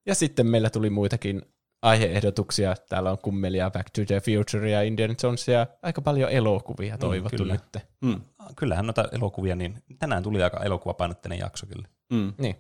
Ja 0.07 0.15
sitten 0.15 0.47
meillä 0.47 0.71
tuli 0.71 0.91
muitakin 0.91 1.43
aiheehdotuksia. 1.87 2.75
Täällä 2.89 3.11
on 3.11 3.19
kummelia 3.19 3.71
Back 3.71 3.91
to 3.91 4.03
the 4.07 4.21
Future 4.21 4.71
ja 4.71 4.83
Indiana 4.83 5.15
Jones 5.23 5.49
ja 5.49 5.67
aika 5.83 6.01
paljon 6.01 6.31
elokuvia 6.31 6.99
toivottu 6.99 7.37
kyllä. 7.37 7.53
nyt. 7.53 7.85
Mm. 8.01 8.21
Kyllähän 8.57 8.87
noita 8.87 9.09
elokuvia, 9.13 9.57
niin 9.57 9.83
tänään 9.99 10.23
tuli 10.23 10.43
aika 10.43 10.65
elokuvapainotteinen 10.65 11.39
jakso 11.39 11.67
kyllä. 11.67 11.89
Mm. 12.13 12.33
Niin. 12.39 12.57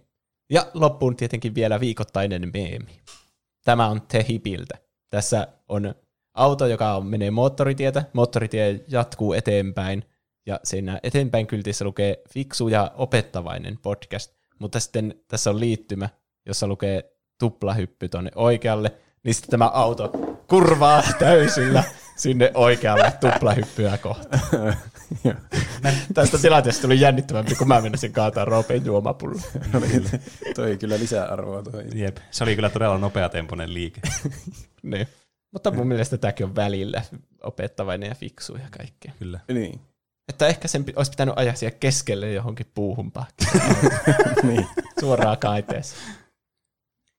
Ja 0.50 0.66
loppuun 0.74 1.16
tietenkin 1.16 1.54
vielä 1.54 1.80
viikoittainen 1.80 2.50
meemi. 2.52 3.00
Tämä 3.64 3.86
on 3.86 4.02
Tehipiltä. 4.02 4.78
Tässä 5.10 5.48
on 5.68 5.94
auto, 6.34 6.66
joka 6.66 6.94
on, 6.94 7.06
menee 7.06 7.30
moottoritietä. 7.30 8.04
Moottoritie 8.12 8.84
jatkuu 8.88 9.32
eteenpäin. 9.32 10.04
Ja 10.46 10.60
siinä 10.64 11.00
eteenpäin 11.02 11.46
kyltissä 11.46 11.84
lukee 11.84 12.22
fiksu 12.30 12.68
ja 12.68 12.92
opettavainen 12.94 13.78
podcast. 13.82 14.34
Mutta 14.58 14.80
sitten 14.80 15.14
tässä 15.28 15.50
on 15.50 15.60
liittymä, 15.60 16.08
jossa 16.46 16.66
lukee 16.66 17.16
tuplahyppy 17.38 18.08
tuonne 18.08 18.30
oikealle. 18.34 18.92
Niin 19.26 19.34
sitten 19.34 19.50
tämä 19.50 19.68
auto 19.68 20.08
kurvaa 20.48 21.02
täysillä 21.18 21.84
sinne 22.16 22.50
oikealle 22.54 23.12
tuplahyppyä 23.20 23.98
kohti. 23.98 24.28
Tästä 26.14 26.38
tilanteesta 26.38 26.82
tuli 26.82 27.00
jännittävämpi, 27.00 27.54
kun 27.54 27.68
mä 27.68 27.80
menisin 27.80 28.12
kaataa 28.12 28.44
Roopeen 28.44 28.84
juomapullo. 28.84 29.40
toi 30.54 30.76
kyllä 30.76 30.98
lisää 30.98 31.26
arvoa 31.26 31.62
toi. 31.62 31.84
Jep. 31.94 32.16
Se 32.30 32.44
oli 32.44 32.54
kyllä 32.54 32.70
todella 32.70 32.98
nopeatempoinen 32.98 33.74
liike. 33.74 34.00
Niin. 34.82 35.08
Mutta 35.52 35.70
mun 35.70 35.86
mielestä 35.86 36.18
tämäkin 36.18 36.46
on 36.46 36.56
välillä 36.56 37.02
opettavainen 37.42 38.08
ja 38.08 38.14
fiksu 38.14 38.56
ja 38.56 38.68
kaikkea. 38.78 39.12
Kyllä. 39.18 39.40
Niin. 39.48 39.80
Että 40.28 40.46
ehkä 40.46 40.68
sen 40.68 40.84
olisi 40.96 41.10
pitänyt 41.10 41.34
ajaa 41.38 41.54
siihen 41.54 41.78
keskelle 41.80 42.32
johonkin 42.32 42.66
puuhun 42.74 43.12
niin. 44.42 44.66
Suoraan 45.00 45.38
kaiteessa. 45.38 45.96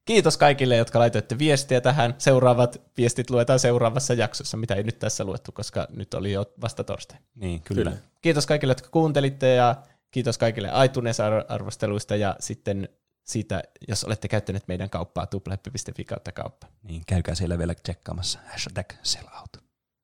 Kiitos 0.08 0.38
kaikille, 0.38 0.76
jotka 0.76 1.00
laitoitte 1.00 1.38
viestiä 1.40 1.82
tähän. 1.82 2.16
Seuraavat 2.18 2.82
viestit 2.98 3.30
luetaan 3.30 3.60
seuraavassa 3.60 4.14
jaksossa, 4.14 4.58
mitä 4.58 4.76
ei 4.76 4.84
nyt 4.84 5.00
tässä 5.00 5.24
luettu, 5.24 5.52
koska 5.52 5.88
nyt 5.90 6.14
oli 6.14 6.32
jo 6.32 6.46
vasta 6.62 6.84
torstai. 6.84 7.18
Niin, 7.36 7.62
kyllä. 7.62 7.84
Kyllä. 7.84 7.98
Kiitos 8.22 8.46
kaikille, 8.46 8.72
jotka 8.72 8.90
kuuntelitte 8.90 9.56
ja 9.56 9.76
kiitos 10.12 10.38
kaikille 10.38 10.70
iTunes-arvosteluista 10.86 12.16
ja 12.16 12.36
sitten 12.40 12.90
siitä, 13.24 13.64
jos 13.88 14.04
olette 14.04 14.28
käyttäneet 14.28 14.68
meidän 14.68 14.90
kauppaa 14.90 15.26
tuplahyppy.fi 15.26 16.04
kautta 16.04 16.32
kauppa. 16.32 16.68
Niin, 16.84 17.04
käykää 17.08 17.36
siellä 17.36 17.58
vielä 17.58 17.76
tsekkaamassa. 17.76 18.40
Hashtag 18.52 18.94
sellout. 19.04 19.58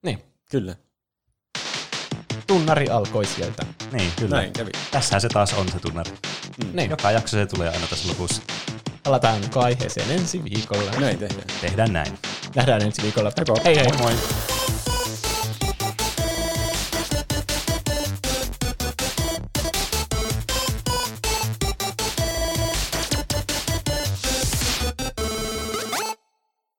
Niin, 0.05 0.23
Kyllä. 0.51 0.75
tunnari 2.47 2.89
alkoi 2.89 3.25
sieltä. 3.25 3.65
Niin, 3.91 4.11
kyllä. 4.19 4.35
Näin 4.35 4.53
kävi. 4.53 4.71
Tässähän 4.91 5.21
se 5.21 5.29
taas 5.29 5.53
on 5.53 5.69
se 5.71 5.79
tunnari. 5.79 6.11
Mm. 6.11 6.75
Niin, 6.75 6.89
Joka 6.89 7.11
jakso 7.11 7.37
se 7.37 7.45
tulee 7.45 7.69
aina 7.69 7.87
tässä 7.87 8.09
lopussa. 8.09 8.41
Palataanko 9.03 9.59
aiheeseen 9.59 10.11
ensi 10.11 10.43
viikolla. 10.43 10.91
Näin 10.99 11.17
tehdään. 11.17 11.47
Tehdään 11.61 11.93
näin. 11.93 12.19
Nähdään 12.55 12.81
ensi 12.81 13.01
viikolla. 13.01 13.31
Hei 13.65 13.75
hei. 13.75 13.87
Moi. 13.97 14.13